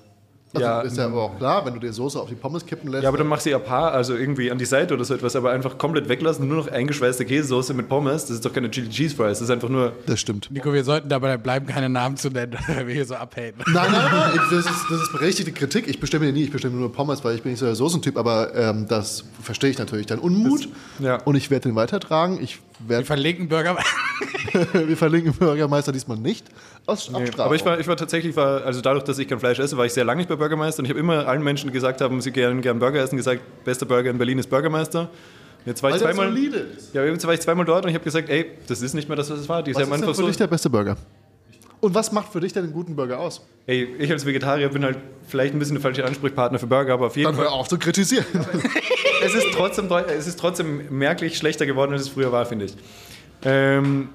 Also 0.53 0.67
Ja, 0.67 0.81
ist 0.81 0.97
ja 0.97 1.07
aber 1.07 1.23
auch 1.23 1.39
klar, 1.39 1.65
wenn 1.65 1.75
du 1.75 1.81
dir 1.81 1.93
Soße 1.93 2.19
auf 2.21 2.29
die 2.29 2.35
Pommes 2.35 2.67
kippen 2.67 2.91
lässt. 2.91 3.05
Ja, 3.05 3.09
aber 3.09 3.19
dann 3.19 3.29
machst 3.29 3.47
du 3.47 3.51
ja 3.51 3.59
paar, 3.61 3.93
also 3.93 4.17
irgendwie 4.17 4.51
an 4.51 4.59
die 4.59 4.65
Seite 4.65 4.95
oder 4.95 5.05
so 5.05 5.15
etwas, 5.15 5.37
aber 5.37 5.51
einfach 5.53 5.79
komplett 5.79 6.09
weglassen, 6.09 6.49
nur 6.49 6.57
noch 6.57 6.69
eingeschweißte 6.69 7.25
Käsesoße 7.25 7.73
mit 7.75 7.89
Pommes. 7.89 8.23
Das 8.23 8.31
ist 8.31 8.45
doch 8.45 8.53
keine 8.53 8.69
Chili 8.71 8.89
Cheese 8.89 9.15
Fries, 9.15 9.39
das 9.39 9.43
ist 9.43 9.51
einfach 9.51 9.69
nur. 9.69 9.93
das 10.07 10.19
stimmt. 10.21 10.51
Nico, 10.51 10.73
wir 10.73 10.83
sollten 10.83 11.09
dabei 11.09 11.37
bleiben, 11.37 11.67
keine 11.67 11.89
Namen 11.89 12.17
zu 12.17 12.31
nennen, 12.31 12.57
weil 12.67 12.87
wir 12.89 12.95
hier 12.95 13.07
so 13.07 13.15
abhaten. 13.15 13.63
Nein, 13.73 13.93
nein, 13.93 14.11
nein, 14.11 14.31
ich- 14.35 14.41
das 14.51 14.67
ist, 14.67 14.85
das 14.91 15.03
ist 15.03 15.13
berechtigte 15.13 15.53
Kritik. 15.53 15.87
Ich 15.87 16.01
bestelle 16.01 16.25
mir 16.25 16.33
nie, 16.33 16.45
ich 16.45 16.51
bestelle 16.51 16.75
mir 16.75 16.81
nur 16.81 16.93
Pommes, 16.93 17.23
weil 17.25 17.37
ich 17.37 17.43
bin 17.43 17.53
nicht 17.53 17.61
so 17.61 17.67
der 17.67 17.77
Soßentyp, 17.77 18.17
aber 18.19 18.55
ähm, 18.55 18.87
das 18.89 19.25
verstehe 19.43 19.71
ich 19.71 19.79
natürlich. 19.79 20.07
Dein 20.07 20.19
Unmut 20.19 20.69
ja. 20.99 21.23
und 21.23 21.37
ich 21.37 21.51
werde 21.51 21.69
den 21.69 21.77
weitertragen. 21.77 22.39
Ich 22.43 22.59
Wir 22.87 23.05
verlinken 23.05 23.49
Burger. 23.49 23.77
wir 24.73 24.97
verlinken 24.97 25.33
Bürgermeister 25.35 25.93
diesmal 25.93 26.17
nicht 26.17 26.47
aus 26.87 27.13
Abstrafung. 27.15 27.41
Aber 27.45 27.55
ich 27.55 27.65
war, 27.65 27.79
ich 27.79 27.87
war 27.87 27.97
tatsächlich, 27.97 28.35
war, 28.37 28.65
also 28.65 28.81
dadurch, 28.81 29.05
dass 29.05 29.19
ich 29.19 29.29
kein 29.29 29.39
Fleisch 29.39 29.59
esse, 29.59 29.77
war 29.77 29.87
ich 29.87 29.93
sehr 29.93 30.05
lange 30.05 30.19
nicht 30.19 30.29
bei 30.29 30.37
Bürgermeister 30.37 30.81
und 30.81 30.87
ich 30.87 30.91
habe 30.91 31.01
immer 31.01 31.27
allen 31.27 31.43
Menschen, 31.43 31.69
die 31.69 31.73
gesagt 31.73 32.01
haben, 32.01 32.21
sie 32.21 32.31
gerne 32.31 32.61
gern 32.61 32.79
Burger 32.79 33.01
essen, 33.03 33.17
gesagt, 33.17 33.43
bester 33.65 33.87
Burger 33.87 34.11
in 34.11 34.19
Berlin 34.19 34.39
ist 34.39 34.49
Bürgermeister. 34.49 35.09
Jetzt 35.67 35.83
war 35.83 35.91
ich 35.91 36.01
der 36.01 36.13
zweimal, 36.13 36.35
ja, 36.95 37.05
jetzt 37.05 37.27
war 37.27 37.35
ich 37.35 37.41
zweimal 37.41 37.67
dort 37.67 37.85
und 37.85 37.91
ich 37.91 37.95
habe 37.95 38.05
gesagt, 38.05 38.31
ey, 38.31 38.47
das 38.67 38.81
ist 38.81 38.95
nicht 38.95 39.09
mehr 39.09 39.17
das, 39.17 39.31
was 39.31 39.41
es 39.41 39.49
war. 39.49 39.63
Die 39.63 39.75
Was 39.75 39.83
ist 39.83 39.91
denn 39.91 40.05
für 40.05 40.15
so, 40.15 40.27
dich 40.27 40.39
der 40.39 40.47
beste 40.47 40.71
Burger? 40.71 40.97
Und 41.81 41.95
was 41.95 42.13
macht 42.13 42.33
für 42.33 42.41
dich 42.41 42.53
denn 42.53 42.65
einen 42.65 42.73
guten 42.73 42.97
Burger 42.97 43.19
aus? 43.19 43.43
ey, 43.71 43.85
ich 43.99 44.11
als 44.11 44.27
Vegetarier 44.27 44.69
bin 44.69 44.85
halt 44.85 44.99
vielleicht 45.29 45.55
ein 45.55 45.59
bisschen 45.59 45.77
der 45.77 45.83
falsche 45.83 46.05
Ansprechpartner 46.05 46.59
für 46.59 46.67
Burger, 46.67 46.95
aber 46.95 47.07
auf 47.07 47.17
jeden 47.17 47.27
Dann 47.27 47.37
Fall. 47.37 47.45
hör 47.45 47.53
auf 47.53 47.69
zu 47.69 47.79
kritisieren. 47.79 48.25
es 49.23 49.35
ist 49.35 49.47
trotzdem, 49.53 49.89
es 49.91 50.27
ist 50.27 50.39
trotzdem 50.39 50.83
merklich 50.91 51.37
schlechter 51.37 51.67
geworden, 51.67 51.93
als 51.93 52.03
es 52.03 52.09
früher 52.09 52.33
war, 52.33 52.47
finde 52.47 52.67
ich. 52.67 52.75
Ähm, 53.45 54.09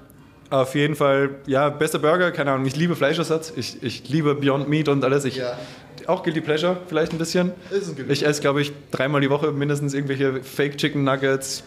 auf 0.50 0.74
jeden 0.74 0.94
Fall, 0.94 1.30
ja, 1.46 1.68
bester 1.70 1.98
Burger, 1.98 2.30
keine 2.30 2.52
Ahnung, 2.52 2.66
ich 2.66 2.76
liebe 2.76 2.94
Fleischersatz, 2.94 3.52
ich, 3.56 3.82
ich 3.82 4.08
liebe 4.08 4.34
Beyond 4.34 4.68
Meat 4.68 4.88
und 4.88 5.04
alles. 5.04 5.24
Ich, 5.24 5.36
Ja. 5.36 5.58
Auch 6.06 6.22
Guilty 6.22 6.40
Pleasure, 6.40 6.76
vielleicht 6.86 7.12
ein 7.12 7.18
bisschen. 7.18 7.50
Ist 7.70 7.88
ein 7.88 7.96
Guilty 7.96 8.12
ich 8.12 8.24
esse, 8.24 8.40
glaube 8.40 8.60
ich, 8.60 8.72
dreimal 8.92 9.20
die 9.20 9.30
Woche 9.30 9.50
mindestens 9.50 9.92
irgendwelche 9.92 10.40
Fake 10.40 10.76
Chicken 10.76 11.02
Nuggets, 11.02 11.64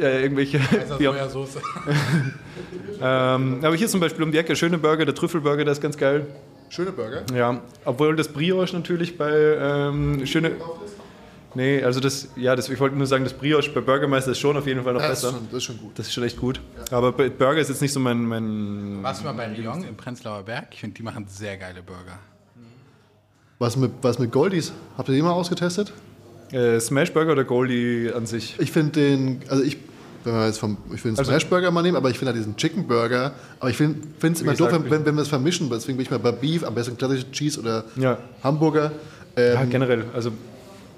äh, 0.00 0.22
irgendwelche. 0.22 0.58
Sojasauce. 0.88 1.58
ähm, 3.02 3.58
aber 3.62 3.74
hier 3.74 3.88
zum 3.88 4.00
Beispiel 4.00 4.24
um 4.24 4.32
die 4.32 4.38
Ecke, 4.38 4.56
schöne 4.56 4.78
Burger, 4.78 5.04
der 5.04 5.14
Trüffelburger, 5.14 5.64
der 5.64 5.72
ist 5.72 5.82
ganz 5.82 5.98
geil. 5.98 6.26
Schöne 6.70 6.92
Burger. 6.92 7.24
Ja, 7.34 7.60
obwohl 7.84 8.16
das 8.16 8.28
Brioche 8.28 8.74
natürlich 8.74 9.18
bei 9.18 9.30
ähm, 9.30 10.24
schöne. 10.26 10.52
Nee, 11.54 11.82
also 11.84 12.00
das, 12.00 12.28
ja, 12.36 12.56
das, 12.56 12.68
ich 12.68 12.80
wollte 12.80 12.96
nur 12.96 13.06
sagen, 13.06 13.22
das 13.24 13.32
Brioche 13.32 13.70
bei 13.70 13.80
Bürgermeister 13.80 14.32
ist 14.32 14.38
schon 14.40 14.56
auf 14.56 14.66
jeden 14.66 14.82
Fall 14.82 14.92
noch 14.94 15.00
Ja, 15.00 15.08
das, 15.08 15.18
ist 15.18 15.24
besser. 15.24 15.36
schon, 15.38 15.46
das 15.50 15.56
ist 15.58 15.64
schon 15.64 15.78
gut. 15.78 15.92
Das 15.98 16.06
ist 16.08 16.12
schon 16.12 16.24
echt 16.24 16.36
gut. 16.36 16.60
Aber 16.90 17.12
bei 17.12 17.28
Burger 17.30 17.60
ist 17.60 17.68
jetzt 17.68 17.80
nicht 17.82 17.92
so 17.92 18.00
mein. 18.00 18.24
mein 18.24 18.98
Warst 19.02 19.20
du 19.20 19.24
mal 19.26 19.32
bei 19.34 19.46
Lyon 19.46 19.84
im 19.84 19.96
Prenzlauer 19.96 20.42
Berg? 20.42 20.68
Ich 20.72 20.80
finde, 20.80 20.96
die 20.96 21.02
machen 21.02 21.26
sehr 21.28 21.56
geile 21.56 21.82
Burger. 21.82 22.18
Was 23.58 23.76
mit, 23.76 23.92
was 24.02 24.18
mit 24.18 24.32
Goldies? 24.32 24.72
Habt 24.98 25.08
ihr 25.08 25.14
die 25.14 25.22
mal 25.22 25.30
ausgetestet? 25.32 25.92
äh, 26.50 26.78
Smash 26.80 27.12
Burger 27.12 27.32
oder 27.32 27.44
Goldie 27.44 28.10
an 28.14 28.26
sich? 28.26 28.56
Ich 28.58 28.70
finde 28.70 28.92
den, 28.92 29.40
also 29.48 29.62
ich, 29.62 29.76
wenn 30.24 30.34
wir 30.34 30.46
jetzt 30.46 30.58
vom, 30.58 30.76
ich 30.94 31.04
will 31.04 31.12
den 31.12 31.18
Also- 31.18 31.30
Smash 31.30 31.46
Burger 31.46 31.70
mal 31.70 31.82
nehmen, 31.82 31.96
aber 31.96 32.10
ich 32.10 32.18
finde 32.18 32.32
halt 32.32 32.38
diesen 32.38 32.56
Chicken 32.56 32.86
Burger, 32.86 33.32
aber 33.60 33.70
ich 33.70 33.76
finde 33.76 33.98
es 34.22 34.40
immer 34.40 34.54
doof, 34.54 34.70
wenn, 34.72 34.90
wenn, 34.90 35.06
wenn 35.06 35.14
wir 35.14 35.22
es 35.22 35.28
vermischen, 35.28 35.70
deswegen 35.70 35.96
bin 35.96 36.04
ich 36.04 36.10
mal 36.10 36.18
bei 36.18 36.32
Beef, 36.32 36.64
am 36.64 36.74
besten 36.74 36.96
klassische 36.96 37.30
Cheese 37.32 37.60
oder 37.60 37.84
Ja. 37.96 38.18
Hamburger. 38.42 38.92
Ähm, 39.36 39.54
Ja, 39.54 39.64
generell. 39.64 40.04
Also 40.14 40.32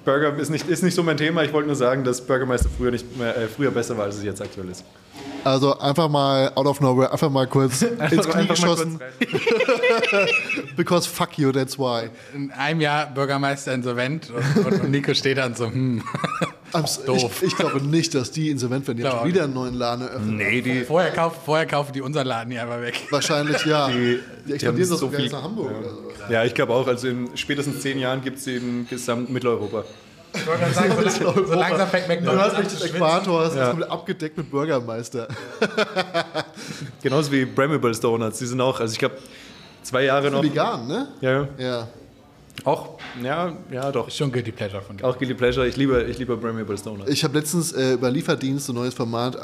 Burger 0.06 0.34
ist 0.38 0.48
nicht, 0.50 0.68
ist 0.68 0.82
nicht 0.82 0.94
so 0.94 1.02
mein 1.02 1.16
Thema. 1.16 1.42
Ich 1.42 1.52
wollte 1.52 1.66
nur 1.66 1.76
sagen, 1.76 2.04
dass 2.04 2.20
Bürgermeister 2.24 2.70
früher, 2.78 2.92
nicht 2.92 3.18
mehr, 3.18 3.36
äh, 3.36 3.48
früher 3.48 3.72
besser 3.72 3.98
war, 3.98 4.04
als 4.04 4.16
es 4.16 4.22
jetzt 4.24 4.40
aktuell 4.40 4.70
ist. 4.70 4.84
Also 5.44 5.78
einfach 5.78 6.08
mal 6.08 6.52
out 6.54 6.66
of 6.66 6.80
nowhere, 6.80 7.12
einfach 7.12 7.28
mal 7.28 7.46
kurz 7.46 7.82
ins 7.82 7.98
Knie 7.98 8.32
Einfach 8.32 8.54
geschossen. 8.54 9.00
Because 10.76 11.08
fuck 11.08 11.38
you, 11.38 11.52
that's 11.52 11.78
why. 11.78 12.08
In 12.34 12.50
einem 12.52 12.80
Jahr 12.80 13.06
Bürgermeister 13.06 13.74
insolvent 13.74 14.30
und, 14.30 14.80
und, 14.80 14.90
Nico 14.90 15.12
steht 15.14 15.38
dann 15.38 15.54
so, 15.54 15.66
hm. 15.66 16.02
Doof. 17.06 17.42
Ich, 17.42 17.48
ich 17.48 17.56
glaube 17.56 17.80
nicht, 17.80 18.14
dass 18.14 18.30
die 18.30 18.50
insolvent 18.50 18.86
werden. 18.86 18.98
Die 18.98 19.04
haben 19.04 19.18
schon 19.20 19.28
wieder 19.28 19.44
einen 19.44 19.54
neuen 19.54 19.74
Laden 19.74 20.06
eröffnet. 20.06 20.36
Nee, 20.36 20.60
die. 20.60 20.84
Vorher 20.84 21.10
kaufen, 21.10 21.38
vorher 21.44 21.66
kaufen 21.66 21.92
die 21.92 22.02
unseren 22.02 22.26
Laden 22.26 22.50
hier 22.50 22.62
einfach 22.62 22.80
weg. 22.82 23.00
Wahrscheinlich 23.10 23.64
ja. 23.64 23.88
Die, 23.88 24.20
Die 24.46 24.52
expandieren 24.52 24.90
haben 24.90 24.90
doch 24.90 24.98
so 24.98 25.08
viel- 25.08 25.24
jetzt 25.24 25.32
nach 25.32 25.42
Hamburg 25.42 25.70
oder 25.78 25.90
so. 25.90 26.05
Ja, 26.28 26.44
ich 26.44 26.54
glaube 26.54 26.72
auch. 26.72 26.86
Also 26.86 27.08
in 27.08 27.36
spätestens 27.36 27.80
zehn 27.80 27.98
Jahren 27.98 28.20
gibt 28.22 28.38
es 28.38 28.44
sie 28.44 28.56
in 28.56 28.86
gesamt 28.88 29.30
Mitteleuropa. 29.30 29.84
Ich 30.34 30.46
wollte 30.46 30.60
gerade 30.60 30.74
sagen, 30.74 30.92
so, 31.10 31.24
lang, 31.24 31.46
so 31.46 31.54
langsam 31.54 31.88
fängt 31.88 32.08
Du 32.08 32.10
hast 32.10 32.56
McDonalds 32.58 32.72
nicht 32.72 32.84
den. 32.84 32.96
Äquator, 32.96 33.44
hast 33.44 33.56
Ja. 33.56 33.68
komplett 33.68 33.90
abgedeckt 33.90 34.36
mit 34.36 34.50
Bürgermeister. 34.50 35.28
Genauso 37.02 37.32
wie 37.32 37.44
Bramables 37.44 38.00
Donuts. 38.00 38.38
Die 38.38 38.46
sind 38.46 38.60
auch, 38.60 38.78
also 38.80 38.92
ich 38.92 38.98
glaube, 38.98 39.16
zwei 39.82 40.04
Jahre 40.04 40.30
noch. 40.30 40.42
Vegan, 40.42 40.86
ne? 40.86 41.08
Ja, 41.20 41.48
ja. 41.58 41.88
Auch, 42.64 42.98
ja, 43.22 43.56
ja, 43.70 43.92
doch. 43.92 44.10
Schon 44.10 44.32
Guilty 44.32 44.50
Pleasure 44.50 44.82
von 44.82 44.96
dir. 44.96 45.04
Auch 45.04 45.18
Guilty 45.18 45.34
Pleasure. 45.34 45.66
Ich 45.66 45.76
liebe, 45.76 46.02
ich 46.04 46.18
liebe 46.18 46.36
Bramables 46.36 46.82
Donuts. 46.82 47.10
Ich 47.10 47.22
habe 47.22 47.38
letztens 47.38 47.72
äh, 47.72 47.92
über 47.92 48.10
Lieferdienst 48.10 48.68
ein 48.68 48.74
neues 48.74 48.94
Format 48.94 49.36
äh, 49.36 49.38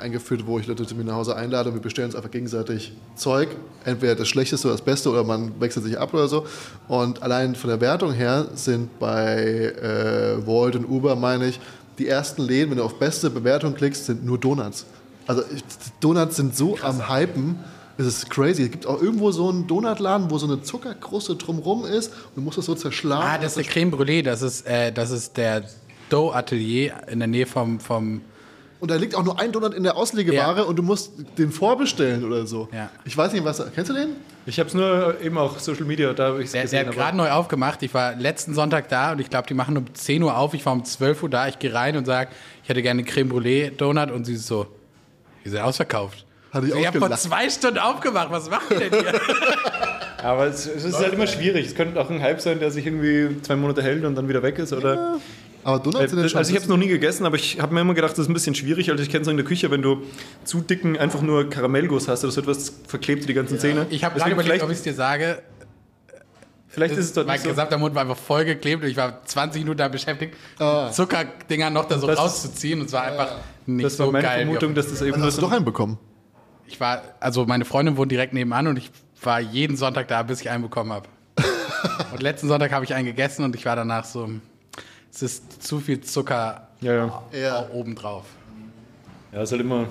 eingeführt, 0.00 0.46
wo 0.46 0.58
ich 0.58 0.66
Leute 0.66 0.86
zu 0.86 0.94
mir 0.94 1.04
nach 1.04 1.14
Hause 1.14 1.34
einlade 1.34 1.70
und 1.70 1.74
wir 1.74 1.82
bestellen 1.82 2.06
uns 2.06 2.14
einfach 2.14 2.30
gegenseitig 2.30 2.92
Zeug. 3.16 3.48
Entweder 3.84 4.14
das 4.14 4.28
Schlechteste 4.28 4.68
oder 4.68 4.76
das 4.76 4.84
Beste 4.84 5.10
oder 5.10 5.24
man 5.24 5.60
wechselt 5.60 5.84
sich 5.84 5.98
ab 5.98 6.14
oder 6.14 6.28
so. 6.28 6.46
Und 6.86 7.22
allein 7.22 7.54
von 7.54 7.70
der 7.70 7.80
Wertung 7.80 8.12
her 8.12 8.46
sind 8.54 8.98
bei 8.98 9.72
äh, 9.82 10.46
Volt 10.46 10.76
und 10.76 10.84
Uber, 10.84 11.16
meine 11.16 11.48
ich, 11.48 11.58
die 11.98 12.06
ersten 12.06 12.42
Läden, 12.42 12.70
wenn 12.70 12.78
du 12.78 12.84
auf 12.84 12.98
beste 12.98 13.28
Bewertung 13.28 13.74
klickst, 13.74 14.06
sind 14.06 14.24
nur 14.24 14.38
Donuts. 14.38 14.86
Also 15.26 15.42
ich, 15.54 15.62
Donuts 16.00 16.36
sind 16.36 16.56
so 16.56 16.78
am 16.80 17.08
Hypen. 17.08 17.56
Es 17.98 18.06
ist 18.06 18.30
crazy. 18.30 18.62
Es 18.62 18.70
gibt 18.70 18.86
auch 18.86 19.02
irgendwo 19.02 19.30
so 19.32 19.48
einen 19.48 19.66
Donutladen, 19.66 20.30
wo 20.30 20.38
so 20.38 20.46
eine 20.46 20.62
Zuckerkruste 20.62 21.34
drumrum 21.36 21.84
ist 21.84 22.08
und 22.12 22.36
du 22.36 22.40
musst 22.40 22.56
das 22.56 22.66
so 22.66 22.74
zerschlagen. 22.74 23.24
Ah, 23.28 23.36
das 23.38 23.56
ist 23.56 23.66
der 23.66 23.72
Creme 23.72 23.90
Brûlée, 23.92 24.22
das 24.22 24.40
ist, 24.42 24.66
äh, 24.66 24.92
das 24.92 25.10
ist 25.10 25.36
der 25.36 25.64
Dough 26.08 26.32
Atelier 26.34 26.94
in 27.08 27.18
der 27.18 27.28
Nähe 27.28 27.44
vom, 27.46 27.80
vom 27.80 28.20
Und 28.80 28.90
da 28.92 28.94
liegt 28.94 29.16
auch 29.16 29.24
nur 29.24 29.38
ein 29.40 29.50
Donut 29.50 29.74
in 29.74 29.82
der 29.82 29.96
Auslegeware 29.96 30.58
Ja. 30.60 30.62
und 30.62 30.76
du 30.76 30.82
musst 30.84 31.10
den 31.36 31.50
vorbestellen 31.50 32.24
oder 32.24 32.46
so. 32.46 32.68
Ja. 32.72 32.88
Ich 33.04 33.16
weiß 33.16 33.32
nicht, 33.32 33.44
was. 33.44 33.60
Kennst 33.74 33.90
du 33.90 33.94
den? 33.94 34.10
Ich 34.46 34.58
habe 34.60 34.68
es 34.68 34.74
nur 34.74 35.20
eben 35.20 35.36
auch 35.36 35.58
Social 35.58 35.84
Media, 35.84 36.12
da 36.14 36.28
habe 36.28 36.38
ich 36.38 36.46
es 36.46 36.52
Der, 36.52 36.60
der 36.62 36.84
gesehen. 36.84 36.86
hat 36.88 36.94
gerade 36.94 37.16
neu 37.16 37.30
aufgemacht. 37.32 37.82
Ich 37.82 37.92
war 37.92 38.14
letzten 38.14 38.54
Sonntag 38.54 38.88
da 38.88 39.10
und 39.12 39.20
ich 39.20 39.28
glaube, 39.28 39.48
die 39.48 39.54
machen 39.54 39.76
um 39.76 39.92
10 39.92 40.22
Uhr 40.22 40.36
auf. 40.38 40.54
Ich 40.54 40.64
war 40.64 40.72
um 40.72 40.84
12 40.84 41.24
Uhr 41.24 41.28
da. 41.30 41.48
Ich 41.48 41.58
gehe 41.58 41.74
rein 41.74 41.96
und 41.96 42.04
sage, 42.06 42.30
ich 42.62 42.68
hätte 42.68 42.80
gerne 42.80 43.02
Creme 43.02 43.28
Brûlée 43.32 43.70
Donut 43.76 44.12
und 44.12 44.24
sie 44.24 44.34
ist 44.34 44.46
so, 44.46 44.68
die 45.44 45.50
sind 45.50 45.60
ausverkauft. 45.60 46.24
Hatte 46.52 46.66
ich 46.68 46.74
ich 46.74 46.86
habe 46.86 46.98
vor 46.98 47.10
zwei 47.12 47.48
Stunden 47.50 47.78
aufgemacht. 47.78 48.30
Was 48.30 48.48
macht 48.48 48.70
ihr 48.70 48.88
denn 48.90 49.00
hier? 49.00 49.20
aber 50.22 50.46
es, 50.46 50.66
es 50.66 50.84
ist 50.84 50.96
halt 50.98 51.12
immer 51.12 51.26
schwierig. 51.26 51.66
Es 51.66 51.74
könnte 51.74 52.00
auch 52.00 52.08
ein 52.10 52.22
Hype 52.22 52.40
sein, 52.40 52.58
der 52.58 52.70
sich 52.70 52.86
irgendwie 52.86 53.40
zwei 53.42 53.56
Monate 53.56 53.82
hält 53.82 54.04
und 54.04 54.14
dann 54.14 54.28
wieder 54.28 54.42
weg 54.42 54.58
ist. 54.58 54.72
Oder 54.72 55.18
Aber 55.64 55.78
Donuts 55.78 56.10
sind 56.10 56.18
Äh, 56.20 56.36
also 56.36 56.50
ich 56.50 56.56
habe 56.56 56.62
es 56.64 56.68
noch 56.68 56.76
nie 56.78 56.88
gegessen, 56.88 57.26
aber 57.26 57.36
ich 57.36 57.60
habe 57.60 57.74
mir 57.74 57.82
immer 57.82 57.92
gedacht, 57.94 58.12
das 58.12 58.20
ist 58.20 58.28
ein 58.30 58.34
bisschen 58.34 58.54
schwierig. 58.54 58.90
Also 58.90 59.02
ich 59.02 59.10
kenne 59.10 59.22
es 59.22 59.28
in 59.28 59.36
der 59.36 59.44
Küche, 59.44 59.70
wenn 59.70 59.82
du 59.82 60.02
zu 60.44 60.60
dicken 60.62 60.96
einfach 60.96 61.20
nur 61.20 61.50
Karamellguss 61.50 62.08
hast 62.08 62.24
oder 62.24 62.32
so 62.32 62.40
etwas 62.40 62.72
verklebt 62.86 63.24
dir 63.24 63.26
die 63.28 63.34
ganzen 63.34 63.58
Zähne. 63.58 63.86
Ich 63.90 64.02
habe 64.04 64.18
gerade 64.18 64.30
überlegt, 64.32 64.46
vielleicht, 64.48 64.64
ob 64.64 64.70
ich 64.70 64.78
es 64.78 64.82
dir 64.82 64.94
sage. 64.94 65.42
vielleicht 66.68 66.94
ist 66.96 67.04
es 67.06 67.12
dort 67.12 67.26
mein 67.26 67.34
nicht 67.34 67.42
so. 67.44 67.50
gesamter 67.50 67.76
Mund 67.76 67.94
war 67.94 68.02
einfach 68.02 68.16
vollgeklebt 68.16 68.82
und 68.84 68.88
ich 68.88 68.96
war 68.96 69.22
20 69.24 69.62
Minuten 69.62 69.78
da 69.78 69.88
beschäftigt, 69.88 70.34
Ah. 70.58 70.90
Zuckerdinger 70.90 71.68
noch 71.70 71.84
da 71.86 71.98
so 71.98 72.06
Das 72.06 72.18
rauszuziehen 72.18 72.80
und 72.80 72.86
es 72.86 72.92
war 72.92 73.02
einfach 73.02 73.32
nicht 73.66 73.84
Das 73.84 73.98
war 73.98 74.06
so 74.06 74.12
meine 74.12 74.24
geil. 74.26 74.38
wie 74.40 74.44
Vermutung, 74.44 74.70
auf- 74.70 74.76
dass 74.76 74.88
das 74.88 75.02
eben 75.02 75.12
Dann 75.12 75.22
hast 75.24 75.36
du 75.36 75.42
doch 75.42 75.52
einen 75.52 75.64
bekommen. 75.66 75.98
Ich 76.68 76.78
war, 76.80 77.02
also 77.18 77.46
meine 77.46 77.64
Freundin 77.64 77.96
wohnt 77.96 78.12
direkt 78.12 78.34
nebenan 78.34 78.66
und 78.66 78.76
ich 78.76 78.90
war 79.22 79.40
jeden 79.40 79.76
Sonntag 79.76 80.06
da, 80.08 80.22
bis 80.22 80.42
ich 80.42 80.50
einen 80.50 80.62
bekommen 80.62 80.92
habe. 80.92 81.08
und 82.12 82.22
letzten 82.22 82.46
Sonntag 82.46 82.72
habe 82.72 82.84
ich 82.84 82.94
einen 82.94 83.06
gegessen 83.06 83.42
und 83.42 83.56
ich 83.56 83.64
war 83.64 83.74
danach 83.74 84.04
so, 84.04 84.28
es 85.10 85.22
ist 85.22 85.62
zu 85.62 85.80
viel 85.80 86.02
Zucker 86.02 86.68
Ja, 86.82 86.92
ja. 86.92 87.22
Ja. 87.32 87.66
obendrauf. 87.72 88.24
Ja, 89.32 89.42
ist 89.42 89.50
halt 89.50 89.62
immer. 89.62 89.86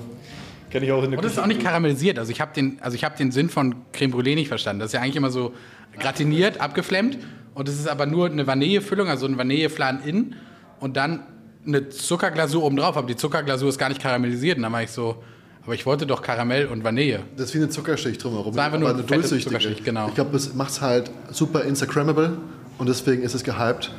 Kenne 0.69 0.85
ich 0.85 0.91
auch 0.91 1.03
in 1.03 1.11
der 1.11 1.19
Und 1.19 1.25
es 1.25 1.33
ist 1.33 1.39
auch 1.39 1.47
nicht 1.47 1.63
karamellisiert. 1.63 2.19
Also 2.19 2.31
ich 2.31 2.41
habe 2.41 2.53
den, 2.53 2.77
also 2.81 2.95
ich 2.95 3.03
habe 3.03 3.17
den 3.17 3.31
Sinn 3.31 3.49
von 3.49 3.75
Creme 3.91 4.13
Brûlée 4.13 4.35
nicht 4.35 4.47
verstanden. 4.47 4.79
Das 4.79 4.89
ist 4.89 4.93
ja 4.93 5.01
eigentlich 5.01 5.15
immer 5.15 5.31
so 5.31 5.53
gratiniert, 5.97 6.61
abgeflemmt. 6.61 7.17
Und 7.55 7.67
es 7.67 7.79
ist 7.79 7.87
aber 7.87 8.05
nur 8.05 8.27
eine 8.29 8.45
Vanillefüllung, 8.45 9.07
also 9.07 9.25
ein 9.25 9.37
Vanilleflan 9.37 10.03
innen 10.03 10.35
und 10.79 10.95
dann 10.95 11.21
eine 11.65 11.89
Zuckerglasur 11.89 12.63
obendrauf. 12.63 12.97
Aber 12.97 13.07
die 13.07 13.15
Zuckerglasur 13.15 13.69
ist 13.69 13.79
gar 13.79 13.89
nicht 13.89 14.01
karamellisiert. 14.01 14.57
Und 14.57 14.63
dann 14.63 14.73
war 14.73 14.83
ich 14.83 14.91
so, 14.91 15.23
aber 15.67 15.75
ich 15.75 15.85
wollte 15.85 16.07
doch 16.07 16.21
Karamell 16.21 16.67
und 16.67 16.85
Vanille. 16.85 17.19
Das 17.35 17.49
ist 17.49 17.53
wie 17.53 17.57
eine 17.57 17.67
Zuckerschicht 17.67 18.23
drumherum. 18.23 18.53
ist 18.53 18.59
einfach 18.59 18.79
nur 18.79 18.89
eine 18.89 19.05
Zuckerschicht, 19.05 19.83
genau. 19.83 20.07
Ich 20.07 20.15
glaube, 20.15 20.31
das 20.31 20.53
macht 20.53 20.69
es 20.69 20.79
halt 20.79 21.11
super 21.29 21.65
Instagrammable 21.65 22.37
und 22.77 22.87
deswegen 22.87 23.21
ist 23.21 23.35
es 23.35 23.43
gehypt 23.43 23.91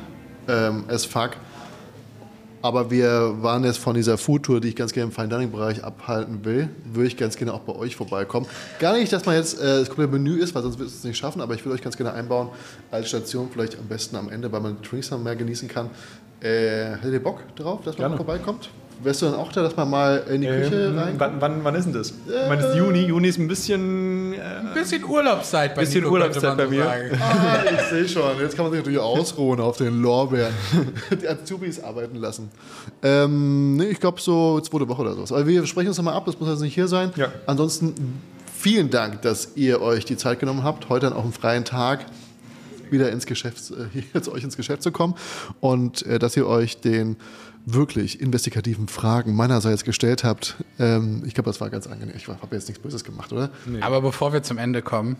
ähm, 0.47 0.85
as 0.87 1.05
fuck. 1.05 1.33
Aber 2.63 2.89
wir 2.89 3.35
waren 3.43 3.63
jetzt 3.63 3.77
von 3.77 3.93
dieser 3.93 4.17
Foodtour, 4.17 4.61
die 4.61 4.69
ich 4.69 4.75
ganz 4.75 4.93
gerne 4.93 5.11
im 5.11 5.15
Fine 5.15 5.29
Dining 5.29 5.51
Bereich 5.51 5.83
abhalten 5.83 6.43
will, 6.43 6.69
würde 6.91 7.07
ich 7.07 7.15
ganz 7.15 7.37
gerne 7.37 7.53
auch 7.53 7.61
bei 7.61 7.73
euch 7.73 7.95
vorbeikommen. 7.95 8.47
Gar 8.79 8.97
nicht, 8.97 9.13
dass 9.13 9.27
man 9.27 9.35
jetzt 9.35 9.61
äh, 9.61 9.79
das 9.79 9.89
komplette 9.89 10.11
Menü 10.11 10.39
ist, 10.39 10.55
weil 10.55 10.63
sonst 10.63 10.79
wird 10.79 10.89
es 10.89 11.03
nicht 11.03 11.17
schaffen, 11.17 11.39
aber 11.39 11.53
ich 11.53 11.63
will 11.63 11.71
euch 11.71 11.83
ganz 11.83 11.95
gerne 11.97 12.13
einbauen 12.13 12.49
als 12.89 13.09
Station, 13.09 13.47
vielleicht 13.53 13.77
am 13.77 13.85
besten 13.85 14.15
am 14.15 14.29
Ende, 14.29 14.51
weil 14.51 14.61
man 14.61 14.77
die 14.81 14.89
Drinks 14.89 15.09
dann 15.09 15.21
mehr 15.21 15.35
genießen 15.35 15.67
kann. 15.67 15.91
Äh, 16.41 16.95
hättet 16.95 17.13
ihr 17.13 17.23
Bock 17.23 17.43
drauf, 17.55 17.81
dass 17.83 17.95
man 17.99 18.15
vorbeikommt? 18.15 18.71
Wärst 19.01 19.21
du 19.21 19.27
dann 19.27 19.35
auch 19.35 19.51
da, 19.51 19.61
dass 19.61 19.75
man 19.77 19.89
mal 19.89 20.23
in 20.29 20.41
die 20.41 20.47
Küche 20.47 20.87
Ähm, 20.87 20.97
rein? 20.97 21.15
wann, 21.17 21.39
wann, 21.39 21.63
wann 21.63 21.75
ist 21.75 21.85
denn 21.85 21.93
das? 21.93 22.09
ich 22.09 22.49
meine, 22.49 22.65
ist 22.67 22.75
Juni. 22.75 23.05
Juni 23.05 23.27
ist 23.29 23.37
ein 23.37 23.47
bisschen 23.47 24.33
Ein 24.33 24.73
bisschen 24.73 25.03
Urlaubszeit 25.05 25.73
bei 25.73 25.81
Bisschen 25.81 26.01
Nico, 26.01 26.13
Urlaubszeit 26.13 26.57
bei 26.57 26.67
mir. 26.67 26.85
Ah, 26.85 27.63
ich 27.71 27.81
sehe 27.89 28.07
schon. 28.09 28.37
Jetzt 28.41 28.55
kann 28.55 28.65
man 28.65 28.71
sich 28.73 28.81
natürlich 28.81 28.99
ausruhen 28.99 29.59
auf 29.61 29.77
den 29.77 30.01
Lorbeeren. 30.01 30.53
Die 31.21 31.27
Azubis 31.27 31.81
arbeiten 31.81 32.17
lassen. 32.17 32.49
Ähm, 33.01 33.77
nee, 33.77 33.85
ich 33.85 33.99
glaube 33.99 34.19
so 34.19 34.59
zweite 34.59 34.87
Woche 34.89 35.01
oder 35.01 35.13
so. 35.13 35.33
Aber 35.35 35.47
wir 35.47 35.65
sprechen 35.65 35.87
uns 35.89 35.97
nochmal 35.97 36.15
ab, 36.15 36.25
das 36.25 36.39
muss 36.39 36.49
jetzt 36.49 36.59
nicht 36.61 36.73
hier 36.73 36.87
sein. 36.87 37.11
Ja. 37.15 37.27
Ansonsten 37.45 37.93
vielen 38.57 38.89
Dank, 38.89 39.21
dass 39.21 39.53
ihr 39.55 39.81
euch 39.81 40.03
die 40.05 40.17
Zeit 40.17 40.39
genommen 40.39 40.63
habt, 40.63 40.89
heute 40.89 41.07
dann 41.07 41.13
auch 41.17 41.23
einen 41.23 41.33
freien 41.33 41.63
Tag 41.63 42.05
wieder 42.91 43.11
ins 43.11 43.25
Geschäft, 43.25 43.71
äh, 43.71 43.99
hier 44.11 44.21
zu 44.21 44.31
euch 44.33 44.43
ins 44.43 44.57
Geschäft 44.57 44.83
zu 44.83 44.91
kommen 44.91 45.15
und 45.59 46.05
äh, 46.05 46.19
dass 46.19 46.35
ihr 46.35 46.47
euch 46.47 46.81
den 46.81 47.17
wirklich 47.73 48.19
investigativen 48.21 48.87
Fragen 48.87 49.35
meinerseits 49.35 49.83
gestellt 49.83 50.23
habt. 50.23 50.55
Ähm, 50.79 51.23
ich 51.25 51.33
glaube, 51.33 51.49
das 51.49 51.59
war 51.61 51.69
ganz 51.69 51.87
angenehm. 51.87 52.15
Ich 52.15 52.27
habe 52.27 52.55
jetzt 52.55 52.67
nichts 52.67 52.81
Böses 52.81 53.03
gemacht, 53.03 53.31
oder? 53.33 53.49
Aber 53.81 54.01
bevor 54.01 54.33
wir 54.33 54.43
zum 54.43 54.57
Ende 54.57 54.81
kommen, 54.81 55.17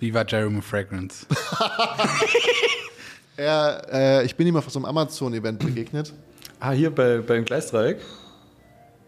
wie 0.00 0.12
war 0.14 0.24
Jeremy 0.28 0.60
Fragrance? 0.62 1.26
Er, 3.36 3.86
äh, 3.90 4.24
ich 4.26 4.36
bin 4.36 4.46
ihm 4.46 4.56
auf 4.56 4.68
so 4.70 4.78
einem 4.78 4.84
Amazon-Event 4.84 5.58
begegnet. 5.60 6.12
Ah, 6.60 6.72
hier 6.72 6.90
bei, 6.94 7.18
beim 7.18 7.44
Gleisdreieck? 7.44 7.98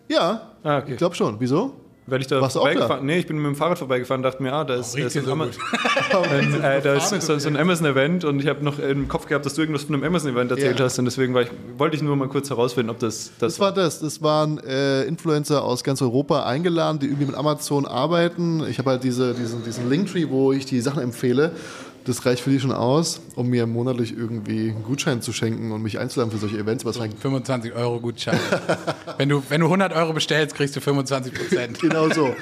Ja, 0.08 0.50
Ah, 0.62 0.78
okay. 0.78 0.92
ich 0.92 0.96
glaube 0.98 1.14
schon. 1.14 1.38
Wieso? 1.40 1.76
Weil 2.06 2.20
ich 2.20 2.26
da 2.26 2.38
Warst 2.40 2.54
vorbeigefahren 2.56 3.06
Nee, 3.06 3.18
ich 3.18 3.26
bin 3.26 3.36
mit 3.38 3.46
dem 3.46 3.56
Fahrrad 3.56 3.78
vorbeigefahren 3.78 4.20
und 4.22 4.30
dachte 4.30 4.42
mir, 4.42 4.52
ah, 4.52 4.64
da 4.64 4.74
ist, 4.74 4.94
riecht 4.94 5.06
ist 5.06 5.12
hier 5.14 5.22
ein, 5.22 5.26
so 5.26 5.32
Ama- 5.32 5.46
gut. 5.46 6.28
ein, 6.30 6.62
äh, 6.62 6.82
da 6.82 6.94
ist 6.96 7.08
so, 7.20 7.38
so 7.38 7.48
ein 7.48 7.56
Amazon-Event 7.56 8.24
und 8.24 8.40
ich 8.40 8.46
habe 8.46 8.62
noch 8.62 8.78
im 8.78 9.08
Kopf 9.08 9.26
gehabt, 9.26 9.46
dass 9.46 9.54
du 9.54 9.62
irgendwas 9.62 9.84
von 9.84 9.94
einem 9.94 10.04
Amazon-Event 10.04 10.50
erzählt 10.50 10.78
Ja. 10.78 10.84
hast 10.84 10.98
und 10.98 11.06
deswegen 11.06 11.32
war 11.32 11.42
ich, 11.42 11.48
wollte 11.78 11.96
ich 11.96 12.02
nur 12.02 12.14
mal 12.16 12.28
kurz 12.28 12.50
herausfinden, 12.50 12.90
ob 12.90 12.98
das 12.98 13.30
das 13.38 13.54
Das 13.54 13.60
war 13.60 13.72
das. 13.72 14.00
Das 14.00 14.20
waren 14.22 14.58
äh, 14.58 15.04
Influencer 15.04 15.64
aus 15.64 15.82
ganz 15.82 16.02
Europa 16.02 16.44
eingeladen, 16.44 16.98
die 16.98 17.06
irgendwie 17.06 17.26
mit 17.26 17.34
Amazon 17.36 17.86
arbeiten. 17.86 18.62
Ich 18.68 18.78
habe 18.78 18.90
halt 18.90 19.04
diese, 19.04 19.32
diesen, 19.32 19.64
diesen 19.64 19.88
Linktree, 19.88 20.26
wo 20.28 20.52
ich 20.52 20.66
die 20.66 20.80
Sachen 20.80 21.02
empfehle. 21.02 21.52
Das 22.04 22.26
reicht 22.26 22.42
für 22.42 22.50
die 22.50 22.60
schon 22.60 22.72
aus, 22.72 23.20
um 23.34 23.48
mir 23.48 23.66
monatlich 23.66 24.16
irgendwie 24.16 24.70
einen 24.70 24.82
Gutschein 24.82 25.22
zu 25.22 25.32
schenken 25.32 25.72
und 25.72 25.82
mich 25.82 25.98
einzuladen 25.98 26.30
für 26.30 26.38
solche 26.38 26.58
Events. 26.58 26.84
Was 26.84 27.00
rein 27.00 27.12
25 27.12 27.72
Euro 27.74 27.98
Gutschein. 27.98 28.38
wenn, 29.18 29.30
du, 29.30 29.42
wenn 29.48 29.60
du 29.60 29.66
100 29.66 29.94
Euro 29.94 30.12
bestellst, 30.12 30.54
kriegst 30.54 30.76
du 30.76 30.80
25 30.80 31.34
Prozent. 31.34 31.78
Genau 31.84 32.08
so. 32.10 32.34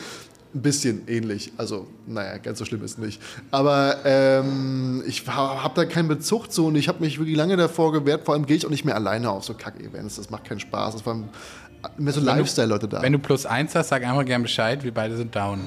Ein 0.54 0.60
bisschen 0.60 1.08
ähnlich. 1.08 1.52
Also, 1.56 1.86
naja, 2.06 2.36
ganz 2.38 2.58
so 2.58 2.64
schlimm 2.64 2.84
ist 2.84 2.92
es 2.92 2.98
nicht. 2.98 3.22
Aber 3.50 3.96
ähm, 4.04 5.02
ich 5.06 5.26
habe 5.26 5.74
da 5.74 5.84
keinen 5.86 6.08
Bezug 6.08 6.52
zu 6.52 6.66
und 6.66 6.76
ich 6.76 6.88
habe 6.88 7.00
mich 7.00 7.18
wirklich 7.18 7.36
lange 7.36 7.56
davor 7.56 7.92
gewehrt. 7.92 8.26
Vor 8.26 8.34
allem 8.34 8.44
gehe 8.44 8.56
ich 8.56 8.66
auch 8.66 8.70
nicht 8.70 8.84
mehr 8.84 8.94
alleine 8.94 9.30
auf 9.30 9.44
so 9.44 9.54
Kack-Events. 9.54 10.16
Das 10.16 10.28
macht 10.28 10.44
keinen 10.44 10.60
Spaß. 10.60 10.94
Das 10.94 11.06
waren 11.06 11.30
mehr 11.96 12.12
so 12.12 12.20
Lifestyle-Leute 12.20 12.88
da. 12.88 13.00
Wenn 13.00 13.14
du 13.14 13.18
plus 13.18 13.46
eins 13.46 13.74
hast, 13.74 13.88
sag 13.88 14.04
einfach 14.04 14.24
gern 14.24 14.42
Bescheid. 14.42 14.84
Wir 14.84 14.92
beide 14.92 15.16
sind 15.16 15.34
down. 15.34 15.60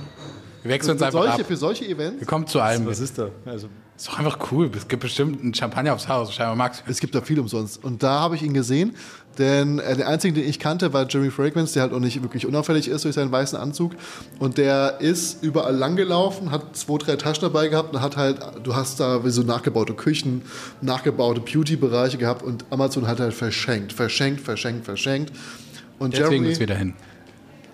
Wir 0.61 0.72
wechseln 0.72 0.91
uns 0.91 1.01
für, 1.01 1.07
einfach 1.07 1.22
solche, 1.22 1.41
ab. 1.41 1.47
für 1.47 1.57
solche 1.57 1.85
Events 1.85 2.19
Wir 2.19 2.27
kommen 2.27 2.47
zu 2.47 2.59
allem. 2.59 2.85
Was 2.85 2.99
ist 2.99 3.17
da? 3.17 3.30
Also, 3.45 3.69
Ist 3.97 4.09
doch 4.09 4.19
einfach 4.19 4.51
cool. 4.51 4.69
Es 4.76 4.88
gibt 4.88 5.01
bestimmt 5.01 5.41
einen 5.41 5.53
Champagner 5.53 5.93
aufs 5.93 6.09
Haus. 6.09 6.34
Scheinbar 6.34 6.55
magst. 6.55 6.84
Es 6.88 6.99
gibt 6.99 7.15
da 7.15 7.22
viel 7.22 7.39
umsonst. 7.39 7.81
Und 7.81 8.03
da 8.03 8.19
habe 8.19 8.35
ich 8.35 8.43
ihn 8.43 8.53
gesehen, 8.53 8.93
denn 9.38 9.80
äh, 9.80 9.95
der 9.95 10.07
einzige, 10.09 10.34
den 10.34 10.49
ich 10.49 10.59
kannte, 10.59 10.91
war 10.91 11.07
Jeremy 11.07 11.31
Fragrance, 11.31 11.73
der 11.73 11.84
halt 11.84 11.93
auch 11.93 11.99
nicht 11.99 12.22
wirklich 12.22 12.45
unauffällig 12.45 12.89
ist 12.89 13.05
durch 13.05 13.15
seinen 13.15 13.31
weißen 13.31 13.57
Anzug. 13.57 13.93
Und 14.39 14.57
der 14.57 14.99
ist 14.99 15.43
überall 15.43 15.76
langgelaufen, 15.76 16.51
hat 16.51 16.76
zwei, 16.76 16.97
drei 16.97 17.15
Taschen 17.15 17.41
dabei 17.41 17.69
gehabt 17.69 17.93
und 17.93 18.01
hat 18.01 18.17
halt, 18.17 18.39
du 18.63 18.76
hast 18.76 18.99
da 18.99 19.22
so 19.26 19.43
nachgebaute 19.43 19.93
Küchen, 19.93 20.41
nachgebaute 20.81 21.41
Beauty-Bereiche 21.41 22.17
gehabt 22.17 22.43
und 22.43 22.65
Amazon 22.72 23.07
hat 23.07 23.19
halt 23.19 23.34
verschenkt, 23.34 23.93
verschenkt, 23.93 24.41
verschenkt, 24.41 24.85
verschenkt. 24.85 25.31
Und 25.99 26.13
Deswegen 26.13 26.31
Jeremy, 26.31 26.51
ist 26.51 26.59
wieder 26.59 26.76
hin. 26.76 26.93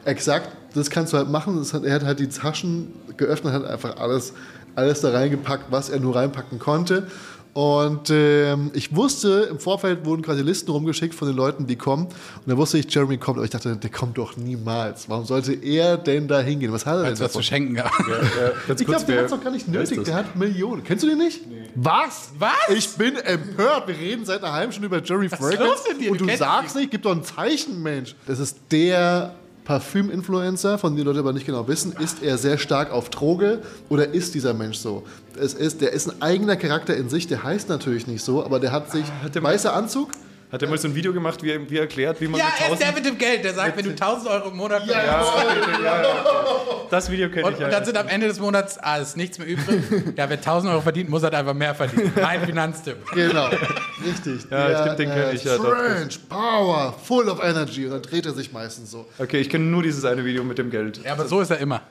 Exakt, 0.06 0.49
das 0.73 0.89
kannst 0.89 1.14
du 1.14 1.18
halt 1.18 1.30
machen. 1.30 1.64
Hat, 1.73 1.84
er 1.84 1.93
hat 1.95 2.03
halt 2.03 2.19
die 2.19 2.30
Taschen 2.30 2.93
geöffnet, 3.18 3.53
hat 3.53 3.65
einfach 3.65 3.98
alles, 3.98 4.34
alles 4.76 5.02
da 5.02 5.11
reingepackt, 5.11 5.65
was 5.72 5.89
er 5.89 5.99
nur 5.99 6.15
reinpacken 6.15 6.60
konnte. 6.60 7.07
Und 7.53 8.10
ähm, 8.10 8.72
ich 8.73 8.95
wusste, 8.95 9.49
im 9.52 9.60
Vorfeld 9.60 10.06
wurden 10.06 10.22
quasi 10.22 10.41
Listen 10.41 10.72
rumgeschickt 10.72 11.14
von 11.14 11.27
den 11.27 11.35
Leuten, 11.35 11.68
die 11.68 11.76
kommen. 11.76 12.06
Und 12.06 12.14
da 12.45 12.56
wusste 12.56 12.77
ich, 12.77 12.93
Jeremy 12.93 13.18
kommt. 13.18 13.38
Aber 13.39 13.43
ich 13.43 13.49
dachte, 13.52 13.76
der 13.76 13.89
kommt 13.89 14.18
doch 14.18 14.38
niemals. 14.38 15.10
Warum 15.10 15.26
sollte 15.26 15.52
er 15.53 15.98
denn 15.98 16.30
da 16.30 16.39
hingehen? 16.39 16.72
Was 16.72 16.85
hat 16.85 16.95
er 16.99 17.03
Weil 17.03 17.14
denn 17.14 17.26
was 17.26 17.34
zu 17.34 17.41
schenken 17.41 17.73
gab. 17.76 17.91
äh, 17.99 18.52
ganz 18.69 18.80
Ich 18.80 18.88
glaube, 18.88 19.03
der 19.03 19.18
hat 19.18 19.26
es 19.26 19.31
doch 19.31 19.43
gar 19.43 19.52
nicht 19.52 19.68
nötig. 19.68 20.02
Der 20.06 20.15
hat 20.15 20.34
Millionen. 20.38 20.81
Kennst 20.85 21.03
du 21.03 21.10
den 21.10 21.18
nicht? 21.18 21.41
Was? 21.76 22.30
Was? 22.39 22.52
Ich 22.73 22.89
bin 22.91 23.18
empört. 23.18 23.85
Wir 23.85 23.98
reden 23.98 24.23
seit 24.23 24.41
einer 24.45 24.53
halben 24.53 24.72
Stunde 24.72 24.88
über 24.88 25.03
Jeremy 25.03 25.26
ist 25.26 25.35
Fragrance. 25.35 25.64
los 25.65 25.84
mit 25.89 25.99
dir? 26.02 26.11
Und 26.11 26.22
Du 26.22 26.38
sagst 26.38 26.77
nicht, 26.77 26.89
gib 26.89 27.02
doch 27.02 27.11
ein 27.11 27.23
Zeichen, 27.26 27.84
Mensch. 27.84 28.15
Das 28.27 28.39
ist 28.39 28.60
der 28.72 29.35
Parfüm-Influencer, 29.66 30.78
von 30.78 30.94
dem 30.94 30.98
die 30.98 31.04
Leute 31.04 31.20
aber 31.20 31.34
nicht 31.34 31.46
genau 31.46 31.68
wissen. 31.68 31.94
Ist 32.00 32.24
er 32.24 32.38
sehr 32.38 32.58
stark 32.58 32.92
auf 32.92 33.10
Droge 33.10 33.60
oder 33.90 34.14
ist 34.14 34.34
dieser 34.34 34.54
Mensch 34.54 34.78
so? 34.78 35.04
Es 35.40 35.54
ist, 35.54 35.82
der 35.82 35.92
ist 35.94 36.10
ein 36.10 36.22
eigener 36.22 36.56
Charakter 36.56 36.96
in 36.96 37.10
sich. 37.10 37.28
Der 37.28 37.44
heißt 37.44 37.70
natürlich 37.70 38.08
nicht 38.08 38.24
so, 38.24 38.44
aber 38.44 38.60
der 38.60 38.72
hat 38.72 38.92
sich 38.92 39.06
hat 39.24 39.36
der- 39.36 39.44
weißer 39.44 39.74
Anzug. 39.74 40.10
Hat 40.52 40.61
er 40.61 40.68
mal 40.68 40.78
so 40.78 40.90
ein 40.90 40.95
Video 40.95 41.14
gemacht, 41.14 41.41
wie 41.44 41.52
er, 41.52 41.69
wie 41.69 41.78
er 41.78 41.84
erklärt, 41.84 42.19
wie 42.19 42.28
man 42.28 42.38
Ja, 42.38 42.48
er 42.60 42.73
ist 42.73 42.82
der 42.82 42.90
1000 42.90 42.95
mit 42.95 43.06
dem 43.06 43.18
Geld. 43.18 43.45
Der 43.45 43.53
sagt, 43.53 43.78
wenn 43.78 43.86
du 43.86 43.91
1000 43.91 44.30
Euro 44.30 44.49
im 44.49 44.57
Monat 44.57 44.86
ja, 44.86 45.02
ja, 45.02 45.84
ja. 45.84 46.26
Das 46.90 47.10
Video 47.10 47.30
kenne 47.30 47.52
ich 47.52 47.60
ja. 47.60 47.68
und 47.68 47.72
dann 47.72 47.86
sind 47.86 47.98
am 47.98 48.10
Ende 48.10 48.28
des 48.28 48.38
Monats, 48.38 48.78
ah, 48.78 48.98
ist 48.98 49.15
nichts 49.15 49.40
mehr 49.40 49.48
übrig. 49.48 49.82
Ja, 50.18 50.30
wer 50.30 50.38
1000 50.38 50.73
Euro 50.73 50.82
verdient, 50.82 51.10
muss 51.10 51.23
halt 51.23 51.34
einfach 51.34 51.53
mehr 51.53 51.73
verdienen. 51.73 52.11
Mein 52.22 52.41
Finanztipp. 52.45 52.98
Genau, 53.14 53.45
richtig. 54.06 54.41
Ja, 54.49 54.82
stimmt, 54.82 54.99
den 54.99 55.10
kenn 55.10 55.36
ich, 55.36 55.44
ja, 55.45 55.56
doch. 55.56 55.68
Strange, 55.68 56.10
Power, 56.28 56.94
full 57.02 57.30
of 57.30 57.41
energy. 57.41 57.86
Und 57.86 57.91
dann 57.91 58.02
dreht 58.02 58.26
er 58.26 58.34
sich 58.34 58.52
meistens 58.52 58.91
so. 58.91 59.06
okay, 59.19 59.40
ich 59.40 59.49
kenne 59.49 59.65
nur 59.65 59.84
dieses 59.84 60.03
eine 60.03 60.26
Video 60.26 60.44
mit 60.44 60.57
dem 60.57 60.69
Geld. 60.69 60.99
Ja, 61.03 61.14
aber 61.14 61.28
so 61.28 61.40
ist 61.40 61.49
er 61.49 61.60
immer. 61.60 61.82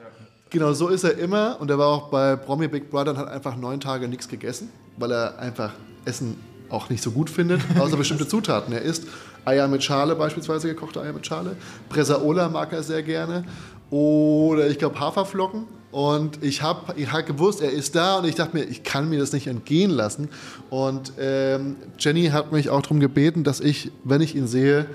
Genau, 0.51 0.75
so 0.75 0.89
ist 0.89 1.05
er 1.05 1.17
immer. 1.17 1.57
Und 1.61 1.71
er 1.71 1.79
war 1.79 1.87
auch 1.87 2.11
bei 2.11 2.37
Promi 2.37 2.69
Big 2.69 2.91
Brother 2.91 3.13
und 3.13 3.19
hat 3.19 3.29
einfach 3.29 3.57
neun 3.57 3.81
Tage 3.81 4.07
nichts 4.07 4.29
gegessen, 4.29 4.71
weil 4.99 5.13
er 5.13 5.39
einfach 5.39 5.73
Essen 6.05 6.37
auch 6.71 6.91
nicht 6.91 7.03
so 7.03 7.11
gut 7.11 7.31
findet, 7.31 7.61
außer 7.79 7.97
bestimmte 7.97 8.27
Zutaten. 8.27 8.73
Er 8.73 8.83
isst 8.83 9.07
Eier 9.45 9.69
mit 9.69 9.83
Schale, 9.83 10.15
beispielsweise 10.15 10.69
gekochte 10.69 11.01
Eier 11.01 11.13
mit 11.13 11.27
Schale. 11.27 11.57
Bresaola 11.89 12.49
mag 12.49 12.73
er 12.73 12.83
sehr 12.83 13.03
gerne. 13.03 13.45
Oder 13.91 14.69
ich 14.69 14.79
glaube 14.79 14.99
Haferflocken. 15.01 15.65
Und 15.91 16.43
ich 16.45 16.63
habe 16.63 16.95
ich 16.97 17.11
hab 17.11 17.27
gewusst, 17.27 17.61
er 17.61 17.73
ist 17.73 17.97
da 17.97 18.19
und 18.19 18.25
ich 18.25 18.37
dachte 18.37 18.57
mir, 18.57 18.63
ich 18.63 18.85
kann 18.85 19.09
mir 19.09 19.19
das 19.19 19.33
nicht 19.33 19.49
entgehen 19.49 19.91
lassen. 19.91 20.29
Und 20.71 21.13
ähm, 21.19 21.77
Jenny 21.99 22.29
hat 22.29 22.53
mich 22.53 22.71
auch 22.71 22.83
darum 22.83 23.01
gebeten, 23.01 23.43
dass 23.43 23.59
ich, 23.59 23.91
wenn 24.05 24.21
ich 24.21 24.37
ihn 24.37 24.47
sehe, 24.47 24.87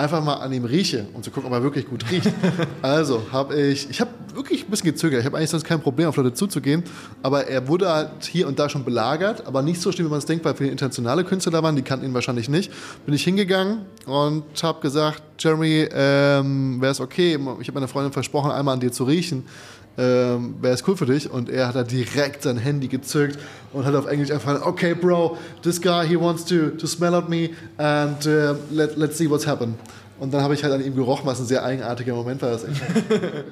einfach 0.00 0.24
mal 0.24 0.34
an 0.34 0.52
ihm 0.52 0.64
rieche, 0.64 1.06
um 1.12 1.22
zu 1.22 1.30
gucken, 1.30 1.48
ob 1.50 1.56
er 1.56 1.62
wirklich 1.62 1.88
gut 1.88 2.10
riecht. 2.10 2.32
Also 2.82 3.22
habe 3.30 3.60
ich, 3.60 3.90
ich 3.90 4.00
habe 4.00 4.10
wirklich 4.34 4.64
ein 4.64 4.70
bisschen 4.70 4.90
gezögert. 4.90 5.20
Ich 5.20 5.26
habe 5.26 5.36
eigentlich 5.36 5.50
sonst 5.50 5.64
kein 5.64 5.80
Problem, 5.80 6.08
auf 6.08 6.16
Leute 6.16 6.32
zuzugehen, 6.32 6.82
aber 7.22 7.46
er 7.46 7.68
wurde 7.68 7.92
halt 7.92 8.24
hier 8.24 8.48
und 8.48 8.58
da 8.58 8.68
schon 8.68 8.84
belagert, 8.84 9.46
aber 9.46 9.62
nicht 9.62 9.80
so 9.80 9.92
schlimm, 9.92 10.06
wie 10.06 10.10
man 10.10 10.18
es 10.18 10.24
denkt, 10.24 10.44
weil 10.44 10.54
viele 10.54 10.70
internationale 10.70 11.24
Künstler 11.24 11.52
da 11.52 11.62
waren, 11.62 11.76
die 11.76 11.82
kannten 11.82 12.06
ihn 12.06 12.14
wahrscheinlich 12.14 12.48
nicht. 12.48 12.72
Bin 13.04 13.14
ich 13.14 13.24
hingegangen 13.24 13.80
und 14.06 14.44
habe 14.62 14.80
gesagt, 14.80 15.22
Jeremy, 15.38 15.88
ähm, 15.92 16.80
wäre 16.80 16.92
es 16.92 17.00
okay, 17.00 17.38
ich 17.60 17.68
habe 17.68 17.72
meiner 17.72 17.88
Freundin 17.88 18.12
versprochen, 18.12 18.50
einmal 18.50 18.74
an 18.74 18.80
dir 18.80 18.92
zu 18.92 19.04
riechen. 19.04 19.44
Ähm, 20.00 20.54
wäre 20.62 20.72
es 20.72 20.88
cool 20.88 20.96
für 20.96 21.04
dich? 21.04 21.30
Und 21.30 21.50
er 21.50 21.68
hat 21.68 21.76
da 21.76 21.82
direkt 21.82 22.42
sein 22.44 22.56
Handy 22.56 22.88
gezückt 22.88 23.38
und 23.74 23.84
hat 23.84 23.94
auf 23.94 24.06
Englisch 24.06 24.30
einfach, 24.30 24.64
okay, 24.64 24.94
Bro, 24.94 25.36
this 25.62 25.78
guy, 25.78 26.08
he 26.08 26.18
wants 26.18 26.42
to, 26.46 26.70
to 26.70 26.86
smell 26.86 27.14
at 27.14 27.28
me 27.28 27.50
and 27.76 28.26
uh, 28.26 28.54
let, 28.70 28.96
let's 28.96 29.18
see 29.18 29.28
what's 29.28 29.46
happened. 29.46 29.74
Und 30.18 30.32
dann 30.32 30.42
habe 30.42 30.54
ich 30.54 30.64
halt 30.64 30.72
an 30.72 30.82
ihm 30.82 30.94
gerochen, 30.94 31.26
was 31.26 31.38
ein 31.40 31.46
sehr 31.46 31.62
eigenartiger 31.62 32.14
Moment 32.14 32.40
war. 32.40 32.58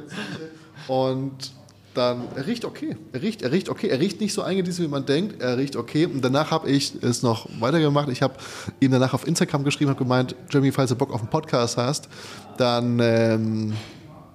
Und 0.89 1.53
dann, 1.93 2.23
er 2.35 2.47
riecht 2.47 2.65
okay. 2.65 2.97
Er 3.13 3.21
riecht, 3.21 3.43
er 3.43 3.53
riecht 3.53 3.69
okay. 3.69 3.89
Er 3.89 4.01
riecht 4.01 4.21
nicht 4.21 4.33
so 4.33 4.41
eingedieselt, 4.41 4.89
wie 4.89 4.91
man 4.91 5.05
denkt. 5.05 5.43
Er 5.43 5.59
riecht 5.59 5.77
okay. 5.77 6.07
Und 6.07 6.25
danach 6.25 6.51
habe 6.51 6.71
ich 6.71 6.95
es 7.03 7.23
noch 7.23 7.47
weitergemacht. 7.61 8.09
Ich 8.09 8.23
habe 8.23 8.35
ihm 8.81 8.91
danach 8.91 9.13
auf 9.13 9.27
Instagram 9.27 9.65
geschrieben, 9.65 9.91
habe 9.91 10.03
gemeint, 10.03 10.35
Jeremy, 10.51 10.73
falls 10.73 10.89
du 10.89 10.97
Bock 10.97 11.13
auf 11.13 11.21
einen 11.21 11.31
Podcast 11.31 11.77
hast, 11.77 12.09
dann 12.57 13.01
ähm, 13.03 13.75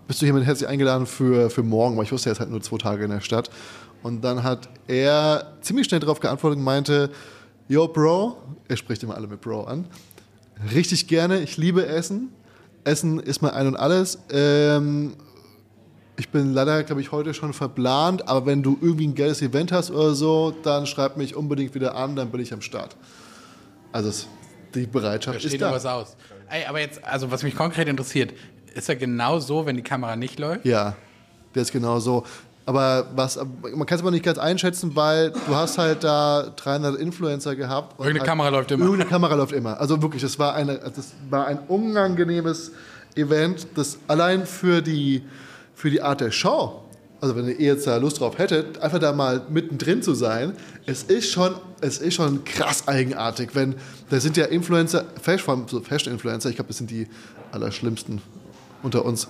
bist 0.07 0.21
du 0.21 0.25
hiermit 0.25 0.45
herzlich 0.45 0.67
eingeladen 0.67 1.05
für, 1.05 1.49
für 1.49 1.63
morgen, 1.63 1.97
weil 1.97 2.03
ich 2.05 2.11
wusste, 2.11 2.29
er 2.29 2.33
ist 2.33 2.39
halt 2.39 2.49
nur 2.49 2.61
zwei 2.61 2.77
Tage 2.77 3.03
in 3.05 3.11
der 3.11 3.21
Stadt. 3.21 3.49
Und 4.01 4.21
dann 4.21 4.43
hat 4.43 4.69
er 4.87 5.53
ziemlich 5.61 5.87
schnell 5.87 5.99
darauf 6.01 6.19
geantwortet 6.19 6.57
und 6.57 6.63
meinte, 6.65 7.09
Yo, 7.69 7.87
Bro, 7.87 8.37
er 8.67 8.75
spricht 8.77 9.01
immer 9.03 9.15
alle 9.15 9.27
mit 9.27 9.39
Bro 9.41 9.63
an, 9.63 9.85
richtig 10.73 11.07
gerne, 11.07 11.39
ich 11.39 11.55
liebe 11.57 11.85
Essen. 11.85 12.29
Essen 12.83 13.19
ist 13.21 13.41
mein 13.41 13.51
Ein 13.51 13.67
und 13.67 13.75
Alles. 13.77 14.19
Ähm, 14.29 15.13
ich 16.17 16.29
bin 16.29 16.53
leider, 16.53 16.83
glaube 16.83 16.99
ich, 17.01 17.11
heute 17.11 17.33
schon 17.33 17.53
verplant, 17.53 18.27
aber 18.27 18.45
wenn 18.45 18.61
du 18.61 18.77
irgendwie 18.81 19.07
ein 19.07 19.15
geiles 19.15 19.41
Event 19.41 19.71
hast 19.71 19.89
oder 19.89 20.13
so, 20.13 20.53
dann 20.63 20.85
schreib 20.85 21.15
mich 21.17 21.35
unbedingt 21.35 21.73
wieder 21.73 21.95
an, 21.95 22.15
dann 22.15 22.29
bin 22.29 22.41
ich 22.41 22.53
am 22.53 22.61
Start. 22.61 22.95
Also 23.93 24.27
die 24.75 24.85
Da 24.85 24.91
Bereitschaft 24.91 25.39
steht 25.39 25.53
ist 25.53 25.61
da. 25.61 25.71
was 25.71 25.85
aus. 25.85 26.15
Ey, 26.49 26.65
aber 26.65 26.81
jetzt, 26.81 27.03
also 27.03 27.31
was 27.31 27.41
mich 27.41 27.55
konkret 27.55 27.87
interessiert, 27.87 28.33
ist 28.73 28.89
er 28.89 28.95
genau 28.95 29.39
so, 29.39 29.65
wenn 29.65 29.75
die 29.75 29.83
Kamera 29.83 30.15
nicht 30.15 30.39
läuft? 30.39 30.65
Ja, 30.65 30.95
der 31.55 31.61
ist 31.61 31.71
genau 31.71 31.99
so. 31.99 32.23
Aber 32.65 33.07
was, 33.13 33.37
man 33.75 33.85
kann 33.85 33.97
es 33.97 34.01
aber 34.01 34.11
nicht 34.11 34.23
ganz 34.23 34.37
einschätzen, 34.37 34.95
weil 34.95 35.31
du 35.31 35.55
hast 35.55 35.77
halt 35.77 36.03
da 36.03 36.53
300 36.55 36.95
Influencer 36.95 37.55
gehabt. 37.55 37.99
Irgendeine 37.99 38.19
halt, 38.19 38.27
Kamera 38.27 38.49
läuft 38.49 38.71
immer. 38.71 38.85
Irgendeine 38.85 39.09
Kamera 39.09 39.35
läuft 39.35 39.51
immer. 39.51 39.79
Also 39.79 40.01
wirklich, 40.01 40.21
das 40.21 40.39
war, 40.39 40.53
eine, 40.53 40.77
das 40.77 41.13
war 41.29 41.45
ein 41.47 41.59
unangenehmes 41.67 42.71
Event, 43.15 43.67
das 43.75 43.97
allein 44.07 44.45
für 44.45 44.81
die, 44.81 45.23
für 45.75 45.89
die 45.89 46.01
Art 46.01 46.21
der 46.21 46.31
Show 46.31 46.83
also 47.23 47.37
wenn 47.37 47.47
ihr 47.47 47.55
jetzt 47.57 47.87
da 47.87 47.95
Lust 47.95 48.19
drauf 48.19 48.37
hättet, 48.37 48.79
einfach 48.79 48.99
da 48.99 49.13
mal 49.13 49.43
mittendrin 49.47 50.03
zu 50.03 50.13
sein, 50.13 50.57
es 50.85 51.03
ist 51.03 51.31
schon, 51.31 51.55
es 51.79 51.99
ist 51.99 52.15
schon 52.15 52.43
krass 52.43 52.85
eigenartig, 52.85 53.51
wenn, 53.53 53.75
da 54.09 54.19
sind 54.19 54.35
ja 54.35 54.43
Influencer, 54.43 55.05
Fashion-Influencer, 55.21 56.49
ich 56.49 56.55
glaube, 56.55 56.67
das 56.67 56.79
sind 56.79 56.91
die 56.91 57.07
allerschlimmsten 57.53 58.21
unter 58.83 59.05
uns. 59.05 59.27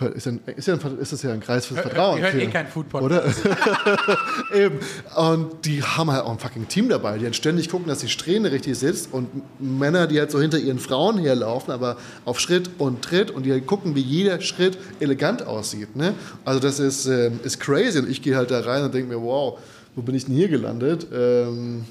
Ist, 0.00 0.26
ein, 0.26 0.40
ist, 0.56 0.66
ja 0.66 0.74
ein, 0.74 0.98
ist 0.98 1.12
das 1.12 1.22
ja 1.22 1.32
ein 1.32 1.40
Kreis 1.40 1.66
fürs 1.66 1.80
Vertrauen. 1.80 2.18
Ihr 2.18 2.24
hört 2.24 2.34
eh 2.34 2.40
hier. 2.40 2.50
kein 2.50 2.66
food 2.66 2.92
Oder? 2.94 3.24
Eben. 4.54 4.80
Und 5.14 5.64
die 5.64 5.82
haben 5.84 6.10
halt 6.10 6.24
auch 6.24 6.32
ein 6.32 6.38
fucking 6.38 6.66
Team 6.66 6.88
dabei, 6.88 7.16
die 7.18 7.24
halt 7.24 7.36
ständig 7.36 7.68
gucken, 7.68 7.86
dass 7.86 8.00
die 8.00 8.08
Strähne 8.08 8.50
richtig 8.50 8.76
sitzt 8.76 9.12
und 9.12 9.28
Männer, 9.60 10.08
die 10.08 10.18
halt 10.18 10.32
so 10.32 10.40
hinter 10.40 10.58
ihren 10.58 10.80
Frauen 10.80 11.18
herlaufen, 11.18 11.72
aber 11.72 11.96
auf 12.24 12.40
Schritt 12.40 12.70
und 12.78 13.02
Tritt 13.02 13.30
und 13.30 13.44
die 13.44 13.52
halt 13.52 13.66
gucken, 13.66 13.94
wie 13.94 14.00
jeder 14.00 14.40
Schritt 14.40 14.78
elegant 14.98 15.46
aussieht. 15.46 15.94
Ne? 15.94 16.14
Also 16.44 16.58
das 16.58 16.80
ist, 16.80 17.06
ähm, 17.06 17.38
ist 17.44 17.60
crazy 17.60 18.00
und 18.00 18.10
ich 18.10 18.20
gehe 18.20 18.36
halt 18.36 18.50
da 18.50 18.60
rein 18.60 18.82
und 18.82 18.92
denke 18.92 19.14
mir, 19.14 19.22
wow, 19.22 19.58
wo 19.94 20.02
bin 20.02 20.16
ich 20.16 20.24
denn 20.26 20.34
hier 20.34 20.48
gelandet? 20.48 21.06
Ähm, 21.12 21.84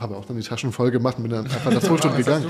habe 0.00 0.16
auch 0.16 0.24
dann 0.24 0.36
die 0.36 0.42
Taschen 0.42 0.72
voll 0.72 0.90
gemacht 0.90 1.18
und 1.18 1.24
bin 1.24 1.32
dann 1.32 1.44
einfach 1.44 1.70
nach 1.70 1.82
zwei 1.82 1.98
Stunden 1.98 2.16
gegangen. 2.16 2.46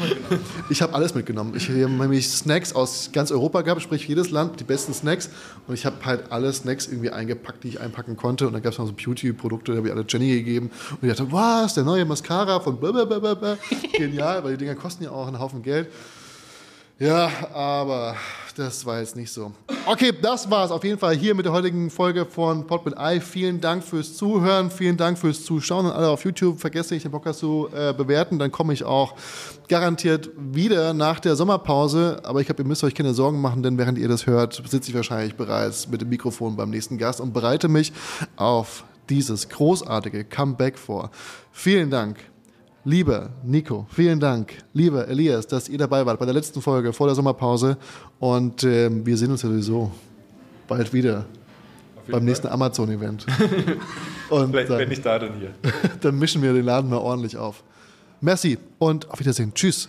Ich 0.70 0.80
habe 0.82 0.94
alles 0.94 1.14
mitgenommen. 1.14 1.52
Ich 1.56 1.68
habe 1.68 1.90
nämlich 1.90 2.28
Snacks 2.28 2.72
aus 2.72 3.10
ganz 3.12 3.32
Europa 3.32 3.62
gehabt, 3.62 3.82
sprich 3.82 4.06
jedes 4.06 4.30
Land 4.30 4.60
die 4.60 4.64
besten 4.64 4.94
Snacks. 4.94 5.28
Und 5.66 5.74
ich 5.74 5.84
habe 5.84 5.96
halt 6.04 6.30
alle 6.30 6.52
Snacks 6.52 6.86
irgendwie 6.86 7.10
eingepackt, 7.10 7.64
die 7.64 7.68
ich 7.68 7.80
einpacken 7.80 8.16
konnte. 8.16 8.46
Und 8.46 8.52
dann 8.52 8.62
gab 8.62 8.72
es 8.72 8.78
noch 8.78 8.86
so 8.86 8.92
Beauty-Produkte, 8.92 9.72
die 9.72 9.78
habe 9.78 9.88
ich 9.88 9.92
alle 9.92 10.04
Jenny 10.08 10.28
gegeben. 10.28 10.70
Und 10.90 11.08
ich 11.08 11.14
dachte, 11.14 11.30
was, 11.32 11.74
der 11.74 11.84
neue 11.84 12.04
Mascara 12.04 12.60
von 12.60 12.78
blablabla. 12.78 13.58
Genial, 13.96 14.44
weil 14.44 14.52
die 14.52 14.58
Dinger 14.64 14.76
kosten 14.76 15.04
ja 15.04 15.10
auch 15.10 15.26
einen 15.26 15.40
Haufen 15.40 15.62
Geld. 15.62 15.88
Ja, 17.00 17.30
aber 17.54 18.14
das 18.56 18.84
war 18.84 19.00
jetzt 19.00 19.16
nicht 19.16 19.32
so. 19.32 19.52
Okay, 19.86 20.12
das 20.20 20.50
war 20.50 20.66
es 20.66 20.70
auf 20.70 20.84
jeden 20.84 20.98
Fall 20.98 21.16
hier 21.16 21.34
mit 21.34 21.46
der 21.46 21.52
heutigen 21.52 21.88
Folge 21.88 22.26
von 22.26 22.66
Pod 22.66 22.84
mit 22.84 22.98
Ei. 22.98 23.22
Vielen 23.22 23.58
Dank 23.58 23.82
fürs 23.82 24.18
Zuhören, 24.18 24.70
vielen 24.70 24.98
Dank 24.98 25.16
fürs 25.16 25.42
Zuschauen 25.42 25.86
und 25.86 25.92
alle 25.92 26.10
auf 26.10 26.26
YouTube. 26.26 26.60
Vergesst 26.60 26.90
nicht, 26.90 27.06
den 27.06 27.10
Podcast 27.10 27.38
zu 27.38 27.70
äh, 27.74 27.94
bewerten, 27.94 28.38
dann 28.38 28.52
komme 28.52 28.74
ich 28.74 28.84
auch 28.84 29.14
garantiert 29.66 30.28
wieder 30.36 30.92
nach 30.92 31.20
der 31.20 31.36
Sommerpause. 31.36 32.20
Aber 32.22 32.42
ich 32.42 32.46
glaube, 32.46 32.60
ihr 32.64 32.68
müsst 32.68 32.84
euch 32.84 32.94
keine 32.94 33.14
Sorgen 33.14 33.40
machen, 33.40 33.62
denn 33.62 33.78
während 33.78 33.96
ihr 33.96 34.08
das 34.08 34.26
hört, 34.26 34.62
sitze 34.68 34.90
ich 34.90 34.94
wahrscheinlich 34.94 35.36
bereits 35.36 35.88
mit 35.88 36.02
dem 36.02 36.10
Mikrofon 36.10 36.54
beim 36.54 36.68
nächsten 36.68 36.98
Gast 36.98 37.22
und 37.22 37.32
bereite 37.32 37.68
mich 37.68 37.94
auf 38.36 38.84
dieses 39.08 39.48
großartige 39.48 40.24
Comeback 40.24 40.78
vor. 40.78 41.10
Vielen 41.50 41.88
Dank. 41.88 42.18
Lieber 42.84 43.30
Nico, 43.44 43.86
vielen 43.90 44.20
Dank. 44.20 44.54
Lieber 44.72 45.06
Elias, 45.06 45.46
dass 45.46 45.68
ihr 45.68 45.76
dabei 45.76 46.06
wart 46.06 46.18
bei 46.18 46.24
der 46.24 46.34
letzten 46.34 46.62
Folge 46.62 46.92
vor 46.92 47.06
der 47.06 47.14
Sommerpause. 47.14 47.76
Und 48.18 48.64
ähm, 48.64 49.04
wir 49.04 49.16
sehen 49.16 49.30
uns 49.30 49.42
ja 49.42 49.50
sowieso 49.50 49.90
bald 50.66 50.92
wieder 50.92 51.26
beim 52.10 52.24
nächsten 52.24 52.48
Amazon-Event. 52.48 53.26
Und 54.30 54.50
Vielleicht, 54.50 54.70
wenn 54.70 54.78
dann, 54.78 54.88
nicht 54.88 55.04
da, 55.04 55.18
dann 55.18 55.34
hier. 55.38 55.50
dann 56.00 56.18
mischen 56.18 56.42
wir 56.42 56.52
den 56.52 56.64
Laden 56.64 56.88
mal 56.88 56.98
ordentlich 56.98 57.36
auf. 57.36 57.62
Merci 58.20 58.58
und 58.78 59.10
auf 59.10 59.18
Wiedersehen. 59.18 59.52
Tschüss. 59.54 59.88